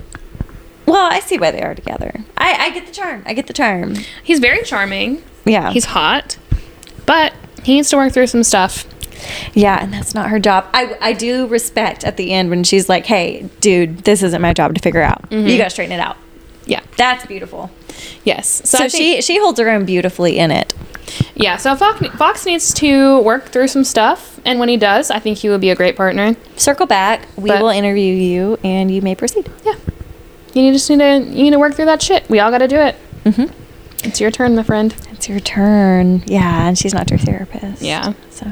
Well, 0.86 1.10
I 1.12 1.20
see 1.20 1.36
why 1.38 1.50
they 1.50 1.62
are 1.62 1.74
together. 1.74 2.12
I 2.36 2.52
I 2.66 2.70
get 2.70 2.86
the 2.86 2.92
charm. 2.92 3.22
I 3.26 3.34
get 3.34 3.46
the 3.46 3.52
charm. 3.52 3.94
He's 4.22 4.38
very 4.38 4.62
charming. 4.64 5.22
Yeah, 5.44 5.70
He's 5.72 5.86
hot, 5.86 6.38
but 7.06 7.32
he 7.62 7.74
needs 7.74 7.90
to 7.90 7.96
work 7.96 8.12
through 8.12 8.26
some 8.28 8.42
stuff. 8.44 8.86
Yeah, 9.54 9.82
and 9.82 9.92
that's 9.92 10.14
not 10.14 10.28
her 10.30 10.38
job. 10.38 10.66
I 10.72 10.96
I 11.00 11.12
do 11.12 11.46
respect 11.46 12.04
at 12.04 12.16
the 12.16 12.32
end 12.32 12.50
when 12.50 12.64
she's 12.64 12.88
like, 12.88 13.06
"Hey, 13.06 13.48
dude, 13.60 13.98
this 14.04 14.22
isn't 14.22 14.40
my 14.42 14.52
job 14.52 14.74
to 14.74 14.80
figure 14.80 15.02
out. 15.02 15.24
You 15.30 15.56
got 15.58 15.64
to 15.64 15.70
straighten 15.70 15.92
it 15.98 16.00
out." 16.00 16.16
Yeah. 16.66 16.80
That's 16.98 17.24
beautiful. 17.26 17.70
Yes. 18.24 18.60
So, 18.64 18.78
So, 18.78 18.88
think- 18.88 18.92
she 18.92 19.22
she 19.22 19.38
holds 19.38 19.58
her 19.58 19.70
own 19.70 19.84
beautifully 19.86 20.38
in 20.38 20.50
it. 20.50 20.74
Yeah. 21.34 21.56
So 21.56 21.74
Fox, 21.74 22.06
Fox 22.16 22.44
needs 22.44 22.74
to 22.74 23.20
work 23.22 23.46
through 23.50 23.68
some 23.68 23.84
stuff, 23.84 24.38
and 24.44 24.58
when 24.60 24.68
he 24.68 24.76
does, 24.76 25.10
I 25.10 25.18
think 25.18 25.38
he 25.38 25.48
will 25.48 25.58
be 25.58 25.70
a 25.70 25.74
great 25.74 25.96
partner. 25.96 26.36
Circle 26.56 26.86
back. 26.86 27.26
We 27.36 27.48
But- 27.50 27.62
will 27.62 27.70
interview 27.70 28.12
you, 28.12 28.58
and 28.62 28.90
you 28.90 29.00
may 29.00 29.14
proceed. 29.14 29.48
Yeah. 29.64 29.74
You 30.52 30.72
just 30.72 30.90
need 30.90 30.98
to 30.98 31.18
you 31.20 31.44
need 31.44 31.52
to 31.52 31.58
work 31.58 31.74
through 31.74 31.86
that 31.86 32.02
shit. 32.02 32.28
We 32.28 32.38
all 32.40 32.50
got 32.50 32.58
to 32.58 32.68
do 32.68 32.76
it. 32.76 32.96
Mhm. 33.24 33.50
It's 34.04 34.20
your 34.20 34.30
turn, 34.30 34.54
my 34.54 34.62
friend. 34.62 34.94
It's 35.12 35.28
your 35.28 35.40
turn. 35.40 36.22
Yeah, 36.26 36.68
and 36.68 36.76
she's 36.78 36.92
not 36.94 37.10
your 37.10 37.18
therapist. 37.18 37.80
Yeah. 37.82 38.12
So 38.30 38.46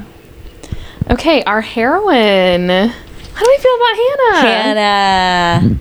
Okay, 1.11 1.43
our 1.45 1.61
heroine. 1.61 2.69
How 2.69 3.45
do 3.45 3.47
we 3.49 3.59
feel 3.59 3.75
about 3.77 3.97
Hannah? 3.97 4.49
Hannah. 4.75 5.79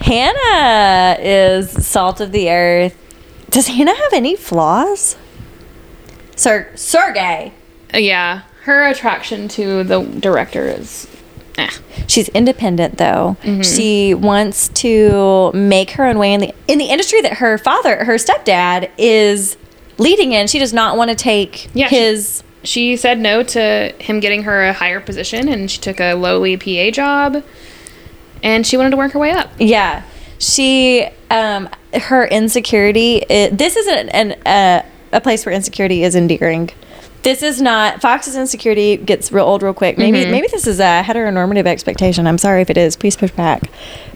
Hannah 0.00 1.16
is 1.20 1.86
salt 1.86 2.20
of 2.20 2.32
the 2.32 2.50
earth. 2.50 2.96
Does 3.50 3.68
Hannah 3.68 3.94
have 3.94 4.12
any 4.12 4.34
flaws? 4.34 5.16
Ser- 6.36 6.70
Sergei. 6.74 7.52
Uh, 7.92 7.98
yeah, 7.98 8.42
her 8.62 8.84
attraction 8.88 9.46
to 9.48 9.84
the 9.84 10.02
director 10.02 10.66
is. 10.66 11.06
Eh. 11.58 11.70
She's 12.06 12.30
independent 12.30 12.96
though. 12.96 13.36
She 13.62 14.14
wants 14.14 14.68
to 14.68 15.52
make 15.52 15.90
her 15.92 16.06
own 16.06 16.18
way 16.18 16.32
in 16.32 16.40
the 16.40 16.54
in 16.66 16.78
the 16.78 16.86
industry 16.86 17.20
that 17.20 17.34
her 17.34 17.58
father, 17.58 18.04
her 18.04 18.14
stepdad, 18.14 18.90
is 18.96 19.58
leading 19.98 20.32
in. 20.32 20.46
She 20.46 20.58
does 20.58 20.72
not 20.72 20.96
want 20.96 21.10
to 21.10 21.14
take 21.14 21.68
Yeah, 21.74 21.88
his. 21.88 22.38
She 22.38 22.51
said 22.64 23.18
no 23.18 23.42
to 23.42 23.94
him 23.98 24.20
getting 24.20 24.44
her 24.44 24.64
a 24.64 24.72
higher 24.72 25.00
position, 25.00 25.48
and 25.48 25.70
she 25.70 25.80
took 25.80 26.00
a 26.00 26.14
lowly 26.14 26.56
PA 26.56 26.90
job, 26.90 27.44
and 28.42 28.66
she 28.66 28.76
wanted 28.76 28.90
to 28.90 28.96
work 28.96 29.12
her 29.12 29.18
way 29.18 29.30
up. 29.30 29.50
yeah, 29.58 30.04
she 30.38 31.08
um 31.30 31.68
her 31.94 32.26
insecurity. 32.26 33.24
i 33.30 33.48
this 33.50 33.76
isn't 33.76 34.08
an 34.10 34.32
uh, 34.46 34.84
a 35.12 35.20
place 35.20 35.44
where 35.46 35.54
insecurity 35.54 36.02
is 36.02 36.14
endearing. 36.16 36.70
This 37.22 37.42
is 37.42 37.62
not 37.62 38.00
Fox's 38.00 38.34
insecurity 38.36 38.96
gets 38.96 39.30
real 39.30 39.44
old 39.44 39.62
real 39.62 39.74
quick. 39.74 39.96
Maybe 39.98 40.26
maybe 40.26 40.48
this 40.48 40.66
is 40.66 40.80
a 40.80 41.02
heteronormative 41.04 41.66
expectation. 41.66 42.26
I'm 42.26 42.38
sorry 42.38 42.62
if 42.62 42.70
it 42.70 42.76
is. 42.76 42.96
Please 42.96 43.16
push 43.16 43.30
back. 43.30 43.62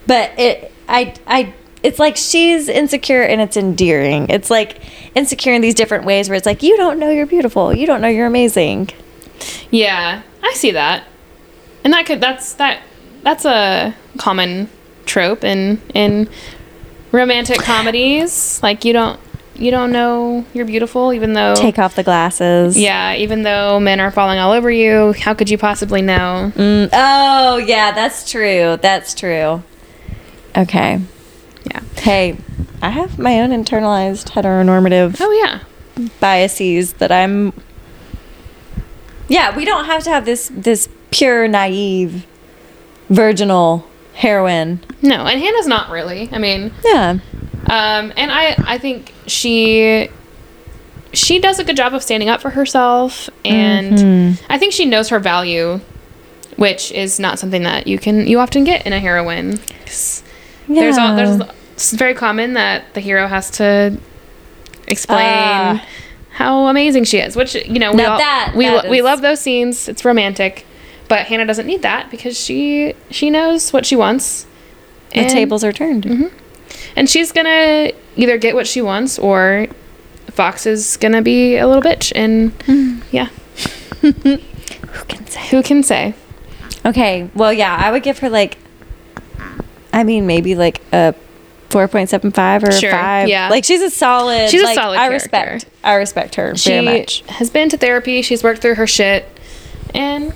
But 0.07 0.33
it 0.39 0.73
I 0.89 1.15
I 1.26 1.55
it's 1.82 1.98
like 1.98 2.16
she's 2.16 2.68
insecure 2.68 3.22
and 3.22 3.40
it's 3.40 3.56
endearing. 3.56 4.26
It's 4.28 4.50
like 4.50 4.80
insecure 5.14 5.52
in 5.55 5.62
these 5.62 5.74
different 5.74 6.05
ways 6.05 6.28
where 6.28 6.36
it's 6.36 6.46
like 6.46 6.62
you 6.62 6.76
don't 6.76 6.98
know 6.98 7.10
you're 7.10 7.26
beautiful. 7.26 7.74
You 7.74 7.86
don't 7.86 8.00
know 8.00 8.08
you're 8.08 8.26
amazing. 8.26 8.90
Yeah, 9.70 10.22
I 10.42 10.52
see 10.55 10.70
that, 10.72 11.05
and 11.84 11.92
that 11.92 12.06
could 12.06 12.20
that's 12.20 12.55
that 12.55 12.80
that's 13.22 13.44
a 13.44 13.94
common 14.18 14.68
trope 15.05 15.44
in 15.44 15.80
in 15.94 16.28
romantic 17.12 17.58
comedies. 17.58 18.60
Like 18.62 18.84
you 18.84 18.92
don't 18.92 19.20
you 19.55 19.70
don't 19.70 19.92
know 19.92 20.44
you're 20.55 20.66
beautiful, 20.66 21.12
even 21.12 21.32
though 21.32 21.55
Take 21.55 21.78
off 21.78 21.94
the 21.94 22.02
glasses. 22.02 22.78
yeah, 22.78 23.14
even 23.14 23.42
though 23.42 23.78
men 23.80 24.00
are 24.00 24.10
falling 24.10 24.38
all 24.38 24.52
over 24.52 24.70
you. 24.70 25.12
How 25.18 25.34
could 25.34 25.48
you 25.50 25.58
possibly 25.58 26.02
know? 26.02 26.52
Mm, 26.55 26.88
oh, 26.92 27.56
yeah, 27.58 27.92
that's 27.92 28.30
true. 28.30 28.76
That's 28.80 29.14
true. 29.14 29.62
Okay. 30.56 31.00
Yeah. 31.70 31.80
Hey, 31.96 32.36
I 32.82 32.90
have 32.90 33.18
my 33.18 33.40
own 33.40 33.50
internalized 33.50 34.30
heteronormative 34.30 35.16
Oh 35.20 35.30
yeah. 35.32 36.08
biases 36.20 36.94
that 36.94 37.10
I'm. 37.12 37.52
Yeah, 39.28 39.56
we 39.56 39.64
don't 39.64 39.86
have 39.86 40.02
to 40.04 40.10
have 40.10 40.24
this 40.24 40.50
this 40.54 40.88
pure 41.10 41.48
naive 41.48 42.26
virginal 43.08 43.86
heroine. 44.14 44.80
No, 45.02 45.26
and 45.26 45.40
Hannah's 45.40 45.66
not 45.66 45.90
really. 45.90 46.28
I 46.32 46.38
mean, 46.38 46.72
Yeah. 46.84 47.18
Um, 47.68 48.12
and 48.16 48.30
I, 48.30 48.54
I 48.64 48.78
think 48.78 49.12
she 49.26 50.08
she 51.12 51.38
does 51.40 51.58
a 51.58 51.64
good 51.64 51.76
job 51.76 51.94
of 51.94 52.02
standing 52.02 52.28
up 52.28 52.40
for 52.40 52.50
herself 52.50 53.28
and 53.44 54.38
I 54.48 54.58
think 54.58 54.72
she 54.72 54.84
knows 54.84 55.08
her 55.08 55.18
value 55.18 55.80
which 56.56 56.92
is 56.92 57.18
not 57.18 57.38
something 57.38 57.62
that 57.64 57.86
you 57.86 57.98
can 57.98 58.26
you 58.26 58.38
often 58.38 58.64
get 58.64 58.86
in 58.86 58.92
a 58.92 59.00
heroine 59.00 59.58
'Cause 60.66 60.76
there's 60.76 60.98
all 60.98 61.16
there's 61.16 61.40
it's 61.74 61.92
very 61.92 62.14
common 62.14 62.54
that 62.54 62.94
the 62.94 63.00
hero 63.00 63.26
has 63.26 63.50
to 63.52 63.96
explain 64.88 65.18
Ah. 65.26 65.84
how 66.30 66.66
amazing 66.68 67.04
she 67.04 67.18
is 67.18 67.36
which 67.36 67.54
you 67.54 67.78
know 67.78 67.92
we 67.92 68.04
all, 68.04 68.18
that- 68.18 68.52
we, 68.56 68.64
that 68.66 68.84
lo- 68.84 68.90
we 68.90 69.02
love 69.02 69.20
those 69.22 69.40
scenes 69.40 69.88
it's 69.88 70.04
romantic 70.04 70.64
but 71.08 71.26
Hannah 71.26 71.44
doesn't 71.46 71.66
need 71.66 71.82
that 71.82 72.10
because 72.10 72.38
she 72.38 72.94
she 73.10 73.30
knows 73.30 73.72
what 73.72 73.84
she 73.86 73.96
wants 73.96 74.46
the 75.10 75.20
And- 75.20 75.30
tables 75.30 75.62
are 75.64 75.72
turned. 75.72 76.30
and 76.96 77.08
she's 77.08 77.30
gonna 77.32 77.92
either 78.16 78.38
get 78.38 78.54
what 78.54 78.66
she 78.66 78.80
wants 78.82 79.18
or 79.18 79.66
Fox 80.32 80.66
is 80.66 80.96
gonna 80.98 81.22
be 81.22 81.56
a 81.56 81.66
little 81.66 81.82
bitch. 81.82 82.12
And 82.14 82.52
yeah, 83.10 83.28
Who 84.02 84.12
can 85.08 85.26
say? 85.26 85.46
who 85.50 85.62
can 85.62 85.82
say? 85.82 86.14
Okay. 86.84 87.30
Well, 87.34 87.52
yeah, 87.52 87.74
I 87.80 87.90
would 87.90 88.02
give 88.02 88.18
her 88.18 88.28
like, 88.28 88.58
I 89.97 90.05
mean, 90.05 90.26
maybe 90.26 90.55
like 90.55 90.81
a. 90.92 91.15
4.75 91.70 92.62
or 92.68 92.70
Sure, 92.73 92.91
5 92.92 93.28
yeah. 93.28 93.49
like 93.49 93.65
she's 93.65 93.83
a 93.83 93.91
solid 93.91 94.49
She's 94.50 94.62
a 94.62 94.66
like, 94.66 94.76
solid 94.76 94.94
i 94.99 95.08
character. 95.08 95.15
respect 95.15 95.66
i 95.83 95.94
respect 95.94 96.34
her 96.36 96.55
She 96.57 96.70
very 96.70 97.00
much 97.00 97.23
has 97.28 97.50
been 97.50 97.68
to 97.70 97.76
therapy. 97.76 98.23
She's 98.23 98.44
worked 98.44 98.62
through 98.62 98.76
her 98.76 98.86
shit, 98.86 99.26
and 99.92 100.33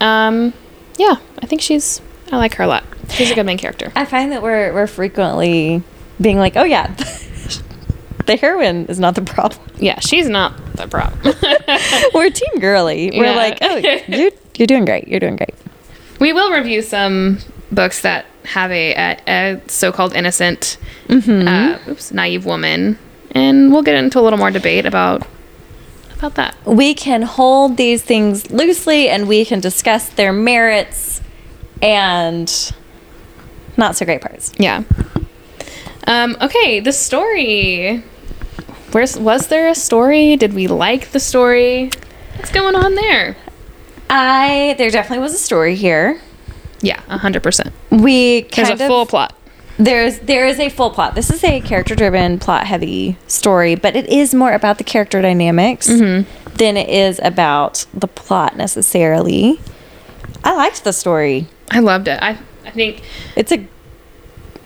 um, 0.00 0.54
yeah, 0.96 1.16
I 1.42 1.46
think 1.46 1.60
she's. 1.60 2.00
I 2.30 2.36
like 2.36 2.54
her 2.54 2.64
a 2.64 2.68
lot. 2.68 2.84
She's 3.10 3.30
a 3.32 3.34
good 3.34 3.44
main 3.44 3.58
character. 3.58 3.90
I 3.96 4.04
find 4.04 4.30
that 4.32 4.40
we're 4.40 4.72
we're 4.72 4.86
frequently 4.86 5.82
being 6.20 6.38
like, 6.38 6.56
oh 6.56 6.64
yeah, 6.64 6.86
the 8.26 8.36
heroine 8.40 8.86
is 8.86 9.00
not 9.00 9.16
the 9.16 9.22
problem. 9.22 9.60
Yeah, 9.78 9.98
she's 9.98 10.28
not 10.28 10.54
the 10.76 10.86
problem. 10.86 11.20
We're 12.14 12.30
team 12.30 12.60
girly. 12.60 13.10
We're 13.12 13.24
Yeah. 13.24 13.36
like, 13.36 13.58
oh, 13.62 13.76
you're 14.08 14.30
you're 14.56 14.66
doing 14.68 14.84
great. 14.84 15.08
You're 15.08 15.20
doing 15.20 15.36
great. 15.36 15.54
we 16.20 16.32
will 16.32 16.52
review 16.52 16.82
some 16.82 17.38
books 17.72 18.02
that 18.02 18.26
have 18.44 18.70
a, 18.70 18.92
a, 18.94 19.16
a 19.26 19.60
so-called 19.68 20.14
innocent, 20.14 20.76
Mm-hmm. 21.08 21.48
uh, 21.48 21.90
oops, 21.92 22.12
naive 22.12 22.44
woman, 22.44 22.98
and 23.32 23.72
we'll 23.72 23.82
get 23.82 23.96
into 23.96 24.18
a 24.18 24.22
little 24.22 24.38
more 24.38 24.50
debate 24.50 24.86
about 24.86 25.26
about 26.16 26.34
that. 26.34 26.54
We 26.64 26.94
can 26.94 27.22
hold 27.22 27.76
these 27.76 28.02
things 28.02 28.50
loosely, 28.50 29.08
and 29.08 29.26
we 29.26 29.44
can 29.44 29.58
discuss 29.60 30.08
their 30.10 30.32
merits 30.32 31.20
and 31.82 32.72
not 33.76 33.96
so 33.96 34.04
great 34.04 34.20
parts. 34.20 34.52
Yeah. 34.58 34.82
Um, 36.06 36.36
okay, 36.40 36.80
the 36.80 36.92
story. 36.92 38.02
Where's 38.92 39.16
was 39.16 39.46
there 39.48 39.68
a 39.68 39.74
story? 39.74 40.36
Did 40.36 40.52
we 40.54 40.66
like 40.66 41.10
the 41.12 41.20
story? 41.20 41.90
What's 42.36 42.50
going 42.52 42.74
on 42.74 42.94
there? 42.94 43.36
I 44.08 44.74
there 44.78 44.90
definitely 44.90 45.22
was 45.22 45.34
a 45.34 45.38
story 45.38 45.74
here. 45.76 46.20
Yeah, 46.82 47.00
hundred 47.02 47.42
percent. 47.42 47.72
We 47.90 48.42
There's 48.42 48.68
a 48.70 48.72
of 48.74 48.78
full 48.80 49.06
plot. 49.06 49.36
There's 49.78 50.18
there 50.20 50.46
is 50.46 50.58
a 50.58 50.68
full 50.68 50.90
plot. 50.90 51.14
This 51.14 51.30
is 51.30 51.42
a 51.44 51.60
character 51.60 51.94
driven, 51.94 52.38
plot 52.38 52.66
heavy 52.66 53.16
story, 53.26 53.74
but 53.74 53.96
it 53.96 54.06
is 54.08 54.34
more 54.34 54.52
about 54.52 54.78
the 54.78 54.84
character 54.84 55.20
dynamics 55.22 55.88
Mm-hmm. 55.88 56.54
than 56.56 56.76
it 56.76 56.88
is 56.88 57.20
about 57.22 57.86
the 57.94 58.08
plot 58.08 58.56
necessarily. 58.56 59.60
I 60.44 60.54
liked 60.54 60.84
the 60.84 60.92
story. 60.92 61.46
I 61.70 61.80
loved 61.80 62.08
it. 62.08 62.18
I 62.22 62.38
I 62.64 62.70
think 62.70 63.02
It's 63.36 63.52
a 63.52 63.66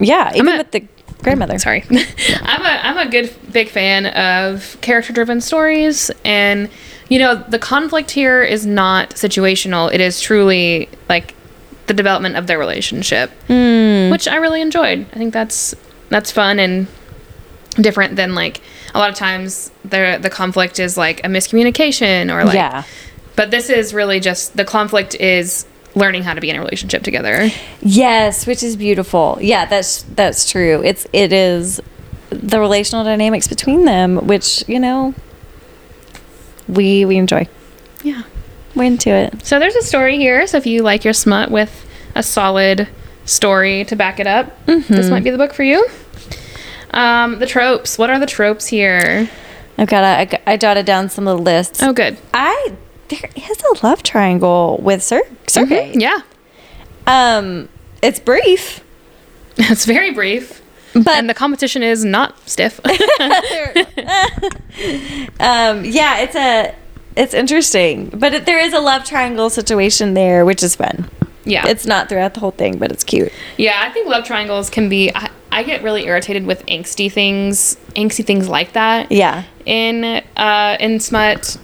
yeah, 0.00 0.32
even 0.34 0.54
a- 0.54 0.58
with 0.58 0.70
the 0.72 0.86
grandmother. 1.22 1.58
sorry. 1.58 1.84
I'm 1.90 2.62
a 2.62 2.80
I'm 2.82 2.98
a 3.06 3.10
good 3.10 3.32
big 3.52 3.68
fan 3.68 4.06
of 4.06 4.76
character 4.80 5.12
driven 5.12 5.40
stories 5.40 6.10
and 6.24 6.68
you 7.08 7.18
know, 7.18 7.34
the 7.34 7.58
conflict 7.58 8.10
here 8.12 8.42
is 8.42 8.64
not 8.66 9.10
situational. 9.10 9.92
It 9.92 10.00
is 10.00 10.20
truly 10.20 10.88
like 11.08 11.34
the 11.86 11.94
development 11.94 12.36
of 12.36 12.46
their 12.46 12.58
relationship. 12.58 13.30
Hmm. 13.46 14.10
Which 14.10 14.28
I 14.28 14.36
really 14.36 14.60
enjoyed. 14.60 15.06
I 15.12 15.16
think 15.16 15.32
that's 15.32 15.74
that's 16.08 16.30
fun 16.30 16.58
and 16.58 16.86
different 17.76 18.16
than 18.16 18.34
like 18.34 18.60
a 18.94 18.98
lot 18.98 19.10
of 19.10 19.16
times 19.16 19.70
the 19.84 20.18
the 20.20 20.30
conflict 20.30 20.78
is 20.78 20.96
like 20.96 21.20
a 21.24 21.28
miscommunication 21.28 22.32
or 22.32 22.44
like 22.44 22.54
yeah. 22.54 22.84
but 23.34 23.50
this 23.50 23.68
is 23.68 23.92
really 23.92 24.20
just 24.20 24.56
the 24.56 24.64
conflict 24.64 25.14
is 25.16 25.66
learning 25.96 26.22
how 26.22 26.34
to 26.34 26.40
be 26.40 26.50
in 26.50 26.56
a 26.56 26.60
relationship 26.60 27.02
together. 27.02 27.50
Yes, 27.80 28.46
which 28.46 28.62
is 28.62 28.76
beautiful. 28.76 29.38
Yeah, 29.40 29.66
that's 29.66 30.02
that's 30.14 30.50
true. 30.50 30.82
It's 30.84 31.06
it 31.12 31.32
is 31.32 31.80
the 32.30 32.60
relational 32.60 33.04
dynamics 33.04 33.48
between 33.48 33.84
them, 33.84 34.26
which 34.26 34.64
you 34.68 34.78
know 34.80 35.14
we 36.68 37.04
we 37.04 37.16
enjoy. 37.16 37.48
Yeah. 38.02 38.22
We're 38.74 38.84
into 38.84 39.10
it. 39.10 39.44
So 39.46 39.58
there's 39.58 39.76
a 39.76 39.82
story 39.82 40.18
here. 40.18 40.46
So 40.46 40.56
if 40.58 40.66
you 40.66 40.82
like 40.82 41.04
your 41.04 41.14
smut 41.14 41.50
with 41.50 41.86
a 42.14 42.22
solid 42.22 42.88
story 43.24 43.84
to 43.86 43.96
back 43.96 44.20
it 44.20 44.26
up, 44.26 44.52
this 44.66 45.08
might 45.10 45.24
be 45.24 45.30
the 45.30 45.38
book 45.38 45.54
for 45.54 45.62
you. 45.62 45.86
Um, 46.90 47.38
the 47.38 47.46
tropes. 47.46 47.96
What 47.98 48.10
are 48.10 48.18
the 48.18 48.26
tropes 48.26 48.66
here? 48.66 49.28
I've 49.78 49.88
got 49.88 50.04
a, 50.04 50.38
I 50.46 50.52
I 50.52 50.56
jotted 50.56 50.86
down 50.86 51.08
some 51.08 51.26
of 51.26 51.38
the 51.38 51.42
lists. 51.42 51.82
Oh, 51.82 51.92
good. 51.92 52.16
I 52.32 52.76
there 53.08 53.28
is 53.34 53.62
a 53.62 53.86
love 53.86 54.02
triangle 54.04 54.78
with 54.82 55.02
Sir 55.02 55.22
Sergei. 55.48 55.92
Mhm, 55.92 56.00
Yeah, 56.00 56.20
Um, 57.06 57.68
it's 58.02 58.20
brief, 58.20 58.84
it's 59.56 59.84
very 59.84 60.12
brief, 60.12 60.62
but 60.94 61.08
and 61.08 61.28
the 61.28 61.34
competition 61.34 61.82
is 61.82 62.04
not 62.04 62.48
stiff. 62.48 62.78
um, 65.40 65.84
yeah, 65.84 66.18
it's 66.20 66.36
a 66.36 66.72
it's 67.16 67.34
interesting, 67.34 68.08
but 68.08 68.34
it, 68.34 68.46
there 68.46 68.58
is 68.58 68.72
a 68.72 68.80
love 68.80 69.04
triangle 69.04 69.50
situation 69.50 70.14
there, 70.14 70.44
which 70.44 70.62
is 70.62 70.74
fun. 70.74 71.08
yeah, 71.44 71.66
It's 71.68 71.86
not 71.86 72.08
throughout 72.08 72.34
the 72.34 72.40
whole 72.40 72.50
thing, 72.50 72.78
but 72.78 72.90
it's 72.90 73.04
cute. 73.04 73.32
yeah. 73.56 73.82
I 73.84 73.90
think 73.90 74.08
love 74.08 74.24
triangles 74.24 74.70
can 74.70 74.88
be. 74.88 75.10
I, 75.14 75.30
I 75.52 75.62
get 75.62 75.82
really 75.84 76.06
irritated 76.06 76.46
with 76.46 76.64
angsty 76.66 77.10
things, 77.12 77.76
angsty 77.94 78.24
things 78.24 78.48
like 78.48 78.72
that. 78.72 79.12
Yeah, 79.12 79.44
In 79.64 80.04
uh, 80.36 80.76
in 80.80 80.98
smut, 81.00 81.56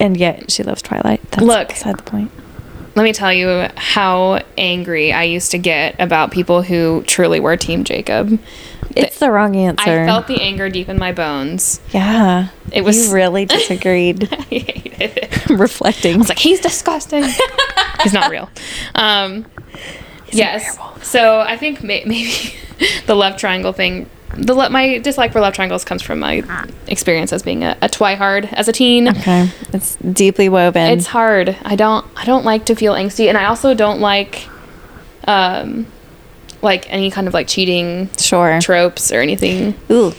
and 0.00 0.16
yet 0.16 0.50
she 0.50 0.62
loves 0.64 0.82
Twilight. 0.82 1.20
That's 1.30 1.42
Look. 1.44 1.68
beside 1.68 1.98
the 1.98 2.02
point. 2.02 2.30
let 2.96 3.04
me 3.04 3.12
tell 3.12 3.32
you 3.32 3.68
how 3.76 4.40
angry 4.58 5.12
I 5.12 5.22
used 5.22 5.52
to 5.52 5.58
get 5.58 5.94
about 6.00 6.32
people 6.32 6.62
who 6.62 7.04
truly 7.06 7.38
were 7.38 7.56
Team 7.56 7.84
Jacob. 7.84 8.40
It's 8.96 9.18
the 9.18 9.30
wrong 9.30 9.56
answer. 9.56 10.02
I 10.02 10.06
felt 10.06 10.26
the 10.26 10.40
anger 10.40 10.68
deep 10.68 10.88
in 10.88 10.98
my 10.98 11.12
bones. 11.12 11.80
yeah, 11.92 12.48
It 12.72 12.82
was- 12.82 13.08
you 13.08 13.14
really 13.14 13.44
disagreed. 13.44 14.28
I 14.32 14.36
hated 14.42 15.00
it. 15.00 15.50
Reflecting. 15.50 16.20
It's 16.20 16.28
like 16.28 16.38
he's 16.38 16.60
disgusting. 16.60 17.24
he's 18.02 18.12
not 18.12 18.30
real. 18.30 18.48
Um, 18.94 19.46
yes. 20.30 20.78
So 21.02 21.40
I 21.40 21.56
think 21.56 21.82
may- 21.82 22.04
maybe 22.04 22.54
the 23.06 23.14
love 23.14 23.36
triangle 23.36 23.72
thing. 23.72 24.08
The 24.34 24.54
lo- 24.54 24.70
my 24.70 24.96
dislike 24.96 25.30
for 25.32 25.40
love 25.42 25.52
triangles 25.52 25.84
comes 25.84 26.00
from 26.00 26.18
my 26.20 26.42
experience 26.88 27.34
as 27.34 27.42
being 27.42 27.64
a, 27.64 27.76
a 27.82 27.88
twihard 27.90 28.50
as 28.54 28.66
a 28.66 28.72
teen. 28.72 29.08
okay, 29.08 29.50
it's 29.74 29.96
deeply 29.96 30.48
woven. 30.48 30.90
It's 30.98 31.06
hard. 31.08 31.54
I 31.64 31.76
don't. 31.76 32.06
I 32.16 32.24
don't 32.24 32.42
like 32.42 32.64
to 32.66 32.74
feel 32.74 32.94
angsty, 32.94 33.28
and 33.28 33.36
I 33.36 33.44
also 33.44 33.74
don't 33.74 34.00
like, 34.00 34.48
um, 35.28 35.86
like 36.62 36.90
any 36.92 37.10
kind 37.10 37.28
of 37.28 37.34
like 37.34 37.48
cheating 37.48 38.08
sure. 38.18 38.60
tropes 38.60 39.12
or 39.12 39.20
anything. 39.20 39.74
Ooh, 39.90 40.14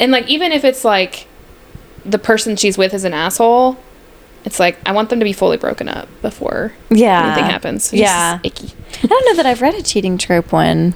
And 0.00 0.10
like 0.12 0.28
even 0.28 0.52
if 0.52 0.64
it's 0.64 0.84
like 0.84 1.26
the 2.04 2.18
person 2.18 2.56
she's 2.56 2.76
with 2.78 2.94
is 2.94 3.04
an 3.04 3.12
asshole, 3.14 3.76
it's 4.44 4.58
like 4.60 4.78
I 4.86 4.92
want 4.92 5.10
them 5.10 5.18
to 5.18 5.24
be 5.24 5.32
fully 5.32 5.56
broken 5.56 5.88
up 5.88 6.08
before 6.22 6.72
yeah. 6.90 7.26
anything 7.32 7.50
happens. 7.50 7.92
It's 7.92 8.00
Yeah. 8.00 8.38
just 8.42 8.46
icky. 8.62 8.74
I 9.02 9.06
don't 9.06 9.24
know 9.26 9.34
that 9.34 9.46
I've 9.46 9.60
read 9.60 9.74
a 9.74 9.82
cheating 9.82 10.16
trope 10.18 10.52
one. 10.52 10.94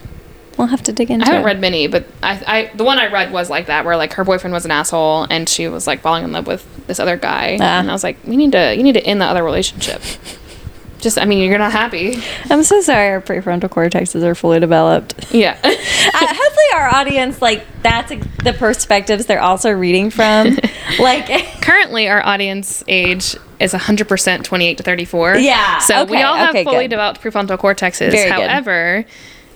We'll 0.57 0.67
have 0.69 0.83
to 0.85 0.93
dig 0.93 1.11
into. 1.11 1.25
I 1.25 1.29
haven't 1.31 1.43
it. 1.43 1.47
read 1.47 1.61
many, 1.61 1.87
but 1.87 2.05
I, 2.23 2.43
I 2.47 2.77
the 2.77 2.85
one 2.85 2.99
I 2.99 3.11
read 3.11 3.33
was 3.33 3.49
like 3.49 3.67
that, 3.67 3.85
where 3.85 3.97
like 3.97 4.13
her 4.15 4.25
boyfriend 4.25 4.53
was 4.53 4.65
an 4.67 4.71
asshole 4.71 5.27
and 5.31 5.49
she 5.49 5.69
was 5.69 5.87
like 5.87 6.01
falling 6.01 6.23
in 6.25 6.33
love 6.33 6.47
with 6.47 6.87
this 6.87 7.01
other 7.01 7.17
guy, 7.17 7.57
Ah. 7.61 7.81
and 7.81 7.89
I 7.89 7.93
was 7.93 8.05
like, 8.05 8.19
we 8.27 8.37
need 8.37 8.53
to 8.53 8.75
you 8.77 8.83
need 8.83 8.93
to 8.95 9.05
end 9.05 9.21
the 9.21 9.25
other 9.27 9.43
relationship. 9.43 10.03
Just 11.01 11.19
I 11.19 11.25
mean, 11.25 11.49
you're 11.49 11.59
not 11.59 11.73
happy. 11.73 12.23
I'm 12.51 12.63
so 12.63 12.81
sorry. 12.81 13.11
Our 13.11 13.21
prefrontal 13.21 13.69
cortexes 13.69 14.23
are 14.23 14.35
fully 14.35 14.61
developed. 14.61 15.33
Yeah. 15.33 15.59
uh, 15.65 15.69
hopefully, 15.73 16.67
our 16.75 16.95
audience 16.95 17.41
like 17.41 17.65
that's 17.83 18.13
the 18.45 18.53
perspectives 18.53 19.27
they're 19.27 19.41
also 19.43 19.71
reading 19.71 20.11
from. 20.11 20.57
like, 20.99 21.27
Currently, 21.63 22.09
our 22.09 22.25
audience 22.25 22.85
age 22.89 23.37
is 23.59 23.73
100% 23.75 24.43
28 24.45 24.77
to 24.79 24.83
34. 24.83 25.37
Yeah, 25.37 25.79
So 25.79 26.05
we 26.05 26.23
all 26.23 26.35
have 26.37 26.51
okay, 26.51 26.65
fully 26.65 26.85
good. 26.85 26.91
developed 26.91 27.21
prefrontal 27.21 27.59
cortexes. 27.59 28.11
Very 28.11 28.31
good. 28.31 28.49
However, 28.51 29.05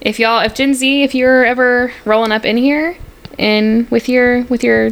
if 0.00 0.18
y'all, 0.18 0.40
if 0.40 0.54
Gen 0.54 0.74
Z, 0.74 1.02
if 1.02 1.14
you're 1.14 1.44
ever 1.44 1.92
rolling 2.04 2.32
up 2.32 2.44
in 2.44 2.56
here 2.56 2.96
and 3.38 3.90
with 3.90 4.08
your 4.08 4.44
with 4.44 4.62
your 4.62 4.90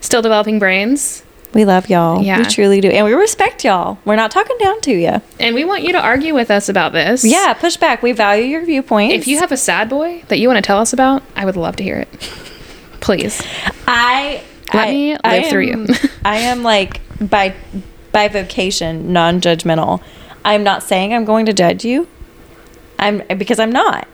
still 0.00 0.22
developing 0.22 0.58
brains, 0.58 1.24
We 1.54 1.64
love 1.64 1.90
y'all. 1.90 2.22
Yeah. 2.22 2.38
We 2.38 2.44
truly 2.46 2.80
do. 2.80 2.88
And 2.88 3.04
we 3.04 3.12
respect 3.12 3.64
y'all. 3.64 3.98
We're 4.04 4.16
not 4.16 4.30
talking 4.30 4.56
down 4.58 4.80
to 4.82 4.92
you. 4.92 5.20
And 5.38 5.54
we 5.54 5.64
want 5.64 5.82
you 5.82 5.92
to 5.92 6.00
argue 6.00 6.32
with 6.34 6.50
us 6.50 6.68
about 6.68 6.92
this. 6.92 7.24
Yeah, 7.24 7.52
push 7.54 7.76
back. 7.76 8.02
We 8.02 8.12
value 8.12 8.44
your 8.44 8.64
viewpoints. 8.64 9.14
If 9.14 9.26
you 9.28 9.38
have 9.38 9.52
a 9.52 9.56
sad 9.56 9.88
boy 9.90 10.24
that 10.28 10.38
you 10.38 10.48
want 10.48 10.56
to 10.58 10.66
tell 10.66 10.78
us 10.78 10.92
about, 10.92 11.22
I 11.36 11.44
would 11.44 11.56
love 11.56 11.76
to 11.76 11.82
hear 11.82 11.96
it. 11.98 12.08
Please. 13.00 13.42
I 13.86 14.42
Let 14.72 14.88
I- 14.88 14.90
me 14.90 15.16
I 15.24 15.38
live 15.40 15.50
through 15.50 15.68
am- 15.72 15.86
you. 15.86 15.94
I 16.24 16.36
am 16.38 16.62
like 16.62 17.00
by 17.20 17.54
by 18.12 18.28
vocation 18.28 19.12
non-judgmental. 19.12 20.02
I'm 20.44 20.62
not 20.64 20.82
saying 20.82 21.12
I'm 21.14 21.24
going 21.24 21.46
to 21.46 21.52
judge 21.52 21.84
you. 21.84 22.08
I'm 22.98 23.22
because 23.36 23.58
I'm 23.58 23.72
not. 23.72 24.08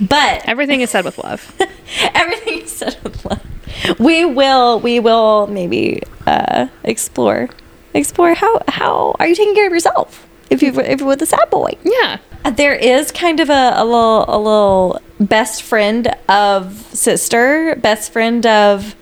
But 0.00 0.48
Everything 0.48 0.80
is 0.80 0.90
said 0.90 1.04
with 1.04 1.18
love. 1.18 1.54
everything 2.14 2.60
is 2.62 2.72
said 2.72 2.96
with 3.02 3.24
love. 3.24 3.42
We 3.98 4.24
will 4.24 4.80
we 4.80 5.00
will 5.00 5.46
maybe 5.46 6.02
uh, 6.26 6.68
explore 6.84 7.48
explore 7.94 8.34
how 8.34 8.60
how 8.68 9.16
are 9.18 9.26
you 9.26 9.34
taking 9.34 9.54
care 9.54 9.66
of 9.66 9.72
yourself 9.72 10.26
if 10.50 10.62
you 10.62 10.72
if 10.80 11.00
you're 11.00 11.08
with 11.08 11.22
a 11.22 11.26
sad 11.26 11.48
boy. 11.50 11.72
Yeah. 11.82 12.18
Uh, 12.44 12.50
There 12.50 12.74
is 12.74 13.10
kind 13.12 13.40
of 13.40 13.50
a, 13.50 13.72
a 13.76 13.84
little 13.84 14.24
a 14.28 14.38
little 14.38 15.00
best 15.20 15.62
friend 15.62 16.14
of 16.28 16.86
sister, 16.92 17.76
best 17.80 18.12
friend 18.12 18.46
of 18.46 18.94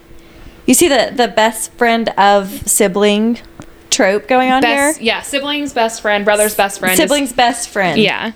you 0.66 0.74
see 0.74 0.88
the 0.88 1.12
the 1.14 1.28
best 1.28 1.72
friend 1.74 2.08
of 2.16 2.66
sibling 2.68 3.38
trope 3.90 4.26
going 4.28 4.50
on 4.50 4.60
Best, 4.62 4.98
here. 4.98 5.06
yeah, 5.06 5.22
siblings, 5.22 5.72
best 5.72 6.02
friend, 6.02 6.24
brother's 6.24 6.54
best 6.54 6.80
friend. 6.80 6.92
is- 6.92 6.98
Siblings 6.98 7.32
best 7.32 7.68
friend. 7.68 8.00
yeah. 8.00 8.32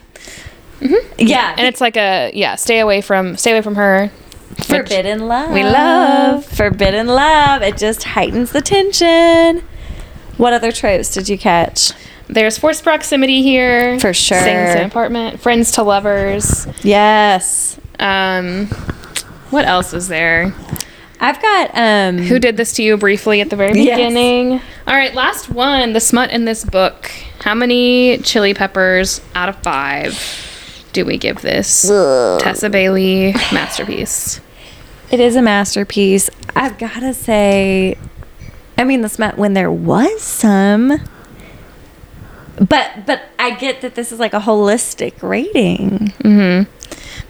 Yeah. 1.19 1.55
And 1.59 1.67
it's 1.67 1.81
like 1.81 1.97
a 1.97 2.31
yeah, 2.35 2.55
stay 2.55 2.79
away 2.81 3.01
from 3.03 3.37
stay 3.37 3.53
away 3.53 3.63
from 3.63 3.75
her. 3.75 4.11
Forbidden 4.65 5.29
love. 5.29 5.51
we 5.53 5.63
love. 5.63 6.45
Forbidden 6.45 7.07
love. 7.07 7.63
It 7.63 7.77
just 7.77 8.03
heightens 8.05 8.53
the 8.53 8.61
tension. 8.61 9.63
What 10.37 10.53
other 10.53 10.73
tropes 10.73 11.13
did 11.13 11.29
you 11.29 11.37
catch? 11.39 11.93
There's 12.29 12.57
forced 12.59 12.83
proximity 12.85 13.43
here. 13.43 13.99
For 14.01 14.15
sure. 14.15 14.41
Things 14.41 14.75
in 14.77 14.87
apartment. 14.87 15.41
Friends 15.41 15.73
to 15.73 15.83
lovers. 15.83 16.67
Yes. 16.83 17.79
Um 17.99 18.67
what 19.51 19.65
else 19.65 19.93
is 19.93 20.09
there? 20.09 20.55
I've 21.21 21.43
got 21.43 21.71
um 21.75 22.19
Who 22.19 22.39
did 22.39 22.57
this 22.57 22.73
to 22.75 22.83
you 22.83 22.97
briefly 22.97 23.41
at 23.41 23.51
the 23.51 23.57
very 23.57 23.79
Yes. 23.83 23.97
beginning? 23.99 24.53
All 24.87 24.95
right, 24.95 25.15
last 25.15 25.51
one. 25.51 25.93
The 25.93 26.01
smut 26.01 26.31
in 26.31 26.45
this 26.45 26.65
book. 26.65 27.11
How 27.41 27.55
many 27.55 28.19
chili 28.19 28.55
peppers 28.55 29.21
out 29.35 29.49
of 29.49 29.57
five 29.63 30.15
do 30.93 31.05
we 31.05 31.19
give 31.19 31.43
this 31.43 31.89
Tessa 31.89 32.71
Bailey 32.71 33.33
masterpiece? 33.53 34.41
It 35.11 35.21
is 35.21 35.37
a 35.37 35.43
masterpiece. 35.43 36.31
I've 36.55 36.79
got 36.79 37.01
to 37.01 37.15
say, 37.15 37.97
I 38.79 38.85
mean, 38.85 39.03
this 39.03 39.19
meant 39.19 39.39
when 39.39 39.55
there 39.55 39.71
was 39.71 40.23
some, 40.23 41.01
but 42.57 43.07
but 43.07 43.23
I 43.39 43.51
get 43.55 43.81
that 43.81 43.95
this 43.95 44.13
is 44.13 44.19
like 44.19 44.35
a 44.35 44.41
holistic 44.41 45.23
rating. 45.23 46.13
Mm-hmm. 46.23 46.71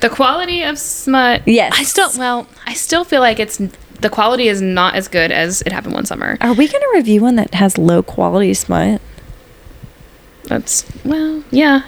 The 0.00 0.08
quality 0.08 0.62
of 0.62 0.78
smut. 0.78 1.46
Yes. 1.46 1.74
I 1.76 1.82
still 1.84 2.10
well, 2.18 2.46
I 2.66 2.74
still 2.74 3.04
feel 3.04 3.20
like 3.20 3.38
it's 3.38 3.58
the 4.00 4.10
quality 4.10 4.48
is 4.48 4.60
not 4.60 4.94
as 4.94 5.08
good 5.08 5.30
as 5.30 5.62
it 5.62 5.72
happened 5.72 5.94
one 5.94 6.06
summer. 6.06 6.36
Are 6.40 6.54
we 6.54 6.66
going 6.68 6.82
to 6.82 6.90
review 6.94 7.20
one 7.20 7.36
that 7.36 7.54
has 7.54 7.76
low 7.76 8.02
quality 8.02 8.54
smut 8.54 9.00
That's 10.44 10.84
well, 11.04 11.44
yeah. 11.50 11.82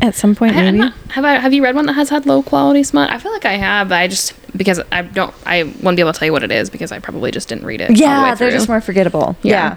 At 0.00 0.14
some 0.14 0.34
point? 0.34 0.56
I, 0.56 0.62
Maybe. 0.62 0.78
not, 0.78 0.94
have 1.10 1.24
I 1.24 1.34
have 1.34 1.52
you 1.52 1.62
read 1.62 1.74
one 1.74 1.86
that 1.86 1.94
has 1.94 2.08
had 2.08 2.26
low 2.26 2.42
quality 2.42 2.82
smut? 2.82 3.10
I 3.10 3.18
feel 3.18 3.32
like 3.32 3.44
I 3.44 3.54
have, 3.54 3.88
but 3.88 3.96
I 3.96 4.08
just 4.08 4.34
because 4.56 4.80
I 4.90 5.02
don't 5.02 5.34
I 5.46 5.64
won't 5.82 5.96
be 5.96 6.02
able 6.02 6.12
to 6.12 6.18
tell 6.18 6.26
you 6.26 6.32
what 6.32 6.42
it 6.42 6.52
is 6.52 6.70
because 6.70 6.92
I 6.92 6.98
probably 6.98 7.30
just 7.30 7.48
didn't 7.48 7.64
read 7.64 7.80
it. 7.80 7.90
all 7.90 7.94
the 7.96 8.00
yeah, 8.00 8.34
they're 8.34 8.50
just 8.50 8.68
more 8.68 8.80
forgettable. 8.80 9.36
Yeah. 9.42 9.76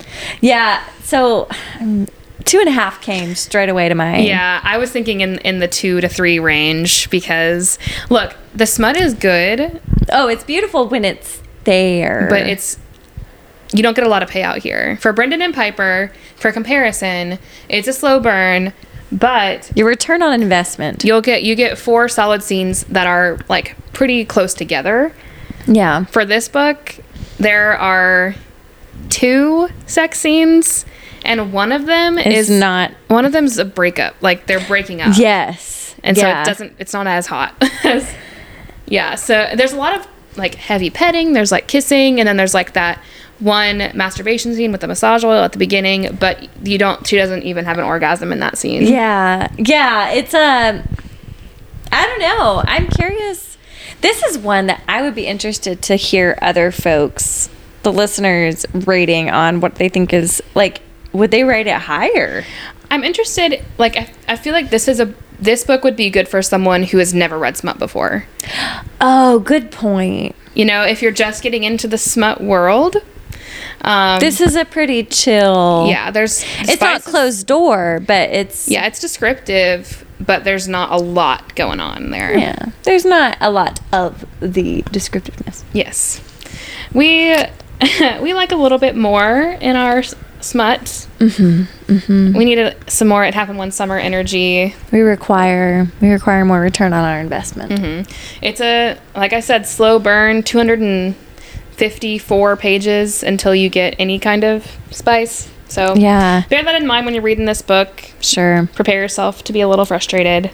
Yeah, 0.00 0.04
yeah. 0.40 0.84
So 1.02 1.48
um, 1.80 2.06
two 2.44 2.58
and 2.60 2.68
a 2.68 2.72
half 2.72 3.00
came 3.02 3.34
straight 3.34 3.68
away 3.68 3.88
to 3.88 3.94
my 3.94 4.18
Yeah, 4.18 4.60
I 4.62 4.78
was 4.78 4.90
thinking 4.90 5.20
in 5.20 5.38
in 5.38 5.58
the 5.58 5.68
two 5.68 6.00
to 6.00 6.08
three 6.08 6.38
range 6.38 7.10
because 7.10 7.78
look, 8.10 8.34
the 8.54 8.66
smut 8.66 8.96
is 8.96 9.14
good, 9.14 9.80
Oh, 10.10 10.28
it's 10.28 10.44
beautiful 10.44 10.88
when 10.88 11.04
it's 11.04 11.42
there, 11.64 12.26
but 12.30 12.46
it's 12.46 12.78
you 13.72 13.82
don't 13.82 13.94
get 13.94 14.06
a 14.06 14.08
lot 14.08 14.22
of 14.22 14.30
payout 14.30 14.58
here. 14.58 14.96
For 15.00 15.12
Brendan 15.12 15.42
and 15.42 15.54
Piper, 15.54 16.10
for 16.36 16.52
comparison, 16.52 17.38
it's 17.68 17.86
a 17.86 17.92
slow 17.92 18.18
burn, 18.18 18.72
but 19.10 19.70
your 19.74 19.86
return 19.86 20.22
on 20.22 20.40
investment. 20.40 21.04
you'll 21.04 21.20
get 21.20 21.42
you 21.42 21.54
get 21.54 21.78
four 21.78 22.08
solid 22.08 22.42
scenes 22.42 22.84
that 22.84 23.06
are 23.06 23.38
like 23.48 23.76
pretty 23.92 24.24
close 24.24 24.54
together. 24.54 25.12
yeah, 25.66 26.04
For 26.04 26.24
this 26.24 26.48
book, 26.48 26.96
there 27.38 27.76
are 27.76 28.34
two 29.08 29.68
sex 29.86 30.18
scenes 30.18 30.84
and 31.24 31.52
one 31.52 31.72
of 31.72 31.86
them 31.86 32.18
it's 32.18 32.50
is 32.50 32.50
not. 32.50 32.92
one 33.08 33.24
of 33.24 33.32
them's 33.32 33.58
a 33.58 33.64
breakup. 33.64 34.14
Like 34.20 34.46
they're 34.46 34.64
breaking 34.66 35.00
up. 35.00 35.16
Yes, 35.16 35.94
and 36.04 36.16
yeah. 36.16 36.22
so 36.22 36.50
it 36.50 36.52
doesn't 36.52 36.76
it's 36.78 36.92
not 36.92 37.06
as 37.06 37.26
hot 37.26 37.54
as 37.84 38.12
yeah 38.86 39.14
so 39.14 39.48
there's 39.54 39.72
a 39.72 39.76
lot 39.76 39.98
of 39.98 40.06
like 40.36 40.54
heavy 40.54 40.90
petting 40.90 41.32
there's 41.32 41.50
like 41.50 41.66
kissing 41.66 42.20
and 42.20 42.28
then 42.28 42.36
there's 42.36 42.54
like 42.54 42.74
that 42.74 43.02
one 43.40 43.78
masturbation 43.94 44.54
scene 44.54 44.72
with 44.72 44.80
the 44.80 44.86
massage 44.88 45.22
oil 45.24 45.42
at 45.44 45.52
the 45.52 45.58
beginning 45.58 46.16
but 46.18 46.48
you 46.66 46.76
don't 46.78 47.06
she 47.06 47.16
doesn't 47.16 47.42
even 47.44 47.64
have 47.64 47.78
an 47.78 47.84
orgasm 47.84 48.32
in 48.32 48.40
that 48.40 48.58
scene 48.58 48.82
Yeah, 48.82 49.48
yeah. 49.58 50.10
It's 50.10 50.34
a. 50.34 50.84
I 51.90 52.06
don't 52.06 52.20
know. 52.20 52.62
I'm 52.66 52.86
curious. 52.88 53.56
This 54.00 54.22
is 54.22 54.38
one 54.38 54.66
that 54.66 54.82
I 54.88 55.02
would 55.02 55.14
be 55.14 55.26
interested 55.26 55.80
to 55.82 55.96
hear 55.96 56.38
other 56.42 56.70
folks, 56.70 57.48
the 57.82 57.92
listeners, 57.92 58.66
rating 58.72 59.30
on 59.30 59.60
what 59.60 59.76
they 59.76 59.88
think 59.88 60.12
is 60.12 60.42
like. 60.54 60.82
Would 61.12 61.30
they 61.30 61.44
rate 61.44 61.66
it 61.66 61.74
higher? 61.80 62.44
i'm 62.90 63.04
interested 63.04 63.62
like 63.76 63.98
I, 63.98 64.10
I 64.28 64.36
feel 64.36 64.54
like 64.54 64.70
this 64.70 64.88
is 64.88 64.98
a 64.98 65.12
this 65.38 65.62
book 65.62 65.84
would 65.84 65.94
be 65.94 66.08
good 66.08 66.26
for 66.26 66.40
someone 66.40 66.84
who 66.84 66.96
has 66.96 67.12
never 67.12 67.38
read 67.38 67.54
smut 67.54 67.78
before 67.78 68.24
Oh, 68.98 69.40
good 69.40 69.70
point. 69.70 70.34
you 70.54 70.64
know 70.64 70.82
if 70.84 71.02
you're 71.02 71.12
just 71.12 71.42
getting 71.42 71.64
into 71.64 71.86
the 71.86 71.98
smut 71.98 72.40
world 72.40 72.96
um 73.82 74.20
This 74.20 74.40
is 74.40 74.56
a 74.56 74.64
pretty 74.64 75.04
chill. 75.04 75.86
yeah 75.88 76.10
there's 76.10 76.44
It's 76.60 76.80
not 76.80 77.02
closed 77.04 77.46
door, 77.46 78.00
but 78.06 78.30
it's 78.30 78.68
yeah 78.68 78.86
it's 78.86 79.00
descriptive 79.00 80.04
but 80.20 80.42
there's 80.44 80.66
not 80.66 80.90
a 80.90 80.96
lot 80.96 81.54
going 81.54 81.80
on 81.80 82.10
there 82.10 82.36
yeah. 82.36 82.56
There's 82.82 83.04
not 83.04 83.36
a 83.40 83.50
lot 83.50 83.80
of 83.92 84.24
the 84.40 84.82
descriptiveness. 84.90 85.62
Yes. 85.72 86.20
We 86.92 87.36
we 88.20 88.34
like 88.34 88.50
a 88.52 88.56
little 88.56 88.78
bit 88.78 88.96
more 88.96 89.56
in 89.60 89.76
our 89.76 90.02
smut. 90.40 90.80
Mm-hmm, 91.18 91.92
mm-hmm. 91.92 92.36
We 92.36 92.44
needed 92.44 92.76
some 92.90 93.08
more. 93.08 93.24
It 93.24 93.34
happened 93.34 93.58
one 93.58 93.70
summer 93.70 93.98
energy. 93.98 94.74
We 94.90 95.00
require 95.00 95.86
we 96.00 96.08
require 96.10 96.44
more 96.44 96.60
return 96.60 96.92
on 96.92 97.04
our 97.04 97.20
investment. 97.20 97.72
Mm-hmm. 97.72 98.12
It's 98.42 98.60
a 98.60 98.98
like 99.14 99.32
I 99.32 99.40
said, 99.40 99.66
slow 99.66 99.98
burn. 99.98 100.42
Two 100.42 100.58
hundred 100.58 100.80
and 100.80 101.14
fifty-four 101.78 102.56
pages 102.56 103.22
until 103.22 103.54
you 103.54 103.68
get 103.70 103.94
any 103.98 104.18
kind 104.18 104.44
of 104.44 104.66
spice. 104.90 105.48
So 105.68 105.94
Yeah, 105.96 106.42
bear 106.48 106.62
that 106.64 106.74
in 106.74 106.86
mind 106.86 107.04
when 107.06 107.14
you're 107.14 107.22
reading 107.22 107.44
this 107.44 107.62
book. 107.62 108.02
sure. 108.20 108.68
Prepare 108.74 109.00
yourself 109.02 109.44
to 109.44 109.52
be 109.52 109.60
a 109.60 109.68
little 109.68 109.84
frustrated. 109.84 110.50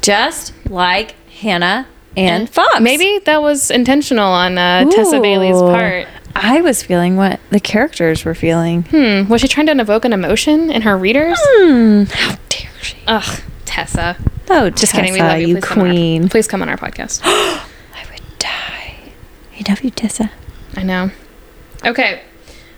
Just 0.00 0.52
like 0.68 1.14
Hannah 1.40 1.86
and 2.16 2.50
Fox. 2.50 2.80
Maybe 2.80 3.20
that 3.24 3.40
was 3.40 3.70
intentional 3.70 4.26
on 4.32 4.58
uh, 4.58 4.84
Tessa 4.90 5.20
Bailey's 5.20 5.56
part. 5.60 6.08
I 6.34 6.60
was 6.60 6.82
feeling 6.82 7.16
what 7.16 7.38
the 7.50 7.60
characters 7.60 8.24
were 8.24 8.34
feeling. 8.34 8.82
Hmm. 8.84 9.28
Was 9.28 9.40
she 9.42 9.48
trying 9.48 9.66
to 9.66 9.78
evoke 9.80 10.04
an 10.04 10.12
emotion 10.12 10.70
in 10.70 10.82
her 10.82 10.96
readers? 10.96 11.38
Hmm. 11.40 12.04
How 12.04 12.36
dare 12.48 12.70
she? 12.82 12.96
Ugh, 13.06 13.40
Tessa. 13.64 14.16
Oh, 14.50 14.70
Just 14.70 14.92
kidding. 14.92 15.12
We 15.12 15.20
love 15.20 15.40
you. 15.40 15.46
you 15.48 15.54
Please 15.56 15.64
come 15.64 15.78
our- 15.82 15.88
queen. 15.88 16.28
please 16.28 16.48
come 16.48 16.62
on 16.62 16.68
our 16.68 16.76
podcast. 16.76 17.20
I 17.24 18.04
would 18.10 18.38
die. 18.38 18.96
I 19.58 19.64
love 19.70 19.82
you, 19.84 19.90
Tessa. 19.90 20.30
I 20.76 20.82
know. 20.82 21.10
Okay. 21.84 22.22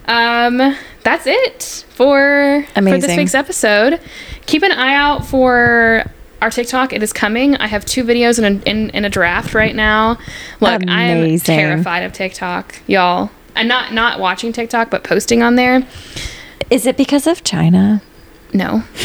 Um, 0.07 0.77
that's 1.03 1.27
it 1.27 1.85
for 1.91 2.67
for 2.75 2.81
this 2.99 3.17
week's 3.17 3.35
episode. 3.35 4.01
Keep 4.47 4.63
an 4.63 4.73
eye 4.73 4.95
out 4.95 5.25
for 5.25 6.05
our 6.43 6.51
TikTok. 6.51 6.93
It 6.93 7.03
is 7.03 7.13
coming. 7.13 7.57
I 7.57 7.67
have 7.69 7.85
two 7.85 8.05
videos 8.05 8.39
in 8.39 8.45
a, 8.45 8.63
in, 8.69 8.91
in 8.91 9.05
a 9.05 9.11
draft 9.11 9.55
right 9.55 9.75
now. 9.75 10.19
Look, 10.61 10.89
I 10.89 11.03
am 11.05 11.39
terrified 11.39 12.03
of 12.05 12.13
TikTok, 12.13 12.81
y'all. 12.87 13.31
I'm 13.57 13.69
not 13.69 13.95
not 13.95 14.21
watching 14.21 14.53
TikTok, 14.53 14.91
but 14.91 15.05
posting 15.05 15.43
on 15.43 15.55
there. 15.55 15.87
Is 16.71 16.87
it 16.87 16.97
because 16.97 17.27
of 17.27 17.45
China? 17.45 18.03
No, 18.55 18.85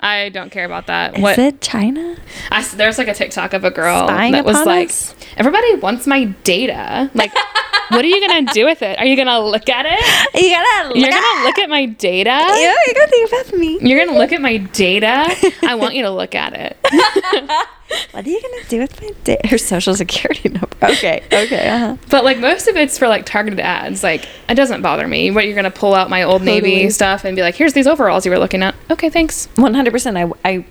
I 0.00 0.30
don't 0.32 0.50
care 0.50 0.66
about 0.66 0.86
that. 0.88 1.16
Is 1.16 1.22
what 1.22 1.38
it 1.38 1.62
China? 1.62 2.16
I 2.50 2.60
s 2.60 2.72
there's 2.74 2.98
like 2.98 3.08
a 3.08 3.14
TikTok 3.14 3.54
of 3.54 3.64
a 3.64 3.70
girl 3.70 4.06
Spying 4.06 4.32
that 4.32 4.44
was 4.44 4.66
like, 4.66 4.90
us? 4.90 5.14
everybody 5.38 5.76
wants 5.76 6.06
my 6.06 6.24
data. 6.44 7.10
Like, 7.14 7.32
what 7.90 8.04
are 8.04 8.08
you 8.08 8.26
gonna 8.26 8.52
do 8.52 8.64
with 8.64 8.82
it? 8.82 8.98
Are 8.98 9.04
you 9.04 9.16
gonna 9.16 9.40
look 9.40 9.68
at 9.68 9.86
it? 9.86 10.42
You 10.42 10.50
gotta 10.50 10.88
look 10.88 10.96
You're 10.96 11.10
gonna 11.10 11.44
look 11.44 11.58
at 11.58 11.68
my 11.68 11.86
data? 11.86 12.30
Yeah, 12.30 12.74
you 12.86 12.94
gotta 12.94 13.10
think 13.10 13.32
about 13.32 13.58
me. 13.58 13.78
You're 13.80 14.04
gonna 14.06 14.18
look 14.18 14.32
at 14.32 14.40
my 14.40 14.56
data? 14.58 15.26
I 15.62 15.74
want 15.74 15.94
you 15.94 16.02
to 16.02 16.10
look 16.10 16.34
at 16.34 16.52
it. 16.54 16.76
What 18.10 18.26
are 18.26 18.28
you 18.28 18.42
gonna 18.42 18.64
do 18.68 18.80
with 18.80 19.00
my 19.00 19.10
data? 19.22 19.46
her 19.46 19.58
social 19.58 19.94
security 19.94 20.48
number? 20.48 20.68
Okay, 20.82 21.22
okay, 21.32 21.68
uh-huh. 21.68 21.96
But 22.10 22.24
like 22.24 22.40
most 22.40 22.66
of 22.66 22.74
it's 22.76 22.98
for 22.98 23.06
like 23.06 23.24
targeted 23.26 23.60
ads. 23.60 24.02
Like 24.02 24.26
it 24.48 24.56
doesn't 24.56 24.82
bother 24.82 25.06
me. 25.06 25.30
What 25.30 25.46
you're 25.46 25.54
gonna 25.54 25.70
pull 25.70 25.94
out 25.94 26.10
my 26.10 26.24
old 26.24 26.40
Totally. 26.42 26.60
navy 26.62 26.90
stuff 26.90 27.24
and 27.24 27.36
be 27.36 27.42
like, 27.42 27.54
"Here's 27.54 27.74
these 27.74 27.86
overalls 27.86 28.24
you 28.26 28.32
were 28.32 28.40
looking 28.40 28.64
at." 28.64 28.74
Okay, 28.90 29.08
thanks. 29.08 29.46
One 29.54 29.72
hundred 29.72 29.92
percent. 29.92 30.16
I 30.16 30.28
I 30.44 30.64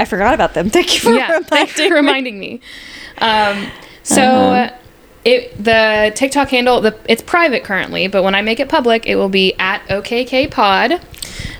I 0.00 0.04
forgot 0.06 0.34
about 0.34 0.54
them. 0.54 0.70
Thank 0.70 0.92
you 0.94 1.00
for 1.00 1.12
yeah, 1.14 1.38
thanks 1.38 1.74
for 1.74 1.82
reminding. 1.82 2.34
reminding 2.34 2.40
me. 2.40 2.60
Um, 3.18 3.70
so 4.02 4.20
Uh-huh. 4.22 4.76
It 5.24 5.62
the 5.62 6.12
TikTok 6.14 6.48
handle 6.50 6.80
the 6.80 6.96
it's 7.08 7.22
private 7.22 7.64
currently, 7.64 8.06
but 8.08 8.22
when 8.22 8.34
I 8.34 8.42
make 8.42 8.60
it 8.60 8.68
public, 8.68 9.06
it 9.06 9.16
will 9.16 9.28
be 9.28 9.54
at 9.58 9.82
OKK 9.88 10.50
Pod. 10.50 11.00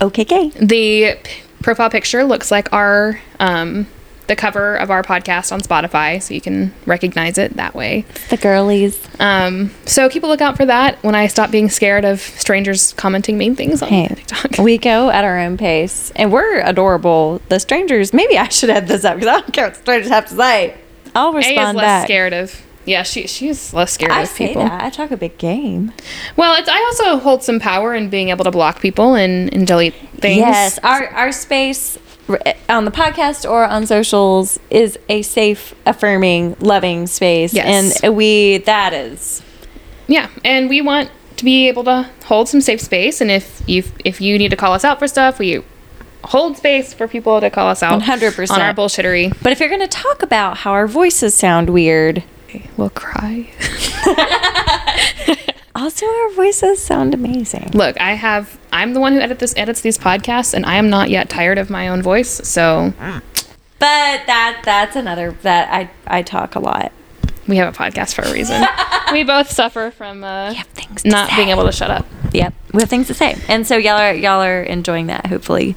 OKK. 0.01 0.53
The 0.55 1.17
p- 1.23 1.43
profile 1.63 1.91
picture 1.91 2.25
looks 2.25 2.51
like 2.51 2.73
our 2.73 3.21
um, 3.39 3.87
the 4.29 4.37
cover 4.37 4.77
of 4.77 4.91
our 4.91 5.03
podcast 5.03 5.51
on 5.53 5.61
Spotify, 5.61 6.23
so 6.23 6.33
you 6.33 6.41
can 6.41 6.73
recognize 6.87 7.37
it 7.37 7.55
that 7.57 7.75
way. 7.75 8.05
The 8.31 8.37
girlies. 8.37 8.99
Um, 9.19 9.73
so 9.87 10.09
keep 10.09 10.23
a 10.23 10.27
lookout 10.27 10.57
for 10.57 10.65
that 10.67 11.03
when 11.03 11.15
I 11.15 11.27
stop 11.27 11.51
being 11.51 11.69
scared 11.69 12.05
of 12.05 12.21
strangers 12.21 12.93
commenting 12.95 13.37
mean 13.37 13.57
things 13.57 13.83
on 13.83 13.89
Hey, 13.89 14.07
TikTok. 14.09 14.59
we 14.59 14.79
go 14.79 15.11
at 15.11 15.25
our 15.25 15.39
own 15.39 15.57
pace, 15.59 16.13
and 16.17 16.33
we're 16.33 16.61
adorable. 16.61 17.43
The 17.49 17.59
strangers. 17.59 18.13
Maybe 18.15 18.39
I 18.39 18.49
should 18.49 18.71
head 18.71 18.87
this 18.87 19.05
up 19.05 19.17
because 19.17 19.29
I 19.29 19.41
don't 19.41 19.53
care 19.53 19.67
what 19.67 19.77
strangers 19.77 20.11
have 20.11 20.29
to 20.29 20.35
say. 20.37 20.77
I'll 21.15 21.33
respond. 21.33 21.59
A 21.59 21.71
is 21.71 21.75
less 21.77 21.85
back. 21.85 22.07
scared 22.07 22.33
of. 22.33 22.63
Yeah, 22.87 23.03
she 23.03 23.27
she's 23.27 23.73
less 23.75 23.93
scared 23.93 24.11
I 24.13 24.23
of 24.23 24.35
people. 24.35 24.63
that. 24.63 24.83
I 24.83 24.91
talk 24.91 25.11
a 25.11 25.17
big 25.17 25.37
game. 25.39 25.93
Well, 26.37 26.55
it's 26.59 26.69
I 26.69 26.81
also 26.85 27.19
hold 27.19 27.43
some 27.45 27.61
power 27.61 27.95
in 27.95 28.09
being 28.11 28.31
able 28.31 28.45
to 28.45 28.51
block 28.51 28.81
people 28.81 29.15
and, 29.15 29.53
and 29.55 29.67
delete 29.67 29.95
things. 30.17 30.39
Yes, 30.39 30.79
our 30.83 31.09
our 31.09 31.31
space 31.31 31.99
eh, 32.47 32.55
on 32.69 32.87
the 32.87 32.91
podcast 32.91 33.49
or 33.49 33.65
on 33.65 33.87
socials 33.87 34.59
is 34.71 34.99
a 35.09 35.23
safe, 35.23 35.75
affirming, 35.85 36.57
loving 36.61 37.07
space, 37.07 37.53
Yes. 37.53 38.01
and 38.03 38.17
we 38.17 38.59
that 38.59 38.93
is 38.95 39.43
Yeah, 40.09 40.29
and 40.45 40.69
we 40.71 40.81
want 40.81 41.11
to 41.37 41.45
be 41.45 41.69
able 41.69 41.85
to 41.85 42.09
hold 42.25 42.49
some 42.49 42.61
safe 42.63 42.81
space. 42.81 43.21
And 43.21 43.31
if 43.31 43.63
you 43.67 43.85
if 44.05 44.21
you 44.23 44.39
need 44.39 44.51
to 44.51 44.57
call 44.57 44.73
us 44.73 44.85
out 44.85 44.99
for 44.99 45.07
stuff, 45.07 45.39
we 45.39 45.63
hold 46.25 46.57
space 46.57 46.93
for 46.95 47.07
people 47.09 47.41
to 47.41 47.49
call 47.51 47.69
us 47.69 47.83
out 47.83 48.01
100%. 48.03 48.51
on 48.51 48.61
our 48.61 48.75
bullshittery. 48.75 49.35
But 49.43 49.53
if 49.53 49.61
you're 49.61 49.71
going 49.71 49.81
to 49.81 49.87
talk 49.89 50.23
about 50.23 50.59
how 50.59 50.73
our 50.73 50.87
voices 50.87 51.35
sound 51.35 51.71
weird, 51.71 52.23
We'll 52.77 52.91
cry. 52.91 53.51
also 55.75 56.07
our 56.07 56.31
voices 56.33 56.83
sound 56.83 57.15
amazing. 57.15 57.71
Look, 57.75 58.01
I 58.01 58.13
have 58.15 58.59
I'm 58.73 58.95
the 58.95 59.01
one 59.01 59.13
who 59.13 59.21
edit 59.21 59.39
this 59.39 59.55
edits 59.57 59.81
these 59.81 59.99
podcasts, 59.99 60.55
and 60.55 60.65
I 60.67 60.77
am 60.77 60.91
not 60.91 61.11
yet 61.11 61.29
tired 61.29 61.59
of 61.59 61.71
my 61.71 61.89
own 61.89 62.03
voice. 62.03 62.31
So 62.49 62.93
But 62.99 63.23
that 64.27 64.63
that's 64.65 64.97
another 64.97 65.33
that 65.43 65.73
I 65.73 65.91
I 66.07 66.23
talk 66.23 66.55
a 66.55 66.61
lot. 66.61 66.93
we 67.47 67.57
have 67.57 67.73
a 67.75 67.77
podcast 67.77 68.15
for 68.15 68.23
a 68.23 68.33
reason. 68.33 68.63
we 69.13 69.25
both 69.25 69.51
suffer 69.51 69.91
from 69.91 70.23
uh, 70.25 70.55
not 71.05 71.31
being 71.37 71.49
able 71.49 71.65
to 71.65 71.73
shut 71.73 71.91
up. 71.91 72.07
Yep, 72.33 72.55
we 72.73 72.81
have 72.83 72.91
things 72.91 73.07
to 73.09 73.15
say, 73.15 73.37
and 73.49 73.67
so 73.67 73.77
y'all 73.77 73.99
are 73.99 74.13
y'all 74.15 74.43
are 74.43 74.63
enjoying 74.63 75.07
that. 75.09 75.27
Hopefully, 75.27 75.77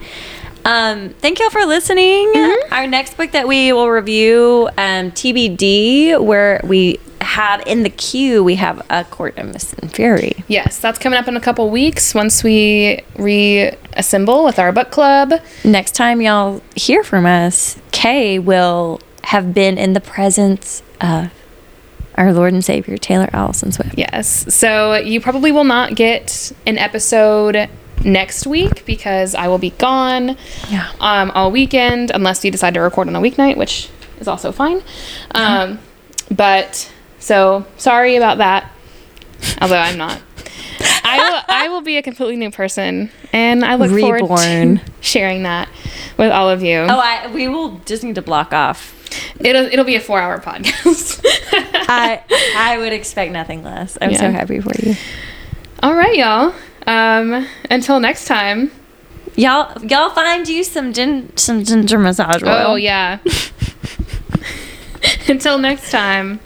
um, 0.65 1.09
thank 1.09 1.39
y'all 1.39 1.49
for 1.49 1.65
listening. 1.65 2.31
Our 2.71 2.87
next 2.87 3.17
book 3.17 3.31
that 3.31 3.47
we 3.47 3.73
will 3.73 3.89
review, 3.89 4.69
um, 4.77 5.11
TBD, 5.11 6.23
where 6.23 6.61
we 6.63 6.99
have 7.21 7.63
in 7.65 7.83
the 7.83 7.89
queue 7.89 8.43
we 8.43 8.55
have 8.55 8.85
a 8.89 9.03
Court 9.05 9.37
of 9.37 9.47
Mist 9.47 9.73
and 9.79 9.91
Fury. 9.91 10.43
Yes, 10.47 10.79
that's 10.79 10.99
coming 10.99 11.17
up 11.17 11.27
in 11.27 11.35
a 11.35 11.41
couple 11.41 11.69
weeks 11.69 12.13
once 12.13 12.43
we 12.43 12.99
reassemble 13.17 14.43
with 14.43 14.59
our 14.59 14.71
book 14.71 14.91
club. 14.91 15.33
Next 15.63 15.95
time 15.95 16.21
y'all 16.21 16.61
hear 16.75 17.03
from 17.03 17.25
us, 17.25 17.79
Kay 17.91 18.39
will 18.39 18.99
have 19.23 19.53
been 19.53 19.77
in 19.77 19.93
the 19.93 20.01
presence 20.01 20.83
of 21.01 21.31
our 22.15 22.31
Lord 22.31 22.53
and 22.53 22.63
Savior 22.63 22.97
Taylor 22.97 23.29
Allison 23.33 23.71
Swift. 23.71 23.97
Yes. 23.97 24.53
So 24.53 24.95
you 24.95 25.19
probably 25.19 25.51
will 25.51 25.63
not 25.63 25.95
get 25.95 26.51
an 26.67 26.77
episode 26.77 27.69
next 28.03 28.45
week 28.47 28.85
because 28.85 29.35
I 29.35 29.47
will 29.47 29.57
be 29.57 29.71
gone 29.71 30.37
Yeah. 30.69 30.89
um, 30.99 31.31
all 31.31 31.51
weekend 31.51 32.11
unless 32.13 32.43
you 32.43 32.51
decide 32.51 32.73
to 32.75 32.81
record 32.81 33.07
on 33.07 33.15
a 33.15 33.21
weeknight, 33.21 33.57
which 33.57 33.89
is 34.19 34.27
also 34.27 34.51
fine. 34.51 34.81
Um, 35.35 35.79
but 36.31 36.91
so 37.19 37.65
sorry 37.77 38.15
about 38.15 38.37
that. 38.39 38.71
Although 39.61 39.77
I'm 39.77 39.97
not. 39.97 40.21
I 41.05 41.17
will, 41.29 41.41
I 41.55 41.67
will 41.69 41.81
be 41.81 41.97
a 41.97 42.01
completely 42.01 42.35
new 42.37 42.49
person, 42.51 43.09
and 43.33 43.63
I 43.65 43.75
look 43.75 43.91
forward 43.91 44.21
Reborn. 44.21 44.77
to 44.77 44.81
sharing 45.01 45.43
that 45.43 45.67
with 46.17 46.31
all 46.31 46.49
of 46.49 46.63
you. 46.63 46.77
Oh, 46.79 46.99
I, 46.99 47.27
we 47.33 47.47
will 47.47 47.79
just 47.85 48.03
need 48.03 48.15
to 48.15 48.21
block 48.21 48.53
off. 48.53 48.91
It'll 49.39 49.65
it'll 49.65 49.85
be 49.85 49.95
a 49.95 49.99
four 49.99 50.19
hour 50.19 50.39
podcast. 50.39 51.21
I 51.53 52.23
I 52.57 52.77
would 52.79 52.93
expect 52.93 53.31
nothing 53.31 53.63
less. 53.63 53.97
I'm 54.01 54.13
so 54.15 54.31
happy 54.31 54.59
for 54.59 54.71
you. 54.81 54.95
all 55.83 55.93
right, 55.93 56.15
y'all. 56.15 56.53
Um, 56.87 57.47
until 57.69 57.99
next 57.99 58.25
time. 58.25 58.71
Y'all, 59.35 59.83
y'all 59.83 60.11
find 60.11 60.47
you 60.47 60.63
some 60.63 60.93
gin, 60.93 61.35
some 61.35 61.63
ginger 61.63 61.97
massage 61.97 62.43
oil. 62.43 62.63
Oh 62.67 62.75
yeah. 62.75 63.17
Until 65.27 65.57
next 65.57 65.91
time. 65.91 66.39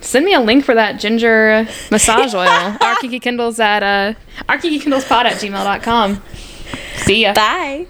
Send 0.00 0.24
me 0.24 0.32
a 0.32 0.40
link 0.40 0.64
for 0.64 0.74
that 0.74 1.00
ginger 1.00 1.66
massage 1.90 2.34
oil. 2.36 2.48
Our 2.48 2.96
Kinky 3.00 3.18
Kindles 3.20 3.58
at 3.60 3.82
uh 3.82 4.14
our 4.48 4.58
Kinky 4.58 4.78
Kindles 4.78 5.04
pod 5.04 5.26
at 5.26 5.34
gmail.com. 5.34 6.22
See 6.98 7.22
ya. 7.22 7.34
Bye. 7.34 7.86